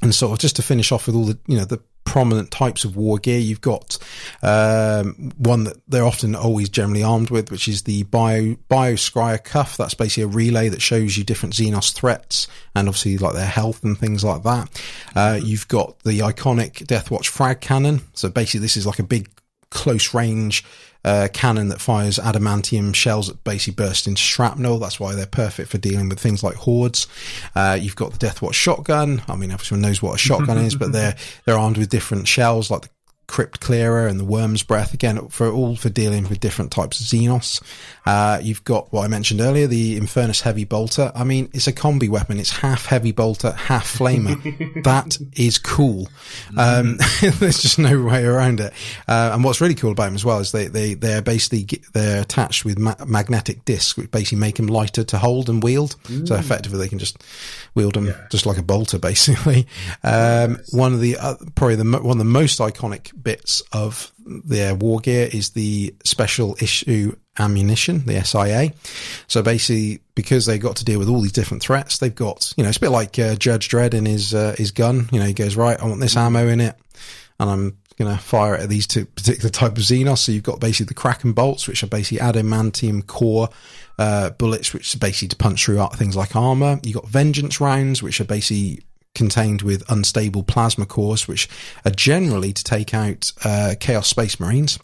and 0.00 0.14
sort 0.14 0.32
of 0.32 0.38
just 0.40 0.56
to 0.56 0.62
finish 0.62 0.90
off 0.90 1.06
with 1.06 1.14
all 1.14 1.24
the 1.24 1.38
you 1.46 1.56
know 1.56 1.64
the 1.64 1.80
prominent 2.04 2.50
types 2.50 2.84
of 2.84 2.96
war 2.96 3.18
gear, 3.18 3.38
you've 3.38 3.60
got 3.60 3.98
um, 4.42 5.32
one 5.38 5.64
that 5.64 5.76
they're 5.88 6.04
often 6.04 6.34
always 6.34 6.68
generally 6.68 7.02
armed 7.02 7.30
with, 7.30 7.50
which 7.50 7.68
is 7.68 7.82
the 7.82 8.02
bio 8.04 8.54
bioscryer 8.70 9.42
cuff. 9.42 9.76
That's 9.76 9.94
basically 9.94 10.24
a 10.24 10.28
relay 10.28 10.68
that 10.68 10.82
shows 10.82 11.16
you 11.16 11.24
different 11.24 11.54
Xenos 11.54 11.92
threats 11.92 12.48
and 12.74 12.88
obviously 12.88 13.18
like 13.18 13.34
their 13.34 13.46
health 13.46 13.84
and 13.84 13.96
things 13.96 14.24
like 14.24 14.42
that. 14.42 14.82
Uh, 15.14 15.40
you've 15.42 15.68
got 15.68 15.98
the 16.00 16.20
iconic 16.20 16.86
Deathwatch 16.86 17.26
frag 17.26 17.60
cannon. 17.60 18.00
So 18.14 18.28
basically, 18.28 18.60
this 18.60 18.76
is 18.76 18.86
like 18.86 18.98
a 18.98 19.04
big 19.04 19.28
close 19.72 20.14
range 20.14 20.64
uh, 21.04 21.28
cannon 21.32 21.68
that 21.68 21.80
fires 21.80 22.18
adamantium 22.18 22.94
shells 22.94 23.28
that 23.28 23.42
basically 23.44 23.74
burst 23.74 24.06
into 24.06 24.22
shrapnel. 24.22 24.78
That's 24.78 25.00
why 25.00 25.14
they're 25.14 25.26
perfect 25.26 25.68
for 25.68 25.78
dealing 25.78 26.08
with 26.08 26.20
things 26.20 26.42
like 26.42 26.54
hordes. 26.54 27.06
Uh, 27.54 27.76
you've 27.80 27.96
got 27.96 28.12
the 28.12 28.24
Deathwatch 28.24 28.54
shotgun. 28.54 29.22
I 29.28 29.36
mean, 29.36 29.50
everyone 29.50 29.82
knows 29.82 30.00
what 30.00 30.14
a 30.14 30.18
shotgun 30.18 30.58
is, 30.58 30.74
but 30.74 30.92
they're 30.92 31.16
they're 31.44 31.58
armed 31.58 31.78
with 31.78 31.88
different 31.88 32.28
shells 32.28 32.70
like 32.70 32.82
the 32.82 32.88
Crypt 33.26 33.60
Clearer 33.60 34.06
and 34.06 34.20
the 34.20 34.24
Worm's 34.24 34.62
Breath 34.62 34.94
again 34.94 35.28
for 35.28 35.50
all 35.50 35.74
for 35.74 35.88
dealing 35.88 36.28
with 36.28 36.40
different 36.40 36.70
types 36.70 37.00
of 37.00 37.06
Xenos. 37.06 37.62
Uh, 38.04 38.40
you've 38.42 38.64
got 38.64 38.92
what 38.92 39.04
I 39.04 39.08
mentioned 39.08 39.40
earlier, 39.40 39.66
the 39.66 39.98
Infernus 39.98 40.42
Heavy 40.42 40.64
Bolter. 40.64 41.12
I 41.14 41.24
mean, 41.24 41.48
it's 41.52 41.66
a 41.66 41.72
combi 41.72 42.08
weapon. 42.08 42.38
It's 42.38 42.50
half 42.50 42.86
Heavy 42.86 43.12
Bolter, 43.12 43.52
half 43.52 43.98
Flamer. 43.98 44.36
that 44.84 45.18
is 45.36 45.58
cool. 45.58 46.08
Um, 46.56 46.98
there's 47.20 47.62
just 47.62 47.78
no 47.78 48.02
way 48.02 48.24
around 48.24 48.60
it. 48.60 48.72
Uh, 49.06 49.30
and 49.32 49.44
what's 49.44 49.60
really 49.60 49.74
cool 49.74 49.92
about 49.92 50.06
them 50.06 50.14
as 50.14 50.24
well 50.24 50.40
is 50.40 50.52
they, 50.52 50.66
they, 50.66 50.94
they're 50.94 51.22
basically, 51.22 51.80
they're 51.92 52.22
attached 52.22 52.64
with 52.64 52.78
ma- 52.78 52.96
magnetic 53.06 53.64
discs, 53.64 53.96
which 53.96 54.10
basically 54.10 54.38
make 54.38 54.56
them 54.56 54.66
lighter 54.66 55.04
to 55.04 55.18
hold 55.18 55.48
and 55.48 55.62
wield. 55.62 55.96
Mm. 56.04 56.26
So 56.26 56.34
effectively 56.34 56.78
they 56.78 56.88
can 56.88 56.98
just 56.98 57.22
wield 57.74 57.94
them 57.94 58.06
yeah. 58.06 58.26
just 58.30 58.46
like 58.46 58.58
a 58.58 58.62
bolter, 58.62 58.98
basically. 58.98 59.66
Um, 60.04 60.58
one 60.72 60.92
of 60.92 61.00
the, 61.00 61.16
uh, 61.16 61.36
probably 61.54 61.76
the, 61.76 61.84
one 61.84 62.12
of 62.12 62.18
the 62.18 62.24
most 62.24 62.58
iconic 62.58 63.10
bits 63.22 63.62
of 63.72 64.12
their 64.24 64.74
war 64.74 65.00
gear 65.00 65.28
is 65.32 65.50
the 65.50 65.94
special 66.04 66.56
issue 66.60 67.16
ammunition, 67.38 68.04
the 68.04 68.22
SIA. 68.22 68.72
So 69.26 69.42
basically, 69.42 70.00
because 70.14 70.46
they 70.46 70.58
got 70.58 70.76
to 70.76 70.84
deal 70.84 70.98
with 70.98 71.08
all 71.08 71.20
these 71.20 71.32
different 71.32 71.62
threats, 71.62 71.98
they've 71.98 72.14
got, 72.14 72.52
you 72.56 72.62
know, 72.62 72.68
it's 72.68 72.78
a 72.78 72.80
bit 72.80 72.90
like 72.90 73.18
uh, 73.18 73.34
Judge 73.36 73.68
Dredd 73.68 73.94
in 73.94 74.06
his, 74.06 74.34
uh, 74.34 74.54
his 74.58 74.70
gun. 74.70 75.08
You 75.12 75.20
know, 75.20 75.26
he 75.26 75.32
goes, 75.34 75.56
right, 75.56 75.80
I 75.80 75.86
want 75.86 76.00
this 76.00 76.16
ammo 76.16 76.48
in 76.48 76.60
it 76.60 76.76
and 77.40 77.50
I'm 77.50 77.78
going 77.98 78.14
to 78.14 78.22
fire 78.22 78.54
it 78.54 78.62
at 78.62 78.68
these 78.68 78.86
two 78.86 79.06
particular 79.06 79.50
type 79.50 79.72
of 79.72 79.82
Xenos. 79.82 80.18
So 80.18 80.32
you've 80.32 80.42
got 80.42 80.60
basically 80.60 80.86
the 80.86 80.94
Kraken 80.94 81.32
bolts, 81.32 81.66
which 81.66 81.82
are 81.82 81.88
basically 81.88 82.18
adamantium 82.18 83.06
core 83.06 83.48
uh, 83.98 84.30
bullets, 84.30 84.72
which 84.72 84.94
are 84.94 84.98
basically 84.98 85.28
to 85.28 85.36
punch 85.36 85.64
through 85.64 85.86
things 85.94 86.16
like 86.16 86.36
armor. 86.36 86.80
You've 86.82 86.96
got 86.96 87.08
Vengeance 87.08 87.60
rounds, 87.60 88.02
which 88.02 88.20
are 88.20 88.24
basically 88.24 88.80
contained 89.14 89.62
with 89.62 89.88
unstable 89.90 90.42
plasma 90.42 90.86
cores, 90.86 91.28
which 91.28 91.48
are 91.84 91.90
generally 91.90 92.52
to 92.52 92.64
take 92.64 92.94
out 92.94 93.32
uh, 93.44 93.74
Chaos 93.78 94.08
Space 94.08 94.40
Marines. 94.40 94.78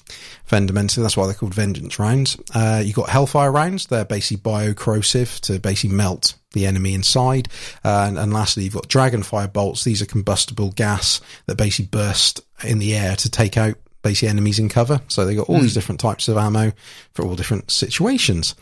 Fundamentally, 0.45 1.03
that's 1.03 1.17
why 1.17 1.27
they're 1.27 1.35
called 1.35 1.55
Vengeance 1.55 1.99
rounds. 1.99 2.37
Uh, 2.55 2.83
you've 2.85 2.97
got 2.97 3.09
Hellfire 3.09 3.53
rounds. 3.53 3.87
They're 3.87 4.05
basically 4.05 4.51
biocorrosive 4.51 5.41
to 5.41 5.59
basically 5.59 5.97
melt 5.97 6.35
the 6.53 6.67
enemy 6.67 6.95
inside. 6.95 7.49
Uh, 7.85 8.07
and, 8.09 8.19
and, 8.19 8.33
lastly, 8.33 8.65
you've 8.65 8.75
got 8.75 8.89
Dragonfire 8.89 9.53
bolts. 9.53 9.85
These 9.85 10.03
are 10.03 10.07
combustible 10.07 10.73
gas 10.73 11.21
that 11.47 11.57
basically 11.57 11.87
burst 11.87 12.41
in 12.65 12.79
the 12.79 12.97
air 12.97 13.17
to 13.17 13.31
take 13.31 13.57
out 13.57 13.77
basically 14.03 14.29
enemies 14.29 14.59
in 14.59 14.69
cover. 14.69 15.01
So 15.09 15.25
they've 15.25 15.37
got 15.37 15.49
all 15.49 15.59
mm. 15.59 15.63
these 15.63 15.75
different 15.75 16.01
types 16.01 16.29
of 16.29 16.37
ammo 16.37 16.73
for 17.13 17.25
all 17.25 17.35
different 17.35 17.71
situations. 17.71 18.55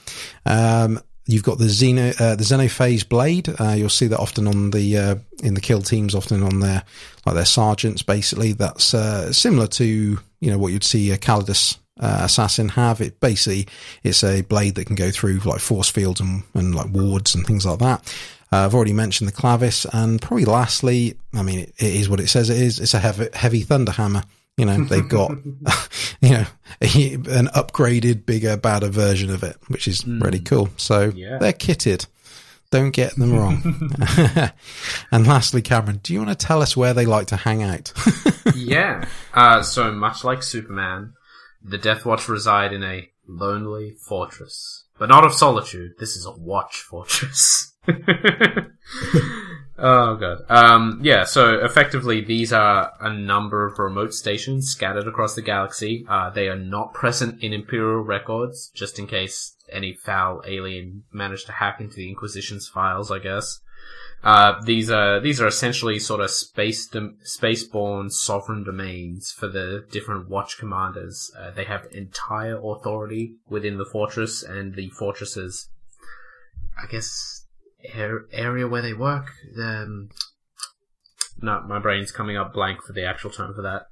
Um, 0.44 1.00
You've 1.28 1.42
got 1.42 1.58
the 1.58 1.64
Xeno, 1.64 2.18
uh, 2.20 2.36
the 2.36 2.44
Xenophase 2.44 3.08
blade. 3.08 3.48
Uh, 3.60 3.74
you'll 3.76 3.88
see 3.88 4.06
that 4.06 4.20
often 4.20 4.46
on 4.46 4.70
the 4.70 4.96
uh, 4.96 5.16
in 5.42 5.54
the 5.54 5.60
kill 5.60 5.82
teams, 5.82 6.14
often 6.14 6.42
on 6.42 6.60
their 6.60 6.84
like 7.24 7.34
their 7.34 7.44
sergeants. 7.44 8.02
Basically, 8.02 8.52
that's 8.52 8.94
uh, 8.94 9.32
similar 9.32 9.66
to 9.66 9.84
you 9.84 10.50
know 10.50 10.58
what 10.58 10.72
you'd 10.72 10.84
see 10.84 11.10
a 11.10 11.18
Calidus 11.18 11.78
uh, 11.98 12.20
assassin 12.22 12.68
have. 12.70 13.00
It 13.00 13.18
basically 13.18 13.66
it's 14.04 14.22
a 14.22 14.42
blade 14.42 14.76
that 14.76 14.86
can 14.86 14.94
go 14.94 15.10
through 15.10 15.38
like 15.40 15.60
force 15.60 15.90
fields 15.90 16.20
and, 16.20 16.44
and 16.54 16.74
like 16.74 16.90
wards 16.92 17.34
and 17.34 17.44
things 17.44 17.66
like 17.66 17.80
that. 17.80 18.14
Uh, 18.52 18.64
I've 18.64 18.74
already 18.74 18.92
mentioned 18.92 19.26
the 19.26 19.34
clavis, 19.34 19.84
and 19.92 20.22
probably 20.22 20.44
lastly, 20.44 21.16
I 21.34 21.42
mean, 21.42 21.60
it, 21.60 21.74
it 21.78 21.94
is 21.96 22.08
what 22.08 22.20
it 22.20 22.28
says 22.28 22.50
it 22.50 22.58
is. 22.58 22.78
It's 22.78 22.94
a 22.94 23.00
heavy, 23.00 23.28
heavy 23.34 23.62
thunder 23.62 23.90
hammer. 23.90 24.22
You 24.56 24.64
know, 24.64 24.84
they've 24.84 25.08
got, 25.08 25.32
you 26.20 26.30
know, 26.30 26.46
a, 26.80 27.14
an 27.14 27.48
upgraded, 27.48 28.24
bigger, 28.24 28.56
badder 28.56 28.88
version 28.88 29.30
of 29.30 29.42
it, 29.42 29.56
which 29.68 29.86
is 29.86 30.02
mm. 30.02 30.22
really 30.22 30.40
cool. 30.40 30.70
So 30.76 31.12
yeah. 31.14 31.38
they're 31.38 31.52
kitted. 31.52 32.06
Don't 32.70 32.90
get 32.90 33.14
them 33.14 33.32
wrong. 33.32 33.62
and 35.12 35.26
lastly, 35.26 35.62
Cameron, 35.62 36.00
do 36.02 36.12
you 36.12 36.18
want 36.18 36.38
to 36.38 36.46
tell 36.46 36.62
us 36.62 36.76
where 36.76 36.94
they 36.94 37.06
like 37.06 37.28
to 37.28 37.36
hang 37.36 37.62
out? 37.62 37.92
yeah. 38.56 39.04
Uh, 39.32 39.62
so 39.62 39.92
much 39.92 40.24
like 40.24 40.42
Superman, 40.42 41.12
the 41.62 41.78
Death 41.78 42.04
Watch 42.04 42.28
reside 42.28 42.72
in 42.72 42.82
a 42.82 43.08
lonely 43.28 43.94
fortress, 44.08 44.84
but 44.98 45.08
not 45.08 45.24
of 45.24 45.32
solitude. 45.32 45.92
This 46.00 46.16
is 46.16 46.26
a 46.26 46.32
watch 46.32 46.78
fortress. 46.78 47.72
Oh 49.78 50.16
god. 50.16 50.44
Um, 50.48 51.00
yeah. 51.02 51.24
So 51.24 51.58
effectively, 51.62 52.22
these 52.22 52.52
are 52.52 52.92
a 53.00 53.12
number 53.12 53.66
of 53.66 53.78
remote 53.78 54.14
stations 54.14 54.68
scattered 54.68 55.06
across 55.06 55.34
the 55.34 55.42
galaxy. 55.42 56.06
Uh, 56.08 56.30
they 56.30 56.48
are 56.48 56.58
not 56.58 56.94
present 56.94 57.42
in 57.42 57.52
Imperial 57.52 58.00
records, 58.00 58.70
just 58.74 58.98
in 58.98 59.06
case 59.06 59.54
any 59.70 59.92
foul 59.92 60.42
alien 60.46 61.04
managed 61.12 61.46
to 61.46 61.52
hack 61.52 61.80
into 61.80 61.96
the 61.96 62.08
Inquisition's 62.08 62.68
files, 62.68 63.10
I 63.10 63.18
guess. 63.18 63.60
Uh, 64.24 64.60
these 64.64 64.90
are 64.90 65.20
these 65.20 65.40
are 65.40 65.46
essentially 65.46 65.98
sort 65.98 66.20
of 66.20 66.30
space 66.30 66.86
dom- 66.86 67.18
spaceborne 67.24 68.10
sovereign 68.10 68.64
domains 68.64 69.30
for 69.30 69.46
the 69.46 69.84
different 69.90 70.28
watch 70.28 70.58
commanders. 70.58 71.30
Uh, 71.38 71.50
they 71.50 71.64
have 71.64 71.86
entire 71.92 72.58
authority 72.58 73.34
within 73.48 73.76
the 73.76 73.84
fortress, 73.84 74.42
and 74.42 74.74
the 74.74 74.88
fortresses, 74.88 75.68
I 76.82 76.90
guess, 76.90 77.35
area 77.84 78.66
where 78.66 78.82
they 78.82 78.92
work. 78.92 79.32
Um, 79.58 80.10
no, 81.40 81.62
my 81.62 81.78
brain's 81.78 82.12
coming 82.12 82.36
up 82.36 82.54
blank 82.54 82.82
for 82.82 82.92
the 82.92 83.04
actual 83.04 83.30
term 83.30 83.54
for 83.54 83.62
that. 83.62 83.86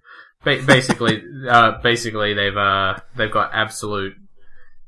Ba- 0.44 0.65
basically, 0.66 1.23
uh, 1.48 1.81
basically 1.82 2.35
they've 2.35 2.56
uh, 2.56 2.98
they've 3.16 3.31
got 3.31 3.51
absolute 3.52 4.15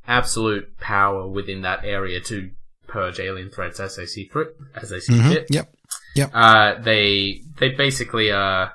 absolute 0.06 0.78
power 0.78 1.27
within 1.27 1.62
that 1.62 1.85
area 1.85 2.20
to 2.20 2.51
purge 2.86 3.18
alien 3.18 3.51
threats 3.51 3.81
as 3.81 3.97
they 3.97 4.06
see 4.06 4.28
fit. 4.32 4.56
As 4.74 4.90
they 4.90 5.01
see 5.01 5.14
mm-hmm. 5.14 5.31
fit. 5.31 5.47
Yep. 5.51 5.74
Yep. 6.14 6.31
Uh, 6.32 6.81
they 6.81 7.43
they 7.59 7.70
basically 7.70 8.31
uh, 8.32 8.68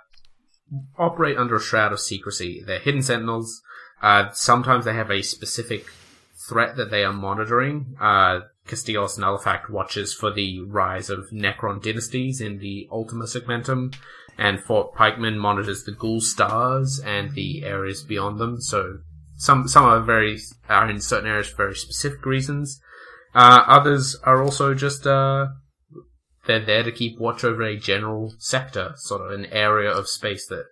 operate 0.98 1.38
under 1.38 1.56
a 1.56 1.62
shroud 1.62 1.92
of 1.92 2.00
secrecy. 2.00 2.64
They're 2.66 2.80
hidden 2.80 3.02
sentinels. 3.02 3.62
Uh, 4.02 4.30
sometimes 4.32 4.86
they 4.86 4.94
have 4.94 5.12
a 5.12 5.22
specific 5.22 5.86
threat 6.48 6.76
that 6.78 6.92
they 6.92 7.04
are 7.04 7.14
monitoring. 7.14 7.96
Uh, 8.00 8.42
Castilos 8.72 9.20
Nullifact 9.20 9.70
watches 9.70 10.14
for 10.14 10.32
the 10.32 10.62
rise 10.62 11.10
of 11.10 11.30
Necron 11.32 11.84
dynasties 11.84 12.40
in 12.40 12.60
the 12.60 12.88
Ultima 12.90 13.26
Segmentum, 13.26 13.94
and 14.38 14.64
Fort 14.64 14.96
Pikeman 14.96 15.38
monitors 15.38 15.84
the 15.84 15.92
Ghoul 15.92 16.22
stars 16.22 17.00
and 17.06 17.34
the 17.34 17.64
areas 17.64 18.02
beyond 18.02 18.40
them. 18.40 18.62
So 18.62 19.00
some 19.36 19.68
some 19.68 19.84
are 19.84 20.00
very 20.00 20.40
are 20.70 20.90
in 20.90 21.02
certain 21.02 21.30
areas 21.30 21.50
for 21.50 21.58
very 21.58 21.76
specific 21.76 22.26
reasons. 22.26 22.80
Uh, 23.36 23.64
others 23.68 24.16
are 24.24 24.42
also 24.42 24.74
just 24.74 25.06
uh, 25.06 25.48
they're 26.48 26.66
there 26.66 26.84
to 26.84 26.92
keep 26.92 27.20
watch 27.20 27.44
over 27.44 27.64
a 27.64 27.78
general 27.78 28.34
sector, 28.40 28.94
sort 28.96 29.22
of 29.22 29.38
an 29.38 29.48
area 29.48 29.92
of 29.92 30.08
space 30.08 30.48
that 30.48 30.66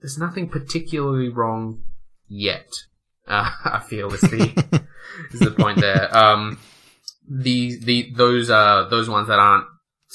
there's 0.00 0.18
nothing 0.18 0.48
particularly 0.48 1.28
wrong 1.28 1.82
yet. 2.28 2.68
Uh, 3.26 3.50
I 3.64 3.80
feel 3.80 4.12
is 4.14 4.20
the 4.20 4.84
is 5.32 5.40
the 5.40 5.50
point 5.50 5.80
there. 5.80 6.16
Um, 6.16 6.58
the 7.30 7.78
the 7.84 8.12
those 8.16 8.50
uh 8.50 8.88
those 8.90 9.08
ones 9.08 9.28
that 9.28 9.38
aren't 9.38 9.66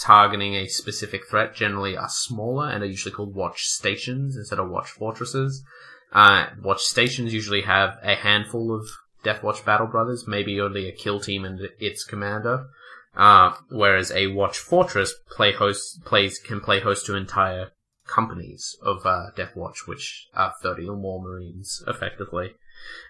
targeting 0.01 0.55
a 0.55 0.67
specific 0.67 1.21
threat 1.29 1.55
generally 1.55 1.95
are 1.95 2.09
smaller 2.09 2.69
and 2.69 2.83
are 2.83 2.87
usually 2.87 3.15
called 3.15 3.33
watch 3.33 3.63
stations 3.63 4.35
instead 4.35 4.59
of 4.59 4.69
watch 4.69 4.89
fortresses. 4.89 5.63
Uh, 6.11 6.47
watch 6.61 6.81
stations 6.81 7.33
usually 7.33 7.61
have 7.61 7.97
a 8.03 8.15
handful 8.15 8.75
of 8.75 8.85
Deathwatch 9.23 9.65
Battle 9.65 9.87
Brothers, 9.87 10.27
maybe 10.27 10.59
only 10.59 10.87
a 10.87 10.91
kill 10.91 11.19
team 11.19 11.45
and 11.45 11.59
its 11.79 12.03
commander. 12.03 12.67
Uh, 13.15 13.53
whereas 13.69 14.11
a 14.11 14.27
Watch 14.27 14.57
Fortress 14.57 15.13
play 15.31 15.53
host 15.53 16.03
plays 16.03 16.37
can 16.37 16.59
play 16.59 16.81
host 16.81 17.05
to 17.05 17.15
entire 17.15 17.69
companies 18.05 18.77
of 18.83 19.05
uh, 19.05 19.27
Deathwatch, 19.37 19.87
which 19.87 20.27
are 20.33 20.53
thirty 20.61 20.85
or 20.87 20.97
more 20.97 21.21
Marines, 21.21 21.81
effectively. 21.87 22.55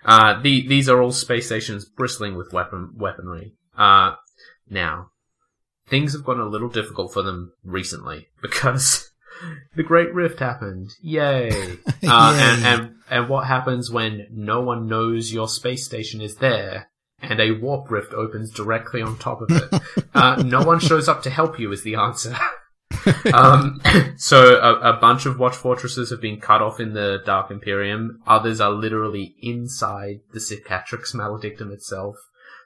Uh, 0.05 0.39
the, 0.39 0.67
these 0.67 0.87
are 0.87 1.01
all 1.01 1.11
space 1.11 1.47
stations 1.47 1.85
bristling 1.85 2.35
with 2.35 2.53
weapon 2.53 2.91
weaponry. 2.95 3.53
Uh, 3.77 4.15
now, 4.69 5.11
things 5.87 6.13
have 6.13 6.23
gotten 6.23 6.41
a 6.41 6.47
little 6.47 6.69
difficult 6.69 7.13
for 7.13 7.21
them 7.21 7.53
recently 7.63 8.27
because 8.41 9.11
the 9.75 9.83
Great 9.83 10.13
Rift 10.13 10.39
happened. 10.39 10.91
Yay! 11.01 11.77
Uh. 12.07 12.37
And, 12.39 12.65
and 12.65 12.95
and 13.09 13.29
what 13.29 13.47
happens 13.47 13.91
when 13.91 14.27
no 14.31 14.61
one 14.61 14.87
knows 14.87 15.33
your 15.33 15.47
space 15.47 15.85
station 15.85 16.21
is 16.21 16.35
there 16.35 16.89
and 17.21 17.39
a 17.39 17.51
warp 17.51 17.89
rift 17.89 18.13
opens 18.13 18.51
directly 18.51 19.01
on 19.01 19.17
top 19.17 19.41
of 19.41 19.49
it? 19.51 20.05
uh, 20.13 20.41
no 20.43 20.63
one 20.63 20.79
shows 20.79 21.07
up 21.07 21.23
to 21.23 21.29
help 21.29 21.59
you 21.59 21.71
is 21.71 21.83
the 21.83 21.95
answer. 21.95 22.35
um, 23.33 23.81
so 24.17 24.55
a, 24.59 24.95
a, 24.95 24.99
bunch 24.99 25.25
of 25.25 25.39
watch 25.39 25.55
fortresses 25.55 26.09
have 26.09 26.21
been 26.21 26.39
cut 26.39 26.61
off 26.61 26.79
in 26.79 26.93
the 26.93 27.21
Dark 27.25 27.51
Imperium. 27.51 28.21
Others 28.27 28.61
are 28.61 28.71
literally 28.71 29.35
inside 29.41 30.19
the 30.33 30.39
Cicatrix 30.39 31.13
Maledictum 31.13 31.71
itself, 31.71 32.15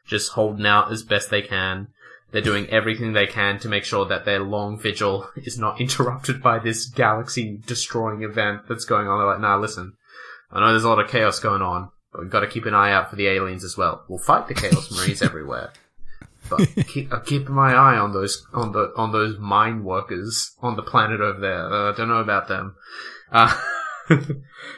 just 0.10 0.34
holding 0.34 0.66
out 0.66 0.92
as 0.92 1.04
best 1.04 1.30
they 1.30 1.42
can. 1.42 1.88
They're 2.32 2.42
doing 2.42 2.68
everything 2.70 3.14
they 3.14 3.28
can 3.28 3.60
to 3.60 3.70
make 3.70 3.86
sure 3.86 4.06
that 4.06 4.26
their 4.26 4.40
long 4.40 4.80
vigil 4.80 5.30
is 5.36 5.58
not 5.58 5.80
interrupted 5.80 6.42
by 6.42 6.60
this 6.60 6.86
galaxy 6.86 7.60
destroying 7.66 8.24
event 8.24 8.64
that's 8.68 8.86
going 8.86 9.08
on. 9.08 9.20
They're 9.20 9.28
like, 9.28 9.40
nah, 9.40 9.58
listen, 9.58 9.94
I 10.52 10.60
know 10.60 10.72
there's 10.72 10.84
a 10.84 10.90
lot 10.90 11.00
of 11.00 11.10
chaos 11.10 11.40
going 11.40 11.62
on, 11.62 11.90
but 12.12 12.22
we've 12.22 12.30
got 12.30 12.42
to 12.42 12.48
keep 12.48 12.66
an 12.66 12.74
eye 12.74 12.92
out 12.92 13.10
for 13.10 13.16
the 13.16 13.28
aliens 13.28 13.64
as 13.64 13.78
well. 13.78 14.04
We'll 14.08 14.20
fight 14.20 14.48
the 14.48 14.56
Chaos 14.56 14.92
Marines 14.98 15.22
everywhere. 15.22 15.72
But 16.50 16.68
keep, 16.88 17.14
uh, 17.14 17.20
keep 17.20 17.48
my 17.48 17.74
eye 17.74 17.98
on 17.98 18.14
those 18.14 18.48
on 18.54 18.72
the 18.72 18.92
on 18.96 19.12
those 19.12 19.38
mine 19.38 19.84
workers 19.84 20.56
on 20.62 20.76
the 20.76 20.82
planet 20.82 21.22
over 21.22 21.40
there. 21.40 21.72
Uh, 21.72 21.92
I 21.92 21.96
don't 21.96 22.08
know 22.08 22.16
about 22.16 22.48
them. 22.48 22.76
Uh, 23.32 23.56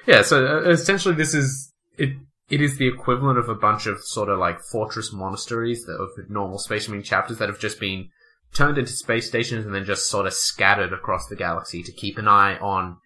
yeah, 0.05 0.21
so 0.23 0.45
uh, 0.45 0.69
essentially, 0.69 1.15
this 1.15 1.33
is 1.33 1.71
it 1.97 2.17
it 2.51 2.61
is 2.61 2.77
the 2.77 2.87
equivalent 2.87 3.39
of 3.39 3.47
a 3.47 3.55
bunch 3.55 3.87
of 3.87 4.03
sort 4.03 4.27
of 4.27 4.37
like 4.37 4.59
fortress 4.59 5.13
monasteries 5.13 5.85
that 5.85 5.93
of 5.93 6.09
normal 6.29 6.59
Space 6.59 6.89
Marine 6.89 7.01
chapters 7.01 7.37
that 7.37 7.47
have 7.47 7.59
just 7.59 7.79
been 7.79 8.09
turned 8.53 8.77
into 8.77 8.91
space 8.91 9.29
stations 9.29 9.65
and 9.65 9.73
then 9.73 9.85
just 9.85 10.09
sort 10.09 10.27
of 10.27 10.33
scattered 10.33 10.91
across 10.91 11.27
the 11.27 11.37
galaxy 11.37 11.81
to 11.81 11.93
keep 11.93 12.17
an 12.17 12.27
eye 12.27 12.57
on 12.57 12.97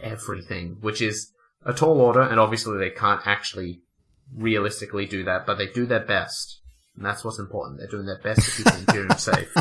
everything, 0.00 0.78
which 0.80 1.00
is 1.00 1.30
a 1.64 1.72
tall 1.72 2.00
order, 2.00 2.22
and 2.22 2.40
obviously 2.40 2.76
they 2.76 2.90
can't 2.90 3.24
actually 3.24 3.82
realistically 4.34 5.06
do 5.06 5.22
that, 5.22 5.46
but 5.46 5.58
they 5.58 5.68
do 5.68 5.86
their 5.86 6.04
best. 6.04 6.58
And 6.96 7.06
that's 7.06 7.24
what's 7.24 7.38
important. 7.38 7.78
They're 7.78 7.88
doing 7.88 8.06
their 8.06 8.18
best 8.18 8.40
to 8.44 8.56
keep 8.56 8.72
the 8.72 8.78
Imperium 8.80 9.10
safe. 9.16 9.54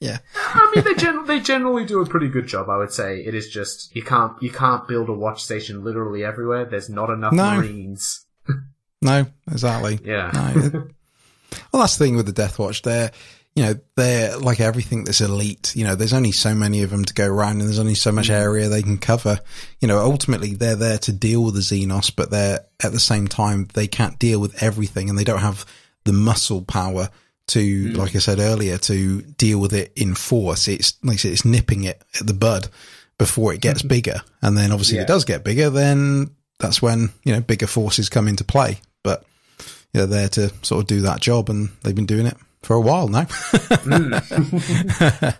Yeah. 0.00 0.18
I 0.36 0.72
mean, 0.74 0.84
they, 0.84 0.94
gen- 0.94 1.26
they 1.26 1.38
generally 1.38 1.86
do 1.86 2.02
a 2.02 2.06
pretty 2.06 2.28
good 2.28 2.48
job, 2.48 2.68
I 2.68 2.78
would 2.78 2.92
say. 2.92 3.20
It 3.20 3.34
is 3.34 3.48
just, 3.48 3.94
you 3.94 4.02
can't, 4.02 4.32
you 4.42 4.50
can't 4.50 4.88
build 4.88 5.08
a 5.08 5.14
watch 5.14 5.42
station 5.42 5.84
literally 5.84 6.24
everywhere. 6.24 6.64
There's 6.64 6.90
not 6.90 7.10
enough 7.10 7.32
no. 7.32 7.56
Marines 7.56 8.23
no, 9.04 9.26
exactly. 9.50 10.00
Yeah. 10.04 10.30
No. 10.32 10.70
well, 11.72 11.82
that's 11.82 11.96
the 11.96 12.04
thing 12.04 12.16
with 12.16 12.26
the 12.26 12.32
Death 12.32 12.58
Watch. 12.58 12.82
They're, 12.82 13.10
you 13.54 13.62
know, 13.62 13.74
they're 13.96 14.36
like 14.38 14.60
everything 14.60 15.04
that's 15.04 15.20
elite. 15.20 15.74
You 15.76 15.84
know, 15.84 15.94
there's 15.94 16.12
only 16.12 16.32
so 16.32 16.54
many 16.54 16.82
of 16.82 16.90
them 16.90 17.04
to 17.04 17.14
go 17.14 17.26
around 17.26 17.60
and 17.60 17.62
there's 17.62 17.78
only 17.78 17.94
so 17.94 18.12
much 18.12 18.28
mm. 18.28 18.34
area 18.34 18.68
they 18.68 18.82
can 18.82 18.98
cover. 18.98 19.40
You 19.80 19.88
know, 19.88 19.98
ultimately 19.98 20.54
they're 20.54 20.76
there 20.76 20.98
to 20.98 21.12
deal 21.12 21.44
with 21.44 21.54
the 21.54 21.60
Xenos, 21.60 22.14
but 22.14 22.30
they're 22.30 22.60
at 22.82 22.92
the 22.92 23.00
same 23.00 23.28
time, 23.28 23.68
they 23.74 23.86
can't 23.86 24.18
deal 24.18 24.40
with 24.40 24.62
everything 24.62 25.08
and 25.08 25.18
they 25.18 25.24
don't 25.24 25.40
have 25.40 25.64
the 26.04 26.12
muscle 26.12 26.62
power 26.62 27.10
to, 27.48 27.92
mm. 27.92 27.96
like 27.96 28.16
I 28.16 28.18
said 28.18 28.40
earlier, 28.40 28.78
to 28.78 29.22
deal 29.22 29.60
with 29.60 29.72
it 29.72 29.92
in 29.94 30.14
force. 30.14 30.66
It's, 30.66 30.94
like 31.04 31.14
I 31.14 31.16
said, 31.16 31.32
it's 31.32 31.44
nipping 31.44 31.84
it 31.84 32.02
at 32.20 32.26
the 32.26 32.34
bud 32.34 32.68
before 33.18 33.52
it 33.52 33.60
gets 33.60 33.82
bigger. 33.84 34.20
And 34.42 34.56
then 34.56 34.72
obviously 34.72 34.96
yeah. 34.96 35.02
it 35.02 35.08
does 35.08 35.24
get 35.24 35.44
bigger, 35.44 35.70
then 35.70 36.30
that's 36.58 36.82
when, 36.82 37.10
you 37.24 37.32
know, 37.32 37.40
bigger 37.40 37.66
forces 37.66 38.08
come 38.08 38.26
into 38.26 38.44
play 38.44 38.80
but 39.04 39.24
they're 39.92 40.06
there 40.06 40.28
to 40.30 40.48
sort 40.62 40.80
of 40.80 40.88
do 40.88 41.02
that 41.02 41.20
job, 41.20 41.48
and 41.48 41.68
they've 41.82 41.94
been 41.94 42.06
doing 42.06 42.26
it 42.26 42.36
for 42.62 42.74
a 42.74 42.80
while 42.80 43.06
now. 43.06 43.26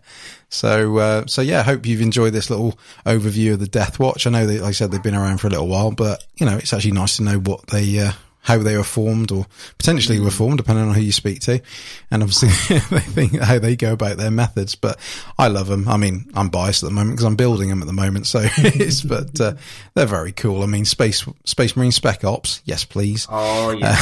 so, 0.49 0.99
uh, 0.99 1.26
so 1.26 1.43
yeah, 1.43 1.59
I 1.59 1.62
hope 1.62 1.86
you've 1.86 2.01
enjoyed 2.01 2.33
this 2.33 2.51
little 2.51 2.78
overview 3.05 3.55
of 3.55 3.60
the 3.60 3.67
Death 3.67 3.99
Watch. 3.99 4.28
I 4.28 4.31
know 4.31 4.47
that, 4.47 4.60
like 4.60 4.68
I 4.68 4.73
said, 4.73 4.93
they've 4.93 5.02
been 5.02 5.17
around 5.17 5.39
for 5.39 5.49
a 5.49 5.51
little 5.51 5.67
while, 5.67 5.91
but 5.91 6.25
you 6.36 6.47
know, 6.47 6.57
it's 6.57 6.73
actually 6.73 6.93
nice 6.93 7.17
to 7.17 7.25
know 7.25 7.39
what 7.39 7.67
they, 7.67 7.99
uh, 7.99 8.12
how 8.44 8.58
they 8.58 8.76
were 8.76 8.84
formed 8.84 9.32
or 9.32 9.47
potentially 9.78 10.20
were 10.20 10.31
formed 10.31 10.58
depending 10.58 10.86
on 10.86 10.94
who 10.94 11.00
you 11.00 11.12
speak 11.12 11.40
to. 11.40 11.62
And 12.10 12.23
obviously 12.23 12.48
they 12.90 13.00
think 13.00 13.40
how 13.40 13.58
they 13.58 13.74
go 13.74 13.94
about 13.94 14.18
their 14.18 14.31
methods, 14.31 14.74
but 14.74 14.98
I 15.39 15.48
love 15.48 15.66
them. 15.66 15.89
I 15.89 15.97
mean, 15.97 16.31
I'm 16.34 16.50
biased 16.50 16.82
at 16.82 16.90
the 16.90 16.94
moment 16.94 17.16
because 17.16 17.24
I'm 17.24 17.36
building 17.36 17.70
them 17.70 17.81
at 17.81 17.86
the 17.86 17.94
moment. 17.94 18.26
So 18.26 18.42
it's, 18.42 19.02
but, 19.02 19.40
uh, 19.40 19.55
they're 19.94 20.05
very 20.05 20.32
cool. 20.32 20.62
I 20.62 20.66
mean, 20.66 20.84
space, 20.84 21.26
space 21.44 21.74
marine 21.74 21.90
spec 21.90 22.23
ops. 22.23 22.60
Yes, 22.66 22.84
please. 22.84 23.26
Oh, 23.31 23.70
yeah. 23.70 23.97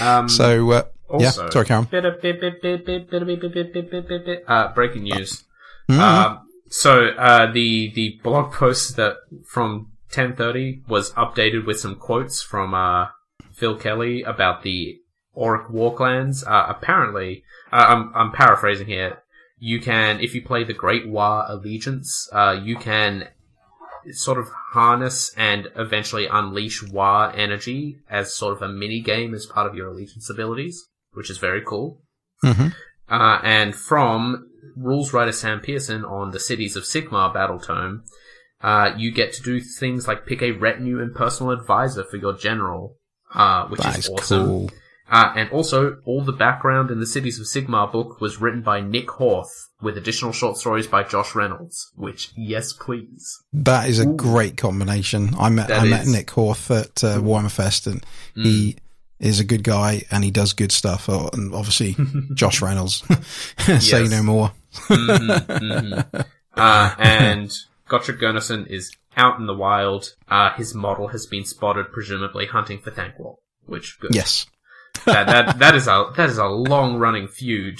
um, 0.00 0.28
so, 0.28 0.70
uh, 0.72 0.82
also, 1.08 1.44
yeah, 1.44 1.50
sorry, 1.50 1.64
Karen. 1.64 1.88
Uh, 4.46 4.72
breaking 4.74 5.02
news. 5.04 5.44
Mm-hmm. 5.88 6.00
Um, 6.00 6.48
so, 6.68 7.06
uh, 7.06 7.50
the, 7.50 7.92
the 7.94 8.20
blog 8.22 8.52
post 8.52 8.96
that 8.96 9.16
from 9.46 9.91
1030 10.14 10.82
was 10.86 11.12
updated 11.12 11.66
with 11.66 11.80
some 11.80 11.96
quotes 11.96 12.42
from 12.42 12.74
uh, 12.74 13.08
Phil 13.52 13.76
Kelly 13.76 14.22
about 14.22 14.62
the 14.62 15.00
Orruk 15.36 15.70
Warclans. 15.70 16.46
Uh, 16.46 16.66
apparently, 16.68 17.44
uh, 17.72 17.86
I'm, 17.88 18.12
I'm 18.14 18.32
paraphrasing 18.32 18.86
here. 18.86 19.22
You 19.58 19.80
can, 19.80 20.20
if 20.20 20.34
you 20.34 20.42
play 20.42 20.64
the 20.64 20.74
Great 20.74 21.08
War 21.08 21.44
Allegiance, 21.48 22.28
uh, 22.32 22.60
you 22.62 22.76
can 22.76 23.28
sort 24.10 24.38
of 24.38 24.48
harness 24.72 25.32
and 25.36 25.68
eventually 25.76 26.26
unleash 26.26 26.82
Waaagh 26.82 27.36
energy 27.36 27.98
as 28.10 28.34
sort 28.34 28.56
of 28.56 28.62
a 28.62 28.68
mini 28.68 29.00
game 29.00 29.34
as 29.34 29.46
part 29.46 29.66
of 29.66 29.74
your 29.74 29.88
Allegiance 29.88 30.28
abilities, 30.28 30.88
which 31.12 31.30
is 31.30 31.38
very 31.38 31.62
cool. 31.62 32.02
Mm-hmm. 32.44 32.68
Uh, 33.08 33.40
and 33.42 33.74
from 33.74 34.48
rules 34.76 35.12
writer 35.12 35.32
Sam 35.32 35.60
Pearson 35.60 36.04
on 36.04 36.30
the 36.30 36.40
Cities 36.40 36.76
of 36.76 36.84
Sigmar 36.84 37.32
battle 37.32 37.60
tome, 37.60 38.04
uh, 38.62 38.94
you 38.96 39.10
get 39.12 39.32
to 39.34 39.42
do 39.42 39.60
things 39.60 40.06
like 40.06 40.26
pick 40.26 40.42
a 40.42 40.52
retinue 40.52 41.00
and 41.00 41.14
personal 41.14 41.52
advisor 41.52 42.04
for 42.04 42.16
your 42.16 42.32
general. 42.34 42.96
uh, 43.34 43.66
which 43.68 43.84
is, 43.86 43.98
is, 43.98 44.08
awesome. 44.08 44.46
Cool. 44.46 44.70
Uh, 45.10 45.32
and 45.36 45.50
also, 45.50 45.98
all 46.06 46.22
the 46.24 46.32
background 46.32 46.90
in 46.90 46.98
the 46.98 47.06
Cities 47.06 47.38
of 47.38 47.46
Sigmar 47.46 47.90
book 47.90 48.18
was 48.20 48.40
written 48.40 48.62
by 48.62 48.80
Nick 48.80 49.08
Horth, 49.08 49.50
with 49.82 49.98
additional 49.98 50.32
short 50.32 50.56
stories 50.56 50.86
by 50.86 51.02
Josh 51.02 51.34
Reynolds. 51.34 51.92
Which, 51.96 52.30
yes, 52.34 52.72
please. 52.72 53.42
That 53.52 53.90
is 53.90 53.98
a 53.98 54.08
Ooh. 54.08 54.16
great 54.16 54.56
combination. 54.56 55.34
I 55.38 55.50
met 55.50 55.68
that 55.68 55.82
I 55.82 55.84
met 55.84 56.06
Nick 56.06 56.28
Horth 56.28 56.70
at 56.70 57.04
uh, 57.04 57.18
Warhammer 57.18 57.50
Fest, 57.50 57.86
and 57.86 58.02
mm. 58.34 58.44
he 58.44 58.76
is 59.20 59.38
a 59.38 59.44
good 59.44 59.62
guy 59.62 60.02
and 60.10 60.24
he 60.24 60.30
does 60.30 60.52
good 60.52 60.72
stuff. 60.72 61.08
Oh, 61.08 61.28
and 61.32 61.54
obviously, 61.54 61.96
Josh 62.34 62.62
Reynolds. 62.62 63.04
Say 63.80 64.08
no 64.08 64.22
more. 64.22 64.52
mm-hmm, 64.72 65.52
mm-hmm. 65.52 66.20
Uh, 66.54 66.94
and 66.98 67.50
Gotrek 67.92 68.18
Gurnisson 68.18 68.66
is 68.68 68.90
out 69.18 69.38
in 69.38 69.46
the 69.46 69.54
wild. 69.54 70.14
Uh, 70.26 70.54
his 70.54 70.74
model 70.74 71.08
has 71.08 71.26
been 71.26 71.44
spotted, 71.44 71.92
presumably 71.92 72.46
hunting 72.46 72.78
for 72.80 72.90
Thanquol, 72.90 73.36
which 73.66 74.00
good. 74.00 74.14
Yes. 74.14 74.46
that, 75.04 75.26
that, 75.26 75.58
that 75.58 75.74
is 75.74 75.86
a, 75.88 76.10
that 76.16 76.30
is 76.30 76.38
a 76.38 76.46
long 76.46 76.96
running 76.96 77.28
feud, 77.28 77.78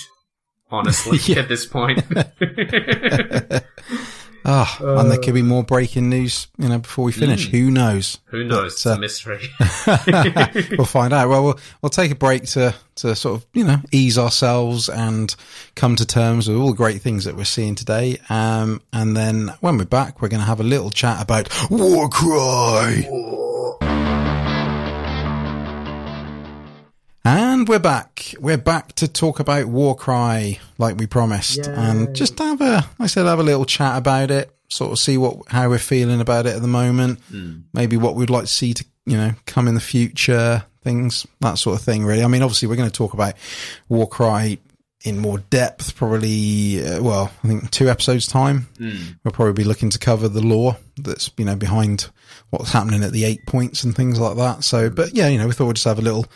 honestly, 0.71 1.19
yeah. 1.35 1.41
at 1.41 1.49
this 1.49 1.65
point. 1.65 2.03
Oh, 4.45 4.77
uh, 4.81 4.97
and 4.99 5.11
there 5.11 5.19
could 5.19 5.35
be 5.35 5.43
more 5.43 5.63
breaking 5.63 6.09
news, 6.09 6.49
you 6.59 6.69
know, 6.69 6.79
before 6.79 7.05
we 7.05 7.13
finish. 7.13 7.49
Mm, 7.49 7.51
Who 7.51 7.71
knows? 7.71 8.19
Who 8.27 8.45
knows? 8.45 8.83
But, 8.83 8.91
uh, 8.91 8.93
it's 8.95 8.97
a 8.97 8.99
mystery. 8.99 9.49
we'll 10.77 10.87
find 10.87 11.13
out. 11.13 11.29
Well, 11.29 11.45
well, 11.45 11.59
we'll 11.81 11.91
take 11.91 12.11
a 12.11 12.17
break 12.17 12.45
to, 12.47 12.75
to 12.97 13.15
sort 13.15 13.37
of, 13.37 13.47
you 13.53 13.65
know, 13.65 13.79
ease 13.93 14.19
ourselves 14.19 14.89
and 14.89 15.35
come 15.75 15.97
to 15.97 16.07
terms 16.07 16.49
with 16.49 16.57
all 16.57 16.71
the 16.71 16.77
great 16.77 17.03
things 17.03 17.25
that 17.25 17.37
we're 17.37 17.45
seeing 17.45 17.75
today. 17.75 18.19
Um, 18.29 18.81
and 18.93 19.17
then 19.17 19.53
when 19.61 19.79
we're 19.79 19.85
back, 19.85 20.21
we're 20.21 20.29
going 20.29 20.41
to 20.41 20.47
have 20.47 20.61
a 20.61 20.65
little 20.65 20.91
chat 20.91 21.23
about 21.23 21.49
Warcry. 21.71 23.07
And 27.63 27.69
we're 27.69 27.79
back. 27.79 28.35
We're 28.41 28.59
back 28.59 28.95
to 28.95 29.07
talk 29.07 29.39
about 29.39 29.67
Warcry, 29.67 30.59
like 30.79 30.97
we 30.97 31.07
promised, 31.07 31.59
Yay. 31.59 31.73
and 31.73 32.13
just 32.13 32.37
have 32.41 32.61
a, 32.61 32.85
I 32.99 33.07
said, 33.07 33.27
have 33.27 33.39
a 33.39 33.45
little 33.45 33.65
chat 33.65 33.97
about 33.97 34.33
it. 34.33 34.51
Sort 34.69 34.91
of 34.91 34.99
see 34.99 35.17
what 35.17 35.47
how 35.47 35.69
we're 35.69 35.79
feeling 35.79 36.21
about 36.21 36.47
it 36.47 36.57
at 36.57 36.61
the 36.61 36.67
moment. 36.67 37.21
Mm. 37.31 37.63
Maybe 37.73 37.97
what 37.97 38.17
we'd 38.17 38.31
like 38.31 38.47
to 38.47 38.53
see 38.53 38.75
to 38.75 38.85
you 39.07 39.17
know 39.17 39.35
come 39.47 39.69
in 39.69 39.75
the 39.75 39.81
future, 39.81 40.65
things 40.83 41.25
that 41.39 41.55
sort 41.55 41.79
of 41.79 41.85
thing. 41.85 42.05
Really, 42.05 42.25
I 42.25 42.27
mean, 42.27 42.43
obviously 42.43 42.67
we're 42.67 42.75
going 42.75 42.91
to 42.91 42.93
talk 42.93 43.15
about 43.15 43.35
Warcry 43.89 44.59
in 45.05 45.19
more 45.19 45.39
depth, 45.39 45.95
probably, 45.95 46.85
uh, 46.85 47.01
well, 47.01 47.31
I 47.45 47.47
think 47.47 47.71
two 47.71 47.89
episodes 47.89 48.27
time. 48.27 48.67
Mm. 48.79 49.19
We'll 49.23 49.33
probably 49.33 49.53
be 49.53 49.65
looking 49.65 49.91
to 49.91 50.01
cover 50.01 50.29
the 50.29 50.45
lore 50.45 50.77
that's, 50.97 51.31
you 51.37 51.45
know, 51.45 51.57
behind 51.57 52.09
what's 52.53 52.71
happening 52.71 53.03
at 53.03 53.13
the 53.13 53.25
eight 53.25 53.47
points 53.47 53.83
and 53.83 53.97
things 53.97 54.21
like 54.21 54.37
that. 54.37 54.63
So, 54.63 54.91
but 54.91 55.15
yeah, 55.15 55.27
you 55.29 55.39
know, 55.39 55.47
we 55.47 55.55
thought 55.55 55.69
we'd 55.69 55.77
just 55.77 55.87
have 55.87 55.99
a 55.99 56.03
little, 56.03 56.27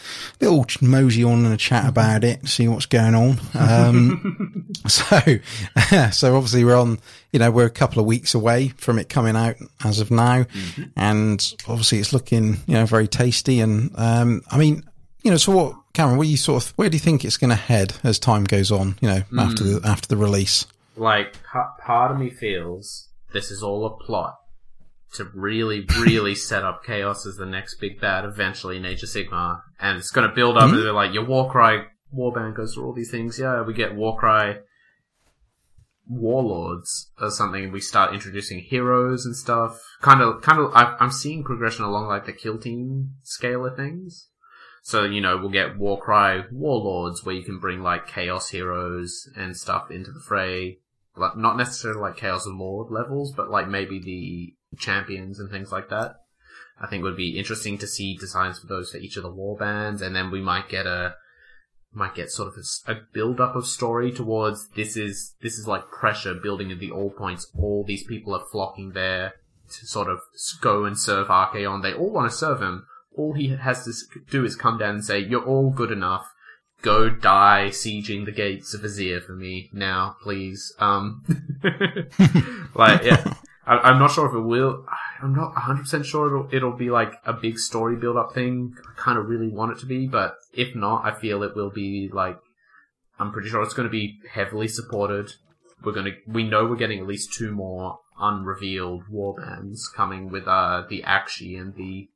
little 0.40 0.64
mosey 0.80 1.22
on 1.22 1.44
and 1.44 1.52
a 1.52 1.58
chat 1.58 1.80
mm-hmm. 1.80 1.90
about 1.90 2.24
it, 2.24 2.48
see 2.48 2.66
what's 2.68 2.86
going 2.86 3.14
on. 3.14 3.38
Um, 3.52 4.66
so, 4.88 5.20
so 6.10 6.34
obviously 6.34 6.64
we're 6.64 6.80
on, 6.80 6.98
you 7.32 7.38
know, 7.38 7.50
we're 7.50 7.66
a 7.66 7.70
couple 7.70 8.00
of 8.00 8.06
weeks 8.06 8.34
away 8.34 8.68
from 8.78 8.98
it 8.98 9.10
coming 9.10 9.36
out 9.36 9.56
as 9.84 10.00
of 10.00 10.10
now. 10.10 10.44
Mm-hmm. 10.44 10.84
And 10.96 11.54
obviously 11.68 11.98
it's 11.98 12.14
looking, 12.14 12.56
you 12.66 12.74
know, 12.74 12.86
very 12.86 13.08
tasty. 13.08 13.60
And, 13.60 13.90
um, 13.96 14.42
I 14.50 14.56
mean, 14.56 14.84
you 15.22 15.30
know, 15.30 15.36
so 15.36 15.52
what, 15.52 15.76
Cameron, 15.92 16.16
what 16.16 16.28
you 16.28 16.38
sort 16.38 16.64
of, 16.64 16.70
where 16.78 16.88
do 16.88 16.96
you 16.96 17.00
think 17.00 17.26
it's 17.26 17.36
going 17.36 17.50
to 17.50 17.56
head 17.56 17.92
as 18.02 18.18
time 18.18 18.44
goes 18.44 18.72
on, 18.72 18.96
you 19.02 19.08
know, 19.08 19.20
mm. 19.20 19.38
after 19.38 19.64
the, 19.64 19.86
after 19.86 20.08
the 20.08 20.16
release? 20.16 20.64
Like, 20.96 21.36
part 21.52 22.10
of 22.10 22.18
me 22.18 22.30
feels 22.30 23.08
this 23.34 23.50
is 23.50 23.62
all 23.62 23.84
a 23.84 23.90
plot 23.90 24.40
to 25.16 25.30
really, 25.34 25.86
really 26.00 26.34
set 26.34 26.64
up 26.64 26.84
Chaos 26.84 27.26
as 27.26 27.36
the 27.36 27.46
next 27.46 27.76
big 27.80 28.00
bad 28.00 28.24
eventually 28.24 28.76
in 28.76 28.84
Age 28.84 29.02
of 29.02 29.08
Sigmar. 29.08 29.60
And 29.78 29.98
it's 29.98 30.10
going 30.10 30.28
to 30.28 30.34
build 30.34 30.56
up 30.56 30.70
mm-hmm. 30.70 30.94
like 30.94 31.12
your 31.12 31.24
Warcry 31.24 31.84
warband 32.14 32.56
goes 32.56 32.74
through 32.74 32.86
all 32.86 32.94
these 32.94 33.10
things. 33.10 33.38
Yeah, 33.38 33.62
we 33.62 33.74
get 33.74 33.94
Warcry 33.94 34.60
warlords 36.08 37.10
or 37.20 37.30
something. 37.30 37.72
We 37.72 37.80
start 37.80 38.14
introducing 38.14 38.60
heroes 38.60 39.26
and 39.26 39.36
stuff. 39.36 39.80
Kind 40.00 40.20
of, 40.20 40.42
kind 40.42 40.60
of, 40.60 40.70
I'm 40.74 41.10
seeing 41.10 41.44
progression 41.44 41.84
along 41.84 42.06
like 42.06 42.26
the 42.26 42.32
kill 42.32 42.58
team 42.58 43.14
scale 43.22 43.66
of 43.66 43.76
things. 43.76 44.28
So, 44.82 45.04
you 45.04 45.20
know, 45.20 45.36
we'll 45.36 45.50
get 45.50 45.78
Warcry 45.78 46.44
warlords 46.52 47.24
where 47.24 47.34
you 47.34 47.42
can 47.42 47.58
bring 47.58 47.82
like 47.82 48.06
chaos 48.06 48.50
heroes 48.50 49.28
and 49.36 49.56
stuff 49.56 49.90
into 49.90 50.12
the 50.12 50.20
fray. 50.20 50.78
Like, 51.16 51.36
not 51.36 51.56
necessarily 51.56 52.00
like 52.00 52.16
chaos 52.16 52.46
and 52.46 52.58
lord 52.58 52.92
levels, 52.92 53.32
but 53.32 53.50
like 53.50 53.68
maybe 53.68 53.98
the 53.98 54.54
champions 54.78 55.38
and 55.38 55.50
things 55.50 55.72
like 55.72 55.88
that. 55.90 56.16
I 56.80 56.86
think 56.86 57.02
would 57.02 57.16
be 57.16 57.38
interesting 57.38 57.78
to 57.78 57.86
see 57.86 58.16
designs 58.16 58.58
for 58.58 58.66
those 58.66 58.90
for 58.90 58.98
each 58.98 59.16
of 59.16 59.22
the 59.22 59.30
war 59.30 59.56
bands, 59.56 60.02
and 60.02 60.14
then 60.14 60.30
we 60.30 60.40
might 60.40 60.68
get 60.68 60.86
a 60.86 61.14
might 61.96 62.14
get 62.14 62.30
sort 62.30 62.48
of 62.48 62.54
a, 62.58 62.92
a 62.92 63.00
build 63.14 63.40
up 63.40 63.56
of 63.56 63.66
story 63.66 64.12
towards 64.12 64.68
this 64.76 64.96
is 64.96 65.34
this 65.40 65.58
is 65.58 65.66
like 65.66 65.90
pressure 65.90 66.34
building 66.34 66.70
at 66.70 66.78
the 66.78 66.90
all 66.90 67.10
points. 67.10 67.50
All 67.58 67.84
these 67.84 68.04
people 68.04 68.34
are 68.34 68.44
flocking 68.52 68.92
there 68.92 69.34
to 69.70 69.86
sort 69.86 70.08
of 70.08 70.20
go 70.60 70.84
and 70.84 70.98
serve 70.98 71.28
Archaon. 71.28 71.82
They 71.82 71.94
all 71.94 72.10
want 72.10 72.30
to 72.30 72.36
serve 72.36 72.60
him. 72.60 72.86
All 73.16 73.32
he 73.32 73.48
has 73.48 73.84
to 73.84 74.20
do 74.30 74.44
is 74.44 74.54
come 74.54 74.78
down 74.78 74.96
and 74.96 75.04
say, 75.04 75.18
"You're 75.18 75.44
all 75.44 75.70
good 75.70 75.90
enough. 75.90 76.30
Go 76.82 77.08
die 77.08 77.68
sieging 77.70 78.26
the 78.26 78.32
gates 78.32 78.74
of 78.74 78.82
Azyr 78.82 79.22
for 79.22 79.32
me 79.32 79.70
now, 79.72 80.16
please." 80.22 80.74
Um, 80.78 81.24
like 82.74 83.02
yeah. 83.04 83.32
I, 83.66 83.90
am 83.90 83.98
not 83.98 84.12
sure 84.12 84.28
if 84.28 84.34
it 84.34 84.40
will. 84.40 84.86
I'm 85.20 85.34
not 85.34 85.54
100% 85.54 86.04
sure 86.04 86.26
it'll, 86.26 86.48
it'll 86.54 86.76
be 86.76 86.90
like 86.90 87.14
a 87.24 87.32
big 87.32 87.58
story 87.58 87.96
build 87.96 88.16
up 88.16 88.32
thing. 88.32 88.74
I 88.88 89.00
kind 89.00 89.18
of 89.18 89.26
really 89.26 89.48
want 89.48 89.72
it 89.72 89.80
to 89.80 89.86
be, 89.86 90.06
but 90.06 90.36
if 90.52 90.74
not, 90.76 91.04
I 91.04 91.12
feel 91.12 91.42
it 91.42 91.56
will 91.56 91.70
be 91.70 92.08
like, 92.12 92.38
I'm 93.18 93.32
pretty 93.32 93.48
sure 93.48 93.62
it's 93.62 93.74
going 93.74 93.88
to 93.88 93.92
be 93.92 94.18
heavily 94.30 94.68
supported. 94.68 95.32
We're 95.82 95.92
going 95.92 96.06
to, 96.06 96.12
we 96.28 96.48
know 96.48 96.64
we're 96.66 96.76
getting 96.76 97.00
at 97.00 97.06
least 97.06 97.32
two 97.32 97.50
more 97.50 97.98
unrevealed 98.20 99.04
warbands 99.12 99.80
coming 99.94 100.30
with, 100.30 100.46
uh, 100.46 100.84
the 100.88 101.02
Aqshy 101.02 101.60
and 101.60 101.74
the 101.74 102.08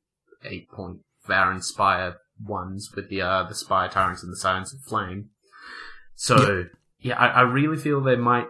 eight 0.45 0.71
point 0.71 0.99
Varanspire 1.27 2.15
ones 2.43 2.91
with 2.95 3.09
the, 3.09 3.21
uh, 3.21 3.43
the 3.43 3.55
Spire 3.55 3.89
Tyrants 3.89 4.23
and 4.23 4.31
the 4.31 4.37
Scions 4.37 4.73
of 4.73 4.79
Flame. 4.81 5.29
So, 6.15 6.59
yep. 6.59 6.67
yeah, 7.01 7.19
I, 7.19 7.27
I 7.27 7.41
really 7.41 7.77
feel 7.77 7.99
they 7.99 8.15
might 8.15 8.47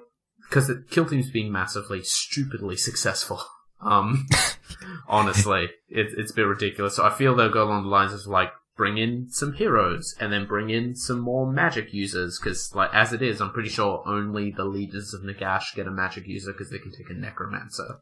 because 0.51 0.67
the 0.67 0.83
kill 0.89 1.05
team's 1.05 1.31
being 1.31 1.49
massively, 1.49 2.01
stupidly 2.03 2.75
successful. 2.75 3.41
Um, 3.79 4.27
honestly, 5.07 5.69
it, 5.87 6.07
it's 6.17 6.33
been 6.33 6.47
ridiculous. 6.47 6.97
So 6.97 7.05
I 7.05 7.09
feel 7.09 7.33
they'll 7.33 7.49
go 7.49 7.63
along 7.63 7.83
the 7.83 7.89
lines 7.89 8.11
of 8.11 8.27
like 8.27 8.51
bring 8.75 8.97
in 8.97 9.29
some 9.29 9.53
heroes 9.53 10.13
and 10.19 10.31
then 10.33 10.45
bring 10.45 10.69
in 10.69 10.93
some 10.93 11.21
more 11.21 11.49
magic 11.49 11.93
users 11.93 12.37
because 12.37 12.75
like 12.75 12.93
as 12.93 13.13
it 13.13 13.21
is, 13.21 13.39
I'm 13.39 13.51
pretty 13.51 13.69
sure 13.69 14.03
only 14.05 14.51
the 14.51 14.65
Legions 14.65 15.13
of 15.13 15.21
Nagash 15.21 15.73
get 15.73 15.87
a 15.87 15.91
magic 15.91 16.27
user 16.27 16.51
because 16.51 16.69
they 16.69 16.79
can 16.79 16.91
take 16.91 17.09
a 17.09 17.13
necromancer. 17.13 18.01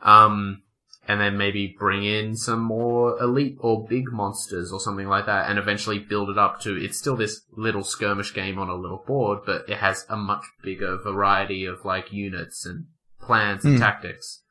Um, 0.00 0.62
and 1.08 1.20
then 1.20 1.36
maybe 1.36 1.74
bring 1.78 2.04
in 2.04 2.36
some 2.36 2.60
more 2.60 3.20
elite 3.22 3.56
or 3.60 3.86
big 3.86 4.12
monsters 4.12 4.72
or 4.72 4.80
something 4.80 5.08
like 5.08 5.26
that 5.26 5.48
and 5.48 5.58
eventually 5.58 5.98
build 5.98 6.28
it 6.28 6.38
up 6.38 6.60
to 6.60 6.76
it's 6.76 6.98
still 6.98 7.16
this 7.16 7.42
little 7.56 7.84
skirmish 7.84 8.34
game 8.34 8.58
on 8.58 8.68
a 8.68 8.74
little 8.74 9.02
board 9.06 9.40
but 9.46 9.68
it 9.68 9.78
has 9.78 10.04
a 10.08 10.16
much 10.16 10.44
bigger 10.62 10.96
variety 10.96 11.64
of 11.64 11.84
like 11.84 12.12
units 12.12 12.66
and 12.66 12.86
plans 13.20 13.64
and 13.64 13.76
mm. 13.76 13.80
tactics 13.80 14.42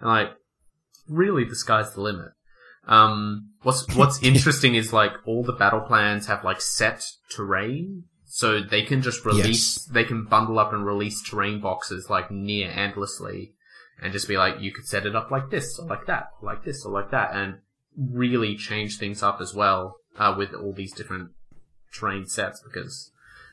and 0.00 0.08
like 0.08 0.30
really 1.08 1.44
the 1.44 1.56
sky's 1.56 1.94
the 1.94 2.00
limit 2.00 2.30
um 2.86 3.50
what's 3.62 3.94
what's 3.94 4.22
interesting 4.22 4.74
is 4.74 4.92
like 4.92 5.12
all 5.26 5.42
the 5.42 5.52
battle 5.52 5.80
plans 5.80 6.26
have 6.26 6.44
like 6.44 6.60
set 6.60 7.04
terrain 7.30 8.04
so 8.26 8.60
they 8.60 8.82
can 8.82 9.02
just 9.02 9.24
release 9.24 9.76
yes. 9.76 9.84
they 9.92 10.04
can 10.04 10.24
bundle 10.24 10.58
up 10.58 10.72
and 10.72 10.86
release 10.86 11.22
terrain 11.22 11.60
boxes 11.60 12.08
like 12.08 12.30
near 12.30 12.70
endlessly 12.70 13.52
and 14.02 14.12
just 14.12 14.28
be 14.28 14.36
like, 14.36 14.60
you 14.60 14.72
could 14.72 14.86
set 14.86 15.06
it 15.06 15.16
up 15.16 15.30
like 15.30 15.50
this 15.50 15.78
or 15.78 15.86
like 15.86 16.06
that, 16.06 16.30
or 16.40 16.46
like 16.46 16.64
this 16.64 16.84
or 16.84 16.92
like 16.92 17.10
that, 17.10 17.34
and 17.34 17.58
really 17.96 18.56
change 18.56 18.98
things 18.98 19.22
up 19.22 19.40
as 19.40 19.54
well 19.54 19.96
uh, 20.18 20.34
with 20.36 20.54
all 20.54 20.72
these 20.72 20.92
different 20.92 21.30
terrain 21.92 22.26
sets. 22.26 22.62
Because, 22.62 23.10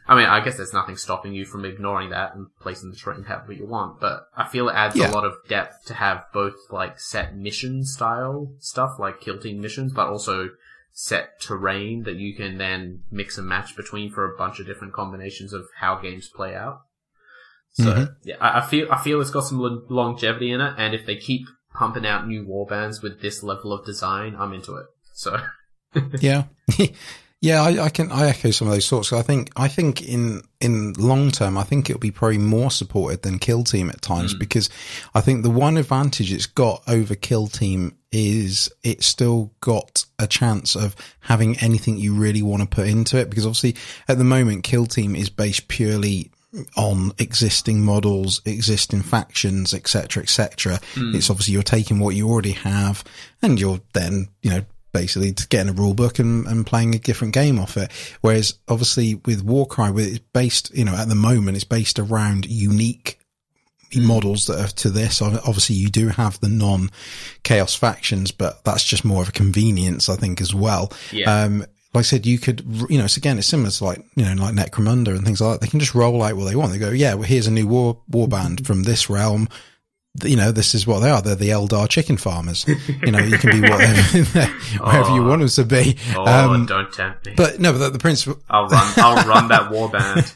I 0.08 0.16
mean, 0.16 0.26
I 0.26 0.44
guess 0.44 0.58
there's 0.58 0.74
nothing 0.74 0.98
stopping 0.98 1.34
you 1.34 1.46
from 1.46 1.66
ignoring 1.66 2.10
that 2.12 2.36
and 2.36 2.48
placing 2.60 2.92
the 2.92 2.98
terrain 2.98 3.24
however 3.24 3.54
you 3.54 3.66
want. 3.66 4.00
But 4.00 4.28
I 4.36 4.48
feel 4.48 4.70
it 4.70 4.74
adds 4.74 4.96
yeah. 4.96 5.10
a 5.10 5.12
lot 5.12 5.26
of 5.26 5.36
depth 5.50 5.86
to 5.86 5.94
have 5.94 6.26
both 6.34 6.56
like 6.72 7.00
set 7.00 7.36
mission 7.36 7.84
style 7.84 8.52
stuff, 8.60 9.00
like 9.00 9.22
kill 9.22 9.38
team 9.38 9.62
missions, 9.62 9.94
but 9.94 10.08
also 10.08 10.50
set 10.94 11.40
terrain 11.40 12.04
that 12.04 12.16
you 12.16 12.36
can 12.36 12.58
then 12.58 13.04
mix 13.12 13.38
and 13.38 13.48
match 13.48 13.76
between 13.76 14.10
for 14.10 14.26
a 14.26 14.36
bunch 14.36 14.60
of 14.60 14.66
different 14.66 14.94
combinations 14.94 15.54
of 15.54 15.68
how 15.76 15.96
games 15.96 16.28
play 16.28 16.56
out. 16.56 16.82
So 17.78 17.84
mm-hmm. 17.84 18.14
yeah, 18.24 18.36
I, 18.40 18.60
I, 18.60 18.66
feel 18.66 18.92
I 18.92 18.98
feel 19.02 19.22
it's 19.22 19.30
got 19.30 19.42
some 19.42 19.86
longevity 19.90 20.52
in 20.52 20.62
it, 20.62 20.74
and 20.78 20.96
if 20.96 21.06
they 21.06 21.16
keep 21.16 21.48
pumping 21.74 22.06
out 22.06 22.28
new 22.28 22.44
warbands 22.44 23.04
with 23.04 23.22
this 23.22 23.44
level 23.44 23.72
of 23.72 23.86
design, 23.86 24.36
I'm 24.38 24.54
into 24.54 24.76
it. 24.78 24.88
So 25.14 25.38
yeah, 26.20 26.46
Yeah, 27.40 27.62
I, 27.62 27.86
I, 27.86 27.90
can 27.90 28.12
I 28.12 28.30
echo 28.30 28.50
some 28.50 28.68
of 28.68 28.74
those 28.74 28.90
thoughts. 28.90 29.14
I 29.14 29.22
think 29.22 29.52
I 29.56 29.68
think 29.68 30.02
in 30.02 30.42
in 30.60 30.94
long 30.94 31.30
term, 31.30 31.56
I 31.56 31.64
think 31.64 31.88
it'll 31.88 32.00
be 32.00 32.10
probably 32.10 32.40
more 32.40 32.72
supported 32.72 33.22
than 33.22 33.38
Kill 33.38 33.64
Team 33.64 33.90
at 33.90 34.02
times 34.02 34.34
mm. 34.34 34.40
because 34.40 34.72
I 35.14 35.22
think 35.22 35.44
the 35.44 35.52
one 35.52 35.78
advantage 35.78 36.34
it's 36.34 36.48
got 36.48 36.82
over 36.88 37.14
Kill 37.14 37.46
Team 37.46 37.96
is 38.12 38.72
it's 38.82 39.06
still 39.06 39.54
got 39.62 40.04
a 40.18 40.26
chance 40.26 40.76
of 40.76 40.96
having 41.20 41.60
anything 41.60 41.98
you 41.98 42.16
really 42.16 42.42
want 42.42 42.64
to 42.64 42.68
put 42.68 42.88
into 42.88 43.20
it 43.20 43.30
because 43.30 43.46
obviously 43.46 43.76
at 44.08 44.18
the 44.18 44.24
moment 44.24 44.64
Kill 44.64 44.88
Team 44.88 45.16
is 45.16 45.30
based 45.30 45.68
purely 45.68 46.32
on 46.76 47.12
existing 47.18 47.84
models, 47.84 48.42
existing 48.46 49.02
factions, 49.02 49.74
etc., 49.74 50.24
etc. 50.24 50.80
Mm. 50.96 51.16
It's 51.16 51.30
obviously 51.30 51.54
you're 51.54 51.64
taking 51.64 52.00
what 52.00 52.16
you 52.16 52.30
already 52.30 52.52
have 52.52 53.04
and 53.42 53.60
you're 53.60 53.82
then 53.94 54.30
you 54.42 54.50
know 54.50 54.66
basically 54.94 55.32
getting 55.50 55.70
a 55.70 55.74
rule 55.74 55.94
book 55.94 56.18
and, 56.18 56.48
and 56.48 56.66
playing 56.66 56.96
a 56.96 57.00
different 57.00 57.34
game 57.34 57.60
off 57.60 57.78
it. 57.78 57.92
Whereas 58.22 58.58
obviously 58.68 59.16
with 59.26 59.44
Warcry, 59.44 59.92
with 59.92 60.08
it's 60.08 60.20
based, 60.34 60.76
you 60.76 60.86
know, 60.86 60.96
at 60.96 61.08
the 61.08 61.16
moment 61.16 61.58
it's 61.58 61.66
based 61.66 62.00
around 62.00 62.46
unique 62.46 63.20
models 63.96 64.48
that 64.48 64.60
are 64.60 64.68
to 64.68 64.90
this. 64.90 65.22
Obviously, 65.22 65.76
you 65.76 65.90
do 65.90 66.10
have 66.10 66.40
the 66.40 66.50
non 66.50 66.90
chaos 67.44 67.76
factions, 67.76 68.32
but 68.32 68.64
that's 68.64 68.84
just 68.84 69.06
more 69.06 69.22
of 69.22 69.30
a 69.30 69.34
convenience, 69.34 70.10
I 70.10 70.16
think, 70.16 70.42
as 70.42 70.54
well. 70.54 70.92
Yeah. 71.12 71.44
Um, 71.44 71.66
like 71.98 72.06
I 72.06 72.08
said, 72.08 72.26
you 72.26 72.40
could, 72.40 72.62
you 72.90 72.98
know, 72.98 73.06
it's 73.06 73.18
again, 73.18 73.38
it's 73.38 73.48
similar 73.48 73.70
to 73.70 73.84
like, 73.84 74.06
you 74.16 74.24
know, 74.24 74.34
like 74.42 74.56
Necromunda 74.56 75.10
and 75.10 75.26
things 75.26 75.42
like 75.42 75.54
that. 75.54 75.62
They 75.62 75.70
can 75.70 75.80
just 75.80 75.96
roll 75.96 76.24
out 76.24 76.36
what 76.36 76.46
they 76.46 76.56
want. 76.56 76.72
They 76.72 76.80
go, 76.80 76.92
yeah, 76.92 77.16
well, 77.16 77.24
here's 77.24 77.48
a 77.48 77.52
new 77.52 77.68
war, 77.68 78.02
war 78.08 78.28
band 78.28 78.66
from 78.66 78.84
this 78.84 79.10
realm 79.10 79.50
you 80.24 80.36
know, 80.36 80.52
this 80.52 80.74
is 80.74 80.88
what 80.88 81.00
they 81.02 81.10
are. 81.10 81.22
They're 81.22 81.36
the 81.36 81.50
Eldar 81.50 81.88
chicken 81.88 82.18
farmers. 82.18 82.66
You 82.68 83.12
know, 83.12 83.20
you 83.20 83.38
can 83.38 83.62
be 83.62 83.70
whatever, 83.70 84.02
wherever 84.82 85.10
oh, 85.10 85.16
you 85.16 85.24
want 85.24 85.42
them 85.42 85.50
to 85.50 85.64
be. 85.64 85.98
Oh, 86.16 86.26
um, 86.26 86.66
don't 86.66 86.92
tempt 86.92 87.28
me. 87.28 87.34
But 87.36 87.60
no, 87.60 87.72
but 87.72 87.78
the, 87.78 87.90
the 87.92 88.00
principle. 88.00 88.42
I'll 88.50 88.68
run. 88.68 88.94
I'll 88.98 89.28
run 89.28 89.48
that 89.50 89.72
warband. 89.72 90.36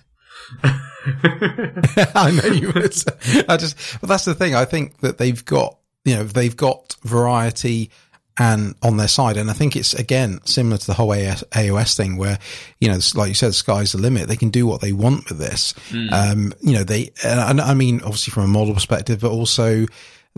I 2.15 2.31
know 2.31 2.53
you 2.53 2.72
would. 2.73 2.93
I 3.49 3.57
just, 3.57 3.99
but 4.01 4.07
that's 4.07 4.25
the 4.25 4.35
thing. 4.35 4.53
I 4.53 4.65
think 4.65 4.99
that 4.99 5.17
they've 5.17 5.43
got, 5.43 5.77
you 6.06 6.15
know, 6.15 6.23
they've 6.23 6.56
got 6.56 6.95
variety 7.03 7.90
and 8.38 8.76
on 8.82 8.98
their 8.98 9.08
side. 9.08 9.38
And 9.38 9.50
I 9.50 9.53
think 9.53 9.76
it's 9.76 9.93
again 9.93 10.40
similar 10.45 10.77
to 10.77 10.88
the 10.88 10.93
whole 10.93 11.14
AS, 11.14 11.43
AOS 11.51 11.95
thing 11.95 12.18
where, 12.18 12.40
you 12.80 12.90
know, 12.90 13.00
like 13.16 13.30
you 13.30 13.34
said, 13.34 13.50
the 13.50 13.53
sky's 13.53 13.92
the 13.92 13.98
limit. 13.98 14.27
They 14.27 14.35
can 14.35 14.50
do 14.50 14.66
what 14.66 14.82
they 14.82 14.93
want 14.93 15.30
with 15.30 15.38
this. 15.38 15.74
Mm. 15.90 16.11
Um, 16.11 16.53
you 16.61 16.74
know, 16.74 16.84
they, 16.84 17.11
and 17.24 17.61
I 17.61 17.74
mean, 17.74 18.01
obviously 18.01 18.32
from 18.32 18.43
a 18.43 18.48
model 18.48 18.74
perspective, 18.74 19.22
but 19.22 19.32
also 19.32 19.85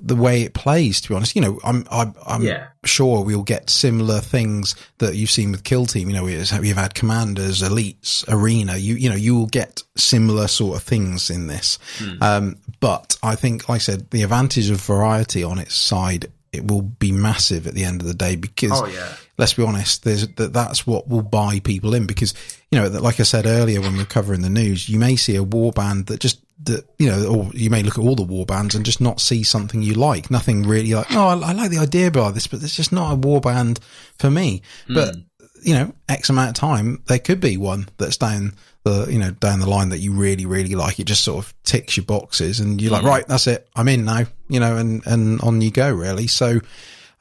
the 0.02 0.16
way 0.16 0.42
it 0.42 0.54
plays, 0.54 1.02
to 1.02 1.10
be 1.10 1.16
honest, 1.16 1.36
you 1.36 1.42
know, 1.42 1.60
I'm, 1.64 1.86
I'm, 1.92 2.16
I'm 2.26 2.42
yeah. 2.42 2.68
sure 2.84 3.24
we'll 3.24 3.44
get 3.44 3.70
similar 3.70 4.20
things 4.20 4.76
that 4.98 5.16
you've 5.16 5.30
seen 5.30 5.52
with 5.52 5.64
Kill 5.64 5.86
Team. 5.86 6.10
You 6.10 6.16
know, 6.16 6.24
we've 6.24 6.76
had 6.76 6.96
commanders, 6.96 7.62
elites, 7.62 8.26
arena. 8.28 8.76
You, 8.76 8.96
you 8.96 9.10
know, 9.10 9.16
you 9.16 9.36
will 9.36 9.46
get 9.46 9.84
similar 9.96 10.48
sort 10.48 10.78
of 10.78 10.84
things 10.84 11.30
in 11.30 11.48
this. 11.48 11.78
Mm. 12.00 12.22
Um, 12.22 12.58
but 12.80 13.18
I 13.22 13.36
think, 13.36 13.70
like 13.70 13.76
I 13.76 13.80
said, 13.80 14.10
the 14.10 14.24
advantage 14.24 14.70
of 14.70 14.82
variety 14.82 15.44
on 15.44 15.60
its 15.60 15.76
side 15.76 16.32
it 16.54 16.68
will 16.68 16.84
be 16.84 17.12
massive 17.12 17.68
at 17.68 17.74
the 17.74 17.84
end 17.84 18.02
of 18.02 18.08
the 18.08 18.14
day 18.14 18.36
because 18.36 18.72
oh, 18.74 18.86
yeah. 18.86 19.14
let's 19.38 19.54
be 19.54 19.64
honest, 19.64 20.04
there's 20.04 20.28
that 20.36 20.54
that's 20.54 20.86
what 20.86 21.08
will 21.08 21.24
buy 21.24 21.60
people 21.60 21.94
in 21.94 22.06
because 22.06 22.34
you 22.72 22.80
know 22.80 22.88
like 22.88 23.20
I 23.20 23.24
said 23.24 23.46
earlier 23.46 23.82
when 23.82 23.94
we 23.94 24.02
are 24.02 24.06
covering 24.06 24.42
the 24.42 24.50
news, 24.50 24.88
you 24.88 25.00
may 25.00 25.16
see 25.16 25.36
a 25.36 25.44
war 25.44 25.72
band 25.72 26.06
that 26.08 26.20
just 26.20 26.40
that 26.66 26.86
you 26.98 27.10
know, 27.10 27.26
or 27.26 27.52
you 27.54 27.70
may 27.70 27.84
look 27.84 27.98
at 27.98 28.04
all 28.04 28.16
the 28.16 28.24
war 28.24 28.46
bands 28.46 28.76
and 28.76 28.86
just 28.86 29.02
not 29.02 29.20
see 29.20 29.44
something 29.44 29.82
you 29.82 29.94
like, 29.96 30.32
nothing 30.32 30.64
really 30.64 30.94
like. 30.94 31.08
Oh, 31.12 31.28
I, 31.28 31.50
I 31.50 31.54
like 31.54 31.72
the 31.72 31.80
idea 31.80 32.12
behind 32.12 32.36
this, 32.36 32.48
but 32.48 32.62
it's 32.64 32.76
just 32.76 32.92
not 32.92 33.12
a 33.12 33.16
war 33.16 33.42
band 33.42 33.80
for 34.18 34.30
me. 34.30 34.62
Mm. 34.88 34.96
But 34.96 35.16
you 35.64 35.74
know, 35.74 35.94
X 36.10 36.30
amount 36.30 36.50
of 36.50 36.56
time, 36.56 37.04
there 37.08 37.20
could 37.20 37.40
be 37.40 37.58
one 37.58 37.88
that's 37.98 38.18
down 38.18 38.54
the 38.84 39.08
you 39.10 39.18
know 39.18 39.32
down 39.32 39.60
the 39.60 39.70
line 39.70 39.90
that 39.90 40.00
you 40.00 40.14
really 40.14 40.46
really 40.46 40.76
like. 40.76 41.00
It 41.00 41.06
just 41.06 41.24
sort 41.24 41.44
of 41.44 41.54
ticks 41.64 41.98
your 41.98 42.06
boxes 42.06 42.60
and 42.60 42.82
you're 42.82 42.92
like 42.92 43.04
mm. 43.04 43.10
right 43.10 43.28
that's 43.28 43.48
it. 43.48 43.68
I'm 43.76 43.88
in 43.88 44.06
now 44.06 44.26
you 44.50 44.60
know 44.60 44.78
and 44.78 45.06
and 45.06 45.42
on 45.42 45.62
you 45.62 45.72
go 45.72 45.92
really. 45.92 46.28
So 46.28 46.60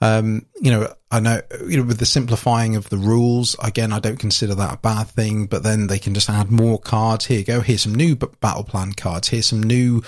um 0.00 0.44
you 0.60 0.72
know 0.72 0.92
i 1.12 1.20
know 1.20 1.40
you 1.68 1.76
know 1.76 1.84
with 1.84 1.98
the 1.98 2.04
simplifying 2.04 2.74
of 2.74 2.88
the 2.90 2.96
rules 2.96 3.54
again 3.62 3.92
i 3.92 4.00
don't 4.00 4.18
consider 4.18 4.52
that 4.52 4.74
a 4.74 4.76
bad 4.78 5.04
thing 5.04 5.46
but 5.46 5.62
then 5.62 5.86
they 5.86 6.00
can 6.00 6.12
just 6.12 6.28
add 6.28 6.50
more 6.50 6.76
cards. 6.76 7.26
Here 7.26 7.38
you 7.38 7.44
go. 7.44 7.60
Here's 7.60 7.82
some 7.82 7.94
new 7.94 8.16
battle 8.16 8.64
plan 8.64 8.94
cards. 8.94 9.28
Here's 9.28 9.46
some 9.46 9.62
new 9.62 10.02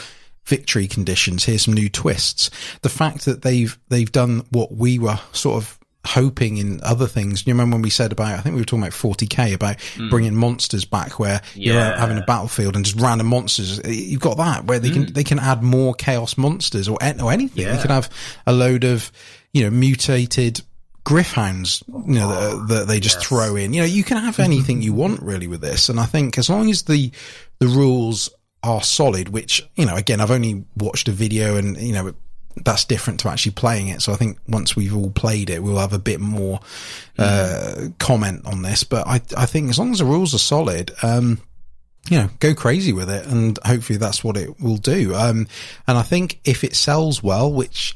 victory 0.46 0.86
conditions. 0.86 1.44
Here's 1.44 1.64
some 1.64 1.74
new 1.74 1.88
twists. 1.88 2.50
The 2.82 2.88
fact 2.88 3.24
that 3.24 3.42
they've 3.42 3.78
they've 3.88 4.10
done 4.10 4.44
what 4.50 4.72
we 4.72 4.98
were 4.98 5.20
sort 5.32 5.62
of 5.62 5.78
hoping 6.06 6.58
in 6.58 6.80
other 6.82 7.06
things. 7.06 7.46
You 7.46 7.52
remember 7.52 7.76
when 7.76 7.82
we 7.82 7.90
said 7.90 8.12
about, 8.12 8.38
I 8.38 8.40
think 8.40 8.54
we 8.54 8.60
were 8.60 8.66
talking 8.66 8.82
about 8.82 8.92
40k 8.92 9.54
about 9.54 9.78
mm. 9.78 10.10
bringing 10.10 10.34
monsters 10.34 10.84
back 10.84 11.18
where 11.18 11.40
yeah. 11.54 11.72
you're 11.72 11.96
having 11.96 12.18
a 12.18 12.22
battlefield 12.22 12.76
and 12.76 12.84
just 12.84 13.00
random 13.00 13.26
monsters. 13.26 13.80
You've 13.84 14.20
got 14.20 14.36
that 14.36 14.64
where 14.64 14.78
they 14.78 14.90
mm. 14.90 15.06
can, 15.06 15.12
they 15.12 15.24
can 15.24 15.38
add 15.38 15.62
more 15.62 15.94
chaos 15.94 16.36
monsters 16.36 16.88
or, 16.88 16.98
or 17.22 17.32
anything. 17.32 17.64
Yeah. 17.64 17.74
You 17.74 17.80
can 17.80 17.90
have 17.90 18.10
a 18.46 18.52
load 18.52 18.84
of, 18.84 19.10
you 19.52 19.64
know, 19.64 19.70
mutated 19.70 20.60
Gryph-hounds, 21.04 21.84
you 21.86 22.14
know, 22.14 22.28
that, 22.28 22.68
that 22.68 22.88
they 22.88 22.98
just 22.98 23.18
yes. 23.18 23.26
throw 23.26 23.56
in. 23.56 23.74
You 23.74 23.82
know, 23.82 23.86
you 23.86 24.04
can 24.04 24.16
have 24.16 24.40
anything 24.40 24.80
you 24.80 24.94
want 24.94 25.20
really 25.22 25.46
with 25.46 25.60
this. 25.60 25.90
And 25.90 26.00
I 26.00 26.06
think 26.06 26.38
as 26.38 26.48
long 26.48 26.70
as 26.70 26.84
the, 26.84 27.10
the 27.58 27.66
rules 27.66 28.30
are 28.62 28.82
solid, 28.82 29.28
which, 29.28 29.68
you 29.76 29.84
know, 29.84 29.96
again, 29.96 30.22
I've 30.22 30.30
only 30.30 30.64
watched 30.76 31.08
a 31.08 31.12
video 31.12 31.56
and, 31.56 31.76
you 31.76 31.92
know, 31.92 32.14
that's 32.56 32.84
different 32.84 33.20
to 33.20 33.28
actually 33.28 33.52
playing 33.52 33.88
it. 33.88 34.02
So 34.02 34.12
I 34.12 34.16
think 34.16 34.38
once 34.48 34.76
we've 34.76 34.96
all 34.96 35.10
played 35.10 35.50
it, 35.50 35.62
we'll 35.62 35.78
have 35.78 35.92
a 35.92 35.98
bit 35.98 36.20
more 36.20 36.60
uh, 37.18 37.88
comment 37.98 38.46
on 38.46 38.62
this. 38.62 38.84
But 38.84 39.06
I, 39.06 39.20
I 39.36 39.46
think 39.46 39.70
as 39.70 39.78
long 39.78 39.92
as 39.92 39.98
the 39.98 40.04
rules 40.04 40.34
are 40.34 40.38
solid, 40.38 40.92
um, 41.02 41.40
you 42.08 42.18
know, 42.18 42.28
go 42.38 42.54
crazy 42.54 42.92
with 42.92 43.10
it, 43.10 43.26
and 43.26 43.58
hopefully 43.64 43.98
that's 43.98 44.22
what 44.22 44.36
it 44.36 44.60
will 44.60 44.76
do. 44.76 45.14
Um, 45.14 45.48
and 45.86 45.98
I 45.98 46.02
think 46.02 46.40
if 46.44 46.62
it 46.62 46.76
sells 46.76 47.22
well, 47.22 47.50
which 47.52 47.94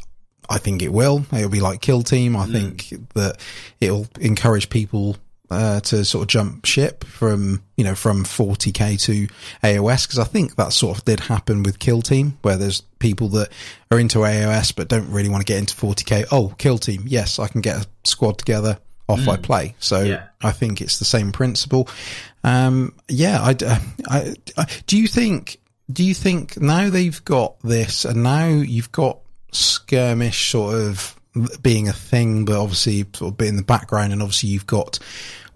I 0.49 0.59
think 0.59 0.83
it 0.83 0.93
will, 0.93 1.25
it'll 1.33 1.51
be 1.51 1.61
like 1.61 1.81
Kill 1.81 2.03
Team. 2.03 2.35
I 2.35 2.47
mm. 2.47 2.53
think 2.53 3.13
that 3.15 3.39
it'll 3.81 4.09
encourage 4.21 4.71
people 4.71 5.17
uh, 5.51 5.81
to 5.81 6.05
sort 6.05 6.23
of 6.23 6.29
jump 6.29 6.65
ship 6.65 7.05
from 7.05 7.63
you 7.77 7.85
know 7.85 7.95
from 7.95 8.25
40k 8.25 9.01
to 9.03 9.27
AOS 9.63 10.07
because 10.07 10.19
I 10.19 10.25
think 10.25 10.57
that 10.57 10.73
sort 10.73 10.99
of 10.99 11.05
did 11.05 11.21
happen 11.21 11.63
with 11.63 11.79
Kill 11.79 12.03
Team 12.03 12.39
where 12.43 12.57
there's 12.57 12.83
people 12.99 13.29
that 13.31 13.51
are 13.91 13.99
into 13.99 14.19
AOS 14.19 14.75
but 14.75 14.89
don't 14.89 15.11
really 15.11 15.29
want 15.29 15.47
to 15.47 15.51
get 15.51 15.59
into 15.59 15.75
40k. 15.75 16.27
Oh, 16.31 16.55
Kill 16.59 16.79
Team, 16.79 17.05
yes, 17.07 17.39
I 17.39 17.49
can 17.49 17.61
get 17.61 17.77
a 17.77 17.87
squad 18.05 18.39
together. 18.39 18.79
Off 19.11 19.21
mm. 19.21 19.29
I 19.29 19.37
play, 19.39 19.75
so 19.79 20.03
yeah. 20.03 20.25
I 20.43 20.53
think 20.53 20.83
it's 20.83 20.99
the 20.99 21.07
same 21.07 21.33
principle. 21.33 21.89
Um, 22.45 22.95
yeah, 23.09 23.41
I, 23.41 23.57
I, 24.07 24.35
I, 24.59 24.67
do 24.87 24.99
you 24.99 25.09
think? 25.09 25.61
Do 25.91 26.05
you 26.05 26.13
think 26.13 26.61
now 26.61 26.91
they've 26.91 27.25
got 27.25 27.59
this, 27.61 28.05
and 28.05 28.23
now 28.23 28.49
you've 28.49 28.93
got 28.93 29.21
skirmish 29.51 30.51
sort 30.51 30.75
of 30.75 31.19
being 31.63 31.89
a 31.89 31.93
thing, 31.93 32.45
but 32.45 32.61
obviously 32.61 33.07
sort 33.15 33.35
of 33.35 33.47
in 33.47 33.57
the 33.57 33.63
background, 33.63 34.13
and 34.13 34.23
obviously 34.23 34.51
you've 34.51 34.67
got 34.67 34.99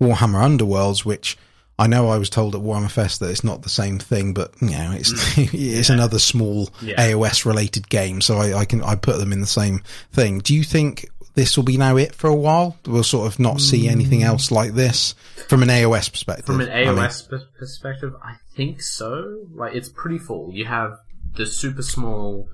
Warhammer 0.03 0.43
Underworlds, 0.43 1.05
which 1.05 1.37
I 1.79 1.87
know 1.87 2.09
I 2.09 2.19
was 2.19 2.29
told 2.29 2.55
at 2.55 2.61
Warhammer 2.61 2.91
Fest 2.91 3.21
that 3.21 3.31
it's 3.31 3.45
not 3.45 3.63
the 3.63 3.69
same 3.69 3.99
thing, 3.99 4.35
but 4.35 4.53
you 4.61 4.71
know, 4.71 4.93
it's 4.93 5.13
mm. 5.13 5.49
it's 5.53 5.89
yeah. 5.89 5.95
another 5.95 6.19
small 6.19 6.71
yeah. 6.81 6.95
AOS 6.97 7.45
related 7.45 7.89
game, 7.89 8.21
so 8.21 8.37
I, 8.37 8.61
I, 8.61 8.65
can 8.65 8.83
I 8.83 8.95
put 8.95 9.19
them 9.19 9.33
in 9.33 9.41
the 9.41 9.47
same 9.47 9.83
thing. 10.13 10.41
Do 10.41 10.55
you 10.55 10.65
think 10.65 11.09
this 11.35 11.57
will 11.57 11.65
be 11.65 11.79
now 11.79 11.97
it 11.97 12.15
for 12.15 12.29
a 12.29 12.35
while? 12.35 12.77
We'll 12.87 13.05
sort 13.05 13.27
of 13.27 13.39
not 13.39 13.61
see 13.61 13.89
anything 13.89 14.21
mm. 14.21 14.27
else 14.27 14.51
like 14.51 14.73
this 14.73 15.15
from 15.49 15.63
an 15.63 15.71
AOS 15.71 16.11
perspective. 16.11 16.47
From 16.47 16.61
an 16.61 16.69
AOS 16.69 17.29
I 17.29 17.37
mean. 17.37 17.47
perspective, 17.59 18.15
I 18.23 18.35
think 18.55 18.83
so. 18.83 19.47
Like 19.55 19.75
it's 19.75 19.89
pretty 19.89 20.19
full. 20.19 20.53
You 20.53 20.67
have 20.67 20.99
the 21.35 21.47
super 21.47 21.83
small 21.83 22.49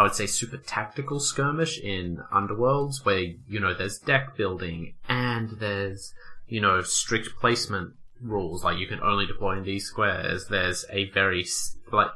I 0.00 0.02
would 0.02 0.14
say 0.14 0.26
super 0.26 0.56
tactical 0.56 1.20
skirmish 1.20 1.78
in 1.78 2.22
Underworlds 2.32 3.04
where, 3.04 3.18
you 3.18 3.60
know, 3.60 3.74
there's 3.74 3.98
deck 3.98 4.34
building 4.34 4.94
and 5.06 5.50
there's, 5.58 6.14
you 6.50 6.60
know, 6.60 6.82
strict 6.82 7.30
placement 7.40 7.94
rules, 8.20 8.64
like 8.64 8.78
you 8.78 8.86
can 8.86 9.00
only 9.00 9.24
deploy 9.24 9.56
in 9.56 9.64
these 9.64 9.86
squares. 9.86 10.48
There's 10.48 10.84
a 10.90 11.08
very, 11.10 11.46
like, 11.92 12.10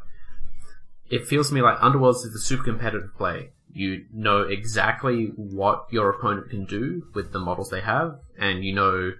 it 1.08 1.26
feels 1.26 1.48
to 1.48 1.54
me 1.54 1.62
like 1.62 1.78
Underworlds 1.78 2.26
is 2.26 2.34
a 2.34 2.38
super 2.38 2.64
competitive 2.64 3.14
play. 3.16 3.50
You 3.72 4.04
know 4.12 4.42
exactly 4.42 5.32
what 5.36 5.86
your 5.90 6.10
opponent 6.10 6.50
can 6.50 6.64
do 6.64 7.06
with 7.14 7.32
the 7.32 7.38
models 7.38 7.70
they 7.70 7.80
have, 7.80 8.18
and 8.38 8.64
you 8.64 8.74
know, 8.74 9.12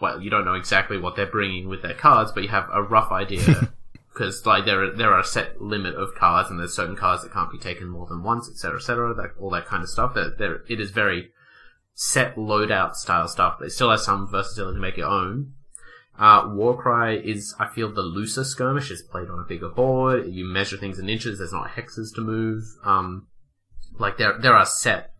well, 0.00 0.20
you 0.20 0.30
don't 0.30 0.44
know 0.44 0.54
exactly 0.54 0.98
what 0.98 1.14
they're 1.14 1.26
bringing 1.26 1.68
with 1.68 1.82
their 1.82 1.94
cards, 1.94 2.32
but 2.32 2.42
you 2.42 2.48
have 2.48 2.68
a 2.72 2.82
rough 2.82 3.12
idea 3.12 3.68
because 4.12 4.44
like 4.44 4.64
there 4.64 4.84
are, 4.84 4.90
there 4.90 5.12
are 5.12 5.20
a 5.20 5.24
set 5.24 5.60
limit 5.60 5.94
of 5.94 6.14
cards 6.14 6.50
and 6.50 6.58
there's 6.58 6.74
certain 6.74 6.96
cards 6.96 7.22
that 7.22 7.32
can't 7.32 7.52
be 7.52 7.58
taken 7.58 7.88
more 7.88 8.06
than 8.06 8.22
once, 8.22 8.48
etc., 8.48 8.78
etc. 8.78 9.14
That 9.14 9.30
all 9.40 9.50
that 9.50 9.66
kind 9.66 9.82
of 9.82 9.88
stuff. 9.88 10.14
That 10.14 10.38
there 10.38 10.62
it 10.68 10.80
is 10.80 10.90
very 10.90 11.30
set 12.00 12.34
loadout 12.34 12.94
style 12.94 13.28
stuff, 13.28 13.56
but 13.58 13.66
it 13.66 13.72
still 13.72 13.90
has 13.90 14.02
some 14.02 14.26
versatility 14.26 14.76
to 14.76 14.80
make 14.80 14.96
your 14.96 15.08
own. 15.08 15.52
Uh, 16.18 16.48
Warcry 16.50 17.20
is, 17.30 17.54
I 17.58 17.66
feel, 17.66 17.92
the 17.92 18.00
looser 18.00 18.42
skirmish. 18.42 18.90
It's 18.90 19.02
played 19.02 19.28
on 19.28 19.38
a 19.38 19.46
bigger 19.46 19.68
board. 19.68 20.26
You 20.26 20.46
measure 20.46 20.78
things 20.78 20.98
in 20.98 21.10
inches. 21.10 21.36
There's 21.36 21.52
not 21.52 21.72
hexes 21.72 22.14
to 22.14 22.22
move. 22.22 22.64
Um, 22.86 23.26
like 23.98 24.16
there, 24.16 24.38
there 24.38 24.54
are 24.54 24.64
set 24.64 25.10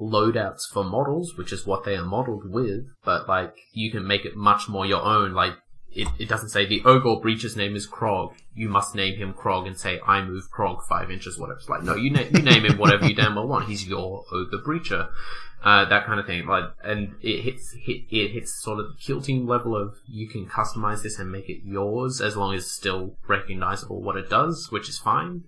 loadouts 0.00 0.62
for 0.72 0.82
models, 0.82 1.36
which 1.36 1.52
is 1.52 1.66
what 1.66 1.84
they 1.84 1.94
are 1.94 2.04
modeled 2.06 2.50
with, 2.50 2.86
but 3.04 3.28
like 3.28 3.54
you 3.74 3.90
can 3.90 4.06
make 4.06 4.24
it 4.24 4.34
much 4.34 4.66
more 4.66 4.86
your 4.86 5.02
own. 5.02 5.34
Like 5.34 5.56
it, 5.92 6.08
it 6.18 6.28
doesn't 6.28 6.50
say 6.50 6.66
the 6.66 6.82
Ogre 6.84 7.20
Breacher's 7.20 7.56
name 7.56 7.74
is 7.74 7.86
Krog. 7.86 8.34
You 8.54 8.68
must 8.68 8.94
name 8.94 9.16
him 9.16 9.32
Krog 9.32 9.66
and 9.66 9.78
say 9.78 10.00
I 10.06 10.22
move 10.22 10.50
Krog 10.50 10.82
five 10.88 11.10
inches, 11.10 11.38
whatever. 11.38 11.58
It's 11.58 11.68
like 11.68 11.82
no, 11.82 11.94
you, 11.94 12.10
na- 12.10 12.20
you 12.32 12.42
name 12.42 12.64
him 12.64 12.78
whatever 12.78 13.06
you 13.06 13.14
damn 13.14 13.34
well 13.34 13.48
want. 13.48 13.68
He's 13.68 13.86
your 13.86 14.24
Ogre 14.30 14.58
Breacher, 14.58 15.08
uh, 15.64 15.86
that 15.86 16.06
kind 16.06 16.20
of 16.20 16.26
thing. 16.26 16.46
Like, 16.46 16.64
and 16.84 17.14
it 17.22 17.42
hits 17.42 17.72
hit 17.72 18.02
it 18.10 18.32
hits 18.32 18.62
sort 18.62 18.80
of 18.80 18.86
the 18.86 18.96
kill 19.00 19.22
team 19.22 19.46
level 19.46 19.76
of 19.76 19.96
you 20.06 20.28
can 20.28 20.46
customize 20.46 21.02
this 21.02 21.18
and 21.18 21.32
make 21.32 21.48
it 21.48 21.62
yours 21.64 22.20
as 22.20 22.36
long 22.36 22.54
as 22.54 22.64
it's 22.64 22.72
still 22.72 23.16
recognizable 23.26 24.02
what 24.02 24.16
it 24.16 24.28
does, 24.28 24.70
which 24.70 24.88
is 24.88 24.98
fine. 24.98 25.44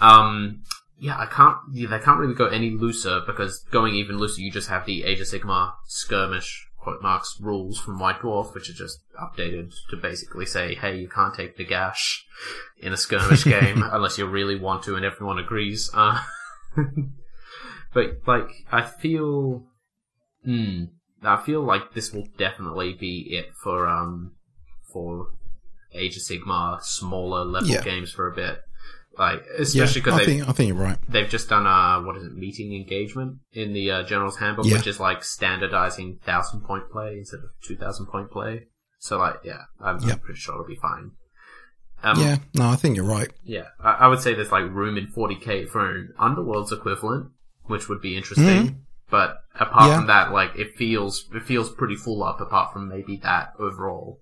Um, 0.00 0.62
yeah, 0.98 1.18
I 1.18 1.26
can't. 1.26 1.58
Yeah, 1.72 1.88
they 1.88 1.98
can't 1.98 2.18
really 2.18 2.34
go 2.34 2.46
any 2.46 2.70
looser 2.70 3.20
because 3.26 3.64
going 3.70 3.94
even 3.94 4.16
looser, 4.16 4.40
you 4.40 4.50
just 4.50 4.70
have 4.70 4.86
the 4.86 5.04
Age 5.04 5.20
of 5.20 5.26
Sigmar 5.26 5.74
skirmish 5.84 6.65
quote 6.86 7.02
marks 7.02 7.36
rules 7.40 7.80
from 7.80 7.98
White 7.98 8.20
Dwarf, 8.20 8.54
which 8.54 8.70
are 8.70 8.72
just 8.72 9.00
updated 9.20 9.74
to 9.90 9.96
basically 9.96 10.46
say, 10.46 10.76
hey, 10.76 10.96
you 10.96 11.08
can't 11.08 11.34
take 11.34 11.58
Nagash 11.58 12.20
in 12.78 12.92
a 12.92 12.96
skirmish 12.96 13.42
game 13.44 13.82
unless 13.82 14.18
you 14.18 14.24
really 14.24 14.56
want 14.56 14.84
to, 14.84 14.94
and 14.94 15.04
everyone 15.04 15.36
agrees. 15.36 15.90
Uh, 15.92 16.22
but 17.92 18.20
like, 18.24 18.46
I 18.70 18.82
feel, 18.82 19.64
hmm, 20.44 20.84
I 21.24 21.42
feel 21.42 21.60
like 21.60 21.92
this 21.92 22.12
will 22.12 22.28
definitely 22.38 22.92
be 22.92 23.30
it 23.30 23.46
for 23.60 23.88
um 23.88 24.36
for 24.92 25.30
Age 25.92 26.16
of 26.16 26.22
Sigmar 26.22 26.80
smaller 26.82 27.44
level 27.44 27.68
yeah. 27.68 27.82
games 27.82 28.12
for 28.12 28.30
a 28.30 28.34
bit. 28.36 28.60
Like, 29.18 29.44
especially 29.58 30.02
because 30.02 30.18
yeah, 30.18 30.22
I 30.22 30.26
think 30.26 30.48
I 30.48 30.52
think 30.52 30.68
you're 30.68 30.76
right. 30.76 30.98
They've 31.08 31.28
just 31.28 31.48
done 31.48 31.66
a 31.66 32.04
what 32.06 32.16
is 32.16 32.24
it, 32.24 32.34
meeting 32.34 32.74
engagement 32.74 33.38
in 33.52 33.72
the 33.72 33.90
uh, 33.90 34.02
General's 34.02 34.36
Handbook, 34.36 34.66
yeah. 34.66 34.76
which 34.76 34.86
is 34.86 35.00
like 35.00 35.24
standardizing 35.24 36.18
thousand 36.22 36.60
point 36.62 36.90
play 36.90 37.18
instead 37.18 37.38
of 37.38 37.50
two 37.62 37.76
thousand 37.76 38.06
point 38.06 38.30
play. 38.30 38.66
So 38.98 39.18
like, 39.18 39.36
yeah, 39.44 39.62
I'm, 39.80 40.02
I'm 40.02 40.18
pretty 40.18 40.40
sure 40.40 40.54
it'll 40.54 40.66
be 40.66 40.76
fine. 40.76 41.12
Um, 42.02 42.20
yeah, 42.20 42.36
no, 42.54 42.68
I 42.68 42.76
think 42.76 42.96
you're 42.96 43.06
right. 43.06 43.32
Yeah, 43.42 43.68
I, 43.80 43.92
I, 43.92 44.06
would 44.08 44.20
say 44.20 44.34
there's 44.34 44.52
like 44.52 44.64
room 44.64 44.98
in 44.98 45.06
40k 45.06 45.68
for 45.68 45.90
an 45.90 46.12
Underworld's 46.18 46.72
equivalent, 46.72 47.30
which 47.64 47.88
would 47.88 48.02
be 48.02 48.16
interesting. 48.16 48.46
Mm-hmm. 48.46 48.76
But 49.10 49.38
apart 49.58 49.90
yeah. 49.90 49.96
from 49.96 50.06
that, 50.08 50.32
like 50.32 50.56
it 50.56 50.76
feels 50.76 51.28
it 51.34 51.44
feels 51.44 51.70
pretty 51.70 51.96
full 51.96 52.22
up. 52.22 52.40
Apart 52.40 52.72
from 52.72 52.88
maybe 52.88 53.16
that 53.22 53.52
overall. 53.58 54.20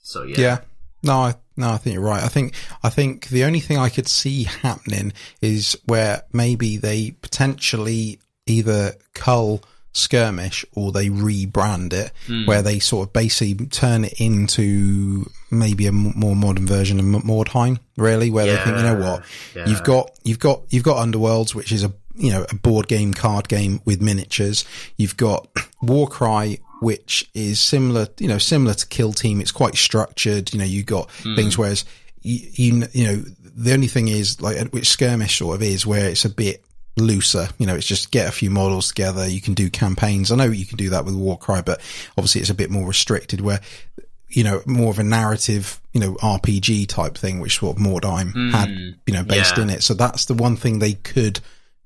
So 0.00 0.22
yeah. 0.22 0.40
Yeah. 0.40 0.58
No, 1.02 1.18
I, 1.18 1.34
no, 1.56 1.70
I 1.70 1.76
think 1.78 1.94
you're 1.94 2.02
right. 2.02 2.22
I 2.22 2.28
think, 2.28 2.54
I 2.82 2.88
think 2.88 3.28
the 3.28 3.44
only 3.44 3.60
thing 3.60 3.78
I 3.78 3.88
could 3.88 4.08
see 4.08 4.44
happening 4.44 5.12
is 5.40 5.76
where 5.86 6.22
maybe 6.32 6.76
they 6.76 7.10
potentially 7.22 8.20
either 8.46 8.94
cull 9.14 9.62
skirmish 9.92 10.64
or 10.74 10.90
they 10.90 11.08
rebrand 11.08 11.92
it 11.92 12.12
mm. 12.26 12.46
where 12.46 12.62
they 12.62 12.78
sort 12.78 13.06
of 13.06 13.12
basically 13.12 13.66
turn 13.66 14.04
it 14.04 14.14
into 14.18 15.28
maybe 15.50 15.86
a 15.86 15.92
more 15.92 16.34
modern 16.34 16.66
version 16.66 16.98
of 16.98 17.04
Mordheim 17.04 17.78
really 17.98 18.30
where 18.30 18.46
yeah. 18.46 18.56
they 18.56 18.64
think 18.64 18.76
you 18.78 18.82
know 18.84 18.94
what 18.94 19.24
yeah. 19.54 19.68
you've 19.68 19.84
got 19.84 20.10
you've 20.24 20.38
got 20.38 20.62
you've 20.70 20.82
got 20.82 21.06
underworlds 21.06 21.54
which 21.54 21.72
is 21.72 21.84
a 21.84 21.92
you 22.14 22.30
know 22.30 22.46
a 22.48 22.54
board 22.54 22.88
game 22.88 23.12
card 23.12 23.48
game 23.48 23.80
with 23.84 24.00
miniatures 24.00 24.64
you've 24.96 25.16
got 25.18 25.46
warcry 25.82 26.58
which 26.82 27.30
is 27.32 27.60
similar, 27.60 28.08
you 28.18 28.26
know, 28.26 28.38
similar 28.38 28.74
to 28.74 28.86
Kill 28.88 29.12
Team. 29.12 29.40
It's 29.40 29.52
quite 29.52 29.76
structured. 29.76 30.52
You 30.52 30.58
know, 30.58 30.64
you 30.64 30.82
got 30.82 31.08
mm. 31.22 31.36
things, 31.36 31.56
whereas 31.56 31.84
you, 32.22 32.40
you, 32.52 32.88
you 32.92 33.06
know, 33.06 33.24
the 33.54 33.72
only 33.72 33.86
thing 33.86 34.08
is 34.08 34.40
like, 34.42 34.58
which 34.72 34.88
skirmish 34.88 35.38
sort 35.38 35.54
of 35.54 35.62
is 35.62 35.86
where 35.86 36.08
it's 36.08 36.24
a 36.24 36.28
bit 36.28 36.64
looser. 36.96 37.46
You 37.58 37.66
know, 37.66 37.76
it's 37.76 37.86
just 37.86 38.10
get 38.10 38.28
a 38.28 38.32
few 38.32 38.50
models 38.50 38.88
together. 38.88 39.28
You 39.28 39.40
can 39.40 39.54
do 39.54 39.70
campaigns. 39.70 40.32
I 40.32 40.36
know 40.36 40.46
you 40.46 40.66
can 40.66 40.76
do 40.76 40.90
that 40.90 41.04
with 41.04 41.14
Warcry, 41.14 41.62
but 41.62 41.80
obviously 42.18 42.40
it's 42.40 42.50
a 42.50 42.54
bit 42.54 42.68
more 42.68 42.88
restricted 42.88 43.40
where, 43.40 43.60
you 44.28 44.42
know, 44.42 44.60
more 44.66 44.90
of 44.90 44.98
a 44.98 45.04
narrative, 45.04 45.80
you 45.92 46.00
know, 46.00 46.14
RPG 46.14 46.88
type 46.88 47.16
thing, 47.16 47.38
which 47.38 47.60
sort 47.60 47.76
of 47.76 47.82
Mordheim 47.82 48.32
mm. 48.32 48.50
had, 48.50 48.70
you 48.70 49.12
know, 49.12 49.22
based 49.22 49.56
yeah. 49.56 49.62
in 49.62 49.70
it. 49.70 49.84
So 49.84 49.94
that's 49.94 50.24
the 50.24 50.34
one 50.34 50.56
thing 50.56 50.80
they 50.80 50.94
could 50.94 51.38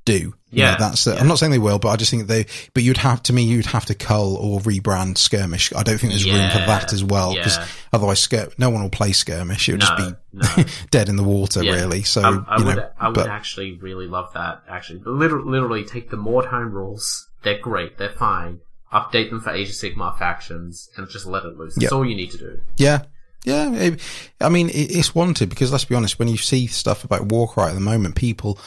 do. 0.06 0.32
Yeah, 0.50 0.70
know, 0.72 0.76
that's. 0.78 1.06
yeah. 1.06 1.14
I'm 1.14 1.28
not 1.28 1.38
saying 1.38 1.52
they 1.52 1.58
will, 1.58 1.78
but 1.78 1.88
I 1.90 1.96
just 1.96 2.10
think 2.10 2.28
they. 2.28 2.46
But 2.72 2.82
you'd 2.82 2.96
have 2.96 3.22
to 3.24 3.34
me, 3.34 3.42
you'd 3.42 3.66
have 3.66 3.84
to 3.86 3.94
cull 3.94 4.36
or 4.36 4.60
rebrand 4.60 5.18
skirmish. 5.18 5.70
I 5.74 5.82
don't 5.82 5.98
think 5.98 6.12
there's 6.12 6.24
yeah. 6.24 6.40
room 6.40 6.50
for 6.50 6.66
that 6.66 6.94
as 6.94 7.04
well 7.04 7.34
because 7.34 7.58
yeah. 7.58 7.66
otherwise, 7.92 8.26
skir- 8.26 8.58
no 8.58 8.70
one 8.70 8.82
will 8.82 8.88
play 8.88 9.12
skirmish. 9.12 9.68
It 9.68 9.72
would 9.72 9.80
no, 9.82 9.86
just 9.86 10.56
be 10.56 10.62
no. 10.62 10.70
dead 10.90 11.10
in 11.10 11.16
the 11.16 11.24
water, 11.24 11.60
really. 11.60 12.04
So 12.04 12.22
I, 12.22 12.54
I 12.54 12.58
you 12.58 12.64
would, 12.64 12.76
know, 12.76 12.90
I 12.98 13.08
would 13.08 13.14
but, 13.14 13.28
actually 13.28 13.72
really 13.72 14.06
love 14.06 14.32
that. 14.32 14.62
Actually, 14.66 15.02
literally, 15.04 15.50
literally 15.50 15.84
take 15.84 16.08
the 16.08 16.16
Mordheim 16.16 16.72
rules. 16.72 17.28
They're 17.42 17.58
great. 17.58 17.98
They're 17.98 18.08
fine. 18.08 18.60
Update 18.92 19.30
them 19.30 19.40
for 19.40 19.50
Age 19.50 19.68
of 19.68 19.74
Sigmar 19.74 20.16
factions 20.16 20.88
and 20.96 21.08
just 21.10 21.26
let 21.26 21.44
it 21.44 21.58
loose. 21.58 21.74
That's 21.74 21.92
all 21.92 22.06
you 22.06 22.16
need 22.16 22.30
to 22.30 22.38
do. 22.38 22.60
Yeah, 22.78 23.02
yeah, 23.46 23.72
it, 23.74 24.00
I 24.40 24.48
mean, 24.48 24.70
it, 24.70 24.90
it's 24.96 25.14
wanted 25.14 25.48
because 25.48 25.70
let's 25.70 25.84
be 25.84 25.94
honest, 25.94 26.18
when 26.18 26.28
you 26.28 26.36
see 26.36 26.66
stuff 26.66 27.04
about 27.04 27.26
Warcry 27.26 27.64
at 27.64 27.74
the 27.74 27.80
moment, 27.80 28.16
people 28.16 28.58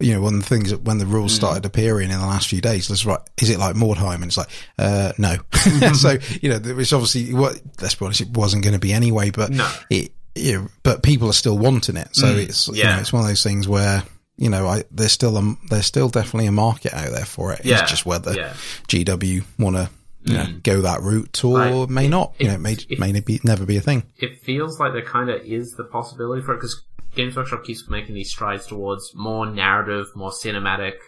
you 0.00 0.14
know, 0.14 0.20
one 0.20 0.34
of 0.34 0.40
the 0.40 0.46
things 0.46 0.70
that 0.70 0.82
when 0.82 0.98
the 0.98 1.06
rules 1.06 1.32
mm. 1.32 1.36
started 1.36 1.64
appearing 1.64 2.10
in 2.10 2.18
the 2.18 2.26
last 2.26 2.48
few 2.48 2.60
days, 2.60 2.88
let's 2.88 3.04
right, 3.04 3.18
is 3.42 3.50
it 3.50 3.58
like 3.58 3.74
Mordheim? 3.74 4.16
And 4.16 4.26
it's 4.26 4.36
like, 4.36 4.48
uh, 4.78 5.12
no. 5.18 5.36
so, 5.94 6.18
you 6.40 6.50
know, 6.50 6.60
it's 6.78 6.92
obviously 6.92 7.34
what, 7.34 7.60
let's 7.80 7.96
be 7.96 8.04
honest, 8.04 8.20
it 8.20 8.30
wasn't 8.30 8.62
going 8.62 8.74
to 8.74 8.78
be 8.78 8.92
anyway, 8.92 9.30
but 9.30 9.50
no. 9.50 9.68
it, 9.90 10.12
you 10.36 10.52
know, 10.52 10.68
but 10.84 11.02
people 11.02 11.28
are 11.28 11.34
still 11.34 11.58
wanting 11.58 11.96
it. 11.96 12.14
So 12.14 12.26
mm. 12.26 12.44
it's, 12.44 12.68
yeah. 12.68 12.74
you 12.74 12.84
know, 12.84 13.00
it's 13.00 13.12
one 13.12 13.22
of 13.22 13.28
those 13.28 13.42
things 13.42 13.66
where, 13.66 14.04
you 14.36 14.50
know, 14.50 14.68
I, 14.68 14.84
there's 14.92 15.10
still 15.10 15.36
a, 15.36 15.56
there's 15.68 15.86
still 15.86 16.08
definitely 16.08 16.46
a 16.46 16.52
market 16.52 16.94
out 16.94 17.10
there 17.10 17.24
for 17.24 17.52
it. 17.52 17.64
Yeah. 17.64 17.80
It's 17.80 17.90
just 17.90 18.06
whether 18.06 18.34
yeah. 18.34 18.52
GW 18.86 19.42
want 19.58 19.76
to, 19.76 19.90
you 20.22 20.34
know, 20.34 20.44
mm. 20.44 20.62
go 20.62 20.80
that 20.82 21.00
route 21.00 21.44
or 21.44 21.58
like, 21.58 21.90
may 21.90 22.06
it, 22.06 22.10
not. 22.10 22.34
It, 22.38 22.42
you 22.42 22.48
know, 22.48 22.54
it 22.54 22.60
may, 22.60 22.76
it, 22.88 23.00
may 23.00 23.18
be, 23.18 23.40
never 23.42 23.66
be 23.66 23.78
a 23.78 23.80
thing. 23.80 24.04
It 24.16 24.42
feels 24.42 24.78
like 24.78 24.92
there 24.92 25.02
kind 25.02 25.28
of 25.28 25.42
is 25.42 25.72
the 25.72 25.84
possibility 25.84 26.42
for 26.42 26.52
it 26.52 26.58
because 26.58 26.84
Games 27.18 27.34
Workshop 27.34 27.64
keeps 27.64 27.90
making 27.90 28.14
these 28.14 28.30
strides 28.30 28.64
towards 28.64 29.12
more 29.12 29.44
narrative, 29.44 30.06
more 30.14 30.30
cinematic, 30.30 30.98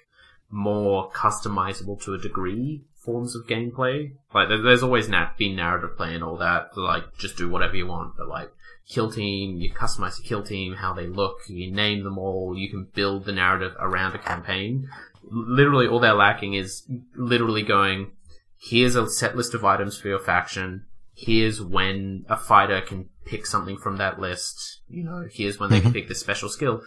more 0.50 1.08
customizable 1.12 2.02
to 2.02 2.14
a 2.14 2.18
degree 2.18 2.82
forms 2.96 3.36
of 3.36 3.46
gameplay. 3.46 4.10
Like, 4.34 4.48
there's 4.48 4.82
always 4.82 5.08
nat- 5.08 5.38
been 5.38 5.54
narrative 5.54 5.96
play 5.96 6.16
and 6.16 6.24
all 6.24 6.36
that. 6.38 6.76
like, 6.76 7.16
just 7.16 7.36
do 7.36 7.48
whatever 7.48 7.76
you 7.76 7.86
want. 7.86 8.16
But 8.16 8.26
like, 8.26 8.50
kill 8.88 9.12
team, 9.12 9.58
you 9.58 9.72
customize 9.72 10.18
your 10.18 10.26
kill 10.26 10.42
team, 10.42 10.74
how 10.74 10.92
they 10.92 11.06
look, 11.06 11.42
you 11.46 11.70
name 11.70 12.02
them 12.02 12.18
all, 12.18 12.58
you 12.58 12.68
can 12.68 12.88
build 12.92 13.24
the 13.24 13.32
narrative 13.32 13.76
around 13.78 14.16
a 14.16 14.18
campaign. 14.18 14.88
Literally, 15.22 15.86
all 15.86 16.00
they're 16.00 16.12
lacking 16.12 16.54
is 16.54 16.82
literally 17.14 17.62
going, 17.62 18.10
here's 18.58 18.96
a 18.96 19.08
set 19.08 19.36
list 19.36 19.54
of 19.54 19.64
items 19.64 19.96
for 19.96 20.08
your 20.08 20.18
faction. 20.18 20.86
Here's 21.14 21.62
when 21.62 22.26
a 22.28 22.36
fighter 22.36 22.80
can 22.80 23.10
pick 23.24 23.46
something 23.46 23.76
from 23.76 23.98
that 23.98 24.18
list. 24.18 24.79
You 24.90 25.04
know, 25.04 25.28
here's 25.30 25.58
when 25.58 25.70
they 25.70 25.76
mm-hmm. 25.76 25.86
can 25.86 25.92
pick 25.92 26.08
the 26.08 26.14
special 26.14 26.48
skill. 26.48 26.82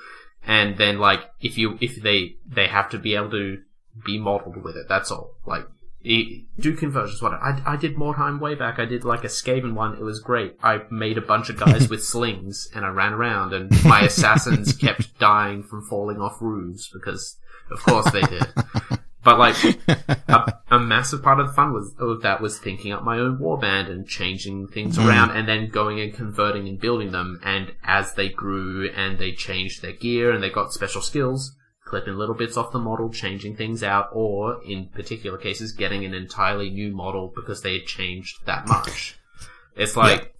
And 0.46 0.78
then 0.78 1.00
like, 1.00 1.22
if 1.42 1.58
you, 1.58 1.78
if 1.82 2.02
they, 2.02 2.36
they 2.46 2.68
have 2.68 2.90
to 2.90 3.00
be 3.00 3.16
able 3.16 3.32
to 3.32 3.62
be 4.06 4.20
modeled 4.20 4.64
with 4.64 4.76
it. 4.76 4.88
That's 4.90 5.12
all. 5.12 5.36
Like, 5.46 5.66
do 6.04 6.76
conversions. 6.76 7.22
What 7.22 7.34
I, 7.34 7.62
I 7.66 7.76
did 7.78 7.96
Mordheim 7.96 8.40
way 8.40 8.56
back. 8.56 8.78
I 8.78 8.86
did 8.86 9.06
like 9.06 9.24
a 9.24 9.28
Skaven 9.28 9.74
one. 9.74 9.96
It 9.96 10.04
was 10.04 10.20
great. 10.20 10.58
I 10.62 10.82
made 10.92 11.18
a 11.18 11.22
bunch 11.22 11.50
of 11.50 11.58
guys 11.58 11.90
with 11.90 12.04
slings 12.04 12.70
and 12.76 12.86
I 12.86 12.90
ran 12.90 13.14
around 13.14 13.54
and 13.54 13.72
my 13.86 14.02
assassins 14.02 14.74
kept 14.74 15.18
dying 15.18 15.64
from 15.64 15.84
falling 15.84 16.20
off 16.20 16.42
roofs 16.42 16.90
because 16.92 17.38
of 17.72 17.82
course 17.84 18.12
they 18.12 18.22
did. 18.22 18.46
But 19.24 19.40
like 19.40 19.56
a, 20.28 20.54
a, 20.70 20.80
massive 20.80 21.24
part 21.24 21.40
of 21.40 21.48
the 21.48 21.54
fun 21.54 21.74
was 21.74 21.96
of 21.98 22.22
that 22.24 22.42
was 22.42 22.60
thinking 22.60 22.92
up 22.92 23.04
my 23.04 23.18
own 23.18 23.38
warband 23.38 23.90
and 23.90 24.08
changing 24.08 24.68
things 24.68 24.98
mm. 24.98 25.08
around 25.08 25.32
and 25.32 25.48
then 25.48 25.70
going 25.70 26.00
and 26.00 26.14
converting 26.14 26.68
and 26.68 26.80
building 26.80 27.12
them. 27.12 27.40
And 27.44 27.74
as 27.84 28.14
they 28.16 28.30
grew 28.30 28.90
and 28.90 29.18
they 29.18 29.32
changed 29.32 29.82
their 29.82 29.94
gear 29.94 30.32
and 30.32 30.44
they 30.44 30.50
got 30.50 30.74
special 30.74 31.02
skills, 31.02 31.56
clipping 31.86 32.16
little 32.16 32.36
bits 32.36 32.58
off 32.58 32.72
the 32.72 32.80
model, 32.80 33.10
changing 33.10 33.56
things 33.56 33.82
out, 33.82 34.10
or 34.12 34.62
in 34.64 34.88
particular 34.88 35.38
cases, 35.38 35.72
getting 35.72 36.04
an 36.04 36.14
entirely 36.14 36.70
new 36.70 36.92
model 36.92 37.32
because 37.34 37.62
they 37.62 37.74
had 37.74 37.86
changed 37.86 38.46
that 38.46 38.68
much. 38.68 39.18
It's 39.76 39.96
like 39.96 40.33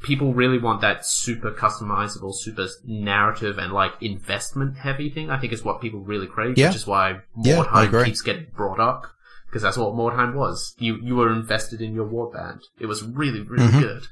people 0.00 0.34
really 0.34 0.58
want 0.58 0.82
that 0.82 1.06
super 1.06 1.50
customizable, 1.50 2.34
super 2.34 2.68
narrative 2.84 3.58
and 3.58 3.72
like 3.72 3.92
investment 4.00 4.76
heavy 4.76 5.10
thing. 5.10 5.30
I 5.30 5.38
think 5.38 5.52
is 5.52 5.64
what 5.64 5.80
people 5.80 6.00
really 6.00 6.26
crave, 6.26 6.58
yeah. 6.58 6.68
which 6.68 6.76
is 6.76 6.86
why 6.86 7.20
Mordheim 7.36 7.92
yeah, 7.92 8.04
keeps 8.04 8.20
getting 8.20 8.46
brought 8.54 8.80
up 8.80 9.06
because 9.46 9.62
that's 9.62 9.76
what 9.76 9.94
Mordheim 9.94 10.34
was. 10.34 10.74
You 10.78 10.96
you 10.96 11.16
were 11.16 11.32
invested 11.32 11.80
in 11.80 11.94
your 11.94 12.06
warband. 12.06 12.60
It 12.78 12.86
was 12.86 13.02
really 13.02 13.40
really 13.40 13.66
mm-hmm. 13.66 13.80
good. 13.80 14.08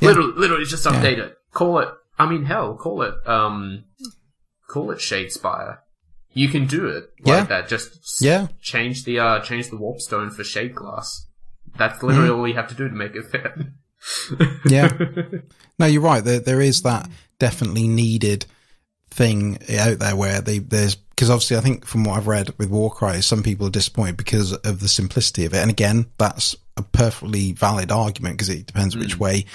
Yeah. 0.00 0.08
Literally, 0.08 0.32
literally 0.36 0.64
just 0.66 0.84
update 0.84 1.18
it. 1.18 1.36
Call 1.52 1.78
it. 1.78 1.88
I 2.18 2.28
mean, 2.28 2.44
hell, 2.44 2.74
call 2.76 3.02
it. 3.02 3.14
Um, 3.26 3.84
call 4.68 4.90
it 4.90 4.98
Shadespire. 4.98 5.78
You 6.32 6.48
can 6.48 6.66
do 6.66 6.86
it 6.86 7.08
like 7.24 7.48
that. 7.48 7.68
Just 7.68 8.20
yeah. 8.20 8.48
change 8.60 9.04
the 9.04 9.18
uh 9.18 9.40
change 9.40 9.70
the 9.70 9.78
warpstone 9.78 10.30
for 10.30 10.42
shadeglass. 10.42 11.22
That's 11.78 12.02
literally 12.02 12.28
mm-hmm. 12.28 12.38
all 12.38 12.48
you 12.48 12.54
have 12.54 12.68
to 12.68 12.74
do 12.74 12.88
to 12.88 12.94
make 12.94 13.14
it 13.14 13.24
fit 13.24 13.52
yeah. 14.66 14.92
No, 15.78 15.86
you're 15.86 16.02
right. 16.02 16.24
There, 16.24 16.40
there 16.40 16.60
is 16.60 16.82
that 16.82 17.08
definitely 17.38 17.88
needed 17.88 18.46
thing 19.10 19.58
out 19.78 19.98
there 19.98 20.16
where 20.16 20.40
they, 20.40 20.58
there's 20.58 20.96
because 21.16 21.30
obviously 21.30 21.56
I 21.56 21.60
think 21.60 21.86
from 21.86 22.04
what 22.04 22.18
I've 22.18 22.26
read 22.26 22.52
with 22.58 22.68
Warcry, 22.68 23.22
some 23.22 23.42
people 23.42 23.66
are 23.66 23.70
disappointed 23.70 24.18
because 24.18 24.52
of 24.52 24.80
the 24.80 24.88
simplicity 24.88 25.46
of 25.46 25.54
it. 25.54 25.58
And 25.58 25.70
again, 25.70 26.06
that's 26.18 26.54
a 26.76 26.82
perfectly 26.82 27.52
valid 27.52 27.90
argument 27.90 28.34
because 28.34 28.50
it 28.50 28.66
depends 28.66 28.94
which 28.94 29.16
mm. 29.16 29.20
way 29.20 29.46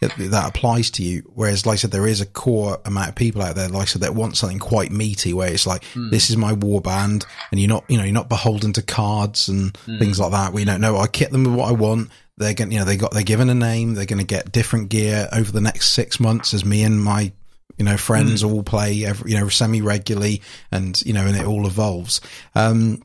it, 0.00 0.12
that 0.16 0.48
applies 0.48 0.90
to 0.92 1.02
you. 1.02 1.30
Whereas, 1.34 1.66
like 1.66 1.74
I 1.74 1.76
said, 1.76 1.90
there 1.90 2.06
is 2.06 2.22
a 2.22 2.26
core 2.26 2.80
amount 2.86 3.10
of 3.10 3.14
people 3.16 3.42
out 3.42 3.54
there, 3.54 3.68
like 3.68 3.82
I 3.82 3.84
said, 3.84 4.00
that 4.00 4.14
want 4.14 4.38
something 4.38 4.58
quite 4.58 4.90
meaty 4.90 5.34
where 5.34 5.52
it's 5.52 5.66
like, 5.66 5.82
mm. 5.92 6.10
this 6.10 6.30
is 6.30 6.38
my 6.38 6.54
war 6.54 6.80
band 6.80 7.26
and 7.50 7.60
you're 7.60 7.68
not, 7.68 7.84
you 7.88 7.98
know, 7.98 8.04
you're 8.04 8.14
not 8.14 8.30
beholden 8.30 8.72
to 8.72 8.82
cards 8.82 9.50
and 9.50 9.74
mm. 9.74 9.98
things 9.98 10.18
like 10.18 10.30
that. 10.32 10.54
We 10.54 10.64
don't 10.64 10.80
know. 10.80 10.96
I 10.96 11.06
kit 11.06 11.30
them 11.32 11.44
with 11.44 11.54
what 11.54 11.68
I 11.68 11.72
want. 11.72 12.08
They're 12.40 12.54
going, 12.54 12.72
you 12.72 12.80
know, 12.80 12.84
they 12.84 12.96
got, 12.96 13.12
they're 13.12 13.22
given 13.22 13.48
a 13.50 13.54
name. 13.54 13.94
They're 13.94 14.06
going 14.06 14.18
to 14.18 14.24
get 14.24 14.50
different 14.50 14.88
gear 14.88 15.28
over 15.32 15.52
the 15.52 15.60
next 15.60 15.90
six 15.90 16.18
months 16.18 16.54
as 16.54 16.64
me 16.64 16.82
and 16.82 17.00
my 17.00 17.32
you 17.78 17.84
know, 17.84 17.96
friends 17.96 18.42
mm. 18.42 18.52
all 18.52 18.62
play 18.62 19.06
every, 19.06 19.32
you 19.32 19.40
know, 19.40 19.48
semi 19.48 19.80
regularly 19.80 20.42
and, 20.70 21.00
you 21.02 21.14
know, 21.14 21.24
and 21.24 21.34
it 21.34 21.46
all 21.46 21.66
evolves. 21.66 22.20
Um, 22.54 23.02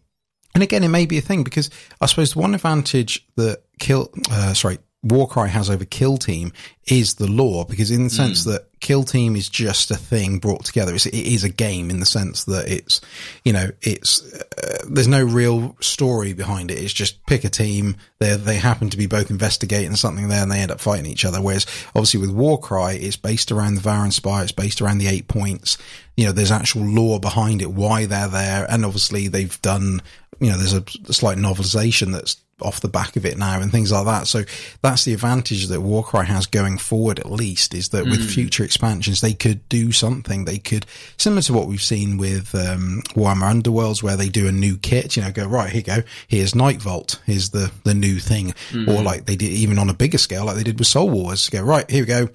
and 0.53 0.63
again, 0.63 0.83
it 0.83 0.89
may 0.89 1.05
be 1.05 1.17
a 1.17 1.21
thing 1.21 1.43
because 1.43 1.69
I 2.01 2.07
suppose 2.07 2.35
one 2.35 2.55
advantage 2.55 3.25
that 3.37 3.61
kill, 3.79 4.09
uh, 4.29 4.53
sorry, 4.53 4.79
Warcry 5.05 5.49
has 5.49 5.69
over 5.69 5.85
Kill 5.85 6.17
Team 6.17 6.51
is 6.87 7.15
the 7.15 7.27
lore 7.27 7.63
because 7.63 7.91
in 7.91 8.05
the 8.05 8.09
sense 8.09 8.41
mm. 8.41 8.51
that 8.51 8.67
Kill 8.79 9.03
Team 9.03 9.35
is 9.35 9.49
just 9.49 9.91
a 9.91 9.95
thing 9.95 10.39
brought 10.39 10.65
together. 10.65 10.95
It's, 10.95 11.05
it 11.05 11.13
is 11.13 11.43
a 11.43 11.49
game 11.49 11.91
in 11.91 11.99
the 11.99 12.07
sense 12.07 12.45
that 12.45 12.67
it's, 12.67 13.01
you 13.43 13.53
know, 13.53 13.69
it's, 13.83 14.33
uh, 14.33 14.85
there's 14.89 15.07
no 15.07 15.23
real 15.23 15.75
story 15.79 16.33
behind 16.33 16.71
it. 16.71 16.79
It's 16.79 16.91
just 16.91 17.23
pick 17.27 17.43
a 17.43 17.49
team. 17.49 17.97
They 18.17 18.35
they 18.35 18.57
happen 18.57 18.89
to 18.89 18.97
be 18.97 19.05
both 19.05 19.29
investigating 19.29 19.95
something 19.95 20.27
there 20.27 20.41
and 20.41 20.51
they 20.51 20.59
end 20.59 20.71
up 20.71 20.79
fighting 20.79 21.05
each 21.05 21.25
other. 21.25 21.39
Whereas 21.39 21.67
obviously 21.89 22.21
with 22.21 22.31
Warcry, 22.31 22.97
it's 22.97 23.15
based 23.15 23.51
around 23.51 23.75
the 23.75 23.81
Varanspire. 23.81 24.41
It's 24.41 24.51
based 24.51 24.81
around 24.81 24.97
the 24.97 25.07
eight 25.07 25.27
points. 25.27 25.77
You 26.17 26.25
know, 26.25 26.31
there's 26.31 26.51
actual 26.51 26.83
lore 26.83 27.19
behind 27.19 27.61
it, 27.61 27.71
why 27.71 28.07
they're 28.07 28.27
there. 28.27 28.65
And 28.69 28.83
obviously 28.85 29.27
they've 29.27 29.61
done, 29.61 30.01
you 30.39 30.49
know, 30.49 30.57
there's 30.57 30.73
a, 30.73 30.83
a 31.07 31.13
slight 31.13 31.37
novelization 31.37 32.11
that's 32.11 32.37
off 32.61 32.79
the 32.79 32.87
back 32.87 33.17
of 33.17 33.25
it 33.25 33.37
now 33.37 33.59
and 33.59 33.69
things 33.69 33.91
like 33.91 34.05
that. 34.05 34.27
So 34.27 34.43
that's 34.81 35.03
the 35.03 35.13
advantage 35.13 35.67
that 35.67 35.81
Warcry 35.81 36.25
has 36.25 36.45
going 36.45 36.77
forward, 36.77 37.19
at 37.19 37.29
least, 37.29 37.73
is 37.73 37.89
that 37.89 38.05
mm. 38.05 38.11
with 38.11 38.29
future 38.29 38.63
expansions, 38.63 39.19
they 39.19 39.33
could 39.33 39.67
do 39.67 39.91
something. 39.91 40.45
They 40.45 40.59
could, 40.59 40.85
similar 41.17 41.41
to 41.43 41.53
what 41.53 41.67
we've 41.67 41.81
seen 41.81 42.17
with 42.17 42.55
um, 42.55 43.03
Warhammer 43.09 43.61
Underworlds, 43.61 44.01
where 44.01 44.15
they 44.15 44.29
do 44.29 44.47
a 44.47 44.53
new 44.53 44.77
kit, 44.77 45.17
you 45.17 45.23
know, 45.23 45.31
go, 45.31 45.45
right, 45.45 45.69
here 45.69 45.79
you 45.79 45.83
go, 45.83 46.07
here's 46.27 46.53
Nightvault, 46.53 47.19
here's 47.25 47.49
the, 47.49 47.71
the 47.83 47.93
new 47.93 48.19
thing. 48.19 48.53
Mm. 48.71 48.87
Or 48.87 49.01
like 49.01 49.25
they 49.25 49.35
did 49.35 49.51
even 49.51 49.77
on 49.77 49.89
a 49.89 49.93
bigger 49.93 50.17
scale, 50.17 50.45
like 50.45 50.55
they 50.55 50.63
did 50.63 50.79
with 50.79 50.87
Soul 50.87 51.09
Wars, 51.09 51.49
go, 51.49 51.61
right, 51.61 51.89
here 51.89 52.03
we 52.03 52.07
go. 52.07 52.29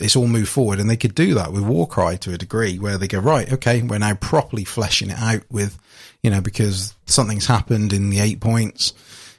It's 0.00 0.16
all 0.16 0.26
moved 0.26 0.48
forward. 0.48 0.80
And 0.80 0.90
they 0.90 0.96
could 0.96 1.14
do 1.14 1.34
that 1.34 1.52
with 1.52 1.62
Warcry 1.62 2.18
to 2.18 2.32
a 2.32 2.38
degree 2.38 2.80
where 2.80 2.98
they 2.98 3.06
go, 3.06 3.20
right, 3.20 3.52
okay, 3.52 3.80
we're 3.82 3.98
now 3.98 4.14
properly 4.14 4.64
fleshing 4.64 5.10
it 5.10 5.18
out 5.18 5.42
with, 5.52 5.78
you 6.24 6.30
know, 6.30 6.40
because 6.40 6.96
something's 7.04 7.46
happened 7.46 7.92
in 7.92 8.10
the 8.10 8.18
eight 8.18 8.40
points 8.40 8.92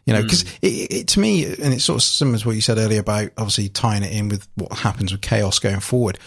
you 0.07 0.13
know, 0.13 0.23
because 0.23 0.45
mm. 0.45 0.57
it, 0.61 0.93
it, 0.93 1.07
to 1.09 1.19
me, 1.19 1.45
and 1.45 1.73
it's 1.73 1.83
sort 1.83 1.97
of 1.97 2.03
similar 2.03 2.37
to 2.37 2.47
what 2.47 2.55
you 2.55 2.61
said 2.61 2.77
earlier 2.77 3.01
about 3.01 3.29
obviously 3.37 3.67
tying 3.67 4.03
it 4.03 4.13
in 4.13 4.29
with 4.29 4.47
what 4.55 4.71
happens 4.71 5.11
with 5.11 5.21
chaos 5.21 5.59
going 5.59 5.81
forward. 5.81 6.17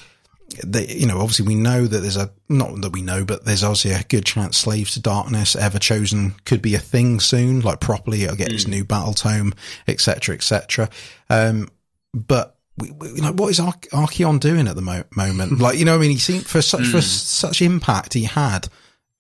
They, 0.63 0.87
you 0.87 1.07
know, 1.07 1.19
obviously 1.19 1.47
we 1.47 1.55
know 1.55 1.87
that 1.87 2.01
there's 2.01 2.19
a, 2.19 2.31
not 2.51 2.79
that 2.83 2.93
we 2.93 3.01
know, 3.01 3.25
but 3.25 3.47
there's 3.47 3.65
obviously 3.65 3.93
a 3.93 4.03
good 4.03 4.27
chance 4.27 4.59
Slaves 4.59 4.95
to 4.95 5.01
Darkness, 5.01 5.57
Everchosen 5.57 6.35
could 6.45 6.61
be 6.61 6.75
a 6.75 6.79
thing 6.79 7.21
soon, 7.21 7.61
like 7.61 7.81
properly, 7.81 8.25
it'll 8.25 8.37
get 8.37 8.51
mm. 8.51 8.55
its 8.55 8.67
new 8.67 8.85
battle 8.85 9.15
tome, 9.15 9.55
etc., 9.89 10.35
etc. 10.35 10.91
Um, 11.31 11.69
but 12.13 12.59
we, 12.77 12.91
we, 12.91 13.09
you 13.13 13.23
know, 13.23 13.33
what 13.33 13.49
is 13.49 13.61
Ar- 13.61 13.73
Archaon 13.93 14.41
doing 14.41 14.69
at 14.69 14.77
the 14.77 14.83
mo- 14.83 15.05
moment? 15.17 15.59
like, 15.59 15.79
you 15.79 15.87
know, 15.87 15.95
I 15.95 15.99
mean, 15.99 16.11
he 16.11 16.19
seemed 16.19 16.45
for 16.45 16.61
such, 16.61 16.83
mm. 16.83 16.91
for 16.91 17.01
such 17.01 17.63
impact 17.63 18.13
he 18.13 18.25
had 18.25 18.69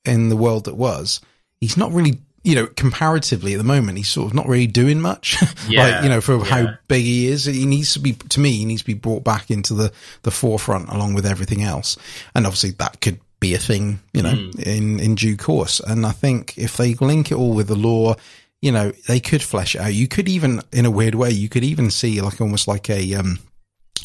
in 0.04 0.28
the 0.28 0.36
world 0.36 0.66
that 0.66 0.76
was, 0.76 1.22
he's 1.62 1.78
not 1.78 1.92
really 1.92 2.18
you 2.42 2.54
know, 2.54 2.66
comparatively 2.66 3.52
at 3.52 3.58
the 3.58 3.64
moment, 3.64 3.98
he's 3.98 4.08
sort 4.08 4.28
of 4.28 4.34
not 4.34 4.48
really 4.48 4.66
doing 4.66 5.00
much. 5.00 5.36
Yeah. 5.68 5.82
like, 5.90 6.02
you 6.04 6.08
know, 6.08 6.20
for 6.20 6.38
yeah. 6.38 6.44
how 6.44 6.74
big 6.88 7.04
he 7.04 7.26
is, 7.26 7.44
he 7.44 7.66
needs 7.66 7.92
to 7.94 8.00
be, 8.00 8.12
to 8.14 8.40
me, 8.40 8.52
he 8.52 8.64
needs 8.64 8.82
to 8.82 8.86
be 8.86 8.94
brought 8.94 9.24
back 9.24 9.50
into 9.50 9.74
the, 9.74 9.92
the 10.22 10.30
forefront 10.30 10.88
along 10.88 11.14
with 11.14 11.26
everything 11.26 11.62
else. 11.62 11.96
And 12.34 12.46
obviously 12.46 12.70
that 12.72 13.00
could 13.00 13.20
be 13.40 13.54
a 13.54 13.58
thing, 13.58 14.00
you 14.14 14.22
know, 14.22 14.32
mm. 14.32 14.62
in, 14.62 15.00
in 15.00 15.14
due 15.14 15.36
course. 15.36 15.80
And 15.80 16.06
I 16.06 16.12
think 16.12 16.56
if 16.56 16.76
they 16.76 16.94
link 16.94 17.30
it 17.30 17.36
all 17.36 17.54
with 17.54 17.68
the 17.68 17.76
lore, 17.76 18.16
you 18.62 18.72
know, 18.72 18.90
they 19.06 19.20
could 19.20 19.42
flesh 19.42 19.74
it 19.74 19.80
out. 19.80 19.94
You 19.94 20.08
could 20.08 20.28
even, 20.28 20.62
in 20.72 20.86
a 20.86 20.90
weird 20.90 21.14
way, 21.14 21.30
you 21.30 21.48
could 21.48 21.64
even 21.64 21.90
see 21.90 22.20
like 22.20 22.40
almost 22.40 22.66
like 22.66 22.88
a, 22.88 23.14
um, 23.14 23.38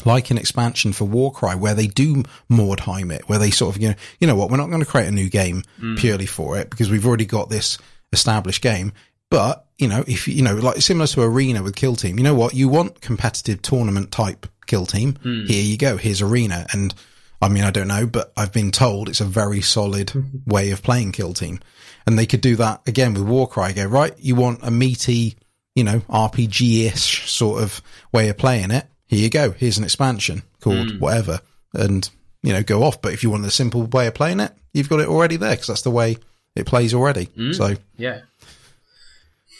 like 0.04 0.30
an 0.30 0.38
expansion 0.38 0.92
for 0.92 1.04
Warcry 1.04 1.54
where 1.54 1.74
they 1.74 1.86
do 1.86 2.22
Mordheim 2.50 3.12
it, 3.12 3.28
where 3.28 3.38
they 3.38 3.50
sort 3.50 3.74
of, 3.74 3.82
you 3.82 3.88
know, 3.88 3.94
you 4.20 4.26
know 4.26 4.36
what, 4.36 4.50
we're 4.50 4.56
not 4.58 4.68
going 4.68 4.80
to 4.82 4.86
create 4.86 5.08
a 5.08 5.12
new 5.12 5.30
game 5.30 5.62
mm. 5.80 5.98
purely 5.98 6.26
for 6.26 6.58
it 6.58 6.68
because 6.68 6.90
we've 6.90 7.06
already 7.06 7.26
got 7.26 7.48
this 7.48 7.78
established 8.16 8.62
game. 8.62 8.92
But, 9.30 9.66
you 9.78 9.88
know, 9.88 10.04
if 10.06 10.26
you 10.28 10.42
know, 10.42 10.54
like 10.54 10.80
similar 10.80 11.06
to 11.08 11.22
Arena 11.22 11.62
with 11.62 11.76
Kill 11.76 11.96
Team, 11.96 12.18
you 12.18 12.24
know 12.24 12.34
what? 12.34 12.54
You 12.54 12.68
want 12.68 13.00
competitive 13.00 13.62
tournament 13.62 14.10
type 14.10 14.46
Kill 14.66 14.86
Team. 14.86 15.14
Mm. 15.14 15.46
Here 15.46 15.62
you 15.62 15.76
go. 15.76 15.96
Here's 15.96 16.22
Arena. 16.22 16.66
And 16.72 16.94
I 17.42 17.48
mean, 17.48 17.64
I 17.64 17.70
don't 17.70 17.88
know, 17.88 18.06
but 18.06 18.32
I've 18.36 18.52
been 18.52 18.70
told 18.70 19.08
it's 19.08 19.20
a 19.20 19.24
very 19.24 19.60
solid 19.60 20.12
way 20.46 20.70
of 20.70 20.82
playing 20.82 21.12
Kill 21.12 21.34
Team. 21.34 21.60
And 22.06 22.18
they 22.18 22.26
could 22.26 22.40
do 22.40 22.56
that 22.56 22.82
again 22.86 23.14
with 23.14 23.24
Warcry. 23.24 23.72
Go, 23.72 23.84
right, 23.86 24.14
you 24.18 24.36
want 24.36 24.60
a 24.62 24.70
meaty, 24.70 25.36
you 25.74 25.82
know, 25.82 26.00
RPG-ish 26.00 27.30
sort 27.30 27.62
of 27.62 27.82
way 28.12 28.28
of 28.28 28.38
playing 28.38 28.70
it. 28.70 28.86
Here 29.06 29.20
you 29.20 29.30
go. 29.30 29.50
Here's 29.50 29.78
an 29.78 29.84
expansion 29.84 30.42
called 30.60 30.88
mm. 30.88 31.00
whatever. 31.00 31.40
And, 31.74 32.08
you 32.42 32.52
know, 32.52 32.62
go 32.62 32.84
off. 32.84 33.02
But 33.02 33.12
if 33.12 33.24
you 33.24 33.30
want 33.30 33.44
a 33.44 33.50
simple 33.50 33.82
way 33.86 34.06
of 34.06 34.14
playing 34.14 34.40
it, 34.40 34.52
you've 34.72 34.88
got 34.88 35.00
it 35.00 35.08
already 35.08 35.36
there 35.36 35.50
because 35.50 35.66
that's 35.66 35.82
the 35.82 35.90
way 35.90 36.16
it 36.56 36.66
plays 36.66 36.94
already. 36.94 37.26
Mm, 37.26 37.54
so 37.54 37.74
yeah, 37.96 38.22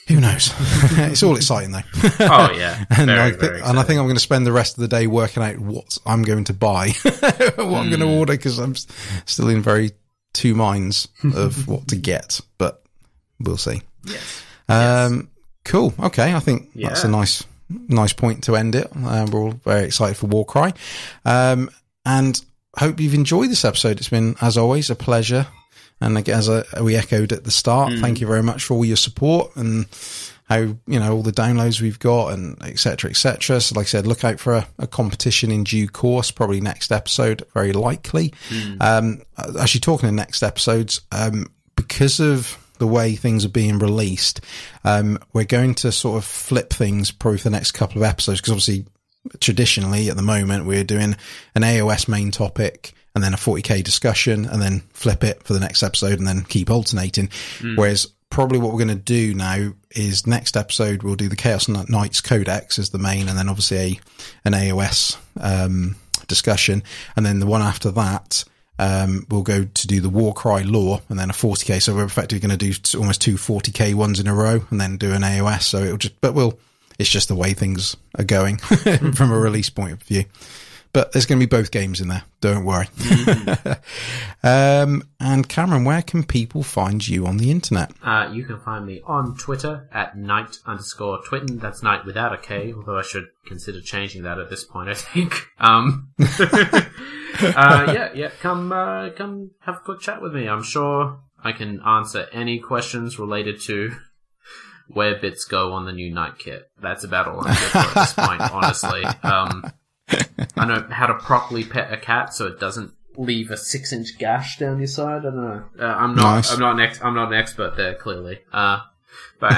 who 0.09 0.21
knows? 0.21 0.53
it's 0.59 1.23
all 1.23 1.37
exciting 1.37 1.73
though. 1.73 1.83
oh 2.21 2.53
yeah, 2.53 2.85
and 2.91 3.07
very, 3.07 3.21
I 3.21 3.31
th- 3.33 3.63
and 3.65 3.79
I 3.79 3.83
think 3.83 3.99
I'm 4.01 4.07
going 4.07 4.17
to 4.17 4.21
spend 4.21 4.47
the 4.47 4.53
rest 4.53 4.77
of 4.77 4.81
the 4.81 4.89
day 4.89 5.07
working 5.07 5.43
out 5.43 5.59
what 5.59 5.99
I'm 6.07 6.23
going 6.23 6.45
to 6.45 6.55
buy, 6.55 6.89
what 7.03 7.15
mm. 7.15 7.77
I'm 7.77 7.89
going 7.89 8.01
to 8.01 8.09
order 8.09 8.33
because 8.33 8.59
I'm 8.59 8.75
still 9.27 9.49
in 9.49 9.63
very 9.63 9.93
two 10.33 10.55
minds 10.55 11.09
of 11.35 11.67
what 11.67 11.89
to 11.89 11.97
get, 11.97 12.41
but 12.59 12.83
we'll 13.41 13.57
see. 13.57 13.83
Yes. 14.05 14.43
Um, 14.69 15.17
yes. 15.17 15.27
Cool. 15.65 15.95
Okay. 15.99 16.35
I 16.35 16.41
think 16.41 16.71
yeah. 16.75 16.89
that's 16.89 17.05
a 17.05 17.09
nice, 17.09 17.45
nice 17.69 18.13
point 18.13 18.45
to 18.45 18.55
end 18.55 18.75
it. 18.75 18.89
Uh, 18.95 19.27
we're 19.31 19.41
all 19.41 19.51
very 19.51 19.85
excited 19.85 20.17
for 20.17 20.27
Warcry. 20.27 20.73
Um, 21.25 21.71
and 22.05 22.41
hope 22.77 23.01
you've 23.01 23.15
enjoyed 23.15 23.51
this 23.51 23.65
episode. 23.65 23.99
It's 23.99 24.11
been, 24.11 24.37
as 24.41 24.57
always, 24.57 24.91
a 24.91 24.95
pleasure 24.95 25.47
and 26.01 26.29
as 26.29 26.51
we 26.81 26.97
echoed 26.97 27.33
at 27.33 27.45
the 27.45 27.51
start, 27.51 27.93
mm. 27.93 28.01
thank 28.01 28.21
you 28.21 28.27
very 28.27 28.43
much 28.43 28.65
for 28.65 28.75
all 28.75 28.85
your 28.85 28.97
support 28.97 29.55
and 29.57 29.87
how 30.49 30.59
you 30.59 31.01
know 31.01 31.13
all 31.13 31.23
the 31.23 31.33
downloads 31.33 31.81
we've 31.81 31.99
got 31.99 32.33
and 32.33 32.61
etc 32.63 33.11
etc. 33.11 33.61
So, 33.61 33.75
like 33.75 33.87
I 33.87 33.89
said, 33.89 34.07
look 34.07 34.25
out 34.25 34.39
for 34.39 34.55
a, 34.55 34.69
a, 34.79 34.87
competition 34.87 35.51
in 35.51 35.65
due 35.65 35.89
course, 35.89 36.31
probably 36.31 36.61
next 36.61 36.93
episode, 36.93 37.43
very 37.53 37.73
likely. 37.73 38.33
Mm. 38.49 38.83
Um, 38.83 39.23
actually, 39.61 39.81
talking 39.81 40.09
in 40.09 40.17
next 40.17 40.43
episodes, 40.43 41.01
um, 41.13 41.47
because 41.75 42.21
of 42.21 42.59
the 42.79 42.87
way 42.87 43.15
things 43.17 43.45
are 43.45 43.51
being 43.51 43.79
released, 43.79 44.41
um, 44.85 45.19
we're 45.33 45.45
going 45.45 45.75
to 45.77 45.91
sort 45.91 46.19
of 46.19 46.25
flip 46.25 46.73
things 46.73 47.11
probably 47.11 47.39
for 47.39 47.45
the 47.45 47.57
next 47.57 47.73
couple 47.73 48.03
of 48.03 48.09
episodes 48.09 48.41
because 48.41 48.53
obviously 48.53 48.87
traditionally 49.41 50.09
at 50.09 50.15
the 50.15 50.23
moment 50.23 50.67
we're 50.67 50.85
doing 50.85 51.17
an 51.57 51.63
AOS 51.63 52.07
main 52.07 52.31
topic 52.31 52.93
and 53.17 53.25
then 53.25 53.33
a 53.33 53.39
40k 53.39 53.83
discussion 53.83 54.45
and 54.45 54.61
then 54.61 54.81
flip 54.93 55.25
it 55.25 55.43
for 55.43 55.55
the 55.55 55.59
next 55.59 55.83
episode 55.83 56.19
and 56.19 56.29
then 56.29 56.43
keep 56.43 56.71
alternating. 56.71 57.29
Mm. 57.61 57.79
Whereas 57.79 58.07
probably 58.29 58.59
what 58.59 58.73
we're 58.73 58.85
going 58.85 58.89
to 58.89 58.95
do 58.95 59.33
now 59.33 59.73
is 59.93 60.27
next 60.27 60.55
episode 60.55 61.03
we'll 61.03 61.15
do 61.15 61.31
the 61.31 61.35
Chaos 61.35 61.67
Knights 61.67 62.21
Codex 62.21 62.79
as 62.79 62.91
the 62.91 62.99
main 62.99 63.31
and 63.31 63.39
then 63.39 63.49
obviously 63.49 63.77
a, 63.79 64.01
an 64.45 64.53
AOS 64.53 65.17
um, 65.41 65.97
discussion. 66.29 66.83
And 67.17 67.25
then 67.25 67.41
the 67.41 67.47
one 67.47 67.63
after 67.63 67.91
that, 67.93 68.45
um, 68.79 69.27
we'll 69.31 69.41
go 69.41 69.65
to 69.65 69.87
do 69.87 70.03
the 70.03 70.11
Warcry 70.11 70.65
lore 70.65 71.01
and 71.09 71.19
then 71.19 71.31
a 71.31 71.33
40k. 71.33 71.83
So 71.83 71.95
we're 71.95 72.05
effectively 72.05 72.47
going 72.47 72.59
to 72.59 72.73
do 72.73 72.99
almost 72.99 73.23
two 73.23 73.37
40k 73.37 73.95
ones 73.95 74.21
in 74.21 74.27
a 74.27 74.35
row 74.35 74.63
and 74.69 74.79
then 74.79 74.99
do 74.99 75.15
an 75.15 75.23
AOS. 75.23 75.63
So 75.63 75.79
it'll 75.79 75.97
just, 75.97 76.21
but 76.21 76.35
we'll, 76.35 76.59
it's 76.99 77.09
just 77.09 77.29
the 77.29 77.35
way 77.35 77.55
things 77.55 77.97
are 78.19 78.25
going 78.25 78.59
from 79.15 79.33
a 79.33 79.39
release 79.39 79.71
point 79.71 79.95
of 79.95 80.03
view. 80.03 80.27
But 80.97 81.13
there's 81.13 81.27
going 81.27 81.39
to 81.39 81.47
be 81.47 81.51
both 81.51 81.73
games 81.73 82.01
in 82.01 82.09
there. 82.09 82.23
Don't 82.41 82.65
worry. 82.65 82.87
Mm-hmm. 82.87 83.73
um, 84.43 85.03
and 85.21 85.47
Cameron, 85.47 85.85
where 85.85 86.01
can 86.01 86.25
people 86.25 86.63
find 86.63 87.07
you 87.07 87.27
on 87.27 87.37
the 87.37 87.51
internet? 87.51 87.91
Uh, 88.03 88.31
you 88.33 88.47
can 88.47 88.59
find 88.61 88.87
me 88.87 89.03
on 89.05 89.37
Twitter 89.37 89.91
at 89.93 90.17
night 90.17 90.57
underscore 90.65 91.19
twitten. 91.21 91.61
That's 91.61 91.83
night 91.83 92.07
without 92.07 92.33
a 92.33 92.39
K, 92.39 92.73
although 92.73 92.97
I 92.97 93.03
should 93.03 93.27
consider 93.45 93.83
changing 93.83 94.23
that 94.23 94.39
at 94.39 94.49
this 94.49 94.65
point, 94.65 94.89
I 94.89 94.95
think. 94.95 95.35
Um, 95.59 96.15
uh, 96.19 96.85
yeah, 97.43 98.13
yeah, 98.15 98.31
come, 98.41 98.73
uh, 98.73 99.11
come 99.11 99.51
have 99.67 99.75
a 99.75 99.81
quick 99.81 100.01
chat 100.01 100.23
with 100.23 100.33
me. 100.33 100.49
I'm 100.49 100.63
sure 100.63 101.21
I 101.45 101.53
can 101.53 101.83
answer 101.83 102.27
any 102.33 102.59
questions 102.59 103.19
related 103.19 103.61
to 103.65 103.95
where 104.89 105.21
bits 105.21 105.45
go 105.45 105.75
on 105.75 105.85
the 105.85 105.93
new 105.93 106.11
knight 106.11 106.39
kit. 106.39 106.71
That's 106.81 107.05
about 107.05 107.29
all 107.29 107.47
I'm 107.47 107.55
here 107.55 107.69
for 107.69 107.79
at 107.81 107.95
this 107.95 108.13
point, 108.15 108.41
honestly. 108.41 109.05
Um, 109.23 109.73
I 110.09 110.67
know 110.67 110.87
how 110.91 111.07
to 111.07 111.15
properly 111.15 111.65
pet 111.65 111.93
a 111.93 111.97
cat 111.97 112.35
so 112.35 112.47
it 112.47 112.61
doesn't 112.61 112.93
leave 113.17 113.51
a 113.51 113.57
six 113.57 113.93
inch 113.93 114.19
gash 114.19 114.59
down 114.59 114.79
your 114.79 114.87
side. 114.87 115.21
I 115.21 115.23
don't 115.23 115.37
know. 115.37 115.65
Uh, 115.79 115.85
I'm 115.85 116.15
not. 116.15 116.37
Nice. 116.37 116.53
I'm 116.53 116.61
not 116.61 116.75
an 116.75 116.81
ex- 116.81 117.01
I'm 117.03 117.15
not 117.15 117.33
an 117.33 117.39
expert 117.39 117.77
there. 117.77 117.95
Clearly. 117.95 118.41
Uh, 118.53 118.81
but 119.41 119.53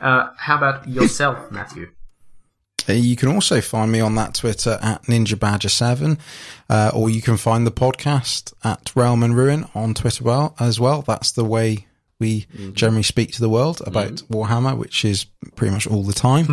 uh, 0.00 0.30
how 0.36 0.56
about 0.56 0.88
yourself, 0.88 1.50
Matthew? 1.50 1.90
Uh, 2.88 2.94
you 2.94 3.16
can 3.16 3.28
also 3.28 3.60
find 3.60 3.92
me 3.92 4.00
on 4.00 4.16
that 4.16 4.34
Twitter 4.34 4.78
at 4.82 5.04
Ninja 5.04 5.38
Badger 5.38 5.68
Seven, 5.68 6.18
uh, 6.68 6.90
or 6.92 7.10
you 7.10 7.22
can 7.22 7.36
find 7.36 7.66
the 7.66 7.70
podcast 7.70 8.52
at 8.64 8.92
Realm 8.96 9.22
and 9.22 9.36
Ruin 9.36 9.68
on 9.74 9.94
Twitter 9.94 10.24
well 10.24 10.56
as 10.58 10.80
well. 10.80 11.02
That's 11.02 11.30
the 11.30 11.44
way 11.44 11.86
we 12.18 12.42
mm-hmm. 12.42 12.72
generally 12.72 13.02
speak 13.02 13.32
to 13.32 13.40
the 13.40 13.48
world 13.48 13.82
about 13.86 14.12
mm-hmm. 14.12 14.34
Warhammer, 14.34 14.76
which 14.76 15.04
is 15.04 15.24
pretty 15.56 15.72
much 15.72 15.86
all 15.86 16.02
the 16.02 16.12
time. 16.12 16.46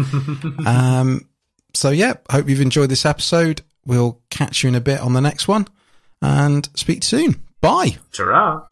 um, 0.65 1.28
so 1.73 1.89
yeah, 1.89 2.15
hope 2.29 2.49
you've 2.49 2.61
enjoyed 2.61 2.89
this 2.89 3.05
episode. 3.05 3.61
We'll 3.85 4.19
catch 4.29 4.63
you 4.63 4.69
in 4.69 4.75
a 4.75 4.81
bit 4.81 4.99
on 4.99 5.13
the 5.13 5.21
next 5.21 5.47
one 5.47 5.67
and 6.21 6.69
speak 6.75 7.03
soon. 7.03 7.43
Bye. 7.61 7.97
Ta 8.13 8.67